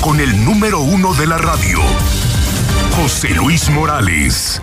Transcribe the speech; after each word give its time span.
Con 0.00 0.20
el 0.20 0.44
número 0.44 0.80
uno 0.80 1.14
de 1.14 1.26
la 1.26 1.38
radio, 1.38 1.78
José 2.96 3.30
Luis 3.30 3.68
Morales. 3.70 4.62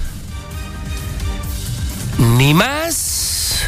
ni 2.21 2.53
más 2.53 3.65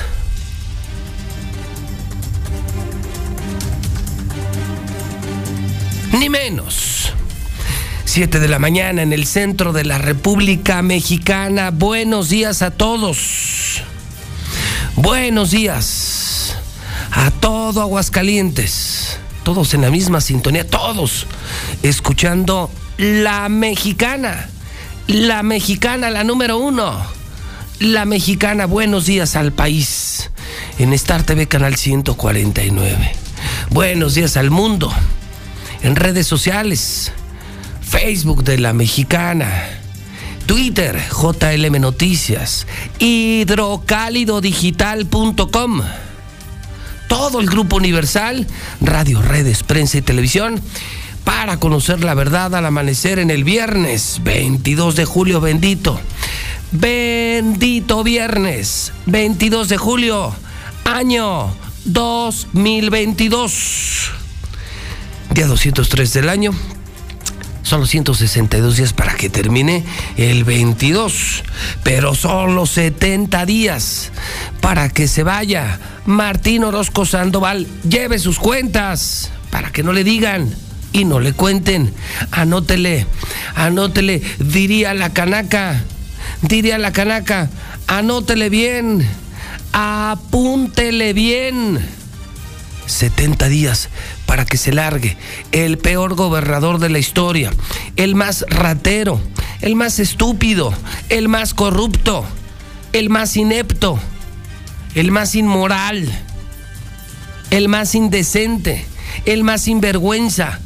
ni 6.12 6.30
menos. 6.30 7.14
Siete 8.06 8.40
de 8.40 8.48
la 8.48 8.59
mañana 8.59 9.02
en 9.02 9.12
el 9.12 9.26
centro 9.26 9.74
de 9.74 9.84
la 9.84 9.98
República 9.98 10.84
Mexicana. 10.84 11.72
Buenos 11.72 12.30
días 12.30 12.62
a 12.62 12.70
todos. 12.70 13.81
Buenos 14.96 15.50
días 15.50 16.56
a 17.12 17.31
todo 17.31 17.81
Aguascalientes. 17.81 19.18
Todos 19.44 19.74
en 19.74 19.81
la 19.81 19.90
misma 19.90 20.22
sintonía, 20.22 20.70
todos 20.70 21.26
escuchando 21.81 22.70
la 22.98 23.50
mexicana. 23.50 24.50
La 25.08 25.42
mexicana, 25.42 26.12
la 26.12 26.24
número 26.24 26.59
uno 26.59 27.22
la 27.84 28.06
Mexicana, 28.06 28.66
buenos 28.66 29.06
días 29.06 29.36
al 29.36 29.52
país. 29.52 30.31
En 30.80 30.94
Star 30.94 31.22
TV 31.23 31.48
Canal 31.48 31.76
149. 31.76 33.12
Buenos 33.70 34.16
días 34.16 34.38
al 34.38 34.50
mundo. 34.52 34.92
En 35.81 35.95
redes 35.95 36.28
sociales. 36.28 37.12
Facebook 37.81 38.44
de 38.44 38.59
La 38.59 38.73
Mexicana. 38.73 39.80
Twitter, 40.45 41.02
JLM 41.09 41.81
Noticias. 41.81 42.67
Hidrocálidodigital.com. 43.00 45.81
Todo 47.08 47.40
el 47.42 47.47
Grupo 47.47 47.75
Universal, 47.75 48.47
radio, 48.81 49.22
redes, 49.22 49.64
prensa 49.64 49.97
y 49.97 50.02
televisión 50.02 50.62
para 51.23 51.58
conocer 51.58 52.03
la 52.03 52.14
verdad 52.14 52.53
al 52.56 52.66
amanecer 52.66 53.20
en 53.20 53.30
el 53.30 53.44
viernes 53.44 54.22
22 54.23 54.95
de 54.95 55.06
julio 55.06 55.42
bendito. 55.42 56.00
Bendito 56.75 58.03
viernes, 58.03 58.94
22 59.06 59.69
de 59.69 59.78
julio, 59.78 60.34
año 60.85 61.53
2022. 61.85 64.09
Día 65.35 65.45
203 65.45 66.13
del 66.13 66.29
año. 66.29 66.50
Son 67.62 67.85
162 67.85 68.78
días 68.78 68.91
para 68.91 69.13
que 69.13 69.29
termine 69.29 69.85
el 70.17 70.45
22, 70.45 71.44
pero 71.83 72.16
solo 72.16 72.66
70 72.66 73.45
días 73.45 74.12
para 74.59 74.89
que 74.89 75.07
se 75.07 75.22
vaya 75.22 75.79
Martín 76.07 76.63
Orozco 76.63 77.06
Sandoval. 77.06 77.67
Lleve 77.88 78.17
sus 78.17 78.39
cuentas 78.39 79.31
para 79.51 79.72
que 79.72 79.83
no 79.83 79.94
le 79.94 80.03
digan 80.03 80.50
y 80.91 81.06
no 81.06 81.19
le 81.19 81.33
cuenten. 81.33 81.94
Anótele, 82.31 83.06
anótele, 83.53 84.23
diría 84.39 84.95
la 84.95 85.12
canaca 85.12 85.83
diría 86.44 86.78
la 86.78 86.92
canaca, 86.92 87.50
anótele 87.88 88.50
bien, 88.50 89.08
apúntele 89.72 91.14
bien. 91.14 91.80
70 92.86 93.48
días 93.48 93.90
para 94.26 94.46
que 94.46 94.58
se 94.58 94.74
largue 94.74 95.18
el 95.52 95.78
peor 95.78 96.16
gobernador 96.16 96.80
de 96.80 96.90
la 96.90 97.00
historia, 97.00 97.52
el 97.96 98.14
más 98.14 98.46
ratero, 98.50 99.20
el 99.62 99.76
más 99.76 100.00
estúpido, 100.00 100.74
el 101.09 101.30
más 101.30 101.54
corrupto, 101.54 102.26
el 102.92 103.10
más 103.10 103.38
inepto, 103.38 103.98
el 104.96 105.12
más 105.12 105.36
inmoral, 105.36 106.08
el 107.52 107.70
más 107.70 107.96
indecente, 107.96 108.86
el 109.25 109.44
más 109.44 109.62
sinvergüenza, 109.62 110.60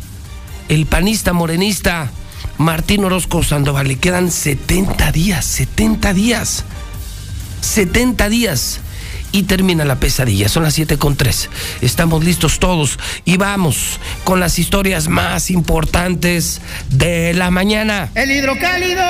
el 0.70 0.88
panista 0.88 1.34
morenista 1.34 2.12
Martín 2.58 3.04
Orozco 3.04 3.44
Sandoval. 3.44 3.88
Le 3.88 3.98
quedan 3.98 4.32
70 4.32 5.12
días, 5.12 5.46
70 5.46 6.14
días. 6.14 6.66
70 7.62 8.30
días. 8.30 8.80
Y 9.32 9.44
termina 9.44 9.84
la 9.86 10.00
pesadilla. 10.00 10.50
Son 10.50 10.64
las 10.64 10.74
7 10.74 10.98
con 10.98 11.16
3. 11.16 11.50
Estamos 11.82 12.24
listos 12.24 12.60
todos 12.60 12.98
y 13.26 13.38
vamos 13.38 14.00
con 14.24 14.40
las 14.40 14.58
historias 14.58 15.10
más 15.10 15.52
importantes 15.52 16.62
de 16.90 17.34
la 17.34 17.52
mañana. 17.52 18.10
El 18.16 18.32
hidrocálido. 18.32 19.04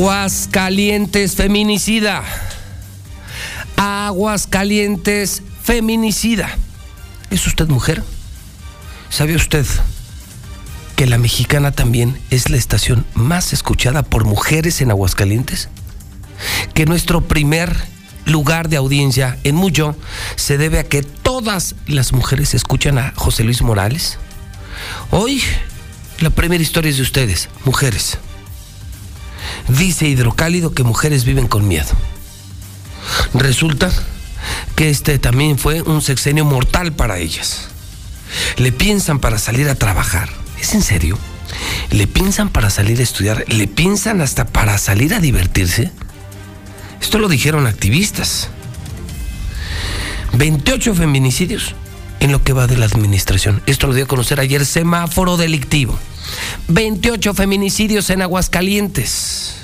Aguas 0.00 0.48
calientes 0.50 1.36
feminicida. 1.36 2.24
Aguas 3.76 4.46
calientes 4.46 5.42
feminicida. 5.62 6.48
¿Es 7.30 7.46
usted 7.46 7.68
mujer? 7.68 8.02
¿Sabe 9.10 9.36
usted 9.36 9.66
que 10.96 11.04
la 11.04 11.18
mexicana 11.18 11.72
también 11.72 12.18
es 12.30 12.48
la 12.48 12.56
estación 12.56 13.04
más 13.12 13.52
escuchada 13.52 14.02
por 14.02 14.24
mujeres 14.24 14.80
en 14.80 14.90
Aguascalientes? 14.90 15.68
Que 16.72 16.86
nuestro 16.86 17.20
primer 17.20 17.76
lugar 18.24 18.70
de 18.70 18.78
audiencia 18.78 19.36
en 19.44 19.54
Muyo 19.54 19.94
se 20.34 20.56
debe 20.56 20.78
a 20.78 20.84
que 20.84 21.02
todas 21.02 21.74
las 21.86 22.14
mujeres 22.14 22.54
escuchan 22.54 22.96
a 22.96 23.12
José 23.16 23.44
Luis 23.44 23.60
Morales. 23.60 24.16
Hoy 25.10 25.42
la 26.20 26.30
primera 26.30 26.62
historia 26.62 26.90
es 26.90 26.96
de 26.96 27.02
ustedes, 27.02 27.50
mujeres. 27.66 28.18
Dice 29.78 30.08
Hidrocálido 30.08 30.72
que 30.72 30.82
mujeres 30.82 31.24
viven 31.24 31.46
con 31.46 31.68
miedo. 31.68 31.90
Resulta 33.34 33.90
que 34.74 34.90
este 34.90 35.18
también 35.18 35.58
fue 35.58 35.82
un 35.82 36.02
sexenio 36.02 36.44
mortal 36.44 36.92
para 36.92 37.18
ellas. 37.18 37.68
Le 38.56 38.72
piensan 38.72 39.20
para 39.20 39.38
salir 39.38 39.68
a 39.68 39.74
trabajar. 39.74 40.28
¿Es 40.60 40.74
en 40.74 40.82
serio? 40.82 41.18
¿Le 41.90 42.06
piensan 42.06 42.48
para 42.48 42.70
salir 42.70 42.98
a 43.00 43.02
estudiar? 43.02 43.44
¿Le 43.48 43.66
piensan 43.66 44.20
hasta 44.20 44.46
para 44.46 44.78
salir 44.78 45.14
a 45.14 45.20
divertirse? 45.20 45.90
Esto 47.00 47.18
lo 47.18 47.28
dijeron 47.28 47.66
activistas. 47.66 48.48
28 50.32 50.94
feminicidios 50.94 51.74
en 52.20 52.32
lo 52.32 52.42
que 52.42 52.52
va 52.52 52.66
de 52.66 52.76
la 52.76 52.86
administración. 52.86 53.62
Esto 53.66 53.86
lo 53.86 53.94
dio 53.94 54.04
a 54.04 54.08
conocer 54.08 54.40
ayer 54.40 54.66
semáforo 54.66 55.36
delictivo. 55.36 55.98
28 56.68 57.34
feminicidios 57.34 58.10
en 58.10 58.22
Aguascalientes. 58.22 59.56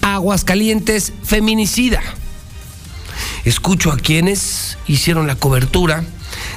Aguascalientes 0.00 1.12
feminicida. 1.24 2.00
Escucho 3.44 3.90
a 3.90 3.96
quienes 3.96 4.78
hicieron 4.86 5.26
la 5.26 5.34
cobertura 5.36 6.04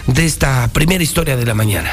de 0.07 0.25
esta 0.25 0.67
primera 0.69 1.03
historia 1.03 1.35
de 1.35 1.45
la 1.45 1.53
mañana. 1.53 1.91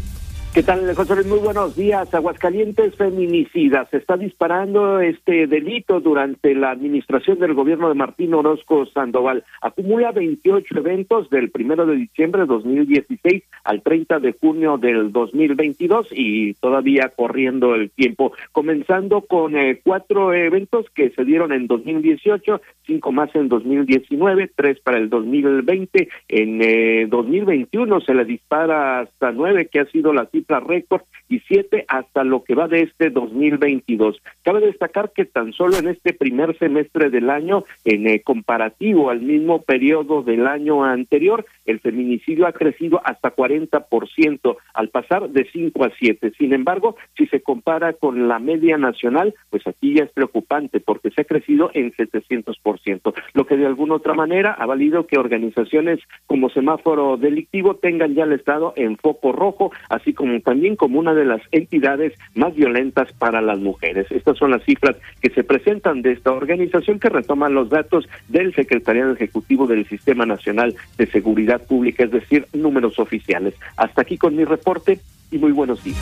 ¿Qué 0.55 0.63
tal, 0.63 0.95
José? 0.95 1.21
Muy 1.27 1.39
buenos 1.39 1.75
días. 1.75 2.13
Aguascalientes 2.13 2.95
feminicidas. 2.95 3.89
Se 3.89 3.97
está 3.97 4.15
disparando 4.15 5.01
este 5.01 5.47
delito 5.47 5.99
durante 5.99 6.55
la 6.55 6.71
administración 6.71 7.39
del 7.39 7.53
gobierno 7.53 7.89
de 7.89 7.95
Martín 7.95 8.33
Orozco 8.33 8.85
Sandoval. 8.85 9.43
Acumula 9.61 10.13
28 10.13 10.77
eventos 10.77 11.29
del 11.29 11.51
primero 11.51 11.85
de 11.85 11.97
diciembre 11.97 12.43
de 12.43 12.47
2016 12.47 13.43
al 13.65 13.81
30 13.81 14.19
de 14.21 14.31
junio 14.31 14.77
del 14.77 15.11
2022 15.11 16.07
y 16.11 16.53
todavía 16.53 17.11
corriendo 17.13 17.75
el 17.75 17.91
tiempo. 17.91 18.31
Comenzando 18.53 19.23
con 19.23 19.57
eh, 19.57 19.81
cuatro 19.83 20.33
eventos 20.33 20.85
que 20.91 21.09
se 21.09 21.25
dieron 21.25 21.51
en 21.51 21.67
2018, 21.67 22.61
cinco 22.85 23.11
más 23.11 23.35
en 23.35 23.49
2019, 23.49 24.51
tres 24.55 24.79
para 24.79 24.99
el 24.99 25.09
2020. 25.09 26.07
En 26.29 26.61
eh, 26.61 27.07
2021 27.09 27.99
se 27.99 28.13
le 28.13 28.23
dispara 28.23 29.01
hasta 29.01 29.33
nueve, 29.33 29.67
que 29.69 29.81
ha 29.81 29.85
sido 29.87 30.13
la 30.13 30.25
cifra 30.27 30.44
récord 30.47 31.03
y 31.29 31.39
siete 31.39 31.85
hasta 31.87 32.23
lo 32.23 32.43
que 32.43 32.55
va 32.55 32.67
de 32.67 32.81
este 32.81 33.09
2022. 33.09 34.21
Cabe 34.43 34.61
destacar 34.61 35.11
que 35.13 35.25
tan 35.25 35.53
solo 35.53 35.77
en 35.77 35.87
este 35.87 36.13
primer 36.13 36.57
semestre 36.57 37.09
del 37.09 37.29
año, 37.29 37.65
en 37.83 38.07
eh, 38.07 38.21
comparativo 38.21 39.09
al 39.09 39.21
mismo 39.21 39.61
periodo 39.61 40.21
del 40.21 40.47
año 40.47 40.83
anterior, 40.83 41.45
el 41.65 41.79
feminicidio 41.79 42.47
ha 42.47 42.53
crecido 42.53 43.01
hasta 43.03 43.35
40% 43.35 44.57
al 44.73 44.89
pasar 44.89 45.29
de 45.29 45.47
5 45.51 45.83
a 45.83 45.91
7. 45.97 46.33
Sin 46.37 46.53
embargo, 46.53 46.95
si 47.17 47.27
se 47.27 47.41
compara 47.41 47.93
con 47.93 48.27
la 48.27 48.39
media 48.39 48.77
nacional, 48.77 49.33
pues 49.49 49.65
aquí 49.67 49.95
ya 49.95 50.03
es 50.03 50.11
preocupante 50.11 50.79
porque 50.79 51.11
se 51.11 51.21
ha 51.21 51.25
crecido 51.25 51.71
en 51.73 51.91
700%, 51.93 53.13
lo 53.33 53.45
que 53.45 53.57
de 53.57 53.65
alguna 53.65 53.95
otra 53.95 54.13
manera 54.13 54.51
ha 54.51 54.65
valido 54.65 55.07
que 55.07 55.17
organizaciones 55.17 55.99
como 56.27 56.49
Semáforo 56.49 57.17
Delictivo 57.17 57.75
tengan 57.75 58.13
ya 58.13 58.23
el 58.23 58.33
Estado 58.33 58.73
en 58.75 58.97
foco 58.97 59.31
rojo, 59.31 59.71
así 59.89 60.13
como 60.13 60.34
también 60.41 60.75
como 60.75 60.99
una 60.99 61.13
de 61.13 61.25
las 61.25 61.41
entidades 61.51 62.13
más 62.33 62.55
violentas 62.55 63.11
para 63.13 63.41
las 63.41 63.59
mujeres. 63.59 64.07
Estas 64.11 64.37
son 64.37 64.51
las 64.51 64.63
cifras 64.63 64.97
que 65.21 65.29
se 65.29 65.43
presentan 65.43 66.01
de 66.01 66.11
esta 66.13 66.31
organización 66.31 66.99
que 66.99 67.09
retoman 67.09 67.53
los 67.53 67.69
datos 67.69 68.07
del 68.27 68.53
Secretariado 68.53 69.13
Ejecutivo 69.13 69.67
del 69.67 69.87
Sistema 69.87 70.25
Nacional 70.25 70.75
de 70.97 71.07
Seguridad 71.07 71.65
Pública, 71.65 72.03
es 72.03 72.11
decir, 72.11 72.47
números 72.53 72.99
oficiales. 72.99 73.53
Hasta 73.77 74.01
aquí 74.01 74.17
con 74.17 74.35
mi 74.35 74.45
reporte 74.45 74.99
y 75.31 75.37
muy 75.37 75.51
buenos 75.51 75.83
días. 75.83 75.97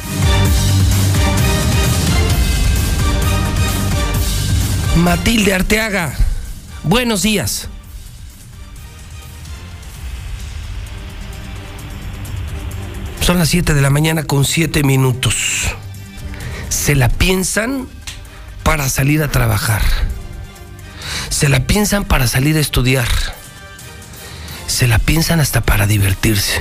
Matilde 4.98 5.54
Arteaga, 5.54 6.14
buenos 6.84 7.24
días. 7.24 7.70
Son 13.24 13.40
las 13.40 13.48
7 13.48 13.74
de 13.74 13.82
la 13.82 13.90
mañana 13.90 14.24
con 14.24 14.44
7 14.44 14.84
minutos. 14.84 15.74
Se 16.68 16.94
la 16.94 17.08
piensan 17.08 17.88
para 18.66 18.90
salir 18.90 19.24
a 19.24 19.30
trabajar. 19.30 19.80
Se 21.30 21.48
la 21.48 21.62
piensan 21.66 22.04
para 22.04 22.28
salir 22.28 22.58
a 22.58 22.60
estudiar. 22.60 23.08
Se 24.68 24.90
la 24.90 25.00
piensan 25.00 25.40
hasta 25.40 25.62
para 25.62 25.88
divertirse. 25.88 26.60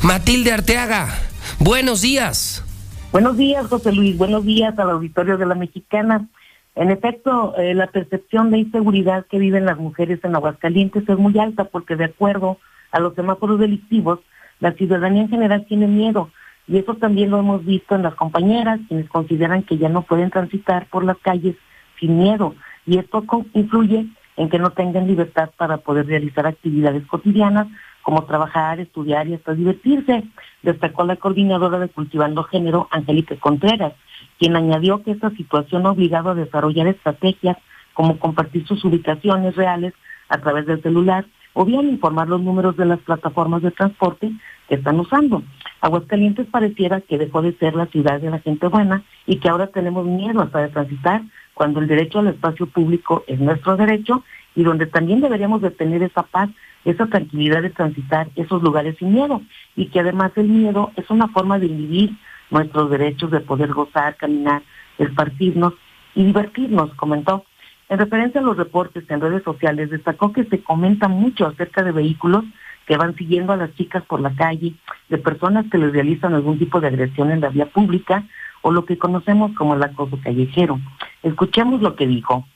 Matilde 0.00 0.52
Arteaga, 0.52 1.10
buenos 1.58 2.00
días. 2.00 2.64
Buenos 3.12 3.36
días, 3.36 3.66
José 3.66 3.92
Luis. 3.92 4.16
Buenos 4.16 4.46
días 4.46 4.78
al 4.78 4.88
auditorio 4.88 5.36
de 5.36 5.44
la 5.44 5.54
Mexicana. 5.54 6.28
En 6.74 6.90
efecto, 6.90 7.54
eh, 7.58 7.74
la 7.74 7.88
percepción 7.88 8.50
de 8.50 8.56
inseguridad 8.60 9.26
que 9.30 9.38
viven 9.38 9.66
las 9.66 9.76
mujeres 9.76 10.20
en 10.22 10.34
Aguascalientes 10.34 11.06
es 11.06 11.18
muy 11.18 11.38
alta 11.38 11.64
porque 11.64 11.96
de 11.96 12.06
acuerdo 12.06 12.56
a 12.90 13.00
los 13.00 13.14
semáforos 13.14 13.60
delictivos, 13.60 14.20
la 14.60 14.72
ciudadanía 14.72 15.22
en 15.22 15.28
general 15.28 15.66
tiene 15.66 15.86
miedo 15.86 16.30
y 16.68 16.78
eso 16.78 16.94
también 16.94 17.30
lo 17.30 17.40
hemos 17.40 17.64
visto 17.64 17.96
en 17.96 18.02
las 18.02 18.14
compañeras, 18.14 18.78
quienes 18.86 19.08
consideran 19.08 19.64
que 19.64 19.78
ya 19.78 19.88
no 19.88 20.02
pueden 20.02 20.30
transitar 20.30 20.86
por 20.86 21.04
las 21.04 21.18
calles 21.18 21.56
sin 21.98 22.18
miedo 22.18 22.54
y 22.86 22.98
esto 22.98 23.24
influye 23.54 24.06
en 24.36 24.48
que 24.48 24.58
no 24.58 24.70
tengan 24.70 25.06
libertad 25.06 25.50
para 25.56 25.78
poder 25.78 26.06
realizar 26.06 26.46
actividades 26.46 27.06
cotidianas 27.06 27.66
como 28.02 28.24
trabajar, 28.24 28.80
estudiar 28.80 29.28
y 29.28 29.34
hasta 29.34 29.52
divertirse, 29.52 30.24
destacó 30.62 31.04
la 31.04 31.16
coordinadora 31.16 31.78
de 31.78 31.88
Cultivando 31.88 32.44
Género, 32.44 32.88
Angélica 32.90 33.36
Contreras, 33.36 33.92
quien 34.38 34.56
añadió 34.56 35.02
que 35.02 35.10
esta 35.10 35.30
situación 35.30 35.86
ha 35.86 35.90
obligado 35.90 36.30
a 36.30 36.34
desarrollar 36.34 36.86
estrategias 36.86 37.58
como 37.92 38.18
compartir 38.18 38.66
sus 38.66 38.84
ubicaciones 38.84 39.56
reales 39.56 39.92
a 40.28 40.38
través 40.38 40.66
del 40.66 40.82
celular 40.82 41.26
o 41.52 41.64
bien 41.64 41.88
informar 41.88 42.28
los 42.28 42.40
números 42.40 42.76
de 42.76 42.86
las 42.86 43.00
plataformas 43.00 43.62
de 43.62 43.70
transporte 43.70 44.32
que 44.68 44.76
están 44.76 45.00
usando. 45.00 45.42
Aguascalientes 45.80 46.46
pareciera 46.46 47.00
que 47.00 47.18
dejó 47.18 47.42
de 47.42 47.56
ser 47.58 47.74
la 47.74 47.86
ciudad 47.86 48.20
de 48.20 48.30
la 48.30 48.38
gente 48.38 48.66
buena 48.68 49.02
y 49.26 49.36
que 49.36 49.48
ahora 49.48 49.68
tenemos 49.68 50.06
miedo 50.06 50.40
hasta 50.42 50.60
de 50.60 50.68
transitar 50.68 51.22
cuando 51.54 51.80
el 51.80 51.88
derecho 51.88 52.20
al 52.20 52.28
espacio 52.28 52.66
público 52.66 53.24
es 53.26 53.40
nuestro 53.40 53.76
derecho 53.76 54.24
y 54.54 54.62
donde 54.62 54.86
también 54.86 55.20
deberíamos 55.20 55.62
de 55.62 55.70
tener 55.70 56.02
esa 56.02 56.22
paz, 56.22 56.50
esa 56.84 57.06
tranquilidad 57.06 57.62
de 57.62 57.70
transitar 57.70 58.28
esos 58.36 58.62
lugares 58.62 58.96
sin 58.98 59.12
miedo 59.12 59.42
y 59.76 59.86
que 59.86 60.00
además 60.00 60.32
el 60.36 60.48
miedo 60.48 60.92
es 60.96 61.08
una 61.10 61.28
forma 61.28 61.58
de 61.58 61.68
vivir 61.68 62.10
nuestros 62.50 62.90
derechos 62.90 63.30
de 63.30 63.40
poder 63.40 63.72
gozar, 63.72 64.16
caminar, 64.16 64.62
esparcirnos 64.98 65.74
y 66.14 66.24
divertirnos, 66.24 66.92
comentó. 66.94 67.44
En 67.90 67.98
referencia 67.98 68.40
a 68.40 68.44
los 68.44 68.56
reportes 68.56 69.04
en 69.10 69.20
redes 69.20 69.42
sociales, 69.42 69.90
destacó 69.90 70.32
que 70.32 70.44
se 70.44 70.62
comenta 70.62 71.08
mucho 71.08 71.46
acerca 71.46 71.82
de 71.82 71.90
vehículos 71.90 72.44
que 72.86 72.96
van 72.96 73.16
siguiendo 73.16 73.52
a 73.52 73.56
las 73.56 73.74
chicas 73.74 74.04
por 74.04 74.20
la 74.20 74.32
calle, 74.34 74.74
de 75.08 75.18
personas 75.18 75.66
que 75.70 75.78
les 75.78 75.92
realizan 75.92 76.32
algún 76.32 76.56
tipo 76.56 76.80
de 76.80 76.86
agresión 76.86 77.32
en 77.32 77.40
la 77.40 77.48
vía 77.48 77.66
pública 77.66 78.24
o 78.62 78.70
lo 78.70 78.84
que 78.84 78.96
conocemos 78.96 79.50
como 79.56 79.74
el 79.74 79.82
acoso 79.82 80.18
callejero. 80.22 80.80
Escuchemos 81.24 81.82
lo 81.82 81.96
que 81.96 82.06
dijo. 82.06 82.46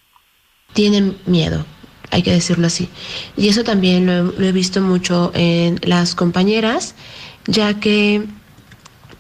Tienen 0.73 1.17
miedo, 1.27 1.65
hay 2.13 2.23
que 2.23 2.31
decirlo 2.31 2.69
así. 2.69 2.89
Y 3.37 3.49
eso 3.49 3.65
también 3.65 4.07
lo, 4.07 4.33
he 4.41 4.53
visto 4.53 4.81
mucho 4.81 5.33
en 5.35 5.81
las 5.83 6.15
compañeras, 6.15 6.95
ya 7.47 7.81
que 7.81 8.25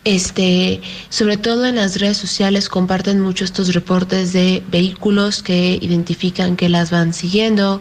este, 0.04 0.80
sobre 1.08 1.36
todo 1.36 1.64
en 1.64 1.76
las 1.76 1.98
redes 1.98 2.16
sociales 2.16 2.68
comparten 2.68 3.20
mucho 3.20 3.44
estos 3.44 3.74
reportes 3.74 4.32
de 4.32 4.62
vehículos 4.70 5.42
que 5.42 5.78
identifican 5.80 6.56
que 6.56 6.68
las 6.68 6.90
van 6.90 7.14
siguiendo 7.14 7.80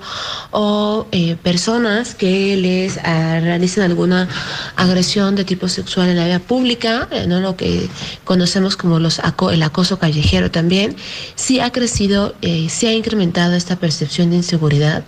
o 0.51 1.07
eh, 1.11 1.35
personas 1.35 2.15
que 2.15 2.55
les 2.55 2.97
ah, 3.03 3.39
realizan 3.41 3.83
alguna 3.83 4.27
agresión 4.75 5.35
de 5.35 5.43
tipo 5.43 5.67
sexual 5.67 6.09
en 6.09 6.17
la 6.17 6.25
vía 6.25 6.39
pública, 6.39 7.07
eh, 7.11 7.25
¿no? 7.27 7.39
lo 7.39 7.55
que 7.57 7.87
conocemos 8.23 8.77
como 8.77 8.99
los 8.99 9.21
el 9.51 9.63
acoso 9.63 9.99
callejero 9.99 10.51
también, 10.51 10.95
sí 11.35 11.59
ha 11.59 11.71
crecido, 11.71 12.35
eh, 12.41 12.69
sí 12.69 12.87
ha 12.87 12.93
incrementado 12.93 13.55
esta 13.55 13.75
percepción 13.75 14.29
de 14.29 14.37
inseguridad. 14.37 15.03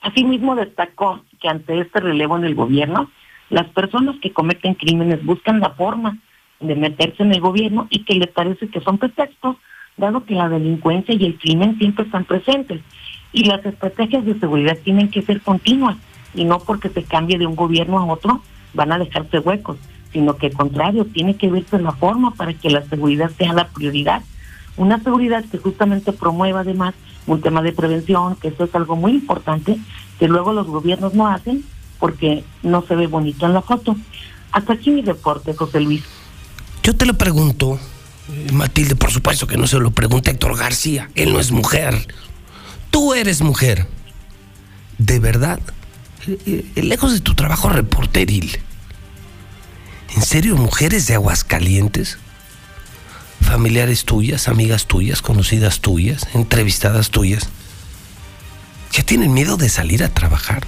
Asimismo 0.00 0.54
destacó 0.54 1.22
que 1.40 1.48
ante 1.48 1.80
este 1.80 2.00
relevo 2.00 2.36
en 2.36 2.44
el 2.44 2.54
gobierno, 2.54 3.10
las 3.50 3.66
personas 3.68 4.16
que 4.20 4.32
cometen 4.32 4.74
crímenes 4.74 5.24
buscan 5.24 5.60
la 5.60 5.70
forma 5.70 6.18
de 6.60 6.74
meterse 6.74 7.22
en 7.22 7.32
el 7.32 7.40
gobierno 7.40 7.86
y 7.90 8.04
que 8.04 8.14
les 8.14 8.28
parece 8.28 8.68
que 8.68 8.80
son 8.80 8.98
pretextos, 8.98 9.56
dado 9.96 10.24
que 10.24 10.34
la 10.34 10.48
delincuencia 10.48 11.14
y 11.14 11.24
el 11.24 11.38
crimen 11.38 11.78
siempre 11.78 12.04
están 12.04 12.24
presentes. 12.24 12.80
Y 13.32 13.44
las 13.44 13.64
estrategias 13.64 14.24
de 14.24 14.38
seguridad 14.38 14.76
tienen 14.82 15.10
que 15.10 15.22
ser 15.22 15.40
continuas 15.40 15.96
y 16.34 16.44
no 16.44 16.58
porque 16.58 16.88
se 16.88 17.04
cambie 17.04 17.38
de 17.38 17.46
un 17.46 17.56
gobierno 17.56 17.98
a 17.98 18.04
otro 18.04 18.42
van 18.74 18.92
a 18.92 18.98
dejarse 18.98 19.38
huecos, 19.38 19.78
sino 20.12 20.36
que 20.36 20.46
al 20.46 20.52
contrario, 20.52 21.06
tiene 21.06 21.36
que 21.36 21.48
verse 21.48 21.78
la 21.78 21.92
forma 21.92 22.34
para 22.34 22.54
que 22.54 22.70
la 22.70 22.82
seguridad 22.82 23.30
sea 23.30 23.52
la 23.52 23.68
prioridad. 23.68 24.22
Una 24.76 25.02
seguridad 25.02 25.44
que 25.50 25.58
justamente 25.58 26.12
promueva 26.12 26.60
además 26.60 26.94
un 27.26 27.40
tema 27.40 27.62
de 27.62 27.72
prevención, 27.72 28.36
que 28.36 28.48
eso 28.48 28.64
es 28.64 28.74
algo 28.74 28.96
muy 28.96 29.12
importante, 29.12 29.78
que 30.18 30.28
luego 30.28 30.52
los 30.52 30.66
gobiernos 30.66 31.14
no 31.14 31.26
hacen 31.28 31.64
porque 31.98 32.44
no 32.62 32.84
se 32.86 32.94
ve 32.94 33.06
bonito 33.06 33.46
en 33.46 33.54
la 33.54 33.62
foto. 33.62 33.96
Hasta 34.52 34.74
aquí 34.74 34.90
mi 34.90 35.02
reporte, 35.02 35.54
José 35.54 35.80
Luis. 35.80 36.02
Yo 36.82 36.96
te 36.96 37.06
lo 37.06 37.14
pregunto, 37.18 37.78
eh, 38.30 38.52
Matilde, 38.52 38.96
por 38.96 39.10
supuesto 39.10 39.46
que 39.46 39.56
no 39.56 39.66
se 39.66 39.78
lo 39.78 39.90
pregunta 39.90 40.30
Héctor 40.30 40.56
García, 40.56 41.10
él 41.14 41.32
no 41.32 41.40
es 41.40 41.50
mujer. 41.50 42.06
Tú 42.90 43.14
eres 43.14 43.42
mujer. 43.42 43.86
¿De 44.96 45.18
verdad? 45.18 45.60
Eh, 46.26 46.64
eh, 46.74 46.82
lejos 46.82 47.12
de 47.12 47.20
tu 47.20 47.34
trabajo 47.34 47.68
reporteril. 47.68 48.58
¿En 50.16 50.22
serio 50.22 50.56
mujeres 50.56 51.06
de 51.06 51.14
Aguascalientes? 51.14 52.18
Familiares 53.40 54.04
tuyas, 54.04 54.48
amigas 54.48 54.86
tuyas, 54.86 55.22
conocidas 55.22 55.80
tuyas, 55.80 56.26
entrevistadas 56.34 57.10
tuyas, 57.10 57.48
ya 58.92 59.04
tienen 59.04 59.32
miedo 59.32 59.56
de 59.56 59.68
salir 59.68 60.02
a 60.02 60.08
trabajar. 60.08 60.66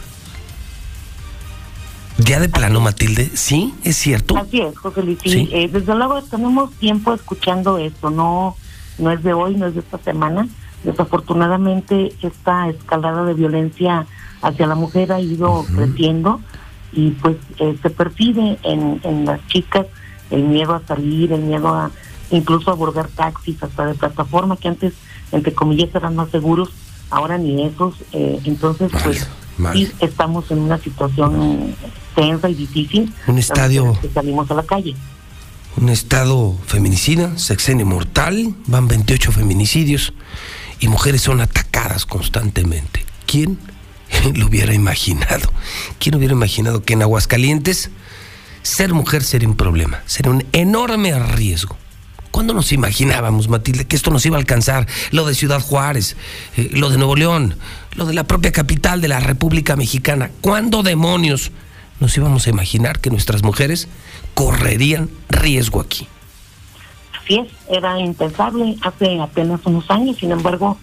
Ya 2.24 2.40
de 2.40 2.48
plano, 2.48 2.80
Matilde, 2.80 3.30
¿sí? 3.34 3.74
¿Es 3.82 3.96
cierto? 3.96 4.36
Así 4.36 4.60
es, 4.60 4.76
José 4.76 5.02
Luis. 5.02 5.18
Sí. 5.22 5.48
Eh, 5.52 5.68
desde 5.72 5.94
luego 5.94 6.20
tenemos 6.22 6.72
tiempo 6.72 7.14
escuchando 7.14 7.78
esto, 7.78 8.10
no, 8.10 8.56
no 8.98 9.10
es 9.10 9.22
de 9.22 9.32
hoy, 9.32 9.56
no 9.56 9.66
es 9.66 9.74
de 9.74 9.80
esta 9.80 9.98
semana. 9.98 10.48
Desafortunadamente, 10.84 12.12
esta 12.22 12.68
escalada 12.68 13.24
de 13.24 13.34
violencia 13.34 14.06
hacia 14.42 14.66
la 14.66 14.74
mujer 14.74 15.12
ha 15.12 15.20
ido 15.20 15.64
creciendo 15.74 16.40
y 16.92 17.10
pues 17.10 17.36
eh, 17.58 17.76
se 17.80 17.90
percibe 17.90 18.58
en, 18.62 19.00
en 19.04 19.24
las 19.24 19.46
chicas 19.48 19.86
el 20.30 20.44
miedo 20.44 20.74
a 20.74 20.82
salir, 20.86 21.32
el 21.32 21.42
miedo 21.42 21.68
a 21.68 21.90
incluso 22.30 22.70
abordar 22.70 23.08
taxis 23.08 23.62
hasta 23.62 23.86
de 23.86 23.94
plataforma 23.94 24.56
que 24.56 24.68
antes, 24.68 24.94
entre 25.32 25.52
comillas, 25.52 25.94
eran 25.94 26.16
más 26.16 26.30
seguros, 26.30 26.70
ahora 27.10 27.38
ni 27.38 27.62
esos. 27.64 27.94
Eh, 28.12 28.40
entonces, 28.44 28.90
pues 29.02 29.28
sí 29.72 29.90
estamos 30.00 30.50
en 30.50 30.60
una 30.60 30.78
situación 30.78 31.74
tensa 32.20 32.48
y 32.48 32.54
difícil. 32.54 33.12
Un 33.26 33.38
estadio. 33.38 33.98
Que 34.00 34.08
salimos 34.08 34.50
a 34.50 34.54
la 34.54 34.62
calle. 34.62 34.94
Un 35.76 35.88
estado 35.88 36.56
feminicida, 36.66 37.38
sexenio 37.38 37.86
mortal, 37.86 38.54
van 38.66 38.88
28 38.88 39.32
feminicidios 39.32 40.12
y 40.80 40.88
mujeres 40.88 41.22
son 41.22 41.40
atacadas 41.40 42.06
constantemente. 42.06 43.04
¿Quién 43.26 43.58
lo 44.34 44.46
hubiera 44.46 44.74
imaginado? 44.74 45.52
¿Quién 45.98 46.16
hubiera 46.16 46.34
imaginado 46.34 46.82
que 46.82 46.94
en 46.94 47.02
Aguascalientes 47.02 47.90
ser 48.62 48.92
mujer 48.92 49.22
sería 49.22 49.48
un 49.48 49.56
problema? 49.56 50.00
Sería 50.06 50.32
un 50.32 50.44
enorme 50.52 51.18
riesgo. 51.18 51.76
¿Cuándo 52.30 52.54
nos 52.54 52.72
imaginábamos, 52.72 53.48
Matilde, 53.48 53.86
que 53.86 53.96
esto 53.96 54.10
nos 54.10 54.24
iba 54.24 54.36
a 54.36 54.40
alcanzar? 54.40 54.86
Lo 55.10 55.26
de 55.26 55.34
Ciudad 55.34 55.60
Juárez, 55.60 56.16
eh, 56.56 56.70
lo 56.72 56.90
de 56.90 56.96
Nuevo 56.96 57.16
León, 57.16 57.56
lo 57.94 58.06
de 58.06 58.14
la 58.14 58.24
propia 58.24 58.52
capital 58.52 59.00
de 59.00 59.08
la 59.08 59.18
República 59.18 59.74
Mexicana. 59.74 60.30
¿Cuándo 60.40 60.82
demonios 60.82 61.50
nos 62.00 62.16
íbamos 62.16 62.46
a 62.46 62.50
imaginar 62.50 63.00
que 63.00 63.10
nuestras 63.10 63.42
mujeres 63.42 63.88
correrían 64.34 65.10
riesgo 65.28 65.80
aquí? 65.80 66.08
Así 67.22 67.38
es, 67.38 67.48
era 67.68 67.98
impensable 68.00 68.76
hace 68.82 69.20
apenas 69.20 69.60
unos 69.64 69.88
años, 69.90 70.16
sin 70.18 70.32
embargo, 70.32 70.78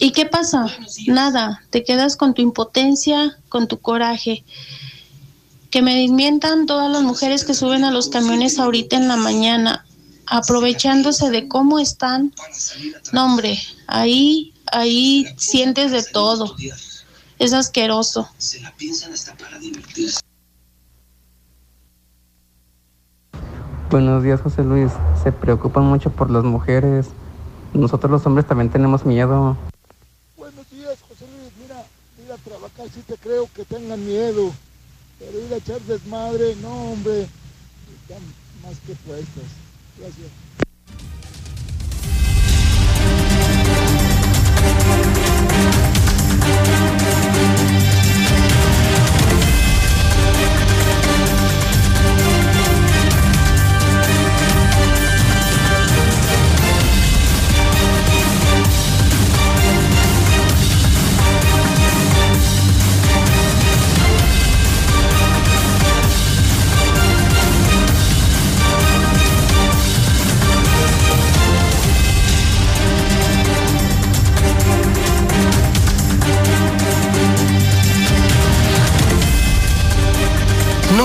¿Y 0.00 0.10
qué 0.10 0.26
pasa? 0.26 0.66
Nada, 1.06 1.62
te 1.70 1.84
quedas 1.84 2.16
con 2.16 2.34
tu 2.34 2.42
impotencia, 2.42 3.38
con 3.48 3.68
tu 3.68 3.80
coraje. 3.80 4.44
Que 5.70 5.82
me 5.82 5.94
desmientan 5.94 6.66
todas 6.66 6.90
las 6.90 7.02
mujeres 7.02 7.44
que 7.44 7.54
suben 7.54 7.84
a 7.84 7.90
los 7.90 8.08
camiones 8.08 8.58
ahorita 8.58 8.96
en 8.96 9.08
la 9.08 9.16
mañana, 9.16 9.86
aprovechándose 10.26 11.30
de 11.30 11.48
cómo 11.48 11.78
están. 11.78 12.32
No, 13.12 13.26
hombre, 13.26 13.58
ahí, 13.86 14.54
ahí 14.72 15.26
sientes 15.36 15.92
de 15.92 16.02
todo. 16.02 16.54
Es 17.38 17.52
asqueroso. 17.52 18.28
Buenos 23.90 24.22
días, 24.22 24.40
José 24.40 24.64
Luis. 24.64 24.90
Se 25.22 25.32
preocupan 25.32 25.84
mucho 25.84 26.10
por 26.10 26.30
las 26.30 26.44
mujeres. 26.44 27.06
Nosotros 27.72 28.10
los 28.10 28.26
hombres 28.26 28.46
también 28.46 28.70
tenemos 28.70 29.04
miedo 29.04 29.56
trabajar 32.44 32.88
sí 32.94 33.02
te 33.06 33.16
creo 33.16 33.48
que 33.54 33.64
tengan 33.64 34.04
miedo, 34.04 34.52
pero 35.18 35.40
ir 35.40 35.52
a 35.52 35.56
echar 35.56 35.80
desmadre, 35.82 36.56
no 36.56 36.92
hombre, 36.92 37.22
están 37.22 38.22
más 38.62 38.78
que 38.86 38.94
puestas. 39.06 39.63
Gracias. 39.96 40.44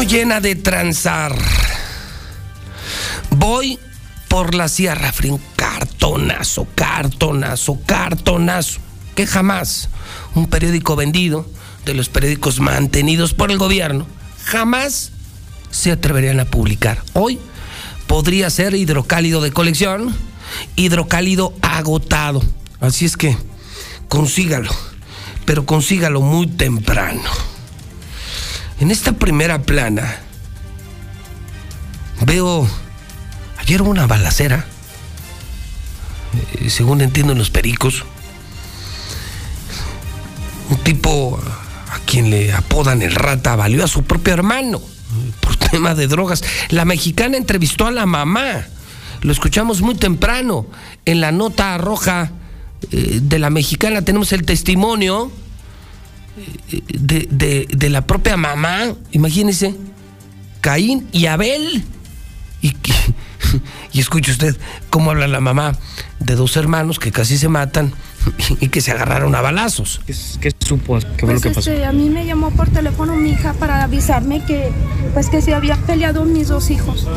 Llena 0.10 0.42
de 0.42 0.56
transar. 0.56 1.36
Voy 3.30 3.78
por 4.28 4.56
la 4.56 4.68
Sierra 4.68 5.12
Frin, 5.12 5.40
cartonazo, 5.56 6.68
cartonazo, 6.74 7.80
cartonazo, 7.86 8.80
que 9.16 9.28
jamás 9.28 9.90
un 10.34 10.48
periódico 10.48 10.96
vendido, 10.96 11.48
de 11.86 11.94
los 11.94 12.10
periódicos 12.10 12.60
mantenidos 12.60 13.34
por 13.34 13.52
el 13.52 13.60
gobierno, 13.60 14.08
jamás 14.46 15.12
se 15.70 15.92
atreverían 15.92 16.40
a 16.40 16.46
publicar. 16.46 17.04
Hoy 17.14 17.40
podría 18.08 18.50
ser 18.50 18.74
hidrocálido 18.74 19.42
de 19.42 19.52
colección, 19.52 20.14
hidrocálido 20.76 21.54
agotado. 21.62 22.44
Así 22.80 23.06
es 23.06 23.16
que 23.16 23.38
consígalo, 24.08 24.72
pero 25.46 25.68
consígalo 25.68 26.22
muy 26.22 26.48
temprano. 26.48 27.22
En 28.80 28.92
esta 28.92 29.12
primera 29.12 29.62
plana 29.62 30.20
veo, 32.26 32.66
ayer 33.58 33.82
una 33.82 34.08
balacera, 34.08 34.66
eh, 36.54 36.70
según 36.70 37.02
entiendo 37.02 37.34
en 37.34 37.40
los 37.40 37.50
pericos, 37.50 38.06
un 40.70 40.78
tipo 40.78 41.38
a 41.92 42.00
quien 42.06 42.30
le 42.30 42.54
apodan 42.54 43.02
el 43.02 43.16
rata 43.16 43.56
valió 43.58 43.84
a 43.84 43.88
su 43.88 44.04
propio 44.04 44.34
hermano 44.34 44.82
por 45.42 45.56
tema 45.72 45.94
de 45.94 46.08
drogas. 46.08 46.44
La 46.70 46.86
mexicana 46.86 47.36
entrevistó 47.36 47.86
a 47.86 47.92
la 47.92 48.06
mamá, 48.06 48.66
lo 49.22 49.32
escuchamos 49.34 49.82
muy 49.82 49.96
temprano 49.96 50.68
en 51.04 51.20
la 51.20 51.34
nota 51.34 51.78
roja 51.78 52.32
eh, 52.92 53.20
de 53.22 53.40
la 53.40 53.50
mexicana, 53.50 54.04
tenemos 54.04 54.32
el 54.32 54.46
testimonio 54.46 55.32
eh, 56.72 56.82
de, 56.88 57.68
de 57.70 57.90
la 57.90 58.06
propia 58.06 58.38
mamá, 58.38 58.94
imagínense 59.12 59.76
Caín 60.62 61.08
y 61.12 61.26
Abel. 61.28 61.84
Y, 62.62 62.76
y 63.94 64.00
escuche 64.00 64.32
usted 64.32 64.58
cómo 64.90 65.12
habla 65.12 65.28
la 65.28 65.40
mamá 65.40 65.78
de 66.20 66.36
dos 66.36 66.58
hermanos 66.58 67.00
que 67.00 67.12
casi 67.12 67.38
se 67.38 67.48
matan 67.48 67.94
y 68.60 68.68
que 68.68 68.82
se 68.82 68.92
agarraron 68.92 69.34
a 69.36 69.42
balazos. 69.42 70.02
¿Qué, 70.06 70.54
supo? 70.60 71.00
¿Qué 71.18 71.26
fue 71.26 71.36
lo 71.36 71.42
que 71.42 71.50
pues, 71.50 71.56
pasó? 71.56 71.72
Este, 71.72 71.86
a 71.86 71.92
mí 71.94 72.10
me 72.10 72.26
llamó 72.26 72.52
por 72.52 72.70
teléfono 72.70 73.16
mi 73.16 73.32
hija 73.32 73.54
para 73.54 73.84
avisarme 73.84 74.44
que 74.44 74.72
pues 75.14 75.30
que 75.30 75.42
se 75.42 75.54
habían 75.54 75.82
peleado 75.84 76.26
mis 76.26 76.50
dos 76.50 76.70
hijos. 76.70 77.08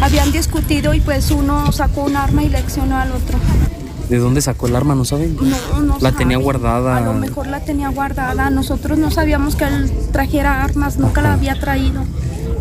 Habían 0.00 0.32
discutido 0.32 0.94
y 0.94 1.00
pues 1.00 1.30
uno 1.30 1.70
sacó 1.72 2.02
un 2.02 2.16
arma 2.16 2.42
y 2.42 2.48
leccionó 2.48 2.96
al 2.96 3.12
otro. 3.12 3.38
¿De 4.08 4.18
dónde 4.18 4.40
sacó 4.40 4.66
el 4.66 4.76
arma? 4.76 4.94
¿No 4.94 5.04
saben? 5.04 5.36
No, 5.36 5.80
no 5.82 5.98
La 6.00 6.12
tenía 6.12 6.38
guardada. 6.38 6.96
A 6.96 7.00
lo 7.00 7.12
mejor 7.12 7.46
la 7.46 7.60
tenía 7.60 7.88
guardada. 7.90 8.48
Nosotros 8.50 8.98
no 8.98 9.10
sabíamos 9.10 9.54
que 9.54 9.64
él 9.64 9.90
trajera 10.12 10.62
armas, 10.64 10.98
nunca 10.98 11.20
la 11.20 11.34
había 11.34 11.58
traído. 11.60 12.04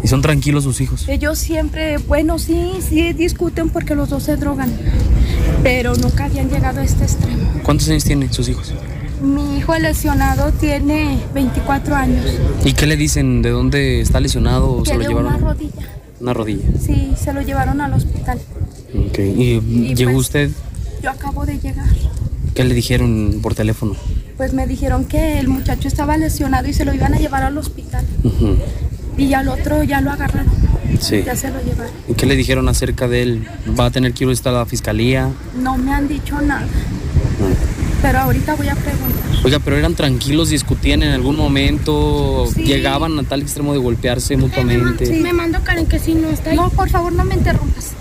¿Y 0.04 0.08
son 0.08 0.22
tranquilos 0.22 0.64
sus 0.64 0.82
hijos? 0.82 1.08
Ellos 1.08 1.40
siempre, 1.40 1.98
bueno, 1.98 2.38
sí, 2.38 2.74
sí 2.88 3.14
discuten 3.14 3.70
porque 3.70 3.96
los 3.96 4.10
dos 4.10 4.24
se 4.24 4.36
drogan, 4.36 4.72
pero 5.64 5.96
nunca 5.96 6.26
habían 6.26 6.50
llegado 6.50 6.82
a 6.82 6.84
este 6.84 7.04
extremo. 7.04 7.62
¿Cuántos 7.64 7.90
años 7.90 8.04
tienen 8.04 8.32
sus 8.32 8.48
hijos? 8.50 8.74
Mi 9.22 9.58
hijo 9.58 9.76
lesionado 9.78 10.52
tiene 10.52 11.18
24 11.34 11.96
años. 11.96 12.26
¿Y 12.64 12.74
qué 12.74 12.86
le 12.86 12.96
dicen? 12.96 13.42
¿De 13.42 13.50
dónde 13.50 14.02
está 14.02 14.20
lesionado? 14.20 14.84
¿Se 14.86 14.94
lo 14.96 15.02
llevaron? 15.02 15.36
Una 15.36 15.38
rodilla. 15.38 15.88
Una 16.20 16.34
rodilla. 16.34 16.66
Sí, 16.80 17.14
se 17.18 17.34
lo 17.34 17.42
llevaron 17.42 17.82
al 17.82 17.94
hospital. 17.94 18.40
¿Y, 19.18 19.60
llegó 19.96 20.12
pues, 20.12 20.26
usted? 20.26 20.52
Yo 21.02 21.10
acabo 21.12 21.46
de 21.46 21.60
llegar. 21.60 21.88
¿Qué 22.54 22.64
le 22.64 22.74
dijeron 22.74 23.40
por 23.42 23.54
teléfono? 23.54 23.96
Pues 24.36 24.54
me 24.54 24.66
dijeron 24.68 25.06
que 25.06 25.40
el 25.40 25.48
muchacho 25.48 25.88
estaba 25.88 26.18
lesionado 26.18 26.68
y 26.68 26.74
se 26.74 26.86
lo 26.86 26.94
iban 26.94 27.14
a 27.14 27.20
llevar 27.20 27.44
al 27.44 27.58
hospital. 27.58 28.04
Y 29.18 29.34
al 29.34 29.48
otro 29.48 29.84
ya 29.84 30.02
lo 30.02 30.12
agarraron. 30.12 30.52
Sí. 31.00 31.24
Ya 31.24 31.36
se 31.36 31.50
lo 31.50 31.62
llevaron. 31.64 31.92
¿Y 32.08 32.14
qué 32.14 32.26
le 32.26 32.36
dijeron 32.36 32.68
acerca 32.68 33.08
de 33.08 33.22
él? 33.24 33.48
¿Va 33.80 33.86
a 33.86 33.92
tener 33.92 34.14
que 34.14 34.26
ir 34.26 34.38
a 34.44 34.52
la 34.52 34.66
fiscalía? 34.66 35.30
No 35.62 35.78
me 35.78 35.94
han 35.94 36.08
dicho 36.08 36.42
nada. 36.42 36.68
Pero 38.02 38.20
ahorita 38.20 38.56
voy 38.56 38.70
a 38.70 38.76
preguntar. 38.76 39.24
Oiga, 39.44 39.60
pero 39.60 39.76
eran 39.76 39.96
tranquilos, 39.96 40.50
discutían 40.50 41.04
en 41.04 41.14
algún 41.14 41.36
momento, 41.36 42.52
llegaban 42.54 43.18
a 43.20 43.24
tal 43.24 43.42
extremo 43.42 43.74
de 43.74 43.80
golpearse 43.80 44.38
mutuamente. 44.38 45.06
Sí, 45.06 45.20
me 45.22 45.34
mando 45.34 45.60
Karen 45.64 45.86
que 45.86 46.00
si 46.00 46.16
no 46.16 46.30
está 46.30 46.52
ahí. 46.52 46.56
No, 46.56 46.70
por 46.70 46.90
favor, 46.90 47.12
no 47.14 47.24
me 47.24 47.36
interrumpas 47.36 47.97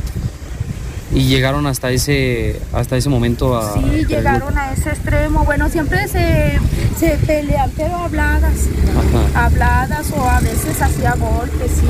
y 1.16 1.25
llegaron 1.25 1.66
hasta 1.66 1.90
ese 1.90 2.61
hasta 2.75 2.99
ese 2.99 3.08
momento 3.08 3.56
a 3.56 3.73
sí 3.73 4.04
llegaron 4.06 4.56
a 4.58 4.73
ese 4.73 4.90
extremo. 4.90 5.44
Bueno 5.46 5.70
siempre 5.70 6.06
se, 6.08 6.61
se 6.99 7.16
pelean 7.26 7.70
pero 7.75 7.96
habladas. 7.96 8.68
Habladas 9.35 10.12
o 10.14 10.23
a 10.23 10.40
veces 10.40 10.80
hacía 10.80 11.14
golpes 11.14 11.70
sí. 11.80 11.87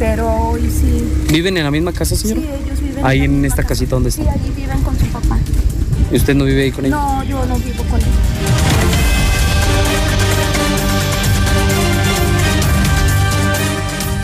pero 0.00 0.28
hoy 0.28 0.62
sí. 0.62 1.08
Viven 1.30 1.56
en 1.56 1.64
la 1.64 1.70
misma 1.70 1.92
casa 1.92 2.16
señor 2.16 2.38
sí 2.38 2.48
ellos 2.64 2.80
viven 2.80 3.06
ahí 3.06 3.20
en, 3.22 3.44
esta 3.44 3.62
casita 3.62 3.94
donde 3.94 4.08
está. 4.08 4.24
Sí 4.24 4.28
allí 4.28 4.52
viven 4.56 4.82
con 4.82 4.98
su 4.98 5.06
papá. 5.06 5.38
Y 6.10 6.16
usted 6.16 6.34
no 6.34 6.44
vive 6.44 6.64
ahí 6.64 6.72
con 6.72 6.84
ellos 6.84 6.98
no 7.00 7.22
yo 7.22 7.46
no 7.46 7.56
vivo 7.58 7.84
con 7.84 8.00
ellos 8.00 8.10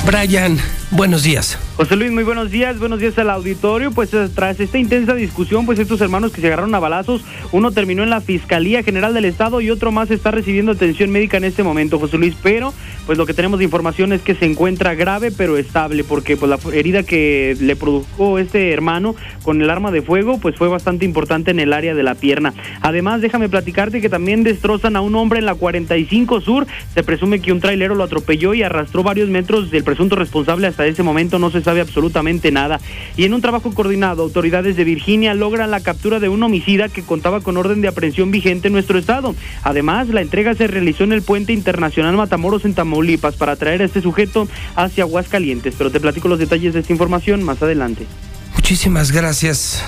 Brian 0.04 0.58
buenos 0.90 1.22
días 1.22 1.58
José 1.78 1.94
Luis, 1.94 2.10
muy 2.10 2.24
buenos 2.24 2.50
días, 2.50 2.76
buenos 2.80 2.98
días 2.98 3.16
al 3.18 3.30
auditorio. 3.30 3.92
Pues 3.92 4.12
eh, 4.12 4.28
tras 4.34 4.58
esta 4.58 4.78
intensa 4.78 5.14
discusión, 5.14 5.64
pues 5.64 5.78
estos 5.78 6.00
hermanos 6.00 6.32
que 6.32 6.40
se 6.40 6.48
agarraron 6.48 6.74
a 6.74 6.80
balazos, 6.80 7.22
uno 7.52 7.70
terminó 7.70 8.02
en 8.02 8.10
la 8.10 8.20
Fiscalía 8.20 8.82
General 8.82 9.14
del 9.14 9.26
Estado 9.26 9.60
y 9.60 9.70
otro 9.70 9.92
más 9.92 10.10
está 10.10 10.32
recibiendo 10.32 10.72
atención 10.72 11.10
médica 11.10 11.36
en 11.36 11.44
este 11.44 11.62
momento, 11.62 12.00
José 12.00 12.18
Luis. 12.18 12.34
Pero, 12.42 12.74
pues 13.06 13.16
lo 13.16 13.26
que 13.26 13.32
tenemos 13.32 13.60
de 13.60 13.64
información 13.64 14.12
es 14.12 14.22
que 14.22 14.34
se 14.34 14.44
encuentra 14.44 14.96
grave 14.96 15.30
pero 15.30 15.56
estable, 15.56 16.02
porque 16.02 16.36
pues 16.36 16.50
la 16.50 16.58
herida 16.72 17.04
que 17.04 17.56
le 17.60 17.76
produjo 17.76 18.40
este 18.40 18.72
hermano 18.72 19.14
con 19.44 19.62
el 19.62 19.70
arma 19.70 19.92
de 19.92 20.02
fuego, 20.02 20.38
pues 20.38 20.56
fue 20.56 20.66
bastante 20.66 21.04
importante 21.04 21.52
en 21.52 21.60
el 21.60 21.74
área 21.74 21.94
de 21.94 22.02
la 22.02 22.16
pierna. 22.16 22.54
Además, 22.80 23.20
déjame 23.20 23.48
platicarte 23.48 24.00
que 24.00 24.08
también 24.08 24.42
destrozan 24.42 24.96
a 24.96 25.00
un 25.00 25.14
hombre 25.14 25.38
en 25.38 25.46
la 25.46 25.54
45 25.54 26.40
Sur. 26.40 26.66
Se 26.92 27.04
presume 27.04 27.38
que 27.38 27.52
un 27.52 27.60
trailero 27.60 27.94
lo 27.94 28.02
atropelló 28.02 28.52
y 28.52 28.64
arrastró 28.64 29.04
varios 29.04 29.28
metros 29.28 29.70
del 29.70 29.84
presunto 29.84 30.16
responsable. 30.16 30.66
Hasta 30.66 30.77
ese 30.86 31.02
momento 31.02 31.38
no 31.38 31.50
se 31.50 31.62
sabe 31.62 31.80
absolutamente 31.80 32.50
nada. 32.50 32.80
Y 33.16 33.24
en 33.24 33.34
un 33.34 33.40
trabajo 33.40 33.72
coordinado, 33.72 34.22
autoridades 34.22 34.76
de 34.76 34.84
Virginia 34.84 35.34
logran 35.34 35.70
la 35.70 35.80
captura 35.80 36.20
de 36.20 36.28
un 36.28 36.42
homicida 36.42 36.88
que 36.88 37.02
contaba 37.02 37.40
con 37.40 37.56
orden 37.56 37.80
de 37.80 37.88
aprehensión 37.88 38.30
vigente 38.30 38.68
en 38.68 38.74
nuestro 38.74 38.98
estado. 38.98 39.34
Además, 39.62 40.08
la 40.08 40.20
entrega 40.20 40.54
se 40.54 40.66
realizó 40.66 41.04
en 41.04 41.12
el 41.12 41.22
puente 41.22 41.52
internacional 41.52 42.16
Matamoros 42.16 42.64
en 42.64 42.74
Tamaulipas 42.74 43.36
para 43.36 43.56
traer 43.56 43.82
a 43.82 43.84
este 43.84 44.00
sujeto 44.00 44.48
hacia 44.76 45.04
Aguascalientes. 45.04 45.74
Pero 45.76 45.90
te 45.90 46.00
platico 46.00 46.28
los 46.28 46.38
detalles 46.38 46.74
de 46.74 46.80
esta 46.80 46.92
información 46.92 47.42
más 47.42 47.62
adelante. 47.62 48.06
Muchísimas 48.54 49.12
gracias, 49.12 49.82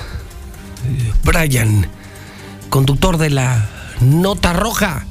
Brian, 1.24 1.87
conductor 2.68 3.18
de 3.18 3.31
la 3.31 3.68
Nota 4.00 4.53
Roja, 4.53 5.07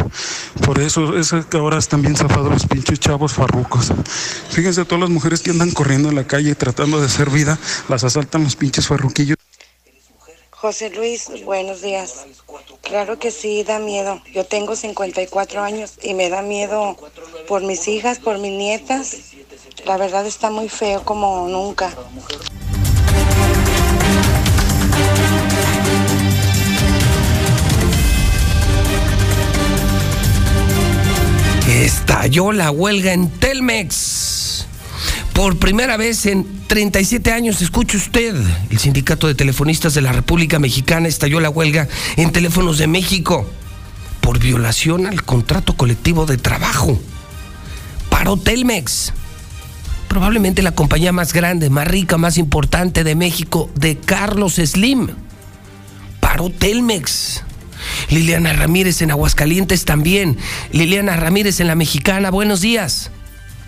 Por 0.64 0.80
eso 0.80 1.14
es 1.16 1.34
que 1.50 1.58
ahora 1.58 1.78
están 1.78 2.02
bien 2.02 2.16
zafados 2.16 2.50
los 2.50 2.66
pinches 2.66 2.98
chavos 2.98 3.34
farrucos. 3.34 3.92
Fíjense, 4.50 4.84
todas 4.86 5.02
las 5.02 5.10
mujeres 5.10 5.42
que 5.42 5.50
andan 5.50 5.70
corriendo 5.70 6.08
en 6.08 6.14
la 6.14 6.26
calle 6.26 6.54
tratando 6.54 6.98
de 6.98 7.04
hacer 7.06 7.28
vida, 7.30 7.58
las 7.88 8.02
asaltan 8.02 8.44
los 8.44 8.56
pinches 8.56 8.86
farruquillos. 8.86 9.35
José 10.66 10.90
Luis, 10.90 11.44
buenos 11.44 11.80
días. 11.80 12.26
Claro 12.82 13.20
que 13.20 13.30
sí, 13.30 13.62
da 13.62 13.78
miedo. 13.78 14.20
Yo 14.34 14.44
tengo 14.44 14.74
54 14.74 15.62
años 15.62 15.96
y 16.02 16.12
me 16.12 16.28
da 16.28 16.42
miedo 16.42 16.96
por 17.46 17.62
mis 17.62 17.86
hijas, 17.86 18.18
por 18.18 18.38
mis 18.38 18.50
nietas. 18.50 19.16
La 19.84 19.96
verdad 19.96 20.26
está 20.26 20.50
muy 20.50 20.68
feo 20.68 21.04
como 21.04 21.46
nunca. 21.48 21.94
Estalló 31.68 32.50
la 32.50 32.72
huelga 32.72 33.12
en 33.12 33.30
Telmex. 33.38 34.45
Por 35.36 35.58
primera 35.58 35.98
vez 35.98 36.24
en 36.24 36.46
37 36.66 37.30
años, 37.30 37.60
escuche 37.60 37.98
usted, 37.98 38.34
el 38.70 38.78
Sindicato 38.78 39.26
de 39.26 39.34
Telefonistas 39.34 39.92
de 39.92 40.00
la 40.00 40.10
República 40.10 40.58
Mexicana 40.58 41.08
estalló 41.08 41.40
la 41.40 41.50
huelga 41.50 41.88
en 42.16 42.32
Teléfonos 42.32 42.78
de 42.78 42.86
México 42.86 43.46
por 44.22 44.38
violación 44.38 45.06
al 45.06 45.22
contrato 45.24 45.76
colectivo 45.76 46.24
de 46.24 46.38
trabajo. 46.38 46.98
Paró 48.08 48.38
Telmex, 48.38 49.12
probablemente 50.08 50.62
la 50.62 50.74
compañía 50.74 51.12
más 51.12 51.34
grande, 51.34 51.68
más 51.68 51.86
rica, 51.86 52.16
más 52.16 52.38
importante 52.38 53.04
de 53.04 53.14
México, 53.14 53.68
de 53.74 53.98
Carlos 53.98 54.54
Slim. 54.54 55.08
Paró 56.18 56.48
Telmex. 56.48 57.44
Liliana 58.08 58.54
Ramírez 58.54 59.02
en 59.02 59.10
Aguascalientes 59.10 59.84
también. 59.84 60.38
Liliana 60.72 61.14
Ramírez 61.14 61.60
en 61.60 61.66
La 61.66 61.74
Mexicana, 61.74 62.30
buenos 62.30 62.62
días. 62.62 63.10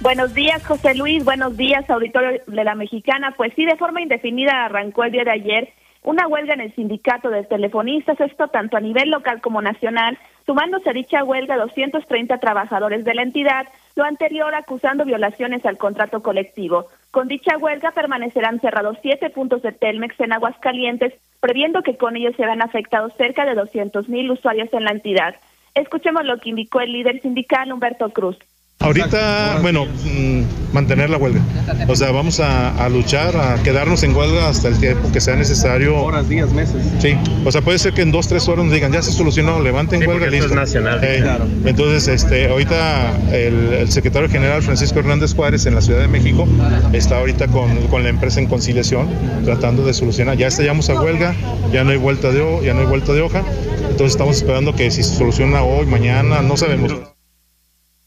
Buenos 0.00 0.32
días, 0.32 0.64
José 0.64 0.94
Luis. 0.94 1.24
Buenos 1.24 1.56
días, 1.56 1.90
auditorio 1.90 2.40
de 2.46 2.64
la 2.64 2.76
Mexicana. 2.76 3.34
Pues 3.37 3.52
sí, 3.56 3.64
de 3.64 3.76
forma 3.76 4.00
indefinida 4.00 4.64
arrancó 4.64 5.02
el 5.02 5.11
día 5.11 5.24
de 5.24 5.32
ayer 5.32 5.72
una 6.04 6.28
huelga 6.28 6.54
en 6.54 6.61
el 6.61 6.74
sindicato 6.76 7.30
de 7.30 7.42
telefonistas, 7.42 8.20
esto 8.20 8.46
tanto 8.46 8.76
a 8.76 8.80
nivel 8.80 9.11
local 9.11 9.40
como 9.40 9.61
nacional, 9.61 10.16
sumándose 10.46 10.88
a 10.88 10.92
dicha 10.92 11.24
huelga 11.24 11.56
230 11.56 12.38
trabajadores 12.38 13.04
de 13.04 13.14
la 13.14 13.22
entidad, 13.22 13.66
lo 13.96 14.04
anterior 14.04 14.54
acusando 14.54 15.04
violaciones 15.04 15.66
al 15.66 15.78
contrato 15.78 16.22
colectivo. 16.22 16.87
Con 17.11 17.26
dicha 17.26 17.58
huelga 17.58 17.90
permanecerán 17.90 18.61
cerrados 18.61 18.98
siete 19.02 19.30
puntos 19.30 19.62
de 19.62 19.72
Telmex 19.72 20.18
en 20.20 20.32
Aguascalientes, 20.32 21.14
previendo 21.40 21.82
que 21.82 21.96
con 21.96 22.16
ellos 22.16 22.37
serán 22.37 22.62
afectados 22.62 23.12
cerca 23.16 23.44
de 23.44 23.56
200 23.56 24.08
mil 24.08 24.30
usuarios 24.30 24.72
en 24.72 24.84
la 24.84 24.92
entidad. 24.92 25.34
Escuchemos 25.74 26.24
lo 26.24 26.38
que 26.38 26.50
indicó 26.50 26.80
el 26.80 26.92
líder 26.92 27.20
sindical 27.20 27.72
Humberto 27.72 28.11
Cruz. 28.11 28.38
Ahorita, 28.80 29.58
bueno, 29.60 29.86
mm, 29.86 30.72
mantener 30.72 31.10
la 31.10 31.16
huelga. 31.16 31.40
O 31.88 31.96
sea, 31.96 32.12
vamos 32.12 32.38
a, 32.38 32.88
luchar, 32.88 33.36
a 33.36 33.60
quedarnos 33.64 34.04
en 34.04 34.14
huelga 34.14 34.48
hasta 34.48 34.68
el 34.68 34.78
tiempo 34.78 35.10
que 35.10 35.20
sea 35.20 35.34
necesario. 35.34 35.96
Horas, 35.96 36.28
días, 36.28 36.52
meses. 36.52 36.76
Sí, 37.00 37.16
o 37.44 37.50
sea, 37.50 37.60
puede 37.60 37.80
ser 37.80 37.92
que 37.92 38.02
en 38.02 38.12
dos, 38.12 38.28
tres 38.28 38.48
horas 38.48 38.64
nos 38.64 38.72
digan, 38.72 38.92
ya 38.92 39.02
se 39.02 39.10
solucionó, 39.10 39.60
levanten 39.60 40.06
huelga, 40.06 40.28
listo. 40.28 40.46
es 40.46 40.54
nacional. 40.54 41.00
Eh, 41.02 41.24
entonces, 41.64 42.06
este, 42.06 42.48
ahorita 42.48 43.18
el, 43.32 43.90
secretario 43.90 44.28
general 44.28 44.62
Francisco 44.62 45.00
Hernández 45.00 45.34
Juárez 45.34 45.66
en 45.66 45.74
la 45.74 45.80
Ciudad 45.80 46.00
de 46.00 46.08
México 46.08 46.46
está 46.92 47.18
ahorita 47.18 47.48
con, 47.48 47.76
con 47.88 48.04
la 48.04 48.10
empresa 48.10 48.38
en 48.38 48.46
conciliación, 48.46 49.08
tratando 49.44 49.84
de 49.84 49.92
solucionar. 49.92 50.36
Ya 50.36 50.46
estallamos 50.46 50.88
a 50.88 51.00
huelga, 51.00 51.34
ya 51.72 51.82
no 51.82 51.90
hay 51.90 51.96
vuelta 51.96 52.30
de, 52.30 52.60
ya 52.64 52.74
no 52.74 52.80
hay 52.80 52.86
vuelta 52.86 53.12
de 53.12 53.22
hoja. 53.22 53.42
Entonces 53.90 54.12
estamos 54.12 54.36
esperando 54.36 54.76
que 54.76 54.88
si 54.92 55.02
se 55.02 55.16
soluciona 55.16 55.62
hoy, 55.62 55.86
mañana, 55.86 56.42
no 56.42 56.56
sabemos. 56.56 57.17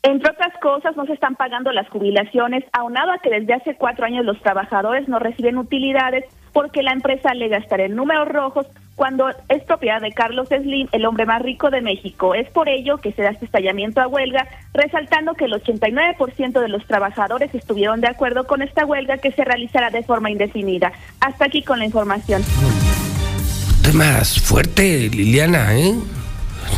Entre 0.03 0.31
otras 0.31 0.57
cosas, 0.59 0.95
no 0.95 1.05
se 1.05 1.13
están 1.13 1.35
pagando 1.35 1.71
las 1.71 1.87
jubilaciones, 1.89 2.63
aunado 2.73 3.11
a 3.11 3.19
que 3.19 3.29
desde 3.29 3.53
hace 3.53 3.75
cuatro 3.75 4.05
años 4.05 4.25
los 4.25 4.41
trabajadores 4.41 5.07
no 5.07 5.19
reciben 5.19 5.59
utilidades 5.59 6.25
porque 6.53 6.81
la 6.81 6.91
empresa 6.91 7.35
le 7.35 7.49
gastará 7.49 7.85
en 7.85 7.95
números 7.95 8.27
rojos 8.27 8.65
cuando 8.95 9.29
es 9.49 9.63
propiedad 9.63 10.01
de 10.01 10.11
Carlos 10.11 10.49
Slim, 10.49 10.87
el 10.91 11.05
hombre 11.05 11.25
más 11.27 11.41
rico 11.41 11.69
de 11.69 11.81
México. 11.81 12.33
Es 12.33 12.49
por 12.49 12.67
ello 12.67 12.97
que 12.97 13.11
se 13.11 13.21
da 13.21 13.29
este 13.29 13.45
estallamiento 13.45 14.01
a 14.01 14.07
huelga, 14.07 14.47
resaltando 14.73 15.35
que 15.35 15.45
el 15.45 15.53
89% 15.53 16.59
de 16.59 16.67
los 16.67 16.85
trabajadores 16.87 17.53
estuvieron 17.53 18.01
de 18.01 18.07
acuerdo 18.07 18.45
con 18.45 18.63
esta 18.63 18.85
huelga 18.85 19.19
que 19.19 19.31
se 19.31 19.43
realizará 19.43 19.91
de 19.91 20.03
forma 20.03 20.31
indefinida. 20.31 20.91
Hasta 21.19 21.45
aquí 21.45 21.61
con 21.63 21.77
la 21.77 21.85
información. 21.85 22.41
Temas 23.83 24.39
fuerte, 24.39 25.09
Liliana, 25.09 25.75
¿eh? 25.77 25.93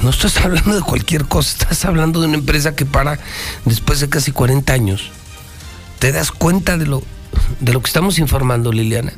No 0.01 0.09
estás 0.09 0.37
hablando 0.43 0.75
de 0.75 0.81
cualquier 0.81 1.25
cosa, 1.25 1.51
estás 1.51 1.85
hablando 1.85 2.19
de 2.19 2.27
una 2.27 2.37
empresa 2.37 2.75
que 2.75 2.85
para 2.85 3.19
después 3.65 3.99
de 3.99 4.09
casi 4.09 4.31
40 4.31 4.73
años. 4.73 5.11
¿Te 5.99 6.11
das 6.11 6.31
cuenta 6.31 6.77
de 6.77 6.85
lo, 6.85 7.01
de 7.59 7.73
lo 7.73 7.81
que 7.81 7.87
estamos 7.87 8.19
informando, 8.19 8.71
Liliana? 8.71 9.13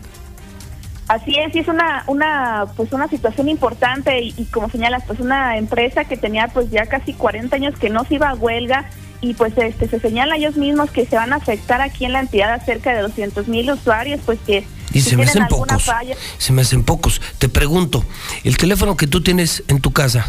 Así 1.08 1.36
es, 1.38 1.56
y 1.56 1.60
es 1.60 1.67
una, 1.67 2.04
una, 2.08 2.65
pues 2.75 2.91
una 2.91 3.08
situación 3.08 3.47
importante 3.47 4.21
y, 4.21 4.45
como 4.45 4.69
señalas, 4.69 5.04
pues 5.06 5.19
una 5.19 5.58
empresa 5.58 6.06
que 6.06 6.17
tenía 6.17 6.47
pues 6.47 6.71
ya 6.71 6.88
casi 6.88 7.13
40 7.13 7.56
años 7.56 7.75
que 7.80 7.89
no 7.89 8.06
se 8.06 8.15
iba 8.15 8.30
a 8.30 8.34
huelga 8.34 8.89
y 9.21 9.36
pues 9.36 9.54
este 9.58 9.88
se 9.88 9.99
señala 9.99 10.36
ellos 10.36 10.56
mismos 10.56 10.89
que 10.89 11.06
se 11.06 11.15
van 11.15 11.32
a 11.32 11.38
afectar 11.38 11.82
aquí 11.82 12.06
en 12.06 12.13
la 12.13 12.21
entidad 12.21 12.54
a 12.54 12.60
cerca 12.60 12.93
de 12.93 13.01
200 13.01 13.47
mil 13.47 13.69
usuarios, 13.71 14.19
pues 14.25 14.39
que 14.45 14.65
y 14.93 15.01
se 15.01 15.17
me 15.17 15.23
hacen 15.23 15.47
pocos. 15.47 15.91
Se 16.38 16.54
me 16.54 16.62
hacen 16.62 16.84
pocos. 16.84 17.21
Te 17.38 17.49
pregunto, 17.49 18.06
el 18.43 18.58
teléfono 18.58 18.95
que 18.95 19.08
tú 19.08 19.21
tienes 19.21 19.63
en 19.67 19.82
tu 19.82 19.91
casa, 19.91 20.28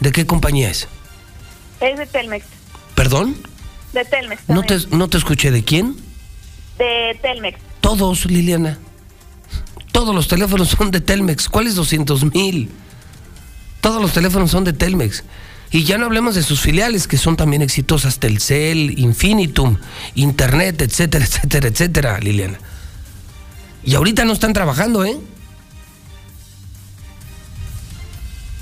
¿De 0.00 0.12
qué 0.12 0.26
compañía 0.26 0.70
es? 0.70 0.88
Es 1.80 1.98
de 1.98 2.06
Telmex. 2.06 2.44
¿Perdón? 2.94 3.36
De 3.92 4.04
Telmex. 4.04 4.42
No 4.48 4.62
te, 4.62 4.78
no 4.90 5.08
te 5.08 5.18
escuché. 5.18 5.50
¿De 5.50 5.64
quién? 5.64 5.96
De 6.78 7.18
Telmex. 7.22 7.58
Todos, 7.80 8.26
Liliana. 8.26 8.78
Todos 9.92 10.14
los 10.14 10.28
teléfonos 10.28 10.68
son 10.68 10.90
de 10.90 11.00
Telmex. 11.00 11.48
¿Cuáles 11.48 11.74
200 11.74 12.34
mil? 12.34 12.70
Todos 13.80 14.02
los 14.02 14.12
teléfonos 14.12 14.50
son 14.50 14.64
de 14.64 14.72
Telmex. 14.72 15.24
Y 15.70 15.84
ya 15.84 15.98
no 15.98 16.06
hablemos 16.06 16.34
de 16.34 16.42
sus 16.42 16.60
filiales, 16.60 17.08
que 17.08 17.16
son 17.16 17.36
también 17.36 17.62
exitosas, 17.62 18.18
Telcel, 18.18 18.98
Infinitum, 18.98 19.78
Internet, 20.14 20.82
etcétera, 20.82 21.24
etcétera, 21.24 21.68
etcétera, 21.68 22.18
Liliana. 22.20 22.58
Y 23.84 23.94
ahorita 23.94 24.24
no 24.24 24.32
están 24.32 24.52
trabajando, 24.52 25.04
¿eh? 25.04 25.16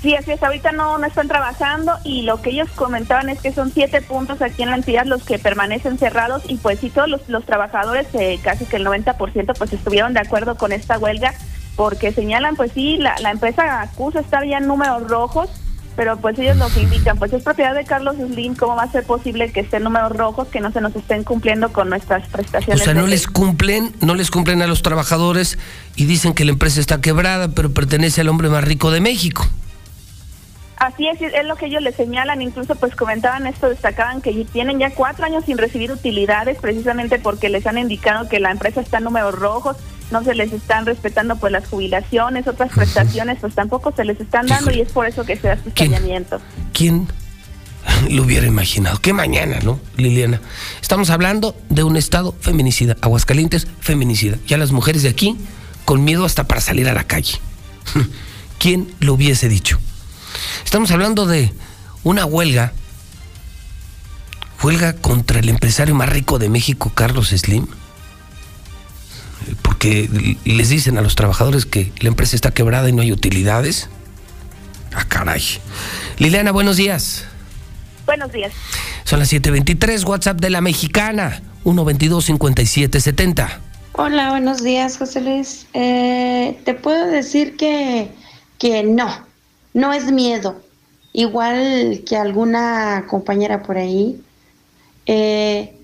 Sí, 0.05 0.13
así 0.13 0.33
es. 0.33 0.43
Ahorita 0.43 0.71
no, 0.71 0.99
no 0.99 1.07
están 1.07 1.27
trabajando 1.27 1.93
y 2.03 2.21
lo 2.21 2.39
que 2.39 2.51
ellos 2.51 2.69
comentaban 2.75 3.27
es 3.27 3.41
que 3.41 3.51
son 3.51 3.71
siete 3.73 4.03
puntos 4.03 4.39
aquí 4.43 4.61
en 4.61 4.69
la 4.69 4.75
entidad 4.75 5.03
los 5.07 5.23
que 5.23 5.39
permanecen 5.39 5.97
cerrados 5.97 6.43
y 6.47 6.57
pues 6.57 6.79
sí, 6.79 6.91
todos 6.91 7.09
los, 7.09 7.27
los 7.27 7.43
trabajadores, 7.43 8.05
eh, 8.13 8.39
casi 8.43 8.65
que 8.65 8.75
el 8.75 8.85
90% 8.85 9.57
pues 9.57 9.73
estuvieron 9.73 10.13
de 10.13 10.19
acuerdo 10.19 10.57
con 10.57 10.73
esta 10.73 10.99
huelga 10.99 11.33
porque 11.75 12.11
señalan, 12.11 12.55
pues 12.55 12.71
sí, 12.73 12.97
la, 12.97 13.15
la 13.19 13.31
empresa 13.31 13.81
acusa 13.81 14.19
estar 14.19 14.45
ya 14.45 14.59
en 14.59 14.67
números 14.67 15.09
rojos, 15.09 15.49
pero 15.95 16.17
pues 16.17 16.37
ellos 16.37 16.55
nos 16.55 16.77
indican, 16.77 17.17
pues 17.17 17.33
es 17.33 17.41
propiedad 17.41 17.73
de 17.73 17.83
Carlos 17.83 18.15
Slim, 18.17 18.53
¿cómo 18.53 18.75
va 18.75 18.83
a 18.83 18.91
ser 18.91 19.05
posible 19.05 19.51
que 19.51 19.61
estén 19.61 19.81
números 19.81 20.15
rojos, 20.15 20.49
que 20.49 20.61
no 20.61 20.71
se 20.71 20.81
nos 20.81 20.95
estén 20.95 21.23
cumpliendo 21.23 21.73
con 21.73 21.89
nuestras 21.89 22.29
prestaciones? 22.29 22.79
O 22.79 22.85
sea, 22.85 22.93
no 22.93 23.07
les 23.07 23.25
cumplen, 23.25 23.95
no 24.01 24.13
les 24.13 24.29
cumplen 24.29 24.61
a 24.61 24.67
los 24.67 24.83
trabajadores 24.83 25.57
y 25.95 26.05
dicen 26.05 26.35
que 26.35 26.45
la 26.45 26.51
empresa 26.51 26.79
está 26.79 27.01
quebrada, 27.01 27.47
pero 27.47 27.73
pertenece 27.73 28.21
al 28.21 28.29
hombre 28.29 28.49
más 28.49 28.63
rico 28.63 28.91
de 28.91 29.01
México. 29.01 29.49
Así 30.77 31.07
es, 31.07 31.21
es 31.21 31.45
lo 31.45 31.55
que 31.55 31.67
ellos 31.67 31.81
le 31.81 31.93
señalan, 31.93 32.41
incluso 32.41 32.75
pues 32.75 32.95
comentaban 32.95 33.47
esto, 33.47 33.69
destacaban 33.69 34.21
que 34.21 34.45
tienen 34.51 34.77
ya 34.77 34.89
cuatro 34.89 35.25
años 35.25 35.45
sin 35.45 35.57
recibir 35.57 35.91
utilidades 35.91 36.57
precisamente 36.59 37.17
porque 37.17 37.47
les 37.47 37.65
han 37.65 37.77
indicado 37.77 38.27
que 38.27 38.39
la 38.39 38.51
empresa 38.51 38.81
está 38.81 38.97
en 38.97 39.05
números 39.05 39.35
rojos, 39.35 39.77
no 40.11 40.23
se 40.23 40.35
les 40.35 40.51
están 40.51 40.85
respetando 40.85 41.37
pues 41.37 41.53
las 41.53 41.67
jubilaciones, 41.67 42.47
otras 42.47 42.73
prestaciones 42.73 43.37
pues 43.39 43.55
tampoco 43.55 43.93
se 43.95 44.03
les 44.03 44.19
están 44.19 44.47
dando 44.47 44.71
y 44.71 44.81
es 44.81 44.91
por 44.91 45.05
eso 45.05 45.23
que 45.23 45.37
se 45.37 45.47
da 45.47 45.53
este 45.53 45.69
estallamiento. 45.69 46.41
¿Quién 46.73 47.07
lo 48.09 48.23
hubiera 48.23 48.45
imaginado? 48.45 48.99
Que 48.99 49.13
mañana, 49.13 49.59
¿no, 49.63 49.79
Liliana? 49.95 50.41
Estamos 50.81 51.09
hablando 51.09 51.55
de 51.69 51.83
un 51.83 51.95
estado 51.95 52.35
feminicida, 52.41 52.97
Aguascalientes 53.01 53.65
feminicida, 53.79 54.37
ya 54.45 54.57
las 54.57 54.73
mujeres 54.73 55.03
de 55.03 55.09
aquí 55.09 55.37
con 55.85 56.03
miedo 56.03 56.25
hasta 56.25 56.43
para 56.43 56.59
salir 56.59 56.89
a 56.89 56.93
la 56.93 57.05
calle. 57.05 57.39
¿Quién 58.59 58.93
lo 58.99 59.13
hubiese 59.13 59.47
dicho? 59.47 59.79
Estamos 60.63 60.91
hablando 60.91 61.25
de 61.25 61.53
una 62.03 62.25
huelga, 62.25 62.73
huelga 64.61 64.93
contra 64.93 65.39
el 65.39 65.49
empresario 65.49 65.95
más 65.95 66.09
rico 66.09 66.39
de 66.39 66.49
México, 66.49 66.91
Carlos 66.93 67.29
Slim, 67.29 67.67
porque 69.61 70.37
les 70.45 70.69
dicen 70.69 70.97
a 70.97 71.01
los 71.01 71.15
trabajadores 71.15 71.65
que 71.65 71.91
la 71.99 72.09
empresa 72.09 72.35
está 72.35 72.51
quebrada 72.51 72.89
y 72.89 72.93
no 72.93 73.01
hay 73.01 73.11
utilidades. 73.11 73.89
Ah, 74.93 75.05
caray. 75.07 75.43
Liliana, 76.17 76.51
buenos 76.51 76.77
días. 76.77 77.25
Buenos 78.05 78.31
días. 78.31 78.53
Son 79.03 79.19
las 79.19 79.31
7:23, 79.31 80.05
WhatsApp 80.05 80.39
de 80.39 80.49
la 80.49 80.61
mexicana, 80.61 81.41
122-5770. 81.63 83.59
Hola, 83.93 84.29
buenos 84.31 84.63
días, 84.63 84.97
José 84.97 85.21
Luis. 85.21 85.67
Eh, 85.73 86.59
te 86.65 86.73
puedo 86.73 87.07
decir 87.07 87.55
que, 87.55 88.11
que 88.59 88.83
no, 88.83 89.24
no 89.75 89.91
es 89.91 90.09
miedo, 90.09 90.61
igual 91.11 92.03
que 92.07 92.15
alguna 92.15 93.05
compañera 93.07 93.61
por 93.61 93.77
ahí. 93.77 94.21
Eh, 95.05 95.75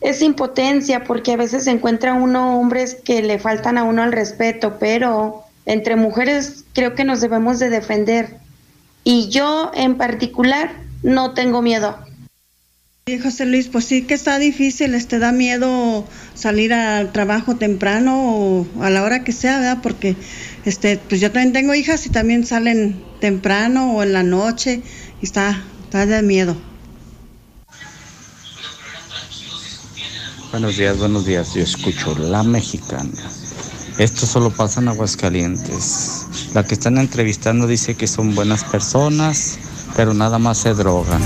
es 0.00 0.22
impotencia 0.22 1.04
porque 1.04 1.32
a 1.32 1.36
veces 1.36 1.64
se 1.64 1.70
encuentra 1.70 2.14
uno 2.14 2.58
hombres 2.58 2.96
que 2.96 3.22
le 3.22 3.38
faltan 3.38 3.78
a 3.78 3.84
uno 3.84 4.02
al 4.02 4.12
respeto, 4.12 4.76
pero 4.80 5.44
entre 5.66 5.94
mujeres 5.94 6.64
creo 6.72 6.96
que 6.96 7.04
nos 7.04 7.20
debemos 7.20 7.60
de 7.60 7.70
defender. 7.70 8.36
Y 9.04 9.28
yo 9.28 9.70
en 9.72 9.96
particular 9.96 10.72
no 11.04 11.32
tengo 11.32 11.62
miedo. 11.62 11.96
Sí, 13.06 13.18
José 13.18 13.46
Luis, 13.46 13.68
pues 13.68 13.84
sí 13.84 14.02
que 14.02 14.14
está 14.14 14.38
difícil, 14.38 14.94
este 14.94 15.18
da 15.18 15.32
miedo 15.32 16.04
salir 16.34 16.72
al 16.72 17.12
trabajo 17.12 17.56
temprano 17.56 18.34
o 18.34 18.66
a 18.80 18.90
la 18.90 19.02
hora 19.02 19.24
que 19.24 19.32
sea, 19.32 19.58
¿verdad? 19.58 19.78
Porque 19.82 20.16
este, 20.64 20.98
pues 20.98 21.20
yo 21.20 21.30
también 21.30 21.52
tengo 21.52 21.74
hijas 21.74 22.06
y 22.06 22.10
también 22.10 22.46
salen 22.46 23.02
temprano 23.20 23.94
o 23.94 24.02
en 24.02 24.12
la 24.12 24.22
noche 24.22 24.82
y 25.20 25.24
está, 25.24 25.62
está 25.84 26.06
de 26.06 26.22
miedo. 26.22 26.56
Buenos 30.50 30.76
días, 30.76 30.98
buenos 30.98 31.26
días. 31.26 31.54
Yo 31.54 31.62
escucho 31.62 32.16
La 32.18 32.42
Mexicana. 32.42 33.10
Esto 33.98 34.26
solo 34.26 34.50
pasa 34.50 34.80
en 34.80 34.88
Aguascalientes. 34.88 36.26
La 36.54 36.64
que 36.64 36.74
están 36.74 36.98
entrevistando 36.98 37.66
dice 37.66 37.94
que 37.94 38.06
son 38.06 38.34
buenas 38.34 38.64
personas, 38.64 39.58
pero 39.94 40.12
nada 40.12 40.38
más 40.38 40.58
se 40.58 40.74
drogan. 40.74 41.22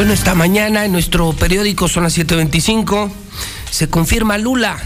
Bueno, 0.00 0.14
esta 0.14 0.34
mañana 0.34 0.86
en 0.86 0.92
nuestro 0.92 1.30
periódico 1.34 1.86
son 1.86 2.04
las 2.04 2.16
7.25. 2.16 3.10
Se 3.70 3.90
confirma 3.90 4.38
Lula 4.38 4.78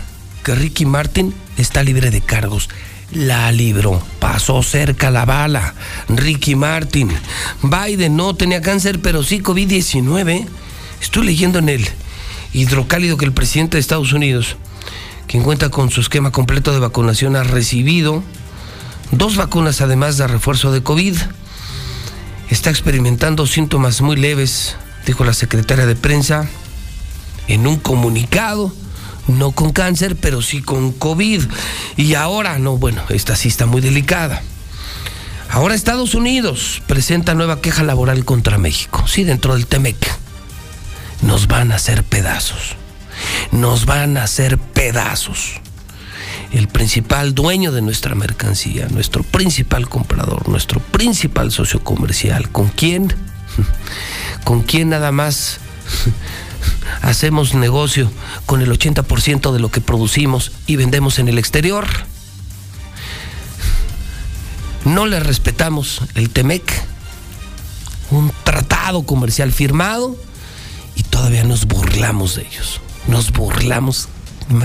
que 0.43 0.57
Ricky 0.57 0.87
Martin 0.87 1.33
está 1.57 1.85
libre 1.85 2.11
de 2.11 2.21
cargos. 2.21 2.69
La 3.13 3.53
libró, 3.53 4.03
pasó 4.19 4.61
cerca 4.65 5.13
la 5.13 5.25
bala. 5.25 5.75
Ricky 6.09 6.57
Martin. 6.57 7.13
Biden 7.63 8.17
no 8.17 8.35
tenía 8.35 8.61
cáncer, 8.61 9.01
pero 9.01 9.23
sí 9.23 9.39
COVID-19. 9.39 10.49
Estoy 11.01 11.27
leyendo 11.27 11.61
en 11.61 11.69
el 11.69 11.89
hidrocálido 12.53 13.17
que 13.17 13.27
el 13.27 13.33
presidente 13.33 13.77
de 13.77 13.83
Estados 13.83 14.13
Unidos, 14.13 14.57
quien 15.29 15.45
cuenta 15.45 15.69
con 15.69 15.93
su 15.93 16.01
esquema 16.01 16.33
completo 16.33 16.73
de 16.73 16.81
vacunación, 16.81 17.37
ha 17.37 17.45
recibido 17.45 18.25
dos 19.13 19.37
vacunas 19.37 19.81
además 19.81 20.17
de 20.17 20.27
refuerzo 20.27 20.73
de 20.73 20.83
COVID. 20.83 21.15
Está 22.51 22.71
experimentando 22.71 23.47
síntomas 23.47 24.01
muy 24.01 24.17
leves 24.17 24.77
dijo 25.07 25.25
la 25.25 25.35
secretaria 25.35 25.87
de 25.87 25.97
prensa 25.97 26.49
en 27.49 27.67
un 27.67 27.77
comunicado, 27.77 28.73
no 29.29 29.53
con 29.53 29.73
cáncer, 29.73 30.17
pero 30.17 30.43
sí 30.43 30.63
con 30.63 30.93
COVID. 30.93 31.43
Y 31.97 32.15
ahora, 32.15 32.59
no, 32.59 32.77
bueno, 32.77 33.03
esta 33.09 33.37
sí 33.37 33.49
está 33.49 33.67
muy 33.67 33.81
delicada. 33.81 34.43
Ahora 35.51 35.75
Estados 35.75 36.15
Unidos 36.15 36.83
presenta 36.87 37.35
nueva 37.35 37.61
queja 37.61 37.85
laboral 37.85 38.25
contra 38.25 38.59
México, 38.59 39.07
sí, 39.07 39.25
dentro 39.25 39.55
del 39.55 39.67
TEMEC. 39.67 39.97
Nos 41.23 41.47
van 41.47 41.71
a 41.71 41.77
hacer 41.77 42.03
pedazos, 42.03 42.77
nos 43.53 43.87
van 43.87 44.17
a 44.17 44.25
hacer 44.25 44.59
pedazos. 44.59 45.53
El 46.51 46.69
principal 46.69 47.35
dueño 47.35 47.73
de 47.73 47.83
nuestra 47.83 48.15
mercancía, 48.15 48.89
nuestro 48.89 49.23
principal 49.23 49.89
comprador, 49.89 50.49
nuestro 50.49 50.81
principal 50.81 51.51
socio 51.51 51.83
comercial, 51.83 52.49
¿con 52.51 52.69
quién? 52.69 53.15
¿Con 54.45 54.63
quién 54.63 54.91
nada 54.91 55.11
más 55.11 55.59
hacemos 57.03 57.55
negocio 57.55 58.11
con 58.47 58.61
el 58.61 58.71
80% 58.71 59.53
de 59.53 59.59
lo 59.59 59.71
que 59.71 59.81
producimos 59.81 60.53
y 60.67 60.77
vendemos 60.77 61.19
en 61.19 61.29
el 61.29 61.39
exterior? 61.39 61.87
No 64.85 65.07
le 65.07 65.19
respetamos 65.19 66.03
el 66.15 66.29
TEMEC, 66.29 66.63
un 68.11 68.31
tratado 68.45 69.05
comercial 69.05 69.51
firmado 69.51 70.17
y 70.95 71.03
todavía 71.05 71.45
nos 71.45 71.67
burlamos 71.67 72.37
de 72.37 72.43
ellos. 72.43 72.81
Nos 73.09 73.33
burlamos. 73.33 74.09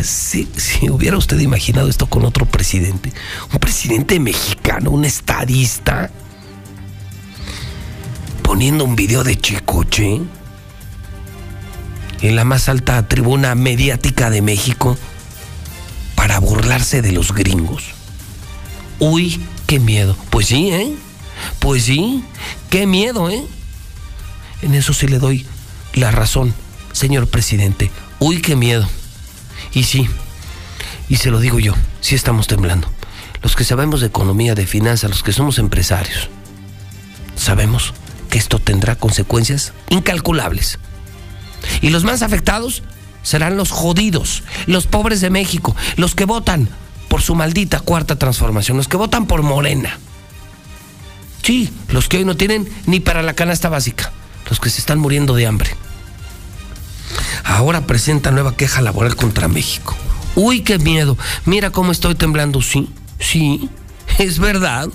Si, 0.04 0.46
si, 0.58 0.90
hubiera 0.90 1.18
usted 1.18 1.40
imaginado 1.40 1.88
esto 1.88 2.08
con 2.08 2.26
otro 2.26 2.46
presidente, 2.46 3.14
un 3.54 3.60
presidente 3.60 4.20
mexicano, 4.20 4.92
un 4.92 5.06
estadista, 5.06 6.12
poniendo 8.50 8.84
un 8.84 8.96
video 8.96 9.24
de 9.24 9.38
Chicoche 9.38 10.22
en 12.22 12.36
la 12.36 12.44
más 12.46 12.68
alta 12.68 13.08
tribuna 13.08 13.54
mediática 13.54 14.32
de 14.32 14.42
México 14.42 14.98
para 16.16 16.40
burlarse 16.40 17.04
de 17.04 17.12
los 17.12 17.32
gringos. 17.32 17.84
Uy, 18.98 19.40
qué 19.68 19.78
miedo. 19.78 20.18
Pues 20.32 20.48
sí, 20.48 20.72
¿eh? 20.72 20.96
Pues 21.60 21.84
sí, 21.84 22.24
qué 22.72 22.88
miedo, 22.88 23.30
¿eh? 23.30 23.46
En 24.64 24.74
eso 24.74 24.94
sí 24.94 25.08
le 25.08 25.20
doy 25.20 25.46
la 25.94 26.10
razón, 26.10 26.56
señor 26.92 27.28
presidente. 27.28 27.92
Uy, 28.18 28.42
qué 28.42 28.56
miedo. 28.56 28.90
Y 29.76 29.84
sí, 29.84 30.10
y 31.08 31.18
se 31.18 31.30
lo 31.30 31.40
digo 31.40 31.60
yo, 31.60 31.76
sí 32.02 32.16
estamos 32.16 32.48
temblando. 32.48 32.90
Los 33.44 33.56
que 33.56 33.64
sabemos 33.64 34.02
de 34.02 34.08
economía, 34.08 34.56
de 34.56 34.66
finanzas, 34.66 35.12
los 35.12 35.22
que 35.22 35.34
somos 35.34 35.60
empresarios, 35.60 36.30
sabemos 37.36 37.94
que 38.30 38.38
esto 38.38 38.60
tendrá 38.60 38.96
consecuencias 38.96 39.74
incalculables. 39.90 40.80
Y 41.82 41.90
los 41.90 42.04
más 42.04 42.22
afectados 42.22 42.84
serán 43.24 43.58
los 43.58 43.72
jodidos, 43.72 44.44
los 44.66 44.88
pobres 44.88 45.22
de 45.22 45.30
México, 45.30 45.76
los 45.98 46.16
que 46.16 46.26
votan 46.26 46.70
por 47.10 47.22
su 47.22 47.36
maldita 47.36 47.80
cuarta 47.80 48.18
transformación, 48.18 48.78
los 48.78 48.88
que 48.88 48.98
votan 48.98 49.26
por 49.26 49.42
Morena. 49.42 49.98
Sí, 51.44 51.72
los 51.90 52.08
que 52.08 52.18
hoy 52.18 52.26
no 52.26 52.38
tienen 52.38 52.70
ni 52.86 53.00
para 53.00 53.24
la 53.24 53.34
canasta 53.34 53.70
básica, 53.70 54.12
los 54.50 54.60
que 54.60 54.70
se 54.70 54.80
están 54.80 55.00
muriendo 55.00 55.36
de 55.36 55.48
hambre. 55.48 55.72
Ahora 57.44 57.88
presenta 57.88 58.32
nueva 58.32 58.56
queja 58.56 58.82
laboral 58.82 59.16
contra 59.16 59.48
México. 59.48 59.96
Uy, 60.36 60.62
qué 60.62 60.78
miedo. 60.78 61.18
Mira 61.46 61.72
cómo 61.72 61.92
estoy 61.92 62.16
temblando. 62.16 62.62
Sí, 62.62 62.90
sí, 63.20 63.70
es 64.20 64.40
verdad. 64.40 64.90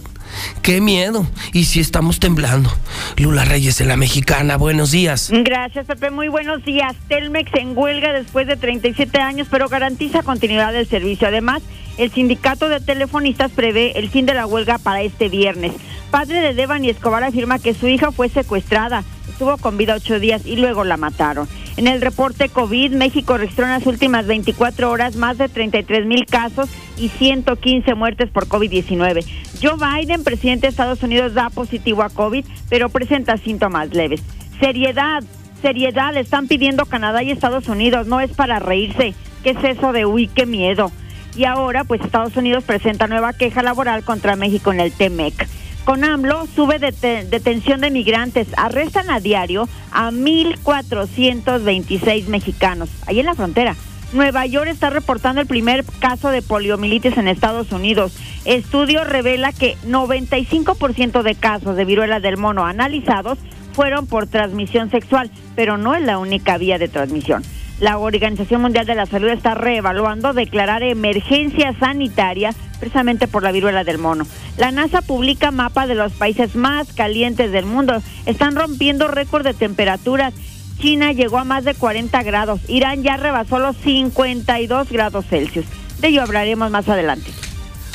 Qué 0.63 0.81
miedo. 0.81 1.27
Y 1.53 1.65
si 1.65 1.81
estamos 1.81 2.21
temblando. 2.21 2.71
Lula 3.17 3.45
Reyes 3.45 3.79
de 3.79 3.85
la 3.85 3.97
Mexicana, 3.97 4.57
buenos 4.57 4.91
días. 4.91 5.31
Gracias, 5.33 5.87
Pepe. 5.87 6.11
Muy 6.11 6.29
buenos 6.29 6.65
días. 6.65 6.95
Telmex 7.09 7.51
en 7.55 7.77
huelga 7.77 8.13
después 8.13 8.47
de 8.47 8.57
37 8.57 9.19
años, 9.19 9.49
pero 9.51 9.69
garantiza 9.69 10.23
continuidad 10.23 10.73
del 10.73 10.89
servicio. 10.89 11.29
Además, 11.29 11.63
el 11.99 12.11
sindicato 12.11 12.69
de 12.69 12.81
telefonistas 12.81 13.51
prevé 13.53 13.99
el 13.99 14.09
fin 14.09 14.27
de 14.27 14.35
la 14.35 14.47
huelga 14.47 14.79
para 14.79 15.03
este 15.03 15.29
viernes. 15.29 15.73
Padre 16.11 16.41
de 16.41 16.55
Devani 16.55 16.91
Escobar 16.91 17.25
afirma 17.25 17.59
que 17.59 17.75
su 17.75 17.89
hija 17.89 18.13
fue 18.13 18.29
secuestrada 18.29 19.05
estuvo 19.35 19.57
con 19.57 19.77
vida 19.77 19.97
ocho 19.97 20.21
días 20.21 20.47
y 20.47 20.55
luego 20.55 20.85
la 20.85 20.97
mataron. 20.97 21.49
En 21.77 21.89
el 21.89 22.01
reporte 22.01 22.49
COVID, 22.49 22.93
México 22.93 23.37
registró 23.37 23.65
en 23.65 23.73
las 23.73 23.87
últimas 23.87 24.27
24 24.27 24.89
horas 24.89 25.17
más 25.17 25.39
de 25.39 25.49
33 25.49 26.07
mil 26.07 26.25
casos 26.25 26.71
y 26.97 27.09
115 27.09 27.95
muertes 27.95 28.31
por 28.31 28.47
COVID-19. 28.47 29.27
Joe 29.61 29.75
Biden, 29.77 30.23
presidente 30.23 30.69
de 30.69 30.71
Estados 30.71 31.03
Unidos, 31.03 31.35
da 31.35 31.51
positivo 31.51 32.03
a 32.03 32.11
COVID, 32.11 32.45
pero 32.71 32.89
presenta 32.91 33.37
síntomas 33.37 33.93
leves. 33.93 34.23
Seriedad, 34.61 35.25
seriedad, 35.61 36.15
le 36.15 36.21
están 36.21 36.47
pidiendo 36.47 36.87
Canadá 36.87 37.25
y 37.25 37.33
Estados 37.33 37.69
Unidos, 37.69 38.07
no 38.07 38.21
es 38.21 38.31
para 38.31 38.61
reírse. 38.61 39.15
¿Qué 39.43 39.51
es 39.51 39.65
eso 39.65 39.93
de 39.93 40.07
uy, 40.07 40.29
qué 40.29 40.47
miedo? 40.47 40.93
Y 41.37 41.45
ahora, 41.45 41.83
pues 41.83 42.01
Estados 42.03 42.37
Unidos 42.37 42.63
presenta 42.63 43.09
nueva 43.09 43.33
queja 43.33 43.65
laboral 43.65 44.05
contra 44.05 44.37
México 44.37 44.73
en 44.73 44.79
el 44.79 44.93
TEMEC. 44.93 45.49
Con 45.85 46.03
AMLO 46.03 46.47
sube 46.47 46.79
detención 46.79 47.83
de 47.83 47.91
migrantes. 47.91 48.49
Arrestan 48.57 49.11
a 49.11 49.21
diario 49.21 49.69
a 49.93 50.11
1.426 50.11 52.29
mexicanos, 52.29 52.89
ahí 53.07 53.21
en 53.21 53.27
la 53.27 53.35
frontera. 53.35 53.77
Nueva 54.15 54.47
York 54.47 54.69
está 54.69 54.89
reportando 54.91 55.43
el 55.43 55.47
primer 55.47 55.85
caso 55.99 56.31
de 56.31 56.41
poliomielitis 56.41 57.19
en 57.19 57.29
Estados 57.29 57.71
Unidos. 57.73 58.17
Estudio 58.45 59.05
revela 59.05 59.53
que 59.53 59.77
95% 59.87 61.23
de 61.23 61.35
casos 61.35 61.77
de 61.77 61.85
viruela 61.85 62.21
del 62.21 62.39
mono 62.39 62.65
analizados 62.65 63.39
fueron 63.75 64.07
por 64.07 64.27
transmisión 64.27 64.91
sexual, 64.91 65.31
pero 65.55 65.77
no 65.77 65.95
es 65.95 66.01
la 66.03 66.17
única 66.19 66.57
vía 66.59 66.79
de 66.79 66.89
transmisión. 66.89 67.43
La 67.81 67.99
Organización 67.99 68.63
Mundial 68.63 68.87
de 68.87 68.95
la 68.95 69.07
Salud 69.07 69.29
está 69.29 69.55
reevaluando 69.55 70.33
declarar 70.33 70.83
emergencia 70.83 71.75
sanitaria 71.79 72.55
precisamente 72.79 73.27
por 73.27 73.43
la 73.43 73.53
viruela 73.53 73.83
del 73.83 73.99
mono. 73.99 74.27
La 74.57 74.71
NASA 74.71 75.03
publica 75.03 75.51
mapa 75.51 75.87
de 75.87 75.95
los 75.95 76.13
países 76.13 76.55
más 76.55 76.93
calientes 76.93 77.51
del 77.51 77.67
mundo. 77.67 78.01
Están 78.27 78.55
rompiendo 78.55 79.09
récord 79.09 79.45
de 79.45 79.55
temperaturas. 79.55 80.35
China 80.79 81.13
llegó 81.13 81.39
a 81.39 81.45
más 81.45 81.65
de 81.65 81.75
40 81.75 82.23
grados. 82.23 82.61
Irán 82.69 83.03
ya 83.03 83.17
rebasó 83.17 83.59
los 83.59 83.77
52 83.79 84.91
grados 84.91 85.27
Celsius. 85.29 85.67
De 86.01 86.09
ello 86.09 86.23
hablaremos 86.23 86.71
más 86.71 86.89
adelante. 86.89 87.31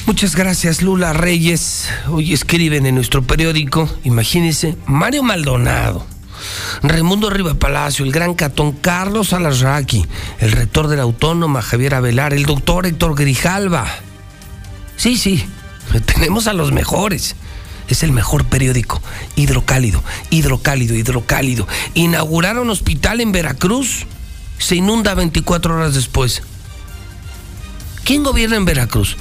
Muchas 0.06 0.36
gracias, 0.36 0.82
Lula 0.82 1.14
Reyes. 1.14 1.90
Hoy 2.10 2.34
escriben 2.34 2.86
en 2.86 2.96
nuestro 2.96 3.22
periódico, 3.22 3.88
imagínense, 4.04 4.76
Mario 4.88 5.24
Maldonado 5.24 6.19
Raimundo 6.84 7.30
Riva 7.30 7.54
Palacio, 7.56 8.06
el 8.06 8.12
gran 8.12 8.34
Catón 8.34 8.74
Carlos 8.74 9.34
Alarraqui, 9.34 10.06
el 10.40 10.52
rector 10.52 10.88
de 10.88 10.98
la 10.98 11.04
Autónoma 11.04 11.62
Javier 11.62 11.96
Avelar, 11.96 12.34
el 12.34 12.46
doctor 12.46 12.86
Héctor 12.86 13.16
Grijalva. 13.16 13.88
Sí, 14.96 15.18
sí, 15.18 15.46
tenemos 16.06 16.48
a 16.48 16.54
los 16.54 16.72
mejores. 16.72 17.36
Es 17.88 18.04
el 18.04 18.12
mejor 18.12 18.46
periódico. 18.46 19.02
Hidrocálido, 19.36 20.04
hidrocálido, 20.30 20.96
hidrocálido. 20.96 21.68
Inauguraron 21.96 22.70
hospital 22.70 23.20
en 23.20 23.32
Veracruz. 23.32 24.06
Se 24.60 24.76
inunda 24.76 25.16
24 25.16 25.76
horas 25.76 25.96
después. 25.96 26.44
¿Quién 28.04 28.24
gobierna 28.24 28.58
en 28.58 28.66
Veracruz? 28.66 29.18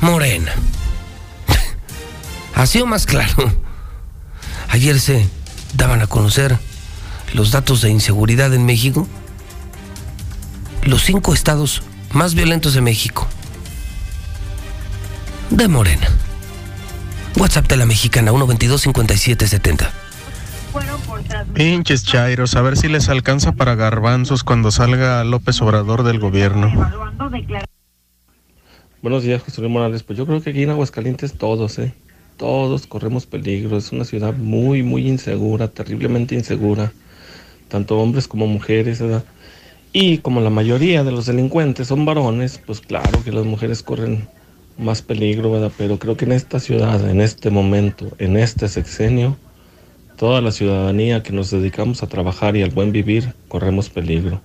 Morena. 0.00 0.52
Ha 2.54 2.66
sido 2.66 2.86
más 2.86 3.04
claro. 3.04 3.52
Ayer 4.70 4.98
se 4.98 5.28
daban 5.76 6.02
a 6.02 6.06
conocer 6.06 6.58
los 7.34 7.50
datos 7.50 7.82
de 7.82 7.90
inseguridad 7.90 8.52
en 8.54 8.64
México, 8.64 9.06
los 10.84 11.02
cinco 11.02 11.34
estados 11.34 11.82
más 12.12 12.34
violentos 12.34 12.74
de 12.74 12.80
México. 12.80 13.26
de 15.50 15.68
Morena. 15.68 16.08
WhatsApp 17.38 17.68
de 17.68 17.76
la 17.76 17.86
mexicana 17.86 18.32
122-5770. 18.32 19.90
Pinches 21.54 22.04
chairos, 22.04 22.56
a 22.56 22.62
ver 22.62 22.76
si 22.76 22.88
les 22.88 23.08
alcanza 23.08 23.52
para 23.52 23.74
garbanzos 23.74 24.42
cuando 24.42 24.70
salga 24.70 25.22
López 25.24 25.60
Obrador 25.62 26.02
del 26.02 26.18
gobierno. 26.18 26.72
Buenos 29.02 29.22
días, 29.22 29.42
José 29.42 29.60
Luis 29.60 29.72
Morales. 29.72 30.02
Pues 30.02 30.18
yo 30.18 30.26
creo 30.26 30.42
que 30.42 30.50
aquí 30.50 30.64
en 30.64 30.70
Aguascalientes 30.70 31.38
todos, 31.38 31.78
¿eh? 31.78 31.94
Todos 32.36 32.86
corremos 32.86 33.26
peligro. 33.26 33.76
Es 33.76 33.92
una 33.92 34.04
ciudad 34.04 34.34
muy, 34.34 34.82
muy 34.82 35.08
insegura, 35.08 35.68
terriblemente 35.68 36.34
insegura. 36.34 36.92
Tanto 37.68 37.98
hombres 37.98 38.28
como 38.28 38.46
mujeres, 38.46 39.00
¿verdad? 39.00 39.24
Y 39.92 40.18
como 40.18 40.40
la 40.40 40.50
mayoría 40.50 41.04
de 41.04 41.12
los 41.12 41.26
delincuentes 41.26 41.88
son 41.88 42.04
varones, 42.04 42.60
pues 42.64 42.80
claro 42.80 43.24
que 43.24 43.32
las 43.32 43.46
mujeres 43.46 43.82
corren 43.82 44.28
más 44.78 45.02
peligro, 45.02 45.50
¿verdad? 45.50 45.72
Pero 45.78 45.98
creo 45.98 46.16
que 46.16 46.26
en 46.26 46.32
esta 46.32 46.60
ciudad, 46.60 47.08
en 47.08 47.20
este 47.20 47.50
momento, 47.50 48.12
en 48.18 48.36
este 48.36 48.68
sexenio, 48.68 49.36
toda 50.16 50.40
la 50.40 50.52
ciudadanía 50.52 51.22
que 51.22 51.32
nos 51.32 51.50
dedicamos 51.50 52.02
a 52.02 52.08
trabajar 52.08 52.56
y 52.56 52.62
al 52.62 52.70
buen 52.70 52.92
vivir, 52.92 53.34
corremos 53.48 53.88
peligro. 53.88 54.42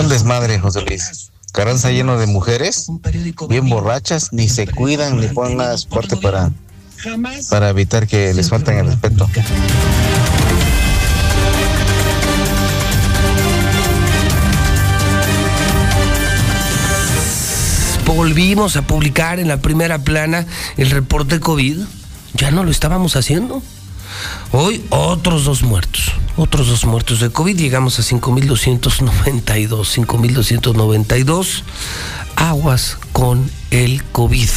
Un 0.00 0.08
desmadre, 0.08 0.58
José 0.58 0.82
Luis. 0.82 1.30
Carranza 1.52 1.90
lleno 1.90 2.16
de 2.16 2.26
mujeres, 2.26 2.86
bien 3.46 3.68
borrachas, 3.68 4.32
ni 4.32 4.48
se 4.48 4.66
cuidan 4.66 5.20
ni 5.20 5.28
ponen 5.28 5.60
fuerte 5.86 6.16
para, 6.16 6.50
para 7.50 7.68
evitar 7.68 8.06
que 8.06 8.32
les 8.32 8.48
falten 8.48 8.78
el 8.78 8.86
respeto. 8.86 9.28
Volvimos 18.06 18.76
a 18.76 18.82
publicar 18.82 19.38
en 19.38 19.48
la 19.48 19.58
primera 19.58 19.98
plana 19.98 20.46
el 20.78 20.90
reporte 20.90 21.38
COVID. 21.38 21.80
Ya 22.32 22.50
no 22.50 22.64
lo 22.64 22.70
estábamos 22.70 23.14
haciendo. 23.14 23.62
Hoy 24.52 24.84
otros 24.90 25.44
dos 25.44 25.62
muertos, 25.62 26.12
otros 26.36 26.68
dos 26.68 26.84
muertos 26.84 27.20
de 27.20 27.30
COVID, 27.30 27.56
llegamos 27.56 27.98
a 27.98 28.02
5.292, 28.02 29.68
5.292 29.68 31.62
aguas 32.36 32.98
con 33.12 33.50
el 33.70 34.02
COVID. 34.04 34.50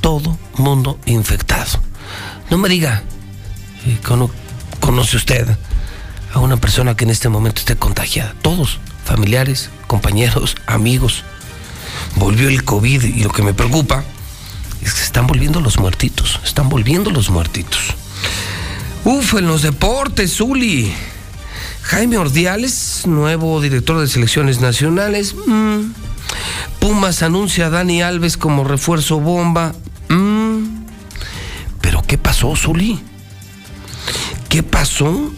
Todo 0.00 0.38
mundo 0.56 0.98
infectado. 1.06 1.80
No 2.50 2.58
me 2.58 2.68
diga, 2.68 3.02
eh, 3.86 3.98
¿conoce 4.80 5.16
usted 5.16 5.56
a 6.32 6.38
una 6.38 6.56
persona 6.56 6.96
que 6.96 7.04
en 7.04 7.10
este 7.10 7.28
momento 7.28 7.60
esté 7.60 7.76
contagiada? 7.76 8.34
Todos, 8.42 8.78
familiares, 9.04 9.70
compañeros, 9.86 10.56
amigos. 10.66 11.24
Volvió 12.16 12.48
el 12.48 12.64
COVID 12.64 13.02
y 13.02 13.22
lo 13.22 13.30
que 13.30 13.42
me 13.42 13.54
preocupa 13.54 14.04
es 14.82 14.94
que 14.94 15.02
están 15.02 15.26
volviendo 15.26 15.60
los 15.60 15.78
muertitos, 15.78 16.40
están 16.44 16.68
volviendo 16.68 17.10
los 17.10 17.30
muertitos. 17.30 17.94
Uf, 19.08 19.34
en 19.34 19.46
los 19.46 19.62
deportes, 19.62 20.38
Zuli. 20.38 20.92
Jaime 21.82 22.18
Ordiales, 22.18 23.02
nuevo 23.06 23.60
director 23.60 24.00
de 24.00 24.08
selecciones 24.08 24.60
nacionales. 24.60 25.36
Mm. 25.46 25.92
Pumas 26.80 27.22
anuncia 27.22 27.66
a 27.66 27.70
Dani 27.70 28.02
Alves 28.02 28.36
como 28.36 28.64
refuerzo 28.64 29.20
bomba. 29.20 29.76
Mm. 30.08 30.86
Pero 31.80 32.02
¿qué 32.02 32.18
pasó, 32.18 32.56
Zuli? 32.56 32.98
¿Qué 34.48 34.64
pasó 34.64 35.32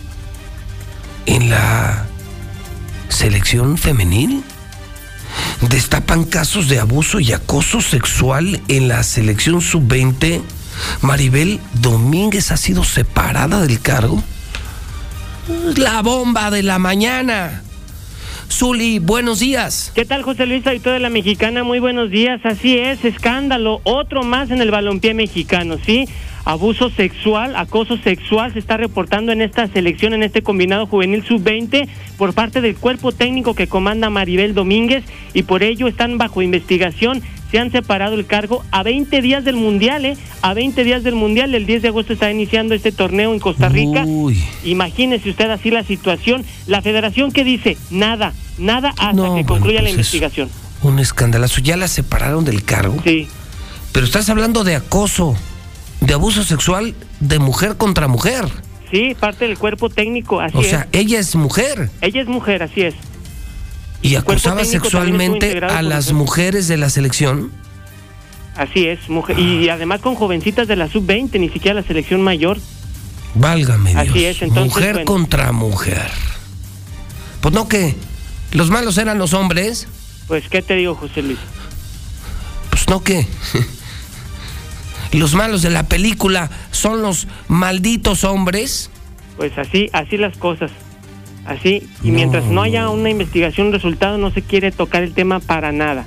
en 1.26 1.50
la 1.50 2.06
selección 3.10 3.76
femenil? 3.76 4.44
Destapan 5.68 6.24
casos 6.24 6.70
de 6.70 6.78
abuso 6.78 7.20
y 7.20 7.34
acoso 7.34 7.82
sexual 7.82 8.62
en 8.68 8.88
la 8.88 9.02
selección 9.02 9.60
sub-20 9.60 10.40
Maribel 11.02 11.60
Domínguez 11.74 12.50
ha 12.50 12.56
sido 12.56 12.84
separada 12.84 13.60
del 13.60 13.80
cargo. 13.80 14.22
La 15.76 16.02
bomba 16.02 16.50
de 16.50 16.62
la 16.62 16.78
mañana. 16.78 17.62
Zuli, 18.50 18.98
buenos 18.98 19.40
días. 19.40 19.92
¿Qué 19.94 20.04
tal, 20.04 20.22
José 20.22 20.46
Luis, 20.46 20.66
editor 20.66 20.94
de 20.94 21.00
la 21.00 21.10
Mexicana? 21.10 21.64
Muy 21.64 21.78
buenos 21.80 22.10
días. 22.10 22.40
Así 22.44 22.78
es, 22.78 23.04
escándalo. 23.04 23.80
Otro 23.84 24.22
más 24.22 24.50
en 24.50 24.60
el 24.60 24.70
balompié 24.70 25.14
mexicano, 25.14 25.76
¿sí? 25.84 26.06
abuso 26.48 26.88
sexual, 26.88 27.56
acoso 27.56 27.98
sexual 27.98 28.54
se 28.54 28.58
está 28.58 28.78
reportando 28.78 29.32
en 29.32 29.42
esta 29.42 29.66
selección, 29.66 30.14
en 30.14 30.22
este 30.22 30.40
combinado 30.40 30.86
juvenil 30.86 31.22
sub-20 31.22 31.86
por 32.16 32.32
parte 32.32 32.62
del 32.62 32.74
cuerpo 32.74 33.12
técnico 33.12 33.54
que 33.54 33.66
comanda 33.66 34.08
Maribel 34.08 34.54
Domínguez 34.54 35.04
y 35.34 35.42
por 35.42 35.62
ello 35.62 35.88
están 35.88 36.16
bajo 36.16 36.40
investigación. 36.40 37.22
Se 37.50 37.58
han 37.58 37.72
separado 37.72 38.14
el 38.14 38.26
cargo 38.26 38.64
a 38.70 38.82
20 38.82 39.22
días 39.22 39.44
del 39.44 39.56
Mundial, 39.56 40.04
¿eh? 40.04 40.16
A 40.42 40.54
20 40.54 40.84
días 40.84 41.02
del 41.02 41.14
Mundial, 41.14 41.54
el 41.54 41.66
10 41.66 41.82
de 41.82 41.88
agosto 41.88 42.12
está 42.12 42.30
iniciando 42.30 42.74
este 42.74 42.92
torneo 42.92 43.32
en 43.32 43.40
Costa 43.40 43.68
Rica. 43.68 44.04
Imagínese 44.64 45.30
usted 45.30 45.50
así 45.50 45.70
la 45.70 45.84
situación. 45.84 46.44
La 46.66 46.82
federación 46.82 47.32
que 47.32 47.44
dice, 47.44 47.78
nada, 47.90 48.34
nada 48.58 48.92
hasta 48.98 49.34
que 49.34 49.44
concluya 49.44 49.76
la 49.76 49.88
pues 49.88 49.92
investigación. 49.92 50.50
Un 50.82 50.98
escandalazo. 50.98 51.60
¿Ya 51.60 51.76
la 51.76 51.88
separaron 51.88 52.44
del 52.44 52.64
cargo? 52.64 52.96
Sí. 53.02 53.28
Pero 53.92 54.04
estás 54.04 54.28
hablando 54.28 54.64
de 54.64 54.76
acoso 54.76 55.34
de 56.00 56.14
abuso 56.14 56.44
sexual 56.44 56.94
de 57.20 57.38
mujer 57.38 57.76
contra 57.76 58.08
mujer. 58.08 58.44
Sí, 58.90 59.14
parte 59.18 59.46
del 59.46 59.58
cuerpo 59.58 59.90
técnico, 59.90 60.40
así 60.40 60.56
O 60.56 60.62
sea, 60.62 60.88
ella 60.92 61.18
es 61.18 61.34
mujer. 61.34 61.90
Ella 62.00 62.22
es 62.22 62.28
mujer, 62.28 62.62
así 62.62 62.82
es. 62.82 62.94
¿Y 64.02 64.14
acusaba 64.14 64.64
sexualmente 64.64 65.58
a 65.58 65.82
las 65.82 66.12
mujeres 66.12 66.68
de 66.68 66.76
la 66.76 66.90
selección? 66.90 67.50
Así 68.56 68.86
es, 68.86 69.08
mujer, 69.08 69.38
y 69.38 69.68
además 69.68 70.00
con 70.00 70.16
jovencitas 70.16 70.66
de 70.66 70.76
la 70.76 70.88
sub-20, 70.88 71.38
ni 71.38 71.48
siquiera 71.48 71.80
la 71.80 71.86
selección 71.86 72.22
mayor. 72.22 72.58
Válgame 73.34 73.92
Dios. 73.92 74.08
Así 74.08 74.24
es, 74.24 74.42
entonces. 74.42 74.74
Mujer 74.74 75.04
contra 75.04 75.52
mujer. 75.52 76.10
Pues 77.40 77.54
no 77.54 77.68
que 77.68 77.94
los 78.52 78.70
malos 78.70 78.98
eran 78.98 79.18
los 79.18 79.32
hombres. 79.32 79.86
Pues, 80.26 80.48
¿qué 80.48 80.60
te 80.62 80.74
digo, 80.74 80.94
José 80.94 81.22
Luis? 81.22 81.38
Pues 82.70 82.88
no 82.88 83.02
que 83.02 83.26
los 85.12 85.34
malos 85.34 85.62
de 85.62 85.70
la 85.70 85.84
película 85.84 86.50
son 86.70 87.02
los 87.02 87.28
malditos 87.48 88.24
hombres? 88.24 88.90
Pues 89.36 89.56
así, 89.56 89.88
así 89.92 90.16
las 90.16 90.36
cosas. 90.36 90.70
Así, 91.48 91.88
y 92.02 92.10
mientras 92.10 92.44
no 92.44 92.60
haya 92.60 92.90
una 92.90 93.08
investigación, 93.08 93.68
un 93.68 93.72
resultado, 93.72 94.18
no 94.18 94.30
se 94.30 94.42
quiere 94.42 94.70
tocar 94.70 95.02
el 95.02 95.14
tema 95.14 95.40
para 95.40 95.72
nada. 95.72 96.04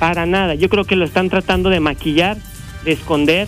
Para 0.00 0.26
nada. 0.26 0.56
Yo 0.56 0.68
creo 0.68 0.84
que 0.84 0.96
lo 0.96 1.04
están 1.04 1.30
tratando 1.30 1.70
de 1.70 1.78
maquillar, 1.78 2.36
de 2.84 2.90
esconder, 2.90 3.46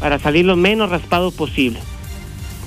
para 0.00 0.18
salir 0.18 0.44
lo 0.44 0.56
menos 0.56 0.90
raspado 0.90 1.30
posible. 1.30 1.78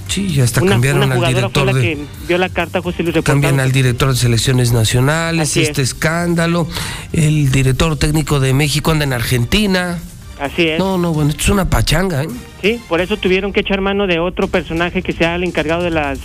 Sí, 0.07 0.29
ya 0.29 0.45
está 0.45 0.61
cambiaron 0.61 1.11
al 1.11 1.27
director 1.27 1.73
de, 1.73 1.81
que 1.81 1.97
vio 2.29 2.37
la 2.37 2.47
carta 2.47 2.81
José 2.81 3.03
Luis 3.03 3.17
Cambian 3.23 3.59
al 3.59 3.73
director 3.73 4.09
de 4.09 4.15
selecciones 4.15 4.71
nacionales, 4.71 5.57
este 5.57 5.81
escándalo, 5.81 6.65
el 7.11 7.51
director 7.51 7.97
técnico 7.97 8.39
de 8.39 8.53
México 8.53 8.91
anda 8.91 9.03
en 9.03 9.11
Argentina. 9.11 9.99
Así 10.39 10.65
es. 10.65 10.79
No, 10.79 10.97
no, 10.97 11.11
bueno, 11.11 11.31
esto 11.31 11.43
es 11.43 11.49
una 11.49 11.69
pachanga, 11.69 12.23
¿eh? 12.23 12.29
Sí, 12.61 12.81
por 12.87 13.01
eso 13.01 13.17
tuvieron 13.17 13.51
que 13.51 13.59
echar 13.59 13.81
mano 13.81 14.07
de 14.07 14.19
otro 14.19 14.47
personaje 14.47 15.01
que 15.01 15.11
sea 15.11 15.35
el 15.35 15.43
encargado 15.43 15.83
de 15.83 15.91
las 15.91 16.19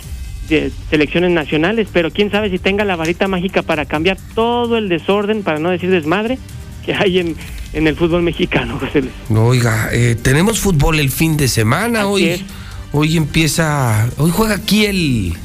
selecciones 0.89 1.31
nacionales, 1.31 1.87
pero 1.91 2.11
quién 2.11 2.31
sabe 2.31 2.49
si 2.49 2.59
tenga 2.59 2.85
la 2.85 2.95
varita 2.95 3.27
mágica 3.27 3.61
para 3.61 3.85
cambiar 3.85 4.17
todo 4.33 4.77
el 4.77 4.89
desorden, 4.89 5.43
para 5.43 5.59
no 5.59 5.69
decir 5.69 5.89
desmadre, 5.89 6.37
que 6.85 6.93
hay 6.93 7.19
en, 7.19 7.35
en 7.73 7.87
el 7.87 7.95
fútbol 7.95 8.21
mexicano, 8.21 8.77
José 8.79 9.01
Luis. 9.01 9.13
Oiga, 9.29 9.89
eh, 9.91 10.15
tenemos 10.21 10.59
fútbol 10.59 10.99
el 10.99 11.11
fin 11.11 11.37
de 11.37 11.47
semana, 11.47 12.07
hoy, 12.07 12.43
hoy 12.91 13.17
empieza, 13.17 14.09
hoy 14.17 14.31
juega 14.31 14.55
aquí 14.55 14.85
el 14.85 15.37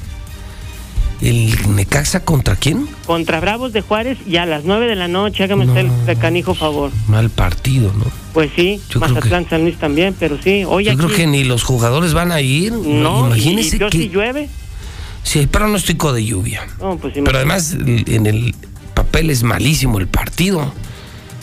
¿El 1.20 1.74
Necaxa 1.74 2.24
contra 2.24 2.56
quién? 2.56 2.88
Contra 3.06 3.40
Bravos 3.40 3.74
de 3.74 3.82
Juárez 3.82 4.16
y 4.26 4.36
a 4.36 4.46
las 4.46 4.64
9 4.64 4.86
de 4.86 4.96
la 4.96 5.06
noche, 5.06 5.44
hágame 5.44 5.66
usted 5.66 5.86
el 6.06 6.18
canijo 6.18 6.54
favor. 6.54 6.90
Mal 7.08 7.28
partido, 7.28 7.92
¿no? 7.92 8.06
Pues 8.32 8.50
sí, 8.56 8.80
Mazatlán 8.98 9.46
San 9.48 9.62
Luis 9.62 9.76
también, 9.76 10.14
pero 10.18 10.38
sí. 10.42 10.64
Hoy 10.66 10.84
yo 10.84 10.96
creo 10.96 11.10
que 11.10 11.26
ni 11.26 11.44
los 11.44 11.62
jugadores 11.62 12.14
van 12.14 12.32
a 12.32 12.40
ir. 12.40 12.72
No, 12.72 13.26
imagínese 13.26 13.76
y, 13.76 13.90
si 13.90 14.08
llueve. 14.08 14.48
Sí, 15.22 15.40
hay 15.40 15.46
pronóstico 15.46 16.12
de 16.12 16.24
lluvia. 16.24 16.66
No, 16.80 16.96
pues 16.96 17.14
pero 17.14 17.36
además 17.36 17.74
en 17.74 18.26
el 18.26 18.54
papel 18.94 19.30
es 19.30 19.42
malísimo 19.42 19.98
el 19.98 20.08
partido. 20.08 20.72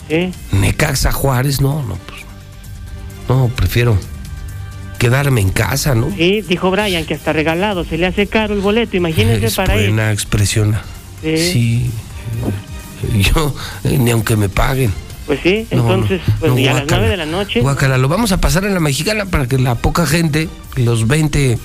Sí. 0.09 0.31
Necaxa 0.51 1.11
Juárez, 1.11 1.61
no, 1.61 1.83
no, 1.83 1.97
pues. 2.07 2.21
No, 3.29 3.49
prefiero 3.55 3.97
quedarme 4.97 5.41
en 5.41 5.49
casa, 5.49 5.95
¿no? 5.95 6.09
Sí, 6.15 6.41
dijo 6.41 6.71
Brian 6.71 7.05
que 7.05 7.13
hasta 7.13 7.33
regalado 7.33 7.83
se 7.83 7.97
le 7.97 8.07
hace 8.07 8.27
caro 8.27 8.53
el 8.53 8.61
boleto, 8.61 8.97
imagínense 8.97 9.51
para 9.51 9.75
él. 9.75 9.87
Buena 9.93 10.11
expresión. 10.11 10.75
Sí. 11.21 11.91
Yo, 13.15 13.53
eh, 13.83 13.97
ni 13.97 14.11
aunque 14.11 14.35
me 14.35 14.49
paguen. 14.49 14.91
Pues 15.25 15.41
sí, 15.43 15.67
entonces, 15.69 16.21
pues 16.39 16.51
a 16.51 16.73
las 16.73 16.85
nueve 16.89 17.09
de 17.09 17.17
la 17.17 17.25
noche. 17.25 17.59
Guacala, 17.59 17.97
lo 17.97 18.07
vamos 18.07 18.31
a 18.31 18.39
pasar 18.39 18.63
en 18.63 18.73
la 18.73 18.79
mexicana 18.79 19.25
para 19.25 19.45
que 19.45 19.57
la 19.57 19.75
poca 19.75 20.05
gente, 20.05 20.47
los 20.75 21.05
20, 21.05 21.59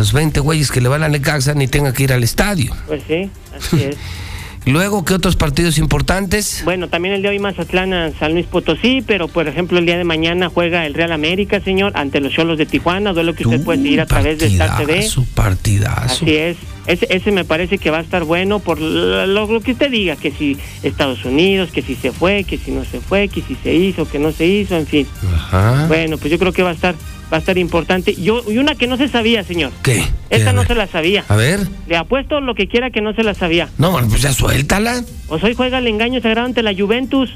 los 0.00 0.14
20 0.14 0.40
güeyes 0.40 0.70
que 0.70 0.80
le 0.80 0.88
van 0.88 1.02
a 1.02 1.10
Necaxa 1.10 1.52
ni 1.52 1.68
tenga 1.68 1.92
que 1.92 2.04
ir 2.04 2.12
al 2.14 2.24
estadio. 2.24 2.74
Pues 2.86 3.02
sí, 3.06 3.30
así 3.54 3.82
es. 3.82 3.96
Luego, 4.64 5.04
¿qué 5.04 5.12
otros 5.12 5.36
partidos 5.36 5.76
importantes? 5.76 6.62
Bueno, 6.64 6.88
también 6.88 7.14
el 7.14 7.20
de 7.20 7.28
hoy 7.28 7.38
Mazatlán 7.38 7.92
a 7.92 8.10
San 8.18 8.32
Luis 8.32 8.46
Potosí, 8.46 9.02
pero 9.06 9.28
por 9.28 9.46
ejemplo 9.46 9.78
el 9.78 9.84
día 9.84 9.98
de 9.98 10.04
mañana 10.04 10.48
juega 10.48 10.86
el 10.86 10.94
Real 10.94 11.12
América, 11.12 11.60
señor, 11.60 11.92
ante 11.96 12.20
los 12.20 12.32
Cholos 12.32 12.56
de 12.56 12.64
Tijuana, 12.64 13.12
duelo 13.12 13.34
que 13.34 13.46
usted 13.46 13.62
puede 13.62 13.82
seguir 13.82 14.00
a 14.00 14.06
través 14.06 14.38
de 14.38 14.46
Star 14.46 14.78
TV. 14.78 15.02
Su 15.02 15.26
partidazo. 15.26 16.24
Así 16.24 16.34
es. 16.34 16.56
Ese, 16.86 17.06
ese 17.10 17.30
me 17.30 17.44
parece 17.44 17.78
que 17.78 17.90
va 17.90 17.98
a 17.98 18.02
estar 18.02 18.24
bueno 18.24 18.58
por 18.58 18.80
lo, 18.80 19.26
lo 19.26 19.60
que 19.60 19.72
usted 19.72 19.90
diga, 19.90 20.16
que 20.16 20.30
si 20.30 20.56
Estados 20.82 21.24
Unidos, 21.24 21.70
que 21.70 21.82
si 21.82 21.94
se 21.94 22.12
fue, 22.12 22.44
que 22.44 22.58
si 22.58 22.70
no 22.70 22.84
se 22.84 23.00
fue, 23.00 23.28
que 23.28 23.42
si 23.42 23.54
se 23.62 23.74
hizo, 23.74 24.08
que 24.08 24.18
no 24.18 24.32
se 24.32 24.46
hizo, 24.46 24.76
en 24.76 24.86
fin. 24.86 25.06
Ajá. 25.34 25.86
Bueno, 25.88 26.18
pues 26.18 26.30
yo 26.30 26.38
creo 26.38 26.52
que 26.52 26.62
va 26.62 26.70
a 26.70 26.74
estar 26.74 26.94
va 27.32 27.36
a 27.36 27.40
estar 27.40 27.58
importante. 27.58 28.14
Yo, 28.14 28.42
y 28.48 28.58
una 28.58 28.74
que 28.74 28.86
no 28.86 28.96
se 28.96 29.08
sabía, 29.08 29.44
señor. 29.44 29.72
¿Qué? 29.82 30.02
Esta 30.30 30.50
¿Qué? 30.50 30.56
no 30.56 30.64
se 30.64 30.74
la 30.74 30.86
sabía. 30.86 31.24
A 31.28 31.36
ver. 31.36 31.60
Le 31.86 31.96
apuesto 31.96 32.40
lo 32.40 32.54
que 32.54 32.66
quiera 32.66 32.90
que 32.90 33.00
no 33.00 33.14
se 33.14 33.22
la 33.22 33.34
sabía. 33.34 33.68
No, 33.78 33.92
bueno, 33.92 34.08
pues 34.08 34.22
ya 34.22 34.32
suéltala. 34.32 35.04
Pues 35.28 35.42
hoy 35.44 35.54
juega 35.54 35.78
el 35.78 35.86
engaño 35.86 36.20
sagrado 36.20 36.46
ante 36.46 36.62
la 36.62 36.74
Juventus. 36.74 37.30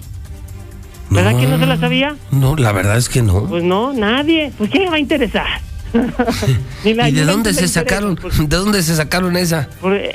¿Verdad 1.10 1.38
que 1.38 1.46
no 1.46 1.58
se 1.58 1.66
la 1.66 1.76
sabía? 1.76 2.16
No, 2.32 2.56
la 2.56 2.72
verdad 2.72 2.96
es 2.96 3.08
que 3.08 3.22
no. 3.22 3.44
Pues 3.44 3.62
no, 3.62 3.92
nadie. 3.92 4.50
Pues 4.58 4.70
¿quién 4.70 4.84
le 4.84 4.90
va 4.90 4.96
a 4.96 5.00
interesar? 5.00 5.60
Ni 6.84 6.94
la 6.94 7.08
¿Y 7.08 7.12
de 7.12 7.24
dónde 7.24 7.50
le 7.50 7.54
se 7.54 7.64
interesa, 7.66 7.80
sacaron? 7.80 8.16
pues, 8.16 8.36
¿De 8.38 8.56
dónde 8.56 8.82
se 8.82 8.96
sacaron 8.96 9.36
esa? 9.36 9.68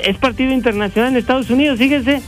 es 0.04 0.16
partido 0.18 0.52
internacional 0.52 1.12
en 1.12 1.16
Estados 1.18 1.50
Unidos, 1.50 1.78
fíjese. 1.78 2.22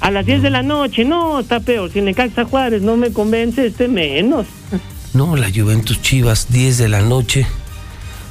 A 0.00 0.10
las 0.10 0.26
10 0.26 0.42
de 0.42 0.50
la 0.50 0.62
noche, 0.62 1.04
no, 1.04 1.40
está 1.40 1.60
peor. 1.60 1.90
Si 1.92 2.00
Necaxa 2.00 2.44
Juárez 2.44 2.82
no 2.82 2.96
me 2.96 3.12
convence, 3.12 3.66
este 3.66 3.88
menos. 3.88 4.46
No, 5.14 5.36
la 5.36 5.50
Juventus 5.54 6.00
Chivas, 6.00 6.46
10 6.48 6.78
de 6.78 6.88
la 6.88 7.02
noche. 7.02 7.46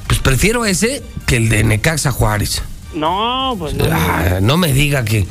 Pues 0.07 0.17
prefiero 0.17 0.65
ese 0.65 1.03
que 1.27 1.37
el 1.37 1.47
de 1.47 1.63
Necaxa 1.63 2.09
Juárez. 2.09 2.63
No, 2.95 3.55
pues 3.59 3.75
no. 3.75 3.85
Ah, 3.91 4.39
no 4.41 4.57
me 4.57 4.73
diga 4.73 5.05
que, 5.05 5.27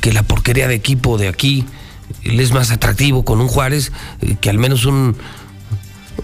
que 0.00 0.12
la 0.14 0.22
porquería 0.22 0.66
de 0.66 0.74
equipo 0.74 1.18
de 1.18 1.28
aquí 1.28 1.66
él 2.24 2.40
es 2.40 2.52
más 2.52 2.70
atractivo 2.70 3.24
con 3.24 3.40
un 3.40 3.48
Juárez 3.48 3.92
eh, 4.20 4.36
que 4.40 4.50
al 4.50 4.58
menos 4.58 4.84
un... 4.84 5.16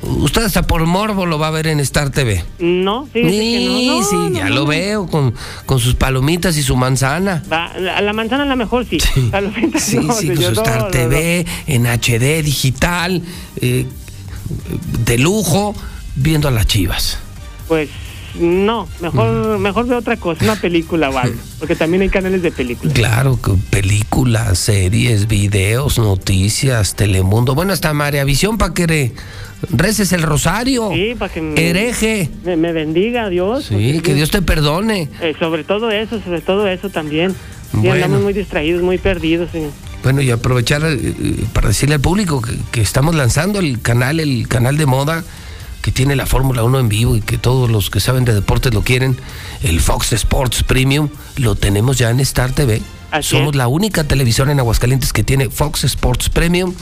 Usted 0.01 0.45
hasta 0.45 0.63
por 0.63 0.85
morbo 0.87 1.27
lo 1.27 1.39
va 1.39 1.49
a 1.49 1.51
ver 1.51 1.67
en 1.67 1.79
Star 1.81 2.11
TV. 2.11 2.43
No. 2.59 3.09
Sí, 3.13 3.23
no. 3.23 4.03
sí, 4.03 4.17
no, 4.17 4.31
ya 4.31 4.49
lo 4.49 4.67
veo 4.67 5.07
con, 5.07 5.35
con 5.67 5.79
sus 5.79 5.95
palomitas 5.95 6.57
y 6.57 6.63
su 6.63 6.77
manzana. 6.77 7.43
Va, 7.53 7.73
la, 7.79 8.01
la 8.01 8.13
manzana 8.13 8.43
a 8.45 8.47
la 8.47 8.57
mejor 8.57 8.87
sí. 8.87 8.99
Palomitas 9.31 9.83
Sí, 9.83 9.99
no, 9.99 10.13
sí, 10.15 10.29
con 10.29 10.37
su 10.39 10.53
Star 10.53 10.91
TV 10.91 11.47
en 11.67 11.87
HD 11.87 12.43
digital, 12.43 13.23
eh, 13.61 13.87
de 15.05 15.19
lujo, 15.19 15.75
viendo 16.17 16.49
a 16.49 16.51
las 16.51 16.67
chivas. 16.67 17.19
Pues 17.69 17.89
no, 18.39 18.89
mejor, 19.01 19.59
mejor 19.59 19.87
veo 19.87 19.99
otra 19.99 20.17
cosa, 20.17 20.45
una 20.45 20.57
película 20.57 21.11
o 21.11 21.19
algo. 21.19 21.37
Porque 21.59 21.77
también 21.77 22.03
hay 22.03 22.09
canales 22.09 22.43
de 22.43 22.51
películas. 22.51 22.95
Claro, 22.95 23.39
películas, 23.71 24.59
series, 24.59 25.29
videos, 25.29 25.99
noticias, 25.99 26.95
Telemundo. 26.97 27.55
Bueno, 27.55 27.73
hasta 27.73 27.93
María 27.93 28.25
Visión 28.25 28.59
para 28.59 28.75
que 28.75 28.87
re- 28.87 29.13
reces 29.71 30.13
el 30.13 30.23
rosario. 30.23 30.91
Sí, 30.93 31.15
para 31.19 31.33
que 31.33 31.41
me, 31.43 31.69
Hereje. 31.71 32.31
me, 32.45 32.57
me 32.57 32.73
bendiga 32.73 33.29
Dios. 33.29 33.67
Sí, 33.67 34.01
que 34.01 34.15
Dios 34.15 34.31
te 34.31 34.43
perdone. 34.43 35.09
Eh, 35.21 35.35
sobre 35.39 35.65
todo 35.65 35.91
eso, 35.91 36.21
sobre 36.23 36.41
todo 36.41 36.67
eso 36.69 36.91
también. 36.91 37.33
Sí, 37.33 37.79
Bueno. 37.79 37.95
andamos 37.95 38.23
muy 38.23 38.33
distraídos, 38.33 38.83
muy 38.83 38.99
perdidos, 38.99 39.51
señor. 39.51 39.71
Bueno, 40.03 40.21
y 40.21 40.31
aprovechar 40.31 40.83
eh, 40.85 41.15
para 41.53 41.69
decirle 41.69 41.95
al 41.95 42.01
público 42.01 42.43
que, 42.43 42.53
que 42.73 42.81
estamos 42.81 43.15
lanzando 43.15 43.61
el 43.61 43.81
canal, 43.81 44.19
el 44.21 44.49
canal 44.49 44.77
de 44.77 44.87
moda 44.87 45.23
que 45.83 45.93
tiene 45.93 46.17
la 46.17 46.27
Fórmula 46.27 46.63
1 46.63 46.79
en 46.79 46.89
vivo 46.89 47.17
y 47.17 47.21
que 47.21 47.37
todos 47.37 47.71
los 47.71 47.91
que 47.91 48.01
saben 48.01 48.25
de 48.25 48.33
deportes 48.33 48.73
lo 48.73 48.83
quieren, 48.83 49.17
el 49.63 49.81
Fox 49.81 50.13
Sports 50.13 50.63
Premium, 50.63 51.09
lo 51.37 51.57
tenemos 51.57 51.99
ya 51.99 52.11
en 52.11 52.21
Star 52.21 52.53
TV. 52.53 52.81
Así 53.11 53.37
Somos 53.37 53.51
es. 53.51 53.57
la 53.57 53.69
única 53.69 54.05
televisora 54.05 54.53
en 54.53 54.59
Aguascalientes 54.59 55.13
que 55.13 55.23
tiene 55.23 55.51
Fox 55.51 55.85
Sports 55.85 56.31
Premium 56.31 56.73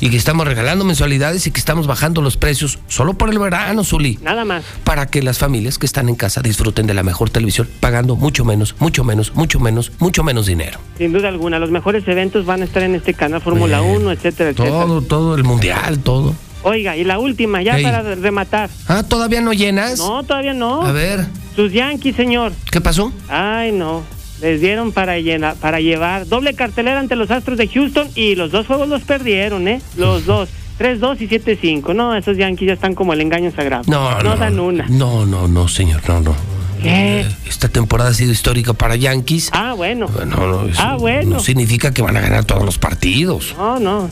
y 0.00 0.08
que 0.08 0.16
estamos 0.16 0.46
regalando 0.46 0.86
mensualidades 0.86 1.46
y 1.46 1.50
que 1.50 1.58
estamos 1.60 1.86
bajando 1.86 2.22
los 2.22 2.38
precios 2.38 2.78
solo 2.88 3.12
por 3.12 3.28
el 3.28 3.38
verano, 3.38 3.84
Zuli. 3.84 4.18
Nada 4.22 4.46
más. 4.46 4.64
Para 4.84 5.06
que 5.06 5.22
las 5.22 5.38
familias 5.38 5.76
que 5.76 5.84
están 5.84 6.08
en 6.08 6.14
casa 6.14 6.40
disfruten 6.40 6.86
de 6.86 6.94
la 6.94 7.02
mejor 7.02 7.28
televisión 7.28 7.68
pagando 7.80 8.16
mucho 8.16 8.42
menos, 8.46 8.74
mucho 8.78 9.04
menos, 9.04 9.34
mucho 9.34 9.60
menos, 9.60 9.92
mucho 9.98 10.24
menos 10.24 10.46
dinero. 10.46 10.78
Sin 10.96 11.12
duda 11.12 11.28
alguna, 11.28 11.58
los 11.58 11.70
mejores 11.70 12.08
eventos 12.08 12.46
van 12.46 12.62
a 12.62 12.64
estar 12.64 12.82
en 12.82 12.94
este 12.94 13.12
canal 13.12 13.42
Fórmula 13.42 13.80
Bien. 13.80 13.96
1, 13.96 14.12
etcétera, 14.12 14.50
etcétera. 14.50 14.70
Todo, 14.70 15.02
todo, 15.02 15.34
el 15.34 15.44
mundial, 15.44 15.98
todo. 15.98 16.34
Oiga, 16.68 16.96
y 16.96 17.04
la 17.04 17.20
última, 17.20 17.62
ya 17.62 17.76
Ey. 17.78 17.84
para 17.84 18.02
rematar. 18.02 18.68
Ah, 18.88 19.04
¿todavía 19.04 19.40
no 19.40 19.52
llenas? 19.52 19.98
No, 19.98 20.24
todavía 20.24 20.52
no. 20.52 20.82
A 20.82 20.90
ver, 20.90 21.24
Sus 21.54 21.72
Yankees, 21.72 22.16
señor. 22.16 22.50
¿qué 22.72 22.80
pasó? 22.80 23.12
Ay, 23.28 23.70
no. 23.70 24.02
Les 24.42 24.60
dieron 24.60 24.90
para, 24.90 25.16
llena- 25.20 25.54
para 25.54 25.78
llevar 25.80 26.26
doble 26.26 26.54
cartelera 26.54 26.98
ante 26.98 27.14
los 27.14 27.30
Astros 27.30 27.56
de 27.56 27.68
Houston 27.68 28.08
y 28.16 28.34
los 28.34 28.50
dos 28.50 28.66
juegos 28.66 28.88
los 28.88 29.02
perdieron, 29.02 29.68
¿eh? 29.68 29.80
Los 29.96 30.26
dos. 30.26 30.48
3-2 30.80 31.20
y 31.20 31.28
7-5. 31.28 31.94
No, 31.94 32.14
esos 32.16 32.36
Yankees 32.36 32.66
ya 32.66 32.74
están 32.74 32.94
como 32.94 33.12
el 33.14 33.20
engaño 33.22 33.50
sagrado. 33.54 33.84
No, 33.86 34.20
no. 34.22 34.36
dan 34.36 34.58
una. 34.60 34.86
No, 34.88 35.24
no, 35.24 35.46
no, 35.48 35.68
señor, 35.68 36.02
no, 36.08 36.20
no. 36.20 36.34
¿Qué? 36.82 37.20
Eh, 37.20 37.26
Esta 37.48 37.68
temporada 37.68 38.10
ha 38.10 38.12
sido 38.14 38.30
histórica 38.32 38.74
para 38.74 38.94
Yankees. 38.96 39.48
Ah, 39.54 39.72
bueno. 39.72 40.06
No, 40.26 40.46
no, 40.46 40.66
eso 40.68 40.82
Ah, 40.82 40.96
bueno. 40.98 41.36
no 41.36 41.40
significa 41.40 41.94
que 41.94 42.02
van 42.02 42.16
a 42.18 42.20
ganar 42.20 42.44
todos 42.44 42.62
los 42.64 42.76
partidos. 42.76 43.54
No, 43.56 43.78
no. 43.80 44.10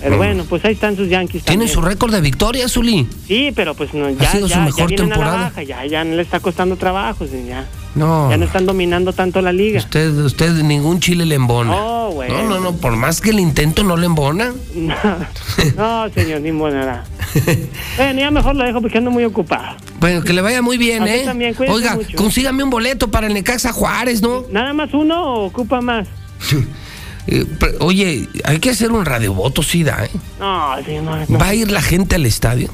Pero 0.00 0.12
No. 0.12 0.16
bueno, 0.16 0.44
pues 0.48 0.64
ahí 0.64 0.72
están 0.72 0.96
sus 0.96 1.08
Yankees 1.08 1.42
Tienen 1.44 1.66
también. 1.68 1.74
su 1.74 1.82
récord 1.82 2.12
de 2.12 2.20
victoria, 2.22 2.68
Zuli. 2.68 3.06
Sí, 3.28 3.52
pero 3.54 3.74
pues 3.74 3.92
no, 3.92 4.08
ya, 4.10 4.32
sido 4.32 4.48
su 4.48 4.54
ya, 4.54 4.60
mejor 4.60 4.80
ya 4.80 4.86
vienen 4.86 5.06
a 5.06 5.14
temporada. 5.14 5.36
la 5.36 5.42
baja, 5.44 5.62
ya, 5.62 5.84
ya 5.86 6.04
no 6.04 6.16
le 6.16 6.22
está 6.22 6.40
costando 6.40 6.76
trabajo, 6.76 7.26
ya. 7.26 7.66
No. 7.94 8.30
Ya 8.30 8.36
no 8.36 8.44
están 8.44 8.66
dominando 8.66 9.12
tanto 9.12 9.42
la 9.42 9.52
liga. 9.52 9.78
Usted, 9.80 10.10
usted 10.18 10.52
ningún 10.62 11.00
chile 11.00 11.26
le 11.26 11.34
embona. 11.34 11.72
Oh, 11.74 12.12
bueno. 12.12 12.34
No, 12.44 12.48
no, 12.48 12.60
no, 12.60 12.72
por 12.76 12.94
más 12.96 13.20
que 13.20 13.30
el 13.30 13.40
intento 13.40 13.82
no 13.84 13.96
le 13.96 14.06
embona. 14.06 14.52
No, 15.76 16.08
señor, 16.14 16.40
ni 16.40 16.52
moneda. 16.52 17.04
bueno, 17.96 18.20
ya 18.20 18.30
mejor 18.30 18.56
lo 18.56 18.64
dejo 18.64 18.80
porque 18.80 18.98
ando 18.98 19.10
muy 19.10 19.24
ocupado. 19.24 19.76
Bueno, 19.98 20.22
que 20.22 20.32
le 20.32 20.40
vaya 20.40 20.62
muy 20.62 20.78
bien, 20.78 21.02
A 21.02 21.14
¿eh? 21.14 21.22
también, 21.24 21.54
Oiga, 21.68 21.96
mucho. 21.96 22.16
consígame 22.16 22.62
un 22.62 22.70
boleto 22.70 23.10
para 23.10 23.26
el 23.26 23.34
Necaxa 23.34 23.72
Juárez, 23.72 24.22
¿no? 24.22 24.44
¿Nada 24.50 24.72
más 24.72 24.92
uno 24.94 25.22
o 25.22 25.44
ocupa 25.46 25.80
más? 25.80 26.08
Eh, 27.26 27.44
oye, 27.80 28.28
hay 28.44 28.58
que 28.58 28.70
hacer 28.70 28.90
un 28.92 29.04
radiovoto, 29.04 29.62
sí 29.62 29.82
da, 29.82 30.04
¿eh? 30.04 30.10
No, 30.38 30.80
no, 30.80 31.26
no. 31.26 31.38
¿Va 31.38 31.46
a 31.48 31.54
ir 31.54 31.70
la 31.70 31.82
gente 31.82 32.16
al 32.16 32.26
estadio? 32.26 32.70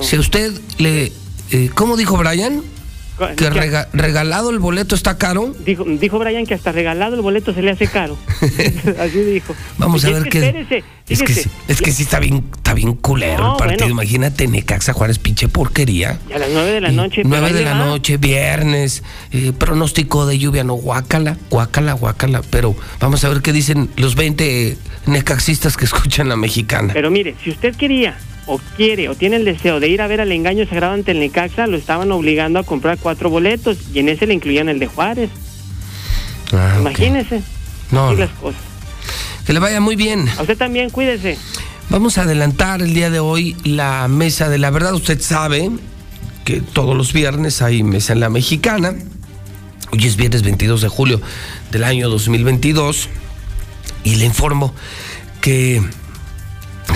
Si 0.00 0.16
a 0.16 0.20
usted 0.20 0.52
le... 0.78 1.12
eh, 1.50 1.70
¿Cómo 1.74 1.96
dijo 1.96 2.16
Brian? 2.16 2.62
¿Que 3.36 3.50
regalado 3.92 4.50
el 4.50 4.58
boleto 4.58 4.94
está 4.94 5.18
caro? 5.18 5.54
Dijo, 5.64 5.84
dijo 5.84 6.18
Brian 6.18 6.46
que 6.46 6.54
hasta 6.54 6.72
regalado 6.72 7.14
el 7.16 7.20
boleto 7.22 7.52
se 7.54 7.62
le 7.62 7.70
hace 7.70 7.86
caro. 7.86 8.16
Así 9.00 9.20
dijo. 9.22 9.54
Vamos 9.78 10.04
a 10.04 10.10
Y 10.10 10.12
ver 10.14 10.28
qué... 10.28 10.38
Espérese, 10.38 10.84
Es 11.08 11.22
que, 11.22 11.34
sí- 11.34 11.50
es 11.68 11.80
que 11.82 11.92
sí 11.92 12.02
está 12.04 12.18
bien, 12.20 12.44
está 12.56 12.72
bien 12.74 12.94
culero 12.94 13.42
No, 13.42 13.52
el 13.52 13.58
partido. 13.58 13.78
bueno. 13.86 14.02
Imagínate, 14.02 14.46
Necaxa 14.48 14.92
Juárez, 14.92 15.18
pinche 15.18 15.48
porquería. 15.48 16.18
Y 16.28 16.32
a 16.32 16.38
las 16.38 16.48
nueve 16.52 16.70
de 16.72 16.80
la 16.80 16.92
noche. 16.92 17.16
pero 17.22 17.28
9 17.28 17.46
ahí 17.46 17.52
de 17.52 17.62
la 17.64 17.72
va. 17.72 17.84
noche, 17.86 18.16
viernes, 18.16 19.02
eh, 19.32 19.52
pronóstico 19.56 20.26
de 20.26 20.38
lluvia, 20.38 20.64
no, 20.64 20.74
guácala, 20.74 21.36
guácala, 21.50 21.92
guácala. 21.94 22.42
Pero 22.50 22.76
vamos 23.00 23.24
a 23.24 23.28
ver 23.28 23.42
qué 23.42 23.52
dicen 23.52 23.90
los 23.96 24.14
20 24.14 24.76
necaxistas 25.06 25.76
que 25.76 25.84
escuchan 25.84 26.28
la 26.28 26.36
mexicana. 26.36 26.92
Pero 26.92 27.10
mire, 27.10 27.34
si 27.42 27.50
usted 27.50 27.74
quería 27.74 28.16
o 28.50 28.60
quiere 28.76 29.08
o 29.08 29.14
tiene 29.14 29.36
el 29.36 29.44
deseo 29.44 29.78
de 29.78 29.88
ir 29.88 30.02
a 30.02 30.08
ver 30.08 30.20
al 30.20 30.32
engaño 30.32 30.66
sagrado 30.66 30.94
ante 30.94 31.12
el 31.12 31.20
Necaxa, 31.20 31.68
lo 31.68 31.76
estaban 31.76 32.10
obligando 32.10 32.58
a 32.58 32.64
comprar 32.64 32.98
cuatro 32.98 33.30
boletos 33.30 33.78
y 33.94 34.00
en 34.00 34.08
ese 34.08 34.26
le 34.26 34.34
incluían 34.34 34.68
el 34.68 34.80
de 34.80 34.88
Juárez. 34.88 35.30
Ah. 36.52 36.78
Imagínese. 36.80 37.42
No, 37.92 38.08
así 38.08 38.14
no. 38.14 38.20
las 38.20 38.30
cosas. 38.30 38.60
Que 39.46 39.52
le 39.52 39.60
vaya 39.60 39.80
muy 39.80 39.94
bien. 39.94 40.28
A 40.36 40.42
usted 40.42 40.58
también, 40.58 40.90
cuídese. 40.90 41.38
Vamos 41.90 42.18
a 42.18 42.22
adelantar 42.22 42.82
el 42.82 42.92
día 42.92 43.08
de 43.08 43.20
hoy 43.20 43.56
la 43.62 44.08
mesa 44.08 44.48
de 44.48 44.58
la 44.58 44.70
verdad. 44.70 44.94
Usted 44.94 45.20
sabe 45.20 45.70
que 46.44 46.60
todos 46.60 46.96
los 46.96 47.12
viernes 47.12 47.62
hay 47.62 47.84
mesa 47.84 48.14
en 48.14 48.20
la 48.20 48.30
mexicana. 48.30 48.96
Hoy 49.92 50.06
es 50.06 50.16
viernes 50.16 50.42
22 50.42 50.82
de 50.82 50.88
julio 50.88 51.20
del 51.70 51.84
año 51.84 52.08
2022 52.08 53.08
y 54.02 54.16
le 54.16 54.24
informo 54.24 54.74
que 55.40 55.82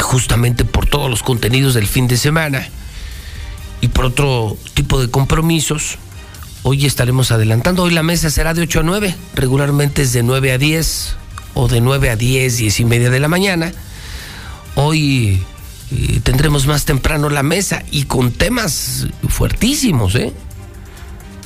justamente 0.01 0.65
por 0.65 0.87
todos 0.87 1.11
los 1.11 1.23
contenidos 1.23 1.75
del 1.75 1.87
fin 1.87 2.09
de 2.09 2.17
semana 2.17 2.67
y 3.81 3.89
por 3.89 4.07
otro 4.07 4.57
tipo 4.75 5.01
de 5.01 5.11
compromisos, 5.11 5.99
hoy 6.63 6.87
estaremos 6.87 7.33
adelantando. 7.33 7.83
Hoy 7.83 7.93
la 7.93 8.03
mesa 8.03 8.31
será 8.31 8.55
de 8.55 8.63
8 8.63 8.81
a 8.81 8.83
9, 8.83 9.15
regularmente 9.35 10.03
es 10.03 10.13
de 10.13 10.23
9 10.23 10.53
a 10.53 10.59
10 10.59 11.17
o 11.55 11.69
de 11.69 11.81
9 11.81 12.11
a 12.11 12.17
10, 12.17 12.57
10 12.57 12.81
y 12.81 12.85
media 12.85 13.11
de 13.11 13.21
la 13.21 13.29
mañana. 13.29 13.73
Hoy 14.75 15.43
eh, 15.93 16.21
tendremos 16.23 16.67
más 16.67 16.85
temprano 16.85 17.29
la 17.29 17.43
mesa 17.43 17.83
y 17.91 18.05
con 18.05 18.33
temas 18.33 19.07
fuertísimos, 19.29 20.15
¿eh? 20.15 20.33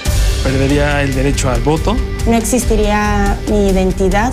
Perdería 0.44 1.02
el 1.02 1.12
derecho 1.12 1.50
al 1.50 1.60
voto. 1.60 1.96
No 2.24 2.34
existiría 2.34 3.36
mi 3.48 3.70
identidad. 3.70 4.32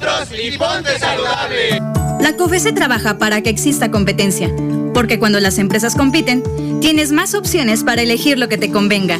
Nosotros 0.01 0.39
y 0.39 0.57
ponte 0.57 0.99
saludable. 0.99 1.81
La 2.19 2.35
COFESE 2.37 2.71
trabaja 2.71 3.17
para 3.17 3.41
que 3.41 3.49
exista 3.49 3.89
competencia, 3.89 4.53
porque 4.93 5.19
cuando 5.19 5.39
las 5.39 5.57
empresas 5.57 5.95
compiten, 5.95 6.43
tienes 6.79 7.11
más 7.11 7.33
opciones 7.33 7.83
para 7.83 8.01
elegir 8.01 8.37
lo 8.37 8.47
que 8.47 8.57
te 8.57 8.71
convenga. 8.71 9.17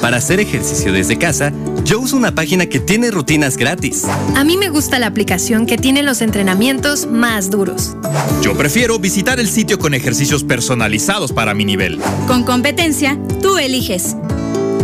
Para 0.00 0.18
hacer 0.18 0.40
ejercicio 0.40 0.92
desde 0.92 1.18
casa, 1.18 1.52
yo 1.84 2.00
uso 2.00 2.16
una 2.16 2.34
página 2.34 2.66
que 2.66 2.80
tiene 2.80 3.10
rutinas 3.10 3.56
gratis. 3.56 4.04
A 4.36 4.44
mí 4.44 4.56
me 4.56 4.68
gusta 4.68 4.98
la 4.98 5.06
aplicación 5.06 5.66
que 5.66 5.78
tiene 5.78 6.02
los 6.02 6.20
entrenamientos 6.20 7.06
más 7.06 7.50
duros. 7.50 7.96
Yo 8.42 8.56
prefiero 8.56 8.98
visitar 8.98 9.40
el 9.40 9.48
sitio 9.48 9.78
con 9.78 9.94
ejercicios 9.94 10.44
personalizados 10.44 11.32
para 11.32 11.54
mi 11.54 11.64
nivel. 11.64 12.00
Con 12.26 12.44
competencia, 12.44 13.18
tú 13.42 13.58
eliges. 13.58 14.16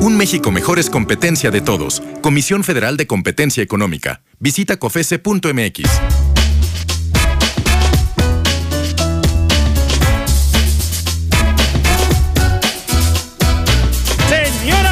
Un 0.00 0.16
México 0.16 0.50
mejor 0.50 0.78
es 0.78 0.88
competencia 0.88 1.50
de 1.50 1.60
todos. 1.60 2.02
Comisión 2.22 2.64
Federal 2.64 2.96
de 2.96 3.06
Competencia 3.06 3.62
Económica. 3.62 4.22
Visita 4.38 4.78
cofese.mx. 4.78 5.82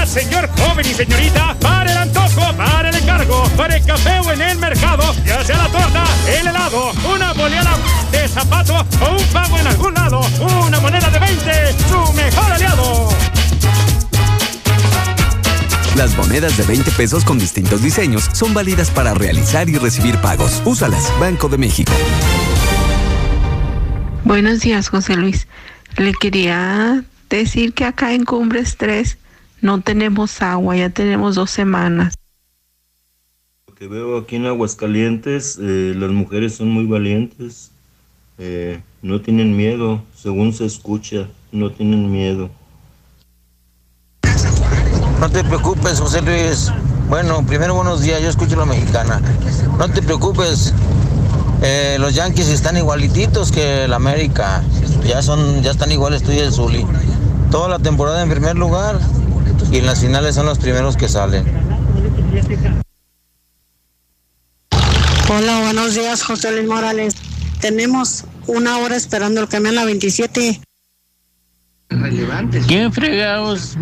señor 0.09 0.49
joven 0.57 0.87
y 0.87 0.95
señorita, 0.95 1.55
para 1.61 1.93
el 1.93 1.99
antojo, 1.99 2.53
para 2.57 2.89
el 2.89 2.97
encargo, 2.97 3.45
para 3.57 3.77
el 3.77 3.85
café 3.85 4.19
o 4.21 4.33
en 4.33 4.41
el 4.41 4.59
mercado, 4.59 5.15
ya 5.25 5.45
sea 5.45 5.59
la 5.59 5.69
torta, 5.69 6.05
el 6.27 6.47
helado, 6.47 6.93
una 7.15 7.35
boleada 7.35 7.77
de 8.11 8.27
zapato 8.27 8.75
o 8.75 9.17
un 9.17 9.25
pago 9.27 9.59
en 9.59 9.67
algún 9.67 9.95
lado, 9.95 10.21
una 10.67 10.81
moneda 10.81 11.11
de 11.11 11.19
20, 11.19 11.73
su 11.89 12.13
mejor 12.15 12.53
aliado. 12.53 13.28
Las 15.99 16.17
monedas 16.17 16.57
de 16.57 16.63
20 16.63 16.93
pesos 16.93 17.25
con 17.25 17.41
distintos 17.41 17.83
diseños 17.83 18.29
son 18.33 18.55
válidas 18.55 18.89
para 18.89 19.15
realizar 19.15 19.69
y 19.69 19.79
recibir 19.79 20.17
pagos. 20.19 20.63
Úsalas, 20.65 21.13
Banco 21.19 21.49
de 21.49 21.59
México. 21.59 21.91
Buenos 24.23 24.61
días, 24.61 24.91
José 24.91 25.17
Luis. 25.17 25.49
Le 25.97 26.13
quería 26.13 27.05
decir 27.29 27.73
que 27.73 27.85
acá 27.85 28.15
en 28.15 28.25
Cumbres 28.25 28.77
3 28.77 29.19
no 29.61 29.81
tenemos 29.81 30.41
agua, 30.41 30.77
ya 30.77 30.89
tenemos 30.89 31.35
dos 31.35 31.51
semanas. 31.51 32.15
Lo 33.67 33.75
que 33.75 33.89
veo 33.89 34.19
aquí 34.19 34.37
en 34.37 34.47
Aguascalientes, 34.47 35.59
eh, 35.61 35.95
las 35.97 36.13
mujeres 36.13 36.55
son 36.55 36.69
muy 36.69 36.87
valientes, 36.87 37.73
eh, 38.39 38.81
no 39.03 39.21
tienen 39.21 39.57
miedo, 39.57 40.05
según 40.15 40.53
se 40.53 40.65
escucha, 40.65 41.29
no 41.51 41.73
tienen 41.73 42.13
miedo. 42.13 42.51
No 45.21 45.29
te 45.29 45.43
preocupes, 45.43 45.99
José 45.99 46.23
Luis. 46.23 46.71
Bueno, 47.09 47.45
primero 47.45 47.75
buenos 47.75 48.03
días, 48.03 48.23
yo 48.23 48.29
escucho 48.29 48.55
la 48.55 48.67
mexicana. 48.67 49.21
No 49.77 49.89
te 49.89 50.01
preocupes, 50.01 50.73
eh, 51.61 51.97
los 51.99 52.15
Yankees 52.15 52.49
están 52.49 52.77
igualititos 52.77 53.51
que 53.51 53.89
la 53.89 53.97
América. 53.97 54.63
Ya 55.05 55.21
son, 55.23 55.61
ya 55.63 55.73
están 55.73 55.91
iguales 55.91 56.23
tú 56.23 56.31
y 56.31 56.39
el 56.39 56.53
Zuli. 56.53 56.87
Toda 57.51 57.69
la 57.69 57.81
temporada 57.81 58.23
en 58.23 58.29
primer 58.29 58.57
lugar 58.57 59.01
y 59.73 59.79
en 59.79 59.87
las 59.87 60.01
finales 60.01 60.37
son 60.37 60.47
los 60.47 60.59
primeros 60.59 60.97
que 60.97 61.09
salen. 61.09 61.45
Hola, 65.29 65.61
buenos 65.63 65.95
días, 65.95 66.23
José 66.23 66.53
Luis 66.53 66.69
Morales. 66.69 67.15
Tenemos 67.61 68.25
una 68.47 68.79
hora 68.79 68.95
esperando 68.95 69.41
el 69.41 69.49
camión 69.49 69.77
a 69.79 69.81
la 69.81 69.85
27. 69.85 70.61
¿Quién 72.69 72.93
fregados 72.93 73.77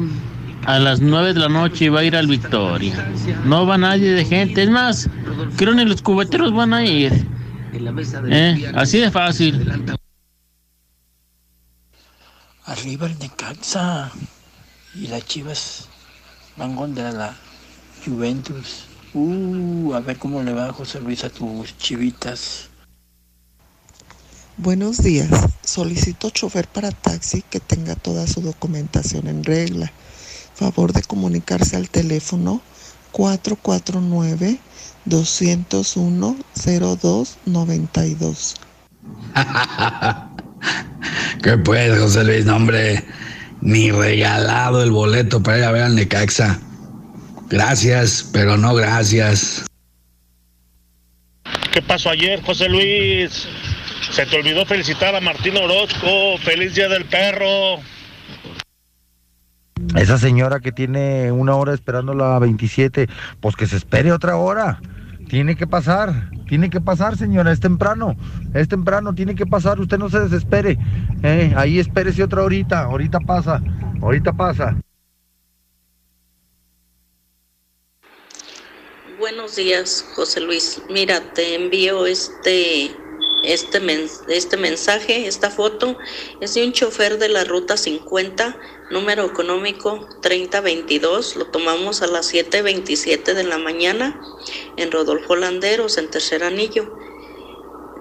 a 0.67 0.81
las 0.81 1.01
9 1.01 1.33
de 1.33 1.41
la 1.41 1.49
noche 1.49 1.91
va 1.91 2.01
a 2.01 2.05
ir 2.05 2.17
al 2.17 2.27
Victoria? 2.27 3.09
No 3.45 3.67
va 3.67 3.79
nadie 3.79 4.11
de 4.11 4.25
gente. 4.25 4.63
Es 4.65 4.71
más, 4.71 5.09
creo 5.57 5.75
ni 5.75 5.85
los 5.85 6.03
cubeteros 6.03 6.53
van 6.53 6.75
a 6.75 6.85
ir. 6.85 7.13
¿Eh? 8.29 8.73
Así 8.75 8.99
de 8.99 9.11
fácil. 9.11 9.97
Arriba 12.65 13.07
el 13.07 13.19
Necaxa 13.21 14.11
y 14.95 15.07
las 15.07 15.25
Chivas 15.25 15.89
van 16.57 16.75
contra 16.75 17.13
la 17.13 17.37
Juventus. 18.05 18.87
Uh, 19.15 19.95
a 19.95 20.01
ver 20.01 20.19
cómo 20.19 20.43
le 20.43 20.53
va 20.53 20.73
José 20.73 21.01
Luis 21.01 21.23
a 21.23 21.31
tus 21.31 21.79
chivitas. 21.79 22.71
Buenos 24.57 25.03
días. 25.03 25.29
Solicito 25.63 26.31
chofer 26.31 26.67
para 26.67 26.91
taxi 26.91 27.43
que 27.43 27.61
tenga 27.61 27.95
toda 27.95 28.27
su 28.27 28.41
documentación 28.41 29.29
en 29.29 29.45
regla. 29.45 29.93
Favor 30.57 30.93
de 30.93 31.03
comunicarse 31.03 31.77
al 31.77 31.91
teléfono 31.91 32.63
449 33.13 34.59
201 35.05 36.37
0292. 36.55 38.55
¿Qué 41.43 41.59
pues, 41.59 41.99
José 41.99 42.25
Luis? 42.25 42.47
No, 42.47 42.57
hombre, 42.57 43.05
ni 43.61 43.91
regalado 43.91 44.83
el 44.83 44.91
boleto 44.91 45.43
para 45.43 45.59
ir 45.59 45.65
a 45.65 45.73
ver 45.73 45.83
al 45.83 45.95
Necaxa. 45.95 46.59
Gracias, 47.49 48.29
pero 48.33 48.57
no 48.57 48.75
gracias. 48.75 49.65
¿Qué 51.73 51.83
pasó 51.83 52.11
ayer, 52.11 52.43
José 52.43 52.69
Luis? 52.69 53.47
Se 54.11 54.25
te 54.25 54.37
olvidó 54.37 54.65
felicitar 54.65 55.15
a 55.15 55.21
Martín 55.21 55.57
Orozco. 55.57 56.39
Feliz 56.43 56.75
Día 56.75 56.89
del 56.89 57.05
Perro. 57.05 57.81
Esa 59.95 60.19
señora 60.19 60.61
que 60.61 60.73
tiene 60.73 61.33
una 61.33 61.55
hora 61.55 61.75
esperando 61.75 62.15
la 62.15 62.39
27, 62.39 63.09
pues 63.41 63.57
que 63.57 63.67
se 63.67 63.77
espere 63.77 64.13
otra 64.13 64.37
hora. 64.37 64.81
Tiene 65.29 65.57
que 65.57 65.67
pasar, 65.67 66.31
tiene 66.49 66.71
que 66.71 66.81
pasar, 66.81 67.17
señora, 67.17 67.51
es 67.51 67.61
temprano, 67.61 68.17
es 68.55 68.69
temprano, 68.69 69.15
tiene 69.15 69.35
que 69.35 69.47
pasar, 69.47 69.81
usted 69.81 69.99
no 69.99 70.09
se 70.09 70.21
desespere. 70.21 70.79
Eh, 71.23 71.53
ahí 71.57 71.79
espérese 71.79 72.23
otra 72.23 72.43
horita, 72.43 72.85
ahorita 72.85 73.21
pasa, 73.21 73.61
ahorita 74.01 74.33
pasa. 74.33 74.77
Buenos 79.19 79.57
días, 79.57 80.05
José 80.15 80.41
Luis. 80.41 80.81
Mira, 80.91 81.21
te 81.33 81.55
envío 81.55 82.07
este 82.07 82.95
este, 83.47 83.81
este 84.29 84.57
mensaje, 84.57 85.27
esta 85.27 85.51
foto, 85.51 85.97
es 86.41 86.55
de 86.55 86.65
un 86.65 86.73
chofer 86.73 87.19
de 87.19 87.29
la 87.29 87.45
ruta 87.45 87.77
50, 87.77 88.59
número 88.91 89.25
económico 89.25 90.09
3022. 90.21 91.37
Lo 91.37 91.47
tomamos 91.47 92.03
a 92.03 92.07
las 92.07 92.33
7:27 92.33 93.35
de 93.35 93.45
la 93.45 93.59
mañana 93.59 94.21
en 94.77 94.91
Rodolfo 94.91 95.37
Landeros, 95.37 95.97
en 95.99 96.11
Tercer 96.11 96.43
Anillo. 96.43 96.99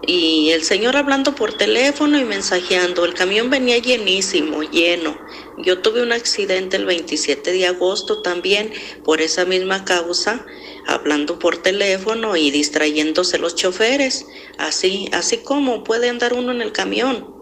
Y 0.08 0.52
el 0.52 0.64
señor 0.64 0.98
hablando 0.98 1.34
por 1.34 1.54
teléfono 1.54 2.20
y 2.20 2.26
mensajeando. 2.26 3.06
El 3.06 3.16
camión 3.16 3.50
venía 3.50 3.78
llenísimo, 3.78 4.62
lleno. 4.62 5.18
Yo 5.58 5.80
tuve 5.80 6.04
un 6.04 6.12
accidente 6.12 6.78
el 6.78 6.86
27 6.86 7.52
de 7.52 7.66
agosto 7.66 8.22
también 8.22 8.72
por 9.04 9.22
esa 9.22 9.46
misma 9.46 9.84
causa 9.86 10.46
hablando 10.88 11.40
por 11.40 11.58
teléfono 11.58 12.36
y 12.36 12.52
distrayéndose 12.52 13.38
los 13.38 13.56
choferes, 13.56 14.26
así, 14.58 15.10
así 15.14 15.38
como 15.38 15.84
puede 15.84 16.10
andar 16.10 16.34
uno 16.34 16.52
en 16.52 16.62
el 16.62 16.72
camión. 16.72 17.36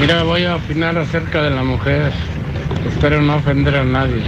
Mira, 0.00 0.24
voy 0.24 0.44
a 0.44 0.56
opinar 0.56 0.98
acerca 0.98 1.42
de 1.42 1.50
la 1.50 1.62
mujer. 1.62 2.12
Espero 2.88 3.22
no 3.22 3.36
ofender 3.36 3.76
a 3.76 3.84
nadie. 3.84 4.24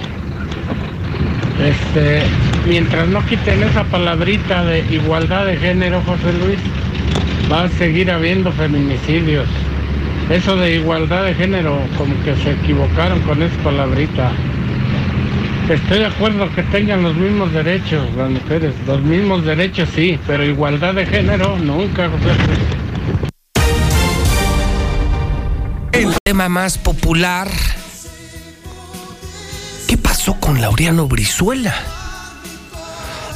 Este, 1.61 2.23
mientras 2.69 3.09
no 3.09 3.25
quiten 3.27 3.61
esa 3.63 3.83
palabrita 3.85 4.65
de 4.65 4.81
igualdad 4.95 5.47
de 5.47 5.57
género, 5.57 6.01
José 6.03 6.33
Luis, 6.35 6.61
va 7.51 7.65
a 7.65 7.69
seguir 7.71 8.11
habiendo 8.11 8.53
feminicidios. 8.53 9.49
Eso 10.31 10.57
de 10.57 10.77
igualdad 10.77 11.25
de 11.25 11.35
género, 11.35 11.79
como 11.99 12.15
que 12.25 12.35
se 12.37 12.53
equivocaron 12.53 13.21
con 13.21 13.43
esa 13.43 13.57
palabrita. 13.63 14.33
Estoy 15.69 15.99
de 15.99 16.07
acuerdo 16.07 16.51
que 16.55 16.63
tengan 16.65 17.03
los 17.03 17.15
mismos 17.15 17.53
derechos 17.53 18.07
las 18.17 18.31
mujeres, 18.31 18.75
los 18.87 19.03
mismos 19.03 19.45
derechos 19.45 19.89
sí, 19.95 20.19
pero 20.27 20.45
igualdad 20.45 20.95
de 20.95 21.07
género 21.07 21.59
nunca. 21.59 22.11
El 25.93 26.15
tema 26.25 26.49
más 26.49 26.79
popular. 26.79 27.49
¿Qué 29.87 29.99
pasó 29.99 30.41
con 30.41 30.61
Laureano 30.61 31.07
Brizuela? 31.07 31.75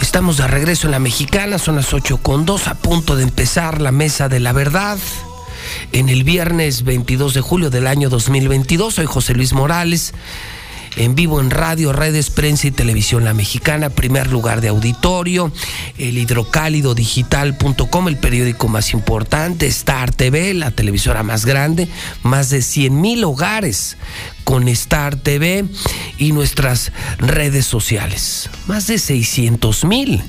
Estamos 0.01 0.39
de 0.39 0.49
regreso 0.49 0.87
en 0.87 0.93
la 0.93 0.99
mexicana, 0.99 1.59
son 1.59 1.77
las 1.77 1.93
8 1.93 2.19
con 2.19 2.47
2, 2.47 2.69
a 2.69 2.75
punto 2.77 3.15
de 3.15 3.25
empezar 3.25 3.83
la 3.83 3.93
mesa 3.93 4.29
de 4.29 4.41
la 4.41 4.53
verdad 4.53 4.99
en 5.93 6.09
el 6.09 6.25
viernes 6.25 6.85
22 6.85 7.35
de 7.35 7.41
julio 7.41 7.71
del 7.71 7.87
año 7.87 8.09
2022. 8.09 8.95
Soy 8.95 9.07
José 9.07 9.35
Luis 9.35 9.53
Morales, 9.53 10.15
en 10.97 11.15
vivo 11.15 11.41
en 11.41 11.51
radio, 11.51 11.93
redes, 11.93 12.31
prensa 12.31 12.67
y 12.67 12.71
televisión 12.71 13.25
La 13.25 13.35
Mexicana, 13.35 13.91
primer 13.91 14.31
lugar 14.31 14.61
de 14.61 14.69
auditorio, 14.69 15.53
el 15.97 16.19
hidrocálido 16.19 16.95
digital.com, 16.95 18.09
el 18.09 18.17
periódico 18.17 18.69
más 18.69 18.93
importante, 18.93 19.67
Star 19.67 20.13
TV, 20.13 20.55
la 20.55 20.71
televisora 20.71 21.23
más 21.23 21.45
grande, 21.47 21.89
más 22.23 22.51
de 22.51 22.63
100 22.63 23.01
mil 23.01 23.25
hogares 23.25 23.97
con 24.45 24.67
Star 24.69 25.17
TV 25.17 25.67
y 26.19 26.33
nuestras 26.33 26.93
redes 27.19 27.67
sociales, 27.67 28.51
más 28.67 28.87
de 28.87 28.99
600 28.99 29.85
mil 29.85 30.23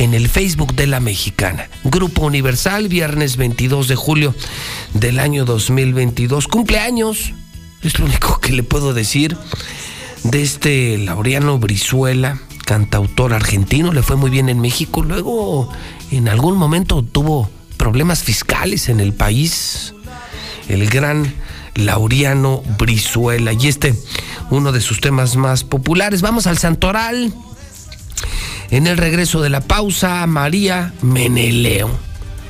en 0.00 0.14
el 0.14 0.30
Facebook 0.30 0.74
de 0.74 0.86
la 0.86 0.98
Mexicana. 0.98 1.68
Grupo 1.84 2.22
Universal, 2.22 2.88
viernes 2.88 3.36
22 3.36 3.86
de 3.86 3.96
julio 3.96 4.34
del 4.94 5.18
año 5.18 5.44
2022. 5.44 6.48
Cumpleaños, 6.48 7.34
es 7.82 7.98
lo 7.98 8.06
único 8.06 8.40
que 8.40 8.52
le 8.52 8.62
puedo 8.62 8.94
decir, 8.94 9.36
de 10.22 10.40
este 10.40 10.96
Laureano 10.96 11.58
Brizuela, 11.58 12.40
cantautor 12.64 13.34
argentino. 13.34 13.92
Le 13.92 14.02
fue 14.02 14.16
muy 14.16 14.30
bien 14.30 14.48
en 14.48 14.58
México. 14.58 15.02
Luego, 15.02 15.70
en 16.10 16.30
algún 16.30 16.56
momento 16.56 17.02
tuvo 17.02 17.50
problemas 17.76 18.22
fiscales 18.22 18.88
en 18.88 19.00
el 19.00 19.12
país. 19.12 19.92
El 20.66 20.88
gran 20.88 21.34
Laureano 21.74 22.62
Brizuela. 22.78 23.52
Y 23.52 23.68
este, 23.68 23.94
uno 24.48 24.72
de 24.72 24.80
sus 24.80 25.02
temas 25.02 25.36
más 25.36 25.62
populares. 25.62 26.22
Vamos 26.22 26.46
al 26.46 26.56
Santoral. 26.56 27.34
En 28.70 28.86
el 28.86 28.96
regreso 28.96 29.40
de 29.40 29.50
la 29.50 29.60
pausa, 29.60 30.26
María 30.26 30.92
Meneleo. 31.02 31.90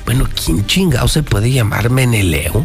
Bueno, 0.05 0.27
¿quién 0.33 0.65
chingado 0.67 1.07
se 1.07 1.23
puede 1.23 1.51
llamar 1.51 1.89
Meneleo? 1.89 2.63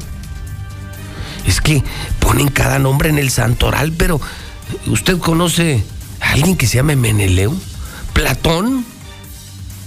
Es 1.46 1.60
que 1.60 1.82
ponen 2.18 2.48
cada 2.48 2.78
nombre 2.78 3.08
en 3.08 3.18
el 3.18 3.30
santoral, 3.30 3.92
pero 3.92 4.20
¿usted 4.86 5.18
conoce 5.18 5.82
a 6.20 6.32
alguien 6.32 6.56
que 6.56 6.66
se 6.66 6.76
llame 6.76 6.96
Meneleo? 6.96 7.54
¿Platón? 8.12 8.84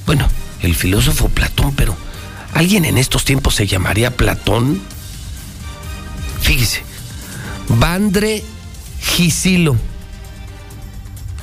Bueno, 0.05 0.27
el 0.61 0.73
filósofo 0.73 1.29
Platón, 1.29 1.75
pero 1.75 1.95
¿alguien 2.53 2.85
en 2.85 2.97
estos 2.97 3.23
tiempos 3.23 3.55
se 3.55 3.67
llamaría 3.67 4.15
Platón? 4.15 4.81
Fíjese, 6.41 6.81
Vandre 7.67 8.43
Gisilo. 8.99 9.75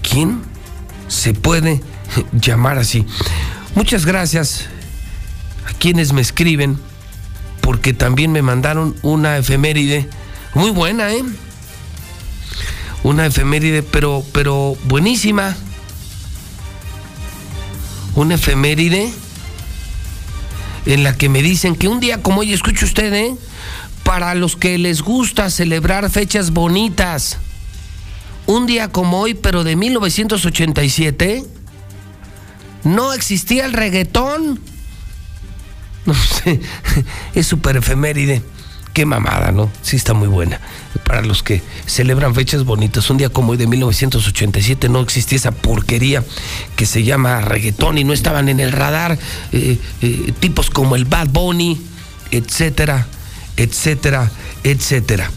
¿Quién 0.02 0.40
se 1.08 1.34
puede 1.34 1.82
llamar 2.32 2.78
así. 2.78 3.06
Muchas 3.74 4.06
gracias 4.06 4.66
a 5.68 5.72
quienes 5.74 6.12
me 6.12 6.20
escriben, 6.20 6.78
porque 7.60 7.92
también 7.92 8.32
me 8.32 8.42
mandaron 8.42 8.96
una 9.02 9.36
efeméride 9.38 10.08
muy 10.54 10.70
buena, 10.70 11.12
¿eh? 11.12 11.22
Una 13.02 13.26
efeméride, 13.26 13.82
pero, 13.82 14.24
pero 14.32 14.76
buenísima. 14.84 15.56
Una 18.14 18.36
efeméride 18.36 19.12
en 20.86 21.02
la 21.02 21.16
que 21.16 21.28
me 21.28 21.42
dicen 21.42 21.76
que 21.76 21.88
un 21.88 22.00
día 22.00 22.22
como 22.22 22.40
hoy, 22.40 22.52
escuche 22.52 22.84
usted, 22.84 23.12
¿eh? 23.12 23.34
Para 24.02 24.34
los 24.34 24.56
que 24.56 24.78
les 24.78 25.02
gusta 25.02 25.50
celebrar 25.50 26.08
fechas 26.10 26.52
bonitas, 26.52 27.38
un 28.46 28.66
día 28.66 28.88
como 28.88 29.20
hoy, 29.20 29.34
pero 29.34 29.64
de 29.64 29.74
1987, 29.76 31.44
no 32.86 33.12
existía 33.12 33.64
el 33.66 33.72
reggaetón. 33.72 34.60
No 36.06 36.14
sé, 36.14 36.60
es 37.34 37.46
súper 37.46 37.76
efeméride. 37.76 38.42
Qué 38.94 39.04
mamada, 39.04 39.52
¿no? 39.52 39.70
Sí 39.82 39.96
está 39.96 40.14
muy 40.14 40.28
buena. 40.28 40.58
Para 41.04 41.20
los 41.20 41.42
que 41.42 41.60
celebran 41.84 42.34
fechas 42.34 42.64
bonitas, 42.64 43.10
un 43.10 43.18
día 43.18 43.28
como 43.28 43.52
hoy 43.52 43.58
de 43.58 43.66
1987 43.66 44.88
no 44.88 45.00
existía 45.00 45.36
esa 45.36 45.50
porquería 45.50 46.24
que 46.76 46.86
se 46.86 47.02
llama 47.02 47.42
reggaetón 47.42 47.98
y 47.98 48.04
no 48.04 48.14
estaban 48.14 48.48
en 48.48 48.58
el 48.58 48.72
radar 48.72 49.18
eh, 49.52 49.78
eh, 50.00 50.32
tipos 50.40 50.70
como 50.70 50.96
el 50.96 51.04
Bad 51.04 51.28
Bunny, 51.28 51.78
etcétera, 52.30 53.06
etcétera, 53.58 54.30
etcétera. 54.64 55.30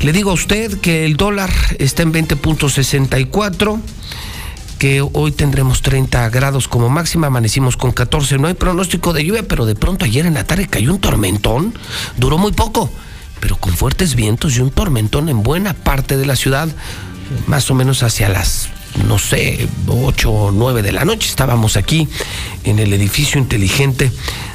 Le 0.00 0.12
digo 0.12 0.30
a 0.30 0.34
usted 0.34 0.78
que 0.78 1.04
el 1.04 1.16
dólar 1.16 1.50
está 1.80 2.02
en 2.04 2.12
20.64 2.12 3.80
que 4.82 5.00
hoy 5.00 5.30
tendremos 5.30 5.80
30 5.80 6.28
grados 6.30 6.66
como 6.66 6.88
máxima, 6.88 7.28
amanecimos 7.28 7.76
con 7.76 7.92
14, 7.92 8.36
no 8.38 8.48
hay 8.48 8.54
pronóstico 8.54 9.12
de 9.12 9.24
lluvia, 9.24 9.44
pero 9.44 9.64
de 9.64 9.76
pronto 9.76 10.04
ayer 10.04 10.26
en 10.26 10.34
la 10.34 10.42
tarde 10.42 10.66
cayó 10.66 10.92
un 10.92 10.98
tormentón, 10.98 11.72
duró 12.16 12.36
muy 12.36 12.50
poco, 12.50 12.90
pero 13.38 13.54
con 13.58 13.74
fuertes 13.74 14.16
vientos 14.16 14.56
y 14.56 14.60
un 14.60 14.72
tormentón 14.72 15.28
en 15.28 15.44
buena 15.44 15.72
parte 15.72 16.16
de 16.16 16.26
la 16.26 16.34
ciudad, 16.34 16.68
más 17.46 17.70
o 17.70 17.76
menos 17.76 18.02
hacia 18.02 18.28
las 18.28 18.70
no 19.06 19.20
sé, 19.20 19.68
8 19.86 20.28
o 20.32 20.50
9 20.50 20.82
de 20.82 20.90
la 20.90 21.04
noche. 21.04 21.28
Estábamos 21.28 21.76
aquí 21.76 22.08
en 22.64 22.80
el 22.80 22.92
edificio 22.92 23.40
inteligente 23.40 24.10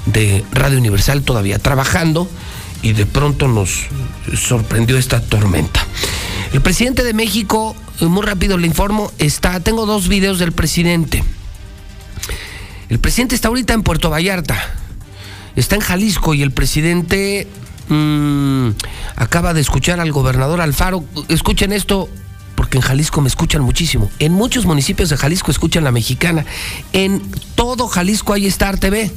de 0.07 0.43
Radio 0.51 0.77
Universal 0.77 1.21
todavía 1.21 1.57
trabajando 1.57 2.29
y 2.81 2.91
de 2.91 3.05
pronto 3.05 3.47
nos 3.47 3.85
sorprendió 4.35 4.97
esta 4.97 5.21
tormenta. 5.21 5.85
El 6.53 6.61
presidente 6.61 7.03
de 7.03 7.13
México, 7.13 7.75
muy 8.01 8.25
rápido 8.25 8.57
le 8.57 8.67
informo, 8.67 9.11
está, 9.17 9.59
tengo 9.59 9.85
dos 9.85 10.07
videos 10.07 10.39
del 10.39 10.51
presidente. 10.51 11.23
El 12.89 12.99
presidente 12.99 13.35
está 13.35 13.49
ahorita 13.49 13.73
en 13.73 13.83
Puerto 13.83 14.09
Vallarta, 14.09 14.57
está 15.55 15.75
en 15.75 15.81
Jalisco 15.81 16.33
y 16.33 16.41
el 16.41 16.51
presidente 16.51 17.47
mmm, 17.89 18.69
acaba 19.15 19.53
de 19.53 19.61
escuchar 19.61 19.99
al 19.99 20.11
gobernador 20.11 20.61
Alfaro. 20.61 21.03
Escuchen 21.27 21.73
esto, 21.73 22.09
porque 22.55 22.77
en 22.77 22.83
Jalisco 22.83 23.21
me 23.21 23.27
escuchan 23.27 23.61
muchísimo. 23.61 24.09
En 24.19 24.33
muchos 24.33 24.65
municipios 24.65 25.09
de 25.09 25.17
Jalisco 25.17 25.51
escuchan 25.51 25.83
la 25.83 25.91
mexicana. 25.91 26.45
En 26.93 27.21
todo 27.55 27.87
Jalisco 27.87 28.33
hay 28.33 28.45
Star 28.47 28.77
TV. 28.77 29.11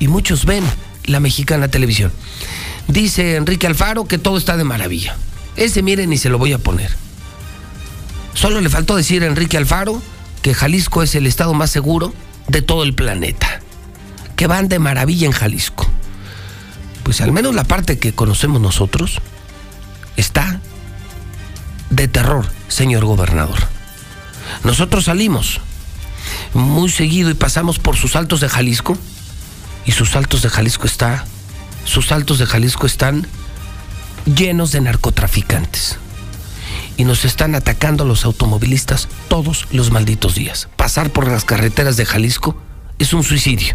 Y 0.00 0.08
muchos 0.08 0.44
ven 0.44 0.64
la 1.04 1.20
mexicana 1.20 1.68
televisión. 1.68 2.12
Dice 2.88 3.36
Enrique 3.36 3.66
Alfaro 3.66 4.06
que 4.06 4.18
todo 4.18 4.38
está 4.38 4.56
de 4.56 4.64
maravilla. 4.64 5.16
Ese 5.56 5.82
miren 5.82 6.12
y 6.12 6.18
se 6.18 6.30
lo 6.30 6.38
voy 6.38 6.54
a 6.54 6.58
poner. 6.58 6.90
Solo 8.34 8.60
le 8.60 8.70
faltó 8.70 8.96
decir 8.96 9.22
a 9.22 9.26
Enrique 9.26 9.58
Alfaro 9.58 10.02
que 10.42 10.54
Jalisco 10.54 11.02
es 11.02 11.14
el 11.14 11.26
estado 11.26 11.52
más 11.54 11.70
seguro 11.70 12.14
de 12.46 12.62
todo 12.62 12.82
el 12.82 12.94
planeta. 12.94 13.60
Que 14.36 14.46
van 14.46 14.68
de 14.68 14.78
maravilla 14.78 15.26
en 15.26 15.32
Jalisco. 15.32 15.86
Pues 17.02 17.20
al 17.20 17.32
menos 17.32 17.54
la 17.54 17.64
parte 17.64 17.98
que 17.98 18.14
conocemos 18.14 18.60
nosotros 18.60 19.18
está 20.16 20.60
de 21.90 22.08
terror, 22.08 22.46
señor 22.68 23.04
gobernador. 23.04 23.58
Nosotros 24.64 25.04
salimos 25.04 25.60
muy 26.54 26.90
seguido 26.90 27.30
y 27.30 27.34
pasamos 27.34 27.78
por 27.78 27.96
sus 27.96 28.16
altos 28.16 28.40
de 28.40 28.48
Jalisco 28.48 28.96
y 29.84 29.92
sus 29.92 30.16
altos 30.16 30.42
de 30.42 30.48
Jalisco 30.48 30.86
está 30.86 31.24
sus 31.88 32.12
altos 32.12 32.38
de 32.38 32.46
Jalisco 32.46 32.86
están 32.86 33.26
llenos 34.26 34.72
de 34.72 34.80
narcotraficantes. 34.82 35.96
Y 36.98 37.04
nos 37.04 37.24
están 37.24 37.54
atacando 37.54 38.04
los 38.04 38.24
automovilistas 38.24 39.08
todos 39.28 39.66
los 39.70 39.90
malditos 39.90 40.34
días. 40.34 40.68
Pasar 40.76 41.10
por 41.10 41.26
las 41.28 41.44
carreteras 41.44 41.96
de 41.96 42.04
Jalisco 42.04 42.60
es 42.98 43.12
un 43.12 43.24
suicidio. 43.24 43.74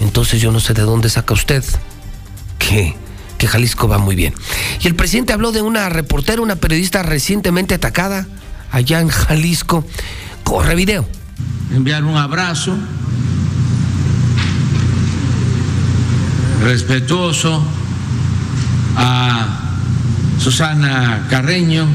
Entonces 0.00 0.40
yo 0.40 0.52
no 0.52 0.60
sé 0.60 0.74
de 0.74 0.82
dónde 0.82 1.10
saca 1.10 1.34
usted 1.34 1.64
que, 2.58 2.94
que 3.36 3.48
Jalisco 3.48 3.88
va 3.88 3.98
muy 3.98 4.14
bien. 4.14 4.34
Y 4.80 4.86
el 4.86 4.94
presidente 4.94 5.32
habló 5.32 5.50
de 5.50 5.62
una 5.62 5.88
reportera, 5.88 6.40
una 6.40 6.56
periodista 6.56 7.02
recientemente 7.02 7.74
atacada 7.74 8.28
allá 8.70 9.00
en 9.00 9.08
Jalisco. 9.08 9.84
Corre 10.44 10.74
video. 10.76 11.08
Enviar 11.74 12.04
un 12.04 12.16
abrazo 12.16 12.76
respetuoso 16.62 17.62
a 18.96 19.60
Susana 20.38 21.26
Carreño, 21.28 21.86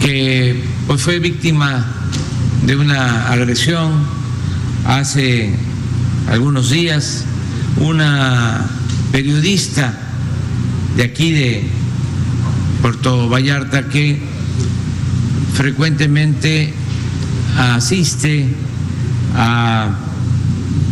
que 0.00 0.64
pues, 0.86 1.02
fue 1.02 1.18
víctima 1.18 1.84
de 2.66 2.76
una 2.76 3.30
agresión 3.30 3.92
hace 4.86 5.54
algunos 6.28 6.70
días, 6.70 7.24
una 7.76 8.66
periodista 9.12 9.94
de 10.96 11.02
aquí 11.04 11.32
de 11.32 11.68
Puerto 12.80 13.28
Vallarta 13.28 13.88
que 13.88 14.20
frecuentemente 15.54 16.72
asiste 17.58 18.48
a 19.36 20.09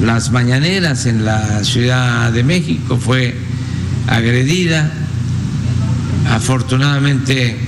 las 0.00 0.30
mañaneras 0.30 1.06
en 1.06 1.24
la 1.24 1.64
Ciudad 1.64 2.32
de 2.32 2.44
México, 2.44 2.98
fue 2.98 3.36
agredida, 4.06 4.90
afortunadamente 6.30 7.58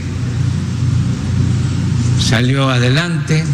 salió 2.21 2.71
adelante. 2.71 3.45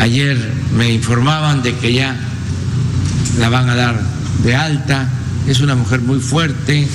Ayer 0.00 0.36
me 0.76 0.92
informaban 0.92 1.62
de 1.62 1.74
que 1.76 1.92
ya 1.92 2.16
la 3.38 3.48
van 3.48 3.68
a 3.68 3.74
dar 3.74 4.00
de 4.42 4.56
alta. 4.56 5.08
Es 5.46 5.60
una 5.60 5.74
mujer 5.74 6.00
muy 6.00 6.20
fuerte, 6.20 6.88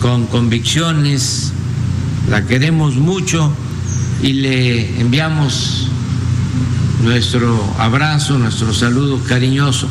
con 0.00 0.26
convicciones, 0.26 1.52
la 2.28 2.44
queremos 2.44 2.96
mucho 2.96 3.54
y 4.22 4.32
le 4.34 5.00
enviamos 5.00 5.88
nuestro 7.04 7.62
abrazo, 7.78 8.38
nuestro 8.38 8.72
saludo 8.72 9.20
cariñoso. 9.28 9.88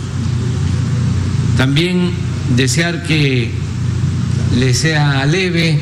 También 1.56 2.12
desear 2.56 3.04
que 3.04 3.52
le 4.58 4.74
sea 4.74 5.24
leve 5.26 5.80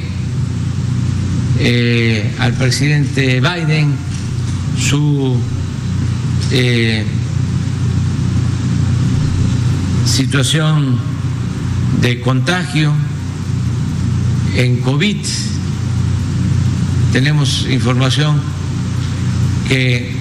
eh, 1.60 2.36
al 2.40 2.54
presidente 2.54 3.40
Biden 3.40 3.96
su 4.78 5.38
eh, 6.52 7.06
situación 10.06 11.00
de 12.02 12.20
contagio 12.20 12.94
en 14.56 14.82
COVID. 14.82 15.18
Tenemos 17.14 17.68
información 17.70 18.42
que 19.70 20.21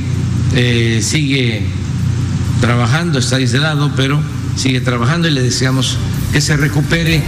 eh, 0.54 1.00
sigue 1.02 1.62
trabajando, 2.60 3.18
está 3.18 3.36
aislado, 3.36 3.92
pero 3.96 4.20
sigue 4.56 4.80
trabajando 4.80 5.28
y 5.28 5.30
le 5.30 5.42
deseamos 5.42 5.96
que 6.32 6.40
se 6.40 6.56
recupere. 6.56 7.22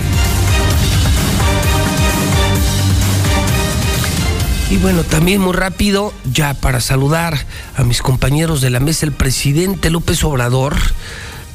Y 4.70 4.78
bueno, 4.78 5.04
también 5.04 5.40
muy 5.40 5.52
rápido, 5.52 6.14
ya 6.32 6.54
para 6.54 6.80
saludar 6.80 7.46
a 7.76 7.84
mis 7.84 8.00
compañeros 8.00 8.62
de 8.62 8.70
la 8.70 8.80
mesa, 8.80 9.04
el 9.04 9.12
presidente 9.12 9.90
López 9.90 10.24
Obrador 10.24 10.76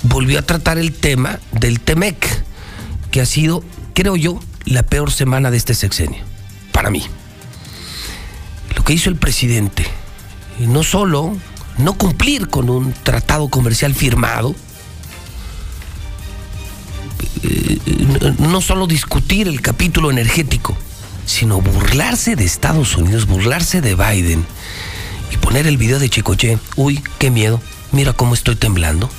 volvió 0.04 0.38
a 0.38 0.44
tratar 0.44 0.78
el 0.78 0.94
tema 0.94 1.40
del 1.52 1.80
TEMEC, 1.80 2.44
que 3.10 3.22
ha 3.22 3.26
sido, 3.26 3.64
creo 3.96 4.16
yo, 4.16 4.40
la 4.66 4.84
peor 4.84 5.12
semana 5.12 5.50
de 5.50 5.58
este 5.58 5.74
sexenio, 5.74 6.24
para 6.72 6.92
mí. 6.92 7.04
Lo 8.76 8.84
que 8.84 8.94
hizo 8.94 9.10
el 9.10 9.16
presidente, 9.16 9.88
no 10.60 10.84
solo 10.84 11.36
no 11.78 11.94
cumplir 11.94 12.50
con 12.50 12.70
un 12.70 12.94
tratado 12.94 13.50
comercial 13.50 13.94
firmado, 13.94 14.56
eh, 17.44 17.80
no 18.40 18.62
solo 18.62 18.88
discutir 18.88 19.48
el 19.48 19.62
capítulo 19.62 20.12
energético, 20.12 20.76
sino 21.26 21.62
burlarse 21.62 22.36
de 22.36 22.46
Estados 22.46 22.96
Unidos, 22.96 23.28
burlarse 23.28 23.82
de 23.82 23.96
Biden 23.96 24.46
y 25.32 25.38
poner 25.38 25.68
el 25.68 25.78
video 25.78 26.00
de 26.00 26.10
Chicoche, 26.10 26.58
uy, 26.76 27.04
qué 27.20 27.30
miedo, 27.30 27.62
mira 27.92 28.14
cómo 28.14 28.34
estoy 28.34 28.56
temblando. 28.56 29.10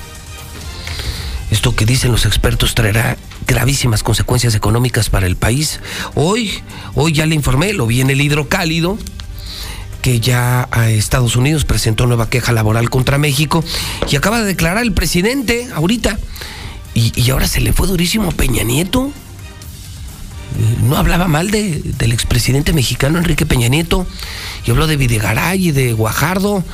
Esto 1.50 1.74
que 1.74 1.86
dicen 1.86 2.12
los 2.12 2.26
expertos 2.26 2.74
traerá 2.74 3.16
gravísimas 3.46 4.02
consecuencias 4.02 4.54
económicas 4.54 5.08
para 5.08 5.26
el 5.26 5.36
país. 5.36 5.80
Hoy, 6.14 6.62
hoy 6.94 7.12
ya 7.12 7.24
le 7.24 7.34
informé, 7.34 7.72
lo 7.72 7.86
vi 7.86 8.02
en 8.02 8.10
el 8.10 8.20
hidrocálido, 8.20 8.98
que 10.02 10.20
ya 10.20 10.68
a 10.70 10.90
Estados 10.90 11.36
Unidos 11.36 11.64
presentó 11.64 12.06
nueva 12.06 12.30
queja 12.30 12.52
laboral 12.52 12.90
contra 12.90 13.18
México 13.18 13.64
y 14.10 14.16
acaba 14.16 14.40
de 14.40 14.46
declarar 14.46 14.82
el 14.82 14.92
presidente 14.92 15.68
ahorita. 15.74 16.18
Y, 16.94 17.30
ahora 17.30 17.46
se 17.46 17.60
le 17.60 17.72
fue 17.72 17.86
durísimo 17.86 18.30
a 18.30 18.32
Peña 18.32 18.64
Nieto. 18.64 19.12
No 20.82 20.96
hablaba 20.96 21.28
mal 21.28 21.50
de, 21.50 21.80
del 21.98 22.12
expresidente 22.12 22.72
mexicano 22.72 23.18
Enrique 23.18 23.46
Peña 23.46 23.68
Nieto 23.68 24.04
y 24.66 24.70
habló 24.72 24.88
de 24.88 24.96
Videgaray 24.96 25.68
y 25.68 25.72
de 25.72 25.92
Guajardo. 25.92 26.64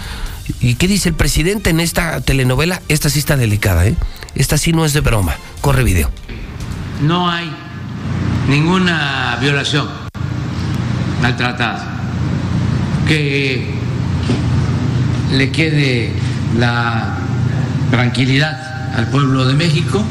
¿Y 0.60 0.76
qué 0.76 0.88
dice 0.88 1.10
el 1.10 1.14
presidente 1.14 1.70
en 1.70 1.80
esta 1.80 2.20
telenovela? 2.22 2.80
Esta 2.88 3.10
sí 3.10 3.18
está 3.18 3.36
delicada, 3.36 3.86
¿eh? 3.86 3.96
Esta 4.34 4.56
sí 4.56 4.72
no 4.72 4.84
es 4.84 4.94
de 4.94 5.00
broma. 5.00 5.36
Corre 5.60 5.84
video. 5.84 6.10
No 7.02 7.30
hay 7.30 7.50
ninguna 8.48 9.36
violación 9.40 9.88
al 11.22 11.36
tratado 11.36 12.03
que 13.06 13.74
le 15.32 15.50
quede 15.50 16.12
la 16.58 17.16
tranquilidad 17.90 18.94
al 18.96 19.08
pueblo 19.08 19.44
de 19.46 19.54
México, 19.54 20.04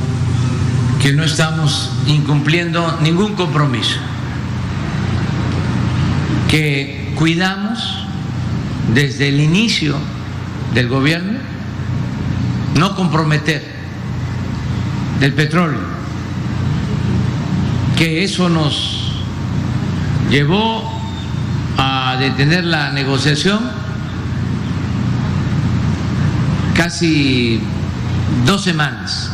que 1.02 1.14
no 1.14 1.24
estamos 1.24 1.91
incumpliendo 2.08 3.00
ningún 3.02 3.34
compromiso, 3.34 3.98
que 6.48 7.14
cuidamos 7.16 8.06
desde 8.94 9.30
el 9.30 9.39
inicio 9.39 9.96
del 10.74 10.88
gobierno 10.88 11.39
no 12.78 12.96
comprometer 12.96 13.64
del 15.20 15.34
petróleo 15.34 15.94
que 17.98 18.24
eso 18.24 18.50
nos 18.50 19.14
llevó 20.30 21.03
a 21.86 22.16
detener 22.18 22.64
la 22.64 22.92
negociación 22.92 23.60
casi 26.74 27.60
dos 28.46 28.64
semanas, 28.64 29.30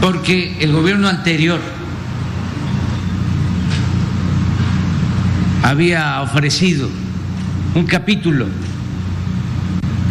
porque 0.00 0.58
el 0.60 0.70
gobierno 0.70 1.08
anterior 1.08 1.60
había 5.64 6.22
ofrecido 6.22 6.88
un 7.74 7.84
capítulo 7.84 8.46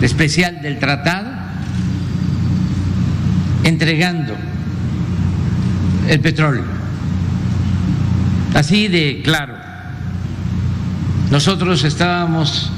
especial 0.01 0.61
del 0.61 0.77
tratado 0.77 1.29
entregando 3.63 4.35
el 6.09 6.19
petróleo. 6.19 6.65
Así 8.53 8.89
de 8.89 9.21
claro. 9.23 9.66
Nosotros 11.29 11.83
estábamos 11.83 12.71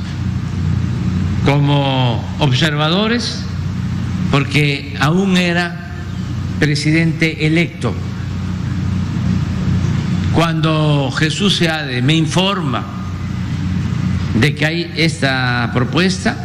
como 1.46 2.24
observadores 2.40 3.46
porque 4.32 4.96
aún 5.00 5.38
era 5.38 5.94
presidente 6.60 7.46
electo. 7.46 7.94
Cuando 10.34 11.12
Jesús 11.12 11.58
Seade 11.58 12.02
me 12.02 12.16
informa 12.16 12.86
de 14.40 14.56
que 14.56 14.66
hay 14.66 14.94
esta 14.96 15.70
propuesta, 15.74 16.36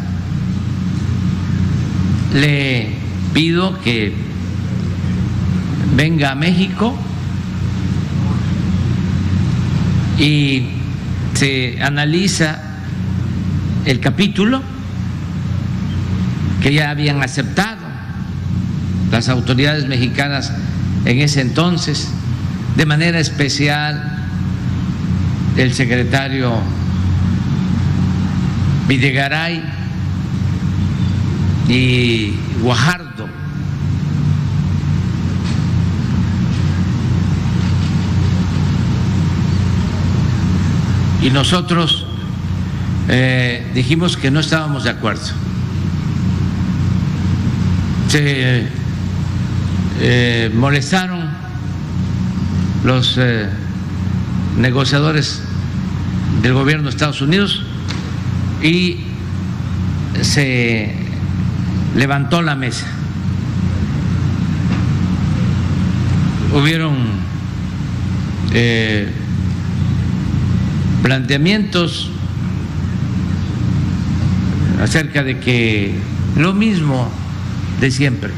le 2.35 2.89
pido 3.33 3.81
que 3.81 4.13
venga 5.97 6.33
a 6.33 6.35
México 6.35 6.95
y 10.19 10.84
se 11.35 11.83
analiza 11.83 12.59
el 13.85 14.01
capítulo 14.01 14.63
que 16.63 16.73
ya 16.73 16.91
habían 16.91 17.23
aceptado 17.23 17.83
las 19.11 19.29
autoridades 19.29 19.87
mexicanas 19.87 20.53
en 21.05 21.21
ese 21.21 21.41
entonces, 21.41 22.09
de 22.77 22.87
manera 22.87 23.21
especial 23.21 24.27
el 25.57 25.73
secretario 25.75 26.53
Videgaray 28.89 29.63
y 31.69 32.35
Guajardo. 32.61 33.04
Y 41.25 41.31
nosotros 41.31 42.05
eh, 43.09 43.71
dijimos 43.73 44.19
que 44.19 44.31
no 44.31 44.41
estábamos 44.41 44.85
de 44.85 44.91
acuerdo. 44.91 45.23
Se 48.09 48.69
eh, 50.01 50.51
molestaron 50.55 51.31
los 52.85 53.17
eh, 53.17 53.49
negociadores 54.59 55.41
del 56.43 56.53
gobierno 56.53 56.85
de 56.85 56.91
Estados 56.91 57.23
Unidos 57.23 57.63
y 58.63 58.99
se 60.21 60.95
levantó 61.97 62.43
la 62.43 62.55
mesa. 62.55 62.87
Hubieron 66.53 67.25
planteamientos 71.05 72.09
acerca 74.83 75.23
de 75.23 75.39
que 75.39 75.95
lo 76.35 76.55
mismo 76.55 77.11
de 77.79 77.91
siempre, 77.91 78.31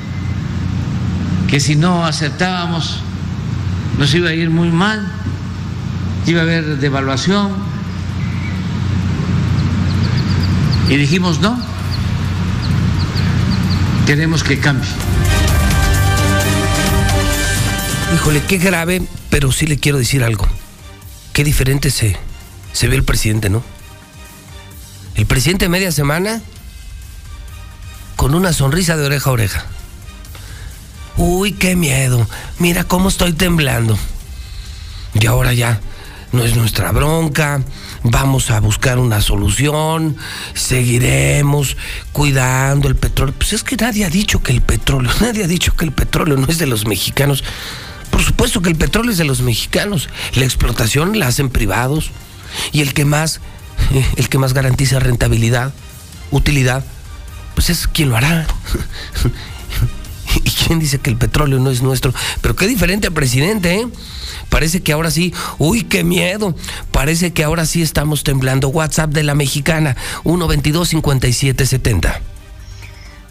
que 1.48 1.60
si 1.60 1.76
no 1.76 2.04
aceptábamos 2.04 2.98
nos 4.00 4.12
iba 4.16 4.30
a 4.30 4.34
ir 4.34 4.50
muy 4.50 4.72
mal, 4.72 5.12
iba 6.26 6.40
a 6.40 6.42
haber 6.42 6.78
devaluación. 6.78 7.52
Y 10.88 10.96
dijimos 10.96 11.40
no, 11.40 11.56
queremos 14.06 14.42
que 14.42 14.58
cambie. 14.58 14.90
Híjole, 18.12 18.42
qué 18.42 18.58
grave, 18.58 19.02
pero 19.30 19.52
sí 19.52 19.68
le 19.68 19.78
quiero 19.78 19.98
decir 19.98 20.24
algo. 20.24 20.48
Qué 21.32 21.44
diferente 21.44 21.90
se, 21.90 22.16
se 22.76 22.88
ve 22.88 22.96
el 22.96 23.04
presidente, 23.04 23.48
¿no? 23.48 23.62
El 25.14 25.24
presidente 25.24 25.70
media 25.70 25.90
semana 25.90 26.42
con 28.16 28.34
una 28.34 28.52
sonrisa 28.52 28.98
de 28.98 29.06
oreja 29.06 29.30
a 29.30 29.32
oreja. 29.32 29.64
Uy, 31.16 31.52
qué 31.52 31.74
miedo. 31.74 32.28
Mira 32.58 32.84
cómo 32.84 33.08
estoy 33.08 33.32
temblando. 33.32 33.98
Y 35.14 35.24
ahora 35.24 35.54
ya 35.54 35.80
no 36.32 36.44
es 36.44 36.54
nuestra 36.54 36.92
bronca. 36.92 37.62
Vamos 38.02 38.50
a 38.50 38.60
buscar 38.60 38.98
una 38.98 39.22
solución. 39.22 40.18
Seguiremos 40.52 41.78
cuidando 42.12 42.88
el 42.88 42.96
petróleo. 42.96 43.34
Pues 43.38 43.54
es 43.54 43.64
que 43.64 43.76
nadie 43.76 44.04
ha 44.04 44.10
dicho 44.10 44.42
que 44.42 44.52
el 44.52 44.60
petróleo, 44.60 45.10
nadie 45.22 45.44
ha 45.44 45.48
dicho 45.48 45.74
que 45.74 45.86
el 45.86 45.92
petróleo 45.92 46.36
no 46.36 46.46
es 46.48 46.58
de 46.58 46.66
los 46.66 46.86
mexicanos. 46.86 47.42
Por 48.10 48.22
supuesto 48.22 48.60
que 48.60 48.68
el 48.68 48.76
petróleo 48.76 49.12
es 49.12 49.18
de 49.18 49.24
los 49.24 49.40
mexicanos. 49.40 50.10
La 50.34 50.44
explotación 50.44 51.18
la 51.18 51.28
hacen 51.28 51.48
privados. 51.48 52.10
Y 52.72 52.80
el 52.80 52.94
que 52.94 53.04
más, 53.04 53.40
el 54.16 54.28
que 54.28 54.38
más 54.38 54.52
garantiza 54.52 54.98
rentabilidad, 54.98 55.72
utilidad, 56.30 56.84
pues 57.54 57.70
es 57.70 57.86
quien 57.86 58.10
lo 58.10 58.16
hará. 58.16 58.46
¿Y 60.44 60.50
quién 60.50 60.78
dice 60.78 60.98
que 60.98 61.10
el 61.10 61.16
petróleo 61.16 61.58
no 61.58 61.70
es 61.70 61.82
nuestro? 61.82 62.12
Pero 62.40 62.54
qué 62.56 62.66
diferente 62.66 63.10
presidente, 63.10 63.74
¿eh? 63.76 63.88
Parece 64.48 64.82
que 64.82 64.92
ahora 64.92 65.10
sí, 65.10 65.32
uy, 65.58 65.84
qué 65.84 66.04
miedo. 66.04 66.54
Parece 66.90 67.32
que 67.32 67.42
ahora 67.44 67.66
sí 67.66 67.82
estamos 67.82 68.22
temblando. 68.22 68.68
WhatsApp 68.68 69.10
de 69.10 69.22
la 69.22 69.34
mexicana, 69.34 69.96
122-5770. 70.24 72.20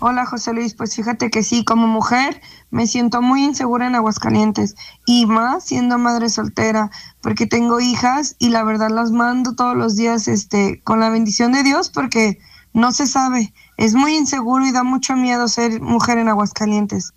Hola 0.08 0.28
José 0.28 0.54
Luis, 0.54 0.76
pues 0.76 0.94
fíjate 0.96 1.32
que 1.32 1.42
sí, 1.42 1.66
como 1.66 1.88
mujer 1.88 2.40
me 2.70 2.86
siento 2.86 3.24
muy 3.24 3.44
insegura 3.44 3.88
en 3.88 3.96
Aguascalientes 3.96 4.76
y 5.08 5.26
más 5.26 5.66
siendo 5.66 5.98
madre 5.98 6.30
soltera, 6.30 6.92
porque 7.22 7.48
tengo 7.48 7.80
hijas 7.80 8.36
y 8.38 8.50
la 8.50 8.64
verdad 8.64 8.92
las 8.92 9.10
mando 9.10 9.56
todos 9.56 9.76
los 9.76 9.96
días 9.96 10.28
este 10.28 10.80
con 10.84 11.00
la 11.00 11.10
bendición 11.10 11.54
de 11.54 11.64
Dios 11.64 11.90
porque 11.90 12.38
no 12.72 12.92
se 12.92 13.08
sabe, 13.08 13.52
es 13.78 13.96
muy 13.96 14.16
inseguro 14.16 14.68
y 14.68 14.72
da 14.72 14.84
mucho 14.84 15.16
miedo 15.16 15.48
ser 15.48 15.82
mujer 15.82 16.20
en 16.20 16.28
Aguascalientes. 16.28 17.12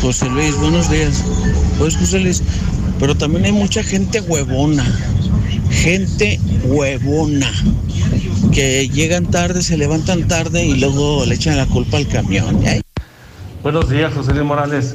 José 0.00 0.30
Luis, 0.30 0.56
buenos 0.56 0.88
días. 0.90 1.22
Pues 1.76 1.94
José 1.98 2.20
Luis, 2.20 2.42
pero 2.98 3.14
también 3.18 3.44
hay 3.44 3.52
mucha 3.52 3.82
gente 3.82 4.22
huevona, 4.22 4.86
gente 5.68 6.40
huevona, 6.64 7.52
que 8.52 8.88
llegan 8.88 9.26
tarde, 9.26 9.62
se 9.62 9.76
levantan 9.76 10.28
tarde 10.28 10.64
y 10.64 10.78
luego 10.78 11.24
le 11.24 11.34
echan 11.34 11.56
la 11.56 11.66
culpa 11.66 11.96
al 11.96 12.06
camión. 12.06 12.64
¿eh? 12.66 12.82
Buenos 13.62 13.88
días, 13.88 14.12
José 14.12 14.32
Luis 14.32 14.44
Morales. 14.44 14.94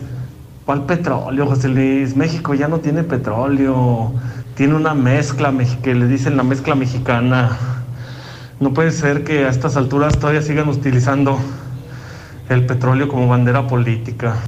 ¿Cuál 0.66 0.86
petróleo, 0.86 1.48
José 1.48 1.70
Luis? 1.70 2.16
México 2.16 2.54
ya 2.54 2.68
no 2.68 2.80
tiene 2.80 3.04
petróleo. 3.04 4.14
Tiene 4.56 4.76
una 4.76 4.94
mezcla 4.94 5.54
que 5.82 5.96
le 5.96 6.08
dicen 6.08 6.38
la 6.38 6.44
mezcla 6.44 6.76
mexicana. 6.76 7.58
No 8.60 8.74
puede 8.74 8.92
ser 8.92 9.24
que 9.24 9.46
a 9.46 9.50
estas 9.50 9.76
alturas 9.76 10.20
todavía 10.20 10.42
sigan 10.42 10.70
utilizando 10.70 11.40
el 12.50 12.66
petróleo 12.66 13.08
como 13.08 13.28
bandera 13.28 13.68
política. 13.68 14.44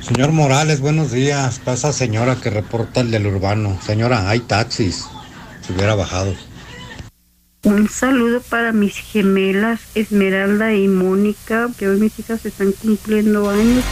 Señor 0.00 0.32
Morales, 0.32 0.80
buenos 0.80 1.10
días. 1.10 1.60
Pasa 1.64 1.92
señora 1.92 2.36
que 2.36 2.50
reporta 2.50 3.00
el 3.00 3.10
del 3.10 3.26
urbano. 3.26 3.78
Señora, 3.84 4.28
hay 4.28 4.40
taxis. 4.40 5.06
Se 5.66 5.72
hubiera 5.72 5.94
bajado. 5.94 6.34
Un 7.64 7.88
saludo 7.88 8.40
para 8.40 8.72
mis 8.72 8.96
gemelas 8.96 9.80
Esmeralda 9.94 10.74
y 10.74 10.88
Mónica, 10.88 11.70
que 11.78 11.88
hoy 11.88 12.00
mis 12.00 12.18
hijas 12.18 12.44
están 12.44 12.72
cumpliendo 12.72 13.48
años. 13.48 13.84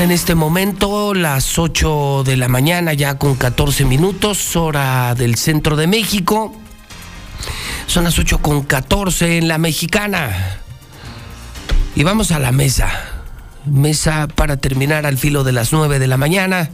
En 0.00 0.10
este 0.10 0.34
momento 0.34 1.12
las 1.12 1.58
8 1.58 2.22
de 2.24 2.38
la 2.38 2.48
mañana, 2.48 2.94
ya 2.94 3.18
con 3.18 3.34
14 3.34 3.84
minutos, 3.84 4.56
hora 4.56 5.14
del 5.14 5.34
centro 5.34 5.76
de 5.76 5.86
México. 5.86 6.54
Son 7.86 8.04
las 8.04 8.18
8 8.18 8.38
con 8.38 8.62
14 8.62 9.36
en 9.36 9.46
la 9.46 9.58
mexicana. 9.58 10.58
Y 11.94 12.02
vamos 12.02 12.30
a 12.30 12.38
la 12.38 12.50
mesa. 12.50 12.88
Mesa 13.66 14.26
para 14.26 14.56
terminar 14.56 15.04
al 15.04 15.18
filo 15.18 15.44
de 15.44 15.52
las 15.52 15.70
9 15.70 15.98
de 15.98 16.06
la 16.06 16.16
mañana. 16.16 16.70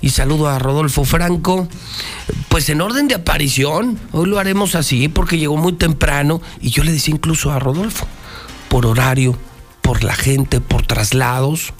Y 0.00 0.08
saludo 0.08 0.48
a 0.48 0.58
Rodolfo 0.58 1.04
Franco. 1.04 1.68
Pues 2.48 2.70
en 2.70 2.80
orden 2.80 3.08
de 3.08 3.16
aparición, 3.16 4.00
hoy 4.12 4.26
lo 4.26 4.38
haremos 4.38 4.74
así 4.74 5.08
porque 5.08 5.36
llegó 5.36 5.58
muy 5.58 5.74
temprano. 5.74 6.40
Y 6.62 6.70
yo 6.70 6.82
le 6.82 6.92
decía 6.92 7.14
incluso 7.14 7.52
a 7.52 7.58
Rodolfo, 7.58 8.06
por 8.70 8.86
horario, 8.86 9.36
por 9.82 10.02
la 10.02 10.14
gente, 10.14 10.62
por 10.62 10.86
traslados. 10.86 11.74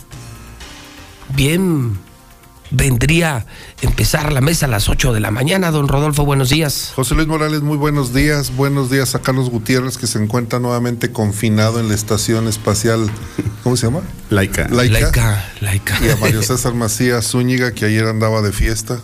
Bien 1.34 1.98
vendría 2.72 3.46
empezar 3.82 4.32
la 4.32 4.40
mesa 4.40 4.66
a 4.66 4.68
las 4.68 4.88
8 4.88 5.12
de 5.12 5.20
la 5.20 5.30
mañana. 5.30 5.70
Don 5.70 5.88
Rodolfo, 5.88 6.24
buenos 6.24 6.50
días. 6.50 6.92
José 6.94 7.14
Luis 7.14 7.26
Morales, 7.26 7.62
muy 7.62 7.76
buenos 7.76 8.14
días. 8.14 8.54
Buenos 8.54 8.90
días 8.90 9.14
a 9.14 9.20
Carlos 9.20 9.50
Gutiérrez, 9.50 9.98
que 9.98 10.06
se 10.06 10.22
encuentra 10.22 10.58
nuevamente 10.60 11.10
confinado 11.10 11.80
en 11.80 11.88
la 11.88 11.94
estación 11.94 12.46
espacial, 12.46 13.10
¿cómo 13.64 13.76
se 13.76 13.86
llama? 13.86 14.00
Laica. 14.28 14.68
Laica, 14.68 15.44
Laica. 15.60 15.98
Y 16.04 16.10
a 16.10 16.16
Mario 16.16 16.42
César 16.42 16.74
Macías 16.74 17.26
Zúñiga, 17.26 17.72
que 17.72 17.86
ayer 17.86 18.06
andaba 18.06 18.40
de 18.42 18.52
fiesta. 18.52 19.00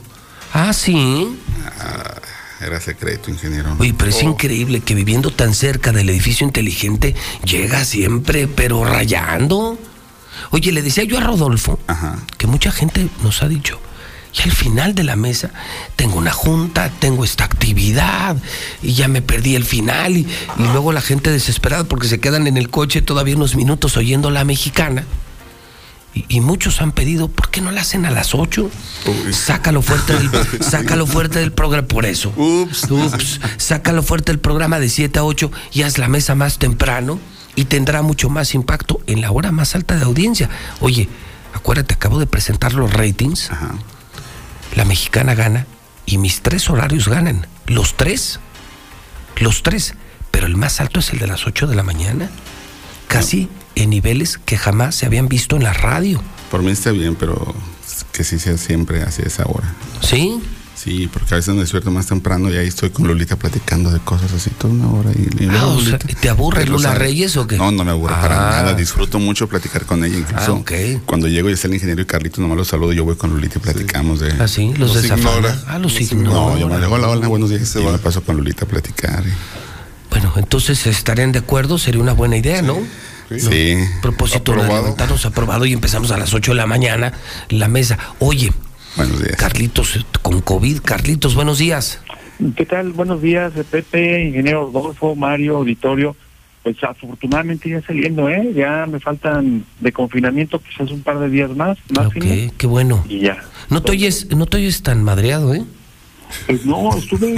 Ah, 0.53 0.73
sí. 0.73 1.37
Ah, 1.81 2.15
era 2.65 2.81
secreto, 2.81 3.31
ingeniero. 3.31 3.75
Oye, 3.79 3.95
pero 3.99 4.11
es 4.11 4.19
Oh. 4.23 4.29
increíble 4.31 4.81
que 4.81 4.95
viviendo 4.95 5.31
tan 5.33 5.55
cerca 5.55 5.91
del 5.93 6.09
edificio 6.09 6.47
inteligente 6.47 7.15
llega 7.45 7.85
siempre, 7.85 8.47
pero 8.47 8.85
rayando. 8.85 9.77
Oye, 10.51 10.73
le 10.73 10.83
decía 10.83 11.05
yo 11.05 11.19
a 11.19 11.21
Rodolfo 11.21 11.79
que 12.37 12.47
mucha 12.47 12.71
gente 12.71 13.09
nos 13.23 13.43
ha 13.43 13.49
dicho, 13.49 13.81
y 14.35 14.43
al 14.43 14.53
final 14.53 14.95
de 14.95 15.05
la 15.05 15.17
mesa 15.17 15.51
tengo 15.97 16.19
una 16.19 16.33
junta, 16.33 16.91
tengo 16.91 17.25
esta 17.25 17.45
actividad, 17.45 18.37
y 18.83 18.95
ya 18.95 19.09
me 19.09 19.23
perdí 19.23 19.57
el 19.57 19.65
final, 19.65 20.17
y, 20.17 20.21
y 20.59 20.63
luego 20.63 20.93
la 20.93 21.01
gente 21.01 21.31
desesperada 21.31 21.85
porque 21.85 22.09
se 22.09 22.21
quedan 22.21 22.47
en 22.47 22.57
el 22.57 22.69
coche 22.69 23.03
todavía 23.03 23.37
unos 23.37 23.57
minutos 23.57 23.97
oyendo 23.97 24.31
la 24.31 24.45
mexicana. 24.45 25.05
Y, 26.15 26.25
y 26.29 26.41
muchos 26.41 26.81
han 26.81 26.93
pedido, 26.93 27.29
¿por 27.29 27.51
qué 27.51 27.61
no 27.61 27.71
la 27.73 27.83
hacen 27.83 28.07
a 28.07 28.11
las 28.11 28.35
8? 28.35 28.71
Sácalo 29.33 29.83
fuerte 29.83 30.15
del, 30.15 30.31
sácalo 30.61 31.07
fuerte 31.07 31.41
del 31.41 31.53
programa, 31.53 31.87
por 31.89 32.07
eso. 32.07 32.33
Ups. 32.89 33.41
Sácalo 33.59 34.03
fuerte 34.03 34.33
del 34.33 34.39
programa 34.39 34.79
de 34.79 34.89
7 34.89 35.19
a 35.19 35.25
8 35.25 35.51
y 35.73 35.83
haz 35.83 35.99
la 35.99 36.09
mesa 36.09 36.35
más 36.35 36.59
temprano 36.59 37.21
y 37.57 37.65
tendrá 37.65 38.03
mucho 38.03 38.29
más 38.29 38.55
impacto 38.55 39.01
en 39.07 39.21
la 39.21 39.33
hora 39.33 39.51
más 39.51 39.75
alta 39.75 39.97
de 39.97 40.05
audiencia. 40.05 40.49
Oye, 40.81 41.09
acuérdate, 41.55 41.95
acabo 41.95 42.21
de 42.21 42.27
presentar 42.27 42.75
los 42.75 42.93
ratings. 42.93 43.51
La 44.77 44.85
mexicana 44.85 45.35
gana 45.35 45.67
y 46.05 46.19
mis 46.19 46.43
tres 46.43 46.71
horarios 46.71 47.09
ganan. 47.09 47.47
Los 47.67 47.97
tres. 47.97 48.39
Los 49.39 49.63
tres. 49.63 49.95
Pero 50.31 50.47
el 50.47 50.57
más 50.57 50.81
alto 50.81 51.01
es 51.01 51.11
el 51.11 51.19
de 51.19 51.27
las 51.27 51.47
8 51.47 51.67
de 51.67 51.75
la 51.75 51.83
mañana. 51.83 52.31
Casi 53.09 53.49
en 53.75 53.91
niveles 53.91 54.39
que 54.39 54.59
jamás 54.59 54.95
se 54.95 55.07
habían 55.07 55.29
visto 55.29 55.57
en 55.57 55.65
la 55.65 55.73
radio. 55.73 56.23
Por 56.51 56.63
mí 56.63 56.71
está 56.71 56.91
bien, 56.91 57.15
pero 57.15 57.55
que 58.13 58.23
sí 58.23 58.39
sea 58.39 58.59
siempre 58.59 59.03
hacia 59.03 59.25
esa 59.25 59.45
hora. 59.47 59.73
¿Sí? 60.03 60.41
Sí, 60.77 61.09
porque 61.11 61.33
a 61.35 61.37
veces 61.39 61.55
me 61.55 61.63
despierto 61.63 61.91
más 61.91 62.07
temprano 62.07 62.51
y 62.53 62.57
ahí 62.59 62.67
estoy 62.69 62.91
con 62.91 63.07
Lolita 63.09 63.37
platicando 63.37 63.91
de 63.91 63.99
cosas 64.01 64.31
así 64.35 64.51
toda 64.51 64.75
una 64.75 64.89
hora. 64.91 65.11
Y, 65.13 65.45
y 65.45 65.49
Ah, 65.51 65.67
o 65.69 65.81
sea, 65.81 65.99
¿te 65.99 66.29
aburre 66.29 66.67
Lula. 66.67 66.95
Reyes 66.95 67.35
o 67.39 67.47
qué? 67.47 67.57
No, 67.57 67.71
no 67.73 67.83
me 67.83 67.93
aburre 67.93 68.13
Ah. 68.15 68.21
para 68.21 68.37
nada. 68.37 68.75
Disfruto 68.75 69.19
mucho 69.19 69.49
platicar 69.49 69.87
con 69.87 70.05
ella. 70.05 70.19
Incluso 70.19 70.53
Ah, 70.53 70.61
ok. 70.61 70.73
cuando 71.07 71.29
llego 71.29 71.49
y 71.49 71.55
está 71.55 71.67
el 71.67 71.75
ingeniero 71.75 72.03
y 72.03 72.05
Carlitos, 72.05 72.41
nomás 72.41 72.59
los 72.59 72.69
saludo. 72.69 72.93
Yo 72.93 73.05
voy 73.05 73.17
con 73.17 73.31
Lolita 73.31 73.59
y 73.59 73.63
platicamos 73.63 74.21
de. 74.21 74.33
¿Ah, 74.39 74.47
sí? 74.47 74.75
¿Los 74.77 74.95
desafana? 75.01 75.59
Ah, 75.67 75.79
los 75.79 75.99
ignora. 75.99 76.29
No, 76.37 76.59
yo 76.59 76.69
me 76.69 76.77
digo, 76.79 76.93
hola, 76.95 77.09
hola, 77.09 77.27
buenos 77.27 77.49
días. 77.49 77.75
Y 77.75 77.79
me 77.83 77.97
paso 77.99 78.23
con 78.23 78.37
Lolita 78.37 78.67
a 78.67 78.69
platicar. 78.69 79.25
Bueno, 80.11 80.33
entonces 80.37 80.87
estarían 80.87 81.33
de 81.33 81.39
acuerdo, 81.39 81.79
sería 81.79 82.01
una 82.03 82.13
buena 82.13 82.37
idea, 82.37 82.61
¿no? 82.63 82.77
Sí. 83.31 83.75
Propósito 84.03 84.53
de 84.53 84.59
Aprobado. 84.59 84.83
levantarnos 84.85 85.27
aprobado 85.27 85.65
y 85.67 85.73
empezamos 85.73 86.11
a 86.13 86.17
las 86.17 86.33
8 86.33 86.53
de 86.53 86.57
la 86.57 86.67
mañana 86.67 87.13
la 87.49 87.67
mesa. 87.67 87.99
Oye, 88.21 88.53
buenos 88.97 89.23
días. 89.23 89.37
Carlitos, 89.37 90.07
con 90.23 90.41
COVID, 90.41 90.81
Carlitos, 90.81 91.35
buenos 91.35 91.59
días. 91.59 92.01
¿Qué 92.57 92.67
tal? 92.67 92.93
Buenos 92.93 93.23
días, 93.23 93.53
Pepe, 93.71 94.25
ingeniero 94.25 94.71
Rodolfo, 94.73 95.15
Mario, 95.15 95.57
auditorio. 95.59 96.17
Pues 96.63 96.83
afortunadamente 96.83 97.71
ya 97.71 97.81
saliendo, 97.83 98.29
¿eh? 98.29 98.53
Ya 98.55 98.87
me 98.87 98.99
faltan 98.99 99.65
de 99.81 99.93
confinamiento 99.93 100.61
quizás 100.61 100.91
un 100.91 101.03
par 101.03 101.19
de 101.21 101.31
días 101.31 101.51
más, 101.57 101.79
más 101.95 102.07
Ok, 102.09 102.17
qué 102.57 102.67
bueno. 102.67 103.05
y 103.09 103.21
ya. 103.21 103.39
No 103.71 103.83
te 103.83 103.93
oyes, 103.93 104.29
no 104.37 104.47
te 104.47 104.57
oyes 104.57 104.83
tan 104.83 105.03
madreado, 105.05 105.55
¿eh? 105.55 105.63
Pues 106.47 106.65
no, 106.67 106.97
estuve 106.97 107.35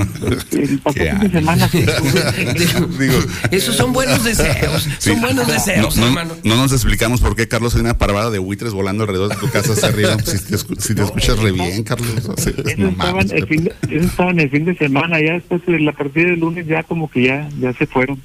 el 0.52 0.78
pasado 0.82 1.10
fin 1.10 1.18
de 1.20 1.30
semana. 1.30 1.64
estuve. 1.66 3.10
Esos 3.50 3.76
son 3.76 3.92
buenos 3.92 4.24
deseos, 4.24 4.82
Sí. 4.98 5.10
son 5.10 5.20
buenos 5.20 5.46
deseos, 5.46 5.96
no, 5.96 6.02
no- 6.02 6.08
hermano. 6.08 6.34
no 6.44 6.56
nos 6.56 6.72
explicamos 6.72 7.20
por 7.20 7.36
qué 7.36 7.48
Carlos 7.48 7.74
hay 7.74 7.80
una 7.82 7.96
parvada 7.98 8.30
de 8.30 8.38
buitres 8.38 8.72
volando 8.72 9.04
alrededor 9.04 9.30
de 9.30 9.36
tu 9.36 9.48
casa 9.50 9.72
hacia 9.72 9.88
arriba. 9.88 10.16
Si, 10.18 10.38
te, 10.38 10.56
escu- 10.56 10.78
si 10.80 10.94
te 10.94 11.02
escuchas 11.02 11.38
re 11.38 11.52
bien, 11.52 11.82
Carlos. 11.84 12.08
Eso 12.36 12.52
no 12.78 12.88
estaba, 12.88 13.12
mames, 13.12 13.32
el 13.32 13.46
fin 13.46 13.64
de, 13.64 13.74
eso 13.90 14.06
estaba 14.06 14.30
en 14.30 14.40
el 14.40 14.50
fin 14.50 14.64
de 14.64 14.76
semana, 14.76 15.20
ya 15.20 15.34
después 15.34 15.64
de 15.66 15.80
la 15.80 15.92
partida 15.92 16.26
del 16.30 16.40
lunes 16.40 16.66
ya 16.66 16.82
como 16.82 17.10
que 17.10 17.24
ya, 17.24 17.48
ya 17.60 17.72
se 17.74 17.86
fueron, 17.86 18.20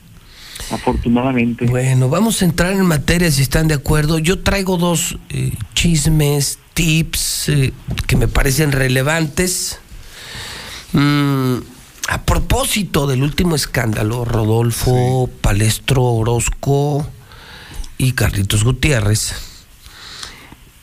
afortunadamente. 0.72 1.66
Bueno, 1.66 2.10
vamos 2.10 2.42
a 2.42 2.46
entrar 2.46 2.74
en 2.74 2.86
materia 2.86 3.30
si 3.32 3.42
están 3.42 3.68
de 3.68 3.76
acuerdo. 3.76 4.20
Yo 4.20 4.40
traigo 4.40 4.78
dos 4.78 5.18
eh, 5.30 5.52
chismes, 5.74 6.60
tips 6.74 7.50
eh, 7.50 7.74
que 8.08 8.16
me 8.16 8.28
parecen 8.28 8.72
relevantes. 8.72 9.80
Mm, 10.94 11.58
a 12.08 12.22
propósito 12.22 13.08
del 13.08 13.24
último 13.24 13.56
escándalo, 13.56 14.26
Rodolfo 14.26 15.30
Palestro 15.42 16.04
Orozco 16.04 17.08
y 17.98 18.12
Carlitos 18.12 18.64
Gutiérrez, 18.64 19.34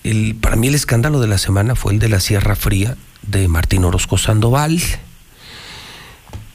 el, 0.03 0.35
para 0.35 0.57
mí 0.57 0.69
el 0.69 0.75
escándalo 0.75 1.21
de 1.21 1.29
la 1.29 1.39
semana 1.39 1.77
fue 1.77 1.93
el 1.93 1.99
de 1.99 2.09
la 2.09 2.21
Sierra 2.21 2.57
Fría 2.57 2.97
de 3.23 3.49
Martín 3.49 3.85
Orozco 3.85 4.19
Sandoval, 4.19 4.81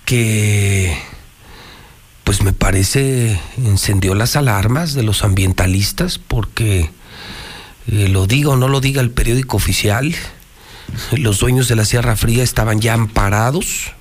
que 0.03 0.97
pues 2.23 2.41
me 2.41 2.53
parece 2.53 3.39
encendió 3.57 4.15
las 4.15 4.35
alarmas 4.35 4.93
de 4.95 5.03
los 5.03 5.23
ambientalistas 5.23 6.17
porque 6.17 6.89
eh, 7.87 8.09
lo 8.09 8.25
diga 8.25 8.49
o 8.49 8.57
no 8.57 8.67
lo 8.67 8.81
diga 8.81 9.01
el 9.01 9.11
periódico 9.11 9.57
oficial, 9.57 10.15
los 11.11 11.39
dueños 11.39 11.67
de 11.67 11.75
la 11.75 11.85
Sierra 11.85 12.15
Fría 12.15 12.43
estaban 12.43 12.81
ya 12.81 12.93
amparados 12.93 13.91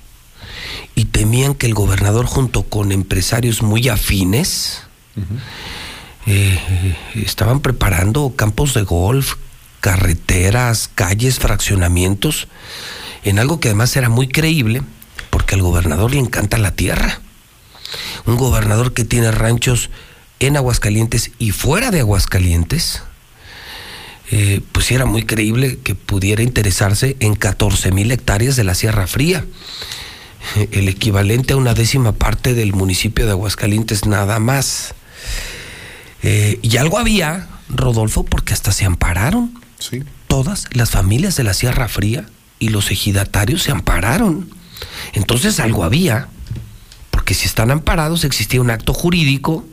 y 0.95 1.05
temían 1.05 1.55
que 1.55 1.67
el 1.67 1.73
gobernador 1.73 2.25
junto 2.25 2.63
con 2.63 2.91
empresarios 2.91 3.61
muy 3.61 3.89
afines 3.89 4.83
eh, 6.25 6.59
eh, 6.69 6.95
estaban 7.15 7.59
preparando 7.59 8.33
campos 8.35 8.73
de 8.73 8.81
golf, 8.83 9.35
carreteras, 9.81 10.89
calles, 10.93 11.39
fraccionamientos, 11.39 12.47
en 13.23 13.39
algo 13.39 13.59
que 13.59 13.69
además 13.69 13.95
era 13.95 14.09
muy 14.09 14.27
creíble 14.27 14.81
porque 15.29 15.55
al 15.55 15.61
gobernador 15.61 16.13
le 16.13 16.19
encanta 16.19 16.57
la 16.57 16.71
tierra. 16.71 17.19
Un 18.25 18.37
gobernador 18.37 18.93
que 18.93 19.03
tiene 19.03 19.31
ranchos 19.31 19.89
en 20.39 20.57
Aguascalientes 20.57 21.31
y 21.39 21.51
fuera 21.51 21.91
de 21.91 21.99
Aguascalientes, 21.99 23.03
eh, 24.31 24.61
pues 24.71 24.91
era 24.91 25.05
muy 25.05 25.23
creíble 25.23 25.77
que 25.83 25.95
pudiera 25.95 26.41
interesarse 26.41 27.15
en 27.19 27.35
14 27.35 27.91
mil 27.91 28.11
hectáreas 28.11 28.55
de 28.55 28.63
la 28.63 28.75
Sierra 28.75 29.07
Fría, 29.07 29.45
eh, 30.55 30.69
el 30.71 30.89
equivalente 30.89 31.53
a 31.53 31.57
una 31.57 31.73
décima 31.73 32.13
parte 32.13 32.53
del 32.53 32.73
municipio 32.73 33.25
de 33.25 33.31
Aguascalientes 33.31 34.05
nada 34.05 34.39
más. 34.39 34.95
Eh, 36.23 36.59
y 36.61 36.77
algo 36.77 36.97
había, 36.97 37.47
Rodolfo, 37.69 38.23
porque 38.23 38.53
hasta 38.53 38.71
se 38.71 38.85
ampararon. 38.85 39.59
Todas 40.27 40.65
las 40.71 40.89
familias 40.89 41.35
de 41.35 41.43
la 41.43 41.53
Sierra 41.53 41.87
Fría 41.87 42.25
y 42.57 42.69
los 42.69 42.89
ejidatarios 42.89 43.61
se 43.61 43.71
ampararon. 43.71 44.49
Entonces 45.13 45.59
algo 45.59 45.83
había 45.83 46.29
porque 47.11 47.33
si 47.33 47.45
están 47.45 47.71
amparados 47.71 48.23
existía 48.23 48.61
un 48.61 48.69
acto 48.69 48.93
jurídico 48.93 49.65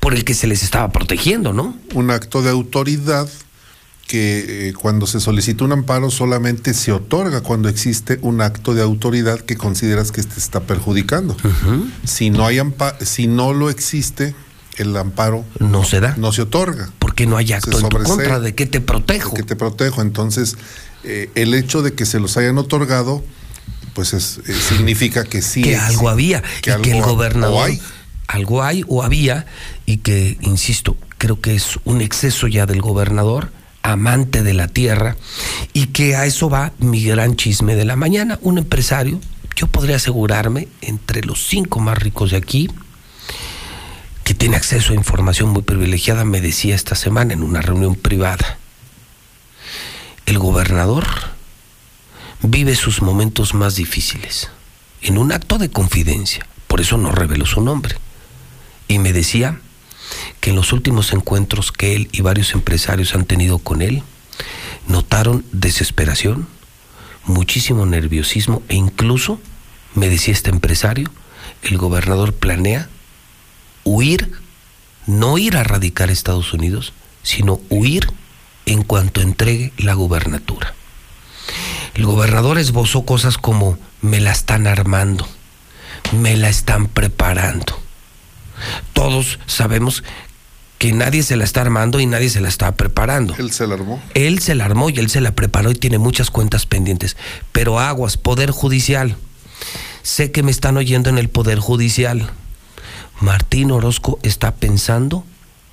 por 0.00 0.14
el 0.14 0.24
que 0.24 0.34
se 0.34 0.46
les 0.46 0.62
estaba 0.62 0.90
protegiendo, 0.90 1.52
¿no? 1.52 1.76
Un 1.94 2.10
acto 2.10 2.42
de 2.42 2.50
autoridad 2.50 3.28
que 4.06 4.68
eh, 4.68 4.72
cuando 4.72 5.06
se 5.06 5.18
solicita 5.20 5.64
un 5.64 5.72
amparo 5.72 6.10
solamente 6.10 6.74
se 6.74 6.92
otorga 6.92 7.40
cuando 7.40 7.68
existe 7.68 8.18
un 8.22 8.40
acto 8.40 8.72
de 8.74 8.82
autoridad 8.82 9.40
que 9.40 9.56
consideras 9.56 10.12
que 10.12 10.22
te 10.22 10.38
está 10.38 10.60
perjudicando. 10.60 11.36
Si 12.04 12.30
no 12.30 12.46
hay 12.46 12.60
si 13.00 13.26
no 13.26 13.52
lo 13.52 13.68
existe, 13.68 14.34
el 14.76 14.96
amparo 14.96 15.44
no 15.58 15.84
se 15.84 16.00
da. 16.00 16.14
No 16.18 16.32
se 16.32 16.42
otorga. 16.42 16.90
Porque 17.00 17.26
no 17.26 17.36
hay 17.36 17.52
acto 17.52 17.78
en 17.80 17.88
tu 17.88 17.98
contra. 18.02 18.38
¿De 18.38 18.54
qué 18.54 18.66
te 18.66 18.80
protejo? 18.80 19.34
que 19.34 19.42
te 19.42 19.56
protejo. 19.56 20.02
Entonces, 20.02 20.56
eh, 21.02 21.30
el 21.34 21.52
hecho 21.54 21.82
de 21.82 21.94
que 21.94 22.06
se 22.06 22.20
los 22.20 22.36
hayan 22.36 22.58
otorgado, 22.58 23.24
pues 23.94 24.12
es- 24.12 24.38
eh, 24.46 24.54
significa 24.68 25.24
que 25.24 25.42
sí. 25.42 25.62
que 25.62 25.72
es- 25.74 25.80
algo 25.80 26.08
había 26.10 26.42
que 26.62 26.70
y 26.70 26.72
algo 26.74 26.82
que 26.84 26.96
el 26.98 27.02
gobernador 27.02 27.70
hay. 27.70 27.80
algo 28.28 28.62
hay 28.62 28.84
o 28.86 29.02
había 29.02 29.46
y 29.86 29.96
que 29.98 30.36
insisto 30.42 30.96
creo 31.18 31.40
que 31.40 31.54
es 31.56 31.78
un 31.84 32.00
exceso 32.02 32.46
ya 32.46 32.66
del 32.66 32.82
gobernador 32.82 33.50
amante 33.92 34.42
de 34.42 34.54
la 34.54 34.68
tierra 34.68 35.16
y 35.72 35.86
que 35.88 36.16
a 36.16 36.26
eso 36.26 36.50
va 36.50 36.72
mi 36.78 37.04
gran 37.04 37.36
chisme 37.36 37.74
de 37.74 37.84
la 37.84 37.96
mañana. 37.96 38.38
Un 38.42 38.58
empresario, 38.58 39.20
yo 39.54 39.66
podría 39.66 39.96
asegurarme, 39.96 40.68
entre 40.80 41.22
los 41.22 41.46
cinco 41.46 41.80
más 41.80 41.98
ricos 41.98 42.30
de 42.30 42.36
aquí, 42.36 42.70
que 44.24 44.34
tiene 44.34 44.56
acceso 44.56 44.92
a 44.92 44.96
información 44.96 45.50
muy 45.50 45.62
privilegiada, 45.62 46.24
me 46.24 46.40
decía 46.40 46.74
esta 46.74 46.94
semana 46.94 47.32
en 47.32 47.42
una 47.42 47.62
reunión 47.62 47.94
privada. 47.94 48.58
El 50.26 50.38
gobernador 50.38 51.06
vive 52.42 52.74
sus 52.74 53.02
momentos 53.02 53.54
más 53.54 53.76
difíciles 53.76 54.50
en 55.02 55.18
un 55.18 55.32
acto 55.32 55.58
de 55.58 55.70
confidencia, 55.70 56.46
por 56.66 56.80
eso 56.80 56.98
no 56.98 57.12
reveló 57.12 57.46
su 57.46 57.60
nombre. 57.60 57.96
Y 58.88 58.98
me 58.98 59.12
decía 59.12 59.60
que 60.40 60.50
en 60.50 60.56
los 60.56 60.72
últimos 60.72 61.12
encuentros 61.12 61.72
que 61.72 61.94
él 61.94 62.08
y 62.12 62.20
varios 62.20 62.54
empresarios 62.54 63.14
han 63.14 63.24
tenido 63.24 63.58
con 63.58 63.82
él, 63.82 64.02
notaron 64.88 65.44
desesperación, 65.52 66.46
muchísimo 67.24 67.86
nerviosismo 67.86 68.62
e 68.68 68.76
incluso, 68.76 69.40
me 69.94 70.08
decía 70.08 70.34
este 70.34 70.50
empresario, 70.50 71.10
el 71.62 71.78
gobernador 71.78 72.34
planea 72.34 72.88
huir, 73.84 74.32
no 75.06 75.38
ir 75.38 75.56
a 75.56 75.64
radicar 75.64 76.08
a 76.08 76.12
Estados 76.12 76.52
Unidos, 76.52 76.92
sino 77.22 77.60
huir 77.70 78.08
en 78.66 78.82
cuanto 78.82 79.20
entregue 79.20 79.72
la 79.78 79.94
gubernatura. 79.94 80.74
El 81.94 82.04
gobernador 82.04 82.58
esbozó 82.58 83.04
cosas 83.04 83.38
como 83.38 83.78
me 84.02 84.20
la 84.20 84.32
están 84.32 84.66
armando, 84.66 85.26
me 86.12 86.36
la 86.36 86.48
están 86.48 86.88
preparando. 86.88 87.85
Todos 88.92 89.38
sabemos 89.46 90.02
que 90.78 90.92
nadie 90.92 91.22
se 91.22 91.36
la 91.36 91.44
está 91.44 91.62
armando 91.62 92.00
y 92.00 92.06
nadie 92.06 92.28
se 92.28 92.40
la 92.40 92.48
está 92.48 92.74
preparando. 92.74 93.34
Él 93.38 93.50
se 93.50 93.66
la 93.66 93.74
armó. 93.74 94.02
Él 94.14 94.40
se 94.40 94.54
la 94.54 94.64
armó 94.66 94.90
y 94.90 94.98
él 94.98 95.08
se 95.08 95.20
la 95.20 95.34
preparó 95.34 95.70
y 95.70 95.74
tiene 95.74 95.98
muchas 95.98 96.30
cuentas 96.30 96.66
pendientes. 96.66 97.16
Pero 97.52 97.80
aguas, 97.80 98.16
Poder 98.16 98.50
Judicial. 98.50 99.16
Sé 100.02 100.30
que 100.30 100.42
me 100.42 100.50
están 100.50 100.76
oyendo 100.76 101.08
en 101.10 101.18
el 101.18 101.28
Poder 101.28 101.58
Judicial. 101.58 102.30
Martín 103.20 103.70
Orozco 103.70 104.18
está 104.22 104.54
pensando 104.54 105.24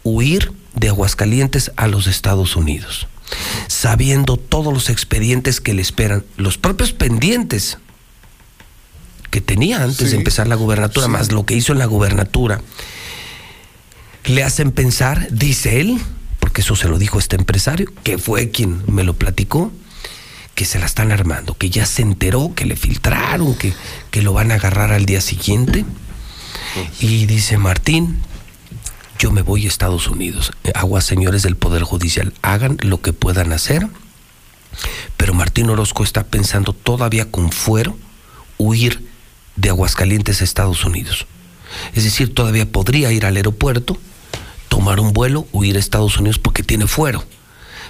huir 0.04 0.54
de 0.76 0.90
Aguascalientes 0.90 1.72
a 1.76 1.88
los 1.88 2.08
Estados 2.08 2.56
Unidos, 2.56 3.08
sabiendo 3.68 4.38
todos 4.38 4.74
los 4.74 4.90
expedientes 4.90 5.62
que 5.62 5.74
le 5.74 5.82
esperan, 5.82 6.24
los 6.38 6.58
propios 6.58 6.94
pendientes 6.94 7.78
que 9.34 9.42
tenía 9.42 9.82
antes 9.82 10.12
de 10.12 10.18
empezar 10.18 10.48
la 10.48 10.54
gubernatura, 10.54 11.08
más 11.08 11.32
lo 11.32 11.44
que 11.44 11.56
hizo 11.56 11.74
en 11.74 11.80
la 11.80 11.88
gubernatura, 11.88 12.62
le 14.26 14.44
hacen 14.44 14.72
pensar, 14.72 15.28
dice 15.32 15.82
él, 15.82 16.00
porque 16.40 16.62
eso 16.62 16.76
se 16.76 16.88
lo 16.88 17.00
dijo 17.00 17.18
este 17.18 17.36
empresario, 17.36 17.92
que 18.04 18.20
fue 18.20 18.52
quien 18.52 18.84
me 18.86 19.04
lo 19.04 19.16
platicó, 19.16 19.72
que 20.54 20.66
se 20.66 20.78
la 20.78 20.86
están 20.86 21.12
armando, 21.12 21.58
que 21.58 21.72
ya 21.72 21.88
se 21.88 22.04
enteró, 22.04 22.54
que 22.56 22.68
le 22.68 22.76
filtraron, 22.76 23.56
que, 23.56 23.74
que 24.12 24.22
lo 24.22 24.34
van 24.34 24.52
a 24.52 24.56
agarrar 24.56 24.92
al 24.92 25.08
día 25.08 25.20
siguiente. 25.20 25.84
Y 27.00 27.26
dice 27.26 27.58
Martín, 27.58 28.20
yo 29.18 29.32
me 29.32 29.42
voy 29.42 29.66
a 29.66 29.68
Estados 29.68 30.08
Unidos. 30.10 30.52
Aguas, 30.76 31.06
señores 31.06 31.42
del 31.42 31.56
Poder 31.56 31.82
Judicial, 31.82 32.36
hagan 32.44 32.78
lo 32.82 33.02
que 33.02 33.14
puedan 33.14 33.52
hacer. 33.52 33.88
Pero 35.18 35.34
Martín 35.34 35.72
Orozco 35.72 36.04
está 36.04 36.24
pensando 36.24 36.74
todavía 36.74 37.32
con 37.32 37.52
fuero 37.52 37.98
huir 38.60 39.12
de 39.56 39.70
Aguascalientes 39.70 40.42
a 40.42 40.44
Estados 40.44 40.84
Unidos. 40.86 41.26
Es 41.94 42.04
decir, 42.04 42.34
todavía 42.34 42.66
podría 42.66 43.12
ir 43.12 43.26
al 43.26 43.36
aeropuerto, 43.36 43.98
tomar 44.68 45.00
un 45.00 45.14
vuelo, 45.14 45.48
huir 45.52 45.76
a 45.76 45.80
Estados 45.80 46.18
Unidos 46.18 46.40
porque 46.40 46.64
tiene 46.64 46.88
fuero. 46.88 47.24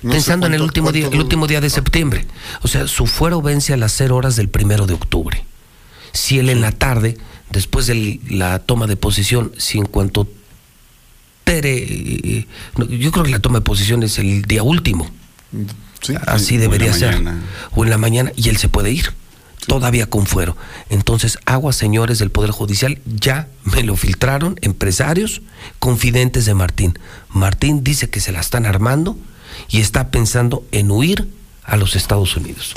No 0.01 0.11
Pensando 0.11 0.47
en 0.47 0.53
el 0.53 0.61
último 0.61 0.91
día, 0.91 1.07
el 1.07 1.20
último 1.20 1.47
día 1.47 1.61
de 1.61 1.70
septiembre. 1.70 2.26
O 2.61 2.68
sea, 2.68 2.88
su 2.88 3.07
fuero 3.07 3.41
vence 3.41 3.74
a 3.74 3.78
las 3.78 3.93
0 3.93 4.16
horas 4.16 4.36
del 4.36 4.49
primero 4.49 4.86
de 4.86 4.93
octubre. 4.93 5.45
Si 6.11 6.39
él 6.39 6.49
en 6.49 6.61
la 6.61 6.72
tarde, 6.72 7.18
después 7.51 7.88
de 7.88 8.20
la 8.30 8.59
toma 8.59 8.88
de 8.88 8.97
posición, 8.97 9.53
si 9.57 9.78
en 9.78 9.86
cuanto 9.86 10.28
Tere, 11.43 12.45
yo 12.76 13.11
creo 13.11 13.26
que 13.26 13.32
la 13.32 13.39
toma 13.39 13.59
de 13.59 13.66
posición 13.66 14.03
es 14.03 14.18
el 14.20 14.43
día 14.43 14.64
último. 14.64 15.09
Así 16.26 16.57
debería 16.57 16.93
ser. 16.93 17.22
O 17.72 17.84
en 17.84 17.89
la 17.89 17.97
mañana 17.97 18.32
y 18.36 18.49
él 18.49 18.57
se 18.57 18.70
puede 18.70 18.91
ir. 18.91 19.14
Todavía 19.68 20.07
con 20.07 20.26
fuero. 20.26 20.57
Entonces, 20.89 21.38
aguas, 21.45 21.76
señores 21.76 22.20
del 22.20 22.32
Poder 22.32 22.51
Judicial, 22.51 22.99
ya 23.05 23.47
me 23.64 23.84
lo 23.84 23.95
filtraron 23.95 24.57
empresarios 24.61 25.41
confidentes 25.80 26.45
de 26.45 26.53
Martín. 26.53 26.99
Martín 27.30 27.84
dice 27.84 28.09
que 28.09 28.20
se 28.20 28.32
la 28.32 28.41
están 28.41 28.66
armando 28.66 29.18
y 29.70 29.82
está 29.82 30.09
pensando 30.09 30.64
en 30.72 30.91
huir 30.91 31.28
a 31.64 31.78
los 31.78 31.95
Estados 31.95 32.36
Unidos. 32.36 32.74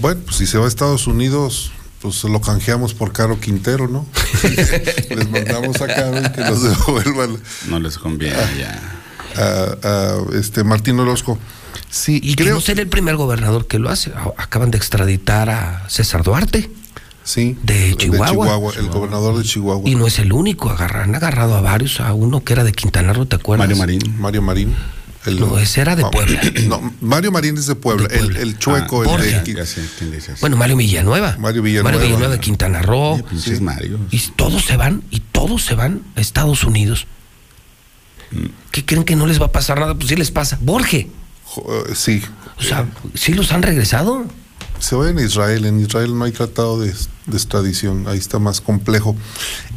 Bueno, 0.00 0.20
pues 0.24 0.36
si 0.36 0.46
se 0.46 0.58
va 0.58 0.64
a 0.64 0.68
Estados 0.68 1.06
Unidos, 1.06 1.72
pues 2.02 2.22
lo 2.24 2.40
canjeamos 2.40 2.94
por 2.94 3.12
Caro 3.12 3.40
Quintero, 3.40 3.88
¿no? 3.88 4.06
Les 5.08 5.30
mandamos 5.30 5.80
a 5.80 5.86
Caro 5.86 6.20
y 6.20 6.32
que 6.32 6.40
nos 6.40 6.62
devuelvan. 6.86 7.40
No 7.68 7.78
les 7.78 7.98
conviene 7.98 8.36
ya. 8.58 8.80
A, 9.36 9.76
a, 9.82 10.38
este 10.38 10.64
Martín 10.64 10.98
Orozco. 11.00 11.38
Sí, 11.90 12.20
y 12.22 12.34
que 12.34 12.44
no 12.50 12.60
será 12.60 12.80
el 12.82 12.88
primer 12.88 13.16
gobernador 13.16 13.66
que 13.66 13.78
lo 13.78 13.88
hace. 13.90 14.10
A- 14.12 14.32
Acaban 14.42 14.70
de 14.70 14.78
extraditar 14.78 15.50
a 15.50 15.88
César 15.88 16.22
Duarte. 16.22 16.70
Sí. 17.24 17.56
De 17.62 17.94
Chihuahua. 17.96 18.28
Chihuahua, 18.30 18.72
el 18.78 18.86
gobernador 18.88 19.36
de 19.38 19.42
Chihuahua. 19.44 19.88
Y 19.90 19.94
no 19.96 20.06
es 20.06 20.18
el 20.20 20.32
único, 20.32 20.70
agarrar, 20.70 21.02
han 21.02 21.14
agarrado 21.14 21.56
a 21.56 21.60
varios, 21.60 22.00
a 22.00 22.12
uno 22.14 22.44
que 22.44 22.52
era 22.52 22.62
de 22.62 22.72
Quintana 22.72 23.12
Roo, 23.12 23.26
¿te 23.26 23.34
acuerdas? 23.36 23.66
Mario 23.66 23.76
Marín. 23.78 24.20
Mario 24.20 24.42
Marín. 24.42 24.74
El- 25.24 25.40
No, 25.40 25.58
ese 25.58 25.80
era 25.80 25.96
de 25.96 26.04
Ah, 26.04 26.10
Puebla. 26.12 26.40
No, 26.68 26.92
Mario 27.00 27.32
Marín 27.32 27.56
es 27.58 27.66
de 27.66 27.74
Puebla. 27.74 28.06
El, 28.12 28.36
el 28.36 28.58
chueco, 28.60 29.02
Ah, 29.02 29.16
el 29.20 29.44
de. 29.44 29.54
Ya 29.54 29.66
sé. 29.66 29.80
Bueno, 30.40 30.56
Mario 30.56 30.76
Villanueva. 30.76 31.36
Mario 31.40 31.62
Villanueva. 31.62 31.90
Mario 31.98 32.06
Villanueva 32.06 32.32
de 32.34 32.40
Quintana 32.40 32.80
Roo. 32.82 33.20
Pinches 33.28 33.60
Mario. 33.60 33.98
Y 34.12 34.20
todos 34.36 34.64
se 34.64 34.76
van, 34.76 35.02
y 35.10 35.18
todos 35.18 35.64
se 35.64 35.74
van 35.74 36.02
a 36.14 36.20
Estados 36.20 36.62
Unidos. 36.62 37.08
Mm. 38.30 38.46
¿Qué 38.70 38.84
creen 38.84 39.02
que 39.04 39.16
no 39.16 39.26
les 39.26 39.40
va 39.40 39.46
a 39.46 39.52
pasar 39.52 39.80
nada? 39.80 39.94
Pues 39.96 40.08
sí 40.08 40.14
les 40.16 40.30
pasa. 40.30 40.58
Borge. 40.60 41.08
Eh, 41.56 41.94
Sí. 41.94 42.22
O 42.58 42.62
sea, 42.62 42.86
¿sí 43.14 43.34
los 43.34 43.52
han 43.52 43.62
regresado? 43.62 44.24
Se 44.78 44.96
va 44.96 45.08
en 45.10 45.18
Israel. 45.18 45.64
En 45.66 45.80
Israel 45.80 46.16
no 46.18 46.24
hay 46.24 46.32
tratado 46.32 46.80
de, 46.80 46.92
de 47.26 47.36
extradición. 47.36 48.06
Ahí 48.08 48.18
está 48.18 48.38
más 48.38 48.60
complejo. 48.60 49.16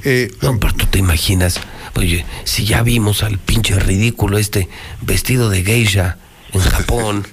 Eh, 0.04 0.32
No, 0.42 0.60
pero 0.60 0.74
tú 0.74 0.86
te 0.88 1.00
imaginas, 1.00 1.60
oye, 1.96 2.26
si 2.46 2.66
ya 2.66 2.82
vimos 2.84 3.24
al 3.24 3.38
pinche 3.38 3.78
ridículo 3.80 4.38
este 4.38 4.70
vestido 5.02 5.50
de 5.50 5.64
geisha 5.64 6.18
en 6.54 6.62
Japón, 6.62 7.28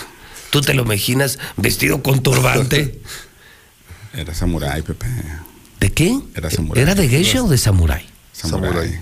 ¿tú 0.50 0.60
te 0.60 0.74
lo 0.74 0.82
imaginas 0.82 1.38
vestido 1.56 2.02
con 2.02 2.22
turbante? 2.22 3.00
Era 4.12 4.34
samurái, 4.34 4.82
Pepe. 4.82 5.06
¿De 5.80 5.90
qué? 5.92 6.18
Era 6.34 6.50
samurái. 6.50 6.82
¿Era 6.82 6.94
de 6.94 7.08
geisha 7.08 7.42
o 7.42 7.48
de 7.48 7.58
samurái? 7.58 8.06
Samurái. 8.32 9.00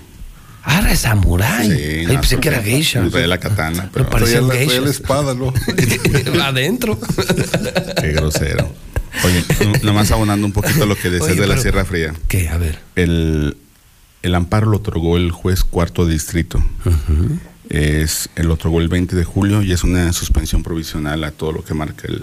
Ah, 0.63 0.79
era 0.81 0.95
samurái. 0.95 1.67
Sí, 1.67 1.83
Ay, 2.01 2.05
no, 2.07 2.13
pensé 2.21 2.37
que 2.39 2.47
era 2.49 2.61
geisha. 2.61 3.03
Traía 3.09 3.27
la 3.27 3.39
katana, 3.39 3.89
pero 3.93 4.09
parecía 4.09 4.39
traía 4.41 4.53
la, 4.53 4.59
geisha. 4.59 4.81
la 4.81 4.89
espada, 4.91 5.33
¿no? 5.33 5.53
Adentro. 6.43 6.99
qué 7.99 8.11
grosero. 8.11 8.71
Oye, 9.25 9.43
no- 9.65 9.73
nomás 9.83 10.11
abonando 10.11 10.45
un 10.45 10.53
poquito 10.53 10.85
lo 10.85 10.95
que 10.95 11.09
decías 11.09 11.31
Oye, 11.31 11.41
de 11.41 11.47
la 11.47 11.53
pero- 11.55 11.61
Sierra 11.61 11.85
Fría. 11.85 12.13
¿Qué? 12.27 12.47
A 12.49 12.57
ver. 12.57 12.79
El, 12.95 13.57
el 14.21 14.35
amparo 14.35 14.67
lo 14.69 14.77
otorgó 14.77 15.17
el 15.17 15.31
juez 15.31 15.63
cuarto 15.63 16.05
distrito. 16.05 16.63
es, 17.69 18.29
el 18.35 18.51
otorgó 18.51 18.79
el 18.81 18.87
20 18.87 19.15
de 19.15 19.23
julio 19.23 19.61
y 19.63 19.71
es 19.71 19.83
una 19.83 20.13
suspensión 20.13 20.61
provisional 20.63 21.23
a 21.23 21.31
todo 21.31 21.51
lo 21.53 21.63
que 21.63 21.73
marca 21.73 22.07
el, 22.07 22.15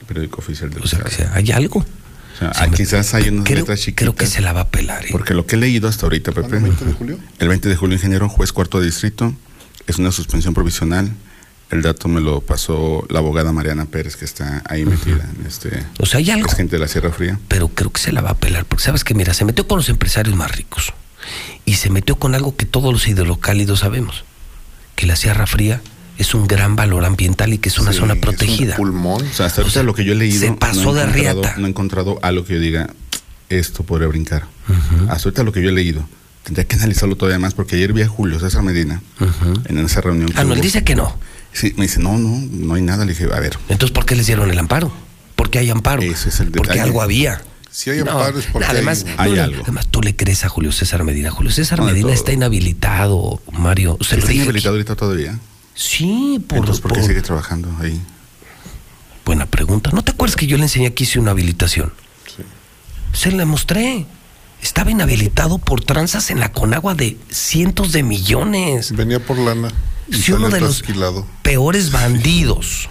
el 0.00 0.06
periódico 0.06 0.38
oficial 0.40 0.70
del 0.70 0.82
O 0.82 0.86
sea, 0.86 1.00
que 1.00 1.10
sea, 1.10 1.32
hay 1.34 1.50
algo. 1.52 1.84
O 2.34 2.38
sea, 2.38 2.52
ah, 2.56 2.68
quizás 2.68 3.14
hay 3.14 3.28
unas 3.28 3.44
Creo, 3.44 3.60
letras 3.60 3.80
chiquitas. 3.80 4.02
creo 4.02 4.14
que 4.16 4.26
se 4.26 4.40
la 4.40 4.52
va 4.52 4.62
a 4.62 4.68
pelar. 4.68 5.04
¿eh? 5.04 5.08
Porque 5.12 5.34
lo 5.34 5.46
que 5.46 5.56
he 5.56 5.58
leído 5.58 5.88
hasta 5.88 6.06
ahorita, 6.06 6.32
Pepe. 6.32 6.56
¿El 6.56 6.62
20 6.64 6.84
de 6.84 6.92
julio? 6.92 7.18
El 7.38 7.48
20 7.48 7.68
de 7.68 7.76
julio, 7.76 7.94
ingeniero, 7.96 8.28
juez 8.28 8.52
cuarto 8.52 8.80
distrito, 8.80 9.34
es 9.86 9.98
una 9.98 10.10
suspensión 10.12 10.54
provisional. 10.54 11.12
El 11.70 11.82
dato 11.82 12.08
me 12.08 12.20
lo 12.20 12.40
pasó 12.40 13.06
la 13.08 13.20
abogada 13.20 13.52
Mariana 13.52 13.86
Pérez, 13.86 14.16
que 14.16 14.24
está 14.24 14.62
ahí 14.68 14.84
metida 14.84 15.28
en 15.38 15.46
este. 15.46 15.84
O 15.98 16.06
sea, 16.06 16.18
hay 16.18 16.30
algo. 16.30 16.46
Es 16.48 16.54
gente 16.56 16.76
de 16.76 16.80
la 16.80 16.88
Sierra 16.88 17.10
Fría. 17.10 17.38
pero 17.48 17.68
creo 17.68 17.90
que 17.90 18.00
se 18.00 18.12
la 18.12 18.20
va 18.20 18.30
a 18.30 18.34
pelar, 18.36 18.64
porque 18.64 18.84
sabes 18.84 19.02
que, 19.04 19.14
mira, 19.14 19.32
se 19.34 19.44
metió 19.44 19.66
con 19.66 19.78
los 19.78 19.88
empresarios 19.88 20.36
más 20.36 20.54
ricos 20.56 20.92
y 21.64 21.74
se 21.74 21.88
metió 21.90 22.16
con 22.16 22.34
algo 22.34 22.54
que 22.56 22.66
todos 22.66 22.92
los 22.92 23.08
hidrocálidos 23.08 23.80
sabemos, 23.80 24.24
que 24.94 25.06
la 25.06 25.16
Sierra 25.16 25.46
Fría 25.46 25.80
es 26.18 26.34
un 26.34 26.46
gran 26.46 26.76
valor 26.76 27.04
ambiental 27.04 27.52
y 27.52 27.58
que 27.58 27.68
es 27.68 27.78
una 27.78 27.92
Sí, 27.92 27.98
zona 27.98 28.12
es 28.12 28.16
un 28.16 28.20
protegida. 28.20 28.76
pulmón. 28.76 29.22
O 29.26 29.32
sea, 29.32 29.46
hasta 29.46 29.68
sea, 29.68 29.82
lo 29.82 29.94
que 29.94 30.04
yo 30.04 30.12
he 30.12 30.16
leído. 30.16 30.38
se 30.40 30.52
pasó 30.52 30.84
no 30.84 30.94
de 30.94 31.06
riata. 31.06 31.54
No 31.58 31.66
he 31.66 31.70
encontrado 31.70 32.18
algo 32.22 32.44
que 32.44 32.54
yo 32.54 32.60
diga, 32.60 32.88
esto 33.48 33.82
podría 33.84 34.08
brincar. 34.08 34.46
Hasta 35.08 35.28
ahorita 35.28 35.42
lo 35.42 35.52
que 35.52 35.62
yo 35.62 35.68
he 35.70 35.72
leído. 35.72 36.06
Tendría 36.44 36.66
que 36.66 36.76
analizarlo 36.76 37.16
todavía 37.16 37.38
más, 37.38 37.54
porque 37.54 37.76
ayer 37.76 37.92
vi 37.94 38.02
a 38.02 38.08
Julio 38.08 38.38
César 38.38 38.62
Medina 38.62 39.00
en 39.66 39.78
esa 39.78 40.00
reunión. 40.02 40.30
Ah, 40.36 40.44
no, 40.44 40.52
él 40.54 40.60
dice 40.60 40.84
que 40.84 40.94
no. 40.94 41.16
Sí, 41.52 41.72
me 41.76 41.84
dice, 41.84 42.00
no, 42.00 42.18
no, 42.18 42.38
no 42.50 42.74
hay 42.74 42.82
nada. 42.82 43.04
Le 43.04 43.12
dije, 43.12 43.24
a 43.32 43.40
ver. 43.40 43.56
Entonces, 43.68 43.92
¿por 43.94 44.04
qué 44.04 44.14
les 44.16 44.26
dieron 44.26 44.50
el 44.50 44.58
amparo? 44.58 44.92
Porque 45.36 45.58
hay 45.58 45.70
amparo. 45.70 46.02
Ese 46.02 46.28
es 46.28 46.40
el 46.40 46.46
Porque 46.50 46.62
detalle. 46.72 46.80
algo 46.82 47.00
había. 47.00 47.40
Si 47.70 47.90
hay 47.90 48.00
amparo 48.00 48.38
es 48.38 48.46
porque 48.46 48.68
además, 48.68 49.04
hay- 49.18 49.30
hay 49.30 49.36
no, 49.36 49.42
algo. 49.44 49.62
Además, 49.62 49.86
tú 49.88 50.00
le 50.02 50.14
crees 50.14 50.44
a 50.44 50.48
Julio 50.48 50.70
César 50.70 51.02
Medina. 51.04 51.30
Julio 51.30 51.50
César 51.50 51.78
No, 51.80 51.86
Medina 51.86 52.12
está 52.12 52.32
inhabilitado, 52.32 53.40
Mario. 53.52 53.96
Se 54.00 54.16
¿Está 54.18 54.32
inhabilitado 54.32 54.74
aquí. 54.74 54.80
ahorita 54.80 54.96
todavía? 54.96 55.38
Sí, 55.74 56.42
por, 56.48 56.58
Entonces, 56.58 56.80
¿por 56.80 56.92
qué 56.92 57.00
por- 57.00 57.08
sigue 57.08 57.22
trabajando 57.22 57.68
ahí? 57.80 58.00
Buena 59.24 59.46
pregunta. 59.46 59.90
¿No 59.92 60.02
te 60.02 60.12
acuerdas 60.12 60.36
que 60.36 60.46
yo 60.46 60.56
le 60.56 60.64
enseñé 60.64 60.92
que 60.94 61.04
hice 61.04 61.18
una 61.18 61.30
habilitación? 61.32 61.92
Se 63.12 63.32
la 63.32 63.44
mostré. 63.44 64.06
Estaba 64.62 64.90
inhabilitado 64.90 65.58
por 65.58 65.84
tranzas 65.84 66.30
en 66.30 66.40
la 66.40 66.52
Conagua 66.52 66.94
de 66.94 67.18
cientos 67.30 67.92
de 67.92 68.02
millones. 68.02 68.92
Venía 68.96 69.20
por 69.24 69.38
lana. 69.38 69.68
Y 70.08 70.14
Sí, 70.16 70.32
uno 70.32 70.48
de 70.48 70.60
los 70.60 70.78
trasquilado. 70.82 71.26
peores 71.42 71.90
bandidos 71.92 72.88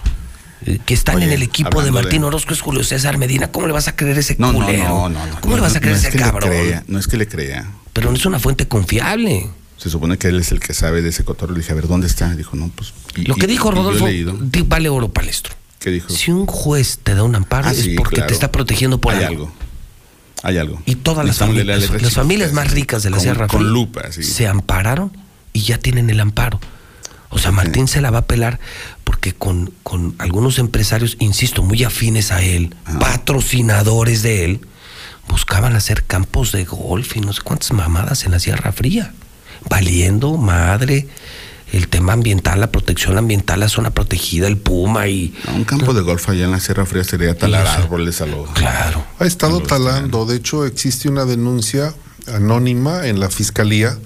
eh, 0.66 0.78
que 0.84 0.94
están 0.94 1.16
Oye, 1.16 1.26
en 1.26 1.32
el 1.32 1.42
equipo 1.42 1.82
de 1.82 1.90
Martín 1.90 2.22
de- 2.22 2.26
Orozco 2.28 2.52
es 2.54 2.60
Julio 2.60 2.84
César 2.84 3.18
Medina. 3.18 3.50
¿Cómo 3.52 3.66
le 3.66 3.72
vas 3.72 3.86
a 3.88 3.96
creer 3.96 4.18
ese 4.18 4.36
No, 4.38 4.52
no, 4.52 4.60
culero? 4.64 4.84
no, 4.88 5.08
no, 5.08 5.26
no. 5.26 5.40
¿Cómo 5.40 5.50
no, 5.52 5.56
le 5.56 5.62
vas 5.62 5.76
a 5.76 5.80
creer 5.80 5.94
no 5.96 5.98
ese 5.98 6.08
es 6.08 6.12
que 6.12 6.18
le 6.18 6.24
cabrón? 6.24 6.50
crea, 6.50 6.84
no 6.86 6.98
es 6.98 7.06
que 7.08 7.16
le 7.16 7.28
crea. 7.28 7.66
Pero 7.92 8.10
no 8.10 8.16
es 8.16 8.24
una 8.26 8.38
fuente 8.38 8.66
confiable. 8.68 9.48
Se 9.84 9.90
supone 9.90 10.16
que 10.16 10.28
él 10.28 10.40
es 10.40 10.50
el 10.50 10.60
que 10.60 10.72
sabe 10.72 11.02
de 11.02 11.10
ese 11.10 11.24
cotorreo. 11.24 11.54
Le 11.54 11.60
dije, 11.60 11.72
a 11.72 11.74
ver, 11.74 11.88
¿dónde 11.88 12.06
está? 12.06 12.34
Dijo, 12.34 12.56
no, 12.56 12.70
pues. 12.74 12.94
y- 13.16 13.26
Lo 13.26 13.34
que 13.34 13.44
y- 13.44 13.48
dijo 13.48 13.70
Rodolfo 13.70 14.06
vale 14.66 14.88
oro 14.88 15.12
palestro. 15.12 15.54
¿Qué 15.78 15.90
dijo? 15.90 16.08
Si 16.08 16.30
un 16.30 16.46
juez 16.46 17.00
te 17.02 17.14
da 17.14 17.22
un 17.22 17.34
amparo 17.36 17.68
Ah, 17.68 17.72
es 17.72 17.82
sí, 17.82 17.94
porque 17.94 18.14
claro. 18.14 18.28
te 18.28 18.32
está 18.32 18.50
protegiendo 18.50 18.98
por 18.98 19.12
Hay 19.14 19.24
algo. 19.24 19.44
algo. 19.44 19.52
Hay 20.42 20.56
algo. 20.56 20.82
Y 20.86 20.94
todas 20.94 21.26
las 21.26 21.38
la 21.38 21.46
familias, 21.48 21.90
las 22.00 22.12
familias 22.14 22.52
más 22.54 22.70
ricas 22.70 23.02
de 23.02 23.10
la 23.10 23.16
Con- 23.18 23.22
Sierra 23.22 23.46
Con 23.46 23.60
Fría 23.60 23.70
lupa, 23.72 24.10
sí. 24.10 24.22
se 24.22 24.46
ampararon 24.48 25.14
y 25.52 25.60
ya 25.60 25.76
tienen 25.76 26.08
el 26.08 26.18
amparo. 26.20 26.60
O 27.28 27.38
sea, 27.38 27.50
Martín 27.50 27.86
se 27.86 28.00
la 28.00 28.10
va 28.10 28.20
a 28.20 28.26
pelar 28.26 28.60
porque 29.04 29.34
con, 29.34 29.70
con 29.82 30.14
algunos 30.18 30.58
empresarios, 30.58 31.16
insisto, 31.18 31.62
muy 31.62 31.84
afines 31.84 32.32
a 32.32 32.40
él, 32.40 32.74
patrocinadores 33.00 34.22
de 34.22 34.44
él, 34.46 34.60
buscaban 35.28 35.74
hacer 35.76 36.04
campos 36.04 36.52
de 36.52 36.64
golf 36.64 37.16
y 37.16 37.20
no 37.20 37.32
sé 37.34 37.42
cuántas 37.42 37.72
mamadas 37.72 38.24
en 38.24 38.30
la 38.30 38.38
Sierra 38.38 38.72
Fría. 38.72 39.12
Valiendo, 39.68 40.36
madre, 40.36 41.08
el 41.72 41.88
tema 41.88 42.12
ambiental, 42.12 42.60
la 42.60 42.70
protección 42.70 43.18
ambiental, 43.18 43.60
la 43.60 43.68
zona 43.68 43.90
protegida, 43.90 44.46
el 44.46 44.56
puma 44.58 45.08
y... 45.08 45.34
Un 45.54 45.64
campo 45.64 45.92
de 45.94 46.02
golf 46.02 46.28
allá 46.28 46.44
en 46.44 46.52
la 46.52 46.60
Sierra 46.60 46.86
Fría 46.86 47.02
sería 47.04 47.36
talar 47.36 47.66
árboles 47.66 48.20
a 48.20 48.26
lo. 48.26 48.44
Claro. 48.54 49.04
Ha 49.18 49.24
estado 49.26 49.60
talando. 49.60 50.26
De 50.26 50.36
hecho, 50.36 50.64
existe 50.66 51.08
una 51.08 51.24
denuncia 51.24 51.94
anónima 52.32 53.06
en 53.06 53.18
la 53.20 53.28
fiscalía 53.30 53.98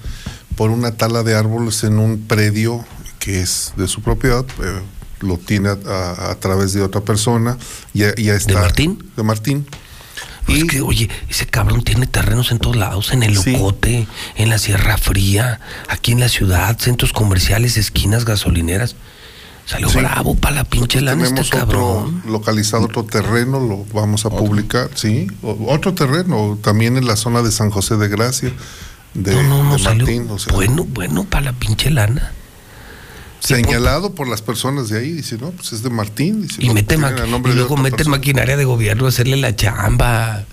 por 0.57 0.71
una 0.71 0.93
tala 0.93 1.23
de 1.23 1.35
árboles 1.37 1.85
en 1.85 1.99
un 1.99 2.21
predio 2.27 2.85
que 3.19 3.41
es 3.41 3.73
de 3.77 3.87
su 3.89 4.01
propiedad. 4.01 4.45
eh, 4.63 4.81
lo 5.21 5.37
tiene 5.37 5.69
a, 5.71 5.77
a- 5.87 6.31
a 6.31 6.35
través 6.37 6.73
de 6.73 6.81
otra 6.83 7.01
persona. 7.01 7.59
Ya, 7.93 8.15
ya 8.15 8.35
está. 8.35 8.53
¿De 8.55 8.61
Martín? 8.61 9.11
De 9.17 9.23
Martín. 9.25 9.67
Es 10.49 10.65
que, 10.65 10.81
oye, 10.81 11.09
ese 11.29 11.47
cabrón 11.47 11.83
tiene 11.83 12.07
terrenos 12.07 12.51
en 12.53 12.59
todos 12.59 12.77
lados, 12.77 13.13
en 13.13 13.23
el 13.23 13.35
Locote, 13.35 14.07
en 14.37 14.49
la 14.51 14.59
Sierra 14.59 14.97
Fría, 14.99 15.61
aquí 15.89 16.13
en 16.13 16.21
la 16.21 16.29
ciudad, 16.29 16.79
centros 16.79 17.13
comerciales, 17.13 17.77
esquinas, 17.77 18.25
gasolineras. 18.25 18.97
Salió 19.67 19.91
Sí. 19.91 19.99
bravo 19.99 20.35
para 20.35 20.57
la 20.57 20.65
pinche 20.65 21.03
lana 21.03 21.25
este 21.27 21.43
otro 21.43 21.59
cabrón. 21.59 22.23
localizado 22.27 22.85
otro 22.87 23.05
terreno, 23.05 23.61
lo 23.61 23.85
vamos 23.93 24.25
a 24.25 24.31
publicar, 24.31 24.89
sí. 24.95 25.27
Otro 25.43 25.93
terreno, 25.93 26.59
también 26.63 26.97
en 26.97 27.07
la 27.07 27.17
zona 27.17 27.43
de 27.43 27.53
San 27.53 27.69
José 27.71 27.99
de 27.99 28.09
Gracia, 28.09 28.51
de, 29.13 29.35
No, 29.35 29.43
no, 29.43 29.65
no, 29.65 29.73
de 29.77 29.83
salió 29.83 30.07
Martín. 30.07 30.27
o 30.31 30.39
sea, 30.39 30.55
bueno, 30.55 30.85
bueno 30.89 31.25
para 31.25 31.47
la 31.47 31.53
pinche 31.53 31.91
lana. 31.91 32.33
Señalado 33.41 34.15
por 34.15 34.29
las 34.29 34.43
personas 34.43 34.89
de 34.89 34.99
ahí, 34.99 35.13
dice, 35.13 35.37
no, 35.39 35.51
pues 35.51 35.73
es 35.73 35.83
de 35.83 35.91
Martín. 35.91 36.43
Dice, 36.43 36.57
Y, 36.63 36.69
"No, 36.69 36.75
mete 36.75 36.97
y 36.97 36.99
luego 36.99 37.75
otra 37.75 37.83
mete 37.83 37.97
persona". 37.99 38.17
maquinaria 38.17 38.57
de 38.57 38.65
gobierno 38.65 39.07
a 39.07 39.09
hacerle 39.09 39.37
la 39.37 39.55
chamba. 39.55 40.45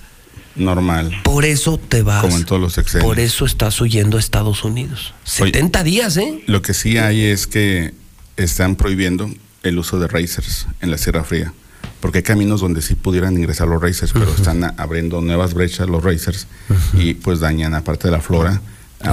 Normal. 0.55 1.11
Por 1.23 1.43
eso 1.43 1.77
te 1.77 2.01
vas. 2.01 2.21
Como 2.21 2.37
en 2.37 2.45
todos 2.45 2.61
los. 2.61 3.01
Por 3.01 3.19
eso 3.19 3.45
estás 3.45 3.79
huyendo 3.81 4.15
a 4.17 4.19
Estados 4.21 4.63
Unidos. 4.63 5.13
70 5.25 5.83
días, 5.83 6.15
¿eh? 6.17 6.43
Lo 6.47 6.61
que 6.61 6.73
sí 6.73 6.97
hay 6.97 7.23
es 7.25 7.45
que 7.45 7.93
están 8.37 8.75
prohibiendo 8.75 9.29
el 9.63 9.77
uso 9.77 9.99
de 9.99 10.07
racers 10.07 10.67
en 10.81 10.91
la 10.91 10.97
Sierra 10.97 11.23
Fría. 11.23 11.51
Porque 11.99 12.19
hay 12.19 12.23
caminos 12.23 12.61
donde 12.61 12.81
sí 12.81 12.95
pudieran 12.95 13.35
ingresar 13.35 13.67
los 13.67 13.81
racers, 13.81 14.13
pero 14.13 14.33
están 14.33 14.63
abriendo 14.77 15.21
nuevas 15.21 15.53
brechas 15.53 15.89
los 15.89 16.03
racers 16.03 16.47
y 16.93 17.15
pues 17.15 17.39
dañan 17.39 17.73
aparte 17.73 18.07
de 18.07 18.11
la 18.11 18.21
flora, 18.21 18.61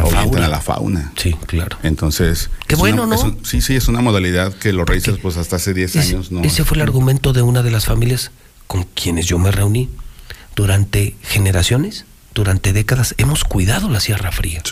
La 0.01 0.07
fauna. 0.07 0.45
a 0.45 0.49
la 0.49 0.61
fauna. 0.61 1.13
Sí, 1.17 1.35
claro. 1.47 1.79
Entonces. 1.83 2.51
Qué 2.67 2.75
bueno, 2.77 3.05
una- 3.05 3.17
¿no? 3.17 3.23
un- 3.23 3.45
sí, 3.45 3.61
sí, 3.61 3.77
es 3.77 3.89
una 3.89 4.01
modalidad 4.01 4.53
que 4.55 4.73
los 4.73 4.87
racers 4.89 5.19
pues 5.19 5.37
hasta 5.37 5.57
hace 5.57 5.75
10 5.75 5.95
Ese, 5.97 6.15
años 6.17 6.31
no. 6.33 6.43
ese 6.43 6.65
fue 6.65 6.77
el 6.77 6.83
argumento 6.83 7.33
de 7.33 7.43
una 7.43 7.63
de 7.63 7.71
las 7.71 7.85
familias 7.87 8.31
con 8.67 8.85
quienes 8.85 9.27
yo 9.27 9.39
me 9.39 9.51
reuní. 9.51 9.89
Durante 10.55 11.17
generaciones, 11.23 12.05
durante 12.35 12.73
décadas, 12.73 13.15
hemos 13.19 13.45
cuidado 13.45 13.89
la 13.89 14.01
Sierra 14.01 14.33
Fría. 14.33 14.63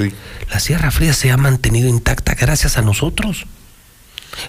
La 0.51 0.61
Sierra 0.61 0.91
Fría 0.91 1.15
se 1.15 1.31
ha 1.31 1.37
mantenido 1.37 1.89
intacta 1.89 2.35
gracias 2.35 2.77
a 2.79 2.83
nosotros. 2.83 3.47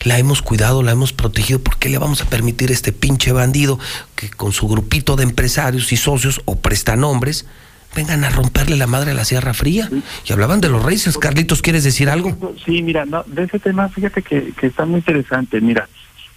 La 0.03 0.19
hemos 0.19 0.41
cuidado, 0.41 0.83
la 0.83 0.91
hemos 0.91 1.11
protegido. 1.13 1.59
¿Por 1.59 1.77
qué 1.77 1.89
le 1.89 1.97
vamos 1.97 2.21
a 2.21 2.25
permitir 2.25 2.69
a 2.69 2.73
este 2.73 2.91
pinche 2.93 3.31
bandido 3.31 3.79
que 4.15 4.29
con 4.29 4.51
su 4.51 4.67
grupito 4.67 5.15
de 5.15 5.23
empresarios 5.23 5.91
y 5.91 5.97
socios 5.97 6.41
o 6.45 6.57
prestanombres 6.59 7.45
vengan 7.95 8.23
a 8.23 8.29
romperle 8.29 8.77
la 8.77 8.87
madre 8.87 9.11
a 9.11 9.13
la 9.13 9.25
Sierra 9.25 9.53
Fría? 9.53 9.89
Y 10.25 10.33
hablaban 10.33 10.61
de 10.61 10.69
los 10.69 10.83
racers. 10.83 11.17
Carlitos, 11.17 11.61
¿quieres 11.61 11.83
decir 11.83 12.09
algo? 12.09 12.37
Sí, 12.65 12.81
mira, 12.81 13.05
de 13.05 13.43
ese 13.43 13.59
tema, 13.59 13.89
fíjate 13.89 14.21
que, 14.21 14.53
que 14.53 14.67
está 14.67 14.85
muy 14.85 14.97
interesante. 14.97 15.61
Mira, 15.61 15.87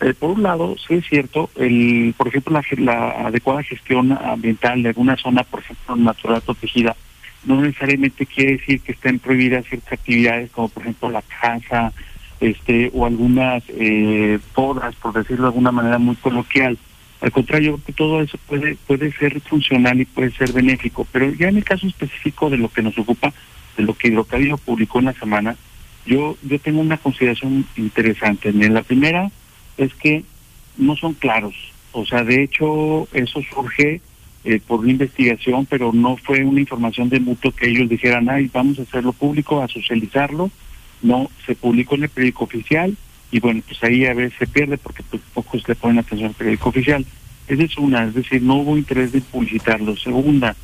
eh, 0.01 0.15
por 0.15 0.31
un 0.31 0.43
lado, 0.43 0.77
sí 0.87 0.95
es 0.95 1.07
cierto, 1.07 1.51
el, 1.57 2.15
por 2.17 2.29
ejemplo, 2.29 2.53
la, 2.53 2.63
la 2.79 3.11
adecuada 3.29 3.63
gestión 3.63 4.13
ambiental 4.13 4.83
de 4.83 4.91
alguna 4.91 5.17
zona, 5.17 5.45
por 5.45 5.61
ejemplo, 5.61 5.97
natural 5.97 6.43
protegida, 6.43 6.97
no 7.45 7.61
necesariamente 7.61 8.27
quiere 8.27 8.53
decir 8.53 8.81
que 8.81 8.93
estén 8.93 9.19
prohibidas 9.19 9.67
ciertas 9.67 9.93
actividades, 9.93 10.51
como 10.51 10.69
por 10.69 10.83
ejemplo 10.83 11.11
la 11.11 11.23
caza, 11.23 11.93
este, 12.41 12.91
o 12.93 13.07
algunas 13.07 13.63
eh, 13.69 14.39
por 14.55 14.83
decirlo 15.15 15.45
de 15.45 15.49
alguna 15.49 15.73
manera 15.73 15.99
muy 15.99 16.17
coloquial. 16.17 16.79
Al 17.25 17.33
contrario, 17.33 17.81
todo 17.97 18.21
eso 18.21 18.37
puede, 18.47 18.77
puede 18.87 19.11
ser 19.13 19.41
funcional 19.41 19.99
y 19.99 20.05
puede 20.05 20.31
ser 20.33 20.53
benéfico, 20.53 21.07
pero 21.11 21.33
ya 21.33 21.49
en 21.49 21.57
el 21.57 21.65
caso 21.65 21.87
específico 21.87 22.51
de 22.51 22.59
lo 22.59 22.69
que 22.69 22.83
nos 22.83 22.99
ocupa, 22.99 23.33
de 23.79 23.83
lo 23.83 23.95
que 23.95 24.09
Hidrocálido 24.09 24.59
publicó 24.59 24.99
en 24.99 25.07
la 25.07 25.15
semana, 25.15 25.57
yo, 26.05 26.37
yo 26.43 26.59
tengo 26.59 26.83
una 26.83 26.99
consideración 26.99 27.67
interesante. 27.79 28.53
La 28.53 28.83
primera 28.83 29.31
es 29.79 29.95
que 29.95 30.23
no 30.77 30.97
son 30.97 31.15
claros. 31.15 31.55
O 31.93 32.05
sea, 32.05 32.25
de 32.25 32.43
hecho, 32.43 33.09
eso 33.15 33.41
surge 33.55 34.03
eh, 34.45 34.61
por 34.61 34.81
una 34.81 34.91
investigación, 34.91 35.65
pero 35.65 35.95
no 35.95 36.19
fue 36.19 36.45
una 36.45 36.61
información 36.61 37.09
de 37.09 37.21
mutuo 37.21 37.53
que 37.53 37.71
ellos 37.71 37.89
dijeran, 37.89 38.29
ay, 38.29 38.51
vamos 38.53 38.79
a 38.79 38.83
hacerlo 38.83 39.15
público, 39.15 39.63
a 39.63 39.69
socializarlo. 39.69 40.51
No, 41.01 41.31
se 41.47 41.55
publicó 41.55 41.95
en 41.95 42.03
el 42.03 42.11
periódico 42.11 42.45
oficial 42.45 42.95
y 43.35 43.41
bueno, 43.41 43.63
pues 43.67 43.83
ahí 43.83 44.07
a 44.07 44.15
veces 44.15 44.39
se 44.39 44.47
pierde 44.47 44.79
porque 44.79 45.03
pues, 45.11 45.21
pocos 45.35 45.67
le 45.69 45.75
ponen 45.75 45.99
atención 45.99 46.29
al 46.29 46.35
periódico 46.37 46.69
oficial. 46.69 47.05
Esa 47.49 47.63
es 47.65 47.77
una, 47.79 48.05
es 48.05 48.15
decir, 48.15 48.41
no 48.43 48.55
hubo 48.59 48.79
interés 48.79 49.11
de 49.11 49.21
publicitarlo. 49.21 49.97
Segunda, 49.97 50.55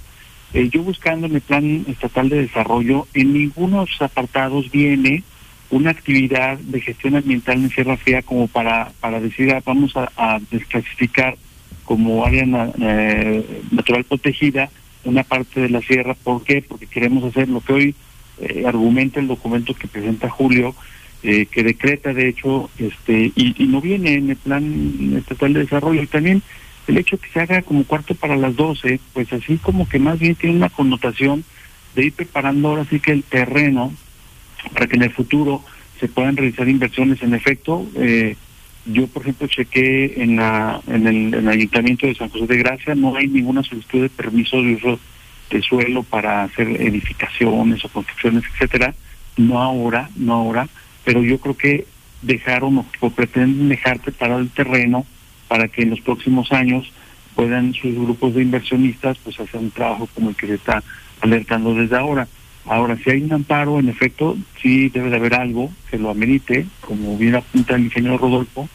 eh, 0.55 0.69
yo 0.73 0.83
buscando 0.85 1.27
en 1.27 1.35
el 1.35 1.41
plan 1.41 1.85
estatal 1.89 2.29
de 2.29 2.43
desarrollo, 2.43 3.09
en 3.13 3.33
ninguno 3.33 3.81
de 3.81 3.87
los 3.91 4.03
apartados 4.03 4.71
viene 4.71 5.25
una 5.71 5.91
actividad 5.91 6.59
de 6.59 6.81
gestión 6.81 7.17
ambiental 7.17 7.59
en 7.59 7.71
Sierra 7.71 7.97
Fría 7.97 8.23
como 8.23 8.47
para, 8.47 8.93
para 9.01 9.19
decir, 9.21 9.53
ah, 9.53 9.63
vamos 9.65 9.97
a, 9.97 10.11
a 10.17 10.41
desclasificar 10.51 11.37
como 11.85 12.25
área 12.25 12.47
na- 12.47 12.71
eh, 12.81 13.63
natural 13.73 14.05
protegida 14.05 14.71
una 15.05 15.25
parte 15.25 15.61
de 15.61 15.71
la 15.71 15.81
sierra. 15.81 16.15
¿Por 16.15 16.45
qué? 16.45 16.63
Porque 16.63 16.87
queremos 16.87 17.25
hacer 17.25 17.49
lo 17.49 17.61
que 17.63 17.73
hoy 17.73 17.95
eh, 18.41 18.63
argumenta 18.65 19.19
el 19.19 19.27
documento 19.27 19.75
que 19.75 19.89
presenta 19.89 20.31
Julio, 20.31 20.75
eh, 21.23 21.47
que 21.47 21.63
decreta 21.63 22.15
de 22.15 22.29
hecho, 22.29 22.71
este 22.79 23.33
y, 23.35 23.55
no 23.67 23.81
viene 23.81 24.15
en 24.15 24.31
el 24.31 24.37
plan 24.37 25.15
estatal 25.19 25.53
de 25.53 25.61
desarrollo. 25.61 26.03
Y 26.03 26.07
también 26.07 26.43
el 26.87 26.99
hecho 26.99 27.19
que 27.19 27.29
se 27.29 27.41
haga 27.41 27.63
como 27.63 27.85
cuarto 27.85 28.15
para 28.15 28.37
las 28.37 28.57
12, 28.57 29.01
pues 29.13 29.33
así 29.33 29.59
como 29.59 29.89
que 29.89 29.99
más 29.99 30.19
bien 30.19 30.35
tiene 30.35 30.57
una 30.57 30.71
connotación 30.71 31.45
de 31.95 32.07
ir 32.07 32.13
preparando 32.13 32.69
ahora 32.69 32.87
sí 32.89 33.01
que 33.01 33.13
el 33.13 33.23
terreno 33.23 33.93
para 34.73 34.87
que 34.87 34.97
en 34.97 35.03
el 35.03 35.13
futuro 35.13 35.63
se 35.99 36.09
puedan 36.09 36.37
realizar 36.37 36.69
inversiones. 36.69 37.23
En 37.23 37.35
efecto, 37.35 37.87
eh, 37.97 38.37
yo 38.87 39.07
por 39.07 39.23
ejemplo 39.23 39.47
chequé 39.47 40.23
en, 40.23 40.37
la, 40.37 40.81
en, 40.87 41.07
el, 41.07 41.35
en 41.35 41.35
el 41.35 41.49
ayuntamiento 41.49 42.07
de 42.07 42.15
San 42.15 42.31
José 42.31 42.47
de 42.47 42.57
Gracia, 42.57 42.95
no 42.95 43.15
hay 43.15 43.29
ninguna 43.29 43.63
solicitud 43.63 44.03
de 44.03 44.09
permiso 44.09 44.57
de 44.63 44.75
uso 44.75 44.99
de 45.51 45.63
suelo 45.63 46.03
para 46.03 46.45
hacer 46.45 46.69
edificaciones 46.81 47.85
o 47.85 47.89
construcciones, 47.89 48.45
etcétera. 48.55 48.95
No 49.37 49.61
ahora, 49.61 50.09
no 50.17 50.35
ahora, 50.35 50.69
pero 51.05 51.23
yo 51.23 51.39
creo 51.39 51.57
que 51.57 51.87
dejaron 52.23 52.85
o, 53.01 53.11
pretenden 53.11 53.69
dejar 53.69 54.01
preparado 54.01 54.41
el 54.41 54.51
terreno 54.51 55.07
para 55.49 55.69
que 55.69 55.83
en 55.83 55.91
los 55.91 56.01
próximos 56.01 56.53
años 56.53 56.93
puedan 57.35 57.73
sus 57.75 57.95
grupos 57.95 58.35
de 58.35 58.43
inversionistas 58.43 59.19
pues 59.19 59.39
hacer 59.41 59.61
un 59.61 59.71
trabajo 59.71 60.09
como 60.15 60.31
el 60.31 60.37
que 60.37 60.47
se 60.47 60.55
está 60.55 60.83
alertando 61.21 61.75
desde 61.75 61.97
ahora. 61.97 62.29
Ahora, 62.67 62.97
si 63.03 63.11
hay 63.11 63.23
un 63.23 63.33
amparo, 63.33 63.79
en 63.79 63.89
efecto, 63.89 64.37
sí 64.61 64.91
debe 64.91 65.11
de 65.11 65.17
haber 65.17 65.35
algo 65.35 65.71
que 65.91 65.99
lo 65.99 66.11
amerite, 66.11 66.67
como 66.81 67.17
bien 67.17 67.35
apunta 67.35 67.75
el 67.75 67.85
ingeniero 67.85 68.19
Rodolfo, 68.19 68.69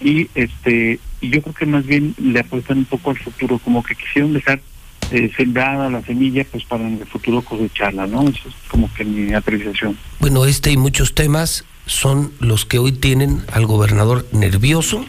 y 0.00 0.28
este 0.34 1.00
y 1.20 1.30
yo 1.30 1.42
creo 1.42 1.54
que 1.54 1.66
más 1.66 1.84
bien 1.86 2.14
le 2.18 2.40
apuestan 2.40 2.78
un 2.78 2.84
poco 2.84 3.10
al 3.10 3.18
futuro, 3.18 3.58
como 3.58 3.82
que 3.82 3.94
quisieron 3.94 4.32
dejar 4.32 4.60
eh, 5.10 5.30
sembrada 5.36 5.88
la 5.90 6.02
semilla 6.02 6.44
pues 6.50 6.64
para 6.64 6.86
en 6.86 7.00
el 7.00 7.06
futuro 7.06 7.42
cosecharla, 7.42 8.06
¿no? 8.06 8.22
Eso 8.28 8.48
es 8.48 8.54
como 8.68 8.92
que 8.94 9.04
mi 9.04 9.32
apreciación. 9.34 9.98
Bueno, 10.20 10.44
este 10.44 10.70
y 10.70 10.76
muchos 10.76 11.14
temas 11.14 11.64
son 11.86 12.32
los 12.40 12.64
que 12.64 12.78
hoy 12.78 12.92
tienen 12.92 13.44
al 13.52 13.66
gobernador 13.66 14.26
nervioso. 14.32 15.04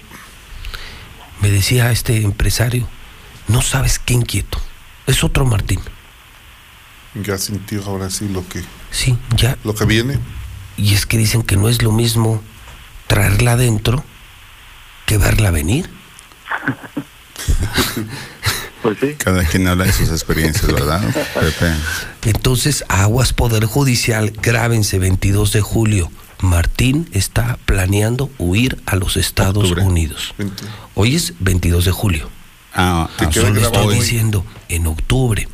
Me 1.41 1.49
decía 1.49 1.91
este 1.91 2.21
empresario, 2.21 2.87
no 3.47 3.61
sabes 3.61 3.99
qué 3.99 4.13
inquieto. 4.13 4.59
Es 5.07 5.23
otro 5.23 5.45
Martín. 5.45 5.79
Ya 7.15 7.37
sintió 7.37 7.83
ahora 7.85 8.09
sí 8.09 8.27
lo 8.27 8.47
que, 8.47 8.61
Sí, 8.91 9.17
ya. 9.37 9.57
lo 9.63 9.73
que 9.75 9.85
viene. 9.85 10.19
Y 10.77 10.93
es 10.93 11.05
que 11.05 11.17
dicen 11.17 11.43
que 11.43 11.55
no 11.55 11.69
es 11.69 11.81
lo 11.81 11.91
mismo 11.93 12.41
traerla 13.07 13.53
adentro 13.53 14.03
que 15.05 15.17
verla 15.17 15.51
venir. 15.51 15.89
Pues 18.85 18.99
sí. 19.01 19.15
Cada 19.17 19.43
quien 19.43 19.67
habla 19.67 19.85
de 19.85 19.93
sus 19.93 20.09
experiencias, 20.11 20.71
¿verdad, 20.71 21.01
Pepe? 21.33 21.73
Entonces, 22.23 22.85
aguas 22.87 23.33
Poder 23.33 23.65
Judicial, 23.65 24.31
grábense 24.43 24.99
22 24.99 25.51
de 25.53 25.61
julio. 25.61 26.11
Martín 26.41 27.09
está 27.11 27.57
planeando 27.65 28.29
huir 28.37 28.77
a 28.85 28.95
los 28.95 29.17
Estados 29.17 29.71
Unidos. 29.71 30.35
Hoy 30.93 31.15
es 31.15 31.33
22 31.39 31.85
de 31.85 31.91
julio. 31.91 32.29
Ah, 32.75 33.09
ah, 33.17 33.31
Solo 33.31 33.47
solo 33.47 33.61
estoy 33.61 33.87
hoy. 33.87 33.95
diciendo, 33.95 34.45
en 34.69 34.85
octubre, 34.85 35.47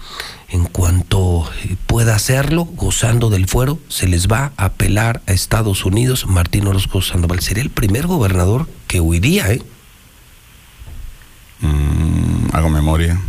en 0.50 0.66
cuanto 0.66 1.50
eh, 1.64 1.78
pueda 1.88 2.16
hacerlo, 2.16 2.66
gozando 2.66 3.30
del 3.30 3.48
fuero, 3.48 3.80
se 3.88 4.10
les 4.10 4.28
va 4.28 4.52
a 4.58 4.66
apelar 4.66 5.22
a 5.28 5.32
Estados 5.32 5.86
Unidos 5.86 6.26
Martín 6.28 6.68
Orozco 6.68 7.02
Sandoval. 7.02 7.40
Sería 7.40 7.64
el 7.64 7.70
primer 7.70 8.08
gobernador 8.08 8.68
que 8.88 9.00
huiría, 9.00 9.54
¿eh? 9.54 9.62
Mm, 11.62 12.56
hago 12.56 12.70
memoria. 12.70 13.20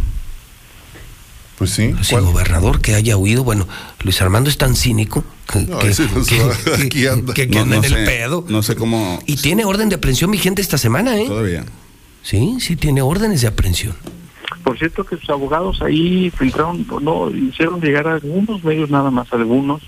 Pues 1.59 1.71
sí. 1.71 1.95
Sí, 2.03 2.17
gobernador 2.17 2.81
que 2.81 2.95
haya 2.95 3.17
huido. 3.17 3.45
Bueno, 3.45 3.69
Luis 4.03 4.21
Armando 4.21 4.51
es 4.51 4.59
tan 4.59 4.75
cínico 4.75 5.23
que, 5.51 5.61
No, 5.61 5.79
anda. 5.79 7.35
que- 7.35 7.47
que 7.49 7.55
No- 7.55 7.63
anda 7.63 7.77
no 7.77 7.85
en 7.85 7.93
el 7.93 8.05
pedo. 8.05 8.45
No 8.49 8.63
sé 8.63 8.75
cómo. 8.75 9.21
Y 9.27 9.37
tiene 9.37 9.65
orden 9.65 9.89
de 9.89 9.97
aprehensión 9.97 10.31
vigente 10.31 10.61
esta 10.63 10.79
semana, 10.79 11.17
¿eh? 11.19 11.27
Todavía. 11.27 11.65
Sí, 12.23 12.57
sí 12.61 12.75
tiene 12.77 13.03
órdenes 13.03 13.43
de 13.43 13.49
aprehensión. 13.49 13.95
Por 14.65 14.79
cierto 14.79 15.05
que 15.05 15.17
sus 15.17 15.29
abogados 15.31 15.83
ahí 15.83 16.31
filtraron, 16.37 16.87
no, 17.03 17.31
hicieron 17.31 17.81
llegar 17.81 18.07
a 18.07 18.15
algunos 18.15 18.63
medios 18.65 18.91
nada 18.91 19.11
más, 19.11 19.33
algunos, 19.33 19.83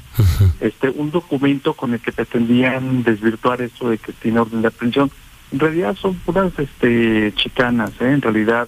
este, 0.60 0.90
un 0.90 1.10
documento 1.12 1.74
con 1.74 1.94
el 1.94 2.00
que 2.00 2.10
pretendían 2.12 3.04
desvirtuar 3.04 3.62
esto 3.62 3.88
de 3.88 3.98
que 3.98 4.12
tiene 4.12 4.40
orden 4.40 4.62
de 4.62 4.68
aprehensión. 4.68 5.10
En 5.54 5.60
realidad 5.60 5.94
son 5.94 6.16
puras 6.16 6.52
este, 6.58 7.32
chicanas, 7.36 7.92
¿eh? 8.00 8.10
en 8.10 8.20
realidad 8.20 8.66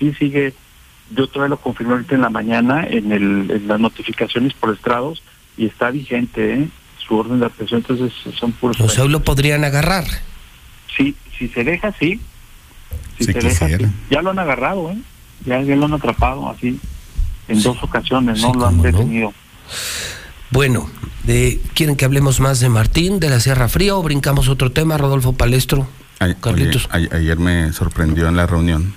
sí 0.00 0.12
sigue, 0.18 0.52
yo 1.14 1.28
todavía 1.28 1.50
lo 1.50 1.60
confirmé 1.60 1.92
ahorita 1.92 2.16
en 2.16 2.22
la 2.22 2.28
mañana 2.28 2.84
en, 2.84 3.12
el, 3.12 3.48
en 3.48 3.68
las 3.68 3.78
notificaciones 3.78 4.52
por 4.54 4.74
estrados 4.74 5.22
y 5.56 5.66
está 5.66 5.92
vigente 5.92 6.54
¿eh? 6.54 6.68
su 7.06 7.16
orden 7.16 7.38
de 7.38 7.46
aprehensión, 7.46 7.82
entonces 7.82 8.12
son 8.34 8.50
puros... 8.50 8.80
O 8.80 8.88
sea, 8.88 9.04
hoy 9.04 9.10
lo 9.10 9.22
podrían 9.22 9.64
agarrar. 9.64 10.06
Sí, 10.96 11.14
si 11.38 11.46
se 11.50 11.62
deja, 11.62 11.94
sí. 12.00 12.20
Si 13.20 13.26
se 13.26 13.34
deja, 13.34 13.68
sí. 13.68 13.86
Ya 14.10 14.20
lo 14.20 14.30
han 14.30 14.40
agarrado, 14.40 14.90
¿eh? 14.90 14.98
Ya, 15.46 15.62
ya 15.62 15.76
lo 15.76 15.84
han 15.84 15.94
atrapado 15.94 16.50
así 16.50 16.80
en 17.46 17.62
dos 17.62 17.80
ocasiones, 17.80 18.42
¿no? 18.42 18.52
Sí, 18.52 18.58
lo 18.58 18.66
han 18.66 18.78
no. 18.78 18.82
detenido. 18.82 19.32
Bueno, 20.50 20.90
de, 21.22 21.60
¿quieren 21.74 21.94
que 21.94 22.04
hablemos 22.04 22.40
más 22.40 22.58
de 22.58 22.68
Martín, 22.68 23.20
de 23.20 23.30
la 23.30 23.38
Sierra 23.38 23.68
Fría 23.68 23.94
o 23.94 24.02
brincamos 24.02 24.48
otro 24.48 24.72
tema, 24.72 24.98
Rodolfo 24.98 25.32
Palestro? 25.32 25.86
Ay- 26.20 26.34
Carlitos. 26.40 26.88
oye, 26.92 27.08
a- 27.12 27.16
ayer 27.16 27.38
me 27.38 27.72
sorprendió 27.72 28.28
en 28.28 28.36
la 28.36 28.46
reunión. 28.46 28.92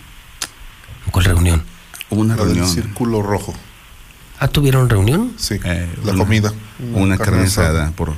¿Cuál 1.12 1.26
reunión? 1.26 1.64
Hubo 2.10 2.22
una 2.22 2.36
La 2.36 2.44
del 2.46 2.56
reunión. 2.56 2.74
círculo 2.74 3.22
rojo. 3.22 3.54
¿Ah, 4.40 4.48
tuvieron 4.48 4.90
reunión? 4.90 5.34
Sí. 5.38 5.56
eh, 5.64 5.88
la 6.04 6.14
una- 6.14 6.24
comida. 6.24 6.54
Una 6.94 7.18
carne 7.18 7.44
asada 7.44 7.92
por. 7.92 8.14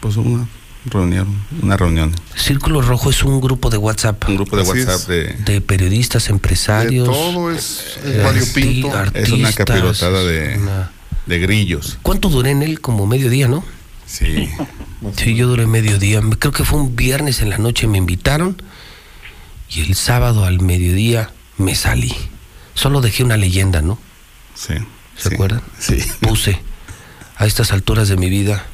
Pues 0.00 0.16
una 0.16 0.46
reunión. 0.84 1.28
Una 1.62 1.76
reunión. 1.76 2.14
Círculo 2.36 2.82
Rojo 2.82 3.10
es 3.10 3.22
un 3.24 3.40
grupo 3.40 3.70
de 3.70 3.78
WhatsApp. 3.78 4.28
Un 4.28 4.36
grupo 4.36 4.56
de 4.56 4.62
Así 4.62 4.70
WhatsApp 4.72 5.08
de. 5.08 5.24
De 5.44 5.60
periodistas, 5.60 6.28
empresarios. 6.28 7.08
De 7.08 7.12
todo 7.14 7.50
es 7.50 7.98
eh, 8.04 8.20
variopinto. 8.22 8.88
arti- 8.92 9.10
Es 9.14 9.30
una 9.30 9.52
capirotada 9.52 10.22
de, 10.24 10.58
una- 10.58 10.90
de 11.24 11.38
grillos. 11.38 11.98
¿Cuánto 12.02 12.28
duré 12.28 12.50
en 12.50 12.62
él? 12.62 12.80
Como 12.80 13.06
medio 13.06 13.30
día, 13.30 13.48
¿no? 13.48 13.64
Sí. 14.06 14.48
Sí, 15.16 15.34
yo 15.34 15.48
duré 15.48 15.66
medio 15.66 15.98
día. 15.98 16.20
Creo 16.38 16.52
que 16.52 16.64
fue 16.64 16.80
un 16.80 16.96
viernes 16.96 17.40
en 17.42 17.50
la 17.50 17.58
noche 17.58 17.86
me 17.86 17.98
invitaron 17.98 18.60
y 19.70 19.80
el 19.80 19.94
sábado 19.94 20.44
al 20.44 20.60
mediodía 20.60 21.30
me 21.58 21.74
salí. 21.74 22.14
Solo 22.74 23.00
dejé 23.00 23.24
una 23.24 23.36
leyenda, 23.36 23.82
¿no? 23.82 23.98
Sí. 24.54 24.74
¿Se 25.16 25.28
sí, 25.30 25.34
acuerdan? 25.34 25.62
Sí. 25.78 25.96
Puse, 26.20 26.58
a 27.36 27.46
estas 27.46 27.72
alturas 27.72 28.08
de 28.08 28.16
mi 28.16 28.28
vida, 28.30 28.64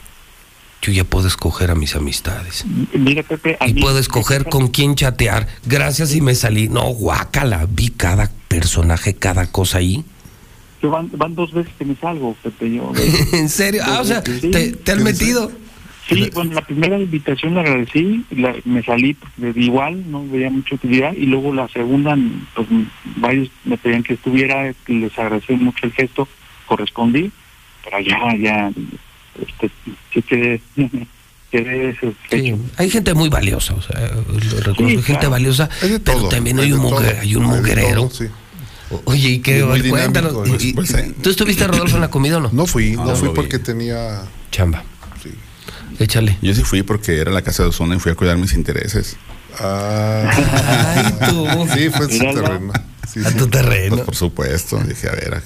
yo 0.82 0.92
ya 0.92 1.04
puedo 1.04 1.28
escoger 1.28 1.70
a 1.70 1.74
mis 1.76 1.94
amistades. 1.94 2.64
Mira, 2.92 3.22
Pepe, 3.22 3.56
a 3.60 3.68
Y 3.68 3.74
mí- 3.74 3.80
puedo 3.80 3.98
escoger 3.98 4.48
con 4.48 4.68
quién 4.68 4.96
chatear. 4.96 5.46
Gracias 5.64 6.14
y 6.14 6.20
me 6.20 6.34
salí. 6.34 6.68
No, 6.68 6.82
guácala. 6.88 7.66
Vi 7.70 7.88
cada 7.90 8.30
personaje, 8.48 9.14
cada 9.14 9.46
cosa 9.46 9.78
ahí. 9.78 10.04
Yo 10.82 10.90
van, 10.90 11.08
van 11.14 11.34
dos 11.34 11.52
veces 11.52 11.72
que 11.78 11.84
me 11.84 11.94
salgo, 11.96 12.34
Pepe. 12.42 12.72
Yo, 12.74 12.92
¿En 13.32 13.48
serio? 13.48 13.82
Ah, 13.86 14.00
o 14.00 14.04
sea, 14.04 14.22
Sí. 14.24 14.50
te, 14.50 14.72
te 14.72 14.92
han 14.92 15.02
metido. 15.02 15.50
Sí, 16.08 16.28
bueno, 16.34 16.52
la 16.54 16.62
primera 16.62 16.98
invitación 16.98 17.54
la 17.54 17.60
agradecí, 17.60 18.24
la- 18.30 18.56
me 18.64 18.82
salí 18.82 19.16
de 19.36 19.52
igual, 19.56 20.10
no 20.10 20.26
veía 20.28 20.50
mucha 20.50 20.74
utilidad, 20.74 21.12
y 21.14 21.26
luego 21.26 21.54
la 21.54 21.68
segunda, 21.68 22.18
pues 22.56 22.66
varios 23.16 23.48
me 23.64 23.78
pedían 23.78 24.02
que 24.02 24.14
estuviera, 24.14 24.74
les 24.88 25.16
agradecí 25.18 25.52
mucho 25.54 25.86
el 25.86 25.92
gesto, 25.92 26.26
correspondí, 26.66 27.30
pero 27.84 28.00
ya, 28.00 28.18
ya, 28.36 28.72
este, 29.40 29.70
sí 30.12 30.22
quedé, 30.22 30.60
quedé. 31.52 31.96
Sí, 32.30 32.54
hay 32.76 32.90
gente 32.90 33.14
muy 33.14 33.28
valiosa, 33.28 33.74
o 33.74 33.80
sea, 33.80 34.00
lo 34.00 34.60
reconozco, 34.60 34.88
Sí, 34.88 34.94
gente 34.96 35.12
claro. 35.12 35.30
valiosa, 35.30 35.70
pero 35.80 36.00
todo, 36.00 36.28
también 36.28 36.58
hay 36.58 36.72
un, 36.72 36.80
todo, 36.82 36.90
mugre- 37.00 37.18
hay 37.20 37.36
un 37.36 37.44
mugrero. 37.44 37.94
todo, 38.08 38.10
sí. 38.10 38.24
Oye, 39.04 39.28
¿y 39.28 39.38
qué? 39.40 39.62
Muy 39.64 39.88
Cuéntanos. 39.90 40.32
dinámico, 40.44 40.64
¿y- 40.64 40.68
y- 40.68 40.72
pues, 40.74 40.92
eh. 40.94 41.14
¿Tú 41.22 41.30
estuviste, 41.30 41.66
Rodolfo, 41.66 41.96
en 41.96 42.02
la 42.02 42.10
comida 42.10 42.38
o 42.38 42.40
no? 42.40 42.50
No 42.52 42.66
fui, 42.66 42.92
no, 42.92 43.04
No, 43.06 43.16
fui 43.16 43.28
vi. 43.28 43.34
porque 43.34 43.58
tenía. 43.58 44.22
Chamba. 44.50 44.82
Sí. 45.22 45.30
Échale. 45.98 46.38
Yo 46.42 46.54
sí 46.54 46.62
fui 46.62 46.82
porque 46.82 47.18
era 47.18 47.30
la 47.30 47.42
casa 47.42 47.62
de 47.62 47.68
Osuna 47.70 47.94
y 47.96 47.98
fui 47.98 48.12
a 48.12 48.14
cuidar 48.14 48.36
mis 48.38 48.54
intereses. 48.54 49.16
Ah, 49.60 50.30
Ay, 51.20 51.28
tú. 51.28 51.46
sí, 51.74 51.90
fue 51.90 52.06
en 52.06 52.10
su 52.12 52.18
terreno. 52.40 52.72
Sí, 53.12 53.20
A 53.24 53.30
sí. 53.30 53.36
tu 53.36 53.46
terreno. 53.48 53.96
Pues 53.96 54.06
por 54.06 54.14
supuesto. 54.16 54.78
Dije, 54.78 55.08
a 55.08 55.12
ver, 55.12 55.42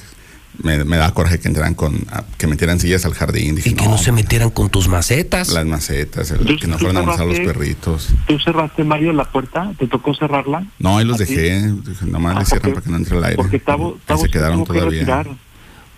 me, 0.63 0.85
me 0.85 0.97
daba 0.97 1.13
coraje 1.15 1.39
que 1.39 1.49
entraran 1.49 1.75
con. 1.75 2.07
a- 2.11 2.25
que 2.39 2.47
metieran 2.47 2.79
sillas 2.81 3.05
al 3.05 3.15
jardín. 3.15 3.55
Dije, 3.57 3.71
Y 3.71 3.75
que 3.75 3.85
no, 3.85 3.99
se 3.99 4.13
metieran 4.13 4.51
con 4.51 4.71
tus 4.71 4.89
macetas. 4.89 5.49
Las 5.51 5.67
macetas, 5.67 6.31
el- 6.31 6.59
que 6.59 6.67
no 6.67 6.75
¿tú 6.77 6.85
fueran 6.85 6.97
a 6.97 7.01
almorzar 7.01 7.27
los 7.27 7.39
perritos. 7.41 8.09
¿Tú 8.27 8.39
cerraste, 8.39 8.85
Mario, 8.85 9.13
la 9.13 9.25
puerta? 9.31 9.73
¿Te 9.79 9.87
tocó 9.87 10.15
cerrarla? 10.15 10.67
No, 10.79 10.99
ahí 10.99 11.05
los 11.05 11.19
dejé. 11.19 11.61
Dije, 11.73 12.07
nomás 12.07 12.37
Ah, 12.37 12.39
le 12.41 12.45
cierran 12.47 12.73
porque- 12.73 12.75
para 12.75 12.85
que 12.85 12.91
no 12.91 12.97
entre 12.97 13.19
el 13.19 13.25
aire. 13.25 13.37
Porque 13.37 13.59
Tavo, 13.59 13.99
Tavo 14.07 14.21
se 14.21 14.27
se 14.27 14.33
quedaron 14.33 14.57
tuvo 14.65 14.73
que 14.73 14.79
todavía. 14.81 15.01
retirar. 15.01 15.29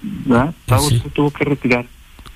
¿verdad? 0.02 0.54
Tavo 0.66 0.88
sí? 0.88 1.00
se 1.02 1.10
tuvo 1.10 1.30
que 1.32 1.44
retirar. 1.44 1.86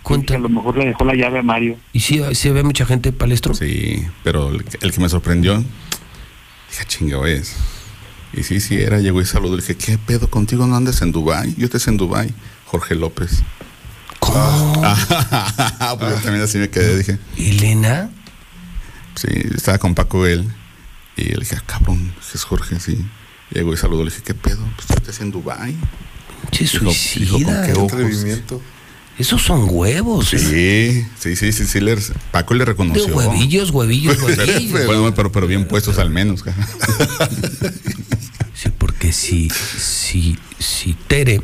Cuenta. 0.03 0.35
A 0.35 0.39
lo 0.39 0.49
mejor 0.49 0.77
le 0.77 0.87
dejó 0.87 1.05
la 1.05 1.15
llave 1.15 1.39
a 1.39 1.43
Mario. 1.43 1.77
¿Y 1.93 2.01
si 2.01 2.21
sí 2.35 2.49
había 2.49 2.65
mucha 2.65 2.85
gente, 2.85 3.13
Palestro? 3.13 3.55
Sí, 3.55 4.05
pero 4.25 4.49
el, 4.51 4.65
que- 4.65 4.79
el 4.81 4.93
que 4.93 5.01
me 5.01 5.09
sorprendió, 5.09 5.59
dije, 5.59 6.85
chingado 6.89 7.25
es. 7.27 7.55
Y 8.33 8.43
sí, 8.45 8.61
sí, 8.61 8.77
era, 8.81 8.99
llegó 8.99 9.21
y 9.21 9.27
saludó. 9.27 9.57
Le 9.57 9.63
dije, 9.63 9.77
¿qué 9.77 9.99
pedo 9.99 10.29
contigo? 10.29 10.67
¿No 10.67 10.77
andas 10.77 11.03
en 11.03 11.13
Dubai? 11.13 11.55
Yo 11.57 11.67
estoy 11.67 11.81
en 11.87 11.97
Dubai. 11.97 12.35
Jorge 12.67 12.95
López. 12.95 13.43
¿Cómo? 14.19 14.83
Ah, 15.85 15.97
pues 15.99 16.11
yo 16.11 16.21
también 16.23 16.43
así 16.43 16.59
me 16.59 16.71
quedé. 16.71 16.97
Dije, 16.97 17.19
¿Elena? 17.37 18.11
sí, 19.15 19.29
estaba 19.55 19.79
con 19.79 19.95
Paco 19.95 20.27
él. 20.27 20.49
Y 21.17 21.25
le 21.25 21.41
dije, 21.41 21.57
ah, 21.59 21.63
cabrón, 21.67 22.15
es 22.35 22.45
Jorge, 22.45 22.81
sí. 22.81 23.05
Llegó 23.51 23.75
y 23.75 23.77
saludó. 23.77 24.05
Le 24.05 24.11
dije, 24.11 24.23
¿qué 24.23 24.35
pedo? 24.35 24.65
Pues 24.77 24.87
tú 24.87 24.95
estás 24.95 25.21
en 25.21 25.31
Dubai. 25.31 25.77
Che, 26.51 26.65
dijo, 26.65 26.91
suicida. 26.93 27.47
¿con 27.47 27.67
qué 27.67 27.73
Qué 27.73 27.79
ojos? 27.79 28.61
Esos 29.19 29.43
son 29.43 29.67
huevos. 29.71 30.29
Sí, 30.31 30.39
sí, 31.19 31.37
sí, 31.37 31.53
sí, 31.53 31.67
sí. 31.67 31.81
le- 31.81 31.97
Paco 32.31 32.55
le 32.55 32.61
De 32.61 32.65
reconoció. 32.67 33.15
huevillos, 33.15 33.71
huevillos, 33.71 34.21
huevillos. 34.23 34.87
Bueno, 34.87 35.15
pero, 35.15 35.31
pero 35.31 35.47
bien 35.47 35.69
puestos 35.69 35.99
al 35.99 36.11
menos. 36.11 36.43
Sí, 38.55 38.71
porque 38.79 39.13
si, 39.13 39.51
si, 39.51 40.39
si 40.59 40.95
Tere 40.95 41.41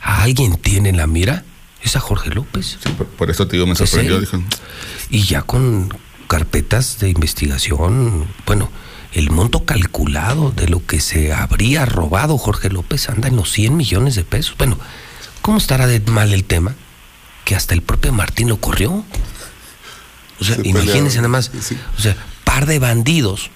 a 0.00 0.22
alguien 0.22 0.56
tiene 0.56 0.88
en 0.90 0.96
la 0.96 1.06
mira, 1.06 1.44
es 1.82 1.96
a 1.96 2.00
Jorge 2.00 2.30
López. 2.30 2.78
Sí, 2.82 2.90
por, 2.96 3.06
por 3.06 3.30
eso 3.30 3.46
te 3.46 3.56
digo, 3.56 3.66
me 3.66 3.72
¿Es 3.72 3.78
sorprendió. 3.78 4.20
Dijo, 4.20 4.42
Y 5.10 5.22
ya 5.22 5.42
con 5.42 5.88
carpetas 6.26 6.98
de 6.98 7.08
investigación, 7.10 8.26
bueno, 8.46 8.70
el 9.12 9.30
monto 9.30 9.64
calculado 9.64 10.50
de 10.50 10.68
lo 10.68 10.84
que 10.84 11.00
se 11.00 11.32
habría 11.32 11.86
robado 11.86 12.36
Jorge 12.36 12.68
López 12.68 13.08
anda 13.08 13.28
en 13.28 13.36
los 13.36 13.50
100 13.52 13.76
millones 13.76 14.14
de 14.16 14.24
pesos. 14.24 14.54
Bueno, 14.58 14.78
¿cómo 15.48 15.56
estará 15.56 15.86
de 15.86 15.98
mal 16.00 16.34
el 16.34 16.44
tema? 16.44 16.74
Que 17.46 17.56
hasta 17.56 17.72
el 17.72 17.80
propio 17.80 18.12
Martín 18.12 18.50
lo 18.50 18.60
corrió. 18.60 19.02
O 20.38 20.44
sea, 20.44 20.56
Se 20.56 20.68
imagínense 20.68 20.92
pelearon. 20.92 21.14
nada 21.14 21.28
más. 21.28 21.50
Sí. 21.62 21.74
O 21.96 22.00
sea, 22.02 22.18
par 22.44 22.66
de 22.66 22.78
bandidos. 22.78 23.50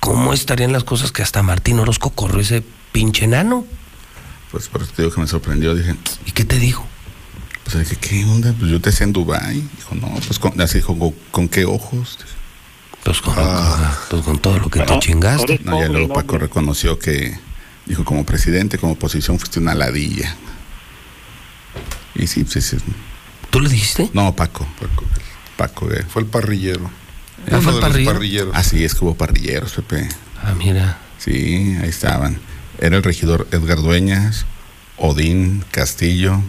¿Cómo 0.00 0.32
estarían 0.32 0.72
las 0.72 0.82
cosas 0.82 1.12
que 1.12 1.22
hasta 1.22 1.44
Martín 1.44 1.78
Orozco 1.78 2.10
corrió 2.10 2.40
ese 2.40 2.64
pinche 2.90 3.26
enano? 3.26 3.64
pues 4.50 4.66
por 4.66 4.82
eso 4.82 4.90
te 4.96 5.02
digo 5.02 5.14
que 5.14 5.20
me 5.20 5.28
sorprendió. 5.28 5.76
Dije, 5.76 5.94
¿Y 6.24 6.32
qué 6.32 6.44
te 6.44 6.58
dijo? 6.58 6.84
Pues 7.62 7.76
le 7.76 7.82
dije, 7.82 7.94
¿qué 7.94 8.24
onda? 8.24 8.52
Pues 8.58 8.68
yo 8.68 8.80
te 8.80 8.90
decía 8.90 9.04
en 9.04 9.12
Dubái. 9.12 9.68
Dijo, 9.76 9.94
no, 9.94 10.08
pues 10.26 10.40
con, 10.40 10.60
así 10.60 10.78
dijo, 10.78 10.98
¿con, 10.98 11.14
con 11.30 11.48
qué 11.48 11.64
ojos? 11.64 12.18
Pues 13.04 13.20
con, 13.20 13.36
pues 14.10 14.22
con 14.24 14.40
todo 14.40 14.58
lo 14.58 14.68
que 14.68 14.80
te 14.80 14.98
chingaste. 14.98 15.60
No, 15.62 15.80
ya 15.80 15.86
luego 15.86 16.12
Paco 16.12 16.38
reconoció 16.38 16.98
que, 16.98 17.38
dijo, 17.84 18.04
como 18.04 18.26
presidente, 18.26 18.78
como 18.78 18.94
oposición, 18.94 19.38
fuiste 19.38 19.60
una 19.60 19.76
ladilla. 19.76 20.34
Y 22.18 22.26
sí, 22.26 22.44
pues 22.44 22.64
sí. 22.64 22.76
¿Tú 23.50 23.60
le 23.60 23.68
dijiste? 23.68 24.10
No, 24.12 24.34
Paco. 24.34 24.66
Paco, 24.80 25.04
Paco 25.56 25.92
eh. 25.92 26.04
Fue 26.08 26.22
el 26.22 26.28
parrillero. 26.28 26.90
Ah, 27.50 27.60
fue 27.60 27.74
el 27.74 27.80
parrillero. 27.80 28.12
parrilleros. 28.14 28.52
Ah, 28.54 28.62
sí, 28.62 28.84
es 28.84 28.94
que 28.94 29.04
hubo 29.04 29.14
parrilleros, 29.14 29.72
Pepe. 29.72 30.08
Ah, 30.42 30.54
mira. 30.56 30.98
Sí, 31.18 31.76
ahí 31.80 31.88
estaban. 31.88 32.38
Era 32.78 32.96
el 32.96 33.02
regidor 33.02 33.46
Edgar 33.52 33.78
Dueñas, 33.78 34.46
Odín 34.96 35.64
Castillo, 35.70 36.42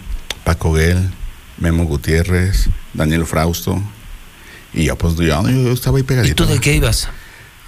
Paco 0.44 0.74
Guel, 0.74 1.12
Memo 1.58 1.86
Gutiérrez, 1.86 2.70
Daniel 2.94 3.26
Frausto. 3.26 3.82
Y 4.74 4.86
yo, 4.86 4.98
pues 4.98 5.16
yo, 5.16 5.48
yo 5.50 5.72
estaba 5.72 5.98
ahí 5.98 6.02
¿Y 6.02 6.06
pegadito. 6.06 6.46
tú 6.46 6.52
de 6.52 6.60
qué 6.60 6.76
ibas? 6.76 7.10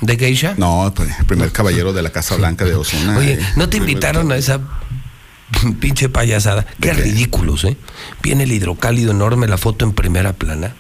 ¿De 0.02 0.18
geisha? 0.18 0.56
No, 0.58 0.92
pues, 0.96 1.10
el 1.20 1.26
primer 1.26 1.52
caballero 1.52 1.92
de 1.92 2.02
la 2.02 2.10
Casa 2.10 2.36
Blanca 2.36 2.66
de 2.66 2.76
Osuna. 2.76 3.18
Oye, 3.18 3.34
eh. 3.34 3.40
¿no 3.56 3.68
te 3.70 3.78
invitaron 3.78 4.32
a 4.32 4.38
esa 4.38 4.60
pinche 5.80 6.10
payasada? 6.10 6.66
Qué 6.80 6.94
ridículos, 6.94 7.64
¿eh? 7.64 7.78
Viene 8.22 8.44
el 8.44 8.52
hidrocálido 8.52 9.12
enorme, 9.12 9.48
la 9.48 9.58
foto 9.58 9.86
en 9.86 9.94
primera 9.94 10.34
plana. 10.34 10.76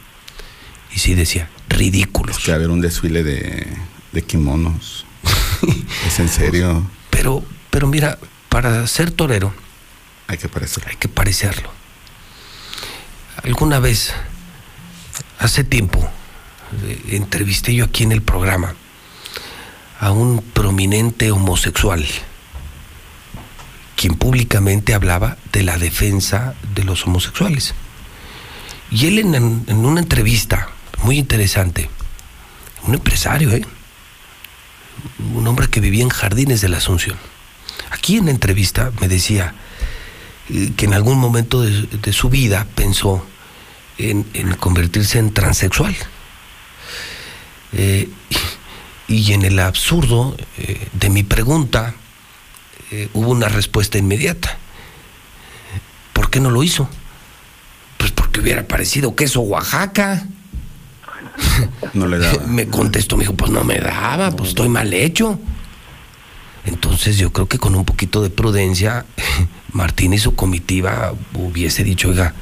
Y 0.93 0.99
sí 0.99 1.15
decía, 1.15 1.49
ridículos. 1.67 2.37
Es 2.37 2.43
que 2.43 2.51
haber 2.51 2.69
un 2.69 2.81
desfile 2.81 3.23
de, 3.23 3.67
de 4.11 4.21
kimonos. 4.21 5.05
es 6.07 6.19
en 6.19 6.29
serio. 6.29 6.89
Pero, 7.09 7.43
pero 7.69 7.87
mira, 7.87 8.17
para 8.49 8.85
ser 8.87 9.11
torero 9.11 9.53
Hay 10.27 10.37
que 10.37 10.49
parecer. 10.49 10.83
hay 10.87 10.95
que 10.95 11.07
parecerlo. 11.07 11.71
Alguna 13.43 13.79
vez, 13.79 14.13
hace 15.37 15.63
tiempo, 15.63 15.99
eh, 16.83 17.01
entrevisté 17.11 17.73
yo 17.73 17.85
aquí 17.85 18.03
en 18.03 18.11
el 18.11 18.21
programa 18.21 18.75
a 19.99 20.11
un 20.11 20.41
prominente 20.41 21.31
homosexual, 21.31 22.05
quien 23.99 24.15
públicamente 24.15 24.93
hablaba 24.93 25.35
de 25.51 25.61
la 25.61 25.77
defensa 25.77 26.55
de 26.73 26.85
los 26.85 27.05
homosexuales. 27.05 27.73
Y 28.91 29.07
él 29.07 29.19
en, 29.19 29.85
una 29.85 29.99
entrevista 29.99 30.69
muy 31.03 31.17
interesante, 31.17 31.89
un 32.87 32.93
empresario, 32.93 33.51
¿eh? 33.51 33.65
un 35.35 35.45
hombre 35.45 35.67
que 35.67 35.81
vivía 35.81 36.03
en 36.03 36.09
Jardines 36.09 36.61
de 36.61 36.69
la 36.69 36.77
Asunción, 36.77 37.17
aquí 37.91 38.15
en 38.15 38.27
la 38.27 38.31
entrevista 38.31 38.89
me 39.01 39.09
decía 39.09 39.53
eh, 40.49 40.71
que 40.77 40.85
en 40.85 40.93
algún 40.93 41.17
momento 41.17 41.61
de, 41.61 42.13
su 42.13 42.29
vida 42.29 42.65
pensó 42.75 43.27
en, 43.97 44.23
convertirse 44.61 45.19
en 45.19 45.33
transexual. 45.33 45.93
Eh, 47.73 48.09
y, 49.09 49.15
y 49.15 49.33
en 49.33 49.43
el 49.43 49.59
absurdo 49.59 50.37
eh, 50.57 50.87
de 50.93 51.09
mi 51.09 51.23
pregunta 51.23 51.95
eh, 52.91 53.09
hubo 53.13 53.29
una 53.31 53.47
respuesta 53.49 53.97
inmediata. 53.97 54.57
¿Por 56.13 56.29
qué 56.29 56.39
no 56.39 56.49
lo 56.51 56.63
hizo? 56.63 56.89
Pues 57.97 58.11
porque 58.11 58.39
hubiera 58.39 58.67
parecido 58.67 59.15
queso 59.15 59.41
Oaxaca. 59.41 60.25
No 61.93 62.07
le 62.07 62.19
daba. 62.19 62.43
Me 62.47 62.67
contestó, 62.67 63.15
me 63.17 63.23
dijo, 63.23 63.33
pues 63.35 63.51
no 63.51 63.63
me 63.63 63.79
daba, 63.79 64.31
pues 64.31 64.49
estoy 64.49 64.69
mal 64.69 64.93
hecho. 64.93 65.39
Entonces 66.65 67.17
yo 67.17 67.31
creo 67.31 67.47
que 67.47 67.57
con 67.57 67.73
un 67.75 67.85
poquito 67.85 68.21
de 68.21 68.29
prudencia, 68.29 69.05
Martín 69.73 70.13
y 70.13 70.17
su 70.19 70.35
comitiva 70.35 71.13
hubiese 71.33 71.83
dicho, 71.83 72.09
oiga, 72.09 72.33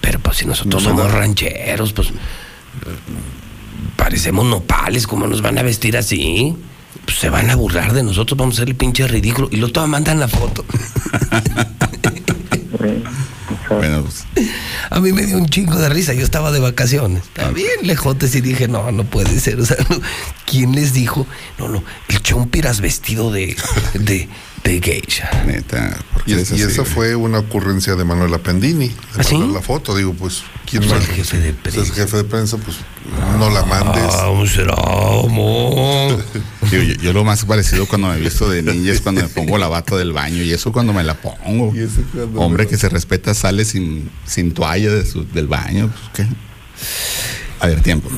pero 0.00 0.18
pues 0.18 0.38
si 0.38 0.46
nosotros 0.46 0.82
No 0.82 0.88
somos 0.90 1.06
da". 1.12 1.18
rancheros, 1.18 1.92
pues 1.92 2.08
parecemos 3.96 4.44
nopales, 4.46 5.06
¿cómo 5.06 5.26
nos 5.26 5.42
van 5.42 5.58
a 5.58 5.62
vestir 5.62 5.96
así? 5.96 6.56
Pues 7.04 7.18
se 7.18 7.30
van 7.30 7.50
a 7.50 7.56
burlar 7.56 7.92
de 7.92 8.02
nosotros, 8.02 8.38
vamos 8.38 8.56
a 8.56 8.58
ser 8.58 8.68
el 8.68 8.76
pinche 8.76 9.06
ridículo. 9.06 9.48
Y 9.50 9.56
luego 9.56 9.72
todavía 9.72 9.92
mandan 9.92 10.20
la 10.20 10.28
foto. 10.28 10.64
Bueno, 13.68 14.02
pues, 14.02 14.24
A 14.90 15.00
mí 15.00 15.12
me 15.12 15.24
dio 15.24 15.38
un 15.38 15.46
chingo 15.46 15.78
de 15.78 15.88
risa, 15.88 16.12
yo 16.12 16.24
estaba 16.24 16.52
de 16.52 16.60
vacaciones. 16.60 17.22
Estaba 17.22 17.50
bien 17.50 17.70
lejotes 17.82 18.34
y 18.34 18.40
dije, 18.40 18.68
no, 18.68 18.92
no 18.92 19.04
puede 19.04 19.38
ser. 19.40 19.60
O 19.60 19.64
sea, 19.64 19.76
no. 19.88 20.00
¿quién 20.46 20.74
les 20.74 20.92
dijo? 20.92 21.26
No, 21.58 21.68
no, 21.68 21.82
el 22.08 22.22
chompiras 22.22 22.80
vestido 22.80 23.30
de, 23.32 23.56
de, 23.94 24.28
de 24.64 24.80
geisha. 24.80 25.28
neta. 25.46 25.96
¿por 26.12 26.24
qué 26.24 26.32
Y, 26.32 26.62
esa 26.62 26.84
fue 26.84 27.14
una 27.16 27.38
ocurrencia 27.40 27.94
de 27.96 28.04
Manuel 28.04 28.32
Apendini. 28.34 28.88
De 28.88 28.94
¿Ah, 29.18 29.22
sí? 29.24 29.36
la 29.52 29.60
foto, 29.60 29.96
digo, 29.96 30.14
pues, 30.14 30.42
¿quién 30.70 30.82
Pues 30.82 30.94
más? 30.94 31.08
el 31.08 31.14
jefe 31.14 31.38
de 31.38 31.52
Pues, 31.52 31.76
es 31.76 31.92
jefe 31.92 32.16
de 32.18 32.24
prensa, 32.24 32.56
pues, 32.58 32.76
no 33.38 33.50
la 33.50 33.64
mandes. 33.64 34.04
Ah, 34.08 34.28
yo, 36.70 36.82
yo 36.82 37.12
lo 37.12 37.24
más 37.24 37.44
parecido 37.44 37.86
cuando 37.86 38.08
me 38.08 38.16
he 38.16 38.20
visto 38.20 38.48
de 38.48 38.62
niña 38.62 38.92
es 38.92 39.00
cuando 39.00 39.22
me 39.22 39.28
pongo 39.28 39.58
la 39.58 39.68
bata 39.68 39.96
del 39.96 40.12
baño 40.12 40.42
y 40.42 40.52
eso 40.52 40.72
cuando 40.72 40.92
me 40.92 41.02
la 41.02 41.14
pongo. 41.14 41.72
Y 41.74 41.88
Hombre 42.36 42.66
que 42.66 42.76
se 42.76 42.88
respeta 42.88 43.34
sale 43.34 43.64
sin, 43.64 44.10
sin 44.26 44.52
toalla 44.54 44.90
de 44.90 45.06
su- 45.06 45.24
del 45.26 45.48
baño. 45.48 45.90
pues, 46.14 46.26
¿qué? 46.28 46.34
A 47.60 47.66
ver, 47.66 47.80
tiempo. 47.80 48.08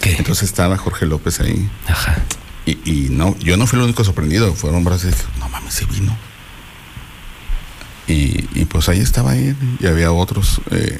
¿Qué? 0.00 0.14
Entonces 0.16 0.44
estaba 0.44 0.76
Jorge 0.76 1.06
López 1.06 1.40
ahí. 1.40 1.68
Ajá. 1.88 2.18
Y, 2.66 2.78
y 2.84 3.08
no, 3.10 3.36
yo 3.38 3.56
no 3.56 3.66
fui 3.66 3.78
el 3.78 3.84
único 3.84 4.04
sorprendido. 4.04 4.54
Fueron 4.54 4.84
brazos 4.84 5.04
y 5.04 5.08
dije, 5.08 5.24
no 5.38 5.48
mames, 5.48 5.74
se 5.74 5.84
vino. 5.86 6.16
Y, 8.06 8.48
y 8.60 8.64
pues 8.66 8.88
ahí 8.88 9.00
estaba 9.00 9.36
él. 9.36 9.56
Y 9.80 9.86
había 9.86 10.12
otros. 10.12 10.60
eh, 10.70 10.98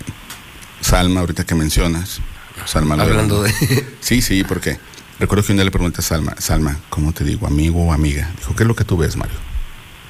Salma, 0.81 1.21
ahorita 1.21 1.45
que 1.45 1.55
mencionas. 1.55 2.21
Salma 2.67 2.95
Hablando 2.95 3.43
de- 3.43 3.53
Sí, 4.01 4.21
sí, 4.23 4.45
porque 4.45 4.79
recuerdo 5.19 5.45
que 5.45 5.53
un 5.53 5.57
día 5.59 5.65
le 5.65 5.71
pregunté 5.71 6.01
a 6.01 6.03
Salma, 6.03 6.35
Salma, 6.39 6.79
¿cómo 6.91 7.13
te 7.13 7.25
digo? 7.25 7.47
¿Amigo 7.47 7.83
o 7.87 7.93
amiga? 7.93 8.31
Dijo, 8.39 8.55
¿qué 8.55 8.63
es 8.65 8.67
lo 8.69 8.75
que 8.77 8.85
tú 8.85 8.97
ves, 8.97 9.17
Mario? 9.17 9.37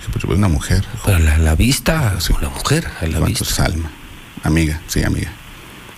Dije, 0.00 0.10
pues 0.12 0.22
yo 0.22 0.28
veo 0.28 0.38
una 0.38 0.48
mujer. 0.48 0.80
Dijo, 0.92 1.04
Pero 1.06 1.18
la, 1.20 1.38
la 1.38 1.54
vista, 1.54 2.18
Sí. 2.20 2.32
la 2.40 2.48
mujer, 2.48 2.86
a 3.00 3.06
la 3.06 3.18
"¿Cuánto 3.18 3.40
vista. 3.44 3.54
Salma. 3.54 3.90
Amiga, 4.42 4.80
sí, 4.88 5.02
amiga. 5.02 5.30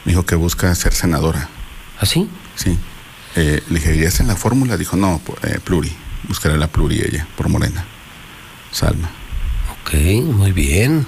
Dijo 0.04 0.24
que 0.26 0.34
busca 0.34 0.74
ser 0.74 0.92
senadora. 0.92 1.48
¿Así? 2.00 2.28
Sí. 2.56 2.76
Eh, 3.36 3.62
le 3.68 3.78
dije, 3.78 3.94
¿irías 3.94 4.20
en 4.20 4.26
la 4.28 4.36
fórmula? 4.36 4.76
Dijo, 4.76 4.96
no, 4.96 5.20
eh, 5.42 5.58
pluri. 5.62 5.92
Buscaré 6.28 6.56
la 6.56 6.68
pluri 6.68 7.00
ella, 7.00 7.26
por 7.36 7.48
morena. 7.48 7.84
Salma. 8.70 9.10
Ok, 9.82 9.94
muy 10.24 10.52
bien. 10.52 11.06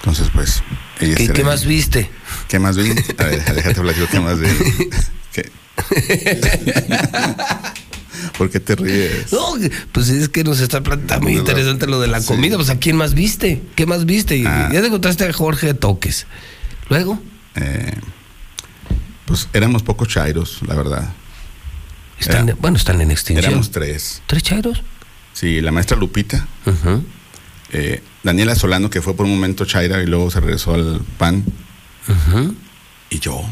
Entonces, 0.00 0.28
pues, 0.32 0.62
ella 1.00 1.16
¿Qué, 1.16 1.28
qué 1.28 1.44
más 1.44 1.64
viste? 1.64 2.10
¿Qué 2.48 2.58
más 2.58 2.76
vi? 2.76 2.90
A 3.18 3.24
ver, 3.24 3.54
déjate 3.54 3.80
platico 3.80 4.06
qué 4.10 4.20
más 4.20 4.38
vi. 4.40 4.48
¿Qué? 5.32 5.50
¿Por 8.36 8.50
qué 8.50 8.60
te 8.60 8.76
ríes? 8.76 9.32
No, 9.32 9.54
pues 9.92 10.08
es 10.08 10.28
que 10.28 10.44
nos 10.44 10.60
está 10.60 10.82
planteando 10.82 11.24
muy 11.26 11.36
interesante 11.36 11.86
lo 11.86 12.00
de 12.00 12.08
la 12.08 12.20
comida. 12.22 12.56
Pues, 12.56 12.70
¿a 12.70 12.78
quién 12.78 12.96
más 12.96 13.14
viste? 13.14 13.62
¿Qué 13.76 13.86
más 13.86 14.04
viste? 14.06 14.36
Y- 14.36 14.44
Ah. 14.46 14.68
Ya 14.72 14.80
te 14.80 14.86
encontraste 14.88 15.24
a 15.26 15.32
Jorge 15.32 15.74
Toques. 15.74 16.26
Luego, 16.88 17.20
Eh, 17.56 17.94
pues 19.26 19.48
éramos 19.52 19.82
pocos 19.82 20.08
chairos, 20.08 20.60
la 20.66 20.74
verdad. 20.74 21.12
Están, 22.20 22.48
Era- 22.48 22.58
bueno, 22.60 22.76
están 22.76 23.00
en 23.00 23.10
extinción. 23.10 23.44
Éramos 23.50 23.70
tres. 23.70 24.22
¿Tres 24.26 24.42
chairos? 24.42 24.82
Sí, 25.32 25.60
la 25.60 25.72
maestra 25.72 25.96
Lupita, 25.96 26.46
Ujú. 26.66 27.04
eh, 27.72 28.02
Daniela 28.22 28.54
Solano, 28.54 28.90
que 28.90 29.00
fue 29.00 29.14
por 29.14 29.26
un 29.26 29.32
momento 29.32 29.64
chaira 29.64 30.02
y 30.02 30.06
luego 30.06 30.30
se 30.30 30.40
regresó 30.40 30.74
al 30.74 31.00
PAN, 31.18 31.44
y 33.10 33.18
yo, 33.18 33.42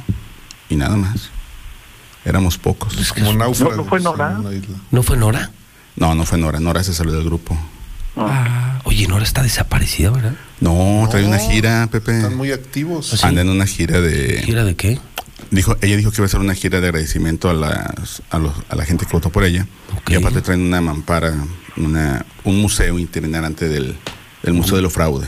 y 0.69 0.77
nada 0.77 0.97
más. 0.97 1.31
Éramos 2.25 2.59
pocos. 2.59 2.95
Como 3.15 3.33
náufragos 3.33 3.77
¿No- 3.77 3.83
no 3.85 3.89
fue 3.89 4.01
Nora? 4.01 4.37
una. 4.39 4.51
¿No 4.91 5.03
fue 5.03 5.17
Nora? 5.17 5.51
No, 5.97 6.15
no 6.15 6.27
fue 6.27 6.37
Nora. 6.39 6.61
Nora 6.61 6.83
se 6.85 6.93
salió 6.93 7.13
del 7.15 7.25
grupo. 7.25 7.59
Ah, 8.17 8.81
oye, 8.85 9.07
Nora 9.07 9.25
está 9.25 9.43
desaparecida, 9.43 10.11
¿verdad? 10.11 10.35
No, 10.61 11.07
trae 11.11 11.25
una 11.25 11.39
No, 11.39 11.49
gira, 11.49 11.89
Pepe. 11.91 12.17
Están 12.17 12.37
muy 12.37 12.51
activos. 12.53 13.13
¿Ah, 13.15 13.17
sí? 13.17 13.27
Anda 13.27 13.43
en 13.43 13.49
una 13.49 13.67
gira 13.67 14.01
de. 14.01 14.43
¿Gira 14.45 14.65
de 14.65 14.75
qué? 14.77 14.99
Dijo, 15.51 15.77
ella 15.81 15.97
dijo 15.97 16.11
que 16.11 16.17
iba 16.19 16.25
a 16.25 16.29
hacer 16.29 16.41
una 16.41 16.55
gira 16.55 16.81
de 16.81 16.89
agradecimiento 16.89 17.49
a, 17.49 17.55
las, 17.55 18.23
a, 18.31 18.39
los- 18.39 18.53
a 18.69 18.77
la 18.77 18.85
gente 18.85 19.07
que 19.07 19.13
votó 19.13 19.31
por 19.31 19.45
ella. 19.45 19.67
Y 20.09 20.15
aparte 20.15 20.43
traen 20.43 20.61
una 20.63 20.81
mampara, 20.81 21.35
una, 21.77 22.27
un 22.45 22.61
museo 22.61 22.99
itinerante 22.99 23.69
del, 23.69 23.97
del 24.43 24.55
Museo 24.55 24.77
de 24.77 24.83
lo 24.83 24.91
Fraude. 24.91 25.27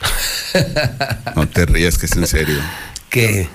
no 1.36 1.48
te 1.48 1.66
rías, 1.66 1.98
que 1.98 2.06
es 2.06 2.12
en 2.16 2.26
serio. 2.26 2.58
¿Qué? 3.08 3.48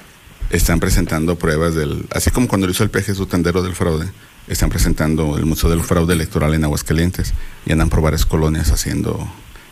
Están 0.50 0.80
presentando 0.80 1.38
pruebas 1.38 1.76
del. 1.76 2.06
Así 2.12 2.30
como 2.32 2.48
cuando 2.48 2.68
lo 2.68 2.72
hizo 2.74 2.84
el 2.84 2.90
PG 2.90 3.16
su 3.16 3.26
tendero 3.26 3.64
del 3.64 3.74
fraude, 3.76 4.08
están 4.48 4.70
presentando 4.70 5.38
el 5.38 5.46
Museo 5.46 5.70
del 5.70 5.82
Fraude 5.84 6.14
Electoral 6.14 6.54
en 6.54 6.64
Aguascalientes. 6.64 7.34
Y 7.66 7.72
andan 7.72 7.90
por 7.90 8.02
varias 8.02 8.26
colonias 8.26 8.72
haciendo 8.72 9.18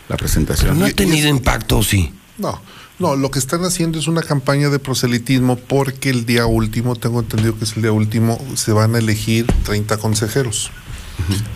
la 0.08 0.16
Pero 0.16 0.18
presentación. 0.18 0.78
no 0.78 0.84
ha 0.84 0.90
Y- 0.90 0.94
tenido 0.94 1.28
impacto, 1.28 1.78
¿o 1.78 1.82
sí. 1.84 2.12
No, 2.38 2.60
no, 2.98 3.16
lo 3.16 3.30
que 3.30 3.38
están 3.38 3.64
haciendo 3.64 3.98
es 3.98 4.06
una 4.06 4.22
campaña 4.22 4.70
de 4.70 4.78
proselitismo 4.78 5.56
porque 5.56 6.10
el 6.10 6.26
día 6.26 6.46
último, 6.46 6.94
tengo 6.94 7.20
entendido 7.20 7.58
que 7.58 7.64
es 7.64 7.76
el 7.76 7.82
día 7.82 7.92
último, 7.92 8.38
se 8.54 8.72
van 8.72 8.94
a 8.94 8.98
elegir 8.98 9.46
30 9.64 9.96
consejeros. 9.98 10.70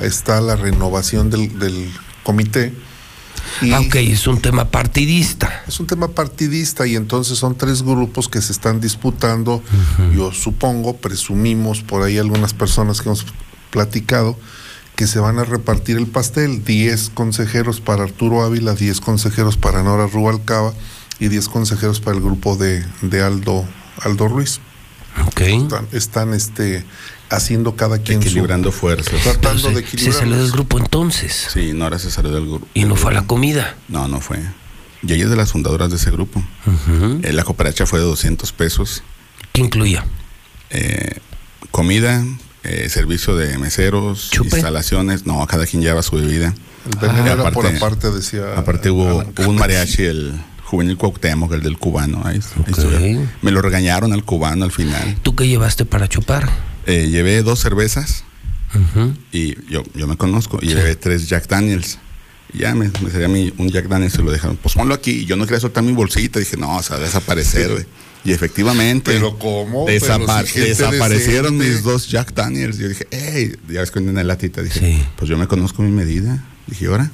Está 0.01 0.41
la 0.41 0.57
renovación 0.57 1.31
del, 1.31 1.59
del 1.59 1.91
comité 2.23 2.73
Aunque 3.73 4.13
es 4.13 4.27
un 4.27 4.41
tema 4.41 4.71
partidista. 4.71 5.65
Es 5.67 5.81
un 5.81 5.87
tema 5.87 6.09
partidista 6.09 6.87
y 6.87 6.97
entonces 6.97 7.39
son 7.39 7.57
tres 7.57 7.83
grupos 7.83 8.29
que 8.29 8.41
se 8.41 8.53
están 8.53 8.81
disputando. 8.81 9.63
Yo 10.15 10.33
supongo, 10.33 10.97
presumimos 10.97 11.83
por 11.83 12.03
ahí 12.03 12.19
algunas 12.19 12.55
personas 12.55 13.01
que 13.01 13.09
hemos 13.09 13.27
platicado 13.71 14.39
que 14.97 15.07
se 15.07 15.21
van 15.21 15.39
a 15.39 15.45
repartir 15.45 15.97
el 15.97 16.09
pastel, 16.09 16.65
10 16.65 17.11
consejeros 17.11 17.81
para 17.81 18.03
Arturo 18.03 18.43
Ávila, 18.43 18.75
10 18.75 19.01
consejeros 19.01 19.57
para 19.57 19.85
Nora 19.85 20.09
Rubalcaba 20.09 20.75
y 21.21 21.29
10 21.29 21.49
consejeros 21.49 22.01
para 22.01 22.17
el 22.17 22.23
grupo 22.23 22.57
de, 22.57 22.85
de 23.03 23.23
Aldo, 23.23 23.65
Aldo 24.03 24.29
Ruiz. 24.29 24.61
Están, 25.37 25.89
están, 25.93 26.35
este, 26.35 26.85
haciendo 27.31 27.75
cada 27.75 27.99
quien 27.99 28.23
equilibrando 28.23 28.71
fuerzas. 28.71 29.21
Tratando 29.23 29.63
Pero 29.63 29.75
de 29.77 29.83
se, 29.83 29.89
equilibrar. 29.89 30.15
se 30.15 30.21
salió 30.21 30.37
del 30.37 30.51
grupo 30.51 30.79
entonces. 30.79 31.49
Sí, 31.53 31.73
Nora 31.73 31.99
se 31.99 32.11
salió 32.11 32.31
del 32.33 32.47
grupo. 32.47 32.67
Y 32.75 32.85
no 32.85 32.95
fue 32.95 33.11
a 33.11 33.15
la 33.15 33.27
comida. 33.27 33.77
No, 33.89 34.07
no 34.07 34.21
fue. 34.21 34.39
Y 35.03 35.13
ella 35.13 35.25
es 35.25 35.31
de 35.31 35.37
las 35.37 35.53
fundadoras 35.53 35.91
de 35.91 35.97
ese 35.97 36.11
grupo. 36.11 36.43
Eh, 37.23 37.33
la 37.33 37.45
cooperacha 37.45 37.87
fue 37.87 37.99
de 38.01 38.05
200 38.05 38.53
pesos. 38.53 39.03
¿Qué 39.53 39.61
incluía? 39.61 40.05
Eh, 40.71 41.19
comida, 41.71 42.25
eh, 42.65 42.89
servicio 42.89 43.37
de 43.37 43.59
meseros, 43.59 44.31
instalaciones. 44.43 45.27
No, 45.27 45.47
cada 45.47 45.67
quien 45.67 45.83
lleva 45.83 46.03
su 46.03 46.17
bebida. 46.17 46.55
El 46.91 46.99
veneno 46.99 47.27
Y 47.27 47.31
era 47.31 47.51
por 47.51 47.67
aparte, 47.67 48.11
decía 48.11 48.57
Aparte 48.57 48.91
hubo, 48.91 49.19
hubo 49.19 49.49
un 49.49 49.57
mariachi, 49.57 50.05
el 50.05 50.41
juvenil 50.69 50.97
Cuauhtémoc, 50.97 51.53
el 51.53 51.63
del 51.63 51.79
cubano. 51.79 52.23
Ahí, 52.25 52.41
ahí 52.57 52.65
estuve. 52.69 53.27
Me 53.43 53.51
lo 53.51 53.63
regañaron 53.63 54.13
al 54.13 54.25
cubano 54.25 54.65
al 54.65 54.73
final. 54.73 55.17
¿Tú 55.23 55.35
qué 55.35 55.49
llevaste 55.49 55.85
para 55.85 56.09
chupar? 56.09 56.49
Eh, 56.87 57.09
llevé 57.11 57.43
dos 57.43 57.61
cervezas 57.61 58.25
y 59.33 59.55
yo, 59.71 59.83
yo 59.95 60.07
me 60.07 60.17
conozco. 60.17 60.59
Y 60.63 60.69
llevé 60.69 60.95
tres 60.97 61.29
Jack 61.29 61.49
Daniels. 61.49 61.99
Y 62.53 62.59
ya 62.59 62.75
me, 62.75 62.91
me 63.03 63.11
sería 63.11 63.29
mi, 63.29 63.53
un 63.59 63.69
Jack 63.71 63.89
Daniels 63.89 64.15
y 64.15 64.23
lo 64.23 64.31
dejaron. 64.31 64.57
Pues 64.57 64.75
ponlo 64.75 64.95
aquí. 64.95 65.11
Y 65.11 65.25
yo 65.27 65.37
no 65.37 65.45
quería 65.47 65.61
soltar 65.61 65.83
mi 65.85 65.93
bolsita. 65.93 66.39
Dije, 66.39 66.57
no, 66.57 66.77
o 66.77 66.83
sea, 66.83 66.99
desaparecer, 66.99 67.71
güey. 67.73 67.85
Y 68.25 68.33
efectivamente. 68.33 69.13
Pero 69.13 69.39
¿cómo? 69.39 69.87
desapa- 69.87 70.43
Pero 70.43 70.47
si 70.47 70.61
desaparecieron 70.61 71.59
decente. 71.59 71.75
mis 71.77 71.85
dos 71.85 72.09
Jack 72.09 72.35
Daniels. 72.35 72.79
Yo 72.79 72.89
dije, 72.89 73.07
hey, 73.11 73.55
ya 73.69 73.81
ves 73.81 73.91
que 73.91 73.99
en 74.01 74.15
la 74.15 74.25
latita. 74.25 74.63
Dije, 74.63 75.03
pues 75.17 75.29
yo 75.31 75.37
me 75.39 75.47
conozco 75.47 75.83
mi 75.83 75.91
medida. 75.91 76.45
Dije, 76.67 76.87
¿ahora? 76.87 77.11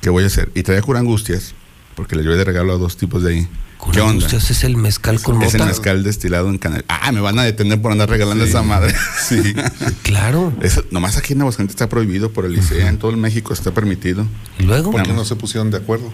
¿Qué 0.00 0.08
voy 0.10 0.24
a 0.24 0.28
hacer? 0.28 0.50
Y 0.54 0.62
traía 0.62 0.80
cura 0.82 0.98
angustias, 1.00 1.54
porque 2.00 2.16
le 2.16 2.22
llevé 2.22 2.36
de 2.36 2.44
regalo 2.44 2.72
a 2.72 2.78
dos 2.78 2.96
tipos 2.96 3.22
de 3.22 3.30
ahí. 3.34 3.48
¿Qué 3.92 4.00
onda? 4.00 4.12
Angustias 4.24 4.50
es 4.50 4.64
el 4.64 4.78
mezcal 4.78 5.20
con 5.20 5.42
Es 5.42 5.52
el 5.52 5.66
mezcal 5.66 6.02
destilado 6.02 6.48
en 6.48 6.56
canal. 6.56 6.82
Ah, 6.88 7.12
me 7.12 7.20
van 7.20 7.38
a 7.38 7.42
detener 7.42 7.82
por 7.82 7.92
andar 7.92 8.08
regalando 8.08 8.42
esa 8.42 8.62
madre. 8.62 8.94
Sí. 9.22 9.54
Claro. 10.02 10.50
Eso, 10.62 10.82
nomás 10.90 11.18
aquí 11.18 11.34
en 11.34 11.42
Aguascalientes 11.42 11.74
está 11.74 11.90
prohibido 11.90 12.32
por 12.32 12.46
el 12.46 12.56
ICEA, 12.56 12.88
en 12.88 12.96
todo 12.98 13.10
el 13.10 13.18
México 13.18 13.52
está 13.52 13.72
permitido. 13.72 14.24
¿Y 14.58 14.62
luego? 14.62 14.92
¿Por 14.92 15.02
qué 15.02 15.12
no 15.12 15.26
se 15.26 15.36
pusieron 15.36 15.70
de 15.70 15.76
acuerdo? 15.76 16.10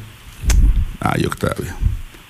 Ay, 0.98 1.24
Octavio. 1.24 1.72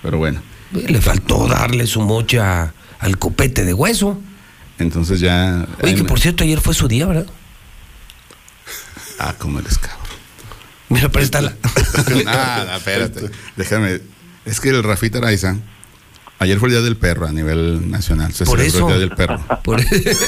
Pero 0.03 0.19
bueno. 0.19 0.43
Le 0.73 1.01
faltó 1.01 1.47
darle 1.49 1.87
su 1.87 2.03
mocha 2.03 2.75
al 2.99 3.17
copete 3.19 3.65
de 3.65 3.73
hueso. 3.73 4.21
Entonces 4.79 5.19
ya. 5.21 5.67
Oye, 5.83 5.95
que 5.95 6.03
me- 6.03 6.09
por 6.11 6.21
cierto, 6.21 6.45
ayer 6.45 6.61
fue 6.61 6.75
su 6.75 6.89
día, 6.89 7.07
¿verdad? 7.07 7.27
Ah, 9.19 9.35
cómo 9.39 9.61
eres 9.61 9.79
cabrón. 9.79 10.06
Mira, 10.89 11.09
préstala. 11.09 11.55
Nada, 12.25 12.77
espérate. 12.77 13.31
Déjame. 13.57 14.01
Es 14.45 14.61
que 14.61 14.69
el 14.71 14.83
Rafita 14.83 15.19
Araiza. 15.19 15.57
Ayer 16.39 16.59
fue 16.59 16.69
el 16.69 16.75
día 16.75 16.83
del 16.83 16.97
perro 16.97 17.27
a 17.27 17.33
nivel 17.33 17.91
nacional. 17.91 18.33
Se 18.35 18.45
Por 18.45 18.59
celebró 18.61 18.79
eso. 18.79 18.89
el 18.89 18.95
día 18.95 19.09
del 19.09 19.17
perro. 19.17 19.41
Por- 19.65 19.81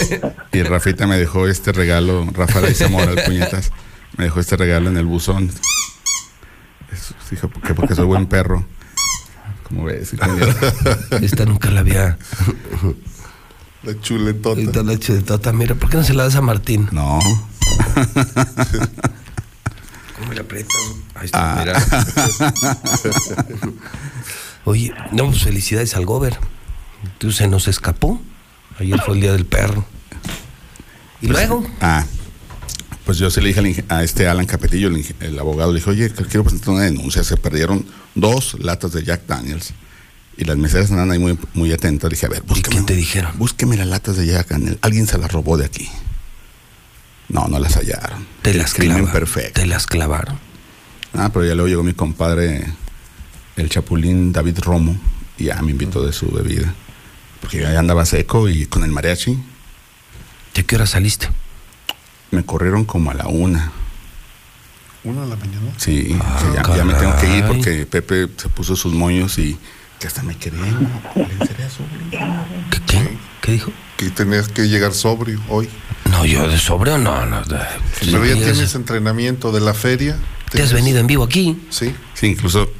Y 0.52 0.62
Rafita 0.62 1.06
me 1.06 1.18
dejó 1.18 1.46
este 1.46 1.70
regalo, 1.72 2.26
Rafa 2.32 2.60
Araiza 2.60 2.88
Mora, 2.88 3.12
el 3.12 3.22
puñetas, 3.24 3.70
me 4.16 4.24
dejó 4.24 4.40
este 4.40 4.56
regalo 4.56 4.88
en 4.88 4.96
el 4.96 5.04
buzón. 5.04 5.50
Eso, 6.90 7.14
dijo 7.30 7.50
que 7.50 7.74
porque 7.74 7.94
soy 7.94 8.06
buen 8.06 8.26
perro. 8.26 8.66
Como 9.64 9.84
ves? 9.84 10.14
Esta 11.20 11.44
nunca 11.44 11.70
la 11.70 11.80
había. 11.80 12.16
La 13.82 14.00
chuletota. 14.00 14.60
Esta 14.60 14.82
la 14.82 14.98
chuletota. 14.98 15.52
Mira, 15.52 15.74
¿por 15.74 15.90
qué 15.90 15.98
no 15.98 16.04
se 16.04 16.14
la 16.14 16.24
das 16.24 16.36
a 16.36 16.40
Martín? 16.40 16.88
No. 16.90 17.18
¿Cómo 20.18 20.32
le 20.32 20.40
aprietas? 20.40 20.76
Ahí 21.14 21.26
está, 21.26 21.52
Ah. 21.52 21.64
mira. 21.64 21.84
Oye, 24.64 24.92
no, 25.12 25.26
pues 25.26 25.42
felicidades 25.42 25.94
al 25.96 26.04
Gober. 26.06 26.38
Tú 27.18 27.32
se 27.32 27.46
nos 27.48 27.68
escapó. 27.68 28.20
Ayer 28.78 29.00
fue 29.00 29.14
el 29.14 29.20
día 29.20 29.32
del 29.32 29.46
perro. 29.46 29.84
¿Y 31.20 31.28
luego? 31.28 31.66
Ah, 31.80 32.04
pues 33.04 33.18
yo 33.18 33.30
se 33.30 33.40
le 33.40 33.48
dije 33.48 33.84
a 33.88 34.04
este 34.04 34.28
Alan 34.28 34.46
Capetillo, 34.46 34.88
el, 35.20 35.38
abogado, 35.38 35.72
le 35.72 35.78
dije, 35.80 35.90
oye, 35.90 36.10
quiero 36.10 36.44
presentar 36.44 36.74
una 36.74 36.84
denuncia. 36.84 37.24
Se 37.24 37.36
perdieron 37.36 37.86
dos 38.14 38.56
latas 38.60 38.92
de 38.92 39.02
Jack 39.04 39.22
Daniels. 39.26 39.72
Y 40.36 40.44
las 40.44 40.56
meseras 40.56 40.90
andaban 40.90 41.10
ahí 41.10 41.18
muy, 41.18 41.36
muy 41.54 41.72
atentas. 41.72 42.10
Le 42.10 42.14
dije, 42.14 42.26
a 42.26 42.28
ver, 42.28 42.42
búsqueme. 42.42 42.82
te 42.82 42.94
dijeron? 42.94 43.32
Búsqueme 43.38 43.76
las 43.76 43.88
latas 43.88 44.16
de 44.16 44.26
Jack 44.26 44.48
Daniels. 44.48 44.78
Alguien 44.82 45.06
se 45.06 45.18
las 45.18 45.32
robó 45.32 45.56
de 45.56 45.64
aquí. 45.64 45.88
No, 47.28 47.46
no 47.48 47.58
las 47.58 47.74
hallaron. 47.76 48.26
Te 48.42 48.54
las 48.54 48.72
clavaron. 48.74 49.10
perfecto. 49.12 49.60
Te 49.60 49.66
las 49.66 49.86
clavaron. 49.86 50.38
Ah, 51.14 51.30
pero 51.32 51.44
ya 51.44 51.54
luego 51.54 51.68
llegó 51.68 51.82
mi 51.82 51.92
compadre, 51.94 52.66
el 53.56 53.68
chapulín 53.68 54.32
David 54.32 54.58
Romo, 54.60 54.96
y 55.36 55.44
ya 55.44 55.60
me 55.62 55.72
invitó 55.72 56.04
de 56.04 56.12
su 56.12 56.30
bebida. 56.30 56.72
Porque 57.40 57.60
ya 57.60 57.78
andaba 57.78 58.04
seco 58.06 58.48
y 58.48 58.66
con 58.66 58.82
el 58.84 58.90
mariachi. 58.90 59.38
¿De 60.54 60.64
qué 60.64 60.76
hora 60.76 60.86
saliste? 60.86 61.28
Me 62.30 62.44
corrieron 62.44 62.84
como 62.84 63.10
a 63.10 63.14
la 63.14 63.26
una. 63.26 63.72
¿Una 65.04 65.22
de 65.22 65.28
la 65.28 65.36
mañana? 65.36 65.72
Sí, 65.76 66.04
que 66.04 66.54
ya, 66.54 66.62
Ah, 66.64 66.76
ya 66.76 66.84
me 66.84 66.94
tengo 66.94 67.16
que 67.16 67.36
ir 67.38 67.44
porque 67.46 67.86
Pepe 67.86 68.28
se 68.36 68.48
puso 68.48 68.74
sus 68.76 68.92
moños 68.92 69.38
y 69.38 69.56
que 70.00 70.06
hasta 70.06 70.22
me 70.22 70.36
quería. 70.36 70.64
¿Qué, 72.70 72.80
qué? 72.86 73.08
¿Qué 73.40 73.52
dijo? 73.52 73.72
Que 73.96 74.10
tenías 74.10 74.48
que 74.48 74.68
llegar 74.68 74.92
sobrio 74.92 75.40
hoy. 75.48 75.68
No, 76.10 76.24
yo 76.24 76.48
de 76.48 76.58
sobre 76.58 76.96
no, 76.98 77.26
no. 77.26 77.42
de- 77.44 77.58
Pero 78.00 78.24
ya 78.24 78.34
no, 78.34 78.42
tienes 78.42 78.74
entrenamiento 78.74 79.52
de 79.52 79.60
la 79.60 79.74
feria. 79.74 80.16
Te 80.50 80.62
has 80.62 80.72
venido 80.72 80.98
en 81.00 81.06
vivo 81.06 81.24
aquí. 81.24 81.58
Sí. 81.70 81.92
Sí, 82.14 82.26
incluso 82.28 82.70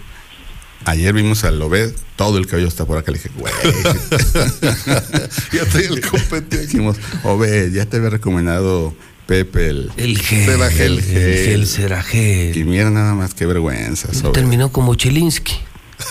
ayer 0.85 1.13
vimos 1.13 1.45
al 1.45 1.59
Lobed, 1.59 1.93
todo 2.17 2.39
el 2.39 2.47
cabello 2.47 2.69
está 2.69 2.87
por 2.87 2.97
acá. 2.99 3.13
Le 3.13 3.19
dije, 3.19 3.31
güey. 3.37 3.53
ya 5.53 5.65
trae 5.71 5.87
el 5.87 6.01
copete. 6.01 6.59
Dijimos, 6.67 6.97
Obed, 7.25 7.73
ya 7.73 7.85
te 7.87 7.99
había 7.99 8.11
recomendado 8.11 8.95
Pepe 9.27 9.69
el, 9.69 9.93
El 9.99 10.19
gel. 10.19 10.49
El 10.49 11.03
gel 11.03 11.67
Ceragel. 11.67 12.57
Y 12.57 12.65
mira 12.65 12.89
nada 12.91 13.15
más 13.15 13.35
qué 13.35 13.45
vergüenza. 13.45 14.13
Sobre. 14.15 14.33
Terminó 14.33 14.73
como 14.73 14.95
Chelinsky. 14.95 15.53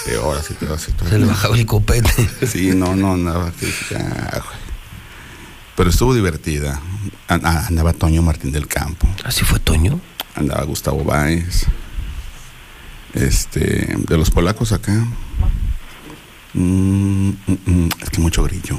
Sí, 0.06 0.12
ahora 0.22 0.44
sí 0.44 0.54
te 0.54 0.66
vas 0.66 0.88
a 0.90 1.10
Se 1.10 1.18
le 1.18 1.26
bajaba 1.26 1.58
el 1.58 1.66
copete. 1.66 2.30
Sí, 2.46 2.72
no, 2.76 2.96
no, 2.96 3.14
andaba. 3.14 3.52
que 3.58 3.66
dije, 3.66 3.96
"Ah, 3.96 4.42
güey". 4.46 4.57
Pero 5.78 5.90
estuvo 5.92 6.14
divertida. 6.14 6.82
An- 7.30 7.46
ah, 7.46 7.66
Andaba 7.70 7.94
Toño 7.94 8.22
Martín 8.22 8.52
del 8.52 8.68
Campo. 8.68 9.08
¿Así 9.24 9.46
fue 9.46 9.60
Toño? 9.60 10.02
Andaba 10.36 10.64
Gustavo 10.66 11.04
Báez. 11.06 11.68
Este, 13.14 13.96
de 13.98 14.18
los 14.18 14.30
polacos 14.32 14.72
acá. 14.74 14.94
Mm, 16.54 17.30
mm, 17.30 17.58
mm, 17.66 17.90
es 18.02 18.10
que 18.10 18.20
mucho 18.20 18.44
grillo. 18.44 18.78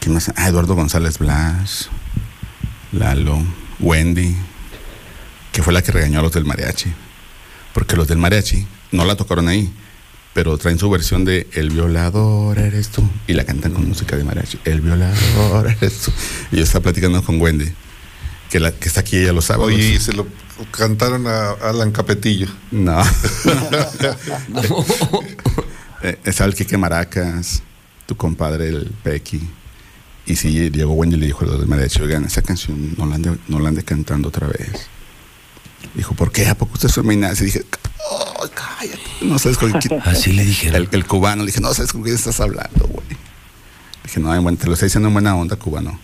¿Quién 0.00 0.14
más? 0.14 0.32
Ah, 0.36 0.48
Eduardo 0.48 0.74
González 0.74 1.18
Blas. 1.18 1.90
Lalo. 2.92 3.38
Wendy. 3.80 4.34
Que 5.52 5.62
fue 5.62 5.72
la 5.72 5.82
que 5.82 5.92
regañó 5.92 6.20
a 6.20 6.22
los 6.22 6.32
del 6.32 6.44
mariachi. 6.46 6.90
Porque 7.74 7.96
los 7.96 8.08
del 8.08 8.18
mariachi 8.18 8.66
no 8.92 9.04
la 9.04 9.14
tocaron 9.16 9.48
ahí. 9.48 9.70
Pero 10.32 10.56
traen 10.58 10.78
su 10.78 10.88
versión 10.88 11.24
de 11.24 11.48
El 11.52 11.70
violador 11.70 12.58
eres 12.58 12.88
tú. 12.88 13.02
Y 13.26 13.32
la 13.34 13.44
cantan 13.44 13.72
con 13.72 13.88
música 13.88 14.16
de 14.16 14.24
mariachi. 14.24 14.58
El 14.64 14.80
violador 14.80 15.68
eres 15.80 16.02
tú. 16.02 16.12
Y 16.52 16.56
yo 16.56 16.62
estaba 16.62 16.84
platicando 16.84 17.22
con 17.22 17.40
Wendy. 17.40 17.72
Que, 18.48 18.60
la, 18.60 18.72
que 18.72 18.88
está 18.88 19.00
aquí 19.00 19.16
ella 19.16 19.32
lo 19.32 19.42
sabe. 19.42 19.64
Oye, 19.64 19.94
y 19.94 20.00
se 20.00 20.12
lo 20.12 20.26
cantaron 20.70 21.26
a 21.26 21.50
Alan 21.62 21.90
Capetillo. 21.92 22.48
No. 22.70 23.02
Eh, 26.02 26.18
Estaba 26.24 26.48
el 26.48 26.54
Quique 26.54 26.78
Maracas, 26.78 27.62
tu 28.06 28.16
compadre, 28.16 28.68
el 28.68 28.90
Pequi. 29.02 29.38
Y 30.24 30.36
sí, 30.36 30.70
llegó 30.70 30.94
Wendy 30.94 31.16
le 31.16 31.26
dijo 31.26 31.44
a 31.44 31.48
los 31.48 31.58
del 31.58 31.68
mariachi, 31.68 32.00
oigan, 32.00 32.24
esa 32.24 32.40
canción 32.40 32.94
no 32.96 33.04
la 33.04 33.16
ande, 33.16 33.36
no 33.48 33.58
la 33.58 33.68
ande 33.68 33.82
cantando 33.82 34.28
otra 34.28 34.46
vez. 34.46 34.88
Dijo, 35.94 36.14
¿por 36.14 36.30
qué? 36.32 36.46
¿A 36.48 36.54
poco 36.54 36.74
usted 36.74 36.88
es 36.88 36.94
feminazi? 36.94 37.42
Y 37.42 37.46
dije, 37.46 37.64
"Oh, 38.10 38.46
cállate. 38.54 39.00
No 39.22 39.38
sabes 39.38 39.58
con 39.58 39.72
quién. 39.72 40.00
Así 40.04 40.32
le 40.32 40.44
dije. 40.44 40.68
El, 40.68 40.88
el 40.92 41.06
cubano, 41.06 41.42
le 41.42 41.46
dije, 41.48 41.60
no 41.60 41.72
sabes 41.74 41.92
con 41.92 42.02
quién 42.02 42.14
estás 42.14 42.40
hablando, 42.40 42.86
güey. 42.86 43.06
Dije, 44.04 44.20
no, 44.20 44.40
bueno, 44.42 44.56
te 44.58 44.66
lo 44.66 44.74
estoy 44.74 44.86
diciendo 44.86 45.08
en 45.08 45.14
buena 45.14 45.34
onda, 45.36 45.56
cubano. 45.56 45.98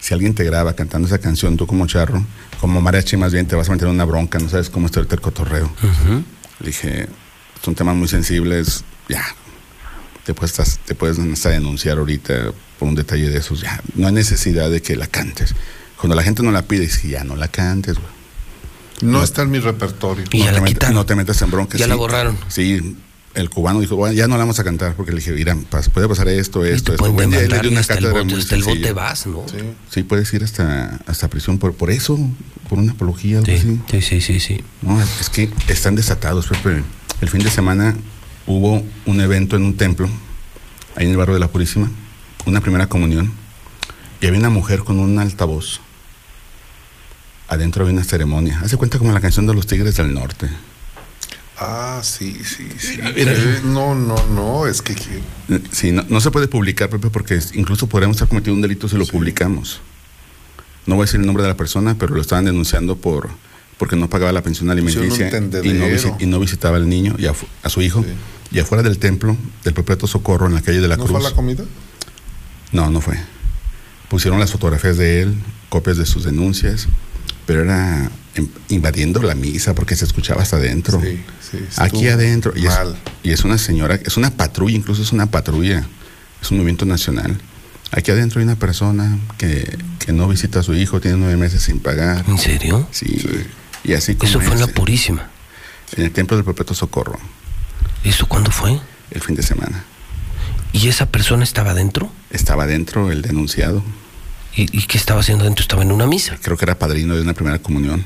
Si 0.00 0.14
alguien 0.14 0.34
te 0.34 0.44
graba 0.44 0.74
cantando 0.74 1.08
esa 1.08 1.18
canción, 1.18 1.56
tú 1.56 1.66
como 1.66 1.86
charro, 1.86 2.24
como 2.60 2.80
mariachi 2.80 3.16
más 3.16 3.32
bien, 3.32 3.46
te 3.46 3.56
vas 3.56 3.68
a 3.68 3.72
meter 3.72 3.88
en 3.88 3.94
una 3.94 4.04
bronca, 4.04 4.38
no 4.38 4.48
sabes 4.48 4.70
cómo 4.70 4.86
está 4.86 5.00
ahorita 5.00 5.16
el 5.16 5.20
cotorreo. 5.20 5.70
Le 6.60 6.66
dije, 6.66 7.08
son 7.64 7.74
temas 7.74 7.96
muy 7.96 8.06
sensibles, 8.08 8.84
ya. 9.08 9.24
Te 10.24 10.34
puedes, 10.34 10.78
te 10.84 10.94
puedes 10.94 11.18
hasta 11.18 11.48
denunciar 11.50 11.98
ahorita 11.98 12.52
por 12.78 12.88
un 12.88 12.94
detalle 12.94 13.28
de 13.28 13.38
esos, 13.38 13.60
ya. 13.60 13.80
No 13.94 14.06
hay 14.06 14.12
necesidad 14.12 14.70
de 14.70 14.80
que 14.82 14.94
la 14.94 15.06
cantes. 15.06 15.54
Cuando 15.96 16.14
la 16.14 16.22
gente 16.22 16.42
no 16.42 16.52
la 16.52 16.62
pide, 16.62 16.82
dice, 16.82 17.08
ya 17.08 17.24
no 17.24 17.34
la 17.34 17.48
cantes, 17.48 17.94
güey. 17.94 18.17
No 19.02 19.22
está 19.22 19.42
en 19.42 19.50
mi 19.50 19.58
repertorio. 19.60 20.24
Y 20.32 20.38
ya 20.40 20.46
no, 20.46 20.52
la 20.52 20.58
te 20.58 20.64
met- 20.64 20.68
quitaron. 20.68 20.94
no 20.94 21.06
te 21.06 21.14
metas 21.14 21.40
en 21.42 21.50
broncas. 21.50 21.78
Ya 21.80 21.86
la 21.86 21.94
sí. 21.94 21.98
borraron. 21.98 22.36
Sí, 22.48 22.96
el 23.34 23.50
cubano 23.50 23.80
dijo, 23.80 23.94
bueno, 23.94 24.14
ya 24.14 24.26
no 24.26 24.34
la 24.34 24.40
vamos 24.40 24.58
a 24.58 24.64
cantar 24.64 24.94
porque 24.94 25.12
le 25.12 25.18
dije, 25.18 25.32
mira, 25.32 25.56
puede 25.92 26.08
pasar 26.08 26.28
esto, 26.28 26.64
esto, 26.64 26.92
esto. 26.94 27.06
ya 27.20 27.38
le 27.40 27.58
di 27.60 27.68
y 27.68 27.70
una 27.70 27.80
hasta 27.80 27.94
el 27.94 28.06
bote- 28.10 28.34
hasta 28.36 28.54
el 28.56 28.64
bote 28.64 28.92
vas, 28.92 29.26
¿no? 29.26 29.44
Sí. 29.48 29.56
Sí, 29.90 30.02
puedes 30.02 30.32
ir 30.34 30.42
hasta, 30.42 30.98
hasta 31.06 31.28
prisión 31.28 31.58
por, 31.58 31.74
por 31.74 31.90
eso, 31.90 32.18
por 32.68 32.78
una 32.78 32.92
apología. 32.92 33.38
algo 33.38 33.52
así. 33.52 33.80
Sí, 33.90 34.00
sí, 34.02 34.20
sí, 34.20 34.40
sí. 34.40 34.60
No, 34.82 35.00
es 35.00 35.28
que 35.30 35.48
están 35.68 35.94
desatados, 35.94 36.46
Pepe. 36.48 36.82
El 37.20 37.28
fin 37.28 37.42
de 37.42 37.50
semana 37.50 37.94
hubo 38.46 38.82
un 39.06 39.20
evento 39.20 39.56
en 39.56 39.62
un 39.62 39.76
templo, 39.76 40.08
ahí 40.96 41.04
en 41.04 41.12
el 41.12 41.16
barrio 41.16 41.34
de 41.34 41.40
la 41.40 41.48
Purísima, 41.48 41.88
una 42.46 42.60
primera 42.60 42.88
comunión, 42.88 43.30
y 44.20 44.26
había 44.26 44.40
una 44.40 44.50
mujer 44.50 44.80
con 44.80 44.98
un 44.98 45.18
altavoz. 45.18 45.80
Adentro 47.48 47.82
había 47.84 47.94
una 47.94 48.04
ceremonia. 48.04 48.60
Hace 48.62 48.76
cuenta 48.76 48.98
como 48.98 49.12
la 49.12 49.20
canción 49.20 49.46
de 49.46 49.54
los 49.54 49.66
Tigres 49.66 49.96
del 49.96 50.12
Norte. 50.14 50.48
Ah, 51.60 52.00
sí, 52.04 52.36
sí, 52.44 52.68
sí. 52.78 52.98
Mira. 53.16 53.32
Eh, 53.32 53.60
no, 53.64 53.94
no, 53.94 54.14
no, 54.28 54.66
es 54.66 54.80
que... 54.80 54.94
Sí, 55.72 55.90
no, 55.90 56.04
no 56.08 56.20
se 56.20 56.30
puede 56.30 56.46
publicar, 56.46 56.88
Pepe, 56.88 57.10
porque 57.10 57.40
incluso 57.54 57.88
podríamos 57.88 58.16
estar 58.16 58.28
cometiendo 58.28 58.54
un 58.56 58.62
delito 58.62 58.88
si 58.88 58.96
lo 58.96 59.06
publicamos. 59.06 59.80
No 60.86 60.94
voy 60.94 61.02
a 61.02 61.06
decir 61.06 61.20
el 61.20 61.26
nombre 61.26 61.42
de 61.42 61.48
la 61.48 61.56
persona, 61.56 61.96
pero 61.98 62.14
lo 62.14 62.20
estaban 62.20 62.44
denunciando 62.44 62.96
por 62.96 63.28
porque 63.76 63.94
no 63.94 64.08
pagaba 64.10 64.32
la 64.32 64.42
pensión 64.42 64.68
alimenticia 64.70 65.28
y 65.28 65.72
no, 65.72 65.86
visi- 65.86 66.16
y 66.18 66.26
no 66.26 66.40
visitaba 66.40 66.76
al 66.78 66.88
niño 66.88 67.14
y 67.16 67.26
a, 67.26 67.32
a 67.62 67.68
su 67.68 67.80
hijo. 67.80 68.04
Y 68.50 68.58
afuera 68.58 68.82
del 68.82 68.98
templo 68.98 69.36
del 69.62 69.72
Perpetuo 69.74 70.08
Socorro, 70.08 70.46
en 70.48 70.54
la 70.54 70.62
calle 70.62 70.80
de 70.80 70.88
la 70.88 70.96
¿No 70.96 71.04
Cruz. 71.04 71.16
fue 71.18 71.26
a 71.26 71.30
la 71.30 71.36
comida? 71.36 71.64
No, 72.72 72.90
no 72.90 73.00
fue. 73.00 73.18
Pusieron 74.08 74.40
las 74.40 74.50
fotografías 74.50 74.96
de 74.96 75.22
él, 75.22 75.34
copias 75.68 75.96
de 75.96 76.06
sus 76.06 76.24
denuncias, 76.24 76.88
pero 77.48 77.62
era 77.62 78.10
em- 78.34 78.46
invadiendo 78.68 79.22
la 79.22 79.34
misa 79.34 79.74
porque 79.74 79.96
se 79.96 80.04
escuchaba 80.04 80.42
hasta 80.42 80.56
adentro. 80.58 81.00
Sí, 81.00 81.18
sí, 81.50 81.58
Aquí 81.78 82.06
adentro. 82.08 82.52
Y 82.54 82.66
es, 82.66 82.74
mal. 82.74 82.94
y 83.22 83.30
es 83.32 83.42
una 83.42 83.56
señora, 83.56 83.94
es 84.04 84.18
una 84.18 84.30
patrulla, 84.30 84.76
incluso 84.76 85.00
es 85.00 85.12
una 85.12 85.30
patrulla, 85.30 85.82
es 86.42 86.50
un 86.50 86.58
movimiento 86.58 86.84
nacional. 86.84 87.40
Aquí 87.90 88.10
adentro 88.10 88.38
hay 88.40 88.44
una 88.44 88.56
persona 88.56 89.18
que, 89.38 89.78
que 89.98 90.12
no 90.12 90.28
visita 90.28 90.60
a 90.60 90.62
su 90.62 90.74
hijo, 90.74 91.00
tiene 91.00 91.16
nueve 91.16 91.38
meses 91.38 91.62
sin 91.62 91.80
pagar. 91.80 92.22
¿En 92.28 92.36
serio? 92.36 92.86
Sí. 92.90 93.18
Y 93.82 93.94
así 93.94 94.14
como 94.14 94.28
Eso 94.28 94.40
fue 94.40 94.52
en 94.52 94.60
la 94.60 94.66
Purísima. 94.66 95.30
en 95.96 96.04
el 96.04 96.10
templo 96.12 96.36
del 96.36 96.44
Perpetuo 96.44 96.76
Socorro, 96.76 97.18
¿Eso 98.04 98.26
cuándo 98.28 98.50
fue? 98.50 98.78
el 99.10 99.22
fin 99.22 99.34
de 99.36 99.42
semana. 99.42 99.84
¿Y 100.72 100.88
esa 100.88 101.06
persona 101.06 101.44
estaba 101.44 101.72
dentro? 101.72 102.12
Estaba 102.28 102.64
adentro 102.64 103.10
el 103.10 103.22
denunciado. 103.22 103.82
¿Y, 104.54 104.76
y 104.76 104.82
qué 104.86 104.98
estaba 104.98 105.20
haciendo 105.20 105.44
dentro? 105.44 105.62
Estaba 105.62 105.82
en 105.82 105.92
una 105.92 106.06
misa. 106.06 106.36
Creo 106.42 106.56
que 106.56 106.64
era 106.64 106.78
padrino 106.78 107.14
de 107.14 107.22
una 107.22 107.34
primera 107.34 107.58
comunión. 107.58 108.04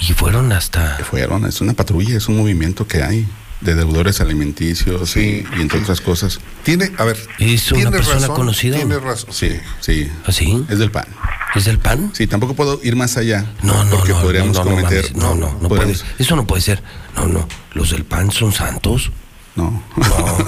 Y 0.00 0.12
fueron 0.12 0.52
hasta... 0.52 0.98
Fueron, 1.08 1.46
es 1.46 1.60
una 1.60 1.72
patrulla, 1.72 2.16
es 2.16 2.28
un 2.28 2.36
movimiento 2.36 2.86
que 2.86 3.02
hay 3.02 3.26
de 3.60 3.74
deudores 3.74 4.20
alimenticios 4.20 5.16
y, 5.16 5.46
y 5.56 5.60
entre 5.60 5.80
otras 5.80 6.00
cosas. 6.00 6.40
Tiene, 6.64 6.90
a 6.98 7.04
ver, 7.04 7.16
¿Es 7.38 7.70
una 7.70 7.76
tiene 7.82 7.96
persona 7.96 8.20
razón, 8.20 8.34
conocida? 8.36 8.76
Tiene 8.76 8.98
razón. 8.98 9.32
Sí, 9.32 9.52
sí. 9.80 10.10
¿Así? 10.26 10.64
Es 10.68 10.78
del 10.80 10.90
PAN. 10.90 11.06
¿Es 11.54 11.64
del 11.64 11.78
PAN? 11.78 12.10
Sí, 12.12 12.26
tampoco 12.26 12.54
puedo 12.54 12.80
ir 12.82 12.96
más 12.96 13.16
allá. 13.16 13.46
No, 13.62 13.84
no, 13.84 13.90
porque 13.96 14.12
no, 14.12 14.20
podríamos 14.20 14.56
no, 14.58 14.64
no, 14.64 14.70
no, 14.70 14.76
cometer. 14.76 15.16
no, 15.16 15.34
no, 15.36 15.58
no 15.62 15.68
puede, 15.68 15.94
eso 16.18 16.36
no 16.36 16.46
puede 16.46 16.60
ser. 16.62 16.82
No, 17.16 17.26
no, 17.26 17.48
los 17.72 17.90
del 17.90 18.04
PAN 18.04 18.30
son 18.32 18.52
santos. 18.52 19.12
No. 19.56 19.82
No, 19.96 20.38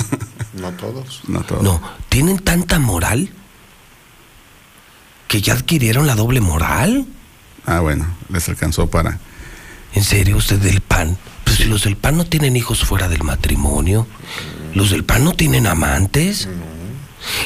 No 0.60 0.72
todos. 0.72 1.20
no 1.28 1.40
todo. 1.42 1.62
no, 1.62 1.80
tienen 2.08 2.38
tanta 2.40 2.78
moral 2.78 3.30
que 5.28 5.40
ya 5.40 5.54
adquirieron 5.54 6.06
la 6.06 6.14
doble 6.14 6.40
moral. 6.40 7.06
Ah, 7.64 7.80
bueno, 7.80 8.06
les 8.28 8.48
alcanzó 8.48 8.88
para. 8.88 9.18
¿En 9.94 10.04
serio 10.04 10.36
usted 10.36 10.58
del 10.58 10.80
PAN? 10.80 11.16
Pues 11.44 11.66
los 11.66 11.84
del 11.84 11.96
PAN 11.96 12.16
no 12.16 12.26
tienen 12.26 12.56
hijos 12.56 12.84
fuera 12.84 13.08
del 13.08 13.22
matrimonio. 13.22 14.06
Los 14.74 14.90
del 14.90 15.04
PAN 15.04 15.24
no 15.24 15.32
tienen 15.32 15.66
amantes. 15.66 16.48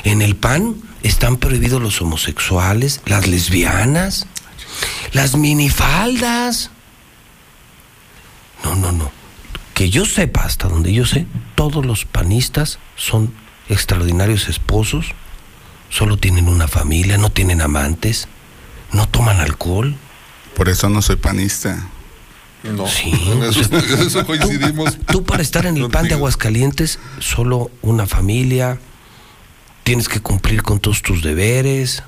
En 0.05 0.21
el 0.21 0.37
PAN 0.37 0.77
están 1.03 1.37
prohibidos 1.37 1.81
los 1.81 2.01
homosexuales, 2.03 3.01
las 3.07 3.27
lesbianas, 3.27 4.27
las 5.13 5.37
minifaldas. 5.37 6.71
No, 8.65 8.75
no, 8.75 8.93
no. 8.93 9.11
Que 9.75 9.89
yo 9.89 10.05
sepa, 10.05 10.43
hasta 10.43 10.69
donde 10.69 10.93
yo 10.93 11.07
sé, 11.07 11.27
todos 11.55 11.87
los 11.87 12.05
panistas 12.05 12.79
son 12.97 13.33
extraordinarios 13.69 14.49
esposos, 14.49 15.07
solo 15.91 16.17
tienen 16.17 16.49
una 16.49 16.67
familia, 16.69 17.19
no 17.19 17.31
tienen 17.31 17.61
amantes, 17.61 18.27
no 18.93 19.07
toman 19.09 19.41
alcohol. 19.41 19.95
Por 20.57 20.69
eso 20.71 20.89
no 20.89 21.03
soy 21.03 21.17
panista. 21.17 21.87
No, 22.63 22.87
Sí, 22.87 23.11
en 23.27 23.43
eso, 23.43 23.61
en 23.75 24.07
eso 24.07 24.25
coincidimos. 24.27 24.97
Tú 25.07 25.23
para 25.25 25.43
estar 25.43 25.67
en 25.67 25.77
el 25.77 25.89
pan 25.91 26.09
de. 26.09 26.15
Aguascalientes, 26.15 26.99
solo 27.19 27.71
una 27.83 28.07
familia, 28.07 28.79
tienes 29.83 30.09
que 30.09 30.21
cumplir 30.21 30.63
con 30.63 30.79
todos 30.79 31.03
tus 31.03 31.23
deberes, 31.23 32.03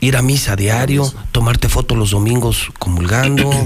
ir 0.00 0.16
a 0.16 0.22
misa 0.22 0.56
diario, 0.56 1.12
tomarte 1.30 1.68
fotos 1.68 1.96
los 1.98 2.10
domingos 2.10 2.70
comulgando. 2.78 3.50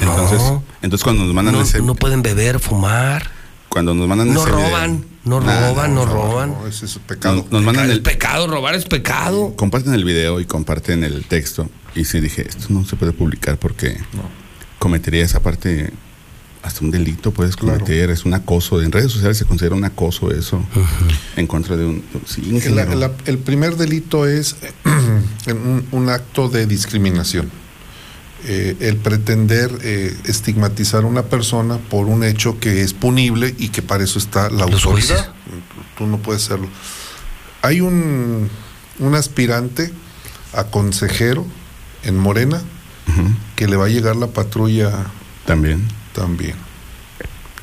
Entonces, 0.00 0.38
No. 0.40 0.62
entonces 0.82 1.04
cuando 1.04 1.24
nos 1.24 1.34
mandan 1.34 1.54
No, 1.54 1.60
ese, 1.62 1.82
no 1.82 1.94
pueden 1.94 2.22
beber, 2.22 2.58
fumar, 2.58 3.30
cuando 3.68 3.92
nos 3.94 4.08
mandan 4.08 4.32
no 4.32 4.40
ese 4.42 4.50
video- 4.50 5.00
roban, 5.24 5.40
no 5.40 5.40
Nah, 5.40 5.68
roban, 5.68 5.94
no 5.94 6.06
roban. 6.06 6.50
No, 6.50 6.66
ese 6.66 6.86
es 6.86 6.98
pecado. 6.98 7.36
nos, 7.36 7.50
nos 7.50 7.62
mandan 7.62 7.86
Es 7.86 7.92
el, 7.92 8.02
pecado, 8.02 8.46
robar 8.46 8.74
es 8.74 8.84
pecado. 8.84 9.54
comparten 9.56 9.94
el 9.94 10.04
video 10.04 10.40
y 10.40 10.46
comparten 10.46 11.04
el 11.04 11.24
texto. 11.24 11.68
Y 11.94 12.04
sí 12.04 12.20
dije, 12.20 12.46
esto 12.48 12.66
no 12.70 12.84
se 12.84 12.96
puede 12.96 13.12
publicar 13.12 13.58
porque 13.58 13.98
cometería 14.78 15.24
esa 15.24 15.40
parte 15.40 15.92
hasta 16.62 16.84
un 16.84 16.90
delito 16.90 17.32
puedes 17.32 17.56
cometer, 17.56 18.10
es 18.10 18.24
un 18.24 18.34
acoso. 18.34 18.82
En 18.82 18.92
redes 18.92 19.10
sociales 19.12 19.38
se 19.38 19.44
considera 19.46 19.74
un 19.74 19.84
acoso 19.84 20.30
eso 20.30 20.62
en 21.36 21.46
contra 21.46 21.76
de 21.76 21.86
un... 21.86 22.04
Sí, 22.26 22.60
el 23.26 23.38
primer 23.38 23.76
delito 23.76 24.26
es 24.26 24.56
un, 25.46 25.86
un 25.90 26.08
acto 26.10 26.48
de 26.48 26.66
discriminación. 26.66 27.50
Eh, 28.46 28.76
el 28.80 28.96
pretender 28.96 29.70
eh, 29.82 30.16
estigmatizar 30.24 31.04
a 31.04 31.06
una 31.06 31.24
persona 31.24 31.76
por 31.78 32.06
un 32.06 32.24
hecho 32.24 32.58
que 32.58 32.80
es 32.82 32.94
punible 32.94 33.54
y 33.58 33.68
que 33.68 33.82
para 33.82 34.02
eso 34.02 34.18
está 34.18 34.48
la 34.48 34.66
Los 34.66 34.84
autoridad. 34.86 35.16
jueces. 35.16 35.30
Tú 35.98 36.06
no 36.06 36.18
puedes 36.18 36.44
hacerlo. 36.44 36.68
Hay 37.62 37.82
un, 37.82 38.48
un 38.98 39.14
aspirante 39.14 39.92
a 40.54 40.64
consejero 40.64 41.46
en 42.04 42.16
Morena 42.16 42.62
que 43.56 43.66
le 43.68 43.76
va 43.76 43.86
a 43.86 43.88
llegar 43.88 44.16
la 44.16 44.28
patrulla 44.28 44.90
También. 45.44 45.86
también. 46.14 46.54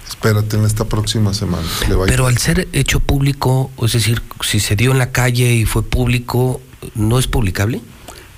Espérate 0.07 0.57
en 0.57 0.63
esta 0.65 0.85
próxima 0.85 1.33
semana. 1.33 1.65
Le 1.89 1.95
va 1.95 2.03
a 2.05 2.07
Pero 2.07 2.27
al 2.27 2.37
ser 2.37 2.67
hecho 2.73 2.99
público, 2.99 3.71
es 3.83 3.93
decir, 3.93 4.21
si 4.41 4.59
se 4.59 4.75
dio 4.75 4.91
en 4.91 4.97
la 4.99 5.11
calle 5.11 5.53
y 5.53 5.65
fue 5.65 5.83
público, 5.83 6.61
¿no 6.95 7.17
es 7.19 7.27
publicable? 7.27 7.81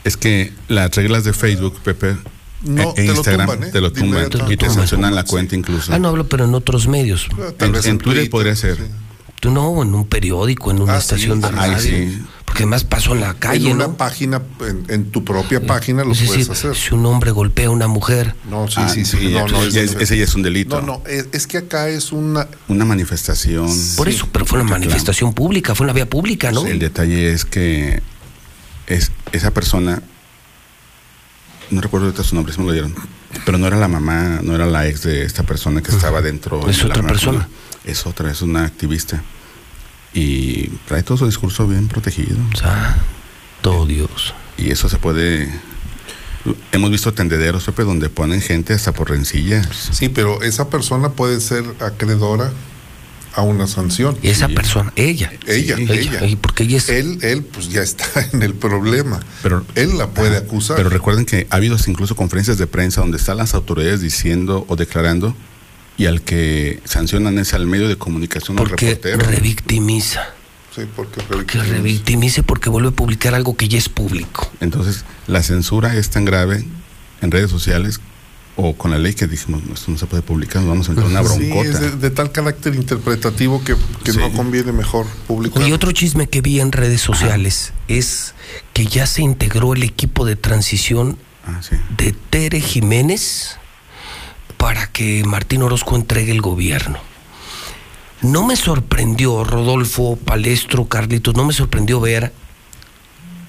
Es 0.10 0.18
que 0.18 0.52
las 0.68 0.95
reglas 0.95 1.23
de 1.23 1.34
Facebook, 1.34 1.76
Pepe, 1.84 2.15
No, 2.64 2.81
e- 2.81 2.94
te 2.95 3.06
lo 3.06 3.14
Instagram 3.14 3.48
tumban, 3.48 3.69
¿eh? 3.69 3.72
te 3.72 3.80
lo 3.80 3.94
tumban 3.94 4.26
y 4.26 4.30
te 4.57 4.65
lo 4.68 5.10
la 5.11 5.23
cuenta 5.23 5.52
sí. 5.52 5.57
incluso. 5.57 5.94
Ah, 5.94 5.99
no 5.99 6.07
hablo, 6.07 6.27
pero 6.27 6.45
en 6.45 6.56
otros 6.56 6.88
medios. 6.88 7.27
Tal 7.57 7.68
En, 7.68 7.73
vez 7.73 7.86
en 7.86 7.99
Twitter 7.99 8.27
podría 8.27 8.56
ser. 8.56 8.77
sí. 8.77 8.84
Tú 9.40 9.52
no, 9.52 9.84
en 9.84 9.94
un 9.94 10.06
periódico, 10.07 10.72
en 10.72 10.81
una 10.81 10.95
Ah, 10.95 10.98
estación 10.98 11.38
sí, 11.41 11.48
de 11.48 11.52
radio. 11.56 11.77
sí. 11.80 12.22
Porque 12.44 12.64
además 12.64 12.84
pasó 12.86 13.14
en 13.14 13.22
la 13.22 13.36
calle, 13.36 13.69
en 13.69 13.76
una 13.76 13.88
¿no? 13.88 13.95
página, 13.98 14.41
en, 14.68 14.84
en 14.90 15.11
tu 15.11 15.23
propia 15.23 15.61
página 15.61 16.03
lo 16.03 16.11
es 16.14 16.23
puedes 16.23 16.48
decir, 16.48 16.72
hacer. 16.72 16.76
si 16.76 16.95
un 16.95 17.06
hombre 17.06 17.30
golpea 17.30 17.68
a 17.68 17.69
una 17.69 17.88
mujer, 17.88 18.34
No, 18.49 18.68
sí, 18.68 18.77
Ah, 18.77 18.90
sí, 18.90 19.06
sí. 19.06 19.30
No, 19.31 19.48
no, 19.48 19.64
ya 19.69 19.81
es- 19.81 19.91
es- 19.91 20.02
ese 20.02 20.18
ya 20.18 20.23
es 20.23 20.34
un 20.34 20.41
delito. 20.41 20.81
no, 20.81 20.86
no, 20.88 21.03
es, 21.07 21.27
es 21.31 21.45
que 21.45 21.60
acá 21.60 21.88
es 21.88 22.11
una. 22.11 22.48
Una 22.68 22.84
manifestación. 22.84 23.69
por 23.95 24.10
eso, 24.10 24.27
pero 24.31 24.45
fue 24.48 24.60
una 24.60 24.69
manifestación 24.72 25.34
pública, 25.34 25.76
fue 25.76 25.86
una 25.86 25.94
vía 25.94 26.10
pública, 26.10 26.52
¿no? 26.52 26.65
El 26.65 26.80
detalle 26.80 27.31
es 27.31 27.45
que 27.45 28.02
es 28.90 29.11
esa 29.32 29.52
persona, 29.52 30.02
no 31.70 31.80
recuerdo 31.80 32.07
ahorita 32.07 32.24
su 32.24 32.36
nombre, 32.36 32.52
se 32.52 32.60
me 32.60 32.66
lo 32.66 32.74
dieron, 32.74 32.94
pero 33.45 33.57
no 33.57 33.68
era 33.68 33.78
la 33.78 33.88
mamá, 33.88 34.40
no 34.44 34.56
era 34.56 34.66
la 34.66 34.88
ex 34.88 35.03
de 35.03 35.24
esta 35.24 35.44
persona 35.44 35.82
que 35.82 35.91
estaba 35.91 36.22
dentro. 36.22 36.68
Es 36.68 36.78
de 36.78 36.84
la 36.84 36.90
otra 36.90 37.03
máquina. 37.03 37.07
persona. 37.07 37.49
Es 37.86 38.06
otra, 38.06 38.32
es 38.32 38.41
una 38.41 38.66
activista. 38.66 39.24
Y 40.14 40.68
trae 40.88 41.03
todo 41.03 41.18
su 41.18 41.26
discurso 41.28 41.68
bien 41.68 41.88
protegido. 41.88 42.38
Santo 42.56 43.86
Dios. 43.86 44.34
Y 44.57 44.72
eso 44.72 44.90
se 44.90 44.98
puede... 44.98 45.49
Hemos 46.72 46.90
visto 46.90 47.14
tendederos, 47.14 47.66
Pepe, 47.66 47.84
donde 47.84 48.10
ponen 48.10 48.41
gente 48.41 48.74
hasta 48.74 48.91
por 48.91 49.10
rencillas. 49.10 49.68
Sí, 49.91 50.10
pero 50.10 50.41
esa 50.41 50.70
persona 50.70 51.10
puede 51.11 51.40
ser 51.41 51.64
acreedora 51.80 52.52
a 53.36 53.42
una 53.42 53.68
sanción. 53.68 54.18
Y 54.22 54.30
esa 54.30 54.48
persona, 54.50 54.92
ella. 54.96 55.32
Ella, 55.48 55.76
Sí, 55.78 55.88
ella. 55.90 56.26
Y 56.26 56.36
porque 56.36 56.64
ella 56.64 56.78
es. 56.78 56.90
Él, 56.90 57.20
él, 57.22 57.44
pues 57.44 57.70
ya 57.70 57.82
está 57.82 58.06
en 58.34 58.42
el 58.42 58.54
problema. 58.56 59.20
Pero, 59.44 59.66
Él 59.76 59.98
la 59.98 60.08
puede 60.08 60.38
acusar. 60.38 60.78
Pero 60.78 60.90
recuerden 60.90 61.26
que 61.26 61.48
ha 61.50 61.56
habido 61.56 61.78
incluso 61.88 62.16
conferencias 62.16 62.58
de 62.58 62.68
prensa 62.68 63.02
donde 63.02 63.18
están 63.18 63.38
las 63.38 63.54
autoridades 63.54 64.02
diciendo 64.02 64.66
o 64.68 64.76
declarando 64.76 65.36
y 65.98 66.06
al 66.06 66.22
que 66.22 66.80
sancionan 66.86 67.38
es 67.40 67.54
al 67.54 67.68
medio 67.68 67.88
de 67.90 67.98
comunicación 67.98 68.56
porque 68.58 68.96
reportero. 68.96 69.20
revictimiza. 69.30 70.22
Sí, 70.74 70.84
porque 70.96 71.22
Que 71.46 71.62
revictimice 71.62 72.44
porque 72.44 72.70
vuelve 72.70 72.90
a 72.90 72.92
publicar 72.92 73.34
algo 73.36 73.58
que 73.58 73.68
ya 73.68 73.78
es 73.78 73.90
público. 73.90 74.50
Entonces, 74.62 75.04
la 75.28 75.44
censura 75.44 75.96
es 75.96 76.10
tan 76.10 76.26
grave 76.26 76.64
en 77.22 77.32
redes 77.32 77.50
sociales 77.50 78.00
o 78.61 78.76
con 78.76 78.91
la 78.91 78.98
ley 78.98 79.14
que 79.14 79.26
dijimos, 79.27 79.64
"No, 79.64 79.73
esto 79.73 79.90
no 79.91 79.98
se 79.98 80.06
puede 80.06 80.22
publicar, 80.22 80.57
nos 80.61 80.69
vamos 80.69 80.88
a 80.90 80.91
entrar 80.91 81.07
en 81.10 81.18
una 81.18 81.27
Sí, 81.30 81.48
broncota. 81.49 81.69
es 81.69 81.80
de, 81.80 81.91
de 81.91 82.10
tal 82.11 82.31
carácter 82.31 82.76
interpretativo 82.76 83.64
que, 83.64 83.76
que 84.03 84.14
no 84.14 84.31
conviene 84.34 84.72
mejor 84.72 85.06
publicar. 85.27 85.68
Y 85.68 85.72
otro 85.72 85.91
chisme 85.91 86.27
que 86.27 86.41
vi 86.41 86.60
en 86.60 86.72
redes 86.72 87.02
sociales 87.02 87.73
es 87.88 88.34
que 88.73 88.86
ya 88.86 89.06
se 89.07 89.22
integró 89.22 89.73
el 89.73 89.84
equipo 89.84 90.26
de 90.26 90.36
transición 90.36 91.18
Ah, 91.45 91.61
sí. 91.61 91.76
de 91.98 92.11
Tere 92.30 92.60
Jiménez 92.61 93.57
para 94.57 94.88
que 94.88 95.23
Martín 95.26 95.61
Orozco 95.64 95.95
entregue 95.95 96.31
el 96.34 96.41
gobierno. 96.41 96.99
No 98.22 98.45
me 98.45 98.57
sorprendió, 98.57 99.45
Rodolfo, 99.45 100.18
Palestro, 100.18 100.86
Carlitos, 100.90 101.36
no 101.36 101.45
me 101.45 101.53
sorprendió 101.53 102.02
ver 102.02 102.34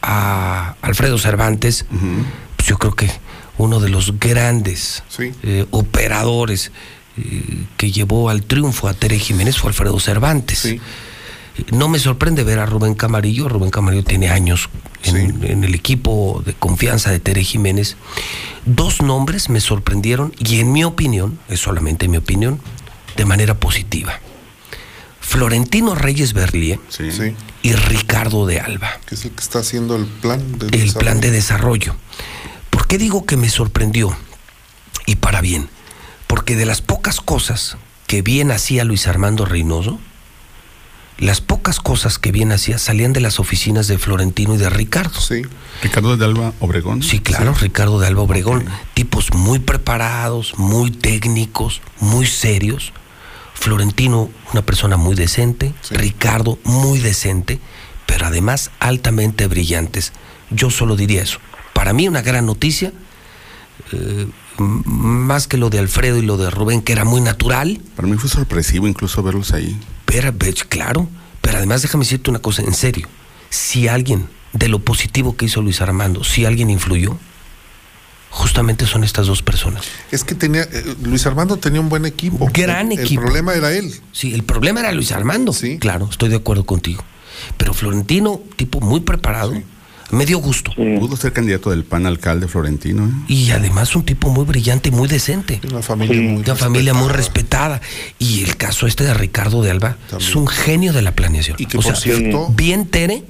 a 0.02 0.76
Alfredo 0.82 1.18
Cervantes, 1.18 1.84
pues 2.56 2.68
yo 2.68 2.78
creo 2.78 2.94
que 2.94 3.10
uno 3.60 3.78
de 3.80 3.88
los 3.90 4.18
grandes 4.18 5.02
eh, 5.42 5.66
operadores 5.70 6.72
eh, 7.18 7.64
que 7.76 7.90
llevó 7.92 8.30
al 8.30 8.42
triunfo 8.42 8.88
a 8.88 8.94
Tere 8.94 9.18
Jiménez 9.18 9.58
fue 9.58 9.68
Alfredo 9.70 10.00
Cervantes. 10.00 10.64
Eh, 10.64 10.80
No 11.72 11.88
me 11.88 11.98
sorprende 11.98 12.42
ver 12.42 12.58
a 12.58 12.66
Rubén 12.66 12.94
Camarillo. 12.94 13.48
Rubén 13.48 13.70
Camarillo 13.70 14.02
tiene 14.04 14.30
años 14.30 14.70
en, 15.02 15.44
en 15.44 15.64
el 15.64 15.74
equipo 15.74 16.42
de 16.46 16.54
confianza 16.54 17.10
de 17.10 17.20
Tere 17.20 17.44
Jiménez. 17.44 17.96
Dos 18.64 19.02
nombres 19.02 19.50
me 19.50 19.60
sorprendieron 19.60 20.32
y 20.38 20.60
en 20.60 20.72
mi 20.72 20.84
opinión, 20.84 21.38
es 21.48 21.60
solamente 21.60 22.08
mi 22.08 22.16
opinión, 22.16 22.60
de 23.16 23.24
manera 23.26 23.54
positiva. 23.54 24.20
Florentino 25.20 25.94
Reyes 25.94 26.32
Berlie 26.32 26.80
y 27.62 27.72
Ricardo 27.72 28.46
de 28.46 28.58
Alba. 28.60 28.90
Que 29.06 29.14
es 29.14 29.24
el 29.26 29.32
que 29.32 29.42
está 29.42 29.58
haciendo 29.60 29.96
el 29.96 30.06
plan 30.06 30.40
de 30.58 30.66
el 30.66 30.70
desarrollo. 30.70 30.98
plan 30.98 31.20
de 31.20 31.30
desarrollo. 31.30 31.96
¿Por 32.70 32.86
qué 32.86 32.98
digo 32.98 33.26
que 33.26 33.36
me 33.36 33.50
sorprendió? 33.50 34.16
Y 35.06 35.16
para 35.16 35.40
bien. 35.40 35.68
Porque 36.26 36.56
de 36.56 36.66
las 36.66 36.80
pocas 36.80 37.20
cosas 37.20 37.76
que 38.06 38.22
bien 38.22 38.50
hacía 38.50 38.84
Luis 38.84 39.06
Armando 39.06 39.44
Reynoso, 39.44 39.98
las 41.20 41.42
pocas 41.42 41.80
cosas 41.80 42.18
que 42.18 42.32
bien 42.32 42.50
hacía 42.50 42.78
salían 42.78 43.12
de 43.12 43.20
las 43.20 43.40
oficinas 43.40 43.88
de 43.88 43.98
Florentino 43.98 44.54
y 44.54 44.58
de 44.58 44.70
Ricardo. 44.70 45.20
Sí. 45.20 45.42
Ricardo 45.82 46.16
de 46.16 46.24
Alba 46.24 46.54
Obregón. 46.60 47.02
Sí, 47.02 47.20
claro, 47.20 47.52
Ricardo 47.52 48.00
de 48.00 48.06
Alba 48.06 48.22
Obregón. 48.22 48.64
Tipos 48.94 49.32
muy 49.34 49.58
preparados, 49.58 50.54
muy 50.56 50.90
técnicos, 50.90 51.82
muy 52.00 52.26
serios. 52.26 52.92
Florentino, 53.52 54.30
una 54.52 54.62
persona 54.62 54.96
muy 54.96 55.14
decente. 55.14 55.74
Ricardo, 55.90 56.58
muy 56.64 57.00
decente, 57.00 57.60
pero 58.06 58.26
además 58.26 58.70
altamente 58.80 59.46
brillantes. 59.46 60.12
Yo 60.48 60.70
solo 60.70 60.96
diría 60.96 61.22
eso. 61.22 61.38
Para 61.72 61.92
mí 61.92 62.08
una 62.08 62.22
gran 62.22 62.46
noticia, 62.46 62.92
eh, 63.92 64.26
más 64.58 65.46
que 65.46 65.56
lo 65.56 65.70
de 65.70 65.78
Alfredo 65.78 66.18
y 66.18 66.22
lo 66.22 66.36
de 66.36 66.50
Rubén, 66.50 66.82
que 66.82 66.92
era 66.92 67.04
muy 67.04 67.20
natural. 67.20 67.80
Para 67.96 68.06
mí 68.08 68.16
fue 68.18 68.28
sorpresivo 68.28 68.86
incluso 68.86 69.22
verlos 69.22 69.52
ahí. 69.52 69.78
Pero, 70.04 70.32
claro, 70.68 71.08
pero 71.40 71.58
además 71.58 71.82
déjame 71.82 72.04
decirte 72.04 72.30
una 72.30 72.40
cosa, 72.40 72.62
en 72.62 72.74
serio. 72.74 73.08
Si 73.48 73.88
alguien, 73.88 74.28
de 74.52 74.68
lo 74.68 74.80
positivo 74.80 75.36
que 75.36 75.46
hizo 75.46 75.62
Luis 75.62 75.80
Armando, 75.80 76.24
si 76.24 76.44
alguien 76.44 76.68
influyó, 76.70 77.16
justamente 78.30 78.86
son 78.86 79.02
estas 79.04 79.26
dos 79.26 79.42
personas. 79.42 79.84
Es 80.10 80.22
que 80.24 80.34
tenía, 80.34 80.62
eh, 80.62 80.94
Luis 81.02 81.26
Armando 81.26 81.56
tenía 81.56 81.80
un 81.80 81.88
buen 81.88 82.04
equipo. 82.06 82.48
Gran 82.52 82.92
El- 82.92 83.00
equipo. 83.00 83.20
El 83.22 83.26
problema 83.26 83.54
era 83.54 83.72
él. 83.72 83.92
Sí, 84.12 84.34
el 84.34 84.42
problema 84.44 84.80
era 84.80 84.92
Luis 84.92 85.12
Armando. 85.12 85.52
Sí. 85.52 85.78
Claro, 85.78 86.08
estoy 86.10 86.28
de 86.28 86.36
acuerdo 86.36 86.64
contigo. 86.64 87.02
Pero 87.56 87.72
Florentino, 87.74 88.40
tipo 88.56 88.80
muy 88.80 89.00
preparado, 89.00 89.54
me 90.12 90.26
dio 90.26 90.38
gusto. 90.38 90.72
Pudo 90.74 91.16
ser 91.16 91.32
candidato 91.32 91.70
del 91.70 91.84
PAN 91.84 92.06
alcalde 92.06 92.48
Florentino. 92.48 93.06
¿eh? 93.06 93.10
Y 93.32 93.50
además 93.50 93.94
un 93.96 94.04
tipo 94.04 94.28
muy 94.30 94.44
brillante 94.44 94.88
y 94.88 94.92
muy 94.92 95.08
decente. 95.08 95.60
Una 95.70 95.82
familia 95.82 96.20
muy 96.20 96.42
Una 96.42 96.56
familia 96.56 96.94
muy 96.94 97.08
respetada. 97.08 97.80
Y 98.18 98.42
el 98.42 98.56
caso 98.56 98.86
este 98.86 99.04
de 99.04 99.14
Ricardo 99.14 99.62
de 99.62 99.70
Alba 99.70 99.96
es 100.18 100.34
un 100.36 100.46
genio 100.48 100.92
de 100.92 101.02
la 101.02 101.12
planeación. 101.12 101.56
Y 101.58 101.66
que, 101.66 101.78
O 101.78 101.80
por 101.82 101.96
sea, 101.96 102.00
cierto- 102.02 102.48
bien 102.54 102.86
Tere, 102.86 103.24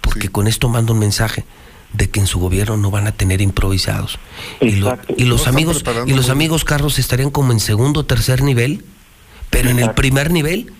porque 0.00 0.28
con 0.28 0.46
esto 0.46 0.68
manda 0.68 0.92
un 0.92 0.98
mensaje 0.98 1.44
de 1.92 2.08
que 2.08 2.20
en 2.20 2.26
su 2.28 2.38
gobierno 2.38 2.76
no 2.76 2.90
van 2.92 3.06
a 3.08 3.12
tener 3.12 3.40
improvisados. 3.40 4.18
Y, 4.60 4.72
lo- 4.76 4.96
y 5.16 5.24
los 5.24 5.48
amigos 5.48 5.82
y 6.06 6.12
los 6.12 6.26
muy 6.26 6.30
amigos 6.32 6.64
Carlos 6.64 6.98
estarían 7.00 7.30
como 7.30 7.52
en 7.52 7.58
segundo 7.60 8.00
o 8.00 8.04
tercer 8.06 8.42
nivel, 8.42 8.84
pero 9.50 9.70
en 9.70 9.80
el 9.80 9.90
primer 9.92 10.30
nivel 10.30 10.72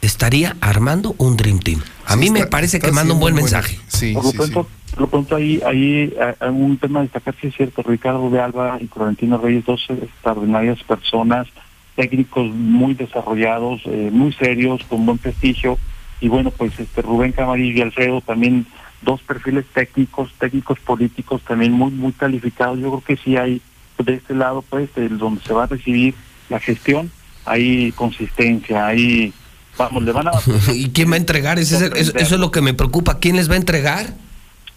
estaría 0.00 0.56
armando 0.60 1.14
un 1.18 1.36
Dream 1.36 1.58
Team. 1.58 1.82
A 2.06 2.16
mí 2.16 2.30
me 2.30 2.46
parece 2.46 2.78
que 2.78 2.92
manda 2.92 3.12
un 3.14 3.20
buen 3.20 3.34
mensaje. 3.34 3.78
por 4.14 4.24
lo 4.24 4.32
pronto, 4.32 4.68
por 4.90 5.00
lo 5.00 5.06
pronto 5.08 5.36
ahí, 5.36 5.60
ahí 5.66 6.14
eh, 6.18 6.34
hay 6.38 6.50
un 6.50 6.78
tema 6.78 7.00
a 7.00 7.02
destacar, 7.02 7.34
sí 7.40 7.48
es 7.48 7.56
cierto, 7.56 7.82
Ricardo 7.82 8.30
de 8.30 8.40
Alba 8.40 8.78
y 8.80 8.86
Florentino 8.86 9.38
Reyes, 9.38 9.64
dos 9.64 9.84
extraordinarias 9.88 10.82
personas, 10.84 11.46
técnicos 11.94 12.46
muy 12.54 12.94
desarrollados, 12.94 13.82
eh, 13.86 14.10
muy 14.12 14.32
serios, 14.32 14.84
con 14.84 15.06
buen 15.06 15.18
prestigio, 15.18 15.78
y 16.20 16.28
bueno, 16.28 16.50
pues 16.50 16.78
este 16.78 17.02
Rubén 17.02 17.32
Camarillo 17.32 17.78
y 17.78 17.82
Alfredo 17.82 18.20
también 18.20 18.66
dos 19.02 19.20
perfiles 19.22 19.66
técnicos, 19.72 20.30
técnicos 20.38 20.78
políticos 20.80 21.42
también 21.46 21.72
muy, 21.72 21.90
muy 21.90 22.12
calificados. 22.12 22.78
Yo 22.78 22.88
creo 22.88 23.04
que 23.04 23.22
sí 23.22 23.36
hay 23.36 23.60
de 23.98 24.14
este 24.14 24.34
lado, 24.34 24.62
pues, 24.62 24.90
el 24.96 25.18
donde 25.18 25.42
se 25.42 25.52
va 25.52 25.64
a 25.64 25.66
recibir 25.66 26.14
la 26.48 26.60
gestión, 26.60 27.10
hay 27.44 27.92
consistencia, 27.92 28.86
hay, 28.86 29.32
vamos, 29.78 30.02
le 30.02 30.12
van 30.12 30.28
a... 30.28 30.32
¿Y 30.74 30.90
quién 30.90 31.10
va 31.10 31.14
a 31.14 31.18
entregar? 31.18 31.58
Ese 31.58 31.86
es 31.86 32.12
eso 32.14 32.34
es 32.34 32.40
lo 32.40 32.50
que 32.50 32.60
me 32.60 32.74
preocupa. 32.74 33.18
¿Quién 33.18 33.36
les 33.36 33.48
va 33.48 33.54
a 33.54 33.58
entregar? 33.58 34.14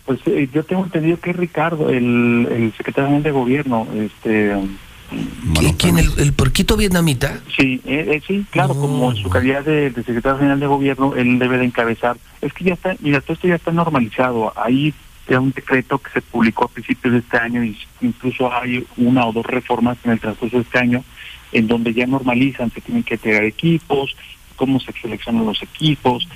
Pues 0.10 0.22
eh, 0.26 0.50
yo 0.52 0.64
tengo 0.64 0.86
entendido 0.86 1.20
que 1.20 1.30
es 1.30 1.36
Ricardo, 1.36 1.92
el, 1.92 2.48
el 2.50 2.74
secretario 2.76 3.10
general 3.10 3.22
de 3.22 3.30
gobierno, 3.30 3.88
este... 3.94 4.54
¿El, 4.54 6.10
el 6.18 6.34
porquito 6.34 6.76
vietnamita? 6.76 7.40
Sí, 7.56 7.80
eh, 7.86 8.14
eh, 8.16 8.22
sí, 8.26 8.44
claro, 8.50 8.74
como 8.74 9.12
en 9.12 9.18
su 9.18 9.30
calidad 9.30 9.64
de, 9.64 9.92
de 9.92 10.04
secretario 10.04 10.40
general 10.40 10.60
de 10.60 10.66
gobierno, 10.66 11.14
él 11.16 11.38
debe 11.38 11.60
de 11.60 11.66
encabezar. 11.66 12.18
Es 12.42 12.52
que 12.54 12.64
ya 12.64 12.74
está, 12.74 12.96
mira, 13.02 13.22
todo 13.22 13.34
esto 13.34 13.48
ya 13.48 13.54
está 13.54 13.72
normalizado. 13.72 14.52
Hay 14.56 14.96
ya 15.28 15.40
un 15.40 15.52
decreto 15.52 16.00
que 16.00 16.10
se 16.10 16.22
publicó 16.24 16.66
a 16.66 16.70
principios 16.70 17.14
de 17.14 17.20
este 17.20 17.38
año 17.38 17.64
y 17.64 17.78
incluso 18.02 18.52
hay 18.52 18.84
una 18.98 19.28
o 19.28 19.32
dos 19.32 19.46
reformas 19.46 20.00
en 20.06 20.14
el 20.14 20.20
transcurso 20.20 20.58
de 20.58 20.64
este 20.64 20.80
año 20.80 21.04
en 21.52 21.68
donde 21.68 21.94
ya 21.94 22.08
normalizan, 22.08 22.72
se 22.72 22.82
tienen 22.82 23.04
que 23.04 23.14
entregar 23.14 23.44
equipos, 23.44 24.16
cómo 24.56 24.80
se 24.80 24.92
seleccionan 24.92 25.46
los 25.46 25.62
equipos, 25.62 26.28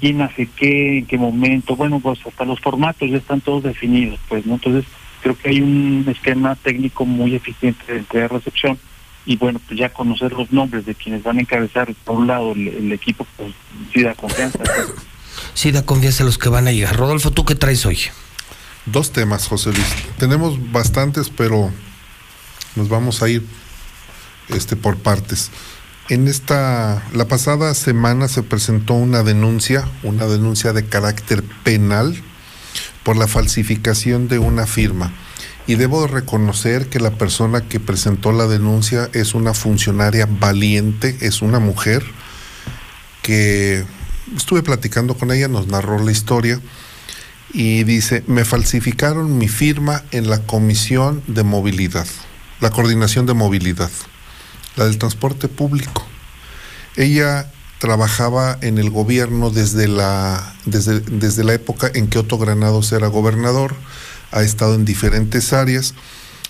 quién 0.00 0.22
hace 0.22 0.48
qué, 0.56 0.98
en 0.98 1.06
qué 1.06 1.18
momento, 1.18 1.76
bueno, 1.76 2.00
pues 2.00 2.18
hasta 2.26 2.44
los 2.44 2.60
formatos 2.60 3.10
ya 3.10 3.16
están 3.16 3.40
todos 3.40 3.62
definidos, 3.62 4.18
pues, 4.28 4.46
¿no? 4.46 4.54
Entonces, 4.54 4.84
creo 5.22 5.36
que 5.36 5.50
hay 5.50 5.60
un 5.60 6.04
esquema 6.08 6.54
técnico 6.56 7.04
muy 7.04 7.34
eficiente 7.34 7.92
de 7.92 7.98
entrega-recepción 7.98 8.78
y 9.26 9.36
bueno, 9.36 9.60
pues 9.66 9.78
ya 9.78 9.90
conocer 9.90 10.32
los 10.32 10.52
nombres 10.52 10.86
de 10.86 10.94
quienes 10.94 11.22
van 11.22 11.38
a 11.38 11.40
encabezar, 11.40 11.92
por 12.04 12.16
un 12.16 12.26
lado, 12.26 12.52
el, 12.52 12.68
el 12.68 12.92
equipo, 12.92 13.26
pues 13.36 13.52
sí 13.92 14.02
da 14.02 14.14
confianza. 14.14 14.58
Sí, 15.54 15.72
da 15.72 15.84
confianza 15.84 16.22
a 16.22 16.26
los 16.26 16.38
que 16.38 16.48
van 16.48 16.68
a 16.68 16.72
llegar. 16.72 16.96
Rodolfo, 16.96 17.30
¿tú 17.30 17.44
qué 17.44 17.54
traes 17.54 17.84
hoy? 17.86 17.98
Dos 18.86 19.12
temas, 19.12 19.48
José 19.48 19.70
Luis. 19.72 19.86
Tenemos 20.16 20.72
bastantes, 20.72 21.30
pero 21.30 21.70
nos 22.76 22.88
vamos 22.88 23.22
a 23.22 23.28
ir 23.28 23.44
este, 24.48 24.76
por 24.76 24.96
partes. 24.98 25.50
En 26.10 26.26
esta, 26.26 27.02
la 27.12 27.28
pasada 27.28 27.74
semana 27.74 28.28
se 28.28 28.42
presentó 28.42 28.94
una 28.94 29.22
denuncia, 29.22 29.86
una 30.02 30.24
denuncia 30.24 30.72
de 30.72 30.86
carácter 30.86 31.44
penal 31.64 32.16
por 33.02 33.18
la 33.18 33.26
falsificación 33.26 34.26
de 34.26 34.38
una 34.38 34.66
firma. 34.66 35.12
Y 35.66 35.74
debo 35.74 36.06
reconocer 36.06 36.88
que 36.88 36.98
la 36.98 37.10
persona 37.10 37.68
que 37.68 37.78
presentó 37.78 38.32
la 38.32 38.46
denuncia 38.46 39.10
es 39.12 39.34
una 39.34 39.52
funcionaria 39.52 40.26
valiente, 40.26 41.14
es 41.20 41.42
una 41.42 41.58
mujer 41.58 42.02
que 43.20 43.84
estuve 44.34 44.62
platicando 44.62 45.12
con 45.12 45.30
ella, 45.30 45.48
nos 45.48 45.66
narró 45.66 46.02
la 46.02 46.10
historia 46.10 46.58
y 47.52 47.84
dice, 47.84 48.24
me 48.26 48.46
falsificaron 48.46 49.36
mi 49.36 49.48
firma 49.48 50.04
en 50.10 50.30
la 50.30 50.38
comisión 50.40 51.22
de 51.26 51.42
movilidad, 51.42 52.06
la 52.60 52.70
coordinación 52.70 53.26
de 53.26 53.34
movilidad, 53.34 53.90
la 54.78 54.86
del 54.86 54.98
transporte 54.98 55.48
público. 55.48 56.06
Ella 56.96 57.50
trabajaba 57.78 58.58
en 58.60 58.78
el 58.78 58.90
gobierno 58.90 59.50
desde 59.50 59.88
la, 59.88 60.54
desde, 60.64 61.00
desde 61.00 61.44
la 61.44 61.54
época 61.54 61.90
en 61.94 62.08
que 62.08 62.18
Otto 62.18 62.38
Granados 62.38 62.90
era 62.92 63.08
gobernador, 63.08 63.74
ha 64.30 64.42
estado 64.42 64.74
en 64.74 64.84
diferentes 64.84 65.52
áreas 65.52 65.94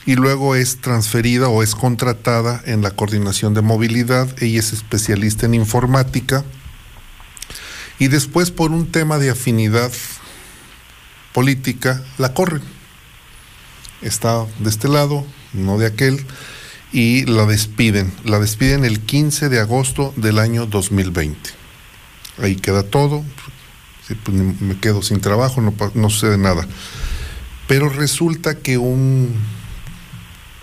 y 0.06 0.14
luego 0.14 0.54
es 0.54 0.80
transferida 0.80 1.48
o 1.48 1.62
es 1.62 1.74
contratada 1.74 2.62
en 2.64 2.82
la 2.82 2.92
coordinación 2.92 3.52
de 3.54 3.60
movilidad. 3.60 4.34
Ella 4.42 4.60
es 4.60 4.72
especialista 4.72 5.46
en 5.46 5.54
informática 5.54 6.44
y 7.98 8.08
después 8.08 8.50
por 8.50 8.70
un 8.70 8.90
tema 8.90 9.18
de 9.18 9.30
afinidad 9.30 9.92
política 11.32 12.02
la 12.16 12.32
corren. 12.32 12.62
Está 14.00 14.46
de 14.60 14.70
este 14.70 14.88
lado, 14.88 15.26
no 15.52 15.76
de 15.76 15.86
aquel, 15.86 16.24
y 16.92 17.24
la 17.26 17.46
despiden. 17.46 18.12
La 18.24 18.38
despiden 18.38 18.84
el 18.84 19.00
15 19.00 19.48
de 19.48 19.60
agosto 19.60 20.12
del 20.16 20.38
año 20.38 20.66
2020. 20.66 21.50
Ahí 22.42 22.56
queda 22.56 22.82
todo. 22.82 23.24
Pues, 24.24 24.36
me 24.36 24.78
quedo 24.78 25.02
sin 25.02 25.20
trabajo, 25.20 25.60
no, 25.60 25.74
no 25.94 26.10
sucede 26.10 26.38
nada. 26.38 26.66
Pero 27.66 27.88
resulta 27.90 28.58
que 28.58 28.78
un 28.78 29.34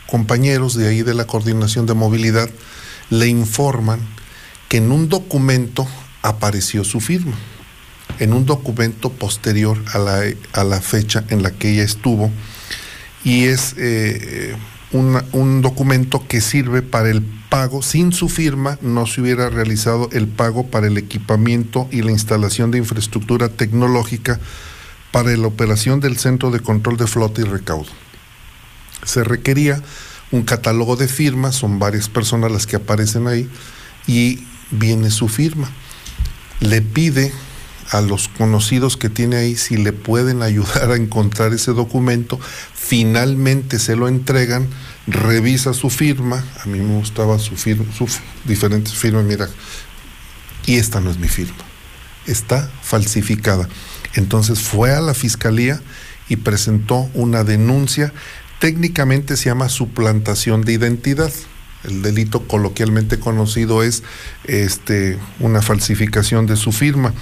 compañeros 0.08 0.76
de 0.76 0.88
ahí 0.88 1.02
de 1.02 1.14
la 1.14 1.26
coordinación 1.26 1.86
de 1.86 1.94
movilidad 1.94 2.50
le 3.10 3.28
informan 3.28 4.00
que 4.70 4.78
en 4.78 4.92
un 4.92 5.10
documento 5.10 5.88
apareció 6.22 6.84
su 6.84 7.00
firma, 7.02 7.36
en 8.20 8.34
un 8.34 8.46
documento 8.46 9.12
posterior 9.12 9.84
a 9.94 10.00
la, 10.00 10.24
a 10.54 10.64
la 10.64 10.82
fecha 10.82 11.24
en 11.30 11.44
la 11.44 11.52
que 11.52 11.72
ella 11.72 11.84
estuvo, 11.84 12.32
y 13.24 13.46
es 13.46 13.76
eh, 13.78 14.56
un 14.98 15.62
documento 15.62 16.26
que 16.28 16.42
sirve 16.42 16.82
para 16.82 17.10
el 17.10 17.22
pago, 17.50 17.82
sin 17.82 18.12
su 18.12 18.30
firma 18.30 18.78
no 18.82 19.06
se 19.06 19.22
hubiera 19.22 19.50
realizado 19.50 20.10
el 20.12 20.28
pago 20.28 20.68
para 20.68 20.88
el 20.88 20.98
equipamiento 20.98 21.88
y 21.92 22.02
la 22.02 22.12
instalación 22.12 22.72
de 22.72 22.80
infraestructura 22.80 23.50
tecnológica 23.50 24.40
para 25.12 25.36
la 25.38 25.48
operación 25.48 26.00
del 26.00 26.18
Centro 26.18 26.52
de 26.52 26.60
Control 26.60 26.98
de 26.98 27.08
Flota 27.08 27.42
y 27.42 27.46
Recaudo. 27.46 27.90
Se 29.06 29.24
requería 29.24 29.82
un 30.32 30.44
catálogo 30.44 30.96
de 30.96 31.08
firmas, 31.08 31.56
son 31.56 31.80
varias 31.80 32.10
personas 32.10 32.52
las 32.52 32.68
que 32.68 32.76
aparecen 32.76 33.28
ahí, 33.28 33.50
y 34.08 34.44
viene 34.72 35.12
su 35.12 35.28
firma. 35.28 35.70
Le 36.60 36.82
pide 36.82 37.32
a 37.92 38.02
los 38.02 38.28
conocidos 38.28 38.98
que 38.98 39.10
tiene 39.10 39.38
ahí 39.38 39.56
si 39.56 39.78
le 39.78 39.94
pueden 39.94 40.42
ayudar 40.42 40.92
a 40.92 40.96
encontrar 40.96 41.54
ese 41.54 41.72
documento, 41.72 42.40
finalmente 42.74 43.80
se 43.80 43.96
lo 43.96 44.08
entregan, 44.08 44.68
revisa 45.08 45.74
su 45.74 45.90
firma, 45.90 46.44
a 46.64 46.68
mí 46.68 46.80
me 46.80 46.96
gustaba 46.98 47.40
su 47.40 47.56
firma, 47.56 47.86
sus 47.96 48.20
diferentes 48.46 48.94
firmas, 48.94 49.24
mira, 49.24 49.50
y 50.66 50.76
esta 50.76 51.00
no 51.00 51.12
es 51.12 51.18
mi 51.18 51.28
firma, 51.28 51.64
está 52.26 52.70
falsificada. 52.82 53.70
Entonces 54.16 54.60
fue 54.60 54.94
a 54.94 55.02
la 55.02 55.14
fiscalía 55.14 55.82
y 56.30 56.38
presentó 56.38 57.10
una 57.14 57.44
denuncia, 57.44 58.14
técnicamente 58.60 59.38
se 59.38 59.46
llama 59.46 59.70
suplantación 59.70 60.64
de 60.64 60.74
identidad. 60.74 61.32
El 61.84 62.02
delito 62.02 62.48
coloquialmente 62.48 63.20
conocido 63.20 63.84
es 63.84 64.02
este, 64.46 65.20
una 65.40 65.62
falsificación 65.62 66.48
de 66.48 66.56
su 66.56 66.72
firma. 66.72 67.14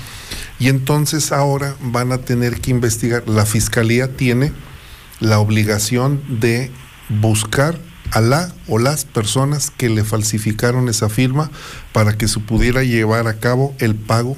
Y 0.60 0.70
entonces 0.70 1.32
ahora 1.32 1.76
van 1.82 2.12
a 2.12 2.20
tener 2.20 2.62
que 2.62 2.72
investigar. 2.72 3.28
La 3.28 3.46
fiscalía 3.46 4.16
tiene 4.16 4.54
la 5.20 5.40
obligación 5.40 6.22
de 6.40 6.72
buscar 7.10 7.78
a 8.12 8.22
la 8.22 8.54
o 8.68 8.78
las 8.78 9.06
personas 9.06 9.72
que 9.72 9.90
le 9.90 10.04
falsificaron 10.04 10.88
esa 10.88 11.10
firma 11.10 11.50
para 11.92 12.18
que 12.18 12.28
se 12.28 12.40
pudiera 12.40 12.84
llevar 12.84 13.28
a 13.28 13.40
cabo 13.40 13.76
el 13.80 13.96
pago 13.96 14.38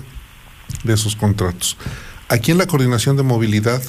de 0.83 0.93
esos 0.93 1.15
contratos. 1.15 1.77
Aquí 2.29 2.51
en 2.51 2.57
la 2.57 2.67
coordinación 2.67 3.17
de 3.17 3.23
movilidad, 3.23 3.81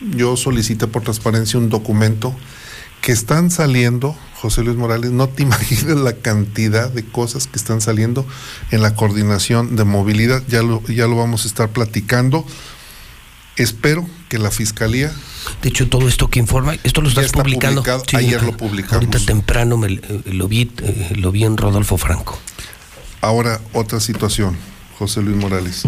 yo 0.00 0.36
solicité 0.36 0.86
por 0.86 1.02
transparencia 1.02 1.58
un 1.58 1.68
documento 1.68 2.34
que 3.06 3.12
están 3.12 3.52
saliendo, 3.52 4.16
José 4.34 4.64
Luis 4.64 4.76
Morales, 4.76 5.12
no 5.12 5.28
te 5.28 5.42
imaginas 5.44 5.96
la 5.96 6.14
cantidad 6.14 6.90
de 6.90 7.04
cosas 7.04 7.46
que 7.46 7.56
están 7.56 7.80
saliendo 7.80 8.26
en 8.72 8.82
la 8.82 8.96
coordinación 8.96 9.76
de 9.76 9.84
movilidad, 9.84 10.42
ya 10.48 10.64
lo, 10.64 10.82
ya 10.88 11.06
lo 11.06 11.14
vamos 11.14 11.44
a 11.44 11.46
estar 11.46 11.68
platicando. 11.68 12.44
Espero 13.54 14.04
que 14.28 14.38
la 14.38 14.50
fiscalía 14.50 15.12
De 15.62 15.68
hecho, 15.68 15.88
todo 15.88 16.08
esto 16.08 16.26
que 16.26 16.40
informa, 16.40 16.74
esto 16.82 17.00
lo 17.00 17.08
estás 17.08 17.26
está 17.26 17.44
publicando. 17.44 17.84
ayer 18.12 18.42
lo 18.42 18.56
publicamos. 18.56 19.06
Ahorita 19.06 19.20
temprano 19.24 19.76
me, 19.76 19.92
eh, 19.92 20.22
lo, 20.32 20.48
vi, 20.48 20.68
eh, 20.82 21.12
lo 21.14 21.30
vi 21.30 21.44
en 21.44 21.56
Rodolfo 21.56 21.96
Franco. 21.98 22.36
Ahora, 23.20 23.60
otra 23.72 24.00
situación, 24.00 24.56
José 24.98 25.22
Luis 25.22 25.36
Morales. 25.36 25.82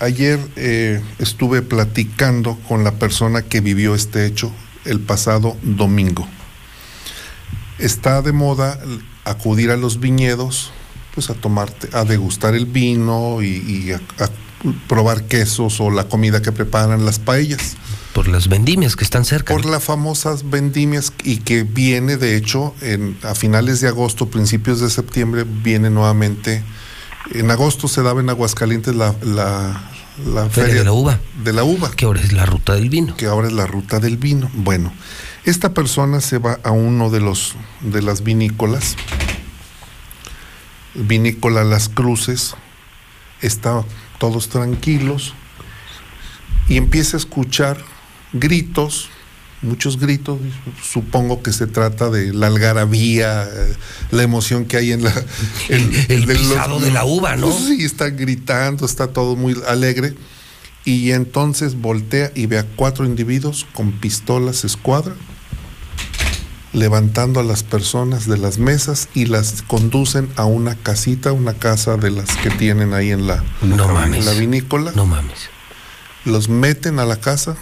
Ayer 0.00 0.38
eh, 0.56 1.00
estuve 1.18 1.62
platicando 1.62 2.58
con 2.68 2.84
la 2.84 2.92
persona 2.96 3.40
que 3.40 3.62
vivió 3.62 3.94
este 3.94 4.26
hecho 4.26 4.52
el 4.86 5.00
pasado 5.00 5.56
domingo. 5.62 6.26
Está 7.78 8.22
de 8.22 8.32
moda 8.32 8.78
acudir 9.24 9.70
a 9.70 9.76
los 9.76 10.00
viñedos, 10.00 10.72
pues 11.14 11.30
a 11.30 11.34
tomarte, 11.34 11.88
a 11.92 12.04
degustar 12.04 12.54
el 12.54 12.66
vino 12.66 13.42
y, 13.42 13.46
y 13.46 13.92
a, 13.92 13.96
a 14.24 14.30
probar 14.88 15.24
quesos 15.24 15.80
o 15.80 15.90
la 15.90 16.04
comida 16.04 16.42
que 16.42 16.52
preparan 16.52 17.04
las 17.04 17.18
paellas. 17.18 17.76
Por 18.14 18.28
las 18.28 18.48
vendimias 18.48 18.96
que 18.96 19.04
están 19.04 19.24
cerca. 19.24 19.52
Por 19.52 19.66
las 19.66 19.84
famosas 19.84 20.48
vendimias 20.48 21.12
y 21.22 21.38
que 21.38 21.64
viene, 21.64 22.16
de 22.16 22.36
hecho, 22.36 22.74
en, 22.80 23.18
a 23.22 23.34
finales 23.34 23.80
de 23.80 23.88
agosto, 23.88 24.30
principios 24.30 24.80
de 24.80 24.88
septiembre, 24.88 25.44
viene 25.44 25.90
nuevamente. 25.90 26.62
En 27.34 27.50
agosto 27.50 27.88
se 27.88 28.02
daba 28.02 28.20
en 28.20 28.30
Aguascalientes 28.30 28.94
la, 28.94 29.14
la, 29.22 29.90
la 30.24 30.48
Feria 30.48 30.74
de 30.74 30.84
la 30.84 30.92
uva. 30.92 31.20
De 31.42 31.52
la 31.52 31.64
uva. 31.64 31.90
Que 31.90 32.04
ahora 32.04 32.20
es 32.20 32.32
la 32.32 32.46
ruta 32.46 32.74
del 32.74 32.90
vino. 32.90 33.16
Que 33.16 33.26
ahora 33.26 33.48
es 33.48 33.52
la 33.52 33.66
ruta 33.66 34.00
del 34.00 34.16
vino. 34.16 34.50
Bueno, 34.54 34.92
esta 35.44 35.74
persona 35.74 36.20
se 36.20 36.38
va 36.38 36.58
a 36.64 36.70
uno 36.70 37.10
de 37.10 37.20
los 37.20 37.54
de 37.80 38.02
las 38.02 38.22
vinícolas, 38.22 38.96
vinícola 40.94 41.62
Las 41.62 41.88
Cruces, 41.88 42.56
está 43.42 43.84
todos 44.18 44.48
tranquilos 44.48 45.34
y 46.68 46.78
empieza 46.78 47.16
a 47.16 47.20
escuchar 47.20 47.78
gritos, 48.32 49.08
muchos 49.66 49.98
gritos, 49.98 50.38
supongo 50.82 51.42
que 51.42 51.52
se 51.52 51.66
trata 51.66 52.08
de 52.08 52.32
la 52.32 52.46
algarabía, 52.46 53.44
eh, 53.44 53.74
la 54.10 54.22
emoción 54.22 54.64
que 54.64 54.76
hay 54.78 54.92
en 54.92 55.04
la... 55.04 55.12
El, 55.68 56.06
el 56.08 56.26
pisado 56.26 56.78
de 56.80 56.90
la 56.90 57.04
uva, 57.04 57.36
¿no? 57.36 57.52
Sí, 57.52 57.84
está 57.84 58.08
gritando, 58.10 58.86
está 58.86 59.08
todo 59.08 59.36
muy 59.36 59.56
alegre. 59.68 60.14
Y 60.84 61.10
entonces 61.12 61.74
voltea 61.80 62.30
y 62.34 62.46
ve 62.46 62.58
a 62.58 62.64
cuatro 62.64 63.04
individuos 63.04 63.66
con 63.74 63.90
pistolas 63.92 64.64
escuadra, 64.64 65.14
levantando 66.72 67.40
a 67.40 67.42
las 67.42 67.62
personas 67.62 68.26
de 68.28 68.38
las 68.38 68.58
mesas 68.58 69.08
y 69.14 69.26
las 69.26 69.62
conducen 69.62 70.28
a 70.36 70.44
una 70.44 70.74
casita, 70.74 71.32
una 71.32 71.54
casa 71.54 71.96
de 71.96 72.10
las 72.10 72.36
que 72.36 72.50
tienen 72.50 72.92
ahí 72.92 73.10
en 73.10 73.26
la, 73.26 73.42
No 73.62 73.88
en 73.88 73.94
mames. 73.94 74.24
la 74.26 74.32
vinícola. 74.32 74.92
No 74.94 75.06
mames. 75.06 75.48
Los 76.24 76.48
meten 76.48 76.98
a 76.98 77.04
la 77.04 77.16
casa, 77.20 77.56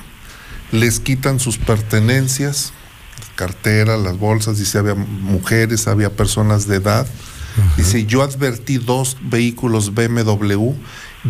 les 0.74 0.98
quitan 0.98 1.38
sus 1.38 1.56
pertenencias, 1.56 2.72
cartera, 3.36 3.96
las 3.96 4.18
bolsas, 4.18 4.58
dice 4.58 4.78
había 4.78 4.94
mujeres, 4.94 5.86
había 5.86 6.10
personas 6.10 6.66
de 6.66 6.76
edad. 6.76 7.06
Dice, 7.76 8.04
yo 8.04 8.22
advertí 8.22 8.78
dos 8.78 9.16
vehículos 9.22 9.94
BMW, 9.94 10.72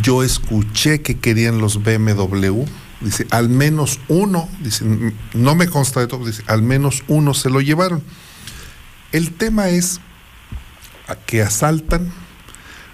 yo 0.01 0.23
escuché 0.23 1.03
que 1.03 1.19
querían 1.19 1.59
los 1.59 1.83
BMW, 1.83 2.65
dice, 3.03 3.27
al 3.31 3.51
menos 3.51 4.01
uno, 4.09 4.49
dice, 4.61 4.87
no 5.35 5.55
me 5.55 5.69
consta 5.69 6.01
de 6.01 6.07
todo, 6.07 6.25
dice, 6.25 6.43
al 6.47 6.62
menos 6.62 7.05
uno 7.09 7.35
se 7.35 7.51
lo 7.51 7.61
llevaron. 7.61 8.03
El 9.12 9.33
tema 9.33 9.69
es 9.69 10.01
a 11.07 11.15
que 11.15 11.43
asaltan, 11.43 12.11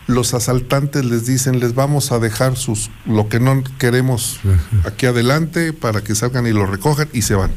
los 0.06 0.34
asaltantes 0.34 1.04
les 1.04 1.26
dicen, 1.26 1.60
les 1.60 1.74
vamos 1.74 2.12
a 2.12 2.18
dejar 2.18 2.56
sus 2.56 2.90
lo 3.06 3.28
que 3.28 3.40
no 3.40 3.62
queremos 3.78 4.40
aquí 4.84 5.06
adelante 5.06 5.72
para 5.72 6.02
que 6.02 6.14
salgan 6.14 6.46
y 6.46 6.52
lo 6.52 6.66
recojan 6.66 7.08
y 7.12 7.22
se 7.22 7.34
van. 7.34 7.52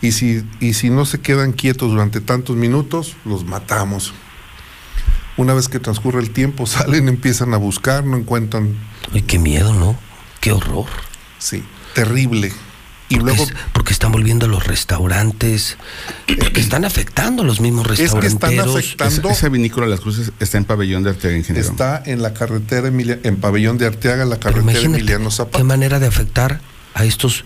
Y 0.00 0.12
si, 0.12 0.44
y 0.60 0.74
si 0.74 0.90
no 0.90 1.04
se 1.04 1.20
quedan 1.20 1.52
quietos 1.52 1.90
durante 1.90 2.20
tantos 2.20 2.56
minutos, 2.56 3.16
los 3.24 3.44
matamos. 3.44 4.14
Una 5.36 5.54
vez 5.54 5.68
que 5.68 5.80
transcurre 5.80 6.20
el 6.20 6.30
tiempo, 6.30 6.66
salen, 6.66 7.08
empiezan 7.08 7.54
a 7.54 7.56
buscar, 7.56 8.04
no 8.04 8.16
encuentran. 8.16 8.76
Ay, 9.12 9.22
qué 9.22 9.38
miedo, 9.38 9.72
¿no? 9.74 9.98
Qué 10.40 10.52
horror. 10.52 10.86
Sí, 11.38 11.64
terrible. 11.94 12.52
Y 13.10 13.16
porque, 13.16 13.24
luego 13.30 13.44
es- 13.44 13.54
porque 13.72 13.92
están 13.92 14.12
volviendo 14.12 14.44
a 14.46 14.48
los 14.50 14.66
restaurantes, 14.66 15.78
porque 16.38 16.60
están 16.60 16.84
afectando 16.84 17.42
a 17.42 17.46
los 17.46 17.60
mismos 17.60 17.86
Es 17.90 17.96
que 17.96 18.04
están 18.04 18.20
restauranteros. 18.20 18.76
afectando- 18.76 19.30
Esa 19.30 19.48
vinícola 19.48 19.86
Las 19.86 20.00
Cruces 20.00 20.32
está 20.40 20.58
en 20.58 20.64
pabellón 20.64 21.02
de 21.04 21.10
Arteaga, 21.10 21.36
ingeniero. 21.36 21.66
está 21.68 22.02
en 22.04 22.20
la 22.22 22.34
carretera 22.34 22.88
Emilia- 22.88 23.18
en 23.22 23.36
Pabellón 23.36 23.78
de 23.78 23.86
Arteaga, 23.86 24.24
la 24.26 24.38
Pero 24.38 24.56
carretera 24.56 24.84
Emiliano 24.84 25.30
Zapata. 25.30 25.56
qué 25.58 25.64
manera 25.64 25.98
de 25.98 26.06
afectar 26.06 26.60
a 26.94 27.04
estos 27.04 27.44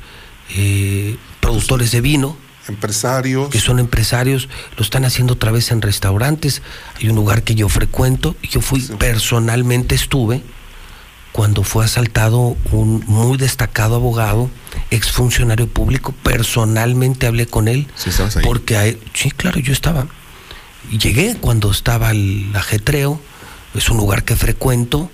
eh, 0.55 1.17
productores 1.41 1.93
de 1.93 2.01
vino, 2.01 2.37
Empresarios. 2.69 3.49
que 3.49 3.59
son 3.61 3.79
empresarios, 3.79 4.49
lo 4.77 4.83
están 4.83 5.05
haciendo 5.05 5.35
otra 5.35 5.51
vez 5.53 5.71
en 5.71 5.81
restaurantes. 5.81 6.61
Hay 7.01 7.09
un 7.09 7.15
lugar 7.17 7.43
que 7.43 7.55
yo 7.55 7.69
frecuento 7.69 8.37
y 8.43 8.49
yo 8.49 8.61
fui 8.61 8.81
personalmente 8.99 9.95
estuve 9.95 10.43
cuando 11.33 11.65
fue 11.65 11.85
asaltado 11.85 12.57
un 12.71 13.03
muy 13.07 13.39
destacado 13.39 13.97
abogado, 13.97 14.51
exfuncionario 14.91 15.67
público, 15.67 16.13
personalmente 16.23 17.27
hablé 17.27 17.47
con 17.47 17.69
él. 17.69 17.89
Sí, 17.95 18.11
estabas 18.11 18.37
ahí. 18.37 18.45
Porque 18.45 18.99
sí, 19.15 19.31
claro, 19.31 19.59
yo 19.59 19.73
estaba. 19.73 20.07
Llegué 20.91 21.37
cuando 21.41 21.71
estaba 21.71 22.11
el 22.11 22.51
ajetreo, 22.55 23.21
es 23.75 23.89
un 23.89 23.97
lugar 23.97 24.25
que 24.25 24.37
frecuento, 24.37 25.11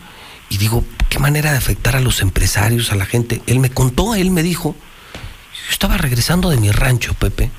y 0.50 0.58
digo, 0.58 0.84
qué 1.08 1.18
manera 1.18 1.52
de 1.52 1.58
afectar 1.58 1.94
a 1.94 2.00
los 2.00 2.20
empresarios, 2.20 2.90
a 2.90 2.96
la 2.96 3.06
gente. 3.06 3.42
Él 3.46 3.60
me 3.60 3.70
contó, 3.70 4.14
él 4.14 4.30
me 4.30 4.42
dijo, 4.42 4.74
yo 4.74 5.70
estaba 5.70 5.98
regresando 5.98 6.50
de 6.50 6.56
mi 6.56 6.70
rancho, 6.72 7.14
Pepe, 7.14 7.50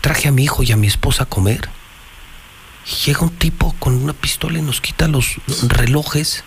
traje 0.00 0.28
a 0.28 0.32
mi 0.32 0.44
hijo 0.44 0.62
y 0.62 0.72
a 0.72 0.76
mi 0.76 0.86
esposa 0.86 1.24
a 1.24 1.26
comer, 1.26 1.68
llega 3.04 3.20
un 3.20 3.30
tipo 3.30 3.74
con 3.78 3.94
una 3.94 4.14
pistola 4.14 4.58
y 4.58 4.62
nos 4.62 4.80
quita 4.80 5.08
los 5.08 5.36
relojes, 5.66 6.44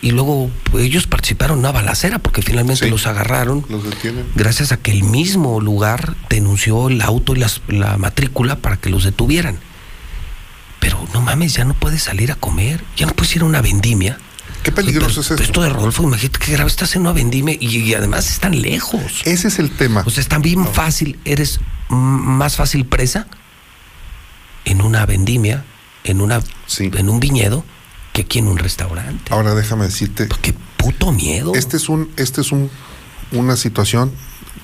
y 0.00 0.10
luego 0.12 0.50
pues, 0.70 0.84
ellos 0.84 1.06
participaron 1.06 1.58
en 1.58 1.60
una 1.60 1.72
balacera 1.72 2.18
porque 2.18 2.42
finalmente 2.42 2.84
Sí. 2.84 2.90
los 2.90 3.06
agarraron 3.06 3.64
Los 3.68 3.84
detienen. 3.84 4.24
gracias 4.34 4.72
a 4.72 4.76
que 4.76 4.90
el 4.92 5.02
mismo 5.04 5.60
lugar 5.60 6.14
denunció 6.30 6.88
el 6.88 7.00
auto 7.02 7.34
y 7.34 7.38
las- 7.40 7.60
la 7.68 7.96
matrícula 7.98 8.56
para 8.56 8.76
que 8.76 8.90
los 8.90 9.04
detuvieran. 9.04 9.58
Pero 10.80 10.98
no 11.12 11.20
mames, 11.20 11.54
ya 11.54 11.64
no 11.64 11.74
puedes 11.74 12.02
salir 12.04 12.30
a 12.30 12.36
comer, 12.36 12.84
ya 12.96 13.06
no 13.06 13.12
puedes 13.14 13.34
ir 13.34 13.42
a 13.42 13.46
una 13.46 13.60
vendimia. 13.60 14.18
Qué 14.62 14.70
peligroso 14.72 15.08
Pero- 15.08 15.20
es 15.22 15.30
esto. 15.32 15.42
Esto 15.42 15.62
de 15.62 15.68
Rodolfo, 15.70 16.02
imagínate 16.02 16.38
que 16.38 16.52
grave 16.52 16.68
estás 16.70 16.94
en 16.94 17.02
una 17.02 17.12
vendimia 17.12 17.56
y, 17.58 17.78
y 17.78 17.94
además 17.94 18.30
están 18.30 18.60
lejos. 18.60 19.22
Ese 19.24 19.48
es 19.48 19.58
el 19.58 19.70
tema. 19.70 20.02
O 20.06 20.10
sea, 20.10 20.22
es 20.22 20.42
bien 20.42 20.66
fácil, 20.66 21.18
eres 21.24 21.60
más 21.88 22.56
fácil 22.56 22.84
presa 22.86 23.26
en 24.64 24.82
una 24.82 25.06
vendimia, 25.06 25.64
en 26.04 26.20
una 26.20 26.40
en 26.78 27.08
un 27.08 27.18
viñedo, 27.20 27.64
que 28.18 28.22
aquí 28.22 28.38
en 28.40 28.48
un 28.48 28.58
restaurante. 28.58 29.32
Ahora 29.32 29.54
déjame 29.54 29.84
decirte. 29.84 30.28
Qué 30.42 30.52
puto 30.76 31.12
miedo. 31.12 31.52
Este 31.54 31.76
es 31.76 31.88
un, 31.88 32.10
este 32.16 32.40
es 32.40 32.50
un, 32.52 32.70
una 33.32 33.56
situación 33.56 34.12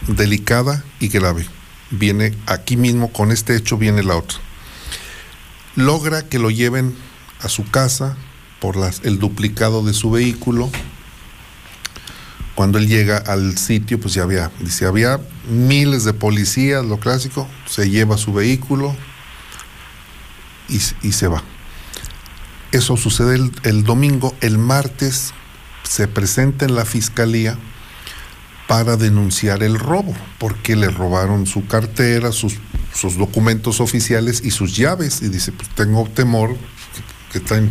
delicada 0.09 0.83
y 1.01 1.09
grave. 1.09 1.47
Viene 1.91 2.35
aquí 2.47 2.77
mismo, 2.77 3.13
con 3.13 3.31
este 3.31 3.55
hecho 3.57 3.77
viene 3.79 4.03
la 4.03 4.17
otra. 4.17 4.39
Logra 5.77 6.29
que 6.29 6.39
lo 6.39 6.51
lleven 6.51 6.97
a 7.41 7.49
su 7.49 7.69
casa 7.71 8.17
por 8.61 8.77
las- 8.77 9.01
el 9.05 9.19
duplicado 9.19 9.85
de 9.85 9.93
su 9.93 10.11
vehículo. 10.11 10.71
Cuando 12.55 12.79
él 12.79 12.87
llega 12.89 13.19
al 13.19 13.59
sitio, 13.59 14.01
pues 14.01 14.15
ya 14.15 14.23
había, 14.23 14.51
dice, 14.61 14.87
había 14.87 15.21
miles 15.49 16.05
de 16.05 16.13
policías, 16.15 16.85
lo 16.85 16.99
clásico, 17.01 17.49
se 17.67 17.91
lleva 17.91 18.17
su 18.17 18.33
vehículo 18.33 18.95
y, 20.69 20.81
y 21.07 21.13
se 21.13 21.27
va. 21.29 21.43
Eso 22.75 22.97
sucede 22.97 23.37
el, 23.37 23.53
el 23.63 23.85
domingo, 23.85 24.35
el 24.41 24.59
martes 24.59 25.33
se 25.85 26.09
presenta 26.09 26.65
en 26.65 26.75
la 26.75 26.85
fiscalía 26.85 27.57
para 28.67 28.97
denunciar 28.97 29.63
el 29.63 29.79
robo, 29.79 30.15
porque 30.39 30.75
le 30.75 30.89
robaron 30.89 31.47
su 31.47 31.67
cartera, 31.67 32.33
sus, 32.33 32.55
sus 32.95 33.17
documentos 33.17 33.81
oficiales 33.81 34.41
y 34.45 34.51
sus 34.51 34.75
llaves. 34.75 35.21
Y 35.23 35.29
dice, 35.29 35.53
pues 35.53 35.69
tengo 35.75 36.09
temor 36.09 36.57
que, 37.31 37.41
traen, 37.41 37.71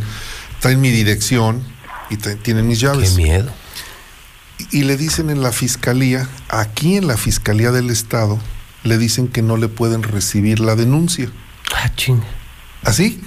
traen 0.60 0.80
mi 0.80 0.92
dirección 0.92 1.64
y 2.10 2.18
traen- 2.18 2.38
tienen 2.42 2.68
mis 2.68 2.80
llaves. 2.80 3.12
Qué 3.12 3.18
miedo. 3.18 3.52
Y, 4.72 4.80
y 4.80 4.84
le 4.84 4.96
dicen 4.96 5.30
en 5.32 5.42
la 5.42 5.52
fiscalía, 5.52 6.30
aquí 6.50 6.96
en 6.96 7.08
la 7.08 7.18
fiscalía 7.18 7.72
del 7.72 7.90
estado, 7.90 8.40
le 8.84 8.98
dicen 8.98 9.28
que 9.28 9.42
no 9.42 9.58
le 9.58 9.68
pueden 9.68 10.04
recibir 10.04 10.60
la 10.60 10.76
denuncia. 10.76 11.30
Ah, 11.76 11.92
chinga. 11.96 12.28
Así, 12.84 13.20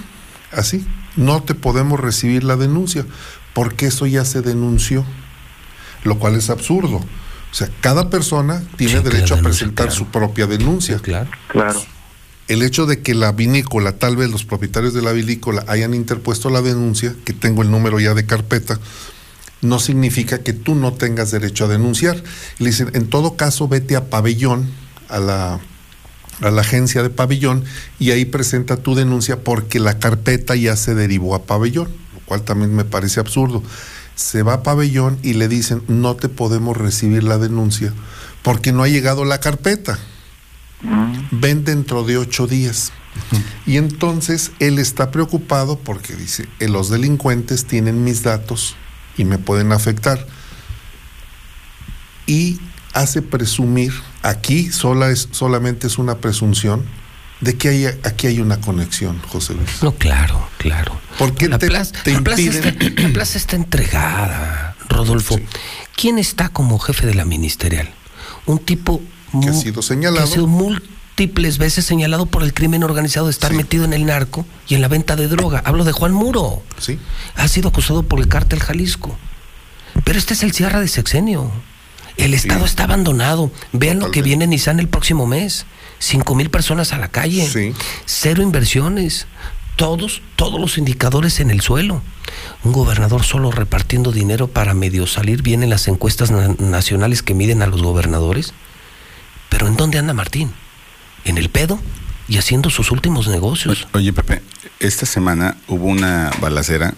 así. 0.53 0.85
No 1.17 1.43
te 1.43 1.53
podemos 1.53 1.99
recibir 1.99 2.43
la 2.45 2.55
denuncia, 2.55 3.05
porque 3.53 3.87
eso 3.87 4.05
ya 4.05 4.23
se 4.23 4.41
denunció, 4.41 5.03
lo 6.03 6.17
cual 6.19 6.35
es 6.35 6.49
absurdo. 6.49 6.97
O 6.97 7.53
sea, 7.53 7.69
cada 7.81 8.09
persona 8.09 8.63
tiene 8.77 9.01
derecho 9.01 9.35
a 9.35 9.39
presentar 9.39 9.91
su 9.91 10.05
propia 10.05 10.47
denuncia. 10.47 10.99
claro. 10.99 11.29
Claro. 11.49 11.81
El 12.47 12.61
hecho 12.61 12.85
de 12.85 13.01
que 13.01 13.13
la 13.13 13.33
vinícola, 13.33 13.91
tal 13.97 14.15
vez 14.15 14.29
los 14.29 14.45
propietarios 14.45 14.93
de 14.93 15.01
la 15.01 15.11
vinícola 15.11 15.65
hayan 15.67 15.93
interpuesto 15.93 16.49
la 16.49 16.61
denuncia, 16.61 17.13
que 17.25 17.33
tengo 17.33 17.61
el 17.61 17.69
número 17.69 17.99
ya 17.99 18.13
de 18.13 18.25
carpeta, 18.25 18.79
no 19.61 19.79
significa 19.79 20.39
que 20.43 20.53
tú 20.53 20.73
no 20.73 20.93
tengas 20.93 21.31
derecho 21.31 21.65
a 21.65 21.67
denunciar. 21.67 22.23
Le 22.59 22.67
dicen, 22.67 22.91
en 22.93 23.09
todo 23.09 23.35
caso, 23.35 23.67
vete 23.67 23.97
a 23.97 24.09
pabellón, 24.09 24.69
a 25.09 25.19
la, 25.19 25.59
a 26.41 26.51
la 26.51 26.61
agencia 26.61 27.03
de 27.03 27.09
pabellón, 27.09 27.63
y 27.99 28.11
ahí 28.11 28.25
presenta 28.25 28.77
tu 28.77 28.95
denuncia 28.95 29.43
porque 29.43 29.79
la 29.79 29.99
carpeta 29.99 30.55
ya 30.55 30.75
se 30.75 30.95
derivó 30.95 31.35
a 31.35 31.43
pabellón, 31.43 31.89
lo 32.13 32.19
cual 32.25 32.43
también 32.43 32.75
me 32.75 32.85
parece 32.85 33.19
absurdo. 33.19 33.63
Se 34.15 34.43
va 34.43 34.53
a 34.53 34.63
pabellón 34.63 35.19
y 35.23 35.33
le 35.33 35.47
dicen, 35.47 35.83
no 35.87 36.15
te 36.15 36.29
podemos 36.29 36.75
recibir 36.75 37.23
la 37.23 37.37
denuncia 37.37 37.93
porque 38.41 38.71
no 38.71 38.83
ha 38.83 38.87
llegado 38.87 39.25
la 39.25 39.39
carpeta. 39.39 39.99
Ven 41.31 41.63
dentro 41.63 42.03
de 42.03 42.17
ocho 42.17 42.47
días. 42.47 42.91
Y 43.65 43.77
entonces 43.77 44.51
él 44.59 44.79
está 44.79 45.11
preocupado 45.11 45.77
porque 45.79 46.15
dice, 46.15 46.47
"Eh, 46.59 46.67
los 46.67 46.89
delincuentes 46.89 47.65
tienen 47.65 48.03
mis 48.03 48.23
datos 48.23 48.75
y 49.17 49.25
me 49.25 49.37
pueden 49.37 49.71
afectar. 49.71 50.25
Y 52.27 52.59
hace 52.93 53.21
presumir, 53.21 53.93
aquí 54.23 54.71
sola 54.71 55.09
es, 55.09 55.29
solamente 55.31 55.87
es 55.87 55.97
una 55.97 56.17
presunción, 56.17 56.85
de 57.41 57.55
que 57.55 57.69
hay, 57.69 57.85
aquí 57.85 58.27
hay 58.27 58.39
una 58.39 58.59
conexión, 58.59 59.19
José 59.27 59.53
Luis. 59.53 59.83
No, 59.83 59.91
claro, 59.93 60.49
claro. 60.57 60.99
¿Por 61.19 61.35
qué 61.35 61.47
la, 61.47 61.59
te, 61.59 61.67
plaza, 61.67 61.93
te 62.03 62.13
la 62.13 62.21
plaza 62.21 62.41
está, 62.41 62.71
la 62.71 63.13
plaza 63.13 63.37
está 63.37 63.55
entregada, 63.55 64.75
Rodolfo. 64.89 65.39
¿Quién 65.95 66.17
está 66.17 66.49
como 66.49 66.79
jefe 66.79 67.05
de 67.05 67.13
la 67.13 67.25
ministerial? 67.25 67.93
Un 68.45 68.59
tipo 68.59 69.01
Que 69.41 69.49
ha 69.49 69.53
sido 69.53 69.81
señalado. 69.81 70.25
que 70.25 70.31
ha 70.31 70.33
sido 70.33 70.47
múltiples 70.47 71.57
veces 71.57 71.85
señalado 71.85 72.25
por 72.25 72.43
el 72.43 72.53
crimen 72.53 72.83
organizado 72.83 73.27
de 73.27 73.31
estar 73.31 73.53
metido 73.53 73.85
en 73.85 73.93
el 73.93 74.05
narco 74.05 74.45
y 74.67 74.75
en 74.75 74.81
la 74.81 74.87
venta 74.87 75.15
de 75.15 75.27
droga. 75.27 75.61
Hablo 75.65 75.83
de 75.83 75.91
Juan 75.91 76.13
Muro. 76.13 76.63
Sí. 76.79 76.99
Ha 77.35 77.47
sido 77.47 77.69
acusado 77.69 78.03
por 78.03 78.19
el 78.19 78.27
cártel 78.27 78.59
Jalisco. 78.59 79.17
Pero 80.03 80.17
este 80.17 80.33
es 80.33 80.43
el 80.43 80.53
cierre 80.53 80.79
de 80.79 80.87
sexenio. 80.87 81.51
El 82.17 82.33
Estado 82.33 82.65
está 82.65 82.83
abandonado. 82.85 83.51
Vean 83.73 83.99
lo 83.99 84.11
que 84.11 84.21
viene 84.21 84.45
en 84.45 84.49
Nissan 84.51 84.79
el 84.79 84.87
próximo 84.87 85.27
mes. 85.27 85.65
Cinco 85.99 86.35
mil 86.35 86.49
personas 86.49 86.93
a 86.93 86.97
la 86.97 87.07
calle. 87.09 87.73
Cero 88.05 88.41
inversiones. 88.43 89.27
Todos, 89.75 90.21
todos 90.35 90.59
los 90.59 90.77
indicadores 90.79 91.39
en 91.39 91.51
el 91.51 91.61
suelo. 91.61 92.01
Un 92.63 92.71
gobernador 92.73 93.23
solo 93.23 93.51
repartiendo 93.51 94.11
dinero 94.11 94.47
para 94.47 94.73
medio 94.73 95.05
salir 95.05 95.43
bien 95.43 95.61
en 95.61 95.69
las 95.69 95.87
encuestas 95.87 96.31
na- 96.31 96.55
nacionales 96.57 97.21
que 97.21 97.35
miden 97.35 97.61
a 97.61 97.67
los 97.67 97.83
gobernadores. 97.83 98.53
Pero 99.49 99.67
¿en 99.67 99.77
dónde 99.77 99.99
anda 99.99 100.13
Martín? 100.13 100.51
¿En 101.25 101.37
el 101.37 101.49
pedo? 101.49 101.79
Y 102.27 102.37
haciendo 102.37 102.69
sus 102.71 102.91
últimos 102.91 103.27
negocios. 103.27 103.87
Oye, 103.93 104.11
Pepe, 104.11 104.41
esta 104.79 105.05
semana 105.05 105.55
hubo 105.67 105.85
una 105.85 106.31
balacera 106.41 106.93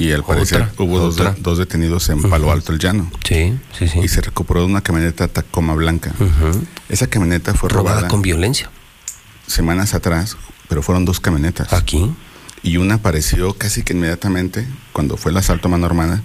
y 0.00 0.12
al 0.12 0.24
parecer 0.24 0.66
hubo 0.78 0.98
dos, 0.98 1.14
otra. 1.20 1.34
dos 1.38 1.58
detenidos 1.58 2.08
en 2.08 2.22
Palo 2.22 2.50
Alto, 2.50 2.72
el 2.72 2.78
Llano. 2.78 3.10
Sí, 3.22 3.58
sí, 3.78 3.86
sí. 3.86 4.00
Y 4.02 4.08
se 4.08 4.20
recuperó 4.22 4.64
una 4.64 4.80
camioneta 4.80 5.28
Tacoma 5.28 5.74
blanca. 5.74 6.12
Esa 6.88 7.06
camioneta 7.06 7.52
fue 7.54 7.68
Robada 7.68 7.96
robada. 7.96 8.08
con 8.08 8.22
violencia. 8.22 8.70
Semanas 9.46 9.94
atrás, 9.94 10.36
pero 10.68 10.82
fueron 10.82 11.04
dos 11.04 11.20
camionetas. 11.20 11.72
Aquí. 11.72 12.10
Y 12.62 12.78
una 12.78 12.94
apareció 12.94 13.52
casi 13.54 13.82
que 13.82 13.92
inmediatamente, 13.92 14.66
cuando 14.92 15.16
fue 15.16 15.32
el 15.32 15.36
asalto 15.36 15.68
a 15.68 15.70
mano 15.70 15.86
armada, 15.86 16.22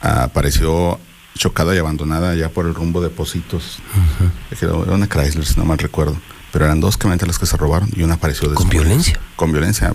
apareció 0.00 0.98
chocada 1.36 1.74
y 1.74 1.78
abandonada 1.78 2.34
ya 2.34 2.48
por 2.50 2.66
el 2.66 2.74
rumbo 2.74 3.00
de 3.00 3.10
Positos. 3.10 3.78
Era 4.60 4.74
una 4.74 5.08
Chrysler, 5.08 5.44
si 5.46 5.58
no 5.58 5.64
mal 5.64 5.78
recuerdo. 5.78 6.16
Pero 6.52 6.64
eran 6.64 6.80
dos 6.80 6.96
camionetas 6.96 7.28
las 7.28 7.38
que 7.38 7.46
se 7.46 7.56
robaron 7.56 7.90
y 7.94 8.02
una 8.02 8.14
apareció 8.14 8.48
después. 8.48 8.64
¿Con 8.64 8.70
violencia? 8.70 9.20
Con 9.36 9.52
violencia. 9.52 9.94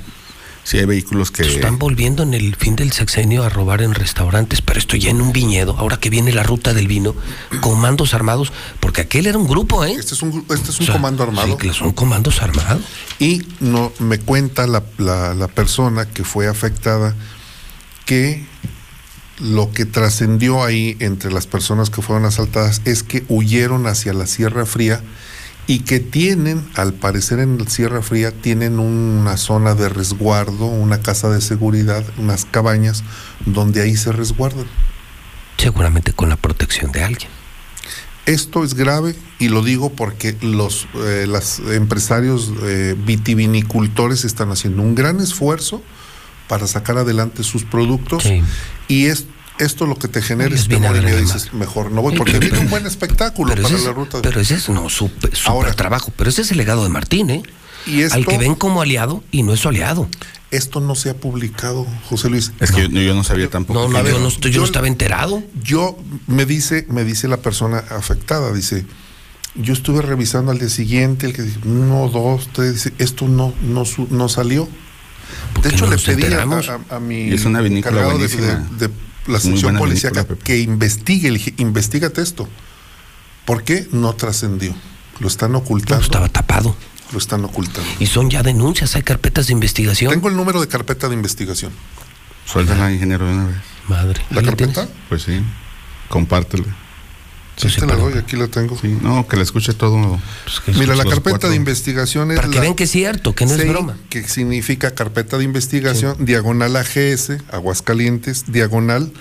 Sí, 0.63 0.77
hay 0.77 0.85
vehículos 0.85 1.29
que... 1.29 1.43
Están 1.43 1.77
volviendo 1.77 2.23
en 2.23 2.33
el 2.33 2.55
fin 2.55 2.75
del 2.77 2.93
sexenio 2.93 3.43
a 3.43 3.49
robar 3.49 3.81
en 3.81 3.93
restaurantes, 3.93 4.61
pero 4.61 4.79
esto 4.79 4.95
ya 4.95 5.09
en 5.09 5.21
un 5.21 5.33
viñedo, 5.33 5.75
ahora 5.77 5.97
que 5.97 6.09
viene 6.09 6.31
la 6.31 6.43
ruta 6.43 6.73
del 6.73 6.87
vino, 6.87 7.13
comandos 7.59 8.13
armados, 8.13 8.53
porque 8.79 9.01
aquel 9.01 9.27
era 9.27 9.37
un 9.37 9.45
grupo, 9.47 9.83
¿eh? 9.83 9.91
Este 9.99 10.13
es 10.13 10.21
un, 10.21 10.45
este 10.49 10.71
es 10.71 10.79
un 10.79 10.87
comando 10.87 11.23
armado. 11.23 11.57
Sí, 11.61 11.69
son 11.73 11.91
comandos 11.91 12.41
armados. 12.41 12.81
Y 13.19 13.41
no 13.59 13.91
me 13.99 14.19
cuenta 14.19 14.65
la, 14.67 14.83
la- 14.97 15.33
la 15.33 15.47
persona 15.49 16.05
que 16.07 16.23
fue 16.23 16.47
afectada 16.47 17.13
que 18.05 18.45
lo 19.39 19.71
que 19.71 19.85
trascendió 19.85 20.63
ahí 20.63 20.95
entre 20.99 21.31
las 21.31 21.47
personas 21.47 21.89
que 21.89 22.01
fueron 22.01 22.23
asaltadas 22.25 22.81
es 22.85 23.03
que 23.03 23.25
huyeron 23.27 23.87
hacia 23.87 24.13
la 24.13 24.27
Sierra 24.27 24.65
Fría 24.65 25.01
y 25.65 25.79
que 25.79 25.99
tienen, 25.99 26.65
al 26.75 26.93
parecer 26.93 27.39
en 27.39 27.67
Sierra 27.69 28.01
Fría, 28.01 28.31
tienen 28.31 28.79
una 28.79 29.37
zona 29.37 29.75
de 29.75 29.89
resguardo, 29.89 30.65
una 30.65 31.01
casa 31.01 31.29
de 31.29 31.41
seguridad, 31.41 32.03
unas 32.17 32.45
cabañas 32.45 33.03
donde 33.45 33.81
ahí 33.81 33.95
se 33.95 34.11
resguardan. 34.11 34.65
Seguramente 35.57 36.11
con 36.11 36.29
la 36.29 36.35
protección 36.35 36.91
de 36.91 37.03
alguien. 37.03 37.29
Esto 38.25 38.63
es 38.63 38.73
grave 38.73 39.15
y 39.37 39.49
lo 39.49 39.63
digo 39.63 39.91
porque 39.91 40.37
los 40.41 40.87
eh, 40.95 41.25
las 41.27 41.59
empresarios 41.59 42.53
eh, 42.63 42.95
vitivinicultores 42.97 44.23
están 44.23 44.49
haciendo 44.49 44.81
un 44.81 44.95
gran 44.95 45.19
esfuerzo 45.19 45.83
para 46.47 46.67
sacar 46.67 46.97
adelante 46.97 47.43
sus 47.43 47.65
productos 47.65 48.25
y 48.87 49.07
es 49.07 49.25
esto 49.59 49.85
lo 49.85 49.95
que 49.95 50.07
te 50.07 50.21
genera 50.21 50.53
es 50.55 50.67
temor 50.67 50.95
y 50.97 51.01
miedo. 51.01 51.17
dices 51.19 51.53
mejor 51.53 51.91
no 51.91 52.01
voy 52.01 52.15
porque 52.17 52.39
viene 52.39 52.57
un 52.59 52.69
buen 52.69 52.85
espectáculo 52.85 53.49
Pero 53.51 53.63
para 53.63 53.75
ese, 53.75 53.83
la 53.85 53.91
es, 53.91 53.95
ruta. 53.95 54.19
pero 54.21 54.39
ese 54.39 54.55
es 54.55 54.69
no, 54.69 54.89
súper 54.89 55.35
súper 55.35 55.75
trabajo. 55.75 56.11
Pero 56.17 56.29
ese 56.29 56.41
es 56.41 56.51
el 56.51 56.57
legado 56.57 56.83
de 56.83 56.89
Martín, 56.89 57.29
¿eh? 57.29 57.43
Y 57.85 58.01
esto- 58.01 58.15
Al 58.15 58.25
que 58.25 58.37
ven 58.37 58.55
como 58.55 58.81
aliado 58.81 59.23
y 59.31 59.43
no 59.43 59.53
es 59.53 59.59
su 59.59 59.67
aliado. 59.69 60.07
Esto 60.51 60.79
no 60.79 60.93
se 60.95 61.09
ha 61.09 61.15
publicado, 61.15 61.85
José 62.09 62.29
Luis. 62.29 62.51
Es 62.59 62.71
que 62.71 62.83
yo, 62.87 62.87
yo 63.01 63.15
no 63.15 63.23
sabía 63.23 63.49
tampoco. 63.49 63.79
No, 63.79 63.87
no, 63.89 63.97
A 63.97 64.01
ver, 64.03 64.13
yo 64.13 64.19
no, 64.19 64.27
estoy- 64.27 64.51
yo 64.51 64.59
no 64.61 64.65
estaba 64.65 64.87
enterado. 64.87 65.43
Yo 65.63 65.97
me 66.27 66.45
dice, 66.45 66.85
me 66.89 67.03
dice 67.03 67.27
la 67.27 67.37
persona 67.37 67.79
afectada, 67.89 68.53
dice, 68.53 68.85
yo 69.55 69.73
estuve 69.73 70.01
revisando 70.03 70.51
al 70.51 70.59
día 70.59 70.69
siguiente, 70.69 71.25
el 71.25 71.33
que 71.33 71.41
dice, 71.41 71.59
uno, 71.65 72.07
dos, 72.09 72.49
tres, 72.53 72.73
dice, 72.75 72.93
esto 72.99 73.27
no, 73.27 73.53
no, 73.63 73.83
su- 73.85 74.07
no 74.11 74.29
salió. 74.29 74.69
De 75.61 75.69
hecho, 75.69 75.85
no 75.85 75.91
le 75.91 75.97
pedí 75.97 76.21
a, 76.23 76.25
enteramos? 76.27 76.69
a- 76.69 76.79
a 76.89 76.99
mi 76.99 77.31
es 77.33 77.45
una 77.45 77.61
vinícola 77.61 78.01
encargado 78.01 78.19
de, 78.19 78.27
buenísima. 78.27 78.67
de- 78.77 78.87
de 78.87 78.93
la 79.27 79.39
sección 79.39 79.77
policíaca 79.77 80.25
que 80.25 80.59
investigue, 80.59 81.31
le 81.31 81.37
dije, 81.37 81.53
investigate 81.57 82.21
esto. 82.21 82.47
¿Por 83.45 83.63
qué 83.63 83.87
no 83.91 84.13
trascendió? 84.13 84.73
Lo 85.19 85.27
están 85.27 85.55
ocultando. 85.55 86.03
estaba 86.03 86.29
tapado. 86.29 86.75
Lo 87.11 87.17
están 87.17 87.45
ocultando. 87.45 87.89
Y 87.99 88.07
son 88.07 88.29
ya 88.29 88.41
denuncias, 88.41 88.95
hay 88.95 89.03
carpetas 89.03 89.47
de 89.47 89.53
investigación. 89.53 90.11
Tengo 90.11 90.29
el 90.29 90.35
número 90.35 90.59
de 90.59 90.67
carpeta 90.67 91.07
de 91.09 91.13
investigación. 91.13 91.71
Suéltala, 92.45 92.91
ingeniero, 92.91 93.25
de 93.25 93.33
una 93.33 93.45
vez. 93.47 93.57
Madre. 93.87 94.21
¿La 94.31 94.41
carpeta? 94.41 94.87
Pues 95.09 95.23
sí, 95.23 95.41
compártela. 96.09 96.65
Sí, 97.55 97.67
te 97.79 97.85
la 97.85 97.95
doy, 97.95 98.13
aquí 98.13 98.35
la 98.35 98.47
tengo. 98.47 98.77
Sí, 98.79 98.97
no, 99.01 99.27
que 99.27 99.37
la 99.37 99.43
escuche 99.43 99.73
todo. 99.73 100.19
pues, 100.65 100.77
Mira, 100.77 100.95
la 100.95 101.03
carpeta 101.03 101.29
cuatro. 101.31 101.49
de 101.49 101.55
investigación 101.55 102.31
es 102.31 102.37
Para 102.37 102.49
que 102.49 102.55
la 102.55 102.61
vean 102.61 102.73
que 102.73 102.85
es 102.85 102.91
cierto, 102.91 103.35
que 103.35 103.45
no 103.45 103.53
es 103.53 103.67
broma. 103.67 103.95
Que 104.09 104.27
significa 104.27 104.91
carpeta 104.91 105.37
de 105.37 105.43
investigación, 105.43 106.25
diagonal 106.25 106.75
AGS, 106.75 107.33
Aguascalientes, 107.51 108.51
diagonal 108.51 109.11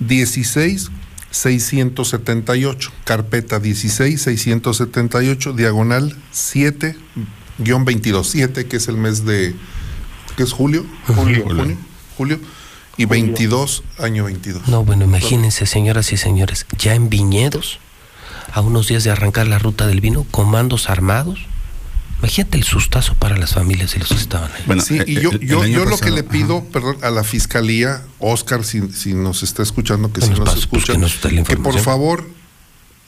16 0.00 0.90
678, 1.30 2.92
carpeta 3.04 3.60
16 3.60 4.20
678, 4.20 5.52
diagonal 5.52 6.16
7 6.32 6.96
guion 7.58 7.84
22, 7.84 8.28
7 8.28 8.66
que 8.66 8.76
es 8.76 8.88
el 8.88 8.96
mes 8.96 9.24
de, 9.24 9.54
¿qué 10.36 10.42
es 10.42 10.52
julio? 10.52 10.84
Julio. 11.06 11.44
Junio, 11.44 11.76
julio, 12.16 12.40
y 13.02 13.06
22, 13.06 13.82
año 13.98 14.24
22. 14.24 14.68
No, 14.68 14.84
bueno, 14.84 15.04
imagínense, 15.04 15.66
señoras 15.66 16.12
y 16.12 16.16
señores, 16.16 16.66
ya 16.78 16.94
en 16.94 17.08
Viñedos, 17.08 17.78
a 18.52 18.60
unos 18.60 18.88
días 18.88 19.04
de 19.04 19.10
arrancar 19.10 19.46
la 19.46 19.58
ruta 19.58 19.86
del 19.86 20.00
vino, 20.00 20.24
comandos 20.30 20.90
armados. 20.90 21.38
Imagínate 22.18 22.58
el 22.58 22.64
sustazo 22.64 23.14
para 23.14 23.38
las 23.38 23.54
familias 23.54 23.92
de 23.94 24.00
los 24.00 24.08
que 24.10 24.14
estaban 24.16 24.50
ahí. 24.52 24.62
Bueno, 24.66 24.82
sí, 24.82 24.98
eh, 24.98 25.04
y 25.06 25.14
yo, 25.20 25.30
el- 25.30 25.40
el 25.42 25.48
yo, 25.48 25.64
yo 25.64 25.84
lo 25.86 25.96
que 25.96 26.10
le 26.10 26.20
ajá. 26.20 26.28
pido, 26.28 26.64
perdón, 26.64 26.98
a 27.02 27.08
la 27.10 27.24
fiscalía, 27.24 28.02
Oscar, 28.18 28.62
si, 28.64 28.92
si 28.92 29.14
nos 29.14 29.42
está 29.42 29.62
escuchando, 29.62 30.12
que 30.12 30.20
Que 30.20 30.26
si 30.26 30.30
nos 30.32 30.40
pase, 30.40 30.52
pues, 30.52 30.82
escucha, 30.82 30.92
que 30.92 30.98
nos 30.98 31.14
por 31.62 31.78
favor 31.80 32.28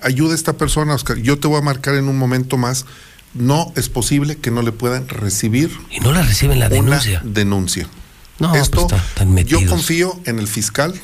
ayude 0.03 0.33
a 0.33 0.35
esta 0.35 0.55
persona, 0.55 0.95
Oscar. 0.95 1.19
Yo 1.19 1.39
te 1.39 1.47
voy 1.47 1.59
a 1.59 1.61
marcar 1.61 1.95
en 1.97 2.09
un 2.09 2.17
momento 2.17 2.57
más. 2.57 2.87
No 3.35 3.73
es 3.77 3.89
posible 3.89 4.37
que 4.37 4.51
no 4.51 4.61
le 4.63 4.73
puedan 4.73 5.09
recibir 5.09 5.71
Y 5.91 6.01
no 6.01 6.13
la 6.13 6.23
reciben 6.23 6.59
la 6.59 6.67
una 6.69 6.99
denuncia. 7.23 7.89
No, 8.39 8.55
Esto, 8.55 8.87
pues, 8.89 9.03
están- 9.03 9.29
están 9.39 9.47
yo 9.47 9.67
confío 9.69 10.21
en 10.25 10.39
el 10.39 10.49
fiscal, 10.49 10.95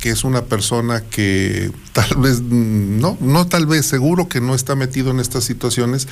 que 0.00 0.10
es 0.10 0.24
una 0.24 0.44
persona 0.44 1.02
que 1.02 1.70
tal 1.92 2.16
vez, 2.18 2.40
mm, 2.40 3.00
no, 3.00 3.16
no 3.20 3.46
tal 3.46 3.66
vez, 3.66 3.86
seguro 3.86 4.28
que 4.28 4.40
no 4.40 4.54
está 4.54 4.74
metido 4.74 5.10
en 5.10 5.20
estas 5.20 5.44
situaciones 5.44 6.06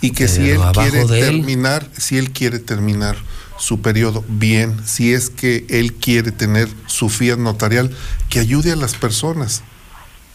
y 0.00 0.10
que 0.10 0.28
si 0.28 0.50
él 0.50 0.60
quiere 0.72 1.00
él. 1.02 1.08
terminar, 1.08 1.88
si 1.96 2.18
él 2.18 2.30
quiere 2.30 2.58
terminar 2.58 3.16
su 3.58 3.80
periodo 3.80 4.22
bien, 4.28 4.76
si 4.84 5.14
es 5.14 5.30
que 5.30 5.64
él 5.70 5.94
quiere 5.94 6.30
tener 6.30 6.68
su 6.86 7.08
fiat 7.08 7.38
notarial, 7.38 7.90
que 8.28 8.38
ayude 8.38 8.72
a 8.72 8.76
las 8.76 8.94
personas. 8.94 9.62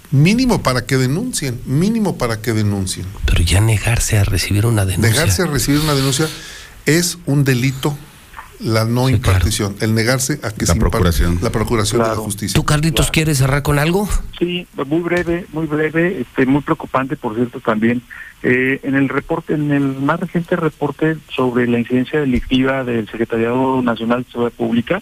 Mínimo 0.10 0.62
para 0.62 0.86
que 0.86 0.98
denuncien, 0.98 1.62
mínimo 1.66 2.18
para 2.18 2.42
que 2.42 2.52
denuncien. 2.54 3.06
Pero 3.26 3.44
ya 3.44 3.62
negarse 3.62 4.18
a 4.18 4.24
recibir 4.26 4.66
una 4.66 4.86
denuncia. 4.86 5.12
Negarse 5.12 5.44
a 5.44 5.46
recibir 5.46 5.80
una 5.80 5.94
denuncia 5.94 6.28
es 6.86 7.18
un 7.28 7.44
delito 7.46 7.96
la 8.64 8.86
no 8.86 9.10
impartición, 9.10 9.76
el 9.82 9.94
negarse 9.96 10.40
a 10.44 10.52
que 10.52 10.66
La 10.66 10.74
se 10.74 10.80
procuración. 10.80 11.40
la 11.42 11.50
procuración 11.52 12.00
de 12.02 12.08
la 12.08 12.14
Claro. 12.14 12.24
justicia. 12.24 12.54
¿Tú, 12.56 12.64
Carlitos, 12.66 13.12
quieres 13.12 13.38
cerrar 13.40 13.64
con 13.64 13.80
algo? 13.80 14.08
Sí, 14.40 14.68
muy 14.88 15.00
breve, 15.02 15.46
muy 15.54 15.66
breve, 15.68 16.22
este, 16.22 16.46
muy 16.46 16.62
preocupante, 16.62 17.16
por 17.16 17.36
cierto, 17.36 17.60
también. 17.60 18.02
Eh, 18.44 18.80
en 18.84 18.96
el 18.96 19.10
reporte, 19.10 19.54
en 19.54 19.72
el 19.72 19.84
más 20.02 20.20
reciente 20.20 20.56
reporte 20.56 21.18
sobre 21.36 21.68
la 21.68 21.78
incidencia 21.80 22.20
delictiva 22.20 22.84
del 22.84 23.08
Secretariado 23.10 23.82
Nacional 23.82 24.24
de 24.24 24.32
Seguridad 24.32 24.54
Pública, 24.58 25.02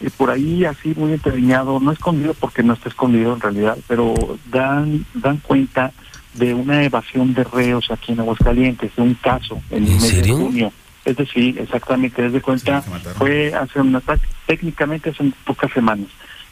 eh, 0.00 0.10
por 0.16 0.30
ahí 0.30 0.64
así 0.64 0.94
muy 0.96 1.12
entreviñado, 1.12 1.80
no 1.80 1.90
escondido 1.92 2.34
porque 2.34 2.62
no 2.62 2.74
está 2.74 2.88
escondido 2.88 3.34
en 3.34 3.40
realidad, 3.40 3.78
pero 3.88 4.14
dan 4.50 5.04
dan 5.14 5.38
cuenta 5.38 5.92
de 6.34 6.54
una 6.54 6.82
evasión 6.84 7.34
de 7.34 7.44
reos 7.44 7.90
aquí 7.90 8.12
en 8.12 8.20
Aguascalientes, 8.20 8.90
de 8.96 9.02
un 9.02 9.14
caso 9.14 9.60
en 9.70 9.84
el 9.84 9.90
¿En 9.90 9.94
mes 9.96 10.08
serio? 10.08 10.36
de 10.38 10.42
junio. 10.44 10.72
Es 11.04 11.16
decir, 11.16 11.58
exactamente, 11.58 12.22
desde 12.22 12.40
cuenta, 12.40 12.80
fue 13.18 13.52
hace 13.54 13.80
una, 13.80 14.00
técnicamente 14.46 15.10
hace 15.10 15.32
pocas 15.44 15.72
semanas. 15.72 16.06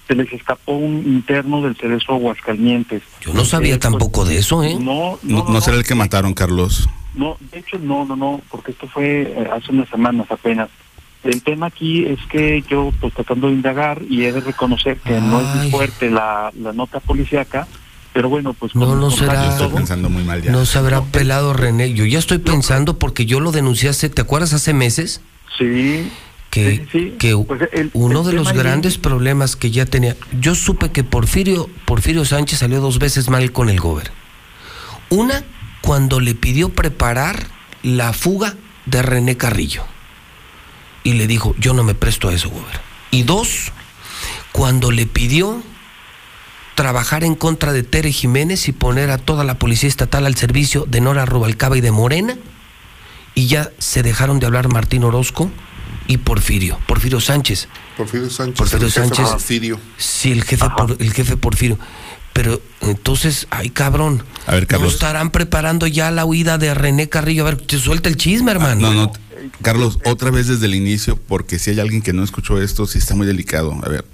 Se 0.08 0.14
les 0.16 0.32
escapó 0.32 0.72
un 0.72 0.98
interno 1.06 1.62
del 1.62 1.76
Cerezo 1.76 2.14
Aguascalientes. 2.14 3.02
Yo 3.20 3.32
no 3.32 3.44
sabía 3.44 3.74
Eh, 3.74 3.78
pues, 3.78 3.92
tampoco 3.92 4.24
de 4.24 4.38
eso, 4.38 4.64
¿eh? 4.64 4.76
No, 4.80 5.18
No, 5.22 5.44
no 5.48 5.60
será 5.60 5.76
el 5.76 5.84
que 5.84 5.94
mataron, 5.94 6.34
Carlos. 6.34 6.88
no, 7.14 7.36
de 7.52 7.60
hecho 7.60 7.78
no, 7.78 8.04
no, 8.04 8.16
no, 8.16 8.40
porque 8.50 8.72
esto 8.72 8.88
fue 8.88 9.22
eh, 9.22 9.48
hace 9.52 9.70
unas 9.70 9.88
semanas 9.88 10.26
apenas. 10.30 10.68
El 11.22 11.42
tema 11.42 11.66
aquí 11.66 12.06
es 12.06 12.18
que 12.30 12.64
yo, 12.68 12.92
pues 13.00 13.12
tratando 13.14 13.48
de 13.48 13.52
indagar 13.52 14.00
y 14.08 14.24
he 14.24 14.32
de 14.32 14.40
reconocer 14.40 14.96
que 14.98 15.20
no 15.20 15.40
es 15.40 15.54
muy 15.54 15.70
fuerte 15.70 16.10
la, 16.10 16.50
la 16.58 16.72
nota 16.72 16.98
policíaca, 16.98 17.68
pero 18.12 18.28
bueno, 18.28 18.52
pues 18.54 18.74
No, 18.74 18.94
no 18.96 19.10
será- 19.10 19.26
contacto 19.34 19.46
y 19.46 19.50
Estoy 19.52 19.66
todo, 19.68 19.76
pensando 19.76 20.10
muy 20.10 20.24
mal 20.24 20.42
ya. 20.42 20.50
No 20.52 20.66
se 20.66 20.78
habrá 20.78 21.02
pelado 21.02 21.52
René. 21.52 21.92
Yo 21.94 22.04
ya 22.04 22.18
estoy 22.18 22.38
pensando 22.38 22.98
porque 22.98 23.26
yo 23.26 23.40
lo 23.40 23.52
denuncié 23.52 23.88
hace, 23.90 24.08
¿te 24.08 24.22
acuerdas 24.22 24.52
hace 24.52 24.72
meses? 24.74 25.20
Sí, 25.58 26.10
Que, 26.50 26.78
Sí, 26.78 26.86
sí. 26.90 27.14
que 27.16 27.36
Pues 27.36 27.60
el- 27.72 27.90
uno 27.92 28.22
el 28.22 28.26
de 28.26 28.32
los 28.32 28.52
grandes 28.52 28.98
problemas 28.98 29.54
que 29.54 29.70
ya 29.70 29.86
tenía, 29.86 30.16
yo 30.40 30.56
supe 30.56 30.90
que 30.90 31.04
Porfirio, 31.04 31.70
Porfirio 31.84 32.24
Sánchez 32.24 32.58
salió 32.58 32.80
dos 32.80 32.98
veces 32.98 33.28
mal 33.30 33.52
con 33.52 33.68
el 33.68 33.78
gober. 33.78 34.10
Una, 35.10 35.44
cuando 35.80 36.18
le 36.18 36.34
pidió 36.34 36.70
preparar 36.70 37.46
la 37.84 38.12
fuga 38.12 38.56
de 38.86 39.00
René 39.02 39.36
Carrillo. 39.36 39.84
Y 41.04 41.12
le 41.12 41.28
dijo, 41.28 41.54
yo 41.58 41.72
no 41.72 41.84
me 41.84 41.94
presto 41.94 42.28
a 42.28 42.34
eso, 42.34 42.50
gober. 42.50 42.80
Y 43.12 43.22
dos, 43.22 43.70
cuando 44.50 44.90
le 44.90 45.06
pidió 45.06 45.62
trabajar 46.84 47.24
en 47.24 47.34
contra 47.34 47.74
de 47.74 47.82
Tere 47.82 48.10
Jiménez 48.10 48.66
y 48.66 48.72
poner 48.72 49.10
a 49.10 49.18
toda 49.18 49.44
la 49.44 49.58
policía 49.58 49.86
estatal 49.86 50.24
al 50.24 50.34
servicio 50.36 50.86
de 50.88 51.02
Nora 51.02 51.26
Rubalcaba 51.26 51.76
y 51.76 51.82
de 51.82 51.90
Morena, 51.90 52.38
y 53.34 53.48
ya 53.48 53.70
se 53.78 54.02
dejaron 54.02 54.40
de 54.40 54.46
hablar 54.46 54.68
Martín 54.72 55.04
Orozco 55.04 55.50
y 56.06 56.16
Porfirio, 56.16 56.78
Porfirio 56.86 57.20
Sánchez. 57.20 57.68
Porfirio 57.98 58.30
Sánchez, 58.30 58.56
Porfirio 58.56 58.86
el 58.86 58.92
jefe 58.94 59.06
Sánchez. 59.08 59.28
Porfirio. 59.28 59.80
Sí, 59.98 60.32
el 60.32 60.42
jefe, 60.42 60.64
por- 60.74 60.96
el 60.98 61.12
jefe 61.12 61.36
Porfirio. 61.36 61.78
Pero 62.32 62.62
entonces, 62.80 63.46
ay 63.50 63.68
cabrón, 63.68 64.22
A 64.46 64.52
ver, 64.54 64.62
¿no 64.62 64.68
Carlos. 64.68 64.94
estarán 64.94 65.32
preparando 65.32 65.86
ya 65.86 66.10
la 66.10 66.24
huida 66.24 66.56
de 66.56 66.72
René 66.72 67.10
Carrillo? 67.10 67.42
A 67.42 67.50
ver, 67.50 67.56
te 67.60 67.78
suelta 67.78 68.08
el 68.08 68.16
chisme, 68.16 68.52
hermano. 68.52 68.80
No, 68.90 68.94
no. 68.94 69.12
Carlos, 69.60 69.98
otra 70.06 70.30
vez 70.30 70.46
desde 70.46 70.64
el 70.64 70.74
inicio, 70.74 71.16
porque 71.28 71.58
si 71.58 71.72
hay 71.72 71.80
alguien 71.80 72.00
que 72.00 72.14
no 72.14 72.24
escuchó 72.24 72.58
esto, 72.62 72.86
sí 72.86 72.96
está 72.96 73.14
muy 73.14 73.26
delicado. 73.26 73.78
A 73.84 73.88
ver, 73.90 74.06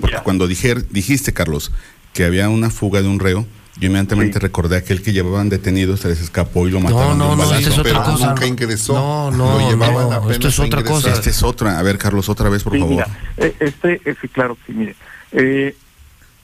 porque 0.00 0.18
cuando 0.22 0.46
dijer, 0.46 0.86
dijiste, 0.88 1.32
Carlos, 1.32 1.72
que 2.12 2.24
había 2.24 2.48
una 2.48 2.70
fuga 2.70 3.00
de 3.02 3.08
un 3.08 3.18
reo, 3.20 3.46
yo 3.78 3.86
inmediatamente 3.88 4.38
recordé 4.38 4.76
aquel 4.76 5.02
que 5.02 5.12
llevaban 5.12 5.48
detenido, 5.48 5.96
se 5.96 6.08
les 6.08 6.20
escapó 6.20 6.68
y 6.68 6.70
lo 6.70 6.80
mataron. 6.80 7.16
no, 7.18 7.30
no, 7.30 7.36
balazo. 7.36 7.54
esta 7.56 7.70
es 7.70 7.78
otra 7.78 7.92
pero 7.92 8.02
cosa. 8.04 8.26
nunca 8.28 8.46
ingresó. 8.46 8.92
No, 8.94 9.30
no, 9.30 9.58
Lo 9.58 9.70
llevaban 9.70 10.10
no, 10.10 10.12
apenas 10.16 10.32
esto 10.32 10.48
es 10.48 10.58
a 10.60 10.62
otra 10.64 10.80
ingresar. 10.80 11.02
cosa. 11.02 11.12
Esta 11.14 11.30
es 11.30 11.42
otra. 11.42 11.78
A 11.78 11.82
ver, 11.82 11.96
Carlos, 11.98 12.28
otra 12.28 12.48
vez, 12.50 12.62
por 12.62 12.74
Sí, 12.74 12.78
favor. 12.80 12.92
mira, 12.94 13.06
eh, 13.38 13.54
este, 13.60 14.00
sí, 14.20 14.28
claro 14.28 14.56
que 14.56 14.72
sí, 14.72 14.78
mire. 14.78 14.94
Eh, 15.32 15.74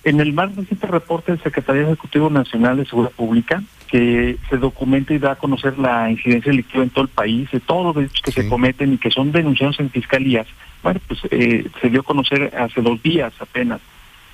en 0.04 0.20
el 0.20 0.32
más 0.32 0.54
reciente 0.56 0.86
reporte 0.86 1.32
del 1.32 1.42
Secretario 1.42 1.82
Ejecutivo 1.82 2.30
Nacional 2.30 2.78
de 2.78 2.86
Seguridad 2.86 3.12
Pública, 3.12 3.62
que 3.88 4.38
se 4.48 4.56
documenta 4.56 5.12
y 5.12 5.18
da 5.18 5.32
a 5.32 5.36
conocer 5.36 5.78
la 5.78 6.10
incidencia 6.10 6.50
delictiva 6.50 6.82
en 6.82 6.90
todo 6.90 7.02
el 7.04 7.10
país, 7.10 7.50
de 7.50 7.60
todos 7.60 7.84
los 7.84 7.94
delitos 7.96 8.22
que 8.22 8.32
se 8.32 8.48
cometen 8.48 8.94
y 8.94 8.98
que 8.98 9.10
son 9.10 9.32
denunciados 9.32 9.78
en 9.80 9.90
fiscalías, 9.90 10.46
bueno, 10.82 11.00
pues 11.06 11.20
eh, 11.30 11.66
se 11.82 11.90
dio 11.90 12.00
a 12.00 12.04
conocer 12.04 12.54
hace 12.58 12.80
dos 12.80 13.02
días 13.02 13.32
apenas. 13.40 13.80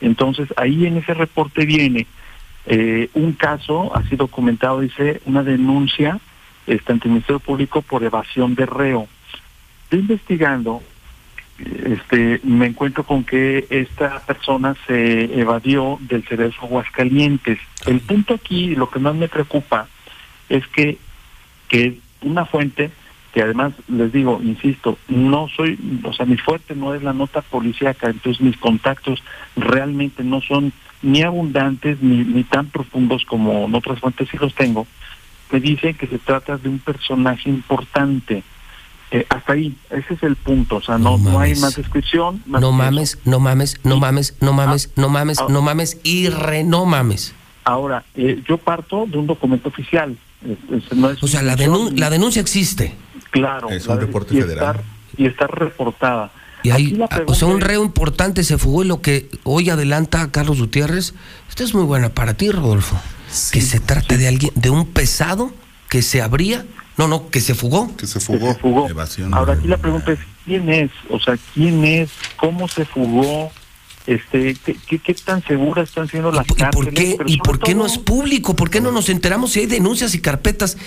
Entonces, 0.04 0.48
ahí 0.56 0.86
en 0.86 0.98
ese 0.98 1.14
reporte 1.14 1.64
viene 1.64 2.06
eh, 2.66 3.08
un 3.14 3.32
caso, 3.32 3.94
así 3.96 4.16
documentado, 4.16 4.80
dice, 4.80 5.20
una 5.24 5.42
denuncia 5.42 6.18
este, 6.66 6.92
ante 6.92 7.08
el 7.08 7.12
Ministerio 7.12 7.40
Público 7.40 7.82
por 7.82 8.04
evasión 8.04 8.54
de 8.54 8.66
reo. 8.66 9.08
Estoy 9.84 10.00
investigando 10.00 10.82
este, 11.58 12.40
me 12.42 12.66
encuentro 12.66 13.04
con 13.04 13.22
que 13.24 13.66
esta 13.70 14.18
persona 14.26 14.74
se 14.86 15.38
evadió 15.40 15.98
del 16.00 16.24
cerezo 16.24 16.62
Aguascalientes. 16.62 17.58
El 17.86 18.00
punto 18.00 18.34
aquí, 18.34 18.74
lo 18.74 18.90
que 18.90 18.98
más 18.98 19.14
me 19.14 19.28
preocupa, 19.28 19.86
es 20.48 20.66
que, 20.68 20.98
que 21.68 21.98
una 22.22 22.44
fuente, 22.44 22.90
que 23.34 23.42
además 23.42 23.72
les 23.88 24.12
digo, 24.12 24.40
insisto, 24.42 24.96
no 25.08 25.48
soy, 25.56 25.76
o 26.04 26.12
sea, 26.12 26.24
mi 26.24 26.36
fuerte 26.36 26.74
no 26.76 26.94
es 26.94 27.02
la 27.02 27.12
nota 27.12 27.42
policíaca, 27.42 28.08
entonces 28.08 28.40
mis 28.40 28.56
contactos 28.56 29.22
realmente 29.56 30.22
no 30.22 30.40
son 30.40 30.72
ni 31.02 31.22
abundantes 31.22 32.00
ni, 32.00 32.18
ni 32.24 32.44
tan 32.44 32.66
profundos 32.66 33.24
como 33.24 33.64
en 33.66 33.74
otras 33.74 33.98
fuentes 33.98 34.28
sí 34.30 34.36
los 34.40 34.54
tengo, 34.54 34.86
me 35.50 35.58
dicen 35.60 35.94
que 35.96 36.06
se 36.06 36.18
trata 36.18 36.56
de 36.56 36.68
un 36.68 36.78
personaje 36.78 37.50
importante. 37.50 38.42
Eh, 39.10 39.26
hasta 39.28 39.52
ahí, 39.52 39.74
ese 39.90 40.14
es 40.14 40.22
el 40.22 40.36
punto, 40.36 40.76
o 40.76 40.80
sea, 40.82 40.96
no, 40.98 41.18
no, 41.18 41.38
hay 41.38 41.54
más 41.56 41.74
descripción. 41.76 42.42
más 42.46 42.60
No 42.60 42.72
mames, 42.72 43.18
no 43.24 43.38
mames, 43.40 43.78
no 43.84 43.98
mames, 43.98 44.36
no 44.40 44.52
mames, 44.52 44.92
no 44.96 45.08
mames, 45.08 45.38
ah. 45.40 45.46
no 45.50 45.60
mames 45.60 45.98
y 46.04 46.28
re 46.28 46.64
no 46.64 46.84
mames. 46.86 47.34
Ahora, 47.64 48.04
eh, 48.14 48.42
yo 48.48 48.58
parto 48.58 49.06
de 49.06 49.18
un 49.18 49.26
documento 49.26 49.68
oficial. 49.68 50.16
Es- 50.44 50.82
es- 50.90 50.96
no 50.96 51.10
es 51.10 51.22
O 51.22 51.26
sea, 51.26 51.42
denun- 51.42 51.96
la 51.98 52.10
denuncia 52.10 52.40
existe. 52.42 52.94
Claro. 53.34 53.68
Es 53.68 53.86
un 53.88 54.00
reporte 54.00 54.36
y 54.36 54.40
federal. 54.40 54.76
Está, 54.76 55.22
y 55.22 55.26
está 55.26 55.46
reportada. 55.48 56.30
Y 56.62 56.70
hay, 56.70 56.98
o 57.26 57.34
sea, 57.34 57.48
un 57.48 57.60
reo 57.60 57.84
importante 57.84 58.42
se 58.44 58.56
fugó 58.56 58.84
y 58.84 58.86
lo 58.86 59.02
que 59.02 59.28
hoy 59.42 59.68
adelanta 59.68 60.30
Carlos 60.30 60.60
Gutiérrez, 60.60 61.12
esto 61.48 61.64
es 61.64 61.74
muy 61.74 61.84
buena 61.84 62.10
para 62.10 62.34
ti, 62.34 62.50
Rodolfo. 62.50 62.98
que 63.52 63.60
se 63.60 63.80
trate 63.80 64.16
de 64.16 64.28
alguien, 64.28 64.52
de 64.54 64.70
un 64.70 64.86
pesado 64.86 65.52
que 65.90 66.00
se 66.00 66.22
abría, 66.22 66.64
no, 66.96 67.08
no, 67.08 67.28
que 67.28 67.40
se 67.40 67.54
fugó. 67.54 67.94
Que 67.96 68.06
se 68.06 68.20
que 68.20 68.24
fugó. 68.24 68.54
se 68.54 68.60
fugó. 68.60 68.88
Evasión. 68.88 69.34
Ahora 69.34 69.54
aquí 69.54 69.66
la 69.66 69.76
pregunta 69.76 70.12
es 70.12 70.20
quién 70.44 70.70
es, 70.70 70.90
o 71.10 71.18
sea, 71.18 71.36
quién 71.52 71.84
es, 71.84 72.10
cómo 72.36 72.68
se 72.68 72.84
fugó, 72.84 73.50
este, 74.06 74.54
qué, 74.64 74.76
qué, 74.86 74.98
qué 75.00 75.14
tan 75.14 75.42
seguras 75.44 75.88
están 75.88 76.08
siendo 76.08 76.30
las 76.30 76.46
¿Y 76.46 76.48
por 76.48 76.56
cárceles, 76.56 76.94
qué, 76.94 77.16
y 77.26 77.38
por 77.38 77.58
qué 77.58 77.74
no 77.74 77.84
es 77.84 77.98
público? 77.98 78.54
¿Por 78.54 78.70
qué 78.70 78.80
no 78.80 78.92
nos 78.92 79.08
enteramos 79.08 79.52
si 79.52 79.60
hay 79.60 79.66
denuncias 79.66 80.14
y 80.14 80.20
carpetas? 80.20 80.78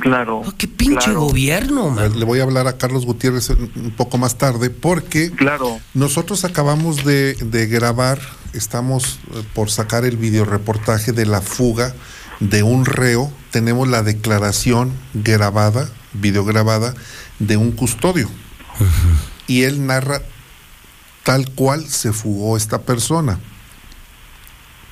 Claro. 0.00 0.42
qué 0.58 0.68
pinche 0.68 1.06
claro. 1.06 1.20
gobierno, 1.20 1.90
man. 1.90 2.18
Le 2.18 2.24
voy 2.24 2.40
a 2.40 2.42
hablar 2.42 2.66
a 2.66 2.76
Carlos 2.76 3.06
Gutiérrez 3.06 3.50
un 3.50 3.70
un 3.76 3.90
poco 3.92 4.18
más 4.18 4.36
tarde 4.36 4.70
porque 4.70 5.30
Claro. 5.30 5.78
nosotros 5.94 6.44
acabamos 6.44 7.04
de, 7.04 7.34
de 7.34 7.66
grabar, 7.66 8.20
estamos 8.52 9.18
eh, 9.34 9.42
por 9.54 9.70
sacar 9.70 10.04
el 10.04 10.16
videoreportaje 10.16 11.12
de 11.12 11.26
la 11.26 11.40
fuga 11.40 11.94
de 12.40 12.62
un 12.62 12.84
reo. 12.84 13.32
Tenemos 13.50 13.88
la 13.88 14.02
declaración 14.02 14.92
grabada, 15.14 15.88
videograbada, 16.12 16.94
de 17.38 17.56
un 17.56 17.72
custodio. 17.72 18.28
Y 19.46 19.62
él 19.62 19.86
narra 19.86 20.22
tal 21.24 21.50
cual 21.50 21.86
se 21.88 22.12
fugó 22.12 22.56
esta 22.56 22.82
persona. 22.82 23.38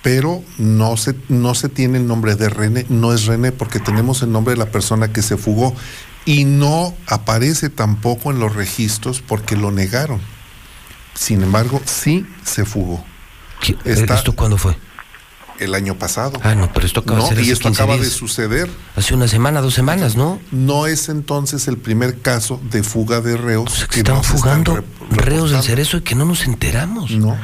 Pero 0.06 0.44
no 0.58 0.96
se, 0.96 1.16
no 1.28 1.56
se 1.56 1.68
tiene 1.68 1.98
el 1.98 2.06
nombre 2.06 2.36
de 2.36 2.48
René, 2.48 2.86
no 2.88 3.12
es 3.12 3.26
René, 3.26 3.50
porque 3.50 3.80
tenemos 3.80 4.22
el 4.22 4.30
nombre 4.30 4.54
de 4.54 4.58
la 4.58 4.66
persona 4.70 5.12
que 5.12 5.20
se 5.20 5.36
fugó. 5.36 5.74
Y 6.24 6.44
no 6.44 6.94
aparece 7.08 7.70
tampoco 7.70 8.30
en 8.30 8.38
los 8.38 8.54
registros 8.54 9.20
porque 9.20 9.56
lo 9.56 9.72
negaron. 9.72 10.20
Sin 11.14 11.42
embargo, 11.42 11.82
sí 11.86 12.24
se 12.44 12.64
fugó. 12.64 13.04
Está- 13.84 14.14
¿Esto 14.14 14.36
cuándo 14.36 14.58
fue? 14.58 14.76
El 15.58 15.74
año 15.74 15.98
pasado. 15.98 16.38
Ah, 16.44 16.54
no, 16.54 16.72
pero 16.72 16.86
esto 16.86 17.00
acaba 17.00 17.16
de 17.16 17.22
No, 17.22 17.28
ser 17.30 17.40
y 17.40 17.50
esto 17.50 17.64
15 17.68 17.82
acaba 17.82 17.98
de 17.98 18.08
suceder. 18.08 18.70
Hace 18.94 19.12
una 19.12 19.26
semana, 19.26 19.60
dos 19.60 19.74
semanas, 19.74 20.14
¿no? 20.14 20.38
No 20.52 20.86
es 20.86 21.08
entonces 21.08 21.66
el 21.66 21.78
primer 21.78 22.20
caso 22.20 22.60
de 22.70 22.84
fuga 22.84 23.20
de 23.20 23.36
reos 23.36 23.88
que 23.90 23.98
Están 24.00 24.14
no 24.18 24.22
se 24.22 24.28
fugando 24.34 24.84
reos 25.10 25.50
del 25.50 25.64
cerezo 25.64 25.96
y 25.96 26.02
que 26.02 26.14
no 26.14 26.24
nos 26.26 26.44
enteramos. 26.44 27.10
No. 27.10 27.36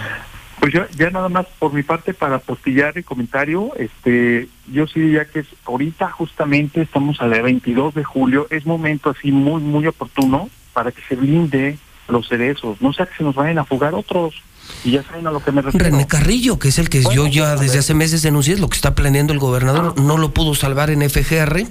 Pues 0.62 0.72
yo, 0.72 0.82
ya 0.96 1.10
nada 1.10 1.28
más 1.28 1.46
por 1.58 1.72
mi 1.72 1.82
parte 1.82 2.14
para 2.14 2.38
postillar 2.38 2.96
el 2.96 3.04
comentario, 3.04 3.72
este, 3.80 4.48
yo 4.70 4.86
sí 4.86 5.00
diría 5.00 5.24
que 5.24 5.40
es, 5.40 5.48
ahorita 5.64 6.08
justamente 6.12 6.82
estamos 6.82 7.20
a 7.20 7.26
la 7.26 7.42
22 7.42 7.94
de 7.94 8.04
julio, 8.04 8.46
es 8.48 8.64
momento 8.64 9.10
así 9.10 9.32
muy, 9.32 9.60
muy 9.60 9.88
oportuno 9.88 10.48
para 10.72 10.92
que 10.92 11.02
se 11.08 11.16
blinde 11.16 11.78
los 12.06 12.28
cerezos, 12.28 12.80
no 12.80 12.92
sea 12.92 13.06
que 13.06 13.16
se 13.16 13.24
nos 13.24 13.34
vayan 13.34 13.58
a 13.58 13.64
fugar 13.64 13.92
otros, 13.92 14.40
y 14.84 14.92
ya 14.92 15.02
saben 15.02 15.26
a 15.26 15.32
lo 15.32 15.42
que 15.42 15.50
me 15.50 15.62
refiero. 15.62 15.84
René 15.84 16.06
Carrillo, 16.06 16.60
que 16.60 16.68
es 16.68 16.78
el 16.78 16.88
que 16.88 17.02
yo 17.12 17.26
ya 17.26 17.56
desde 17.56 17.80
hace 17.80 17.94
meses 17.94 18.22
denuncié, 18.22 18.54
es 18.54 18.60
lo 18.60 18.68
que 18.68 18.76
está 18.76 18.94
planeando 18.94 19.32
el 19.32 19.40
gobernador, 19.40 19.98
no 20.00 20.16
lo 20.16 20.32
pudo 20.32 20.54
salvar 20.54 20.90
en 20.90 21.02
FGR 21.10 21.66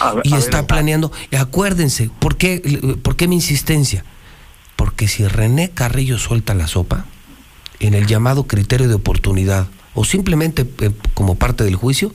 A 0.00 0.14
y 0.24 0.32
a 0.32 0.38
está 0.38 0.62
ver, 0.62 0.68
planeando. 0.68 1.12
Y 1.30 1.36
acuérdense, 1.36 2.10
¿por 2.18 2.38
qué, 2.38 2.96
¿por 3.02 3.16
qué 3.16 3.28
mi 3.28 3.34
insistencia? 3.34 4.06
Porque 4.74 5.06
si 5.06 5.26
René 5.26 5.68
Carrillo 5.68 6.16
suelta 6.16 6.54
la 6.54 6.66
sopa, 6.66 7.04
en 7.80 7.94
el 7.94 8.06
llamado 8.06 8.46
criterio 8.46 8.88
de 8.88 8.94
oportunidad, 8.94 9.68
o 9.94 10.04
simplemente 10.04 10.70
eh, 10.80 10.90
como 11.14 11.34
parte 11.34 11.64
del 11.64 11.76
juicio, 11.76 12.12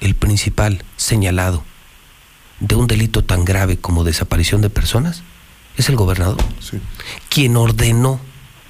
el 0.00 0.14
principal 0.14 0.84
señalado 0.96 1.64
de 2.58 2.74
un 2.74 2.86
delito 2.86 3.24
tan 3.24 3.44
grave 3.44 3.78
como 3.78 4.04
desaparición 4.04 4.60
de 4.60 4.70
personas 4.70 5.22
es 5.76 5.88
el 5.88 5.96
gobernador. 5.96 6.38
Sí. 6.60 6.78
Quien 7.28 7.56
ordenó 7.56 8.20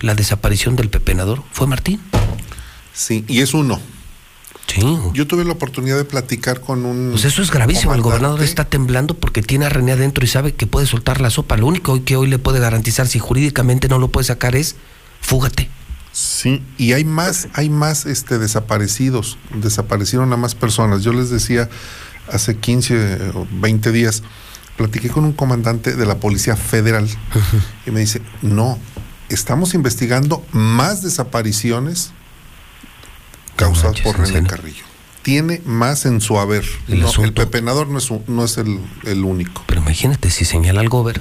la 0.01 0.15
desaparición 0.15 0.77
del 0.77 0.90
pepenador 0.90 1.43
fue 1.52 1.66
Martín. 1.66 2.01
Sí, 2.93 3.24
y 3.28 3.40
es 3.40 3.55
uno. 3.55 3.81
Sí. 4.66 4.82
Yo 5.15 5.27
tuve 5.27 5.44
la 5.44 5.52
oportunidad 5.52 5.97
de 5.97 6.05
platicar 6.05 6.61
con 6.61 6.85
un. 6.85 7.11
Pues 7.11 7.24
eso 7.24 7.43
es 7.43 7.51
gravísimo. 7.51 7.93
El 7.93 8.02
gobernador 8.02 8.40
está 8.43 8.65
temblando 8.65 9.15
porque 9.15 9.43
tiene 9.43 9.66
a 9.66 9.69
René 9.69 9.93
adentro 9.93 10.24
y 10.24 10.28
sabe 10.28 10.55
que 10.55 10.69
puede 10.69 10.86
soltar 10.86 11.20
la 11.20 11.31
sopa. 11.31 11.57
Lo 11.57 11.66
único 11.66 12.05
que 12.05 12.15
hoy 12.15 12.28
le 12.28 12.39
puede 12.39 12.61
garantizar, 12.61 13.09
si 13.09 13.19
jurídicamente 13.19 13.89
no 13.89 13.98
lo 13.98 14.09
puede 14.09 14.27
sacar, 14.27 14.55
es 14.55 14.77
fúgate. 15.21 15.69
Sí, 16.13 16.63
y 16.77 16.93
hay 16.93 17.05
más, 17.05 17.49
hay 17.55 17.71
más 17.71 18.05
este 18.07 18.39
desaparecidos, 18.39 19.39
desaparecieron 19.55 20.33
a 20.33 20.37
más 20.37 20.55
personas. 20.55 21.03
Yo 21.03 21.13
les 21.13 21.31
decía 21.31 21.69
hace 22.33 22.57
15 22.57 23.31
o 23.35 23.47
20 23.53 23.93
días, 23.93 24.23
platiqué 24.77 25.09
con 25.09 25.25
un 25.25 25.33
comandante 25.33 25.95
de 25.95 26.07
la 26.07 26.17
Policía 26.17 26.57
Federal 26.57 27.09
y 27.87 27.91
me 27.93 28.01
dice, 28.01 28.23
no, 28.43 28.79
estamos 29.29 29.75
investigando 29.75 30.45
más 30.53 31.03
desapariciones 31.03 32.13
causadas 33.57 34.01
por 34.01 34.19
René 34.19 34.47
Carrillo. 34.47 34.85
Tiene 35.23 35.61
más 35.67 36.07
en 36.07 36.21
su 36.21 36.39
haber. 36.39 36.65
El 36.89 37.01
No, 37.03 37.11
el 37.23 37.35
pepenador 37.35 37.89
no 37.89 37.99
es, 37.99 38.11
un- 38.11 38.25
no 38.27 38.45
es 38.45 38.57
el, 38.57 38.81
el 39.05 39.23
único. 39.25 39.63
Pero 39.67 39.83
imagínate, 39.83 40.31
si 40.31 40.45
señala 40.47 40.81
al 40.81 40.89
gober, 40.89 41.21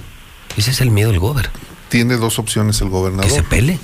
ese 0.56 0.72
es 0.72 0.80
el 0.82 0.90
miedo 0.90 1.10
del 1.12 1.20
gober. 1.20 1.50
Tiene 1.90 2.16
dos 2.18 2.40
opciones 2.40 2.80
el 2.82 2.90
gobernador. 2.90 3.28
Que 3.30 3.36
se 3.36 3.44
pele. 3.44 3.80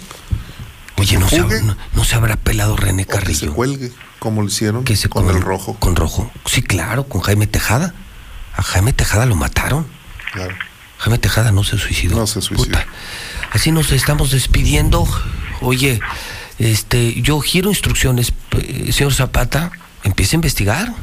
Oye, 0.97 1.17
no 1.17 1.27
se, 1.27 1.39
habrá- 1.41 1.61
no, 1.61 1.75
no 1.93 2.03
se 2.05 2.15
habrá 2.15 2.37
pelado 2.37 2.77
René 2.77 3.05
Carrillo. 3.05 3.39
Que 3.39 3.45
se 3.47 3.51
cuelgue, 3.51 3.91
como 4.19 4.41
lo 4.41 4.47
hicieron 4.47 4.83
Que 4.85 4.95
se 4.95 5.09
con 5.09 5.25
con- 5.25 5.35
el 5.35 5.41
rojo. 5.41 5.75
Con 5.79 5.95
rojo. 5.95 6.31
Sí, 6.45 6.61
claro, 6.61 7.07
con 7.07 7.21
Jaime 7.21 7.47
Tejada. 7.47 7.93
A 8.55 8.61
Jaime 8.63 8.93
Tejada 8.93 9.25
lo 9.25 9.35
mataron. 9.35 9.85
Claro. 10.31 10.55
Jaime 10.99 11.17
Tejada 11.17 11.51
no 11.51 11.63
se 11.65 11.77
suicidó. 11.77 12.15
No 12.17 12.27
se 12.27 12.41
suicidó. 12.41 12.67
Puta. 12.77 12.85
Así 13.51 13.71
nos 13.71 13.91
estamos 13.91 14.31
despidiendo. 14.31 15.05
Oye, 15.61 15.99
este, 16.59 17.21
yo 17.21 17.39
giro 17.41 17.69
instrucciones, 17.69 18.31
eh, 18.51 18.91
señor 18.93 19.13
Zapata, 19.13 19.71
empiece 20.03 20.35
a 20.35 20.37
investigar. 20.37 20.93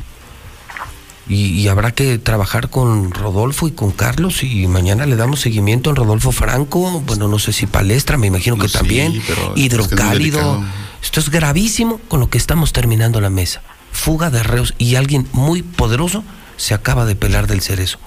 Y, 1.28 1.60
y 1.60 1.68
habrá 1.68 1.92
que 1.92 2.18
trabajar 2.18 2.68
con 2.68 3.12
Rodolfo 3.12 3.68
y 3.68 3.72
con 3.72 3.92
Carlos 3.92 4.42
y 4.42 4.66
mañana 4.66 5.06
le 5.06 5.14
damos 5.14 5.40
seguimiento 5.40 5.90
en 5.90 5.96
Rodolfo 5.96 6.32
Franco, 6.32 7.00
bueno, 7.06 7.28
no 7.28 7.38
sé 7.38 7.52
si 7.52 7.66
palestra, 7.66 8.18
me 8.18 8.26
imagino 8.26 8.56
que 8.56 8.62
No, 8.62 8.68
sí, 8.68 8.78
también, 8.78 9.12
es 9.16 9.24
que 9.24 9.34
muy 9.34 9.62
hidrocálido. 9.62 10.64
Esto 11.02 11.20
es 11.20 11.30
gravísimo 11.30 11.98
con 12.08 12.20
lo 12.20 12.28
que 12.28 12.38
estamos 12.38 12.72
terminando 12.72 13.20
la 13.20 13.30
mesa. 13.30 13.62
Fuga 13.92 14.30
de 14.30 14.42
reos 14.42 14.74
y 14.78 14.96
alguien 14.96 15.28
muy 15.32 15.62
poderoso 15.62 16.24
se 16.56 16.74
acaba 16.74 17.04
de 17.04 17.14
pelar 17.14 17.46
del 17.46 17.60
cerezo. 17.60 17.98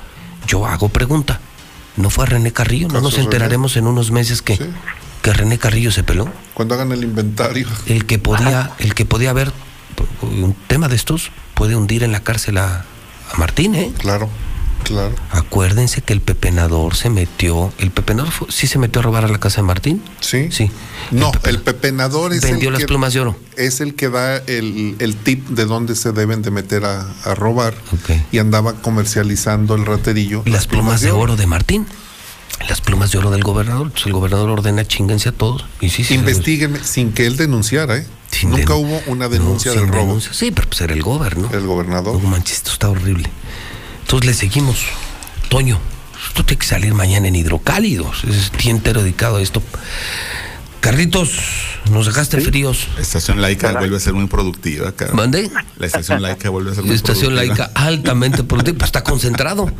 Yo 0.47 0.65
hago 0.65 0.89
pregunta. 0.89 1.39
¿No 1.97 2.09
fue 2.09 2.25
a 2.25 2.27
René 2.27 2.51
Carrillo? 2.51 2.89
¿No 2.89 3.01
nos 3.01 3.13
René. 3.13 3.25
enteraremos 3.25 3.77
en 3.77 3.87
unos 3.87 4.11
meses 4.11 4.41
que, 4.41 4.59
que 5.21 5.33
René 5.33 5.57
Carrillo 5.57 5.91
se 5.91 6.03
peló? 6.03 6.27
Cuando 6.53 6.75
hagan 6.75 6.91
el 6.91 7.03
inventario. 7.03 7.67
El 7.85 8.05
que 8.05 8.19
podía, 8.19 8.71
el 8.79 8.93
que 8.93 9.05
podía 9.05 9.29
haber 9.29 9.51
un 10.21 10.55
tema 10.67 10.87
de 10.89 10.95
estos 10.95 11.31
puede 11.53 11.75
hundir 11.75 12.03
en 12.03 12.11
la 12.11 12.21
cárcel 12.21 12.57
a, 12.57 12.85
a 13.33 13.37
Martín, 13.37 13.75
¿eh? 13.75 13.91
Claro, 13.97 14.29
claro. 14.83 15.13
Acuérdense 15.31 16.01
que 16.01 16.13
el 16.13 16.21
pepenador 16.21 16.95
se 16.95 17.09
metió, 17.09 17.73
el 17.79 17.91
pepenador 17.91 18.31
fue- 18.31 18.47
sí 18.51 18.67
se 18.67 18.77
metió 18.79 18.99
a 18.99 19.03
robar 19.03 19.25
a 19.25 19.27
la 19.27 19.39
casa 19.39 19.57
de 19.61 19.67
Martín. 19.67 20.01
Sí. 20.19 20.49
Sí. 20.51 20.69
No, 21.11 21.31
el 21.43 21.59
pepenador 21.61 22.33
es 22.33 22.41
Vendió 22.41 22.69
el 22.69 22.73
las 22.73 22.81
que, 22.81 22.87
plumas 22.87 23.13
de 23.13 23.19
oro. 23.21 23.37
Es 23.57 23.81
el 23.81 23.95
que 23.95 24.09
da 24.09 24.37
el, 24.37 24.95
el 24.99 25.15
tip 25.15 25.47
de 25.49 25.65
dónde 25.65 25.95
se 25.95 26.11
deben 26.11 26.41
de 26.41 26.51
meter 26.51 26.85
a, 26.85 27.07
a 27.23 27.35
robar 27.35 27.73
y 28.31 28.37
andaba 28.39 28.73
comercializando 28.73 29.75
el 29.75 29.85
raterillo. 29.85 30.43
Las 30.45 30.67
plumas 30.67 31.01
de 31.01 31.11
oro 31.11 31.35
de 31.35 31.47
Martín. 31.47 31.85
Las 32.69 32.79
plumas 32.79 33.11
de 33.11 33.17
oro 33.17 33.31
del 33.31 33.43
gobernador. 33.43 33.87
Entonces 33.87 34.07
el 34.07 34.13
gobernador 34.13 34.49
ordena 34.49 34.85
chinguense 34.85 35.29
a 35.29 35.31
todos. 35.33 35.65
Y 35.81 35.89
sí, 35.89 36.03
sí, 36.05 36.13
Investíguenme 36.13 36.79
sin 36.83 37.11
que 37.11 37.25
él 37.25 37.35
denunciara, 37.35 37.97
¿eh? 37.97 38.07
Sin 38.39 38.49
Nunca 38.51 38.73
den- 38.73 38.85
hubo 38.85 39.01
una 39.07 39.29
denuncia 39.29 39.73
No, 39.73 39.79
del 39.81 39.87
robo. 39.89 39.99
denuncia. 40.01 40.33
Sí, 40.33 40.51
pero 40.51 40.67
pues 40.67 40.81
era 40.81 40.93
el 40.93 41.01
gobernador. 41.01 41.55
El 41.55 41.65
gobernador. 41.67 42.21
No 42.21 42.29
manches, 42.29 42.57
esto 42.57 42.71
está 42.71 42.89
horrible. 42.89 43.29
Entonces 44.01 44.25
le 44.27 44.33
seguimos. 44.33 44.83
Toño, 45.49 45.79
esto 46.27 46.43
tiene 46.45 46.59
que 46.59 46.67
salir 46.67 46.93
mañana 46.93 47.27
en 47.29 47.35
hidrocálidos. 47.35 48.23
Es 48.25 48.51
día 48.51 48.71
entero 48.71 49.01
dedicado 49.03 49.37
a 49.37 49.41
esto. 49.41 49.61
Carlitos, 50.81 51.31
nos 51.89 52.05
dejaste 52.05 52.39
fríos. 52.41 52.87
La 52.95 53.01
estación 53.01 53.41
laica 53.41 53.71
vuelve 53.71 53.97
a 53.97 53.99
ser 53.99 54.13
muy 54.13 54.27
productiva, 54.27 54.91
cara. 54.91 55.13
¿Mande? 55.13 55.49
La 55.77 55.87
estación 55.87 56.21
laica 56.21 56.49
vuelve 56.51 56.71
a 56.71 56.73
ser 56.75 56.83
La 56.83 56.87
muy 56.89 56.95
estación 56.95 57.33
productiva. 57.33 57.65
laica 57.69 57.71
altamente 57.73 58.43
productiva. 58.43 58.77
Pues 58.77 58.89
está 58.89 59.03
concentrado. 59.03 59.71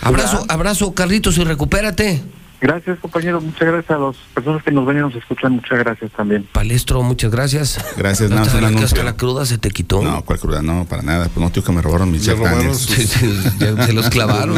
Abrazo, 0.00 0.46
abrazo, 0.48 0.94
Carlitos, 0.94 1.36
y 1.36 1.44
recupérate. 1.44 2.22
Gracias, 2.60 2.98
compañero. 3.00 3.40
Muchas 3.40 3.68
gracias 3.68 3.90
a 3.90 3.98
las 3.98 4.16
personas 4.34 4.62
que 4.62 4.70
nos 4.70 4.86
ven 4.86 4.96
y 4.98 5.00
nos 5.00 5.14
escuchan. 5.14 5.52
Muchas 5.52 5.78
gracias 5.78 6.10
también. 6.12 6.48
Palestro, 6.52 7.02
muchas 7.02 7.30
gracias. 7.30 7.78
Gracias, 7.96 8.30
no 8.30 8.36
nada 8.36 8.68
hagas 8.68 8.94
que 8.94 9.02
la 9.02 9.16
cruda 9.16 9.44
se 9.46 9.58
te 9.58 9.70
quitó. 9.70 10.02
No, 10.02 10.22
¿cuál 10.24 10.38
cruda? 10.38 10.62
No, 10.62 10.84
para 10.86 11.02
nada. 11.02 11.26
Pues 11.26 11.36
no, 11.44 11.50
tío, 11.50 11.62
que 11.62 11.72
me 11.72 11.82
robaron 11.82 12.10
mis 12.10 12.24
Daniels. 12.26 12.78
sus- 12.78 13.10
se 13.10 13.92
los 13.92 14.08
clavaron. 14.10 14.56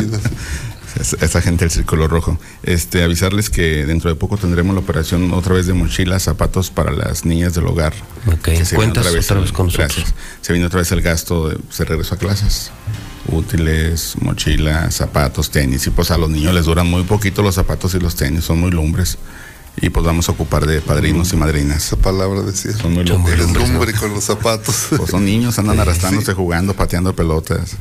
Es- 0.99 1.13
Esa 1.21 1.41
gente 1.43 1.65
del 1.65 1.71
Círculo 1.71 2.09
Rojo. 2.09 2.39
Este, 2.63 3.03
avisarles 3.05 3.51
que 3.51 3.85
dentro 3.85 4.11
de 4.11 4.17
poco 4.17 4.37
tendremos 4.37 4.75
la 4.75 4.81
operación 4.81 5.33
otra 5.33 5.55
vez 5.55 5.67
de 5.67 5.75
mochilas, 5.75 6.23
zapatos 6.25 6.71
para 6.71 6.91
las 6.93 7.25
niñas 7.25 7.55
del 7.55 7.67
hogar. 7.67 7.93
Ok, 8.27 8.49
cuentas 8.75 9.07
otra 9.07 9.41
vez 9.41 9.53
con 9.53 9.67
nosotros. 9.67 9.77
Gracias. 9.97 10.15
Se 10.41 10.53
viene 10.53 10.67
otra 10.67 10.79
vez 10.81 10.91
el 10.93 11.03
gasto, 11.03 11.51
de, 11.51 11.59
se 11.71 11.85
regresó 11.85 12.15
a 12.15 12.19
clases. 12.19 12.71
Útiles, 13.29 14.17
mochilas, 14.21 14.95
zapatos, 14.95 15.51
tenis. 15.51 15.87
Y 15.87 15.91
pues 15.91 16.11
a 16.11 16.19
los 16.19 16.31
niños 16.31 16.55
les 16.55 16.65
duran 16.65 16.87
muy 16.87 17.03
poquito 17.05 17.43
los 17.43 17.55
zapatos 17.55 17.95
y 17.95 18.01
los 18.01 18.15
tenis, 18.15 18.45
son 18.45 18.61
muy 18.61 18.71
lumbres. 18.71 19.19
Y 19.81 19.91
pues 19.91 20.05
vamos 20.05 20.29
a 20.29 20.33
ocupar 20.33 20.67
de 20.67 20.81
padrinos 20.81 21.33
y 21.33 21.37
madrinas. 21.37 21.87
Esa 21.87 21.97
palabra 21.97 22.43
decía. 22.43 22.73
Son 22.73 22.93
muy 22.93 23.05
lumbres. 23.05 23.47
¿no? 23.49 23.61
lumbre 23.61 23.93
con 23.93 24.13
los 24.13 24.25
zapatos. 24.25 24.89
Pues 24.97 25.11
son 25.11 25.25
niños, 25.25 25.59
andan 25.59 25.79
arrastrándose, 25.79 26.33
sí. 26.33 26.37
jugando, 26.37 26.75
pateando 26.75 27.15
pelotas. 27.15 27.77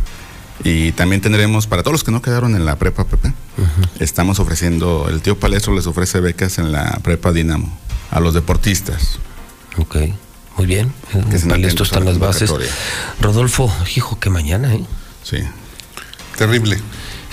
Y 0.63 0.91
también 0.93 1.21
tendremos, 1.21 1.67
para 1.67 1.83
todos 1.83 1.93
los 1.93 2.03
que 2.03 2.11
no 2.11 2.21
quedaron 2.21 2.55
en 2.55 2.65
la 2.65 2.77
prepa, 2.77 3.05
Pepe, 3.05 3.31
estamos 3.99 4.39
ofreciendo, 4.39 5.07
el 5.09 5.21
tío 5.21 5.39
Palestro 5.39 5.75
les 5.75 5.85
ofrece 5.87 6.19
becas 6.19 6.57
en 6.57 6.71
la 6.71 6.99
prepa 7.03 7.31
Dinamo 7.31 7.77
a 8.11 8.19
los 8.19 8.33
deportistas. 8.33 9.19
Ok, 9.77 9.97
muy 10.57 10.65
bien. 10.65 10.91
Que 11.11 11.35
a 11.35 11.67
están 11.67 12.05
la 12.05 12.11
las 12.11 12.19
bases. 12.19 12.51
Rodolfo, 13.21 13.71
hijo, 13.95 14.19
que 14.19 14.29
mañana, 14.29 14.73
¿eh? 14.73 14.83
Sí. 15.27 15.37
Terrible. 16.37 16.79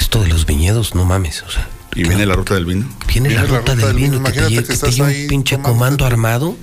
Esto 0.00 0.22
de 0.22 0.28
los 0.28 0.46
viñedos, 0.46 0.94
no 0.94 1.04
mames, 1.04 1.42
o 1.42 1.50
sea. 1.50 1.68
¿Y 1.94 2.02
viene 2.02 2.26
la 2.26 2.34
ruta 2.34 2.54
del 2.54 2.66
vino? 2.66 2.88
Viene, 3.06 3.30
la, 3.30 3.44
ruta 3.44 3.76
del 3.76 3.94
vino, 3.94 4.10
que 4.24 4.32
te 4.32 4.38
Imagínate 4.40 4.50
llegue, 4.50 4.62
que 4.62 4.68
te 4.68 4.74
estás 4.74 5.00
ahí 5.00 5.22
un 5.22 5.28
pinche 5.28 5.58
comando 5.60 6.04
armado. 6.04 6.56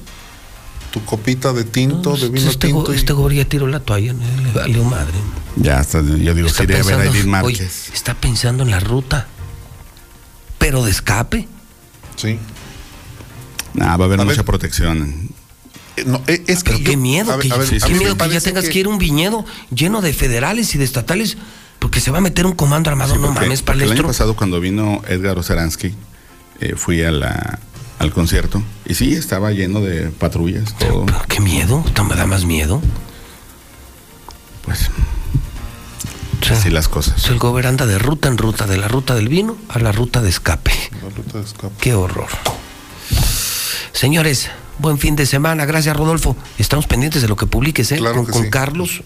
Tu 0.92 1.04
copita 1.06 1.54
de 1.54 1.64
tinto, 1.64 2.18
de 2.18 2.28
vino 2.28 2.50
este, 2.50 2.68
tinto. 2.68 2.84
go- 2.84 2.94
y- 2.94 2.98
este 2.98 3.14
gober 3.14 3.34
ya 3.38 3.46
tiró 3.46 3.66
la 3.68 3.80
toalla, 3.80 4.12
le 4.12 4.52
valió 4.52 4.84
madre. 4.84 5.14
Ya 5.56 5.80
está, 5.80 6.02
yo 6.02 6.34
digo, 6.34 6.48
Está 6.48 6.66
si 6.66 6.74
a 6.74 6.84
ver 6.84 7.36
a 7.36 7.44
oye, 7.44 7.70
está 7.94 8.14
pensando 8.14 8.64
en 8.64 8.72
la 8.72 8.82
ruta, 8.82 9.28
pero 10.58 10.84
de 10.84 10.92
escape. 10.92 11.48
Sí. 12.18 12.38
Nah, 13.74 13.96
va 13.96 14.04
a 14.04 14.08
haber 14.08 14.20
A 14.20 14.26
mucha 14.26 14.38
ver. 14.38 14.46
protección. 14.46 15.30
Eh, 15.98 16.04
No, 16.06 16.22
eh, 16.28 16.44
es 16.48 16.64
que 16.64 16.72
Pero 16.74 16.84
qué 16.86 16.92
yo- 16.94 16.98
miedo, 16.98 17.38
ver, 17.38 17.40
que, 17.52 17.58
ver, 17.58 17.68
qué 17.82 17.94
miedo 17.94 18.18
que 18.18 18.30
ya 18.30 18.42
tengas 18.42 18.70
que... 18.70 18.80
ir 18.80 18.86
a 18.86 18.90
un 18.90 18.98
viñedo 18.98 19.46
lleno 19.74 20.02
de 20.02 20.14
federales 20.14 20.74
y 20.76 20.78
de 20.78 20.86
estatales, 20.86 21.38
porque 21.80 22.00
se 22.00 22.12
va 22.12 22.20
a 22.20 22.22
meter 22.22 22.46
un 22.46 22.54
comando 22.54 22.90
armado, 22.90 23.14
Sí, 23.16 23.20
no 23.20 23.28
porque- 23.28 23.42
mames, 23.42 23.62
porque 23.62 23.78
el 23.84 23.84
año 23.84 23.90
palestro. 23.90 24.08
pasado 24.08 24.36
cuando 24.36 24.60
vino 24.60 25.02
Edgar 25.08 25.38
Oceransky, 25.38 25.94
eh, 26.60 26.76
fui 26.78 27.04
a 27.04 27.12
la, 27.12 27.60
al 28.00 28.12
concierto 28.14 28.62
y 28.86 28.94
sí, 28.96 29.14
estaba 29.14 29.52
lleno 29.52 29.82
de 29.82 30.10
patrullas, 30.10 30.78
todo. 30.78 31.06
Pero 31.06 31.22
qué 31.28 31.40
miedo, 31.42 31.84
esto 31.86 32.04
me 32.04 32.16
da 32.16 32.26
más 32.26 32.46
miedo. 32.46 32.82
Pues, 34.64 34.90
O 36.42 36.46
sea, 36.46 36.58
así 36.58 36.70
las 36.70 36.88
cosas. 36.88 37.28
el 37.30 37.38
gober 37.40 37.68
anda 37.68 37.86
de 37.86 37.98
ruta 38.00 38.28
en 38.28 38.38
ruta, 38.38 38.66
de 38.68 38.78
la 38.78 38.88
ruta 38.88 39.16
del 39.16 39.28
vino 39.28 39.58
a 39.70 39.80
la 39.80 39.92
ruta 39.92 40.22
de 40.22 40.30
escape. 40.30 40.72
La 41.04 41.10
ruta 41.10 41.40
de 41.40 41.44
escape. 41.46 41.74
Qué 41.80 41.94
horror. 41.96 42.30
Señores, 43.92 44.50
buen 44.80 44.98
fin 44.98 45.16
de 45.16 45.26
semana. 45.26 45.66
Gracias, 45.66 45.96
Rodolfo. 45.96 46.36
Estamos 46.58 46.88
pendientes 46.88 47.22
de 47.22 47.28
lo 47.28 47.36
que 47.36 47.46
publiques, 47.46 47.92
¿eh? 47.92 47.98
Claro 47.98 48.16
con 48.18 48.26
que 48.26 48.32
con 48.32 48.44
sí. 48.44 48.50
Carlos. 48.50 49.02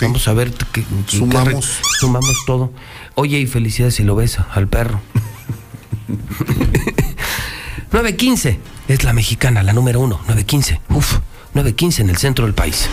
Vamos 0.00 0.28
a 0.28 0.32
ver 0.34 0.52
qué, 0.72 0.84
qué- 1.08 1.16
Sumamos. 1.16 1.44
re- 1.78 1.82
sumamos 2.00 2.36
todo. 2.46 2.72
Oye, 3.14 3.38
y 3.38 3.46
felicidades 3.46 3.94
si 3.94 4.02
lo 4.04 4.14
ves 4.14 4.38
al 4.54 4.68
perro. 4.68 5.00
915 7.92 8.60
es 8.88 9.04
la 9.04 9.12
mexicana, 9.12 9.62
la 9.62 9.72
número 9.72 10.00
uno. 10.00 10.16
915. 10.28 10.80
Uf, 10.90 11.18
915 11.54 12.02
en 12.02 12.10
el 12.10 12.16
centro 12.18 12.44
del 12.44 12.54
país. 12.54 12.88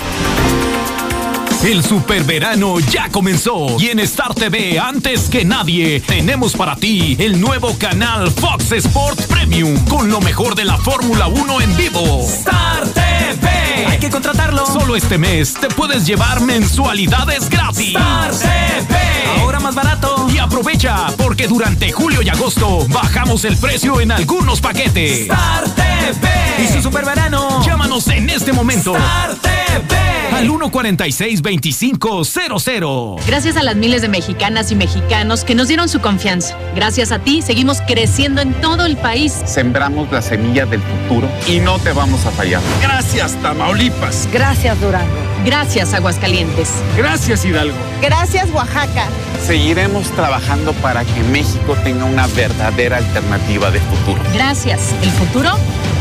El 1.63 1.81
superverano 1.81 2.77
ya 2.81 3.07
comenzó 3.09 3.77
y 3.79 3.87
en 3.87 3.99
Star 3.99 4.33
TV 4.33 4.77
antes 4.77 5.29
que 5.29 5.45
nadie 5.45 6.01
tenemos 6.01 6.57
para 6.57 6.75
ti 6.75 7.15
el 7.19 7.39
nuevo 7.39 7.77
canal 7.77 8.29
Fox 8.31 8.73
Sports 8.73 9.27
Premium 9.27 9.77
con 9.85 10.11
lo 10.11 10.19
mejor 10.19 10.55
de 10.55 10.65
la 10.65 10.77
Fórmula 10.77 11.27
1 11.27 11.61
en 11.61 11.77
vivo. 11.77 12.27
Star 12.27 12.85
TV. 12.89 13.85
Hay 13.87 13.97
que 13.97 14.09
contratarlo. 14.09 14.65
Solo 14.65 14.97
este 14.97 15.17
mes 15.17 15.53
te 15.53 15.69
puedes 15.69 16.05
llevar 16.05 16.41
mensualidades 16.41 17.49
gratis. 17.49 17.95
Star 17.95 18.31
TV. 18.31 19.39
Ahora 19.39 19.61
más 19.61 19.73
barato. 19.73 20.27
Y 20.33 20.39
aprovecha 20.39 21.07
porque 21.17 21.47
durante 21.47 21.93
julio 21.93 22.21
y 22.21 22.27
agosto 22.27 22.85
bajamos 22.89 23.45
el 23.45 23.55
precio 23.55 24.01
en 24.01 24.11
algunos 24.11 24.59
paquetes. 24.59 25.21
Star 25.21 25.63
TV. 25.69 26.29
Y 26.61 26.67
su 26.67 26.81
superverano. 26.81 27.65
Llámanos 27.65 28.05
en 28.09 28.29
este 28.29 28.51
momento. 28.51 28.97
Star 28.97 29.35
TV. 29.35 30.12
Al 30.33 30.49
146-2500. 30.49 33.23
Gracias 33.27 33.55
a 33.55 33.61
las 33.61 33.75
miles 33.75 34.01
de 34.01 34.07
mexicanas 34.07 34.71
y 34.71 34.75
mexicanos 34.75 35.43
que 35.43 35.53
nos 35.53 35.67
dieron 35.67 35.87
su 35.89 36.01
confianza. 36.01 36.57
Gracias 36.75 37.11
a 37.11 37.19
ti 37.19 37.43
seguimos 37.43 37.81
creciendo 37.81 38.41
en 38.41 38.55
todo 38.55 38.83
el 38.85 38.97
país. 38.97 39.31
Sembramos 39.45 40.11
la 40.11 40.23
semilla 40.23 40.65
del 40.65 40.81
futuro 40.81 41.29
y 41.47 41.59
no 41.59 41.77
te 41.77 41.93
vamos 41.93 42.25
a 42.25 42.31
fallar. 42.31 42.63
Gracias, 42.81 43.39
Tamaulipas. 43.43 44.27
Gracias, 44.33 44.81
Durango. 44.81 45.05
Gracias, 45.45 45.93
Aguascalientes. 45.93 46.71
Gracias, 46.97 47.45
Hidalgo. 47.45 47.77
Gracias, 48.01 48.49
Oaxaca. 48.51 49.05
Seguiremos 49.45 50.09
trabajando 50.11 50.73
para 50.73 51.05
que 51.05 51.21
México 51.31 51.75
tenga 51.83 52.05
una 52.05 52.25
verdadera 52.27 52.97
alternativa 52.97 53.69
de 53.69 53.79
futuro. 53.81 54.19
Gracias. 54.33 54.95
El 55.03 55.11
futuro 55.11 55.51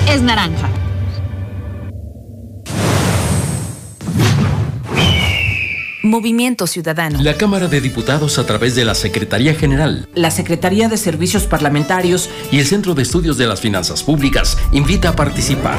es 0.08 0.22
naranja. 0.22 0.70
Movimiento 6.02 6.66
Ciudadano. 6.66 7.22
La 7.22 7.36
Cámara 7.36 7.68
de 7.68 7.80
Diputados 7.80 8.38
a 8.38 8.46
través 8.46 8.74
de 8.74 8.84
la 8.84 8.94
Secretaría 8.94 9.54
General 9.54 10.08
La 10.14 10.30
Secretaría 10.30 10.88
de 10.88 10.96
Servicios 10.96 11.44
Parlamentarios 11.44 12.28
y 12.50 12.58
el 12.58 12.66
Centro 12.66 12.94
de 12.94 13.02
Estudios 13.02 13.38
de 13.38 13.46
las 13.46 13.60
Finanzas 13.60 14.02
Públicas 14.02 14.58
invita 14.72 15.10
a 15.10 15.16
participar. 15.16 15.78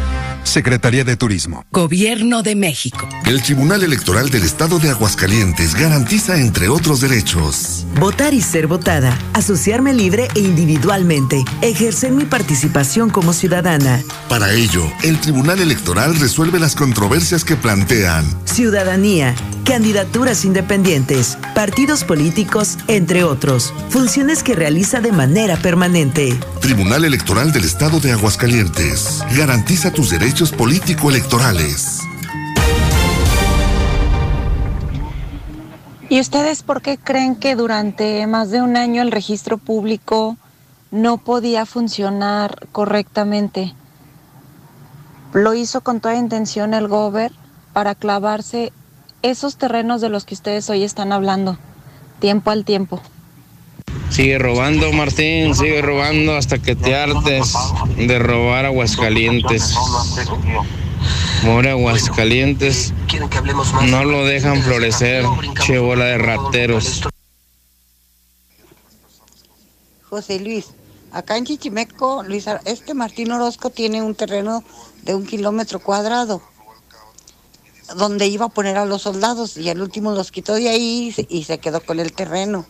Secretaría 0.43 1.03
de 1.03 1.15
Turismo. 1.15 1.65
Gobierno 1.71 2.43
de 2.43 2.55
México. 2.55 3.07
El 3.25 3.41
Tribunal 3.41 3.83
Electoral 3.83 4.29
del 4.29 4.43
Estado 4.43 4.79
de 4.79 4.89
Aguascalientes 4.89 5.75
garantiza, 5.75 6.37
entre 6.37 6.67
otros 6.67 7.01
derechos, 7.01 7.85
Votar 7.99 8.33
y 8.33 8.41
ser 8.41 8.67
votada, 8.67 9.17
asociarme 9.33 9.93
libre 9.93 10.27
e 10.35 10.39
individualmente, 10.39 11.43
ejercer 11.61 12.11
mi 12.11 12.25
participación 12.25 13.09
como 13.09 13.33
ciudadana. 13.33 14.01
Para 14.27 14.51
ello, 14.53 14.83
el 15.03 15.19
Tribunal 15.19 15.59
Electoral 15.59 16.19
resuelve 16.19 16.59
las 16.59 16.75
controversias 16.75 17.43
que 17.43 17.55
plantean. 17.55 18.25
Ciudadanía, 18.45 19.35
candidaturas 19.65 20.45
independientes, 20.45 21.37
partidos 21.53 22.03
políticos, 22.03 22.77
entre 22.87 23.23
otros. 23.23 23.73
Funciones 23.89 24.41
que 24.41 24.55
realiza 24.55 24.99
de 24.99 25.11
manera 25.11 25.57
permanente. 25.57 26.37
Tribunal 26.61 27.05
Electoral 27.05 27.51
del 27.51 27.65
Estado 27.65 27.99
de 27.99 28.11
Aguascalientes. 28.13 29.19
Garantiza 29.35 29.91
tus 29.91 30.09
derechos 30.09 30.30
político-electorales. 30.31 31.99
¿Y 36.09 36.19
ustedes 36.21 36.63
por 36.63 36.81
qué 36.81 36.97
creen 36.97 37.35
que 37.35 37.55
durante 37.55 38.25
más 38.27 38.49
de 38.49 38.61
un 38.61 38.77
año 38.77 39.01
el 39.01 39.11
registro 39.11 39.57
público 39.57 40.37
no 40.89 41.17
podía 41.17 41.65
funcionar 41.65 42.67
correctamente? 42.71 43.75
Lo 45.33 45.53
hizo 45.53 45.81
con 45.81 45.99
toda 45.99 46.15
intención 46.15 46.73
el 46.73 46.87
gober 46.87 47.33
para 47.73 47.93
clavarse 47.93 48.71
esos 49.21 49.57
terrenos 49.57 49.99
de 49.99 50.09
los 50.09 50.25
que 50.25 50.33
ustedes 50.33 50.69
hoy 50.69 50.83
están 50.83 51.11
hablando, 51.11 51.57
tiempo 52.19 52.51
al 52.51 52.63
tiempo. 52.63 53.01
Sigue 54.11 54.37
robando, 54.37 54.91
Martín, 54.91 55.55
sigue 55.55 55.81
robando 55.81 56.35
hasta 56.35 56.61
que 56.61 56.75
te 56.75 56.95
hartes 56.95 57.53
de 57.95 58.19
robar 58.19 58.65
Aguascalientes. 58.65 59.73
More 61.43 61.69
Aguascalientes, 61.71 62.93
no 63.89 64.03
lo 64.03 64.25
dejan 64.25 64.61
florecer, 64.61 65.25
che 65.65 65.79
bola 65.79 66.05
de 66.05 66.17
rateros. 66.17 67.03
José 70.09 70.41
Luis, 70.41 70.67
acá 71.13 71.37
en 71.37 71.45
Chichimeco, 71.45 72.23
Luis, 72.23 72.47
este 72.65 72.93
Martín 72.93 73.31
Orozco 73.31 73.69
tiene 73.69 74.01
un 74.01 74.13
terreno 74.13 74.61
de 75.03 75.15
un 75.15 75.25
kilómetro 75.25 75.79
cuadrado 75.79 76.41
donde 77.95 78.27
iba 78.27 78.47
a 78.47 78.49
poner 78.49 78.77
a 78.77 78.85
los 78.85 79.03
soldados 79.03 79.55
y 79.55 79.69
al 79.69 79.81
último 79.81 80.11
los 80.11 80.31
quitó 80.31 80.55
de 80.55 80.67
ahí 80.67 81.15
y 81.29 81.43
se 81.45 81.59
quedó 81.59 81.79
con 81.79 82.01
el 82.01 82.11
terreno. 82.11 82.65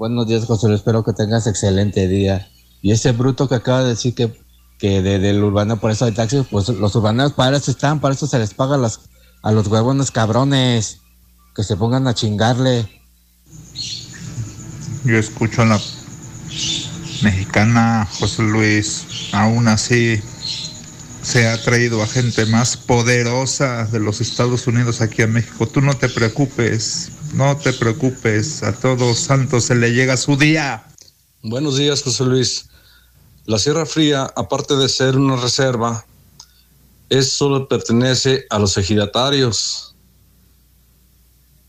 Buenos 0.00 0.26
días, 0.26 0.46
José 0.46 0.66
Luis. 0.66 0.78
Espero 0.80 1.04
que 1.04 1.12
tengas 1.12 1.46
excelente 1.46 2.08
día. 2.08 2.48
Y 2.80 2.92
ese 2.92 3.12
bruto 3.12 3.50
que 3.50 3.56
acaba 3.56 3.82
de 3.82 3.90
decir 3.90 4.14
que, 4.14 4.32
que 4.78 5.02
de- 5.02 5.18
del 5.18 5.44
urbano 5.44 5.78
por 5.78 5.90
eso 5.90 6.06
hay 6.06 6.12
taxis, 6.12 6.46
pues 6.50 6.70
los 6.70 6.96
urbanos 6.96 7.34
para 7.34 7.58
eso 7.58 7.70
están, 7.70 8.00
para 8.00 8.14
eso 8.14 8.26
se 8.26 8.38
les 8.38 8.54
paga 8.54 8.78
las, 8.78 9.00
a 9.42 9.52
los 9.52 9.66
huevones 9.66 10.10
cabrones. 10.10 11.00
Que 11.54 11.62
se 11.64 11.76
pongan 11.76 12.06
a 12.06 12.14
chingarle. 12.14 12.88
Yo 15.04 15.18
escucho 15.18 15.60
a 15.60 15.66
la 15.66 15.80
mexicana 17.22 18.08
José 18.18 18.42
Luis. 18.44 19.04
Aún 19.32 19.68
así, 19.68 20.18
se 21.22 21.46
ha 21.46 21.60
traído 21.62 22.02
a 22.02 22.06
gente 22.06 22.46
más 22.46 22.78
poderosa 22.78 23.84
de 23.84 24.00
los 24.00 24.22
Estados 24.22 24.66
Unidos 24.66 25.02
aquí 25.02 25.20
a 25.20 25.26
México. 25.26 25.66
Tú 25.68 25.82
no 25.82 25.92
te 25.92 26.08
preocupes, 26.08 27.10
no 27.32 27.56
te 27.56 27.72
preocupes. 27.72 28.62
A 28.62 28.72
todos 28.72 29.18
santos 29.18 29.64
se 29.64 29.74
le 29.74 29.92
llega 29.92 30.16
su 30.16 30.36
día. 30.36 30.84
Buenos 31.42 31.76
días, 31.76 32.02
José 32.02 32.24
Luis. 32.24 32.68
La 33.46 33.58
Sierra 33.58 33.86
Fría, 33.86 34.30
aparte 34.36 34.76
de 34.76 34.88
ser 34.88 35.16
una 35.16 35.36
reserva, 35.36 36.04
es 37.08 37.32
solo 37.32 37.66
pertenece 37.68 38.46
a 38.50 38.58
los 38.58 38.76
ejidatarios. 38.76 39.94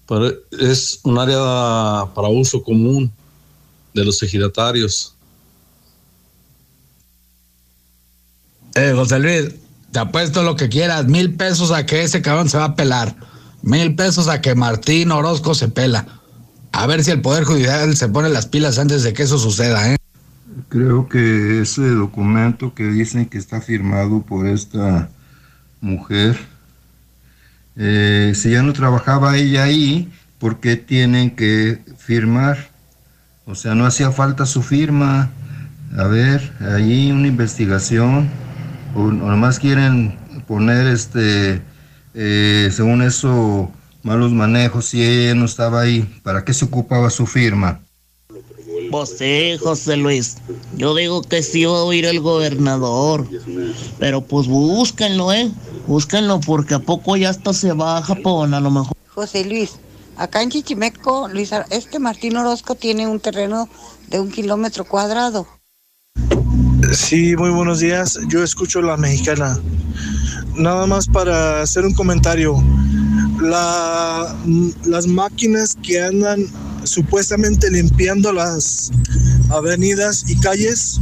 Pero 0.07 0.31
es 0.51 0.99
un 1.03 1.17
área 1.17 2.13
para 2.13 2.27
uso 2.27 2.61
común 2.61 3.11
de 3.93 4.05
los 4.05 4.21
ejidatarios. 4.21 5.15
Eh, 8.75 8.93
José 8.95 9.19
Luis, 9.19 9.55
te 9.91 9.99
apuesto 9.99 10.43
lo 10.43 10.55
que 10.55 10.69
quieras, 10.69 11.05
mil 11.05 11.35
pesos 11.35 11.71
a 11.71 11.85
que 11.85 12.03
ese 12.03 12.21
cabrón 12.21 12.49
se 12.49 12.57
va 12.57 12.65
a 12.65 12.75
pelar. 12.75 13.15
Mil 13.61 13.95
pesos 13.95 14.27
a 14.27 14.41
que 14.41 14.55
Martín 14.55 15.11
Orozco 15.11 15.53
se 15.53 15.67
pela. 15.69 16.05
A 16.71 16.88
ver 16.88 17.03
si 17.03 17.11
el 17.11 17.21
Poder 17.21 17.43
Judicial 17.43 17.95
se 17.95 18.07
pone 18.07 18.29
las 18.29 18.47
pilas 18.47 18.79
antes 18.79 19.03
de 19.03 19.13
que 19.13 19.23
eso 19.23 19.38
suceda, 19.38 19.93
¿eh? 19.93 19.97
Creo 20.69 21.07
que 21.07 21.61
ese 21.61 21.89
documento 21.89 22.73
que 22.73 22.85
dicen 22.85 23.25
que 23.25 23.38
está 23.38 23.61
firmado 23.61 24.21
por 24.21 24.47
esta 24.47 25.09
mujer, 25.81 26.38
eh, 27.75 28.33
si 28.35 28.51
ya 28.51 28.63
no 28.63 28.73
trabajaba 28.73 29.38
ella 29.38 29.63
ahí, 29.63 30.11
¿por 30.39 30.59
qué 30.59 30.75
tienen 30.75 31.35
que 31.35 31.81
firmar? 31.97 32.69
O 33.45 33.55
sea, 33.55 33.75
no 33.75 33.85
hacía 33.85 34.11
falta 34.11 34.45
su 34.45 34.61
firma. 34.61 35.29
A 35.97 36.03
ver, 36.05 36.53
ahí 36.61 37.11
una 37.11 37.27
investigación, 37.27 38.29
o, 38.95 39.11
nomás 39.11 39.59
quieren 39.59 40.17
poner 40.47 40.88
este, 40.88 41.61
eh, 42.13 42.69
según 42.71 43.01
eso, 43.01 43.71
malos 44.03 44.31
manejos, 44.31 44.85
si 44.85 45.03
ella 45.03 45.35
no 45.35 45.45
estaba 45.45 45.81
ahí, 45.81 46.01
¿para 46.23 46.43
qué 46.43 46.53
se 46.53 46.65
ocupaba 46.65 47.09
su 47.09 47.25
firma? 47.25 47.81
Pues 48.89 49.17
sí, 49.17 49.57
José 49.61 49.95
Luis. 49.95 50.38
Yo 50.75 50.93
digo 50.95 51.21
que 51.21 51.41
sí 51.43 51.65
va 51.65 51.77
a 51.77 51.83
oír 51.83 52.05
el 52.05 52.19
gobernador. 52.19 53.27
Pero 53.99 54.21
pues 54.21 54.47
búsquenlo, 54.47 55.31
¿eh? 55.31 55.49
Búsquenlo 55.88 56.39
porque 56.41 56.73
a 56.73 56.79
poco 56.79 57.15
ya 57.15 57.29
hasta 57.29 57.53
se 57.53 57.71
va 57.73 57.97
a 57.97 58.01
Japón, 58.01 58.53
a 58.53 58.59
lo 58.59 58.69
mejor. 58.69 58.93
José 59.07 59.45
Luis, 59.45 59.71
acá 60.17 60.41
en 60.41 60.49
Chichimeco, 60.49 61.29
Luis, 61.29 61.51
este 61.69 61.99
Martín 61.99 62.35
Orozco 62.38 62.75
tiene 62.75 63.07
un 63.07 63.19
terreno 63.19 63.69
de 64.09 64.19
un 64.19 64.29
kilómetro 64.29 64.83
cuadrado. 64.83 65.47
Sí, 66.91 67.35
muy 67.38 67.51
buenos 67.51 67.79
días. 67.79 68.19
Yo 68.27 68.43
escucho 68.43 68.81
la 68.81 68.97
mexicana. 68.97 69.57
Nada 70.55 70.85
más 70.85 71.07
para 71.07 71.61
hacer 71.61 71.85
un 71.85 71.93
comentario. 71.93 72.55
Las 73.41 75.07
máquinas 75.07 75.77
que 75.81 76.01
andan 76.01 76.45
supuestamente 76.83 77.71
limpiando 77.71 78.31
las 78.31 78.91
avenidas 79.49 80.23
y 80.27 80.39
calles, 80.39 80.99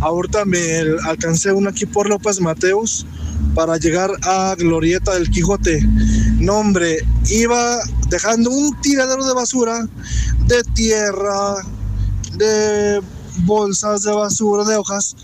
ahorita 0.00 0.44
me 0.44 0.60
alcancé 1.04 1.52
una 1.52 1.70
aquí 1.70 1.86
por 1.86 2.08
López 2.08 2.40
Mateos 2.40 3.06
para 3.54 3.76
llegar 3.76 4.10
a 4.22 4.54
Glorieta 4.58 5.14
del 5.14 5.30
Quijote. 5.30 5.80
No, 6.38 6.56
hombre, 6.56 6.98
iba 7.28 7.78
dejando 8.08 8.50
un 8.50 8.80
tiradero 8.80 9.24
de 9.24 9.34
basura, 9.34 9.86
de 10.46 10.62
tierra, 10.74 11.54
de 12.36 13.00
bolsas 13.44 14.02
de 14.02 14.12
basura, 14.12 14.64
de 14.64 14.76
hojas. 14.76 15.14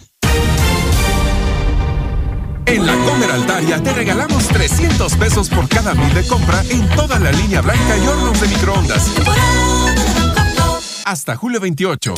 En 2.66 2.86
la 2.86 2.94
Comer 3.04 3.30
Altaria 3.30 3.82
te 3.82 3.92
regalamos 3.92 4.48
300 4.48 5.16
pesos 5.16 5.48
por 5.48 5.68
cada 5.68 5.94
mil 5.94 6.12
de 6.14 6.26
compra 6.26 6.62
en 6.70 6.88
toda 6.90 7.18
la 7.18 7.30
línea 7.32 7.60
blanca 7.60 7.96
y 7.96 8.06
hornos 8.06 8.40
de 8.40 8.48
microondas. 8.48 9.10
Hasta 11.04 11.36
julio 11.36 11.60
28. 11.60 12.14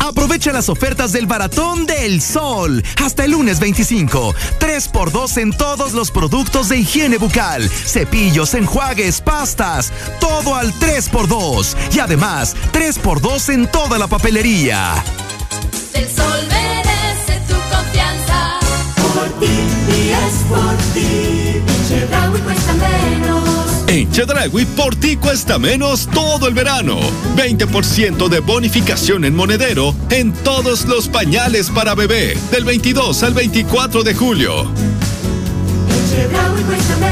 Aprovecha 0.00 0.52
las 0.52 0.68
ofertas 0.68 1.12
del 1.12 1.26
Baratón 1.26 1.86
del 1.86 2.20
Sol. 2.20 2.82
Hasta 3.04 3.24
el 3.24 3.32
lunes 3.32 3.60
25. 3.60 4.34
3x2 4.58 5.38
en 5.38 5.52
todos 5.52 5.92
los 5.92 6.10
productos 6.10 6.68
de 6.68 6.78
higiene 6.78 7.18
bucal. 7.18 7.68
Cepillos, 7.68 8.54
enjuagues, 8.54 9.20
pastas. 9.20 9.92
Todo 10.20 10.54
al 10.54 10.72
3x2. 10.74 11.76
Y 11.94 11.98
además, 12.00 12.56
3x2 12.72 13.54
en 13.54 13.70
toda 13.70 13.98
la 13.98 14.06
papelería. 14.06 14.94
El 15.94 16.08
sol 16.08 16.48
merece 16.48 17.40
tu 17.46 17.54
confianza. 17.54 18.58
Por 19.14 19.40
ti 19.40 19.57
es 20.28 20.34
por 20.48 20.76
ti. 20.92 21.62
Chedraui 21.88 22.40
cuesta 22.40 22.74
menos. 22.74 23.88
En 23.88 24.10
Chedragui 24.12 24.66
por 24.66 24.94
ti 24.94 25.16
cuesta 25.16 25.58
menos 25.58 26.06
todo 26.12 26.46
el 26.46 26.54
verano. 26.54 26.98
20% 27.36 28.28
de 28.28 28.40
bonificación 28.40 29.24
en 29.24 29.34
monedero 29.34 29.94
en 30.10 30.32
todos 30.32 30.84
los 30.84 31.08
pañales 31.08 31.70
para 31.70 31.94
bebé 31.94 32.36
del 32.50 32.64
22 32.64 33.22
al 33.22 33.34
24 33.34 34.02
de 34.02 34.14
julio. 34.14 34.70
Chedraui 36.10 36.62
cuesta 36.62 36.96
menos. 36.96 37.07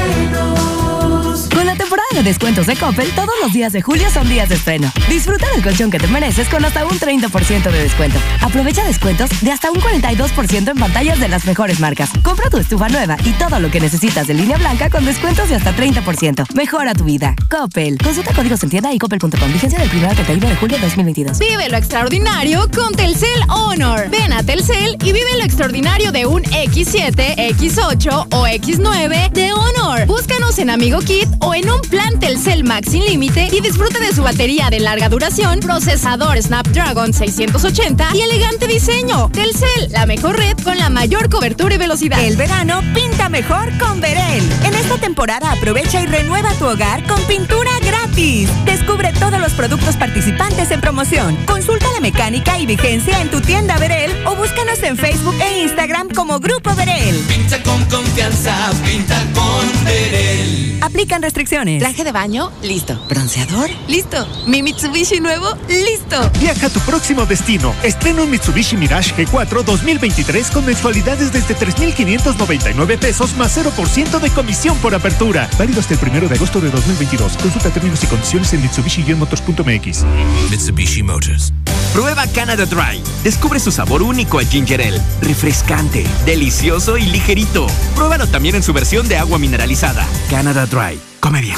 De 2.16 2.22
descuentos 2.22 2.66
de 2.66 2.76
Coppel, 2.76 3.10
todos 3.10 3.34
los 3.42 3.52
días 3.52 3.74
de 3.74 3.82
julio 3.82 4.08
son 4.10 4.26
días 4.26 4.48
de 4.48 4.54
estreno. 4.54 4.90
Disfruta 5.06 5.50
del 5.50 5.62
colchón 5.62 5.90
que 5.90 5.98
te 5.98 6.06
mereces 6.06 6.48
con 6.48 6.64
hasta 6.64 6.86
un 6.86 6.98
30% 6.98 7.70
de 7.70 7.82
descuento. 7.82 8.18
Aprovecha 8.40 8.82
descuentos 8.84 9.28
de 9.42 9.52
hasta 9.52 9.70
un 9.70 9.78
42% 9.78 10.70
en 10.70 10.78
pantallas 10.78 11.20
de 11.20 11.28
las 11.28 11.44
mejores 11.44 11.78
marcas. 11.78 12.08
Compra 12.22 12.48
tu 12.48 12.56
estufa 12.56 12.88
nueva 12.88 13.18
y 13.22 13.32
todo 13.32 13.60
lo 13.60 13.70
que 13.70 13.80
necesitas 13.80 14.26
de 14.26 14.32
línea 14.32 14.56
blanca 14.56 14.88
con 14.88 15.04
descuentos 15.04 15.50
de 15.50 15.56
hasta 15.56 15.76
30%. 15.76 16.54
Mejora 16.54 16.94
tu 16.94 17.04
vida. 17.04 17.34
Coppel. 17.50 17.98
Consulta 17.98 18.32
códigos 18.32 18.62
en 18.62 18.70
tienda 18.70 18.94
y 18.94 18.98
coppel.com. 18.98 19.52
Vigencia 19.52 19.78
del 19.78 19.90
1 19.94 20.08
al 20.08 20.14
31 20.14 20.48
de 20.48 20.56
julio 20.56 20.76
de 20.78 20.84
2022. 20.84 21.38
Vive 21.38 21.68
lo 21.68 21.76
extraordinario 21.76 22.66
con 22.74 22.94
Telcel 22.94 23.42
Honor. 23.48 24.08
Ven 24.08 24.32
a 24.32 24.42
Telcel 24.42 24.96
y 25.02 25.12
vive 25.12 25.36
lo 25.36 25.44
extraordinario 25.44 26.12
de 26.12 26.24
un 26.24 26.42
X7, 26.44 27.36
X8 27.58 28.28
o 28.30 28.46
X9 28.46 29.32
de 29.32 29.52
Honor. 29.52 30.06
Búscanos 30.06 30.58
en 30.58 30.70
Amigo 30.70 31.00
Kit 31.00 31.28
o 31.40 31.54
en 31.54 31.68
un 31.68 31.82
plan 31.82 32.05
Telcel 32.14 32.64
Max 32.64 32.90
sin 32.90 33.04
límite 33.04 33.48
y 33.52 33.60
disfruta 33.60 33.98
de 34.00 34.12
su 34.12 34.22
batería 34.22 34.70
de 34.70 34.80
larga 34.80 35.08
duración, 35.08 35.60
procesador 35.60 36.40
Snapdragon 36.40 37.12
680 37.12 38.10
y 38.14 38.20
elegante 38.22 38.66
diseño. 38.66 39.28
Telcel, 39.30 39.90
la 39.90 40.06
mejor 40.06 40.36
red 40.36 40.56
con 40.62 40.78
la 40.78 40.88
mayor 40.88 41.28
cobertura 41.28 41.74
y 41.74 41.78
velocidad. 41.78 42.24
El 42.24 42.36
verano 42.36 42.82
pinta 42.94 43.28
mejor 43.28 43.76
con 43.78 44.00
Verel. 44.00 44.42
En 44.64 44.74
esta 44.74 44.98
temporada 44.98 45.52
aprovecha 45.52 46.02
y 46.02 46.06
renueva 46.06 46.52
tu 46.54 46.66
hogar 46.66 47.06
con 47.06 47.20
pintura 47.24 47.70
gratis. 47.82 48.48
Descubre 48.64 49.12
todos 49.12 49.40
los 49.40 49.52
productos 49.52 49.96
participantes 49.96 50.70
en 50.70 50.80
promoción. 50.80 51.36
Consulta 51.46 51.86
la 51.92 52.00
mecánica 52.00 52.58
y 52.58 52.66
vigencia 52.66 53.20
en 53.20 53.30
tu 53.30 53.40
tienda 53.40 53.78
Verel 53.78 54.12
o 54.26 54.34
búscanos 54.36 54.82
en 54.82 54.96
Facebook 54.96 55.36
e 55.40 55.62
Instagram 55.62 56.08
como 56.10 56.40
Grupo 56.40 56.74
Verel. 56.74 57.16
Pinta 57.28 57.62
con 57.62 57.84
confianza, 57.86 58.54
pinta 58.84 59.20
con 59.34 59.84
Verel. 59.84 60.78
Aplica 60.80 61.06
Aplican 61.06 61.22
restricciones. 61.22 61.82
¿Traje 61.96 62.12
de 62.12 62.12
baño? 62.12 62.52
Listo. 62.62 63.00
¿Bronceador? 63.08 63.70
Listo. 63.88 64.28
¿Mi 64.46 64.62
Mitsubishi 64.62 65.18
nuevo? 65.18 65.46
¡Listo! 65.66 66.30
Viaja 66.40 66.66
a 66.66 66.68
tu 66.68 66.78
próximo 66.80 67.24
destino. 67.24 67.74
Estrena 67.82 68.20
un 68.20 68.30
Mitsubishi 68.30 68.76
Mirage 68.76 69.14
G4 69.14 69.64
2023 69.64 70.50
con 70.50 70.66
mensualidades 70.66 71.32
desde 71.32 71.54
3,599 71.54 72.98
pesos 72.98 73.34
más 73.38 73.56
0% 73.56 74.20
de 74.20 74.28
comisión 74.28 74.76
por 74.78 74.94
apertura. 74.94 75.48
Válido 75.58 75.80
hasta 75.80 75.94
el 75.94 76.00
primero 76.00 76.28
de 76.28 76.34
agosto 76.34 76.60
de 76.60 76.68
2022. 76.68 77.38
Consulta 77.38 77.70
términos 77.70 78.04
y 78.04 78.06
condiciones 78.08 78.52
en 78.52 78.62
mitsubishi-motors.mx. 78.62 80.04
Mitsubishi 80.50 81.02
Motors. 81.02 81.54
Prueba 81.92 82.26
Canada 82.26 82.66
Dry. 82.66 83.02
Descubre 83.22 83.58
su 83.60 83.70
sabor 83.70 84.02
único 84.02 84.38
al 84.38 84.46
ginger 84.46 84.82
ale. 84.82 85.00
Refrescante, 85.20 86.06
delicioso 86.24 86.96
y 86.96 87.06
ligerito. 87.06 87.66
Pruébalo 87.94 88.26
también 88.26 88.54
en 88.54 88.62
su 88.62 88.72
versión 88.72 89.08
de 89.08 89.16
agua 89.16 89.38
mineralizada. 89.38 90.06
Canada 90.30 90.66
Dry. 90.66 90.98
Come 91.20 91.40
bien. 91.40 91.56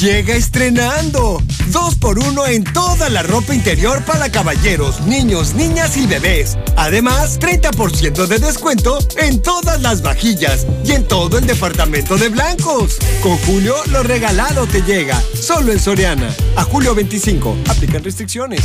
Llega 0.00 0.34
estrenando. 0.34 1.42
Dos 1.68 1.94
por 1.96 2.18
uno 2.18 2.46
en 2.46 2.64
toda 2.64 3.08
la 3.08 3.22
ropa 3.22 3.54
interior 3.54 4.04
para 4.04 4.30
caballeros, 4.30 5.00
niños, 5.02 5.54
niñas 5.54 5.96
y 5.96 6.06
bebés. 6.06 6.56
Además, 6.76 7.38
30% 7.38 8.26
de 8.26 8.38
descuento 8.38 8.98
en 9.18 9.40
todas 9.42 9.80
las 9.80 10.02
vajillas 10.02 10.66
y 10.84 10.92
en 10.92 11.06
todo 11.06 11.38
el 11.38 11.46
departamento 11.46 12.16
de 12.16 12.28
blancos. 12.28 12.98
Con 13.22 13.36
Julio, 13.38 13.74
lo 13.90 14.02
regalado 14.02 14.66
te 14.66 14.82
llega. 14.82 15.20
Solo 15.34 15.72
en 15.72 15.80
Soriana. 15.80 16.34
A 16.56 16.64
julio 16.64 16.94
25. 16.94 17.56
Aplican 17.68 18.02
restricciones. 18.02 18.62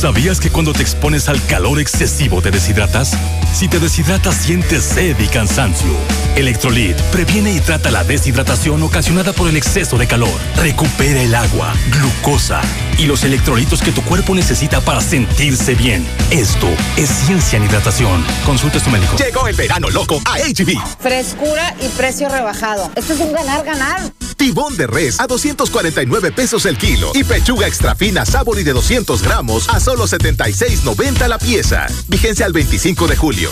¿Sabías 0.00 0.40
que 0.40 0.48
cuando 0.48 0.72
te 0.72 0.80
expones 0.80 1.28
al 1.28 1.44
calor 1.44 1.78
excesivo 1.78 2.40
te 2.40 2.50
deshidratas? 2.50 3.12
Si 3.52 3.68
te 3.68 3.78
deshidratas 3.78 4.34
sientes 4.34 4.82
sed 4.82 5.14
y 5.20 5.26
cansancio. 5.26 5.90
Electrolit 6.36 6.98
previene 7.12 7.52
y 7.52 7.60
trata 7.60 7.90
la 7.90 8.02
deshidratación 8.02 8.82
ocasionada 8.82 9.34
por 9.34 9.46
el 9.50 9.58
exceso 9.58 9.98
de 9.98 10.06
calor. 10.06 10.32
Recupera 10.56 11.20
el 11.20 11.34
agua, 11.34 11.74
glucosa 11.90 12.62
y 12.96 13.04
los 13.04 13.24
electrolitos 13.24 13.82
que 13.82 13.92
tu 13.92 14.00
cuerpo 14.00 14.34
necesita 14.34 14.80
para 14.80 15.02
sentirse 15.02 15.74
bien. 15.74 16.06
Esto 16.30 16.68
es 16.96 17.10
ciencia 17.10 17.58
en 17.58 17.64
hidratación. 17.64 18.24
Consulta 18.46 18.78
a 18.78 18.82
tu 18.82 18.88
médico. 18.88 19.16
Llegó 19.18 19.48
el 19.48 19.54
verano 19.54 19.90
loco 19.90 20.18
a 20.24 20.38
HB. 20.38 20.80
Frescura 20.98 21.76
y 21.78 21.88
precio 21.88 22.30
rebajado. 22.30 22.90
Esto 22.96 23.12
es 23.12 23.20
un 23.20 23.34
ganar-ganar. 23.34 24.00
Tibón 24.40 24.74
de 24.78 24.86
res 24.86 25.20
a 25.20 25.26
249 25.26 26.32
pesos 26.32 26.64
el 26.64 26.78
kilo 26.78 27.10
y 27.12 27.24
pechuga 27.24 27.66
extra 27.66 27.94
fina 27.94 28.24
Sabori 28.24 28.62
de 28.62 28.72
200 28.72 29.22
gramos 29.22 29.68
a 29.68 29.78
solo 29.90 30.06
76.90 30.06 31.26
la 31.26 31.36
pieza. 31.36 31.88
Vigencia 32.06 32.46
al 32.46 32.52
25 32.52 33.08
de 33.08 33.16
julio. 33.16 33.50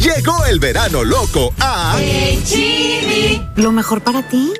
Llegó 0.00 0.46
el 0.46 0.58
verano 0.58 1.04
loco 1.04 1.52
a 1.60 1.98
¿Lo 3.56 3.72
mejor 3.72 4.02
para 4.02 4.26
ti? 4.26 4.54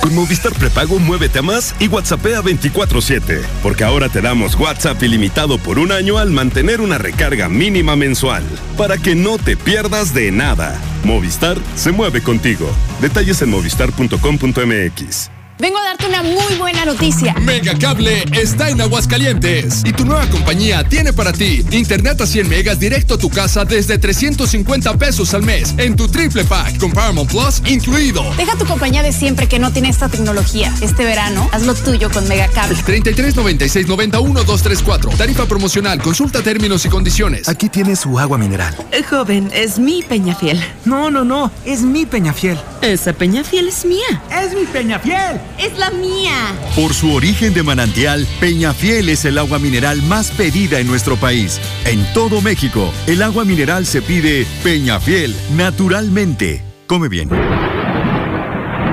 Con 0.00 0.14
Movistar 0.14 0.54
Prepago, 0.54 0.98
muévete 0.98 1.40
a 1.40 1.42
más 1.42 1.74
y 1.78 1.88
WhatsAppea 1.88 2.40
24-7. 2.40 3.42
Porque 3.62 3.84
ahora 3.84 4.08
te 4.08 4.22
damos 4.22 4.54
WhatsApp 4.54 5.02
ilimitado 5.02 5.58
por 5.58 5.78
un 5.78 5.92
año 5.92 6.16
al 6.16 6.30
mantener 6.30 6.80
una 6.80 6.96
recarga 6.96 7.50
mínima 7.50 7.96
mensual. 7.96 8.44
Para 8.78 8.96
que 8.96 9.14
no 9.14 9.36
te 9.36 9.58
pierdas 9.58 10.14
de 10.14 10.32
nada. 10.32 10.80
Movistar 11.04 11.58
se 11.74 11.92
mueve 11.92 12.22
contigo. 12.22 12.66
Detalles 13.02 13.42
en 13.42 13.50
movistar.com.mx. 13.50 15.33
Vengo 15.58 15.78
a 15.78 15.84
darte 15.84 16.06
una 16.08 16.22
muy 16.24 16.56
buena 16.58 16.84
noticia. 16.84 17.32
Megacable 17.34 18.24
está 18.32 18.70
en 18.70 18.80
Aguascalientes 18.80 19.82
y 19.84 19.92
tu 19.92 20.04
nueva 20.04 20.26
compañía 20.26 20.82
tiene 20.82 21.12
para 21.12 21.32
ti 21.32 21.64
internet 21.70 22.20
a 22.20 22.26
100 22.26 22.48
megas 22.48 22.80
directo 22.80 23.14
a 23.14 23.18
tu 23.18 23.30
casa 23.30 23.64
desde 23.64 23.96
350 23.98 24.98
pesos 24.98 25.32
al 25.32 25.42
mes 25.42 25.72
en 25.78 25.94
tu 25.94 26.08
triple 26.08 26.44
pack 26.44 26.78
con 26.78 26.90
Paramount 26.90 27.30
Plus 27.30 27.62
incluido. 27.70 28.24
Deja 28.36 28.58
tu 28.58 28.66
compañía 28.66 29.04
de 29.04 29.12
siempre 29.12 29.46
que 29.46 29.60
no 29.60 29.72
tiene 29.72 29.90
esta 29.90 30.08
tecnología. 30.08 30.74
Este 30.80 31.04
verano, 31.04 31.48
haz 31.52 31.62
lo 31.62 31.74
tuyo 31.74 32.10
con 32.10 32.26
Megacable. 32.26 32.82
33 32.82 33.36
96 33.36 33.86
91 33.86 34.42
234. 34.42 35.10
Tarifa 35.10 35.46
promocional. 35.46 36.02
Consulta 36.02 36.42
términos 36.42 36.84
y 36.84 36.88
condiciones. 36.88 37.48
Aquí 37.48 37.68
tiene 37.68 37.94
su 37.94 38.18
agua 38.18 38.38
mineral. 38.38 38.74
Eh, 38.90 39.04
joven, 39.04 39.50
es 39.54 39.78
mi 39.78 40.02
Peñafiel. 40.02 40.60
No, 40.84 41.10
no, 41.12 41.24
no. 41.24 41.52
Es 41.64 41.82
mi 41.82 42.06
Peñafiel. 42.06 42.58
Esa 42.82 43.12
Peñafiel 43.12 43.68
es 43.68 43.84
mía. 43.84 44.20
Es 44.42 44.52
mi 44.52 44.66
Peñafiel. 44.66 45.43
Es 45.58 45.78
la 45.78 45.90
mía. 45.90 46.34
Por 46.74 46.94
su 46.94 47.12
origen 47.12 47.54
de 47.54 47.62
manantial, 47.62 48.26
Peñafiel 48.40 49.08
es 49.08 49.24
el 49.24 49.38
agua 49.38 49.58
mineral 49.58 50.02
más 50.02 50.30
pedida 50.30 50.80
en 50.80 50.86
nuestro 50.86 51.16
país. 51.16 51.60
En 51.84 52.04
todo 52.12 52.40
México, 52.40 52.92
el 53.06 53.22
agua 53.22 53.44
mineral 53.44 53.86
se 53.86 54.02
pide 54.02 54.46
Peñafiel, 54.62 55.34
naturalmente. 55.56 56.62
Come 56.86 57.08
bien. 57.08 57.30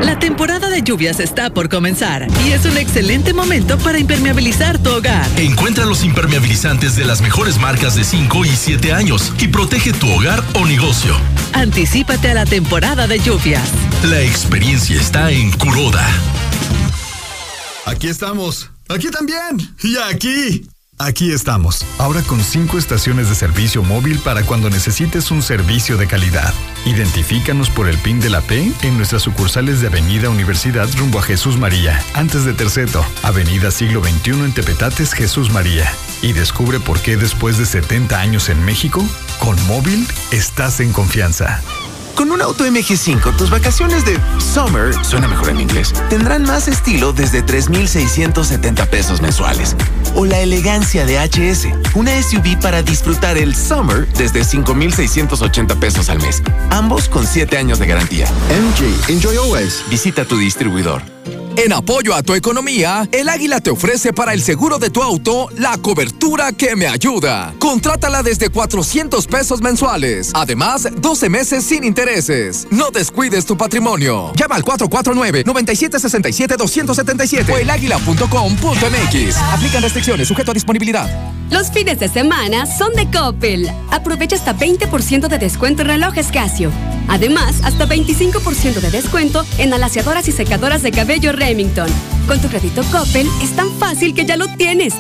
La 0.04 0.18
temporada 0.18 0.70
de 0.70 0.82
lluvias 0.82 1.20
está 1.20 1.54
por 1.54 1.70
comenzar 1.70 2.28
y 2.46 2.52
es 2.52 2.66
un 2.66 2.78
excelente 2.78 3.34
momento 3.34 3.78
para 3.78 4.00
impermeabilizar 4.00 4.78
tu 4.80 4.90
hogar. 4.90 5.28
Encuentra 5.38 5.86
los 5.86 6.04
impermeabilizantes 6.04 6.96
de 6.96 7.06
las 7.06 7.22
mejores 7.22 7.60
marcas 7.60 7.96
de 7.96 8.04
5 8.04 8.46
y 8.46 8.50
7 8.50 8.94
años 8.94 9.32
y 9.40 9.48
protege 9.48 9.94
tu 9.94 10.10
hogar 10.12 10.44
o 10.54 10.66
negocio. 10.66 11.16
Anticípate 11.54 12.32
a 12.32 12.34
la 12.34 12.46
temporada 12.46 13.08
de 13.08 13.20
lluvias. 13.20 13.70
La 14.04 14.22
experiencia 14.22 15.00
está 15.00 15.32
en 15.32 15.52
Curoda. 15.52 16.08
Aquí 17.86 18.08
estamos. 18.08 18.70
Aquí 18.90 19.10
también. 19.10 19.76
Y 19.84 19.98
aquí. 19.98 20.68
Aquí 21.00 21.32
estamos. 21.32 21.84
Ahora 21.98 22.22
con 22.22 22.44
cinco 22.44 22.78
estaciones 22.78 23.28
de 23.28 23.34
servicio 23.34 23.82
móvil 23.82 24.20
para 24.20 24.44
cuando 24.44 24.70
necesites 24.70 25.32
un 25.32 25.42
servicio 25.42 25.98
de 25.98 26.06
calidad. 26.06 26.54
Identifícanos 26.86 27.72
por 27.72 27.88
el 27.88 27.98
PIN 27.98 28.20
de 28.20 28.30
la 28.30 28.42
P 28.42 28.72
en 28.84 28.98
nuestras 28.98 29.24
sucursales 29.24 29.82
de 29.82 29.88
Avenida 29.88 30.30
Universidad 30.30 30.88
rumbo 30.98 31.18
a 31.18 31.24
Jesús 31.24 31.58
María, 31.58 32.00
antes 32.14 32.46
de 32.46 32.54
Terceto, 32.54 33.04
Avenida 33.24 33.72
Siglo 33.72 34.04
XXI 34.04 34.32
en 34.32 34.54
Tepetates, 34.54 35.14
Jesús 35.14 35.50
María. 35.50 35.92
Y 36.22 36.34
descubre 36.34 36.80
por 36.80 37.00
qué 37.00 37.18
después 37.18 37.58
de 37.58 37.66
70 37.66 38.20
años 38.20 38.50
en 38.50 38.64
México, 38.64 39.04
con 39.40 39.60
móvil 39.66 40.08
estás 40.32 40.80
en 40.82 40.94
confianza. 40.94 41.62
Con 42.16 42.32
un 42.32 42.42
auto 42.42 42.66
MG5, 42.66 43.36
tus 43.38 43.50
vacaciones 43.50 44.06
de 44.06 44.20
summer, 44.40 44.94
suena 45.04 45.28
mejor 45.28 45.50
en 45.50 45.62
inglés, 45.62 45.94
tendrán 46.10 46.44
más 46.44 46.68
estilo 46.68 47.14
desde 47.14 47.42
3,670 47.42 48.86
pesos 48.88 49.22
mensuales. 49.22 49.76
O 50.16 50.26
la 50.26 50.40
elegancia 50.40 51.06
de 51.06 51.18
HS, 51.18 51.68
una 51.96 52.22
SUV 52.22 52.60
para 52.62 52.82
disfrutar 52.82 53.38
el 53.38 53.56
summer 53.56 54.08
desde 54.14 54.44
5,680 54.44 55.76
pesos 55.80 56.10
al 56.10 56.20
mes. 56.20 56.42
Ambos 56.70 57.08
con 57.08 57.26
7 57.26 57.58
años 57.58 57.80
de 57.80 57.88
garantía. 57.88 58.28
MG, 58.28 59.12
enjoy 59.12 59.38
always. 59.38 59.84
Visita 59.90 60.26
tu 60.26 60.38
distribuidor. 60.38 61.02
En 61.58 61.74
apoyo 61.74 62.16
a 62.16 62.24
tu 62.24 62.34
economía, 62.34 63.10
el 63.12 63.28
Águila 63.28 63.60
te 63.60 63.72
ofrece 63.72 64.14
para 64.14 64.34
el 64.34 64.42
seguro 64.42 64.80
de 64.80 64.90
tu 64.90 65.04
auto 65.04 65.50
la 65.58 65.78
cobertura 65.78 66.54
que 66.54 66.78
me 66.78 66.88
ayuda. 66.88 67.54
Contrátala 67.60 68.24
desde 68.24 68.48
400 68.50 69.28
pesos 69.28 69.62
mensuales. 69.62 70.32
Además, 70.34 70.88
12 70.98 71.30
meses 71.30 71.66
sin 71.66 71.84
intereses. 71.84 72.68
No 72.72 72.90
descuides 72.90 73.46
tu 73.46 73.58
patrimonio. 73.58 74.32
Llama 74.36 74.56
al 74.56 74.64
449-9767-277 74.64 77.52
o 77.52 77.58
elaguila.com.mx. 77.58 79.36
Aplican 79.54 79.84
restricciones, 79.84 80.30
sujeto 80.30 80.52
a 80.52 80.54
disponibilidad. 80.54 81.10
Los 81.50 81.70
fines 81.70 82.00
de 82.00 82.08
semana 82.08 82.66
son 82.66 82.94
de 82.94 83.12
Coppel. 83.12 83.70
Aprovecha 83.92 84.38
hasta 84.38 84.56
20% 84.56 85.28
de 85.28 85.38
descuento 85.38 85.82
en 85.82 85.90
relojes 85.90 86.32
Casio. 86.32 86.72
Además, 87.12 87.60
hasta 87.64 87.88
25% 87.88 88.80
de 88.80 88.90
descuento 88.90 89.46
en 89.58 89.74
alaciadoras 89.74 90.30
y 90.30 90.32
secadoras 90.32 90.82
de 90.82 90.92
cabello 90.92 91.34
Remington. 91.34 91.90
Con 92.26 92.40
tu 92.40 92.48
crédito 92.48 92.84
Coppel 92.90 93.28
es 93.42 93.54
tan 93.54 93.70
fácil 93.80 94.14
que 94.14 94.26
ya 94.26 94.38
lo 94.38 94.48
tienes. 94.56 94.96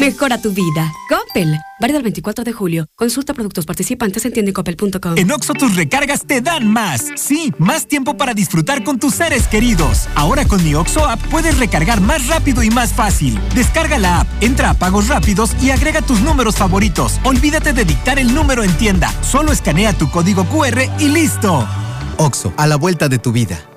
Mejora 0.00 0.40
tu 0.40 0.50
vida. 0.50 0.90
Coppel. 1.10 1.58
Válido 1.78 1.98
el 1.98 2.04
24 2.04 2.42
de 2.42 2.52
julio. 2.54 2.86
Consulta 2.96 3.34
productos 3.34 3.66
participantes 3.66 4.24
en 4.24 4.32
tiendecoppel.com. 4.32 5.18
En 5.18 5.30
Oxo 5.30 5.52
tus 5.52 5.76
recargas 5.76 6.24
te 6.26 6.40
dan 6.40 6.72
más. 6.72 7.04
Sí, 7.16 7.52
más 7.58 7.86
tiempo 7.86 8.16
para 8.16 8.32
disfrutar 8.32 8.82
con 8.82 8.98
tus 8.98 9.14
seres 9.14 9.46
queridos. 9.46 10.08
Ahora 10.14 10.46
con 10.46 10.64
mi 10.64 10.74
Oxo 10.74 11.04
app 11.04 11.20
puedes 11.30 11.58
recargar 11.58 12.00
más 12.00 12.28
rápido 12.28 12.62
y 12.62 12.70
más 12.70 12.94
fácil. 12.94 13.38
Descarga 13.54 13.98
la 13.98 14.20
app, 14.20 14.28
entra 14.42 14.70
a 14.70 14.74
pagos 14.74 15.08
rápidos 15.08 15.54
y 15.62 15.70
agrega 15.70 16.00
tus 16.00 16.22
números 16.22 16.56
favoritos. 16.56 17.20
Olvídate 17.24 17.74
de 17.74 17.84
dictar 17.84 18.18
el 18.18 18.34
número 18.34 18.64
en 18.64 18.72
tienda. 18.78 19.12
Solo 19.22 19.52
escanea 19.52 19.92
tu 19.92 20.10
código 20.10 20.46
QR 20.46 20.80
y 20.98 21.08
listo. 21.08 21.68
Oxo, 22.16 22.54
a 22.56 22.66
la 22.66 22.76
vuelta 22.76 23.08
de 23.10 23.18
tu 23.18 23.32
vida. 23.32 23.69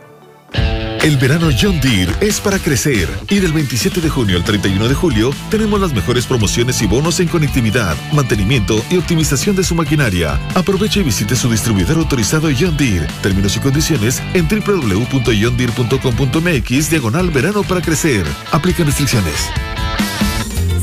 El 1.04 1.18
verano 1.18 1.50
John 1.52 1.80
Deere 1.82 2.14
es 2.22 2.40
para 2.40 2.58
crecer 2.58 3.10
y 3.30 3.40
del 3.40 3.52
27 3.52 4.00
de 4.00 4.10
junio 4.10 4.38
al 4.38 4.46
31 4.46 4.88
de 4.88 4.96
julio 4.96 5.32
tenemos 5.52 5.82
las 5.82 5.94
mejores 5.94 6.26
promociones 6.26 6.82
y 6.82 6.88
bonos 6.88 7.20
en 7.20 7.28
conectividad, 7.28 7.98
mantenimiento 8.14 8.82
y 8.90 8.96
optimización 8.96 9.58
de 9.58 9.66
su 9.66 9.76
maquinaria. 9.76 10.40
Aproveche 10.56 11.02
y 11.02 11.04
visite 11.04 11.36
su 11.36 11.50
distribuidor 11.50 11.98
autorizado 11.98 12.48
John 12.58 12.78
Deere. 12.78 13.08
Términos 13.22 13.58
y 13.58 13.60
condiciones 13.60 14.24
en 14.34 14.48
www.johndeere.com.mx 14.48 16.90
diagonal 16.90 17.32
verano 17.32 17.64
para 17.64 17.82
crecer. 17.82 18.26
Aplican 18.54 18.86
restricciones. 18.86 19.50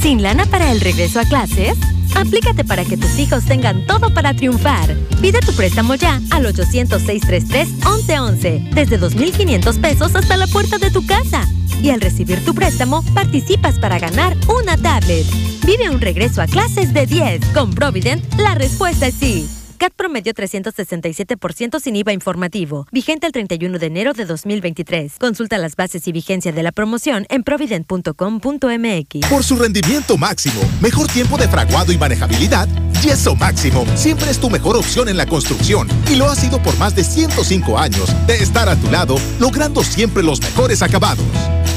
¿Sin 0.01 0.23
lana 0.23 0.47
para 0.47 0.73
el 0.73 0.81
regreso 0.81 1.21
a 1.21 1.25
clases? 1.25 1.77
Aplícate 2.17 2.65
para 2.65 2.87
que 2.87 2.97
tus 2.97 3.19
hijos 3.19 3.45
tengan 3.45 3.85
todo 3.87 4.15
para 4.15 4.33
triunfar. 4.35 4.97
Pide 5.21 5.41
tu 5.41 5.53
préstamo 5.53 5.95
ya 5.95 6.23
al 6.31 6.47
800-633-1111, 6.47 8.71
desde 8.71 8.99
2.500 8.99 9.79
pesos 9.81 10.15
hasta 10.15 10.39
la 10.39 10.47
puerta 10.47 10.79
de 10.79 10.91
tu 10.91 11.05
casa. 11.05 11.47
Y 11.83 11.91
al 11.91 12.01
recibir 12.01 12.43
tu 12.45 12.55
préstamo, 12.55 13.03
participas 13.15 13.79
para 13.79 13.99
ganar 13.99 14.35
una 14.49 14.79
tablet. 14.79 15.27
Vive 15.67 15.91
un 15.91 16.01
regreso 16.01 16.41
a 16.41 16.47
clases 16.47 16.95
de 16.95 17.05
10. 17.07 17.45
Con 17.53 17.71
Provident, 17.71 18.25
la 18.39 18.55
respuesta 18.55 19.07
es 19.07 19.15
sí. 19.15 19.47
CAT 19.81 19.95
promedio 19.95 20.35
367% 20.35 21.81
sin 21.81 21.97
IVA 21.97 22.13
informativo. 22.13 22.87
Vigente 22.93 23.27
el 23.27 23.33
31 23.33 23.79
de 23.79 23.87
enero 23.87 24.13
de 24.13 24.27
2023. 24.27 25.15
Consulta 25.19 25.57
las 25.57 25.75
bases 25.75 26.07
y 26.07 26.13
vigencia 26.13 26.53
de 26.53 26.63
la 26.63 26.71
promoción 26.71 27.25
en 27.31 27.43
provident.com.mx. 27.43 29.31
Por 29.31 29.43
su 29.43 29.57
rendimiento 29.57 30.19
máximo, 30.19 30.61
mejor 30.83 31.07
tiempo 31.07 31.39
de 31.39 31.49
fraguado 31.49 31.93
y 31.93 31.97
manejabilidad, 31.97 32.69
Yeso 33.01 33.35
Máximo 33.35 33.87
siempre 33.95 34.31
es 34.31 34.39
tu 34.39 34.51
mejor 34.51 34.77
opción 34.77 35.09
en 35.09 35.17
la 35.17 35.25
construcción 35.25 35.89
y 36.11 36.17
lo 36.17 36.27
ha 36.27 36.37
sido 36.37 36.63
por 36.63 36.77
más 36.77 36.95
de 36.95 37.03
105 37.03 37.79
años 37.79 38.15
de 38.27 38.35
estar 38.43 38.69
a 38.69 38.77
tu 38.77 38.91
lado, 38.91 39.17
logrando 39.39 39.83
siempre 39.83 40.23
los 40.23 40.43
mejores 40.43 40.83
acabados. 40.83 41.25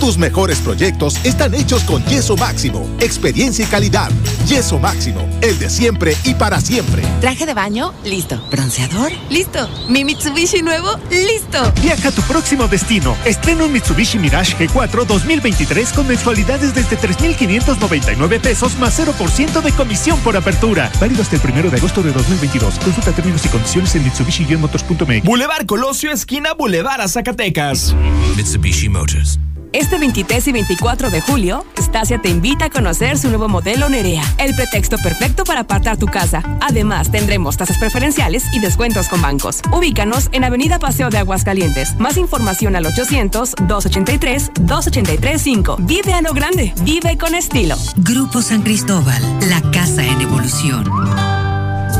Tus 0.01 0.17
mejores 0.17 0.59
proyectos 0.59 1.15
están 1.23 1.53
hechos 1.53 1.85
con 1.85 2.03
Yeso 2.07 2.35
Máximo, 2.35 2.85
experiencia 2.99 3.63
y 3.63 3.69
calidad. 3.69 4.11
Yeso 4.45 4.77
Máximo, 4.77 5.25
el 5.41 5.57
de 5.57 5.69
siempre 5.69 6.17
y 6.25 6.33
para 6.33 6.59
siempre. 6.59 7.03
Traje 7.21 7.45
de 7.45 7.53
baño, 7.53 7.92
listo. 8.03 8.41
Bronceador, 8.51 9.11
listo. 9.29 9.69
Mi 9.89 10.03
Mitsubishi 10.03 10.61
nuevo, 10.61 10.99
listo. 11.09 11.71
Viaja 11.81 12.09
a 12.09 12.11
tu 12.11 12.21
próximo 12.23 12.67
destino. 12.67 13.15
Estrena 13.25 13.65
un 13.65 13.71
Mitsubishi 13.71 14.19
Mirage 14.19 14.57
G4 14.57 15.05
2023 15.05 15.93
con 15.93 16.07
mensualidades 16.07 16.73
desde 16.73 16.95
3,599 16.95 18.39
pesos 18.39 18.77
más 18.77 18.99
0% 18.99 19.61
de 19.61 19.71
comisión 19.71 20.19
por 20.19 20.35
apertura. 20.35 20.91
Válido 20.99 21.21
hasta 21.21 21.35
el 21.35 21.41
primero 21.41 21.69
de 21.69 21.77
agosto 21.77 22.01
de 22.01 22.11
2022. 22.11 22.75
Consulta 22.79 23.11
términos 23.11 23.45
y 23.45 23.49
condiciones 23.49 23.95
en 23.95 24.03
mitsubishi-motors.mx. 24.05 25.23
Boulevard 25.23 25.65
Colosio, 25.65 26.11
esquina 26.11 26.53
Boulevard 26.53 27.01
a 27.01 27.07
Zacatecas. 27.07 27.95
Mitsubishi 28.35 28.89
Motors. 28.89 29.39
Este 29.73 29.97
23 29.97 30.47
y 30.47 30.51
24 30.51 31.09
de 31.09 31.21
julio, 31.21 31.65
Stasia 31.79 32.21
te 32.21 32.29
invita 32.29 32.65
a 32.65 32.69
conocer 32.69 33.17
su 33.17 33.29
nuevo 33.29 33.49
modelo 33.49 33.89
Nerea, 33.89 34.21
el 34.37 34.53
pretexto 34.53 34.99
perfecto 34.99 35.45
para 35.45 35.61
apartar 35.61 35.97
tu 35.97 36.05
casa. 36.05 36.43
Además, 36.61 37.09
tendremos 37.09 37.57
tasas 37.57 37.79
preferenciales 37.79 38.43
y 38.53 38.59
descuentos 38.59 39.09
con 39.09 39.23
bancos. 39.23 39.61
Ubícanos 39.71 40.29
en 40.31 40.43
Avenida 40.43 40.77
Paseo 40.77 41.09
de 41.09 41.17
Aguascalientes. 41.17 41.99
Más 41.99 42.17
información 42.17 42.75
al 42.75 42.85
800-283-2835. 42.85 45.77
Vive 45.79 46.13
a 46.13 46.21
lo 46.21 46.33
grande, 46.33 46.71
vive 46.83 47.17
con 47.17 47.33
estilo. 47.33 47.75
Grupo 47.97 48.43
San 48.43 48.61
Cristóbal, 48.61 49.23
la 49.49 49.59
casa 49.71 50.05
en 50.05 50.21
evolución. 50.21 51.52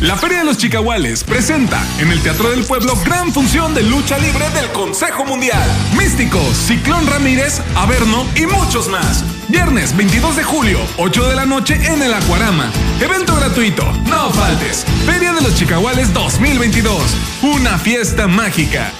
La 0.00 0.16
Feria 0.16 0.38
de 0.38 0.44
los 0.44 0.58
Chicahuales 0.58 1.24
presenta 1.24 1.84
en 1.98 2.12
el 2.12 2.22
Teatro 2.22 2.50
del 2.50 2.64
Pueblo 2.64 2.94
gran 3.04 3.32
función 3.32 3.74
de 3.74 3.82
lucha 3.82 4.16
libre 4.18 4.48
del 4.50 4.70
Consejo 4.70 5.24
Mundial. 5.24 5.68
Místicos, 5.96 6.56
Ciclón 6.56 7.04
Ramírez, 7.08 7.60
Averno 7.74 8.24
y 8.36 8.46
muchos 8.46 8.86
más. 8.88 9.24
Viernes 9.48 9.96
22 9.96 10.36
de 10.36 10.44
julio, 10.44 10.78
8 10.98 11.28
de 11.28 11.34
la 11.34 11.46
noche 11.46 11.74
en 11.74 12.00
el 12.00 12.14
Acuarama. 12.14 12.70
Evento 13.00 13.34
gratuito, 13.34 13.92
no 14.06 14.30
faltes. 14.30 14.86
Feria 15.04 15.32
de 15.32 15.40
los 15.40 15.56
Chicahuales 15.56 16.14
2022. 16.14 17.02
Una 17.42 17.76
fiesta 17.76 18.28
mágica. 18.28 18.92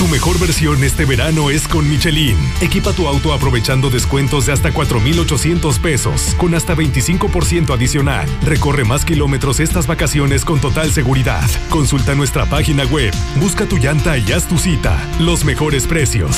Tu 0.00 0.08
mejor 0.08 0.38
versión 0.38 0.82
este 0.82 1.04
verano 1.04 1.50
es 1.50 1.68
con 1.68 1.86
Michelin. 1.86 2.38
Equipa 2.62 2.94
tu 2.94 3.06
auto 3.06 3.34
aprovechando 3.34 3.90
descuentos 3.90 4.46
de 4.46 4.52
hasta 4.52 4.72
4,800 4.72 5.78
pesos, 5.78 6.34
con 6.38 6.54
hasta 6.54 6.74
25% 6.74 7.74
adicional. 7.74 8.26
Recorre 8.42 8.84
más 8.84 9.04
kilómetros 9.04 9.60
estas 9.60 9.86
vacaciones 9.86 10.46
con 10.46 10.58
total 10.58 10.90
seguridad. 10.90 11.44
Consulta 11.68 12.14
nuestra 12.14 12.46
página 12.46 12.86
web, 12.86 13.12
busca 13.42 13.66
tu 13.66 13.76
llanta 13.76 14.16
y 14.16 14.32
haz 14.32 14.48
tu 14.48 14.56
cita. 14.56 14.96
Los 15.18 15.44
mejores 15.44 15.86
precios. 15.86 16.34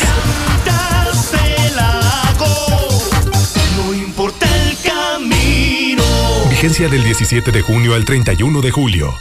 No 3.77 3.95
importa 3.95 4.49
el 4.65 4.77
camino. 4.79 6.03
Vigencia 6.51 6.89
del 6.89 7.05
17 7.05 7.53
de 7.53 7.63
junio 7.63 7.95
al 7.95 8.05
31 8.05 8.61
de 8.61 8.71
julio. 8.73 9.15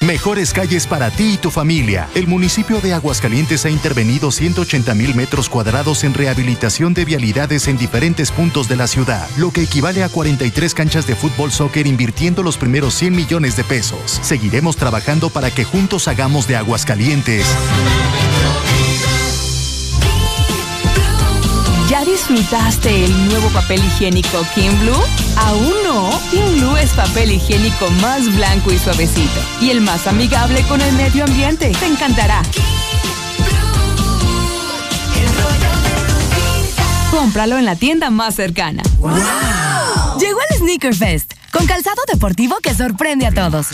Mejores 0.00 0.52
calles 0.52 0.86
para 0.86 1.10
ti 1.10 1.32
y 1.34 1.36
tu 1.38 1.50
familia. 1.50 2.08
El 2.14 2.26
municipio 2.26 2.80
de 2.82 2.92
Aguascalientes 2.92 3.64
ha 3.64 3.70
intervenido 3.70 4.30
180 4.30 4.94
mil 4.94 5.14
metros 5.14 5.48
cuadrados 5.48 6.04
en 6.04 6.12
rehabilitación 6.12 6.92
de 6.92 7.06
vialidades 7.06 7.66
en 7.66 7.78
diferentes 7.78 8.30
puntos 8.30 8.68
de 8.68 8.76
la 8.76 8.88
ciudad, 8.88 9.26
lo 9.38 9.52
que 9.52 9.62
equivale 9.62 10.04
a 10.04 10.10
43 10.10 10.74
canchas 10.74 11.06
de 11.06 11.16
fútbol 11.16 11.50
soccer 11.50 11.86
invirtiendo 11.86 12.42
los 12.42 12.58
primeros 12.58 12.94
100 12.94 13.16
millones 13.16 13.56
de 13.56 13.64
pesos. 13.64 14.20
Seguiremos 14.22 14.76
trabajando 14.76 15.30
para 15.30 15.50
que 15.50 15.64
juntos 15.64 16.08
hagamos 16.08 16.46
de 16.46 16.56
Aguascalientes 16.56 17.46
¿Ya 21.88 22.04
disfrutaste 22.04 23.04
el 23.04 23.28
nuevo 23.28 23.48
papel 23.50 23.78
higiénico 23.84 24.44
Kim 24.56 24.76
Blue? 24.80 25.04
¿Aún 25.36 25.72
no? 25.84 26.10
Kim 26.32 26.44
Blue 26.58 26.76
es 26.76 26.90
papel 26.90 27.30
higiénico 27.30 27.88
más 28.02 28.34
blanco 28.34 28.72
y 28.72 28.78
suavecito 28.78 29.40
y 29.60 29.70
el 29.70 29.80
más 29.80 30.08
amigable 30.08 30.62
con 30.62 30.80
el 30.80 30.92
medio 30.94 31.24
ambiente. 31.24 31.70
Te 31.78 31.86
encantará. 31.86 32.42
Cómpralo 37.12 37.56
en 37.56 37.64
la 37.64 37.76
tienda 37.76 38.10
más 38.10 38.34
cercana. 38.34 38.82
Llegó 40.18 40.38
el 40.50 40.58
Sneaker 40.58 40.94
Fest, 40.94 41.34
con 41.52 41.66
calzado 41.66 42.02
deportivo 42.12 42.56
que 42.62 42.74
sorprende 42.74 43.26
a 43.26 43.32
todos. 43.32 43.68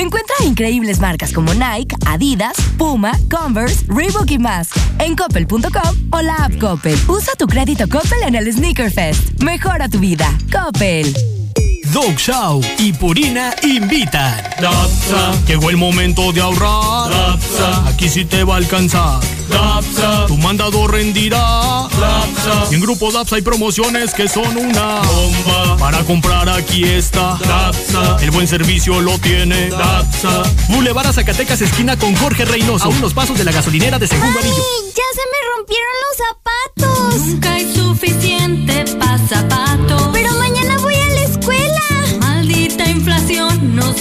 Encuentra 0.00 0.34
increíbles 0.46 0.98
marcas 0.98 1.30
como 1.30 1.52
Nike, 1.52 1.94
Adidas, 2.06 2.56
Puma, 2.78 3.12
Converse, 3.30 3.84
Reebok 3.86 4.30
y 4.30 4.38
más 4.38 4.70
en 4.98 5.14
coppel.com 5.14 5.94
o 6.10 6.22
la 6.22 6.36
app 6.36 6.58
Coppel. 6.58 6.98
Usa 7.06 7.34
tu 7.38 7.46
crédito 7.46 7.86
Coppel 7.86 8.22
en 8.26 8.34
el 8.34 8.50
Sneaker 8.50 8.90
Fest. 8.90 9.42
Mejora 9.42 9.90
tu 9.90 9.98
vida. 9.98 10.26
Coppel. 10.50 11.39
Dog 11.92 12.16
Show 12.16 12.60
y 12.78 12.92
Purina 12.92 13.54
invitan. 13.62 14.42
Dapsa. 14.60 15.32
Llegó 15.46 15.70
el 15.70 15.76
momento 15.76 16.32
de 16.32 16.40
ahorrar. 16.40 17.10
Dapsa. 17.10 17.88
Aquí 17.88 18.08
sí 18.08 18.24
te 18.24 18.44
va 18.44 18.54
a 18.54 18.56
alcanzar. 18.58 19.20
Dapsa. 19.48 20.26
Tu 20.26 20.36
mandado 20.36 20.86
rendirá. 20.86 21.38
Dapsa. 21.38 22.68
Y 22.70 22.74
en 22.76 22.80
Grupo 22.80 23.10
Dapsa 23.10 23.36
hay 23.36 23.42
promociones 23.42 24.14
que 24.14 24.28
son 24.28 24.56
una 24.56 25.00
bomba. 25.00 25.76
Para 25.78 26.04
comprar 26.04 26.48
aquí 26.48 26.84
está. 26.84 27.36
Dapsa. 27.44 28.18
El 28.20 28.30
buen 28.30 28.46
servicio 28.46 29.00
lo 29.00 29.18
tiene. 29.18 29.70
Dapsa. 29.70 30.44
Boulevard 30.68 31.08
a 31.08 31.12
Zacatecas, 31.12 31.60
esquina 31.60 31.98
con 31.98 32.14
Jorge 32.14 32.44
Reynoso. 32.44 32.84
A 32.84 32.88
unos 32.88 33.14
pasos 33.14 33.36
de 33.36 33.44
la 33.44 33.52
gasolinera 33.52 33.98
de 33.98 34.06
segundo 34.06 34.38
anillo. 34.38 34.62
¡Ya 34.94 35.02
se 35.14 35.22
me 35.26 35.38
rompieron 35.56 35.94
los 36.06 36.16
zapatos! 36.28 37.26
Nunca 37.26 37.52
hay 37.54 37.74
suficiente 37.74 38.84
para 38.96 39.18
zapatos. 39.26 40.10
Pero 40.12 40.32
mañana 40.34 40.76
voy 40.78 40.94
a 40.94 41.09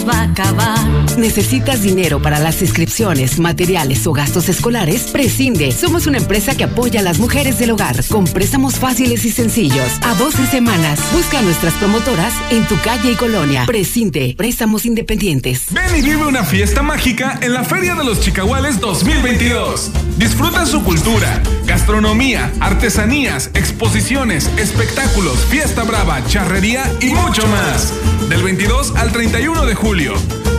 va 0.09 0.21
a 0.21 0.23
acabar. 0.23 0.79
¿Necesitas 1.17 1.81
dinero 1.81 2.21
para 2.21 2.39
las 2.39 2.61
inscripciones, 2.61 3.39
materiales 3.39 4.05
o 4.07 4.13
gastos 4.13 4.49
escolares? 4.49 5.03
Prescinde. 5.11 5.71
Somos 5.71 6.07
una 6.07 6.17
empresa 6.17 6.55
que 6.55 6.63
apoya 6.63 7.01
a 7.01 7.03
las 7.03 7.19
mujeres 7.19 7.59
del 7.59 7.71
hogar 7.71 8.03
con 8.07 8.25
préstamos 8.25 8.75
fáciles 8.75 9.25
y 9.25 9.31
sencillos. 9.31 9.99
A 10.01 10.15
12 10.15 10.47
semanas. 10.47 10.99
Busca 11.13 11.39
a 11.39 11.41
nuestras 11.41 11.73
promotoras 11.75 12.33
en 12.49 12.65
tu 12.67 12.79
calle 12.81 13.11
y 13.11 13.15
colonia. 13.15 13.65
Prescinde. 13.65 14.33
Préstamos 14.37 14.85
independientes. 14.85 15.65
Ven 15.71 15.95
y 15.95 16.01
vive 16.01 16.25
una 16.25 16.43
fiesta 16.43 16.81
mágica 16.81 17.39
en 17.41 17.53
la 17.53 17.63
Feria 17.63 17.95
de 17.95 18.03
los 18.03 18.21
Chicahuales 18.21 18.79
2022. 18.79 19.91
Disfruta 20.17 20.65
su 20.65 20.83
cultura, 20.83 21.41
gastronomía, 21.65 22.51
artesanías, 22.59 23.51
exposiciones, 23.53 24.49
espectáculos, 24.57 25.45
fiesta 25.45 25.83
brava, 25.83 26.25
charrería 26.25 26.91
y 27.01 27.07
mucho 27.07 27.45
más. 27.47 27.93
Del 28.29 28.43
22 28.43 28.95
al 28.95 29.11
31 29.11 29.65
de 29.65 29.75
julio. 29.75 29.98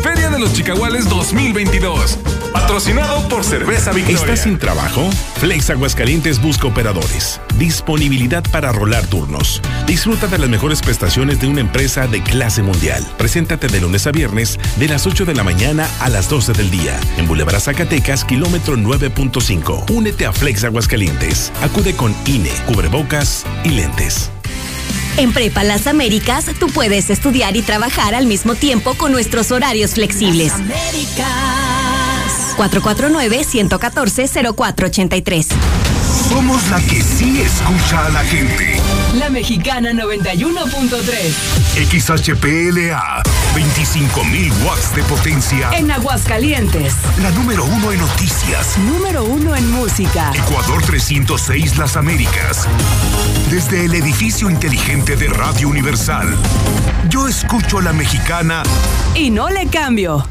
Feria 0.03 0.29
de 0.29 0.39
los 0.39 0.53
Chicahuales 0.53 1.09
2022. 1.09 2.19
Patrocinado 2.53 3.27
por 3.27 3.43
Cerveza 3.43 3.91
Victoria. 3.91 4.21
¿Estás 4.21 4.43
sin 4.43 4.59
trabajo? 4.59 5.09
Flex 5.37 5.71
Aguascalientes 5.71 6.43
busca 6.43 6.67
operadores. 6.67 7.41
Disponibilidad 7.57 8.45
para 8.51 8.71
rolar 8.71 9.07
turnos. 9.07 9.63
Disfruta 9.87 10.27
de 10.27 10.37
las 10.37 10.51
mejores 10.51 10.83
prestaciones 10.83 11.41
de 11.41 11.47
una 11.47 11.63
empresa 11.63 12.07
de 12.07 12.23
clase 12.23 12.63
mundial. 12.63 13.03
Preséntate 13.17 13.69
de 13.69 13.81
lunes 13.81 14.07
a 14.07 14.13
viernes 14.13 14.59
de 14.77 14.89
las 14.89 15.07
8 15.07 15.25
de 15.25 15.35
la 15.35 15.43
mañana 15.43 15.89
a 16.01 16.11
las 16.11 16.29
12 16.29 16.53
del 16.53 16.71
día. 16.71 17.01
En 17.17 17.27
Boulevard 17.27 17.61
Zacatecas, 17.61 18.27
kilómetro 18.27 18.77
9.5. 18.77 19.91
Únete 19.91 20.27
a 20.27 20.35
Flex 20.35 20.65
Aguascalientes. 20.65 21.51
Acude 21.63 21.97
con 21.97 22.15
INE, 22.27 22.53
cubrebocas 22.67 23.47
y 23.65 23.71
lentes. 23.71 24.31
En 25.17 25.33
Prepa 25.33 25.65
Las 25.65 25.87
Américas, 25.87 26.47
tú 26.59 26.69
puedes 26.69 27.11
estudiar 27.11 27.57
y 27.57 27.63
trabajar 27.63 28.15
al 28.15 28.27
mismo 28.27 28.55
tiempo 28.55 28.95
con 28.95 29.13
nuestros 29.13 29.51
horarios 29.51 29.95
flexibles. 29.95 30.53
449-114-0483. 32.61 35.47
Somos 36.29 36.69
la 36.69 36.79
que 36.83 37.03
sí 37.03 37.41
escucha 37.41 38.05
a 38.07 38.11
la 38.11 38.23
gente. 38.23 38.79
La 39.15 39.31
Mexicana 39.31 39.93
91.3. 39.93 41.33
XHPLA, 41.89 43.23
25.000 43.55 44.53
watts 44.65 44.95
de 44.95 45.03
potencia. 45.05 45.71
En 45.73 45.91
Aguascalientes. 45.91 46.93
La 47.23 47.31
número 47.31 47.65
uno 47.65 47.93
en 47.93 48.01
noticias. 48.01 48.77
Número 48.79 49.25
uno 49.25 49.57
en 49.57 49.71
música. 49.71 50.31
Ecuador 50.35 50.83
306 50.83 51.79
Las 51.79 51.97
Américas. 51.97 52.69
Desde 53.51 53.87
el 53.87 53.95
edificio 53.95 54.51
inteligente 54.51 55.17
de 55.17 55.29
Radio 55.29 55.71
Universal. 55.71 56.37
Yo 57.09 57.27
escucho 57.27 57.79
a 57.79 57.83
la 57.83 57.95
mexicana. 57.95 58.63
Y 59.15 59.31
no 59.31 59.49
le 59.49 59.67
cambio. 59.69 60.27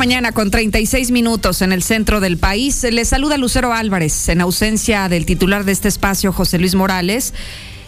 Mañana 0.00 0.32
con 0.32 0.50
36 0.50 1.10
minutos 1.10 1.60
en 1.60 1.72
el 1.72 1.82
centro 1.82 2.20
del 2.20 2.38
país. 2.38 2.84
Le 2.90 3.04
saluda 3.04 3.36
Lucero 3.36 3.74
Álvarez 3.74 4.30
en 4.30 4.40
ausencia 4.40 5.10
del 5.10 5.26
titular 5.26 5.64
de 5.64 5.72
este 5.72 5.88
espacio, 5.88 6.32
José 6.32 6.58
Luis 6.58 6.74
Morales. 6.74 7.34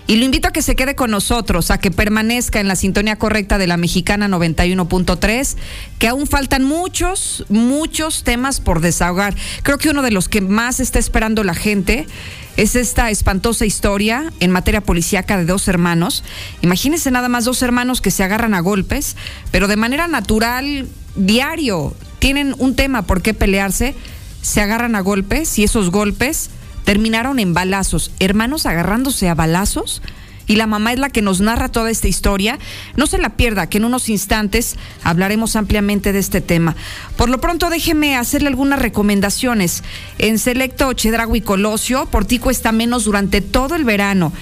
Y 0.06 0.16
lo 0.16 0.24
invito 0.24 0.48
a 0.48 0.52
que 0.52 0.62
se 0.62 0.74
quede 0.74 0.94
con 0.94 1.10
nosotros, 1.10 1.70
a 1.70 1.78
que 1.78 1.90
permanezca 1.90 2.60
en 2.60 2.68
la 2.68 2.76
sintonía 2.76 3.16
correcta 3.16 3.56
de 3.56 3.66
la 3.66 3.76
mexicana 3.76 4.28
91.3, 4.28 5.56
que 5.98 6.08
aún 6.08 6.26
faltan 6.26 6.64
muchos, 6.64 7.44
muchos 7.48 8.24
temas 8.24 8.60
por 8.60 8.80
desahogar. 8.80 9.34
Creo 9.62 9.78
que 9.78 9.90
uno 9.90 10.02
de 10.02 10.10
los 10.10 10.28
que 10.28 10.40
más 10.40 10.80
está 10.80 10.98
esperando 10.98 11.44
la 11.44 11.54
gente 11.54 12.06
es 12.56 12.76
esta 12.76 13.10
espantosa 13.10 13.64
historia 13.64 14.32
en 14.40 14.50
materia 14.50 14.80
policíaca 14.80 15.36
de 15.38 15.44
dos 15.44 15.68
hermanos. 15.68 16.24
Imagínense 16.60 17.10
nada 17.10 17.28
más 17.28 17.44
dos 17.44 17.62
hermanos 17.62 18.00
que 18.00 18.10
se 18.10 18.24
agarran 18.24 18.54
a 18.54 18.60
golpes, 18.60 19.16
pero 19.50 19.68
de 19.68 19.76
manera 19.76 20.08
natural, 20.08 20.88
diario, 21.14 21.94
tienen 22.18 22.54
un 22.58 22.76
tema 22.76 23.02
por 23.02 23.22
qué 23.22 23.34
pelearse, 23.34 23.94
se 24.42 24.60
agarran 24.60 24.96
a 24.96 25.00
golpes 25.00 25.58
y 25.58 25.64
esos 25.64 25.90
golpes 25.90 26.50
terminaron 26.84 27.38
en 27.38 27.54
balazos, 27.54 28.10
hermanos 28.18 28.66
agarrándose 28.66 29.28
a 29.28 29.34
balazos. 29.34 30.02
Y 30.48 30.56
la 30.56 30.66
mamá 30.66 30.92
es 30.92 30.98
la 30.98 31.08
que 31.08 31.22
nos 31.22 31.40
narra 31.40 31.68
toda 31.68 31.90
esta 31.90 32.08
historia. 32.08 32.58
No 32.96 33.06
se 33.06 33.18
la 33.18 33.36
pierda, 33.36 33.68
que 33.68 33.78
en 33.78 33.84
unos 33.84 34.08
instantes 34.08 34.76
hablaremos 35.04 35.54
ampliamente 35.54 36.12
de 36.12 36.18
este 36.18 36.40
tema. 36.40 36.74
Por 37.16 37.30
lo 37.30 37.40
pronto, 37.40 37.70
déjeme 37.70 38.16
hacerle 38.16 38.48
algunas 38.48 38.80
recomendaciones. 38.80 39.84
En 40.18 40.38
Selecto 40.38 40.92
Chedrago 40.94 41.36
y 41.36 41.42
Colosio, 41.42 42.06
por 42.06 42.24
ti 42.24 42.40
cuesta 42.40 42.72
menos 42.72 43.04
durante 43.04 43.40
todo 43.40 43.76
el 43.76 43.84
verano. 43.84 44.32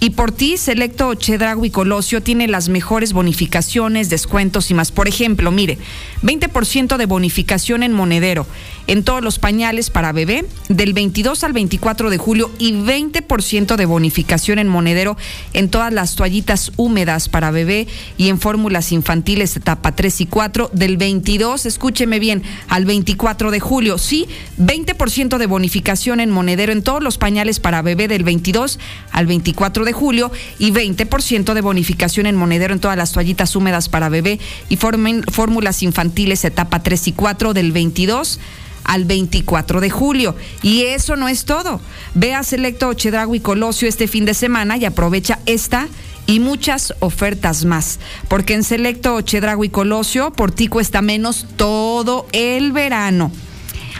Y 0.00 0.10
por 0.10 0.30
ti, 0.30 0.58
Selecto 0.58 1.12
Chedrago 1.14 1.64
y 1.64 1.70
Colosio 1.70 2.22
tiene 2.22 2.46
las 2.46 2.68
mejores 2.68 3.12
bonificaciones, 3.12 4.08
descuentos 4.08 4.70
y 4.70 4.74
más. 4.74 4.92
Por 4.92 5.08
ejemplo, 5.08 5.50
mire, 5.50 5.76
20% 6.22 6.96
de 6.96 7.06
bonificación 7.06 7.82
en 7.82 7.92
monedero 7.92 8.46
en 8.86 9.02
todos 9.02 9.22
los 9.22 9.38
pañales 9.38 9.90
para 9.90 10.12
bebé 10.12 10.44
del 10.68 10.94
22 10.94 11.44
al 11.44 11.52
24 11.52 12.10
de 12.10 12.18
julio 12.18 12.50
y 12.58 12.72
20% 12.72 13.76
de 13.76 13.86
bonificación 13.86 14.58
en 14.58 14.68
monedero 14.68 15.16
en 15.52 15.68
todas 15.68 15.92
las 15.92 16.14
toallitas 16.14 16.72
húmedas 16.76 17.28
para 17.28 17.50
bebé 17.50 17.86
y 18.16 18.28
en 18.28 18.38
fórmulas 18.38 18.92
infantiles 18.92 19.56
etapa 19.56 19.94
3 19.94 20.22
y 20.22 20.26
4 20.26 20.70
del 20.72 20.96
22, 20.96 21.66
escúcheme 21.66 22.18
bien, 22.18 22.42
al 22.68 22.86
24 22.86 23.50
de 23.50 23.60
julio. 23.60 23.98
Sí, 23.98 24.26
20% 24.58 25.38
de 25.38 25.46
bonificación 25.46 26.20
en 26.20 26.30
monedero 26.30 26.72
en 26.72 26.82
todos 26.82 27.02
los 27.02 27.18
pañales 27.18 27.60
para 27.60 27.82
bebé 27.82 28.08
del 28.08 28.24
22 28.24 28.78
al 29.10 29.26
24 29.26 29.84
de 29.84 29.87
julio 29.92 30.30
y 30.58 30.70
20% 30.72 31.54
de 31.54 31.60
bonificación 31.60 32.26
en 32.26 32.36
monedero 32.36 32.74
en 32.74 32.80
todas 32.80 32.96
las 32.96 33.12
toallitas 33.12 33.54
húmedas 33.56 33.88
para 33.88 34.08
bebé 34.08 34.38
y 34.68 34.76
fórmulas 34.76 35.82
infantiles 35.82 36.44
etapa 36.44 36.82
3 36.82 37.08
y 37.08 37.12
4 37.12 37.54
del 37.54 37.72
22 37.72 38.40
al 38.84 39.04
24 39.04 39.80
de 39.80 39.90
julio. 39.90 40.34
Y 40.62 40.82
eso 40.82 41.14
no 41.16 41.28
es 41.28 41.44
todo. 41.44 41.80
Ve 42.14 42.34
a 42.34 42.42
Selecto 42.42 42.92
Chedrago 42.94 43.34
y 43.34 43.40
Colosio 43.40 43.88
este 43.88 44.08
fin 44.08 44.24
de 44.24 44.34
semana 44.34 44.76
y 44.76 44.84
aprovecha 44.84 45.38
esta 45.46 45.88
y 46.26 46.40
muchas 46.40 46.94
ofertas 47.00 47.64
más. 47.64 48.00
Porque 48.28 48.54
en 48.54 48.64
Selecto 48.64 49.20
Chedrago 49.20 49.64
y 49.64 49.68
Colosio, 49.68 50.32
por 50.32 50.52
ti 50.52 50.68
cuesta 50.68 51.02
menos 51.02 51.46
todo 51.56 52.26
el 52.32 52.72
verano. 52.72 53.30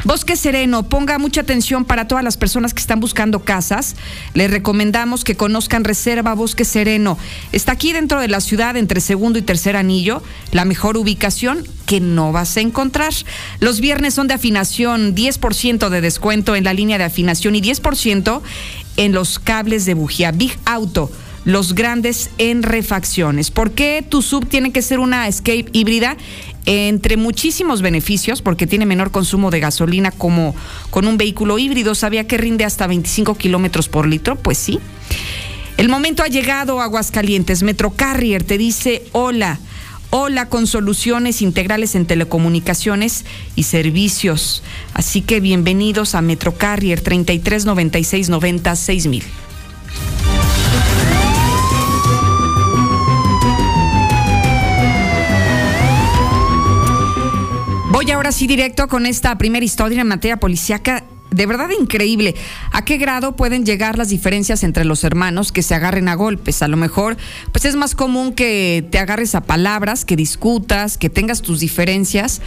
Bosque 0.09 0.37
Sereno, 0.37 0.85
ponga 0.85 1.19
mucha 1.19 1.43
atención 1.43 1.85
para 1.85 2.09
todas 2.09 2.25
las 2.25 2.39
personas 2.39 2.73
que 2.73 2.81
están 2.81 2.99
buscando 2.99 3.41
casas. 3.41 3.95
Les 4.33 4.51
recomendamos 4.51 5.23
que 5.23 5.37
conozcan 5.37 5.85
Reserva 5.85 6.33
Bosque 6.33 6.65
Sereno. 6.65 7.19
Está 7.53 7.73
aquí 7.73 7.93
dentro 7.93 8.19
de 8.19 8.29
la 8.29 8.41
ciudad, 8.41 8.79
entre 8.79 9.03
segundo 9.03 9.39
y 9.39 9.43
tercer 9.43 9.77
anillo, 9.77 10.23
la 10.51 10.65
mejor 10.65 10.97
ubicación 10.97 11.63
que 11.85 12.01
no 12.01 12.33
vas 12.33 12.57
a 12.57 12.63
encontrar. 12.63 13.13
Los 13.61 13.81
viernes 13.81 14.15
son 14.15 14.29
de 14.29 14.35
afinación, 14.35 15.15
10% 15.15 15.91
de 15.91 16.01
descuento 16.01 16.57
en 16.57 16.65
la 16.65 16.73
línea 16.73 16.97
de 16.97 17.05
afinación 17.05 17.55
y 17.55 17.61
10% 17.61 18.41
en 18.97 19.13
los 19.13 19.39
cables 19.39 19.85
de 19.85 19.93
bujía. 19.93 20.31
Big 20.33 20.59
Auto 20.65 21.11
los 21.49 21.75
grandes 21.75 22.29
en 22.37 22.63
refacciones. 22.63 23.51
¿Por 23.51 23.71
qué 23.71 24.05
tu 24.07 24.21
sub 24.21 24.47
tiene 24.47 24.71
que 24.71 24.83
ser 24.83 24.99
una 24.99 25.27
Escape 25.29 25.65
híbrida? 25.73 26.19
Entre 26.67 27.17
muchísimos 27.17 27.81
beneficios, 27.81 28.43
porque 28.43 28.67
tiene 28.67 28.85
menor 28.85 29.11
consumo 29.11 29.51
de 29.51 29.59
gasolina 29.59 30.11
como 30.11 30.55
con 30.91 31.07
un 31.07 31.17
vehículo 31.17 31.59
híbrido. 31.59 31.95
¿Sabía 31.95 32.27
que 32.27 32.37
rinde 32.37 32.67
hasta 32.67 32.87
25 32.87 33.37
kilómetros 33.37 33.89
por 33.89 34.07
litro? 34.07 34.37
Pues 34.37 34.59
sí. 34.59 34.79
El 35.79 35.89
momento 35.89 36.23
ha 36.23 36.27
llegado, 36.27 36.83
Aguascalientes. 36.83 37.63
Metro 37.63 37.93
Carrier 37.93 38.45
te 38.45 38.59
dice 38.59 39.05
hola. 39.13 39.59
Hola 40.11 40.51
con 40.51 40.67
soluciones 40.67 41.41
integrales 41.41 41.95
en 41.95 42.05
telecomunicaciones 42.05 43.25
y 43.57 43.63
servicios. 43.63 44.63
Así 44.93 45.23
que 45.23 45.41
bienvenidos 45.41 46.15
a 46.15 46.21
Metro 46.21 46.59
Carrier 46.59 47.01
33 47.01 47.65
96 47.65 48.29
90 48.29 48.77
6000. 48.77 49.25
Voy 57.91 58.11
ahora 58.11 58.33
sí 58.33 58.47
directo 58.47 58.87
con 58.87 59.07
esta 59.07 59.39
primera 59.39 59.65
historia 59.65 60.03
en 60.03 60.09
materia 60.09 60.37
policíaca 60.37 61.05
de 61.31 61.47
verdad 61.47 61.71
increíble. 61.79 62.35
¿A 62.71 62.85
qué 62.85 62.99
grado 62.99 63.35
pueden 63.35 63.65
llegar 63.65 63.97
las 63.97 64.11
diferencias 64.11 64.63
entre 64.63 64.85
los 64.85 65.05
hermanos 65.05 65.53
que 65.53 65.63
se 65.63 65.75
agarren 65.75 66.09
a 66.09 66.15
golpes? 66.15 66.63
A 66.63 66.69
lo 66.69 66.77
mejor, 66.77 67.17
pues 67.51 67.65
es 67.65 67.77
más 67.77 67.95
común 67.95 68.35
que 68.35 68.87
te 68.91 68.99
agarres 68.99 69.35
a 69.35 69.43
palabras, 69.43 70.05
que 70.05 70.17
discutas, 70.17 70.99
que 70.99 71.09
tengas 71.09 71.41
tus 71.41 71.61
diferencias, 71.61 72.43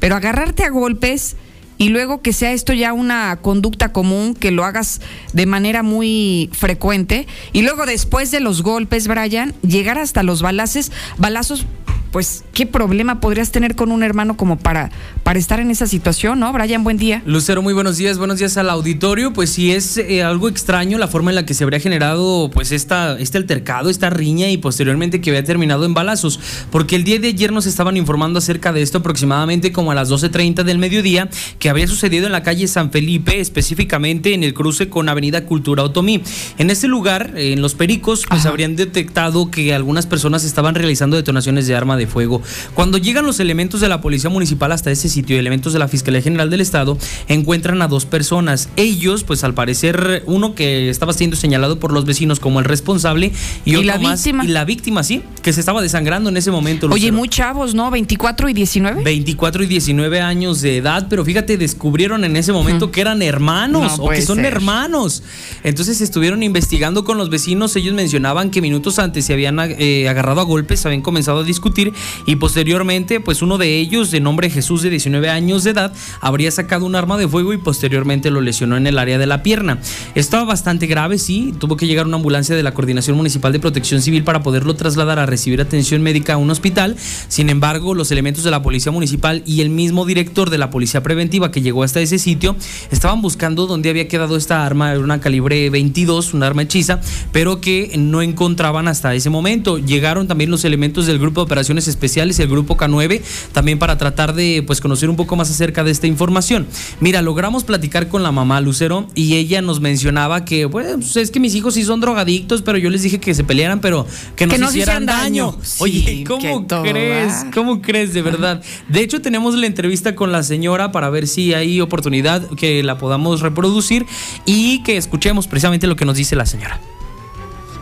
pero 0.00 0.16
agarrarte 0.16 0.64
a 0.64 0.70
golpes 0.70 1.36
y 1.78 1.90
luego 1.90 2.22
que 2.22 2.32
sea 2.32 2.52
esto 2.52 2.72
ya 2.72 2.94
una 2.94 3.36
conducta 3.42 3.92
común, 3.92 4.34
que 4.34 4.50
lo 4.50 4.64
hagas 4.64 5.02
de 5.34 5.44
manera 5.44 5.82
muy 5.82 6.48
frecuente 6.52 7.26
y 7.52 7.62
luego 7.62 7.84
después 7.84 8.30
de 8.30 8.40
los 8.40 8.62
golpes, 8.62 9.08
Brian, 9.08 9.54
llegar 9.60 9.98
hasta 9.98 10.22
los 10.22 10.40
balaces, 10.40 10.90
balazos 11.18 11.66
pues, 12.10 12.44
¿qué 12.52 12.66
problema 12.66 13.20
podrías 13.20 13.50
tener 13.50 13.74
con 13.74 13.92
un 13.92 14.02
hermano 14.02 14.36
como 14.36 14.56
para, 14.56 14.90
para 15.22 15.38
estar 15.38 15.60
en 15.60 15.70
esa 15.70 15.86
situación, 15.86 16.40
no? 16.40 16.52
Brian, 16.52 16.84
buen 16.84 16.96
día. 16.96 17.22
Lucero, 17.26 17.62
muy 17.62 17.74
buenos 17.74 17.96
días, 17.96 18.18
buenos 18.18 18.38
días 18.38 18.56
al 18.56 18.70
auditorio. 18.70 19.32
Pues 19.32 19.50
sí, 19.50 19.72
es 19.72 19.98
eh, 19.98 20.22
algo 20.22 20.48
extraño 20.48 20.98
la 20.98 21.08
forma 21.08 21.30
en 21.30 21.34
la 21.34 21.46
que 21.46 21.54
se 21.54 21.64
habría 21.64 21.80
generado 21.80 22.50
pues 22.52 22.72
esta, 22.72 23.18
este 23.18 23.38
altercado, 23.38 23.90
esta 23.90 24.10
riña 24.10 24.50
y 24.50 24.56
posteriormente 24.56 25.20
que 25.20 25.30
había 25.30 25.44
terminado 25.44 25.84
en 25.84 25.94
balazos. 25.94 26.40
Porque 26.70 26.96
el 26.96 27.04
día 27.04 27.18
de 27.18 27.28
ayer 27.28 27.52
nos 27.52 27.66
estaban 27.66 27.96
informando 27.96 28.38
acerca 28.38 28.72
de 28.72 28.82
esto 28.82 28.98
aproximadamente 28.98 29.72
como 29.72 29.90
a 29.90 29.94
las 29.94 30.10
12.30 30.10 30.64
del 30.64 30.78
mediodía, 30.78 31.28
que 31.58 31.70
había 31.70 31.86
sucedido 31.86 32.26
en 32.26 32.32
la 32.32 32.42
calle 32.42 32.66
San 32.68 32.90
Felipe, 32.90 33.40
específicamente 33.40 34.34
en 34.34 34.44
el 34.44 34.54
cruce 34.54 34.88
con 34.88 35.08
Avenida 35.08 35.44
Cultura 35.44 35.82
Otomí. 35.82 36.22
En 36.58 36.70
este 36.70 36.88
lugar, 36.88 37.32
en 37.36 37.60
Los 37.62 37.74
Pericos, 37.74 38.24
pues 38.28 38.46
habrían 38.46 38.76
detectado 38.76 39.50
que 39.50 39.74
algunas 39.74 40.06
personas 40.06 40.44
estaban 40.44 40.74
realizando 40.74 41.16
detonaciones 41.16 41.66
de 41.66 41.74
arma 41.96 41.98
de 41.98 42.06
fuego. 42.06 42.42
Cuando 42.74 42.98
llegan 42.98 43.26
los 43.26 43.40
elementos 43.40 43.80
de 43.80 43.88
la 43.88 44.00
Policía 44.00 44.30
Municipal 44.30 44.72
hasta 44.72 44.90
ese 44.90 45.08
sitio 45.08 45.36
y 45.36 45.38
elementos 45.38 45.72
de 45.72 45.78
la 45.78 45.88
Fiscalía 45.88 46.20
General 46.20 46.50
del 46.50 46.60
Estado, 46.60 46.98
encuentran 47.28 47.80
a 47.82 47.88
dos 47.88 48.06
personas. 48.06 48.68
Ellos, 48.76 49.24
pues 49.24 49.44
al 49.44 49.54
parecer, 49.54 50.22
uno 50.26 50.54
que 50.54 50.88
estaba 50.90 51.12
siendo 51.12 51.36
señalado 51.36 51.78
por 51.80 51.92
los 51.92 52.04
vecinos 52.04 52.40
como 52.40 52.58
el 52.60 52.64
responsable 52.64 53.32
y, 53.64 53.76
otro 53.76 53.86
la 53.86 53.98
más. 53.98 54.22
víctima? 54.22 54.44
Y 54.44 54.48
la 54.48 54.64
víctima, 54.64 55.02
sí, 55.02 55.22
que 55.42 55.52
se 55.52 55.60
estaba 55.60 55.82
desangrando 55.82 56.30
en 56.30 56.36
ese 56.36 56.50
momento. 56.50 56.88
Oye, 56.90 57.12
muy 57.12 57.28
chavos, 57.28 57.74
¿no? 57.74 57.90
24 57.90 58.48
y 58.48 58.52
19. 58.52 59.02
24 59.02 59.64
y 59.64 59.66
19 59.66 60.20
años 60.20 60.60
de 60.60 60.78
edad, 60.78 61.06
pero 61.08 61.24
fíjate, 61.24 61.56
descubrieron 61.56 62.24
en 62.24 62.36
ese 62.36 62.52
momento 62.52 62.90
que 62.90 63.00
eran 63.00 63.22
hermanos 63.22 63.98
No 63.98 64.04
o 64.04 64.10
que 64.10 64.22
son 64.22 64.36
ser. 64.36 64.46
hermanos. 64.46 65.22
Entonces 65.64 66.00
estuvieron 66.00 66.42
investigando 66.42 67.04
con 67.04 67.18
los 67.18 67.30
vecinos, 67.30 67.74
ellos 67.76 67.94
mencionaban 67.94 68.50
que 68.50 68.60
minutos 68.60 68.98
antes 68.98 69.24
se 69.24 69.32
habían 69.32 69.58
eh, 69.60 70.08
agarrado 70.08 70.40
a 70.40 70.44
golpes, 70.44 70.84
habían 70.86 71.02
comenzado 71.02 71.40
a 71.40 71.44
discutir 71.44 71.85
y 72.26 72.36
posteriormente, 72.36 73.20
pues 73.20 73.42
uno 73.42 73.58
de 73.58 73.78
ellos, 73.78 74.10
de 74.10 74.20
nombre 74.20 74.50
Jesús 74.50 74.82
de 74.82 74.90
19 74.90 75.28
años 75.28 75.64
de 75.64 75.70
edad, 75.70 75.92
habría 76.20 76.50
sacado 76.50 76.86
un 76.86 76.94
arma 76.94 77.16
de 77.16 77.28
fuego 77.28 77.52
y 77.52 77.58
posteriormente 77.58 78.30
lo 78.30 78.40
lesionó 78.40 78.76
en 78.76 78.86
el 78.86 78.98
área 78.98 79.18
de 79.18 79.26
la 79.26 79.42
pierna. 79.42 79.78
Estaba 80.14 80.44
bastante 80.44 80.86
grave, 80.86 81.18
sí, 81.18 81.54
tuvo 81.58 81.76
que 81.76 81.86
llegar 81.86 82.06
una 82.06 82.16
ambulancia 82.16 82.56
de 82.56 82.62
la 82.62 82.74
Coordinación 82.74 83.16
Municipal 83.16 83.52
de 83.52 83.60
Protección 83.60 84.02
Civil 84.02 84.24
para 84.24 84.42
poderlo 84.42 84.74
trasladar 84.74 85.18
a 85.18 85.26
recibir 85.26 85.60
atención 85.60 86.02
médica 86.02 86.34
a 86.34 86.36
un 86.36 86.50
hospital. 86.50 86.96
Sin 87.28 87.50
embargo, 87.50 87.94
los 87.94 88.10
elementos 88.10 88.44
de 88.44 88.50
la 88.50 88.62
Policía 88.62 88.92
Municipal 88.92 89.42
y 89.46 89.60
el 89.60 89.70
mismo 89.70 90.04
director 90.06 90.50
de 90.50 90.58
la 90.58 90.70
Policía 90.70 91.02
Preventiva 91.02 91.50
que 91.50 91.62
llegó 91.62 91.82
hasta 91.82 92.00
ese 92.00 92.18
sitio 92.18 92.56
estaban 92.90 93.22
buscando 93.22 93.66
dónde 93.66 93.90
había 93.90 94.08
quedado 94.08 94.36
esta 94.36 94.64
arma, 94.64 94.92
era 94.92 95.00
una 95.00 95.20
calibre 95.20 95.70
22, 95.70 96.34
un 96.34 96.42
arma 96.42 96.62
hechiza, 96.62 97.00
pero 97.32 97.60
que 97.60 97.92
no 97.98 98.22
encontraban 98.22 98.88
hasta 98.88 99.14
ese 99.14 99.30
momento. 99.30 99.78
Llegaron 99.78 100.26
también 100.28 100.50
los 100.50 100.64
elementos 100.64 101.06
del 101.06 101.18
Grupo 101.18 101.40
de 101.40 101.44
Operaciones 101.44 101.75
Especiales, 101.86 102.38
el 102.40 102.48
Grupo 102.48 102.76
K9, 102.76 103.20
también 103.52 103.78
para 103.78 103.98
tratar 103.98 104.34
de 104.34 104.62
pues 104.66 104.80
conocer 104.80 105.10
un 105.10 105.16
poco 105.16 105.36
más 105.36 105.50
acerca 105.50 105.84
de 105.84 105.90
esta 105.90 106.06
información. 106.06 106.66
Mira, 107.00 107.22
logramos 107.22 107.64
platicar 107.64 108.08
con 108.08 108.22
la 108.22 108.32
mamá 108.32 108.60
Lucero 108.60 109.06
y 109.14 109.36
ella 109.36 109.60
nos 109.62 109.80
mencionaba 109.80 110.44
que, 110.44 110.68
pues 110.68 111.16
es 111.16 111.30
que 111.30 111.40
mis 111.40 111.54
hijos 111.54 111.74
sí 111.74 111.84
son 111.84 112.00
drogadictos, 112.00 112.62
pero 112.62 112.78
yo 112.78 112.90
les 112.90 113.02
dije 113.02 113.20
que 113.20 113.34
se 113.34 113.44
pelearan, 113.44 113.80
pero 113.80 114.06
que 114.34 114.46
nos 114.46 114.56
hicieran 114.56 115.02
hicieran 115.02 115.06
daño. 115.06 115.52
daño. 115.52 115.62
Oye, 115.78 116.02
Sí, 116.06 116.24
¿cómo 116.24 116.64
toda. 116.66 116.82
crees? 116.82 117.44
¿Cómo 117.54 117.82
crees 117.82 118.14
de 118.14 118.22
verdad? 118.22 118.62
De 118.88 119.00
hecho, 119.00 119.20
tenemos 119.20 119.54
la 119.54 119.66
entrevista 119.66 120.14
con 120.14 120.32
la 120.32 120.42
señora 120.42 120.92
para 120.92 121.10
ver 121.10 121.26
si 121.28 121.52
hay 121.54 121.80
oportunidad 121.80 122.46
que 122.56 122.82
la 122.82 122.98
podamos 122.98 123.40
reproducir 123.40 124.06
y 124.44 124.82
que 124.82 124.96
escuchemos 124.96 125.46
precisamente 125.46 125.86
lo 125.86 125.96
que 125.96 126.04
nos 126.04 126.16
dice 126.16 126.36
la 126.36 126.46
señora. 126.46 126.80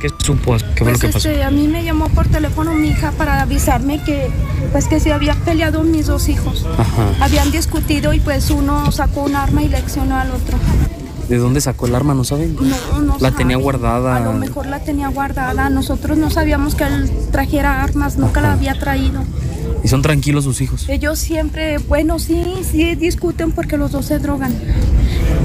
¿Qué 0.05 0.11
supo? 0.23 0.55
¿Qué 0.75 0.85
fue 0.85 0.93
lo 0.93 0.99
Pues 0.99 1.01
que 1.01 1.09
pasó? 1.09 1.29
este, 1.31 1.43
a 1.45 1.51
mí 1.51 1.67
me 1.67 1.83
llamó 1.83 2.11
por 2.11 2.29
teléfono 2.29 2.75
mi 2.75 2.89
hija 2.89 3.13
para 3.13 3.41
avisarme 3.41 4.03
que 4.05 4.29
pues 4.71 4.87
que 4.87 5.01
se 5.01 5.15
habían 5.15 5.39
peleado 5.41 5.83
mis 5.83 6.09
dos 6.09 6.29
hijos. 6.29 6.67
Ajá. 6.77 7.25
Habían 7.25 7.51
discutido 7.51 8.13
y 8.13 8.21
pues 8.21 8.51
uno 8.51 8.93
sacó 8.93 9.23
un 9.23 9.35
arma 9.35 9.63
y 9.63 9.69
leccionó 9.71 10.17
al 10.19 10.31
otro. 10.33 10.59
¿De 11.31 11.39
dónde 11.39 11.63
sacó 11.63 11.87
el 11.87 11.95
arma? 11.95 12.13
¿No 12.13 12.23
saben? 12.23 12.55
No, 12.55 13.01
no 13.01 13.17
La 13.19 13.31
tenía 13.31 13.55
sabe. 13.55 13.63
guardada. 13.63 14.17
A 14.17 14.21
lo 14.21 14.35
mejor 14.35 14.67
la 14.67 14.81
tenía 14.81 15.09
guardada. 15.09 15.71
Nosotros 15.71 16.19
no 16.19 16.29
sabíamos 16.29 16.75
que 16.75 16.85
él 16.85 17.11
trajera 17.33 17.83
armas, 17.83 18.19
nunca 18.19 18.43
la 18.43 18.53
había 18.53 18.79
traído. 18.79 19.23
¿Y 19.83 19.89
son 19.89 20.03
tranquilos 20.03 20.45
sus 20.45 20.61
hijos? 20.61 20.87
Ellos 20.91 21.19
siempre, 21.19 21.79
bueno, 21.79 22.19
sí, 22.19 22.45
sí 22.71 22.95
discuten 22.95 23.53
porque 23.53 23.79
los 23.79 23.91
dos 23.93 24.05
se 24.05 24.19
drogan, 24.19 24.53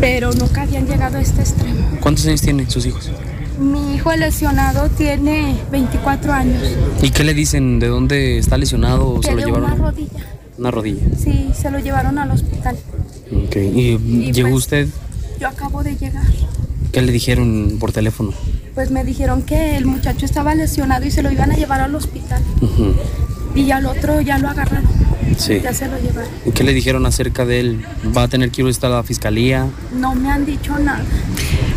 pero 0.01 0.33
nunca 0.33 0.63
habían 0.63 0.85
llegado 0.85 1.17
a 1.17 1.21
este 1.21 1.39
extremo. 1.39 1.79
¿Cuántos 2.01 2.25
años 2.27 2.41
tienen 2.41 2.69
sus 2.69 2.85
hijos? 2.85 3.09
Mi 3.59 3.95
hijo 3.95 4.15
lesionado 4.15 4.89
tiene 4.89 5.55
24 5.71 6.31
años. 6.33 6.61
¿Y 7.01 7.09
qué 7.11 7.23
le 7.23 7.33
dicen? 7.33 7.79
¿De 7.79 7.87
dónde 7.87 8.37
está 8.37 8.57
lesionado 8.57 9.15
o 9.15 9.23
se 9.23 9.31
lo 9.31 9.37
Tiene 9.37 9.51
una 9.51 9.59
llevaron? 9.75 9.79
rodilla. 9.81 10.25
Una 10.57 10.71
rodilla. 10.71 11.01
Sí, 11.21 11.49
se 11.59 11.69
lo 11.71 11.79
llevaron 11.79 12.17
al 12.17 12.31
hospital. 12.31 12.77
Ok. 13.45 13.55
¿Y, 13.57 13.99
Y 14.27 14.31
llegó 14.31 14.49
pues- 14.49 14.63
usted? 14.63 14.87
Yo 15.39 15.47
acabo 15.47 15.83
de 15.83 15.95
llegar. 15.95 16.23
¿Qué 16.91 17.01
le 17.01 17.11
dijeron 17.11 17.77
por 17.79 17.91
teléfono? 17.91 18.33
Pues 18.75 18.91
me 18.91 19.03
dijeron 19.03 19.43
que 19.43 19.77
el 19.77 19.85
muchacho 19.85 20.25
estaba 20.25 20.55
lesionado 20.55 21.05
y 21.05 21.11
se 21.11 21.21
lo 21.21 21.31
iban 21.31 21.51
a 21.51 21.55
llevar 21.55 21.81
al 21.81 21.93
hospital. 21.95 22.41
Ujú. 22.61 22.93
Y 23.55 23.71
al 23.71 23.85
otro 23.85 24.21
ya 24.21 24.37
lo 24.37 24.47
agarraron. 24.49 24.89
Sí. 25.37 25.59
Ya 25.63 25.73
se 25.73 25.87
lo 25.87 25.97
llevaron. 25.99 26.29
¿Y 26.45 26.51
qué 26.51 26.63
le 26.63 26.73
dijeron 26.73 27.05
acerca 27.05 27.45
de 27.45 27.59
él? 27.59 27.85
¿Va 28.15 28.23
a 28.23 28.27
tener 28.27 28.51
que 28.51 28.61
ir 28.63 28.73
a 28.81 28.89
la 28.89 29.03
fiscalía? 29.03 29.67
No 29.95 30.15
me 30.15 30.29
han 30.29 30.45
dicho 30.45 30.77
nada. 30.79 31.03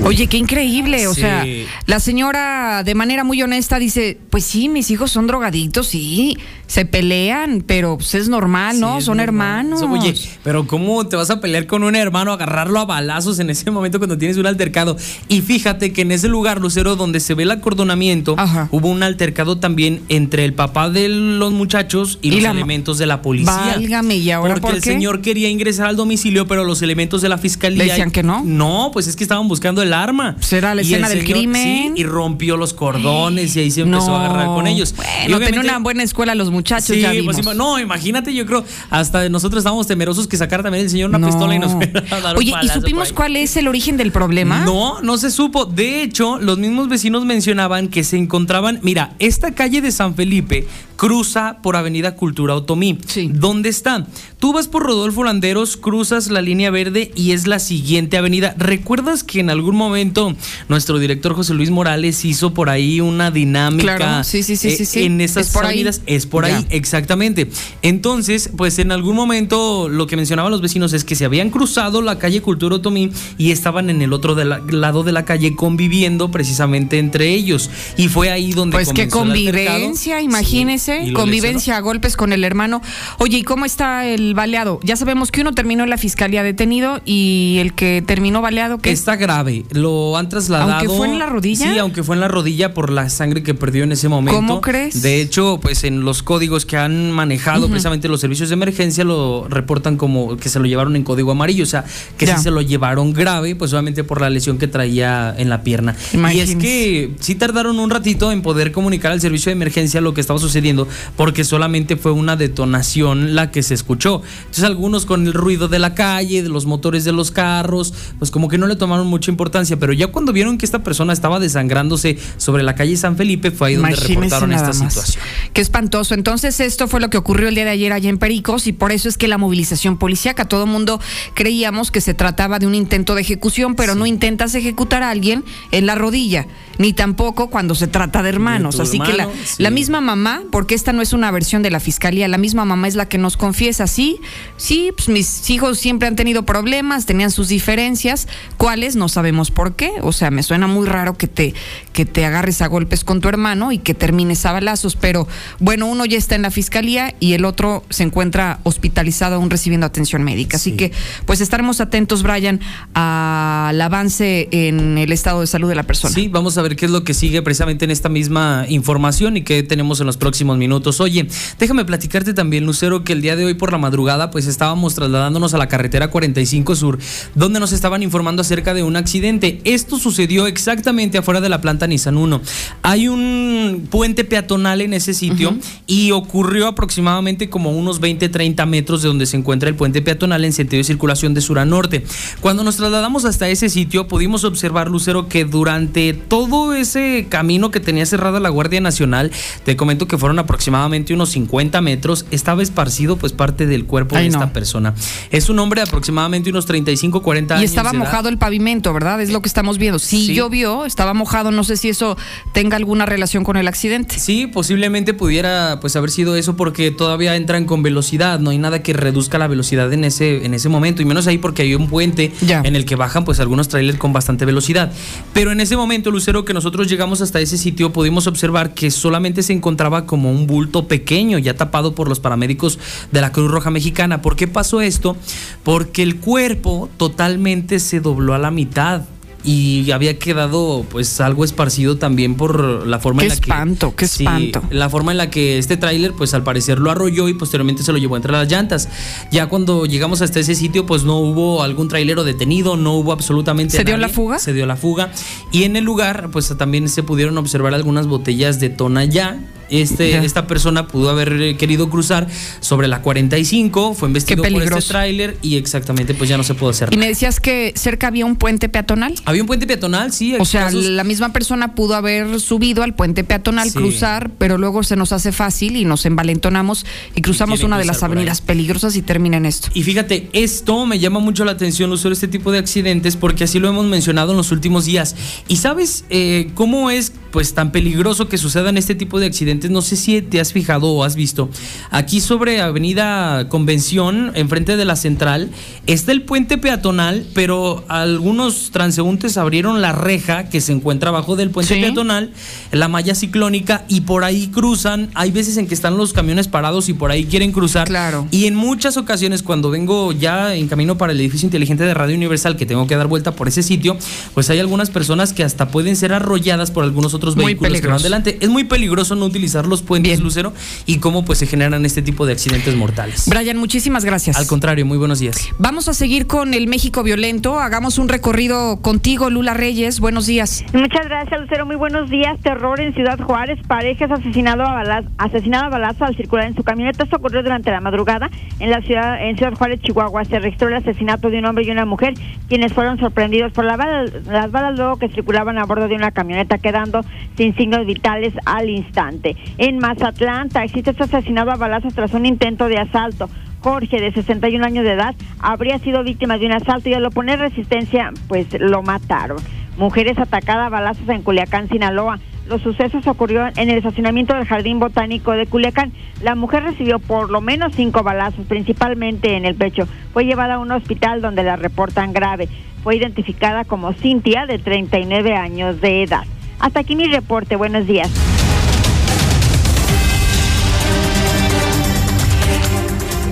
Oye, 0.05 0.27
qué 0.27 0.37
increíble. 0.39 1.07
O 1.07 1.15
Sí. 1.15 1.21
sea, 1.21 1.45
la 1.87 2.01
señora 2.01 2.83
de 2.85 2.95
manera 2.95 3.25
muy 3.25 3.43
honesta 3.43 3.79
dice, 3.79 4.19
pues 4.31 4.45
sí, 4.45 4.69
mis 4.69 4.91
hijos 4.91 5.11
son 5.11 5.27
drogadictos, 5.27 5.87
sí, 5.89 6.37
se 6.67 6.85
pelean, 6.87 7.63
pero 7.67 7.97
pues 7.99 8.15
es 8.15 8.29
normal, 8.29 8.81
¿no? 8.81 8.99
es 8.99 9.05
son 9.05 9.19
normal. 9.19 9.67
hermanos. 9.67 9.83
Oye, 9.83 10.15
pero 10.43 10.67
¿cómo 10.67 11.07
te 11.07 11.17
vas 11.17 11.31
a 11.31 11.41
pelear 11.41 11.67
con 11.67 11.83
un 11.85 11.95
hermano, 11.97 12.33
agarrarlo 12.33 12.81
a 12.81 12.85
balazos 12.87 13.39
en 13.39 13.51
ese 13.51 13.71
momento 13.71 13.99
cuando 13.99 14.17
tienes 14.19 14.37
un 14.39 14.47
altercado? 14.47 14.97
Y 15.29 15.41
fíjate 15.43 15.93
que 15.93 16.03
en 16.03 16.13
ese 16.13 16.29
lugar, 16.29 16.61
Lucero, 16.61 16.97
donde 16.97 17.21
se 17.21 17.35
ve 17.35 17.43
el 17.43 17.51
acordonamiento, 17.51 18.37
hubo 18.71 18.89
un 18.89 19.03
altercado 19.03 19.59
también 19.59 20.01
entre 20.09 20.45
el 20.45 20.55
papá 20.55 20.89
de 20.89 21.09
los 21.09 21.53
muchachos 21.53 22.19
y, 22.23 22.29
Y 22.33 22.41
los 22.41 22.51
elementos 22.51 22.99
de 22.99 23.07
la 23.07 23.21
policía. 23.23 23.75
Válgame, 23.77 24.17
¿y 24.17 24.31
ahora 24.31 24.55
Porque 24.55 24.61
por 24.67 24.75
el 24.75 24.83
señor 24.83 25.21
quería 25.21 25.51
ingresar 25.51 25.87
al 25.87 25.97
domicilio, 25.97 26.47
pero 26.47 26.65
los 26.65 26.81
elementos 26.83 27.21
de 27.23 27.29
la 27.29 27.37
fiscalía... 27.39 27.85
¿Le 27.85 27.91
decían 27.91 28.11
que 28.11 28.23
no? 28.23 28.43
No, 28.45 28.91
pues 28.93 29.07
es 29.07 29.17
que 29.17 29.25
estaban 29.25 29.47
buscando 29.49 29.82
el 29.83 29.93
arma. 29.93 30.37
Será 30.41 30.75
la 30.75 30.83
escena 30.83 31.07
el 31.09 31.15
del 31.15 31.23
señor- 31.27 31.39
crimen. 31.39 31.95
Sí, 31.97 32.01
y 32.01 32.05
rompió 32.05 32.57
los 32.57 32.73
cordones 32.75 33.55
y 33.57 33.61
ahí 33.61 33.71
se 33.71 33.83
empezó 33.83 34.15
a 34.17 34.25
agarrar 34.25 34.47
con 34.47 34.67
ellos. 34.67 34.95
Bueno, 34.97 35.39
Y 35.39 35.45
tenía 35.45 35.61
una 35.61 35.79
buena 35.79 36.03
escuela 36.03 36.35
los 36.35 36.51
muchachos, 36.51 36.95
Sí, 36.97 37.01
ya 37.01 37.13
pues 37.25 37.37
vimos. 37.39 37.57
no, 37.57 37.79
imagínate, 37.79 38.33
yo 38.35 38.47
creo, 38.47 38.65
hasta 38.91 39.29
nosotros 39.29 39.61
estábamos 39.61 39.87
temerosos 39.87 40.27
que 40.27 40.37
sacara 40.37 40.63
también 40.63 40.85
el 40.85 40.91
señor 40.91 41.09
una 41.11 41.19
No. 41.19 41.27
pistola 41.27 41.55
y 41.55 41.59
nos 41.59 41.73
fuera 41.73 42.03
a 42.11 42.21
dar 42.21 42.33
un 42.37 42.39
Oye, 42.39 42.53
¿y 42.63 42.69
supimos 42.69 43.13
cuál 43.13 43.37
es 43.37 43.57
el 43.57 43.69
origen 43.69 43.97
del 43.97 44.13
problema? 44.13 44.65
No, 44.65 45.01
no 45.03 45.19
se 45.19 45.31
supo. 45.31 45.65
De 45.67 46.03
hecho, 46.03 46.39
los 46.39 46.59
mismos 46.59 46.89
vecinos 46.89 47.25
mencionaban 47.25 47.89
que 47.89 48.05
se 48.05 48.17
encontraban, 48.17 48.79
mira, 48.83 49.15
esta 49.19 49.53
calle 49.55 49.81
de 49.81 49.91
San 49.93 50.15
Felipe 50.15 50.67
cruza 50.97 51.59
por 51.63 51.75
Avenida 51.77 52.15
Cultura 52.15 52.55
Otomí. 52.55 52.99
¿Dónde 53.31 53.69
está? 53.69 54.07
Tú 54.39 54.53
vas 54.53 54.69
por 54.69 54.85
Rodolfo 54.85 55.25
Landeros, 55.25 55.77
cruzas 55.77 56.29
la 56.31 56.41
línea 56.43 56.71
verde 56.71 57.11
y 57.17 57.33
es 57.33 57.47
la 57.47 57.59
siguiente 57.59 58.17
avenida. 58.17 58.55
¿Recuerdas 58.57 59.25
que 59.25 59.41
en 59.41 59.51
algún 59.51 59.72
algún 59.73 59.89
momento 59.89 60.35
nuestro 60.69 60.99
director 60.99 61.35
José 61.35 61.55
Luis 61.55 61.71
Morales 61.71 62.25
hizo 62.27 62.53
por 62.53 62.69
ahí 62.69 63.01
una 63.01 63.31
dinámica 63.31 63.97
Claro, 63.97 64.25
sí, 64.25 64.43
sí, 64.43 64.57
sí, 64.57 64.69
eh, 64.69 64.85
sí, 64.85 65.05
en 65.05 65.21
esas 65.23 65.47
Es 65.49 65.53
por 65.53 65.65
ahí. 65.65 65.71
avenidas. 65.71 66.03
Es 66.07 66.27
por 66.27 66.47
Ya. 66.47 66.59
ahí, 66.59 66.67
exactamente. 66.71 67.49
Entonces, 67.81 68.51
pues 68.57 68.79
en 68.79 68.93
algún 68.93 69.17
momento 69.17 69.89
lo 69.89 70.07
que 70.07 70.17
mencionaban 70.17 70.51
los 70.53 70.61
vecinos 70.61 70.93
es 70.93 71.05
que 71.05 71.15
se 71.15 71.25
habían 71.25 71.49
cruzado 71.51 72.03
la 72.03 72.19
calle 72.19 72.43
Cultura 72.43 72.77
Otomí 72.77 73.11
y 73.39 73.51
estaban 73.51 73.89
en 73.89 74.03
el 74.03 74.13
otro 74.13 74.35
de 74.35 74.45
la- 74.45 74.61
lado 74.71 75.05
de 75.05 75.13
la 75.13 75.25
calle 75.25 75.57
conviviendo 75.57 76.31
precisamente 76.31 76.99
entre 76.99 77.31
ellos. 77.35 77.71
Y 77.97 78.09
fue 78.09 78.31
ahí 78.31 78.53
donde 78.53 78.77
Pues 78.77 78.93
qué 78.93 79.09
convivencia, 79.09 80.21
imagínese, 80.21 81.13
convivencia 81.15 81.77
a 81.77 81.81
golpes 81.81 82.17
con 82.17 82.33
el 82.35 82.45
hermano. 82.45 82.83
Oye, 83.19 83.39
¿y 83.39 83.43
cómo 83.43 83.65
está 83.65 84.07
el 84.07 84.35
baleado? 84.35 84.81
Ya 84.83 84.97
sabemos 84.97 85.31
que 85.31 85.41
uno 85.41 85.53
terminó 85.53 85.85
en 85.85 85.91
la 85.91 85.97
fiscalía 85.99 86.43
detenido 86.43 87.01
y 87.07 87.57
el 87.61 87.73
que 87.75 88.03
terminó 88.07 88.41
baleado, 88.43 88.79
¿qué? 88.79 88.91
Está 88.91 89.17
grave, 89.17 89.62
lo 89.71 90.17
han 90.17 90.29
trasladado. 90.29 90.73
¿Aunque 90.73 90.89
fue 90.89 91.09
en 91.09 91.19
la 91.19 91.27
rodilla? 91.27 91.73
Sí, 91.73 91.79
aunque 91.79 92.03
fue 92.03 92.17
en 92.17 92.21
la 92.21 92.29
rodilla 92.29 92.75
por 92.75 92.91
la 92.91 93.09
sangre 93.09 93.43
que 93.43 93.55
perdió 93.55 93.85
en 93.85 93.93
ese 93.93 94.09
momento. 94.09 94.37
¿Cómo 94.37 94.61
crees? 94.61 95.03
De 95.03 95.21
hecho, 95.21 95.59
pues 95.61 95.85
en 95.85 96.05
los 96.05 96.23
códigos 96.23 96.67
que 96.67 96.77
han 96.77 97.13
manejado 97.13 97.69
precisamente 97.69 98.09
los 98.09 98.21
servicios 98.21 98.49
de 98.49 98.55
emergencia 98.55 99.05
lo 99.05 99.47
reportan 99.49 99.97
como 99.97 100.37
que 100.37 100.49
se 100.49 100.59
lo 100.59 100.67
llevaron 100.67 100.97
en 100.97 101.05
código 101.05 101.31
amarillo, 101.33 101.65
o 101.65 101.67
sea, 101.67 101.85
que 102.17 102.27
sí 102.27 102.35
se 102.43 102.51
lo 102.51 102.61
llevaron 102.61 103.13
grave, 103.13 103.55
pues 103.55 103.73
obviamente 103.73 104.05
por 104.05 104.21
la 104.21 104.31
lesión 104.31 104.59
que 104.59 104.69
traía 104.69 105.35
en 105.37 105.49
la 105.49 105.63
pierna. 105.63 105.97
Y 106.33 106.41
es 106.41 106.57
que 106.57 107.15
sí 107.21 107.35
tardaron 107.35 107.79
un 107.79 107.91
ratito 107.91 108.33
en 108.33 108.43
poder 108.43 108.73
comunicar 108.73 109.13
al 109.13 109.21
servicio 109.21 109.51
de 109.51 109.55
emergencia 109.55 110.01
lo 110.01 110.15
que 110.15 110.21
estaba 110.21 110.39
sucediendo, 110.39 110.89
porque 111.17 111.45
solamente 111.45 111.97
fue 111.97 112.13
una 112.13 112.37
detonación 112.37 113.35
la 113.35 113.51
que 113.51 113.63
se 113.63 113.75
escuchó. 113.75 114.23
Entonces 114.41 114.65
algunos 114.65 115.07
con 115.07 115.27
el 115.27 115.33
ruido 115.33 115.69
de 115.69 115.79
la 115.79 115.95
calle, 115.95 116.43
de 116.43 116.49
los 116.49 116.67
motores 116.67 117.05
de 117.05 117.13
los 117.13 117.31
carros, 117.31 117.95
pues 118.19 118.31
como 118.31 118.49
que 118.49 118.59
no 118.59 118.67
le 118.67 118.77
tomaron 118.77 119.07
mucha 119.07 119.31
importancia, 119.31 119.52
pero 119.79 119.93
ya 119.93 120.09
cuando 120.09 120.33
vieron 120.33 120.59
que 120.59 120.65
esta 120.65 120.83
persona 120.83 121.13
estaba 121.13 121.39
desangrándose 121.39 122.19
sobre 122.37 122.63
la 122.63 122.75
calle 122.75 122.97
San 122.97 123.17
Felipe, 123.17 123.51
fue 123.51 123.69
ahí 123.69 123.75
donde 123.77 123.95
reportaron 123.95 124.53
esta 124.53 124.69
más. 124.69 124.77
situación. 124.77 125.23
Qué 125.53 125.61
espantoso. 125.61 126.15
Entonces, 126.15 126.59
esto 126.61 126.89
fue 126.89 127.01
lo 127.01 127.11
que 127.11 127.19
ocurrió 127.19 127.49
el 127.49 127.55
día 127.55 127.65
de 127.65 127.71
ayer 127.71 127.93
allá 127.93 128.09
en 128.09 128.19
Pericos 128.19 128.67
y 128.67 128.73
por 128.73 128.93
eso 128.93 129.09
es 129.09 129.19
que 129.19 129.29
la 129.29 129.39
movilización 129.39 129.99
policíaca, 129.99 130.47
todo 130.47 130.65
el 130.65 130.71
mundo 130.71 131.01
creíamos 131.35 131.91
que 131.91 132.01
se 132.01 132.15
trataba 132.15 132.59
de 132.59 132.67
un 132.67 132.75
intento 132.75 133.15
de 133.15 133.21
ejecución, 133.21 133.75
pero 133.75 133.95
no 133.95 134.07
intentas 134.07 134.55
ejecutar 134.55 135.03
a 135.03 135.11
alguien 135.11 135.45
en 135.71 135.87
la 135.87 135.95
rodilla, 135.95 136.47
ni 136.79 136.93
tampoco 136.93 137.49
cuando 137.49 137.75
se 137.75 137.87
trata 137.87 138.23
de 138.23 138.29
hermanos. 138.29 138.81
Así 138.81 138.99
que 138.99 139.13
la, 139.13 139.25
hermano, 139.25 139.41
sí. 139.45 139.63
la 139.63 139.71
misma 139.71 140.01
mamá, 140.01 140.43
porque 140.51 140.75
esta 140.75 140.93
no 140.93 141.03
es 141.03 141.13
una 141.13 141.31
versión 141.31 141.63
de 141.63 141.71
la 141.71 141.81
fiscalía, 141.81 142.29
la 142.29 142.39
misma 142.39 142.65
mamá 142.65 142.89
es 142.89 142.95
la 142.95 143.09
que 143.09 143.19
nos 143.19 143.37
confiesa, 143.37 143.87
sí, 143.87 144.19
sí, 144.57 144.93
pues 144.97 145.09
mis 145.09 145.51
hijos 145.51 145.79
siempre 145.79 146.09
han 146.09 146.17
tenido 146.17 146.45
problemas, 146.45 147.07
tenían 147.07 147.31
sus 147.31 147.49
diferencias, 147.49 148.29
cuáles 148.57 148.97
no 148.97 149.09
sabemos 149.09 149.51
por 149.51 149.75
qué. 149.75 149.93
O 150.03 150.13
sea, 150.13 150.31
me 150.31 150.43
suena 150.43 150.67
muy 150.67 150.87
raro 150.87 151.17
que 151.17 151.27
te, 151.27 151.55
que 151.93 152.05
te 152.05 152.25
agarres 152.25 152.63
a 152.63 152.67
golpes 152.67 153.05
con 153.05 153.21
tu 153.21 153.29
hermano 153.29 153.73
y 153.73 153.79
que 153.79 153.95
termines 153.95 154.45
a 154.47 154.53
balazos, 154.53 154.97
pero 154.97 155.29
bueno, 155.59 155.87
uno 155.87 156.05
ya 156.05 156.19
está 156.19 156.35
en 156.35 156.43
la 156.43 156.51
fiscalía 156.51 157.15
y 157.21 157.35
el 157.35 157.45
otro 157.45 157.85
se 157.91 158.03
encuentra 158.03 158.61
hospitalizado 158.63 159.37
aún 159.37 159.51
recibiendo 159.51 159.87
atención 159.87 160.23
médica. 160.23 160.57
Así 160.57 160.73
que, 160.73 160.93
pues 161.27 161.41
estaremos 161.41 161.81
atentos, 161.81 162.23
Brian, 162.23 162.61
al 162.95 163.81
avance 163.81 164.49
en 164.51 164.99
el 164.99 165.13
estado 165.13 165.41
de 165.41 165.47
salud 165.47 165.69
de 165.69 165.75
la 165.75 165.83
persona. 165.83 166.15
Sí, 166.15 166.29
vamos 166.29 166.59
a 166.59 166.62
ver 166.63 166.77
qué 166.77 166.87
es 166.87 166.91
lo 166.91 167.05
que 167.05 167.15
sigue 167.15 167.43
precisamente 167.43 167.85
en 167.85 167.91
esta 167.91 168.09
misma 168.09 168.67
información 168.69 169.37
y 169.37 169.43
qué 169.43 169.63
tenemos 169.63 170.01
en 170.01 170.07
los 170.07 170.17
próximos 170.17 170.59
minutos. 170.59 171.01
Oye, 171.01 171.27
déjame 171.59 171.85
platicarte 171.85 172.35
también, 172.35 172.65
Lucero, 172.65 173.05
que 173.05 173.13
el 173.13 173.23
día 173.23 173.37
de 173.37 173.45
hoy 173.45 173.55
por 173.55 173.73
la 173.73 173.79
madrugada 173.79 174.31
pues 174.31 174.47
estábamos 174.47 174.95
trasladándonos 174.95 175.55
a 175.55 175.59
la 175.59 175.69
carretera 175.69 176.09
45 176.09 176.77
Sur, 176.77 176.99
donde 177.35 177.61
nos 177.61 177.73
estaban 177.73 178.03
informando 178.03 178.43
acerca 178.43 178.75
de 178.75 178.83
un 178.83 178.97
accidente. 178.97 179.61
Esto 179.65 179.99
sucedió 179.99 180.47
exactamente 180.47 181.19
afuera 181.19 181.41
de 181.41 181.49
la 181.49 181.61
planta 181.61 181.87
Nissan 181.87 182.17
1. 182.17 182.41
Hay 182.83 183.09
un 183.09 183.89
puente 183.91 184.25
peatonal 184.25 184.81
en 184.81 184.95
ese 184.95 185.15
sitio 185.15 185.57
y 185.87 186.11
ocurrió 186.13 186.67
aproximadamente 186.67 187.51
como 187.51 187.73
unos 187.73 188.01
20, 188.01 188.29
30 188.29 188.67
metros 188.67 189.03
de 189.03 189.09
donde 189.09 189.27
se 189.27 189.37
encuentra 189.37 189.69
el 189.69 189.75
puente 189.75 190.03
peatonal 190.03 190.45
en 190.45 190.53
sentido 190.53 190.79
de 190.79 190.85
circulación 190.85 191.35
de 191.35 191.41
sur 191.41 191.59
a 191.59 191.65
norte. 191.65 192.05
Cuando 192.41 192.65
nos 192.65 192.77
trasladamos 192.77 193.25
hasta 193.25 193.49
ese 193.49 193.69
sitio, 193.69 194.09
pudimos 194.09 194.45
observar, 194.45 194.91
Lucero, 194.91 195.29
que 195.29 195.45
durante 195.45 196.13
todo 196.13 196.52
ese 196.75 197.27
camino 197.29 197.71
que 197.71 197.81
tenía 197.81 198.05
cerrada 198.07 198.41
la 198.41 198.49
Guardia 198.49 198.81
Nacional, 198.81 199.31
te 199.65 199.77
comento 199.77 200.07
que 200.07 200.19
fueron 200.19 200.39
aproximadamente 200.39 201.15
unos 201.15 201.31
50 201.31 201.81
metros, 201.81 202.27
estaba 202.31 202.63
esparcido 202.63 203.17
pues 203.17 203.33
parte 203.33 203.67
del 203.67 203.85
cuerpo 203.87 204.17
Ay, 204.17 204.25
de 204.25 204.31
no. 204.31 204.39
esta 204.39 204.53
persona. 204.53 204.95
Es 205.31 205.49
un 205.49 205.59
hombre 205.59 205.81
de 205.83 205.89
aproximadamente 205.89 206.51
unos 206.51 206.67
35, 206.67 207.23
40 207.23 207.55
Y 207.55 207.59
años. 207.59 207.71
estaba 207.71 207.91
de 207.91 207.97
edad. 207.97 208.05
mojado 208.07 208.29
el 208.29 208.39
pavimento, 208.39 208.93
¿verdad? 208.93 209.21
Es 209.21 209.31
lo 209.31 209.41
que 209.43 209.49
estamos 209.49 209.79
viendo. 209.79 209.99
Sí, 209.99 210.27
Sí. 210.27 210.35
llovió, 210.35 210.85
estaba 210.85 211.15
mojado, 211.15 211.51
no 211.51 211.65
sé 211.65 211.77
si 211.77 211.89
eso 211.89 212.17
tenga 212.53 212.77
alguna 212.77 213.07
relación 213.07 213.45
con 213.45 213.57
el 213.57 213.69
accidente. 213.69 214.19
Sí, 214.19 214.47
posiblemente 214.47 215.15
pudiera 215.15 215.79
pues 215.81 215.97
haber 215.97 216.11
sido 216.11 216.37
eso 216.37 216.57
porque 216.57 216.91
todavía 216.91 217.35
entran 217.37 217.65
con 217.65 217.83
velocidad, 217.83 218.39
no 218.41 218.51
hay 218.51 218.59
nada 218.59 218.83
que 218.83 218.93
reduzca 218.93 219.39
la 219.39 219.47
velocidad 219.49 219.93
en 219.93 220.05
ese 220.05 220.45
en 220.45 220.55
ese 220.55 220.69
momento 220.69 221.03
y 221.03 221.05
menos 221.05 221.27
ahí 221.27 221.39
porque 221.39 221.63
hay 221.63 221.75
un 221.75 221.89
puente 221.89 222.33
en 222.65 222.77
el 222.77 222.85
que 222.85 222.97
bajan 222.97 223.25
pues 223.25 223.41
algunos 223.41 223.69
trailers 223.69 223.99
con 223.99 224.13
bastante 224.13 224.45
velocidad. 224.45 224.93
Pero 225.33 225.53
en 225.53 225.61
ese 225.61 225.77
momento, 225.77 226.11
Lucero, 226.11 226.42
que 226.45 226.55
nosotros 226.55 226.89
llegamos 226.89 227.21
hasta 227.21 227.41
ese 227.41 227.59
sitio, 227.59 227.93
pudimos 227.93 228.27
observar 228.27 228.75
que 228.75 228.91
solamente 228.91 229.43
se 229.43 229.53
encontraba 229.53 230.07
como 230.07 230.31
un 230.31 230.47
bulto 230.47 230.89
pequeño 230.89 231.39
ya 231.39 231.55
tapado 231.55 231.95
por 231.95 232.09
los 232.09 232.21
paramédicos 232.21 232.79
de 233.11 233.21
la 233.21 233.33
Cruz 233.33 233.51
Roja 233.51 233.71
Mexicana. 233.71 234.23
¿Por 234.23 234.37
qué 234.37 234.49
pasó 234.49 234.81
esto? 234.81 235.17
Porque 235.63 236.03
el 236.03 236.17
cuerpo 236.17 236.89
totalmente 236.97 237.79
se 237.79 238.01
dobló 238.01 238.35
a 238.35 238.39
la 238.39 238.51
mitad. 238.51 239.03
Y 239.45 239.91
había 239.91 240.19
quedado 240.19 240.85
pues 240.91 241.21
algo 241.21 241.45
esparcido 241.45 241.97
también 241.97 242.37
por 242.37 242.87
la 242.87 242.99
forma 243.01 243.21
Qué 243.23 243.27
en 243.27 243.31
la 243.31 243.37
que 243.37 243.41
espanto, 243.51 243.95
qué 243.97 244.07
Sí, 244.07 244.23
espanto. 244.25 244.63
la 244.71 244.89
forma 244.89 245.13
en 245.13 245.19
la 245.19 245.31
que 245.31 245.59
este 245.59 245.77
tráiler, 245.77 246.13
pues 246.13 246.33
al 246.35 246.45
parecer 246.45 246.79
lo 246.79 246.91
arrolló 246.91 247.29
y 247.29 247.35
posteriormente 247.35 247.83
se 247.83 247.93
lo 247.93 247.99
llevó 247.99 248.17
entre 248.17 248.33
las 248.33 248.49
llantas. 248.51 248.89
Ya 249.31 249.47
cuando 249.49 249.87
llegamos 249.87 250.23
hasta 250.23 250.39
ese 250.41 250.55
sitio, 250.55 250.87
pues 250.87 251.05
no 251.05 251.19
hubo 251.19 251.63
algún 251.63 251.89
trailero 251.89 252.25
detenido, 252.25 252.77
no 252.77 252.95
hubo 252.95 253.13
absolutamente 253.13 253.77
¿Se 253.77 253.85
dio 253.85 253.97
la 253.97 254.09
fuga? 254.09 254.39
Se 254.39 254.53
dio 254.53 254.67
la 254.67 254.77
fuga. 254.77 255.11
Y 255.51 255.65
en 255.65 255.77
el 255.77 255.85
lugar, 255.85 256.31
pues 256.31 256.53
también 256.57 256.89
se 256.89 257.03
pudieron 257.03 257.37
observar 257.39 257.75
algunas 257.75 258.07
botellas 258.07 258.61
de 258.61 258.69
Tonayá. 258.71 259.39
Este, 259.71 260.19
esta 260.19 260.47
persona 260.47 260.87
pudo 260.87 261.09
haber 261.09 261.33
eh, 261.33 261.57
querido 261.57 261.89
cruzar 261.89 262.27
sobre 262.61 262.89
la 262.89 263.01
45, 263.01 263.95
fue 263.95 264.09
investido 264.09 264.43
por 264.43 264.63
este 264.63 264.83
tráiler 264.83 265.39
y 265.41 265.57
exactamente 265.57 266.13
pues 266.13 266.29
ya 266.29 266.37
no 266.37 266.45
se 266.45 266.53
pudo 266.53 266.69
hacer 266.71 266.93
Y 266.93 266.99
me 266.99 267.07
decías 267.09 267.41
que 267.41 267.73
cerca 267.75 268.09
había 268.09 268.27
un 268.27 268.37
puente 268.37 268.69
peatonal. 268.69 269.15
Había 269.33 269.43
un 269.43 269.47
puente 269.47 269.67
peatonal, 269.67 270.13
sí. 270.13 270.35
O 270.39 270.45
sea, 270.45 270.67
casos- 270.67 270.85
la 270.87 271.05
misma 271.05 271.33
persona 271.33 271.75
pudo 271.75 271.95
haber 271.95 272.39
subido 272.41 272.83
al 272.83 272.95
puente 272.95 273.25
peatonal, 273.25 273.69
Sí. 273.71 273.75
cruzar, 273.75 274.31
pero 274.39 274.59
luego 274.59 274.83
se 274.83 274.97
nos 274.97 275.13
hace 275.13 275.33
fácil 275.33 275.77
y 275.77 275.85
nos 275.85 276.07
envalentonamos 276.07 276.87
y 277.15 277.21
cruzamos 277.23 277.59
quieren 277.61 277.67
una 277.73 277.79
de 277.79 277.85
las 277.85 278.03
avenidas 278.03 278.41
peligrosas 278.41 278.97
y 278.97 279.03
termina 279.03 279.37
en 279.39 279.47
esto. 279.47 279.69
Y 279.75 279.83
fíjate, 279.83 280.29
esto 280.33 280.87
me 280.87 280.99
llama 280.99 281.19
mucho 281.21 281.45
la 281.45 281.53
atención, 281.53 281.91
Lucero, 281.91 282.13
este 282.13 282.29
tipo 282.29 282.53
de 282.53 282.59
accidentes, 282.59 283.17
porque 283.17 283.45
así 283.45 283.59
lo 283.59 283.69
hemos 283.69 283.87
mencionado 283.87 284.31
en 284.33 284.37
los 284.37 284.53
últimos 284.53 284.85
días. 284.85 285.17
Y 285.49 285.57
sabes 285.57 286.05
eh, 286.11 286.51
cómo 286.55 286.91
es 286.91 287.13
pues 287.31 287.55
tan 287.55 287.73
peligroso 287.73 288.29
que 288.29 288.37
sucedan 288.37 288.77
este 288.77 288.95
tipo 288.95 289.19
de 289.19 289.27
accidentes. 289.27 289.71
No 289.71 289.81
sé 289.81 289.97
si 289.97 290.21
te 290.21 290.39
has 290.41 290.53
fijado 290.53 290.89
o 290.89 291.05
has 291.05 291.17
visto. 291.17 291.49
Aquí 291.91 292.21
sobre 292.21 292.61
Avenida 292.61 293.49
Convención, 293.49 294.33
enfrente 294.35 294.77
de 294.77 294.85
la 294.85 294.97
central, 294.97 295.49
está 295.87 296.13
el 296.13 296.23
puente 296.23 296.59
peatonal, 296.59 297.25
pero 297.33 297.85
algunos 297.89 298.71
transeúntes 298.73 299.22
abrieron 299.37 299.81
la 299.81 299.93
reja 299.93 300.49
que 300.49 300.61
se 300.61 300.73
encuentra 300.73 301.11
abajo 301.11 301.37
del 301.37 301.51
puente 301.51 301.75
Sí. 301.75 301.81
peatonal, 301.81 302.33
la 302.71 302.89
malla 302.89 303.15
ciclónica, 303.15 303.85
y 303.89 304.03
por 304.03 304.25
ahí 304.25 304.49
cruzan. 304.49 305.11
Hay 305.15 305.31
veces 305.31 305.57
en 305.57 305.67
que 305.67 305.75
están 305.75 305.97
los 305.97 306.13
camiones 306.13 306.49
parados 306.49 306.89
y 306.89 306.93
por 306.95 307.11
ahí 307.11 307.25
quieren 307.25 307.53
cruzar. 307.53 307.87
Claro. 307.89 308.27
Y 308.31 308.47
en 308.47 308.55
muchas 308.55 308.97
ocasiones, 308.97 309.43
cuando 309.43 309.71
vengo 309.71 310.13
ya 310.13 310.55
en 310.55 310.69
camino 310.69 310.99
para 310.99 311.13
el 311.13 311.21
edificio 311.21 311.47
inteligente 311.47 311.85
de 311.85 311.95
Radio 311.95 312.17
Universal, 312.17 312.57
que 312.57 312.67
tengo 312.67 312.87
que 312.87 312.97
dar 312.97 313.07
vuelta 313.07 313.33
por 313.33 313.49
ese 313.49 313.63
sitio, 313.63 313.97
pues 314.35 314.51
hay 314.51 314.59
algunas 314.59 314.91
personas 314.91 315.33
que 315.33 315.45
hasta 315.45 315.69
pueden 315.69 315.97
ser 315.97 316.13
arrolladas 316.13 316.71
por 316.71 316.85
algunos 316.85 317.15
otros 317.15 317.37
Muy 317.37 317.47
vehículos 317.47 317.81
que 317.81 317.87
van 317.87 318.03
delante. 318.03 318.39
Es 318.41 318.49
muy 318.49 318.65
peligroso 318.65 319.15
no 319.15 319.27
utilizar 319.27 319.67
los 319.67 319.83
puentes, 319.83 320.21
Lucero, 320.21 320.53
y 320.87 320.99
cómo 320.99 321.25
pues 321.25 321.39
se 321.39 321.47
generan 321.47 321.85
este 321.87 322.03
tipo 322.03 322.27
de 322.27 322.33
accidentes 322.33 322.75
mortales. 322.77 323.25
Brian, 323.27 323.57
muchísimas 323.57 324.05
gracias. 324.05 324.37
Al 324.37 324.47
contrario, 324.47 324.87
muy 324.87 324.99
buenos 324.99 325.19
días. 325.19 325.37
Vamos 325.59 325.89
a 325.89 325.95
seguir 325.95 326.27
con 326.27 326.55
el 326.55 326.67
México 326.67 327.03
violento. 327.03 327.59
Hagamos 327.61 327.99
un 327.99 328.09
recorrido 328.09 328.81
contigo, 328.81 329.12
Lula 329.13 329.53
Reyes. 329.55 330.01
Buenos 330.01 330.27
días. 330.27 330.65
Muchas 330.73 331.07
gracias, 331.07 331.41
Lucero. 331.41 331.67
Muy 331.67 331.77
buenos 331.77 332.09
días. 332.09 332.39
Terror 332.41 332.81
en 332.81 332.95
Ciudad 332.95 333.19
Juárez. 333.21 333.59
Pareja 333.67 334.07
es 334.07 334.11
asesinado 334.11 334.63
a 334.63 334.73
balazo, 334.73 335.09
asesinado 335.19 335.67
a 335.67 335.69
balazo 335.69 336.05
al 336.05 336.17
circular 336.17 336.47
en 336.47 336.55
su 336.55 336.63
camioneta. 336.65 337.05
Esto 337.05 337.17
ocurrió 337.17 337.43
durante 337.43 337.71
la 337.71 337.81
madrugada 337.81 338.31
en 338.59 338.71
la 338.71 338.81
ciudad, 338.81 339.23
en 339.23 339.37
Ciudad 339.37 339.53
Juárez, 339.55 339.81
Chihuahua. 339.83 340.25
Se 340.25 340.39
registró 340.39 340.69
el 340.69 340.75
asesinato 340.75 341.29
de 341.29 341.39
un 341.41 341.45
hombre 341.45 341.65
y 341.65 341.71
una 341.71 341.85
mujer, 341.85 342.15
quienes 342.49 342.73
fueron 342.73 342.99
sorprendidos 342.99 343.53
por 343.53 343.65
la 343.67 343.77
bala- 343.77 344.05
las 344.27 344.51
balas 344.51 344.79
luego 344.79 344.97
que 344.97 345.09
circulaban 345.11 345.59
a 345.59 345.65
bordo 345.65 345.89
de 345.89 345.95
una 345.95 346.11
camioneta, 346.11 346.57
quedando 346.59 347.03
sin 347.37 347.55
signos 347.55 347.85
vitales 347.85 348.33
al 348.47 348.71
instante. 348.71 349.37
En 349.59 349.79
Mazatlán, 349.79 350.49
taxista 350.49 350.91
está 350.93 351.05
asesinado 351.05 351.51
a 351.51 351.57
balazos 351.57 351.95
tras 351.95 352.15
un 352.15 352.25
intento 352.25 352.67
de 352.69 352.79
asalto. 352.79 353.29
Jorge, 353.63 354.01
de 354.01 354.13
61 354.13 354.65
años 354.65 354.85
de 354.85 354.93
edad, 354.93 355.15
habría 355.39 355.79
sido 355.79 356.03
víctima 356.03 356.37
de 356.37 356.47
un 356.47 356.53
asalto 356.53 356.89
y 356.89 356.95
al 356.95 357.07
oponer 357.07 357.39
resistencia, 357.39 358.13
pues 358.29 358.47
lo 358.59 358.83
mataron. 358.83 359.39
mujeres 359.79 360.19
atacada 360.19 360.67
a 360.67 360.69
balazos 360.69 361.09
en 361.09 361.23
Culiacán, 361.23 361.69
Sinaloa. 361.69 362.19
Los 362.49 362.61
sucesos 362.61 363.07
ocurrieron 363.07 363.53
en 363.57 363.71
el 363.71 363.79
estacionamiento 363.79 364.35
del 364.35 364.47
Jardín 364.47 364.81
Botánico 364.81 365.31
de 365.33 365.47
Culiacán. 365.47 365.93
La 366.23 366.35
mujer 366.35 366.65
recibió 366.65 366.99
por 366.99 367.31
lo 367.31 367.41
menos 367.41 367.73
cinco 367.75 368.03
balazos, 368.03 368.45
principalmente 368.47 369.37
en 369.37 369.47
el 369.47 369.55
pecho. 369.55 369.87
Fue 370.13 370.25
llevada 370.25 370.55
a 370.55 370.59
un 370.59 370.73
hospital 370.73 371.23
donde 371.23 371.45
la 371.45 371.57
reportan 371.57 372.13
grave. 372.13 372.49
Fue 372.83 372.97
identificada 372.97 373.65
como 373.65 373.93
Cintia, 373.93 374.45
de 374.47 374.59
39 374.59 375.35
años 375.37 375.81
de 375.81 376.03
edad. 376.03 376.25
Hasta 376.59 376.81
aquí 376.81 376.97
mi 376.97 377.07
reporte. 377.07 377.57
Buenos 377.57 377.87
días. 377.87 378.11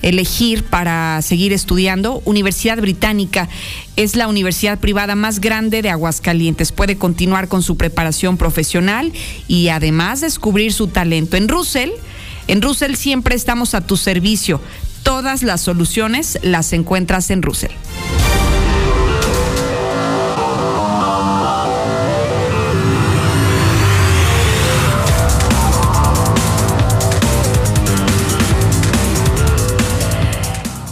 elegir 0.03 0.65
para 0.65 1.23
seguir 1.23 1.53
estudiando, 1.53 2.21
Universidad 2.25 2.79
Británica 2.79 3.49
es 3.97 4.17
la 4.17 4.29
universidad 4.29 4.79
privada 4.79 5.15
más 5.15 5.41
grande 5.41 5.81
de 5.81 5.91
Aguascalientes. 5.91 6.73
Puede 6.73 6.97
continuar 6.97 7.49
con 7.49 7.63
su 7.63 7.77
preparación 7.77 8.37
profesional 8.37 9.13
y 9.49 9.69
además 9.69 10.21
descubrir 10.21 10.73
su 10.73 10.89
talento. 10.89 11.37
En 11.37 11.49
Russell, 11.49 11.91
en 12.49 12.63
Russell 12.63 12.95
siempre 12.95 13.37
estamos 13.37 13.75
a 13.75 13.81
tu 13.81 13.97
servicio. 13.97 14.61
Todas 15.03 15.43
las 15.43 15.61
soluciones 15.61 16.39
las 16.43 16.73
encuentras 16.73 17.31
en 17.31 17.43
Russell. 17.43 17.73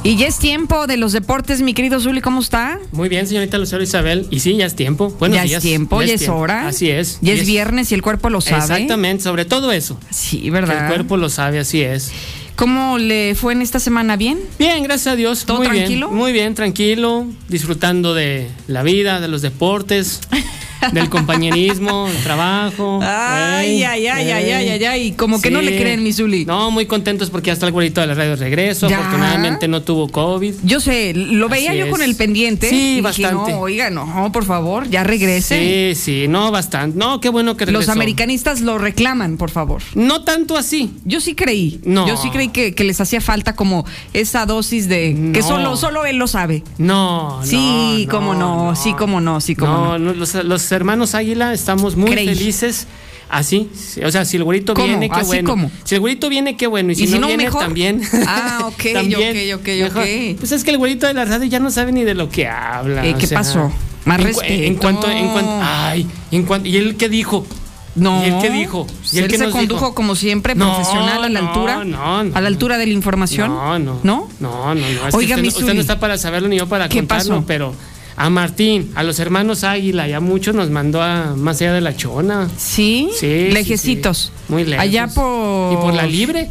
Y 0.02 0.16
ya 0.16 0.28
es 0.28 0.38
tiempo 0.38 0.86
de 0.86 0.96
los 0.96 1.12
deportes, 1.12 1.60
mi 1.60 1.74
querido 1.74 2.00
Zuli, 2.00 2.22
¿cómo 2.22 2.40
está? 2.40 2.78
Muy 2.90 3.10
bien, 3.10 3.26
señorita 3.26 3.58
Lucero 3.58 3.82
Isabel. 3.82 4.26
Y 4.30 4.40
sí, 4.40 4.56
ya 4.56 4.64
es 4.64 4.74
tiempo. 4.74 5.10
Buenos 5.10 5.36
ya 5.36 5.44
días. 5.44 5.58
es 5.58 5.62
tiempo, 5.62 6.02
ya, 6.02 6.14
es 6.14 6.26
hora. 6.26 6.68
Así 6.68 6.88
es. 6.88 7.18
Ya 7.20 7.34
es 7.34 7.46
viernes 7.46 7.92
y 7.92 7.96
el 7.96 8.00
cuerpo 8.00 8.30
lo 8.30 8.40
sabe. 8.40 8.62
Exactamente, 8.62 9.22
sobre 9.22 9.44
todo 9.44 9.72
eso. 9.72 10.00
Sí, 10.08 10.48
¿verdad? 10.48 10.74
Que 10.74 10.82
el 10.84 10.88
cuerpo 10.88 11.18
lo 11.18 11.28
sabe, 11.28 11.58
así 11.58 11.82
es. 11.82 12.12
¿Cómo 12.56 12.96
le 12.96 13.34
fue 13.34 13.52
en 13.52 13.60
esta 13.60 13.78
semana? 13.78 14.16
¿Bien? 14.16 14.38
Bien, 14.58 14.82
gracias 14.82 15.12
a 15.12 15.16
Dios. 15.16 15.44
¿Todo 15.44 15.58
muy 15.58 15.68
tranquilo? 15.68 16.08
Bien, 16.08 16.18
muy 16.18 16.32
bien, 16.32 16.54
tranquilo. 16.54 17.26
Disfrutando 17.48 18.14
de 18.14 18.48
la 18.68 18.82
vida, 18.82 19.20
de 19.20 19.28
los 19.28 19.42
deportes. 19.42 20.20
del 20.92 21.08
compañerismo, 21.08 22.08
el 22.08 22.22
trabajo. 22.22 23.00
Ay, 23.02 23.82
ay, 23.84 24.06
ay, 24.06 24.30
ay, 24.30 24.50
ay, 24.50 24.68
ay, 24.68 24.84
ay. 24.84 25.12
Como 25.12 25.40
que 25.40 25.50
no 25.50 25.62
le 25.62 25.76
creen, 25.78 26.02
mi 26.02 26.12
Zuli. 26.12 26.44
No, 26.44 26.70
muy 26.70 26.86
contentos 26.86 27.30
porque 27.30 27.48
ya 27.48 27.52
está 27.54 27.66
el 27.66 27.72
güerito 27.72 28.00
de 28.00 28.06
la 28.06 28.14
radio 28.14 28.30
de 28.30 28.36
regreso. 28.36 28.88
Ya. 28.88 28.98
Afortunadamente 28.98 29.68
no 29.68 29.82
tuvo 29.82 30.08
COVID. 30.08 30.54
Yo 30.62 30.80
sé, 30.80 31.12
lo 31.14 31.48
veía 31.48 31.70
Así 31.70 31.78
yo 31.80 31.90
con 31.90 32.02
el 32.02 32.16
pendiente. 32.16 32.68
Sí, 32.68 32.76
y 32.76 32.88
dije, 32.96 33.02
bastante. 33.02 33.52
no, 33.52 33.60
oiga, 33.60 33.90
no, 33.90 34.30
por 34.32 34.44
favor, 34.44 34.88
ya 34.88 35.04
regrese. 35.04 35.94
Sí, 35.94 36.00
sí, 36.00 36.28
no, 36.28 36.50
bastante. 36.50 36.98
No, 36.98 37.20
qué 37.20 37.28
bueno 37.28 37.56
que 37.56 37.66
regresó. 37.66 37.86
Los 37.86 37.88
americanistas 37.88 38.60
lo 38.60 38.78
reclaman, 38.78 39.36
por 39.36 39.50
favor. 39.50 39.82
No 39.94 40.22
tanto 40.22 40.56
así. 40.56 40.90
Yo 41.04 41.20
sí 41.20 41.34
creí. 41.34 41.80
No. 41.84 42.06
Yo 42.06 42.16
sí 42.16 42.30
creí 42.30 42.48
que, 42.48 42.74
que 42.74 42.84
les 42.84 43.00
hacía 43.00 43.20
falta 43.20 43.54
como 43.54 43.84
esa 44.12 44.46
dosis 44.46 44.88
de 44.88 45.30
que 45.32 45.42
solo, 45.42 45.76
solo 45.76 46.04
él 46.06 46.16
lo 46.16 46.26
sabe. 46.26 46.62
No, 46.78 47.40
Sí, 47.44 48.04
no, 48.06 48.12
cómo 48.12 48.34
no, 48.34 48.76
sí, 48.76 48.94
cómo 48.94 49.20
no, 49.20 49.40
sí, 49.40 49.54
cómo 49.54 49.72
no. 49.72 49.98
No, 49.98 50.14
no, 50.14 50.42
los, 50.42 50.69
los 50.70 50.76
hermanos 50.76 51.14
Águila 51.16 51.52
estamos 51.52 51.96
muy 51.96 52.12
Creí. 52.12 52.26
felices. 52.28 52.86
Así, 53.28 53.68
sí, 53.74 54.02
o 54.02 54.10
sea, 54.10 54.24
si 54.24 54.36
el 54.38 54.44
güerito 54.44 54.74
¿Cómo? 54.74 54.86
viene, 54.88 55.08
qué 55.08 55.14
¿Así 55.16 55.26
bueno. 55.26 55.50
cómo? 55.50 55.70
Si 55.84 55.94
el 55.94 56.00
güerito 56.00 56.28
viene, 56.28 56.56
qué 56.56 56.66
bueno. 56.66 56.90
Y 56.92 56.96
si, 56.96 57.04
¿Y 57.04 57.06
si 57.06 57.12
no, 57.14 57.20
no, 57.20 57.26
viene, 57.28 57.44
mejor? 57.44 57.62
también. 57.62 58.00
Ah, 58.26 58.62
ok, 58.66 58.82
También. 58.92 59.54
ok, 59.54 59.60
ok, 59.60 59.68
ok. 59.96 60.36
Pues 60.38 60.50
es 60.52 60.64
que 60.64 60.70
el 60.72 60.78
güerito 60.78 61.06
de 61.06 61.14
la 61.14 61.24
radio 61.24 61.46
ya 61.46 61.60
no 61.60 61.70
sabe 61.70 61.92
ni 61.92 62.02
de 62.04 62.14
lo 62.14 62.28
que 62.28 62.48
habla. 62.48 63.06
Eh, 63.06 63.14
¿qué 63.18 63.26
sea, 63.28 63.38
pasó? 63.38 63.72
Más 64.04 64.18
en, 64.18 64.32
cu- 64.32 64.40
respeto. 64.40 64.62
En 64.64 64.74
cuanto, 64.76 65.08
en 65.10 65.28
cuanto, 65.28 65.60
ay, 65.62 66.06
en 66.32 66.42
cuanto, 66.44 66.68
¿y 66.68 66.76
él 66.76 66.96
qué 66.96 67.08
dijo? 67.08 67.46
No. 67.94 68.20
¿Y 68.24 68.30
él 68.30 68.34
qué 68.42 68.50
dijo? 68.50 68.86
¿Y 69.12 69.18
él 69.18 69.28
qué 69.28 69.38
se 69.38 69.50
condujo 69.50 69.80
dijo? 69.86 69.94
como 69.94 70.14
siempre, 70.16 70.54
No, 70.56 70.74
profesional 70.74 71.22
a 71.24 71.28
la 71.28 71.38
altura. 71.40 71.84
no, 71.84 72.24
no. 72.24 72.36
a 72.36 72.40
la 72.40 72.46
altura 72.48 72.78
de 72.78 72.86
la 72.86 72.92
información. 72.92 73.48
No, 73.48 73.78
no. 73.78 74.00
¿No? 74.02 74.28
No, 74.40 74.74
no, 74.74 74.74
no. 74.74 74.86
Es 74.86 75.00
que 75.12 75.16
Oiga, 75.16 75.36
usted, 75.36 75.48
usted 75.48 75.74
no 75.74 75.80
está 75.80 76.00
para 76.00 76.16
saberlo 76.18 76.48
ni 76.48 76.56
yo 76.58 76.68
para 76.68 76.88
¿Qué 76.88 76.98
contarlo, 76.98 77.34
pasó? 77.36 77.46
pero 77.46 77.74
a 78.22 78.28
Martín, 78.28 78.90
a 78.96 79.02
los 79.02 79.18
hermanos 79.18 79.64
Águila 79.64 80.06
y 80.06 80.12
a 80.12 80.20
muchos 80.20 80.54
nos 80.54 80.68
mandó 80.68 81.00
a 81.00 81.34
más 81.36 81.60
allá 81.62 81.72
de 81.72 81.80
la 81.80 81.96
chona. 81.96 82.48
Sí, 82.58 83.08
Sí. 83.12 83.18
sí, 83.20 83.48
lejecitos. 83.50 84.30
sí. 84.46 84.52
Muy 84.52 84.64
lejos. 84.64 84.82
Allá 84.82 85.06
por. 85.08 85.72
¿Y 85.72 85.76
por 85.76 85.94
la 85.94 86.06
libre? 86.06 86.50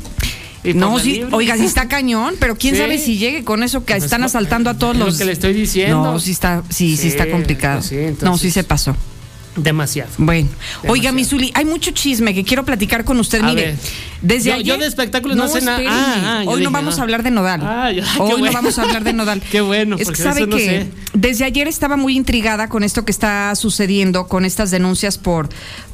¿Y 0.64 0.73
por 0.73 0.81
No, 0.81 0.99
sí, 0.99 1.14
libre? 1.14 1.30
oiga, 1.31 1.56
sí 1.57 1.65
está 1.65 1.88
cañón, 1.88 2.35
pero 2.39 2.56
quién 2.56 2.73
Sí. 2.73 2.81
sabe 2.81 2.98
si 2.98 3.17
llegue 3.19 3.43
con 3.43 3.61
eso 3.61 3.85
que 3.85 3.93
Pues 3.93 4.06
están 4.06 4.23
asaltando 4.23 4.72
a 4.72 4.77
todos 4.80 4.93
es 4.95 4.99
lo 4.99 5.06
los. 5.06 5.17
que 5.19 5.25
le 5.25 5.31
estoy 5.31 5.53
diciendo. 5.53 6.03
No, 6.03 6.19
sí 6.19 6.31
está, 6.31 6.64
sí, 6.69 6.98
sí, 6.98 7.03
Sí, 7.03 7.07
está 7.09 7.30
complicado. 7.30 7.77
pues 7.80 7.89
sí, 7.89 7.95
no, 7.98 8.01
entonces- 8.01 8.41
sí 8.41 8.51
se 8.51 8.64
pasó. 8.64 8.95
Demasiado. 9.64 10.10
Bueno, 10.18 10.50
oiga, 10.84 11.12
Demasiado. 11.12 11.16
mi 11.16 11.26
Zuli, 11.26 11.52
hay 11.56 11.66
mucho 11.66 11.92
chisme 11.92 12.34
que 12.34 12.44
quiero 12.44 12.64
platicar 12.66 13.04
con 13.06 13.20
usted. 13.20 13.42
A 13.42 13.48
Mire, 13.48 13.62
ver. 13.68 13.76
desde 14.22 14.50
Yo- 14.50 14.56
ayer. 14.56 14.66
yo 14.66 14.78
de 14.78 14.88
espectáculos 14.88 15.38
no 15.38 15.48
sé 15.48 15.62
nada. 15.62 15.80
Ah, 15.88 16.16
ah, 16.24 16.38
Hoy 16.42 16.46
no 16.46 16.56
dije, 16.58 16.70
vamos 16.72 16.98
ah. 16.98 17.00
a 17.00 17.04
hablar 17.04 17.24
de 17.24 17.32
Nodal. 17.32 17.62
Ah, 17.64 17.92
Hoy 18.20 18.42
no 18.42 18.52
vamos 18.52 18.78
a 18.80 18.84
hablar 18.84 19.04
de 19.04 19.14
Nodal. 19.14 19.42
Qué 19.52 19.62
bueno, 19.62 19.96
Es 20.00 20.10
que 20.10 20.16
sabe 20.16 20.48
no 20.48 20.56
que 20.58 20.66
sé. 20.66 20.88
desde 21.14 21.46
ayer 21.46 21.68
estaba 21.68 21.98
muy 21.98 22.16
intrigada 22.16 22.70
con 22.70 22.84
esto 22.84 23.06
que 23.06 23.12
está 23.12 23.54
sucediendo, 23.56 24.28
con 24.28 24.46
estas 24.46 24.72
denuncias 24.72 25.18
por 25.18 25.50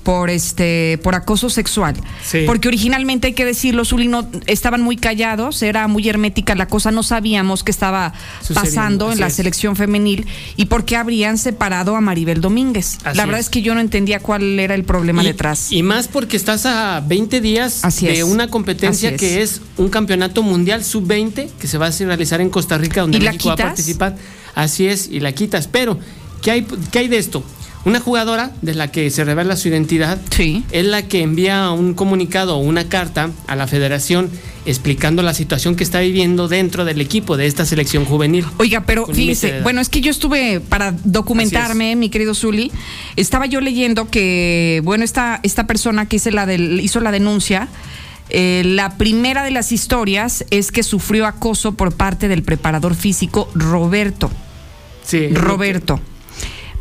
por 0.06 0.30
este 0.30 1.00
por 1.04 1.16
acoso 1.16 1.50
sexual. 1.50 1.96
Sí. 2.24 2.44
Porque 2.46 2.68
originalmente 2.68 3.28
hay 3.28 3.34
que 3.34 3.44
decirlo, 3.44 3.84
Zuli, 3.84 4.08
no 4.08 4.30
estaban 4.46 4.82
muy 4.82 4.98
callados, 4.98 5.64
era 5.64 5.88
muy 5.88 6.08
hermética 6.08 6.54
la 6.54 6.68
cosa, 6.68 6.92
no 6.92 7.02
sabíamos 7.02 7.64
qué 7.64 7.72
estaba 7.72 8.14
Sucediendo, 8.40 8.62
pasando 8.62 9.12
en 9.12 9.20
la 9.20 9.28
es. 9.28 9.34
selección 9.34 9.76
femenil 9.76 10.28
y 10.56 10.66
por 10.66 10.86
qué 10.86 10.96
habrían 10.96 11.40
separado 11.40 11.96
a 11.96 12.02
Maribel 12.02 12.40
Domínguez. 12.40 13.00
Así 13.04 13.18
la 13.18 13.26
verdad 13.26 13.40
es. 13.40 13.48
es 13.48 13.50
que 13.50 13.64
yo 13.64 13.74
no 13.74 13.82
entendía 13.82 14.20
cuál 14.20 14.60
era 14.60 14.76
el 14.76 14.84
problema 14.84 15.24
y, 15.24 15.28
detrás. 15.28 15.72
Y 15.72 15.82
más 15.82 16.08
porque 16.08 16.38
estás 16.38 16.68
a 16.68 17.02
20 17.06 17.42
días 17.42 17.84
Así 17.84 18.06
de 18.06 18.20
es. 18.20 18.24
una 18.24 18.48
competencia 18.48 19.10
Así 19.10 19.18
que 19.18 19.42
es 19.42 19.62
un 19.78 19.90
campeonato 19.90 20.44
mundial 20.44 20.84
sub-20 20.84 21.50
que 21.60 21.68
se 21.68 21.80
va 21.80 21.88
a 21.88 21.90
realizar 21.90 22.42
en 22.42 22.52
Costa 22.52 22.78
Rica, 22.78 23.02
donde 23.02 23.18
¿Y 23.18 23.22
la 23.22 23.32
México 23.32 23.50
va 23.50 23.54
a 23.54 23.58
participar. 23.58 24.16
Así 24.54 24.86
es, 24.86 25.10
y 25.10 25.20
la 25.20 25.32
quitas. 25.32 25.68
Pero, 25.68 25.98
¿qué 26.44 26.52
hay, 26.52 26.68
qué 26.92 27.00
hay 27.00 27.08
de 27.08 27.18
esto? 27.18 27.44
Una 27.86 28.00
jugadora 28.00 28.52
de 28.64 28.74
la 28.74 28.92
que 28.92 29.12
se 29.12 29.24
revela 29.24 29.56
su 29.56 29.68
identidad 29.68 30.20
es 30.72 30.86
la 30.86 31.04
que 31.04 31.22
envía 31.22 31.70
un 31.70 31.94
comunicado 31.94 32.58
o 32.58 32.60
una 32.60 32.90
carta 32.90 33.30
a 33.46 33.56
la 33.56 33.68
federación 33.68 34.32
explicando 34.66 35.22
la 35.22 35.36
situación 35.36 35.76
que 35.76 35.84
está 35.84 36.00
viviendo 36.00 36.48
dentro 36.48 36.84
del 36.84 37.00
equipo 37.00 37.38
de 37.38 37.46
esta 37.46 37.64
selección 37.64 38.04
juvenil. 38.06 38.44
Oiga, 38.58 38.82
pero 38.88 39.06
fíjese, 39.06 39.62
bueno, 39.62 39.82
es 39.82 39.90
que 39.90 40.02
yo 40.02 40.10
estuve 40.10 40.62
para 40.62 40.96
documentarme, 41.04 41.96
mi 41.96 42.10
querido 42.10 42.34
Zuli, 42.34 42.72
estaba 43.18 43.46
yo 43.46 43.62
leyendo 43.62 44.10
que, 44.10 44.82
bueno, 44.84 45.04
esta, 45.04 45.40
esta 45.44 45.68
persona 45.68 46.08
que 46.08 46.16
hizo 46.16 46.32
la, 46.32 46.48
del, 46.48 46.80
hizo 46.82 47.00
la 47.02 47.12
denuncia, 47.12 47.68
eh, 48.32 48.64
la 48.66 48.98
primera 48.98 49.44
de 49.44 49.52
las 49.52 49.72
historias 49.72 50.44
es 50.50 50.72
que 50.72 50.82
sufrió 50.82 51.28
acoso 51.28 51.74
por 51.74 51.94
parte 51.94 52.28
del 52.28 52.42
preparador 52.42 52.96
físico 52.96 53.48
Roberto. 53.54 54.32
Sí. 55.04 55.28
Roberto. 55.28 56.00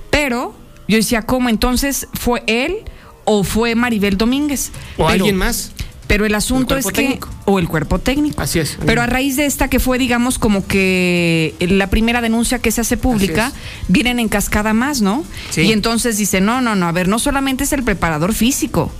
Pero 0.08 0.63
yo 0.88 0.96
decía, 0.96 1.22
¿cómo 1.22 1.48
entonces 1.48 2.08
fue 2.14 2.42
él 2.46 2.76
o 3.24 3.44
fue 3.44 3.74
Maribel 3.74 4.16
Domínguez? 4.16 4.70
¿O 4.96 5.06
Pero- 5.06 5.08
alguien 5.08 5.36
más? 5.36 5.72
Pero 6.06 6.26
el 6.26 6.34
asunto 6.34 6.76
es 6.76 6.86
que. 6.86 7.18
O 7.46 7.58
el 7.58 7.66
cuerpo 7.66 7.98
técnico. 7.98 8.40
Así 8.42 8.58
es. 8.58 8.76
Pero 8.84 9.00
a 9.00 9.06
raíz 9.06 9.36
de 9.36 9.46
esta 9.46 9.68
que 9.68 9.80
fue, 9.80 9.98
digamos, 9.98 10.38
como 10.38 10.66
que 10.66 11.54
la 11.60 11.88
primera 11.88 12.20
denuncia 12.20 12.58
que 12.58 12.70
se 12.70 12.82
hace 12.82 12.98
pública, 12.98 13.52
vienen 13.88 14.18
en 14.18 14.28
cascada 14.28 14.74
más, 14.74 15.00
¿no? 15.00 15.24
Sí. 15.50 15.62
Y 15.62 15.72
entonces 15.72 16.18
dice, 16.18 16.42
no, 16.42 16.60
no, 16.60 16.74
no, 16.76 16.86
a 16.88 16.92
ver, 16.92 17.08
no 17.08 17.18
solamente 17.18 17.64
es 17.64 17.72
el 17.72 17.82
preparador 17.82 18.34
físico, 18.34 18.92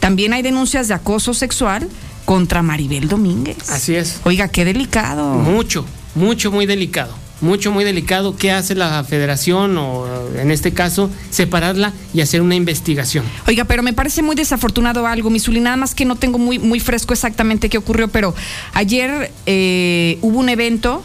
también 0.00 0.32
hay 0.32 0.42
denuncias 0.42 0.88
de 0.88 0.94
acoso 0.94 1.32
sexual 1.34 1.88
contra 2.24 2.62
Maribel 2.62 3.08
Domínguez. 3.08 3.70
Así 3.70 3.96
es. 3.96 4.20
Oiga, 4.24 4.48
qué 4.48 4.64
delicado. 4.64 5.34
Mucho, 5.34 5.84
mucho, 6.14 6.52
muy 6.52 6.66
delicado. 6.66 7.14
Mucho, 7.40 7.72
muy 7.72 7.84
delicado. 7.84 8.36
¿Qué 8.36 8.52
hace 8.52 8.74
la 8.74 9.02
federación 9.04 9.76
o 9.78 10.06
en 10.36 10.50
este 10.50 10.72
caso 10.72 11.10
separarla 11.30 11.92
y 12.12 12.20
hacer 12.20 12.42
una 12.42 12.54
investigación? 12.54 13.24
Oiga, 13.46 13.64
pero 13.64 13.82
me 13.82 13.92
parece 13.92 14.22
muy 14.22 14.36
desafortunado 14.36 15.06
algo, 15.06 15.30
Misuli, 15.30 15.60
nada 15.60 15.76
más 15.76 15.94
que 15.94 16.04
no 16.04 16.16
tengo 16.16 16.38
muy, 16.38 16.58
muy 16.58 16.80
fresco 16.80 17.12
exactamente 17.14 17.68
qué 17.68 17.78
ocurrió, 17.78 18.08
pero 18.08 18.34
ayer 18.74 19.32
eh, 19.46 20.18
hubo 20.20 20.38
un 20.38 20.48
evento 20.50 21.02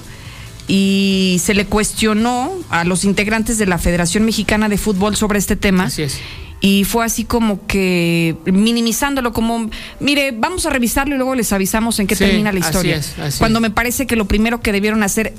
y 0.67 1.39
se 1.43 1.53
le 1.53 1.65
cuestionó 1.67 2.51
a 2.69 2.83
los 2.83 3.03
integrantes 3.05 3.57
de 3.57 3.65
la 3.67 3.77
Federación 3.77 4.25
Mexicana 4.25 4.67
de 4.67 4.77
Fútbol 4.77 5.15
sobre 5.15 5.39
este 5.39 5.55
tema. 5.55 5.85
Así 5.85 6.01
es. 6.03 6.19
Y 6.61 6.83
fue 6.85 7.05
así 7.05 7.25
como 7.25 7.67
que 7.67 8.35
minimizándolo, 8.45 9.31
como, 9.33 9.69
mire, 9.99 10.31
vamos 10.31 10.65
a 10.65 10.71
revisarlo 10.71 11.13
y 11.13 11.17
luego 11.17 11.35
les 11.35 11.53
avisamos 11.53 11.99
en 11.99 12.07
qué 12.07 12.15
Sí, 12.15 12.23
termina 12.25 12.51
la 12.51 12.59
así 12.61 12.69
historia. 12.69 12.95
es, 12.95 13.19
así 13.19 13.37
Cuando 13.39 13.59
es. 13.59 13.61
me 13.61 13.69
parece 13.69 14.07
que 14.07 14.15
lo 14.15 14.25
primero 14.25 14.61
que 14.61 14.71
debieron 14.71 15.03
hacer 15.03 15.33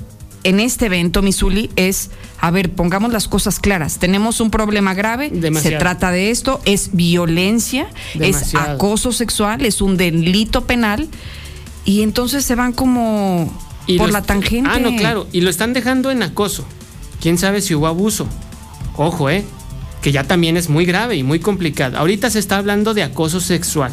en 0.47 0.61
este 0.61 0.85
evento, 0.85 1.21
Misuli, 1.21 1.69
es, 1.75 2.09
a 2.39 2.51
ver, 2.51 2.71
pongamos 2.71 3.11
las 3.11 3.27
cosas 3.27 3.59
claras. 3.59 3.99
Tenemos 3.99 4.39
un 4.39 4.49
problema 4.49 4.93
grave, 4.93 5.29
Demasiado. 5.29 5.75
se 5.75 5.77
trata 5.77 6.09
de 6.09 6.31
esto, 6.31 6.61
es 6.63 6.91
violencia, 6.93 7.89
es 8.17 8.55
acoso 8.55 9.11
sexual, 9.11 9.65
es 9.65 9.81
un 9.81 9.97
delito 9.97 10.65
penal, 10.65 11.09
y 11.83 12.01
entonces 12.01 12.45
se 12.45 12.55
van 12.55 12.71
como 12.71 13.53
Y 13.87 13.97
por 13.97 14.09
la 14.09 14.21
tangente. 14.21 14.69
Ah, 14.73 14.79
no, 14.79 14.95
claro. 14.95 15.27
Y 15.33 15.41
lo 15.41 15.49
están 15.49 15.73
dejando 15.73 16.11
en 16.11 16.23
acoso. 16.23 16.65
¿Quién 17.19 17.37
sabe 17.37 17.59
si 17.59 17.75
hubo 17.75 17.87
abuso? 17.87 18.25
Ojo, 18.95 19.29
¿eh? 19.29 19.43
Que 20.01 20.13
ya 20.13 20.23
también 20.23 20.55
es 20.55 20.69
muy 20.69 20.85
grave 20.85 21.17
y 21.17 21.23
muy 21.23 21.41
complicado. 21.41 21.97
Ahorita 21.97 22.29
se 22.29 22.39
está 22.39 22.57
hablando 22.57 22.93
de 22.93 23.03
acoso 23.03 23.41
sexual 23.41 23.91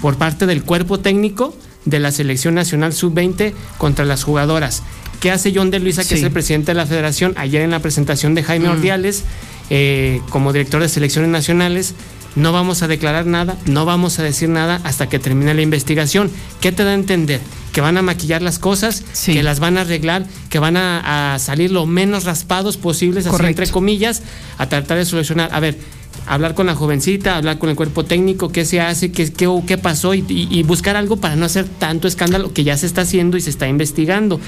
por 0.00 0.16
parte 0.16 0.46
del 0.46 0.64
cuerpo 0.64 0.98
técnico 0.98 1.54
de 1.84 2.00
la 2.00 2.10
Selección 2.10 2.54
Nacional 2.54 2.92
Sub-20 2.92 3.52
contra 3.78 4.04
las 4.04 4.24
jugadoras. 4.24 4.82
¿Qué 5.20 5.30
hace 5.30 5.52
John 5.54 5.70
de 5.70 5.80
Luisa, 5.80 6.02
que 6.02 6.08
Sí. 6.10 6.14
es 6.16 6.22
el 6.22 6.30
presidente 6.30 6.72
de 6.72 6.74
la 6.76 6.86
federación? 6.86 7.34
Ayer 7.36 7.62
en 7.62 7.70
la 7.70 7.80
presentación 7.80 8.34
de 8.34 8.42
Jaime 8.42 8.68
Mm. 8.68 8.72
Ordiales, 8.72 9.24
eh, 9.70 10.20
como 10.30 10.52
director 10.52 10.82
de 10.82 10.88
selecciones 10.88 11.30
nacionales, 11.30 11.94
no 12.36 12.52
vamos 12.52 12.82
a 12.82 12.88
declarar 12.88 13.26
nada, 13.26 13.56
no 13.64 13.84
vamos 13.84 14.18
a 14.18 14.22
decir 14.22 14.48
nada 14.48 14.80
hasta 14.84 15.08
que 15.08 15.18
termine 15.18 15.54
la 15.54 15.62
investigación. 15.62 16.30
¿Qué 16.60 16.72
te 16.72 16.84
da 16.84 16.90
a 16.90 16.94
entender? 16.94 17.40
Que 17.72 17.80
van 17.80 17.96
a 17.96 18.02
maquillar 18.02 18.42
las 18.42 18.58
cosas, 18.58 19.02
que 19.24 19.42
las 19.42 19.60
van 19.60 19.78
a 19.78 19.82
arreglar, 19.82 20.26
que 20.50 20.58
van 20.58 20.76
a, 20.76 21.34
a 21.34 21.38
salir 21.38 21.70
lo 21.70 21.86
menos 21.86 22.24
raspados 22.24 22.76
posibles, 22.76 23.26
así 23.26 23.44
entre 23.46 23.68
comillas, 23.68 24.22
a 24.58 24.68
tratar 24.68 24.98
de 24.98 25.04
solucionar. 25.04 25.48
A 25.52 25.60
ver, 25.60 25.78
hablar 26.26 26.54
con 26.54 26.66
la 26.66 26.74
jovencita, 26.74 27.36
hablar 27.36 27.58
con 27.58 27.68
el 27.70 27.76
cuerpo 27.76 28.04
técnico, 28.04 28.50
qué 28.50 28.64
se 28.64 28.80
hace, 28.80 29.12
qué, 29.12 29.32
qué, 29.32 29.48
qué 29.66 29.78
pasó 29.78 30.12
y 30.14 30.62
buscar 30.64 30.96
algo 30.96 31.16
para 31.18 31.36
no 31.36 31.46
hacer 31.46 31.66
tanto 31.78 32.08
escándalo 32.08 32.52
que 32.52 32.64
ya 32.64 32.76
se 32.76 32.86
está 32.86 33.02
haciendo 33.02 33.36
y 33.36 33.40
se 33.40 33.50
está 33.50 33.68
investigando. 33.68 34.40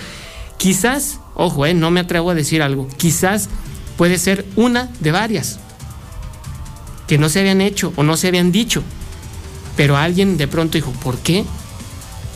Quizás, 0.58 1.20
ojo, 1.34 1.66
eh, 1.66 1.74
no 1.74 1.90
me 1.90 2.00
atrevo 2.00 2.30
a 2.30 2.34
decir 2.34 2.62
algo, 2.62 2.88
quizás 2.96 3.48
puede 3.96 4.18
ser 4.18 4.44
una 4.56 4.90
de 5.00 5.12
varias 5.12 5.58
que 7.06 7.18
no 7.18 7.28
se 7.28 7.40
habían 7.40 7.60
hecho 7.60 7.92
o 7.96 8.02
no 8.02 8.16
se 8.16 8.28
habían 8.28 8.52
dicho, 8.52 8.82
pero 9.76 9.96
alguien 9.96 10.36
de 10.36 10.48
pronto 10.48 10.78
dijo, 10.78 10.92
¿por 10.92 11.18
qué? 11.18 11.44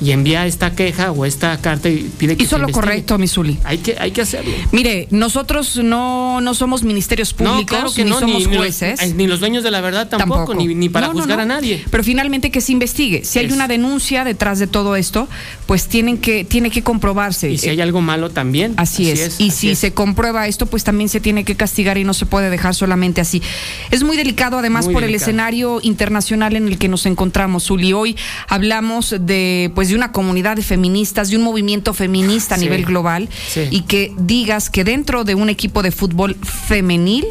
Y 0.01 0.13
envía 0.13 0.47
esta 0.47 0.75
queja 0.75 1.13
o 1.13 1.27
esta 1.27 1.59
carta 1.61 1.89
y 1.89 2.11
pide 2.19 2.37
que 2.37 2.45
Hizo 2.45 2.57
se 2.57 2.63
lo 2.63 2.69
correcto, 2.71 3.19
Misuli. 3.19 3.59
Hay 3.65 3.79
que, 3.79 3.97
hay 3.99 4.13
que 4.13 4.23
hacerlo. 4.23 4.51
Mire, 4.73 5.09
nosotros 5.11 5.77
no, 5.77 6.41
no 6.41 6.55
somos 6.55 6.83
ministerios 6.83 7.35
públicos, 7.35 7.61
no, 7.61 7.67
claro 7.67 7.93
que 7.93 8.05
ni 8.05 8.11
no, 8.11 8.19
somos 8.21 8.39
ni, 8.39 8.47
ni 8.47 8.53
los- 8.55 8.57
jueces. 8.57 9.15
ni 9.15 9.27
los 9.27 9.41
dueños 9.41 9.63
de 9.63 9.71
la 9.71 9.81
verdad 9.83 10.09
tampoco, 10.09 10.55
Ni, 10.55 10.75
ni 10.75 10.89
para 10.89 11.09
No, 11.09 11.13
juzgar 11.13 11.41
a 11.41 11.45
nadie. 11.45 11.85
Pero 11.91 12.03
finalmente 12.03 12.51
que 12.51 12.61
se 12.61 12.73
investigue. 12.73 13.25
Si 13.25 13.39
hay 13.39 13.47
Es- 13.47 13.53
una 13.53 13.69
denuncia 13.69 14.25
detrás 14.25 14.59
de 14.59 14.67
todo 14.67 14.97
esto, 14.97 15.29
pues 15.67 15.87
tienen 15.87 16.17
que, 16.19 16.45
tiene 16.45 16.71
que 16.71 16.83
comprobarse. 16.83 17.51
Y 17.51 17.59
si 17.59 17.69
hay 17.69 17.81
algo 17.81 18.01
malo 18.01 18.31
también. 18.31 18.75
Así, 18.79 19.11
es. 19.11 19.39
Y 19.39 19.51
si 19.51 19.75
se 19.75 19.93
comprueba 19.93 20.47
esto, 20.49 20.67
pues 20.67 20.83
también 20.83 21.09
se 21.11 21.21
tiene 21.21 21.45
que 21.45 21.57
castigar 21.57 21.99
y 21.99 22.05
no 22.05 22.15
se 22.15 22.25
puede 22.27 22.49
dejar 22.49 22.75
solamente 22.75 23.21
así. 23.21 23.43
Es 23.91 24.03
muy 24.03 24.17
delicado, 24.17 24.59
además, 24.59 24.87
Muy 24.87 24.95
por 24.95 25.05
el 25.05 25.15
escenario 25.15 25.79
internacional 25.83 26.57
en 26.57 26.69
el 26.69 26.79
que 26.79 26.89
nos 26.89 27.05
encontramos, 27.07 27.65
Zuli. 27.65 27.93
Hoy 27.93 28.17
hablamos 28.49 29.15
de, 29.21 29.71
pues, 29.75 29.90
de 29.91 29.97
una 29.97 30.13
comunidad 30.13 30.57
de 30.57 30.63
feministas, 30.63 31.31
de 31.31 31.37
un 31.37 31.43
movimiento 31.43 31.93
feminista 31.95 32.55
a 32.55 32.59
Sí. 32.59 32.65
nivel 32.65 32.85
global, 32.85 33.29
Sí. 33.49 33.69
y 33.71 33.83
que 33.83 34.13
digas 34.19 34.71
que 34.71 34.85
dentro 34.85 35.25
de 35.25 35.35
un 35.35 35.49
equipo 35.51 35.83
de 35.83 35.91
fútbol 35.91 36.37
femenil 36.43 37.27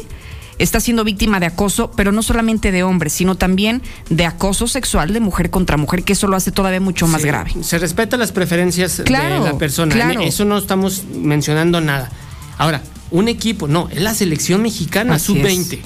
está 0.58 0.78
siendo 0.78 1.04
víctima 1.04 1.40
de 1.40 1.46
acoso, 1.46 1.90
pero 1.96 2.12
no 2.12 2.22
solamente 2.22 2.70
de 2.70 2.82
hombres, 2.82 3.14
sino 3.14 3.34
también 3.34 3.80
de 4.10 4.26
acoso 4.26 4.66
sexual 4.66 5.12
de 5.14 5.20
mujer 5.20 5.48
contra 5.48 5.78
mujer, 5.78 6.02
que 6.04 6.12
eso 6.12 6.26
lo 6.28 6.36
hace 6.36 6.52
todavía 6.52 6.80
mucho 6.80 7.06
más 7.06 7.22
Sí, 7.22 7.28
grave. 7.28 7.50
Se 7.62 7.78
respeta 7.78 8.18
las 8.18 8.30
preferencias 8.30 9.00
Claro, 9.06 9.42
de 9.44 9.52
la 9.52 9.58
persona. 9.58 9.94
claro. 9.94 10.20
Eso 10.20 10.44
no 10.44 10.58
estamos 10.58 11.04
mencionando 11.14 11.80
nada. 11.80 12.10
Ahora, 12.58 12.82
un 13.10 13.28
equipo, 13.28 13.68
no, 13.68 13.88
es 13.90 14.02
la 14.02 14.12
selección 14.14 14.60
mexicana 14.62 15.14
Así 15.14 15.28
sub-20. 15.28 15.78
es. 15.78 15.84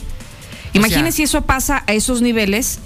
Imagínese 0.73 1.19
si 1.19 1.23
eso 1.23 1.43
pasa 1.43 1.85
a 1.87 1.93
esos 1.93 2.21
niveles. 2.21 2.81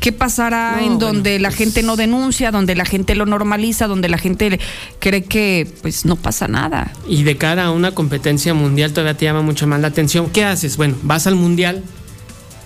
¿Qué 0.00 0.12
pasará 0.12 0.78
No, 0.80 0.86
en 0.86 0.98
donde 0.98 1.30
bueno, 1.32 1.42
la 1.42 1.48
pues- 1.50 1.58
gente 1.58 1.82
no 1.82 1.94
denuncia, 1.96 2.50
donde 2.50 2.74
la 2.74 2.84
gente 2.86 3.14
lo 3.14 3.26
normaliza, 3.26 3.86
donde 3.86 4.08
la 4.08 4.16
gente 4.18 4.58
cree 4.98 5.24
que 5.24 5.70
pues 5.82 6.04
no 6.06 6.16
pasa 6.16 6.48
nada? 6.48 6.92
Y 7.06 7.22
de 7.22 7.36
cara 7.36 7.66
a 7.66 7.70
una 7.70 7.92
competencia 7.92 8.54
mundial 8.54 8.92
todavía 8.92 9.16
te 9.16 9.26
llama 9.26 9.42
mucho 9.42 9.66
más 9.66 9.80
la 9.80 9.88
atención. 9.88 10.30
¿Qué 10.30 10.44
haces? 10.44 10.76
Bueno, 10.78 10.96
vas 11.02 11.26
al 11.26 11.34
mundial, 11.36 11.82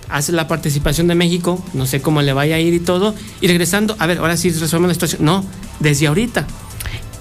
haces 0.09 0.35
la 0.35 0.47
participación 0.47 1.09
de 1.09 1.17
México, 1.17 1.63
no 1.75 1.87
sé 1.87 2.01
cómo 2.01 2.23
le 2.23 2.33
vaya 2.33 2.55
a 2.57 2.61
ir 2.61 2.73
y 2.73 2.79
todo, 2.81 3.15
y 3.41 3.49
regresando, 3.49 3.97
a 3.99 4.07
ver, 4.07 4.19
ahora 4.19 4.37
sí 4.37 4.51
resuelve 4.51 4.87
la 4.87 4.95
situación. 4.95 5.25
No, 5.25 5.45
desde 5.81 6.07
ahorita. 6.07 6.47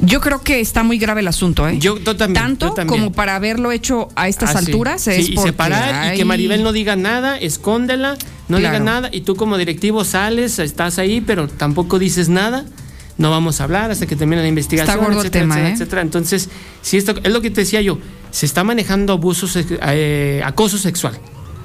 Yo 0.06 0.20
creo 0.20 0.42
que 0.42 0.60
está 0.60 0.84
muy 0.84 0.98
grave 0.98 1.22
el 1.22 1.28
asunto, 1.30 1.68
¿eh? 1.68 1.80
Yo, 1.80 1.98
yo 1.98 2.16
también. 2.18 2.44
Tanto 2.44 2.68
yo 2.68 2.74
también. 2.74 3.00
como 3.04 3.12
para 3.14 3.36
haberlo 3.36 3.72
hecho 3.72 4.10
a 4.16 4.28
estas 4.28 4.56
Ah, 4.56 4.60
alturas 4.60 5.02
Sí, 5.04 5.12
es 5.12 5.30
y 5.30 5.32
porque 5.34 5.52
separar 5.52 6.14
y 6.14 6.18
que 6.18 6.26
Maribel 6.26 6.62
no 6.62 6.74
diga 6.74 6.96
nada, 6.96 7.38
escóndela, 7.38 8.18
no 8.50 8.58
Claro. 8.58 8.76
diga 8.76 8.80
nada 8.84 9.10
y 9.12 9.22
tú 9.22 9.36
como 9.36 9.58
directivo 9.58 10.04
sales, 10.04 10.60
estás 10.60 11.00
ahí, 11.00 11.22
pero 11.22 11.48
tampoco 11.48 12.00
dices 12.00 12.28
nada. 12.30 12.66
No 13.18 13.30
vamos 13.30 13.62
a 13.62 13.64
hablar 13.66 13.92
hasta 13.92 14.06
que 14.06 14.16
termine 14.16 14.42
la 14.42 14.48
investigación, 14.48 14.96
Está 14.96 15.06
gordo 15.06 15.22
el 15.22 15.28
etcétera, 15.28 15.44
tema, 15.44 15.54
etcétera, 15.56 15.70
¿eh? 15.70 15.74
etcétera. 15.76 16.02
Entonces, 16.02 16.50
si 16.82 16.98
esto 16.98 17.14
es 17.24 17.32
lo 17.32 17.42
que 17.42 17.50
te 17.52 17.62
decía 17.62 17.80
yo, 17.82 18.00
se 18.32 18.46
está 18.46 18.64
manejando 18.64 19.14
abuso, 19.14 19.48
eh, 19.58 20.42
acoso 20.44 20.78
sexual. 20.78 21.18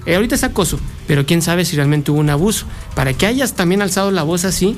Eh, 0.07 0.15
ahorita 0.15 0.35
es 0.37 0.45
acoso, 0.45 0.79
pero 1.07 1.27
quién 1.27 1.43
sabe 1.43 1.65
si 1.65 1.75
realmente 1.75 2.11
hubo 2.11 2.21
un 2.21 2.31
abuso. 2.31 2.67
Para 2.95 3.15
que 3.15 3.27
hayas 3.27 3.55
también 3.55 3.83
alzado 3.83 4.11
la 4.11 4.23
voz 4.23 4.45
así, 4.45 4.77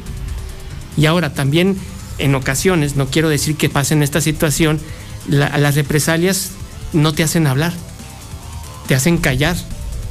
y 0.96 1.06
ahora 1.06 1.34
también 1.34 1.76
en 2.20 2.34
ocasiones, 2.34 2.96
no 2.96 3.06
quiero 3.06 3.28
decir 3.28 3.56
que 3.56 3.68
pase 3.68 3.94
en 3.94 4.02
esta 4.02 4.20
situación, 4.20 4.80
la- 5.28 5.56
las 5.58 5.74
represalias 5.74 6.50
no 6.92 7.12
te 7.12 7.22
hacen 7.22 7.46
hablar, 7.46 7.72
te 8.88 8.94
hacen 8.94 9.18
callar. 9.18 9.56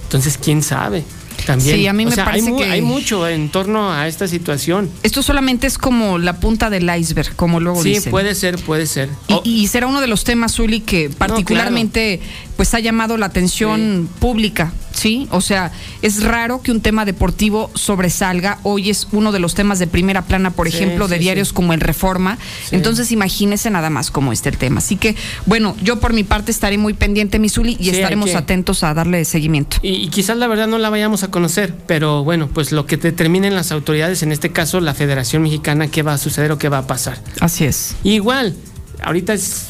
Entonces, 0.04 0.38
quién 0.38 0.64
sabe. 0.64 1.04
También. 1.46 1.78
Sí, 1.78 1.88
a 1.88 1.94
mí 1.94 2.06
O 2.06 2.10
me 2.10 2.16
sea, 2.16 2.26
parece 2.26 2.50
hay, 2.50 2.58
que- 2.58 2.64
hay 2.66 2.82
mucho 2.82 3.26
en 3.28 3.50
torno 3.50 3.94
a 3.94 4.08
esta 4.10 4.28
situación. 4.28 4.90
Esto 5.04 5.24
solamente 5.24 5.68
es 5.68 5.78
como 5.78 6.18
la 6.18 6.40
punta 6.40 6.70
del 6.70 6.90
iceberg, 6.94 7.34
como 7.36 7.60
luego 7.62 7.82
Sí, 7.82 7.90
dicen. 7.94 8.12
puede 8.12 8.36
ser, 8.36 8.58
puede 8.58 8.86
ser. 8.88 9.10
Y, 9.46 9.62
y 9.62 9.68
será 9.68 9.88
uno 9.88 10.02
de 10.02 10.08
los 10.08 10.26
temas, 10.26 10.56
Zuli, 10.56 10.82
que 10.82 11.10
particularmente 11.10 12.20
pues 12.60 12.74
ha 12.74 12.82
llamado 12.82 13.16
la 13.16 13.28
atención 13.28 14.10
pública, 14.20 14.74
¿sí? 14.92 15.30
O 15.32 15.40
sea, 15.40 15.72
es 16.02 16.22
raro 16.26 16.62
que 16.62 16.74
un 16.74 16.82
tema 16.82 17.06
deportivo 17.06 17.72
sobresalga. 17.74 18.60
Hoy 18.64 18.90
es 18.90 19.08
uno 19.14 19.32
de 19.32 19.40
los 19.40 19.56
temas 19.56 19.80
de 19.80 19.88
primera 19.88 20.24
plana, 20.24 20.52
por 20.52 20.70
Sí, 20.70 20.76
ejemplo, 20.76 21.08
de 21.08 21.20
diarios 21.20 21.54
como 21.54 21.72
el 21.72 21.80
Reforma. 21.80 22.38
Entonces, 22.72 23.14
imagínese 23.14 23.70
nada 23.70 23.90
más 23.90 24.12
cómo 24.12 24.34
está 24.34 24.50
el 24.50 24.58
tema. 24.58 24.80
Así 24.80 24.98
que, 24.98 25.16
bueno, 25.46 25.74
yo 25.82 26.02
por 26.02 26.12
mi 26.12 26.26
parte 26.26 26.52
estaré 26.52 26.78
muy 26.78 26.94
pendiente, 26.94 27.40
mi 27.40 27.48
Zuli, 27.48 27.78
y 27.80 27.92
estaremos 27.92 28.36
atentos 28.36 28.84
a 28.84 28.94
darle 28.94 29.24
seguimiento. 29.24 29.78
Y, 29.82 29.92
y 29.92 30.10
quizás 30.10 30.36
la 30.36 30.48
verdad 30.48 30.68
no 30.68 30.80
la 30.80 30.90
vayamos 30.90 31.24
a 31.24 31.32
conocer, 31.32 31.74
pero 31.88 32.26
bueno, 32.26 32.50
pues 32.54 32.74
lo 32.74 32.86
que 32.86 32.98
determinen 32.98 33.56
las 33.56 33.72
autoridades, 33.72 34.22
en 34.22 34.34
este 34.34 34.52
caso 34.52 34.82
la 34.82 34.94
Federación 34.94 35.44
Mexicana, 35.44 35.88
qué 35.88 36.04
va 36.04 36.16
a 36.16 36.18
suceder 36.18 36.52
o 36.52 36.58
qué 36.58 36.68
va 36.68 36.80
a 36.80 36.88
pasar. 36.88 37.22
Así 37.40 37.64
es. 37.64 37.96
Igual, 38.04 38.54
ahorita 39.02 39.34
es, 39.34 39.68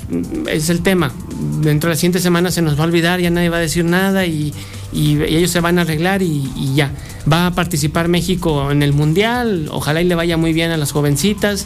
es 0.48 0.69
el 0.69 0.82
tema. 0.82 1.11
Dentro 1.61 1.90
de 1.90 1.95
la 1.95 1.98
siguiente 1.98 2.19
semana 2.19 2.51
se 2.51 2.61
nos 2.61 2.77
va 2.77 2.83
a 2.83 2.88
olvidar, 2.88 3.19
ya 3.19 3.30
nadie 3.30 3.49
va 3.49 3.58
a 3.58 3.61
decir 3.61 3.85
nada 3.85 4.25
y, 4.25 4.53
y- 4.93 5.22
ellos 5.24 5.51
se 5.51 5.59
van 5.59 5.77
a 5.80 5.82
arreglar 5.82 6.22
y, 6.22 6.51
y 6.56 6.74
ya. 6.75 6.91
Va 7.32 7.48
a 7.48 7.51
participar 7.51 8.08
México 8.08 8.72
en 8.72 8.82
el 8.83 8.93
Mundial, 8.93 9.67
ojalá 9.72 10.01
y 10.01 10.06
le 10.06 10.16
vaya 10.16 10.38
muy 10.38 10.53
bien 10.53 10.72
a 10.72 10.77
las 10.77 10.91
jovencitas 10.91 11.66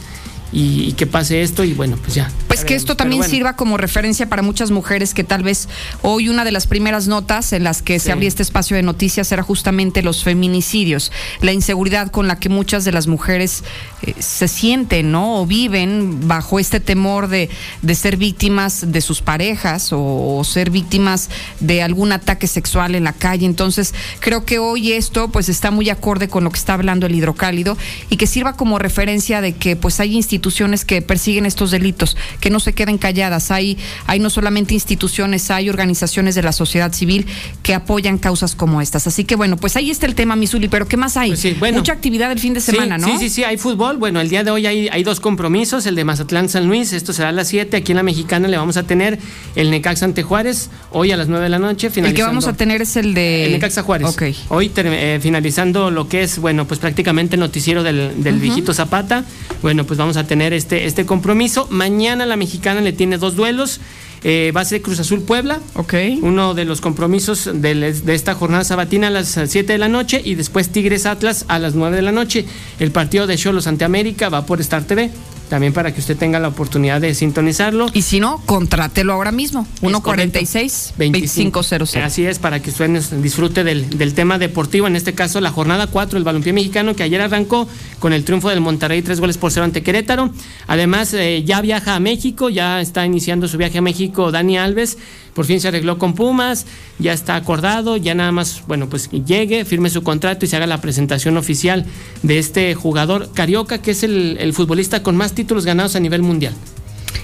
y, 0.51 0.83
y 0.83 0.93
que 0.93 1.08
pase 1.08 1.42
esto 1.42 1.64
y 1.64 1.74
bueno, 1.74 1.98
pues 2.01 2.16
ya. 2.16 2.30
Pues 2.53 2.65
que 2.65 2.75
esto 2.75 2.95
también 2.95 3.23
sirva 3.23 3.56
como 3.56 3.77
referencia 3.77 4.30
para 4.30 4.43
muchas 4.43 4.69
mujeres 4.69 5.15
que 5.15 5.23
tal 5.23 5.41
vez 5.41 5.67
hoy 6.03 6.30
una 6.30 6.45
de 6.45 6.51
las 6.51 6.67
primeras 6.67 7.07
notas 7.07 7.51
en 7.51 7.64
las 7.64 7.82
que 7.82 7.98
se 7.98 8.11
abría 8.11 8.27
este 8.27 8.43
espacio 8.43 8.77
de 8.77 8.83
noticias 8.83 9.32
era 9.32 9.41
justamente 9.41 10.03
los 10.03 10.23
feminicidios, 10.23 11.11
la 11.41 11.51
inseguridad 11.51 12.11
con 12.11 12.27
la 12.27 12.40
que 12.40 12.49
muchas 12.49 12.85
de 12.85 12.91
las 12.91 13.07
mujeres 13.07 13.64
eh, 14.03 14.14
se 14.19 14.48
sienten, 14.48 15.11
¿no? 15.11 15.41
O 15.41 15.48
viven 15.48 16.27
bajo 16.27 16.59
este 16.59 16.80
temor 16.80 17.27
de, 17.27 17.49
de 17.82 17.95
ser 17.95 18.17
víctimas 18.17 18.91
de 18.91 19.01
sus 19.01 19.23
parejas 19.23 19.91
o, 19.91 20.38
o 20.38 20.43
ser 20.43 20.69
víctimas 20.69 21.32
de 21.59 21.82
algún 21.82 22.11
ataque 22.11 22.45
sexual 22.45 22.93
en 22.93 23.06
la 23.06 23.14
calle. 23.14 23.48
Entonces, 23.48 23.95
creo 24.19 24.45
que 24.45 24.59
hoy 24.59 24.91
esto 24.91 25.30
pues 25.30 25.49
está 25.49 25.72
muy 25.72 25.90
acorde 25.90 26.27
con 26.27 26.43
lo 26.43 26.51
que 26.51 26.59
está 26.59 26.75
hablando 26.75 27.07
el 27.07 27.15
hidrocálido 27.15 27.80
y 28.11 28.17
que 28.17 28.27
sirva 28.27 28.53
como 28.53 28.77
referencia 28.77 29.41
de 29.41 29.53
que 29.53 29.75
pues 29.75 29.99
hay 29.99 30.15
instituciones 30.15 30.85
que 30.85 31.01
persiguen 31.01 31.48
estos 31.48 31.72
delitos, 31.72 32.15
que 32.43 32.49
no 32.49 32.59
se 32.59 32.73
queden 32.73 32.97
calladas. 32.97 33.51
Hay, 33.51 33.77
hay 34.05 34.19
no 34.19 34.30
solamente 34.30 34.73
instituciones, 34.73 35.49
hay 35.49 35.69
organizaciones 35.69 36.35
de 36.35 36.43
la 36.43 36.51
sociedad 36.51 36.91
civil 36.91 37.25
que 37.61 37.73
apoyan 37.73 38.17
causas 38.17 38.53
como 38.53 38.81
estas. 38.81 39.07
Así 39.07 39.23
que 39.23 39.38
bueno, 39.38 39.55
pues 39.55 39.77
ahí 39.77 39.89
está 39.89 40.07
el 40.07 40.13
tema, 40.13 40.35
Misuli, 40.35 40.67
pero 40.67 40.85
¿qué 40.85 40.97
más 40.97 41.15
hay? 41.15 41.33
Pues 41.57 41.73
Mucha 41.73 41.93
actividad 41.93 42.33
el 42.33 42.39
fin 42.39 42.53
de 42.53 42.59
semana, 42.59 42.99
sí, 42.99 43.05
¿no? 43.05 43.07
Sí, 43.07 43.17
sí, 43.17 43.30
sí, 43.30 43.43
hay 43.45 43.55
fútbol. 43.55 43.95
Bueno, 43.95 44.19
el 44.19 44.27
día 44.27 44.43
de 44.43 44.51
hoy 44.51 44.65
hay, 44.65 44.89
hay 44.89 45.03
dos 45.05 45.22
compromisos, 45.22 45.85
el 45.85 45.95
de 45.95 46.03
Mazatlán 46.03 46.49
San 46.49 46.67
Luis, 46.67 46.91
esto 46.91 47.13
será 47.13 47.30
a 47.30 47.31
las 47.31 47.47
7, 47.47 47.77
aquí 47.77 47.93
en 47.93 47.95
la 47.95 48.03
Mexicana 48.03 48.49
le 48.49 48.57
vamos 48.57 48.75
a 48.75 48.83
tener 48.83 49.19
el 49.55 49.72
Necaxa 49.72 50.03
ante 50.03 50.23
Juárez, 50.23 50.69
hoy 50.91 51.13
a 51.13 51.17
las 51.17 51.30
9 51.30 51.45
de 51.45 51.49
la 51.49 51.59
noche. 51.59 51.91
El 51.95 52.13
que 52.13 52.23
vamos 52.23 52.47
a 52.47 52.53
tener 52.53 52.81
es 52.81 52.97
el 52.97 53.13
de... 53.13 53.45
El 53.45 53.51
Necaxa 53.53 53.83
Juárez. 53.83 54.09
Ok. 54.09 54.23
Hoy 54.49 54.69
eh, 54.75 55.19
finalizando 55.22 55.91
lo 55.91 56.09
que 56.09 56.23
es, 56.23 56.39
bueno, 56.39 56.67
pues 56.67 56.81
prácticamente 56.81 57.38
el 57.38 57.39
noticiero 57.39 57.83
del, 57.83 58.22
del 58.22 58.39
viejito 58.39 58.73
Zapata, 58.73 59.23
bueno, 59.61 59.85
pues 59.85 59.97
vamos 59.97 60.17
a 60.17 60.25
tener 60.25 60.51
este, 60.51 60.88
este 60.88 61.05
compromiso. 61.05 61.67
Mañana 61.69 62.33
la 62.34 62.38
Mexicana 62.38 62.82
le 62.82 62.94
tiene 62.94 63.18
dos 63.20 63.36
duelos. 63.36 63.80
Eh, 64.24 64.52
va 64.56 64.62
a 64.62 64.66
ser 64.66 64.82
Cruz 64.82 65.00
Azul 65.00 65.22
Puebla. 65.22 65.60
Ok. 65.76 65.94
Uno 66.22 66.53
de 66.53 66.66
los 66.66 66.82
compromisos 66.82 67.50
de, 67.53 67.76
de, 67.94 68.16
esta 68.16 68.34
jornada 68.34 68.64
sabatina 68.64 69.08
a 69.08 69.10
las 69.12 69.40
7 69.45 69.72
de 69.72 69.78
la 69.78 69.90
noche 69.90 70.22
y 70.24 70.36
después 70.36 70.70
Tigres 70.70 71.06
Atlas 71.06 71.45
a 71.48 71.60
las 71.60 71.76
9 71.76 71.95
de 71.95 72.02
la 72.02 72.12
noche. 72.12 72.45
El 72.80 72.92
partido 72.92 73.28
de 73.28 73.38
Cholos 73.38 73.68
ante 73.68 73.86
América 73.86 74.30
va 74.30 74.45
por 74.45 74.62
Star 74.62 74.84
TV. 74.84 75.12
También 75.53 75.72
para 75.72 75.93
que 75.93 75.99
usted 75.99 76.17
tenga 76.17 76.40
la 76.40 76.48
oportunidad 76.48 76.99
de 76.99 77.14
sintonizarlo. 77.14 77.85
Y 77.93 78.01
si 78.01 78.19
no, 78.19 78.41
contrátelo 78.48 79.14
ahora 79.14 79.32
mismo. 79.32 79.67
146-2500. 79.83 82.01
Así 82.01 82.25
es, 82.25 82.40
para 82.40 82.59
que 82.59 82.72
usted 82.72 82.90
disfrute 83.22 83.64
del, 83.64 83.99
del, 83.99 84.15
tema 84.15 84.40
deportivo. 84.40 84.88
En 84.88 84.95
este 84.95 85.14
caso, 85.14 85.40
la 85.41 85.51
jornada 85.51 85.85
4, 85.85 86.17
el 86.17 86.23
balompié 86.23 86.53
mexicano, 86.53 86.95
que 86.95 87.03
ayer 87.03 87.22
arrancó 87.22 87.67
con 87.99 88.14
el 88.14 88.23
triunfo 88.23 88.49
del 88.49 88.61
Monterrey, 88.61 89.03
tres 89.03 89.19
goles 89.19 89.38
por 89.38 89.51
cero 89.51 89.65
ante 89.65 89.83
Querétaro. 89.83 90.32
Además, 90.65 91.14
eh, 91.14 91.43
ya 91.45 91.61
viaja 91.61 91.93
a 91.93 91.99
México, 91.99 92.49
ya 92.49 92.82
está 92.82 93.06
iniciando 93.06 93.48
su 93.48 93.59
viaje 93.59 93.77
a 93.77 93.83
México 93.83 94.32
Dani 94.32 94.57
Alves. 94.57 94.98
Por 95.34 95.45
fin 95.45 95.60
se 95.60 95.68
arregló 95.70 95.98
con 95.98 96.14
Pumas, 96.14 96.66
ya 97.00 97.14
está 97.14 97.36
acordado, 97.36 97.98
ya 97.98 98.14
nada 98.14 98.32
más, 98.32 98.64
bueno, 98.68 98.88
pues 98.90 99.10
llegue, 99.10 99.66
firme 99.66 99.90
su 99.90 100.03
contrato 100.03 100.45
y 100.45 100.48
se 100.48 100.56
haga 100.56 100.68
la 100.68 100.80
presentación 100.80 101.38
oficial 101.38 101.86
de 102.22 102.38
este 102.38 102.76
jugador 102.76 103.32
carioca, 103.34 103.80
que 103.80 103.92
es 103.92 104.03
el, 104.03 104.38
el 104.40 104.53
futbolista 104.53 105.02
con 105.02 105.16
más 105.16 105.34
títulos 105.34 105.66
ganados 105.66 105.95
a 105.95 106.00
nivel 106.00 106.22
mundial. 106.22 106.53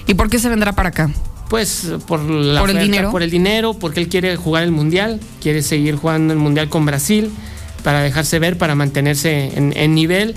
¿Y 0.06 0.14
por 0.14 0.28
qué 0.28 0.38
se 0.38 0.48
vendrá 0.48 0.72
para 0.72 0.88
acá? 0.88 1.10
Pues 1.48 1.92
por 2.06 2.20
la 2.22 2.60
¿Por 2.60 2.70
el 2.70 2.78
dinero? 2.78 3.10
por 3.10 3.22
el 3.22 3.30
dinero, 3.30 3.74
porque 3.74 4.00
él 4.00 4.08
quiere 4.08 4.36
jugar 4.36 4.62
el 4.62 4.70
mundial, 4.70 5.20
quiere 5.40 5.62
seguir 5.62 5.96
jugando 5.96 6.32
el 6.32 6.38
mundial 6.38 6.68
con 6.68 6.86
Brasil 6.86 7.30
para 7.82 8.02
dejarse 8.02 8.38
ver, 8.38 8.56
para 8.58 8.74
mantenerse 8.74 9.56
en, 9.56 9.72
en 9.76 9.94
nivel. 9.94 10.34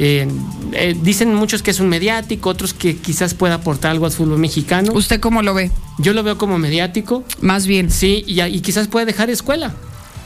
Eh, 0.00 0.28
eh, 0.72 0.96
dicen 1.02 1.34
muchos 1.34 1.62
que 1.62 1.70
es 1.72 1.80
un 1.80 1.88
mediático, 1.88 2.50
otros 2.50 2.72
que 2.72 2.96
quizás 2.96 3.34
pueda 3.34 3.54
aportar 3.54 3.90
algo 3.90 4.06
al 4.06 4.12
fútbol 4.12 4.38
mexicano. 4.38 4.92
¿Usted 4.92 5.20
cómo 5.20 5.42
lo 5.42 5.54
ve? 5.54 5.70
Yo 5.98 6.12
lo 6.12 6.22
veo 6.22 6.38
como 6.38 6.58
mediático. 6.58 7.24
Más 7.40 7.66
bien. 7.66 7.90
Sí, 7.90 8.24
y, 8.26 8.40
y 8.42 8.60
quizás 8.60 8.86
puede 8.88 9.06
dejar 9.06 9.28
escuela. 9.30 9.74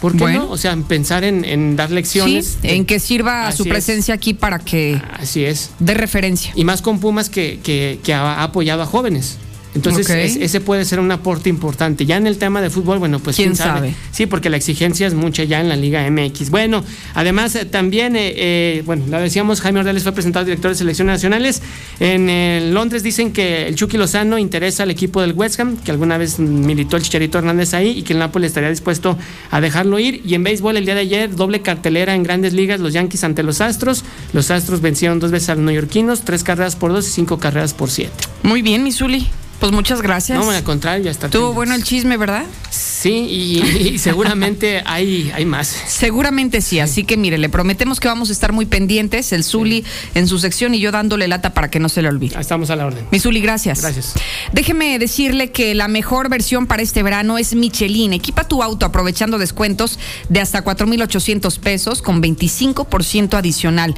¿Por 0.02 0.12
qué 0.12 0.18
Bueno. 0.18 0.40
no? 0.46 0.50
O 0.50 0.56
sea, 0.58 0.76
pensar 0.76 1.22
en, 1.22 1.44
en 1.44 1.76
dar 1.76 1.90
lecciones. 1.92 2.58
Sí, 2.60 2.68
en 2.68 2.84
que 2.84 2.98
sirva 2.98 3.50
su 3.52 3.62
es. 3.62 3.68
presencia 3.68 4.12
aquí 4.14 4.34
para 4.34 4.58
que 4.58 5.00
Así 5.18 5.44
es. 5.44 5.70
dé 5.78 5.94
referencia. 5.94 6.52
Y 6.56 6.64
más 6.64 6.82
con 6.82 6.98
Pumas 6.98 7.30
que, 7.30 7.60
que, 7.62 8.12
ha 8.12 8.42
apoyado 8.42 8.82
a 8.82 8.86
jóvenes. 8.86 9.38
Entonces, 9.74 10.08
es- 10.10 10.36
ese 10.36 10.60
puede 10.60 10.84
ser 10.84 11.00
un 11.00 11.10
aporte 11.10 11.48
importante. 11.48 12.04
Ya 12.04 12.16
en 12.18 12.26
el 12.26 12.36
tema 12.38 12.60
de 12.60 12.68
fútbol, 12.68 12.98
bueno, 12.98 13.18
pues 13.20 13.36
¿Quién 13.36 13.50
quién, 13.50 13.56
sabe? 13.56 13.78
sabe? 13.90 13.94
Sí, 14.10 14.26
porque 14.26 14.50
la 14.50 14.58
exigencia 14.58 15.06
es 15.06 15.14
mucha 15.14 15.44
ya 15.44 15.60
en 15.60 15.68
la 15.68 15.76
Liga 15.76 16.06
MX. 16.10 16.50
Bueno, 16.50 16.84
además 17.14 17.54
eh, 17.54 17.64
también, 17.64 18.14
eh, 18.16 18.32
eh, 18.36 18.82
bueno, 18.84 19.04
lo 19.08 19.18
decíamos, 19.20 19.60
Jaime 19.62 19.80
Ordeles 19.80 20.02
fue 20.02 20.12
presentado 20.12 20.44
director 20.44 20.70
de 20.70 20.74
selecciones 20.76 21.14
nacionales. 21.14 21.62
En 22.00 22.28
eh, 22.28 22.68
Londres 22.72 23.02
dicen 23.02 23.32
que 23.32 23.66
el 23.68 23.74
Chucky 23.74 23.96
Lozano 23.96 24.36
interesa 24.38 24.82
al 24.82 24.90
equipo 24.90 25.20
del 25.22 25.32
West 25.32 25.58
Ham, 25.60 25.76
que 25.78 25.90
alguna 25.90 26.18
vez 26.18 26.38
militó 26.38 26.96
el 26.96 27.02
Chicharito 27.02 27.38
Hernández 27.38 27.72
ahí 27.72 27.90
y 27.98 28.02
que 28.02 28.12
el 28.12 28.18
Napoli 28.18 28.46
estaría 28.46 28.68
dispuesto 28.68 29.16
a 29.50 29.60
dejarlo 29.60 29.98
ir. 29.98 30.20
Y 30.26 30.34
en 30.34 30.44
béisbol, 30.44 30.76
el 30.76 30.84
día 30.84 30.94
de 30.94 31.00
ayer, 31.00 31.34
doble 31.34 31.62
cartelera 31.62 32.14
en 32.14 32.22
grandes 32.24 32.52
ligas, 32.52 32.78
los 32.80 32.92
Yankees 32.92 33.24
ante 33.24 33.42
los 33.42 33.60
Astros. 33.62 34.04
Los 34.34 34.50
Astros 34.50 34.80
vencieron 34.82 35.18
dos 35.18 35.30
veces 35.30 35.48
a 35.48 35.54
los 35.54 35.64
neoyorquinos, 35.64 36.22
tres 36.24 36.44
carreras 36.44 36.76
por 36.76 36.92
dos 36.92 37.08
y 37.08 37.10
cinco 37.10 37.38
carreras 37.38 37.72
por 37.72 37.90
siete. 37.90 38.12
Muy 38.42 38.60
bien, 38.60 38.84
Misuli. 38.84 39.28
Pues 39.62 39.70
muchas 39.70 40.02
gracias. 40.02 40.36
No, 40.44 40.50
al 40.50 40.64
contrario, 40.64 41.04
ya 41.04 41.12
está. 41.12 41.26
Estuvo 41.26 41.52
bueno 41.52 41.76
el 41.76 41.84
chisme, 41.84 42.16
¿verdad? 42.16 42.46
Sí, 42.70 43.10
y, 43.30 43.90
y 43.90 43.98
seguramente 43.98 44.82
hay, 44.86 45.30
hay 45.32 45.44
más. 45.44 45.68
Seguramente 45.86 46.60
sí, 46.60 46.80
así 46.80 47.04
que 47.04 47.16
mire, 47.16 47.38
le 47.38 47.48
prometemos 47.48 48.00
que 48.00 48.08
vamos 48.08 48.30
a 48.30 48.32
estar 48.32 48.52
muy 48.52 48.66
pendientes, 48.66 49.32
el 49.32 49.44
Zuli 49.44 49.84
en 50.16 50.26
su 50.26 50.40
sección 50.40 50.74
y 50.74 50.80
yo 50.80 50.90
dándole 50.90 51.28
lata 51.28 51.54
para 51.54 51.70
que 51.70 51.78
no 51.78 51.88
se 51.88 52.02
le 52.02 52.08
olvide. 52.08 52.40
Estamos 52.40 52.70
a 52.70 52.76
la 52.76 52.86
orden. 52.86 53.06
Mi 53.12 53.20
Zuli, 53.20 53.40
gracias. 53.40 53.82
Gracias. 53.82 54.14
Déjeme 54.52 54.98
decirle 54.98 55.52
que 55.52 55.76
la 55.76 55.86
mejor 55.86 56.28
versión 56.28 56.66
para 56.66 56.82
este 56.82 57.04
verano 57.04 57.38
es 57.38 57.54
Michelin. 57.54 58.14
Equipa 58.14 58.48
tu 58.48 58.64
auto 58.64 58.84
aprovechando 58.84 59.38
descuentos 59.38 60.00
de 60.28 60.40
hasta 60.40 60.62
4,800 60.62 61.60
pesos 61.60 62.02
con 62.02 62.20
25% 62.20 63.34
adicional. 63.34 63.94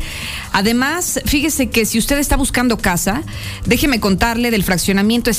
Además, 0.53 1.21
fíjese 1.25 1.71
que 1.71 1.87
si 1.87 1.99
usted 1.99 2.19
está 2.19 2.37
buscando 2.37 2.77
casa, 2.77 3.23
déjeme 3.65 3.99
contarle 3.99 4.51
del 4.51 4.63
fraccionamiento 4.63 5.31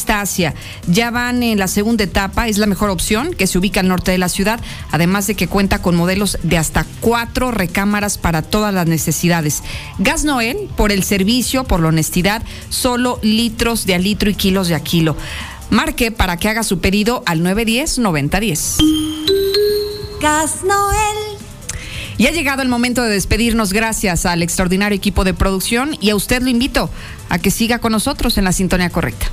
Ya 0.88 1.12
van 1.12 1.44
en 1.44 1.60
la 1.60 1.68
segunda 1.68 2.04
etapa, 2.04 2.48
es 2.48 2.58
la 2.58 2.68
mejor 2.68 2.90
opción, 2.90 3.34
que 3.34 3.48
se 3.48 3.58
ubica 3.58 3.82
al 3.82 3.88
norte 3.88 4.12
de 4.12 4.18
la 4.18 4.30
ciudad, 4.30 4.60
además 4.92 5.28
de 5.28 5.36
que 5.36 5.48
cuenta 5.48 5.82
con 5.82 5.96
modelos 5.96 6.38
de 6.44 6.58
hasta 6.58 6.86
cuatro 7.02 7.52
recámaras 7.52 8.18
para 8.18 8.42
todas 8.42 8.74
las 8.74 8.88
necesidades. 8.88 9.64
Gas 10.00 10.24
Noel, 10.24 10.70
por 10.76 10.92
el 10.92 11.04
servicio, 11.04 11.66
por 11.66 11.82
la 11.82 11.90
honestidad, 11.90 12.42
solo 12.70 13.20
litros 13.22 13.86
de 13.86 13.96
a 13.96 14.00
litro 14.00 14.30
y 14.30 14.36
kilos 14.36 14.68
de 14.68 14.76
a 14.76 14.80
kilo. 14.80 15.18
Marque 15.70 16.12
para 16.12 16.38
que 16.38 16.48
haga 16.50 16.64
su 16.64 16.80
pedido 16.80 17.24
al 17.26 17.42
910-9010. 17.42 18.78
Gas 20.22 20.64
Noel. 20.64 21.36
Y 22.18 22.28
ha 22.28 22.32
llegado 22.32 22.62
el 22.62 22.70
momento 22.70 23.04
de 23.04 23.10
despedirnos 23.10 23.74
gracias 23.74 24.26
al 24.26 24.42
extraordinario 24.42 24.96
equipo 24.96 25.26
de 25.26 25.34
producción 25.34 25.98
y 26.00 26.12
a 26.12 26.16
usted 26.16 26.42
lo 26.42 26.50
invito 26.50 26.90
a 27.30 27.40
que 27.40 27.52
siga 27.52 27.80
con 27.80 27.92
nosotros 27.92 28.38
en 28.38 28.46
la 28.46 28.54
sintonía 28.54 28.90
correcta. 28.90 29.28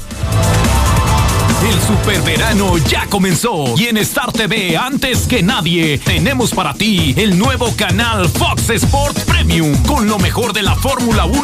El 1.62 1.81
superverano 1.81 2.76
ya 2.78 3.07
comenzó. 3.07 3.74
Y 3.76 3.84
en 3.84 3.97
Star 3.99 4.32
TV 4.32 4.76
antes 4.76 5.28
que 5.28 5.44
nadie 5.44 5.99
tenemos 5.99 6.50
para 6.50 6.74
ti 6.74 7.15
el 7.16 7.39
nuevo 7.39 7.73
canal 7.76 8.28
Fox 8.28 8.68
Sports 8.70 9.24
Premium 9.24 9.73
con 9.84 10.08
lo 10.08 10.18
mejor 10.18 10.52
de 10.52 10.62
la 10.62 10.74
Fórmula 10.74 11.24
1 11.24 11.41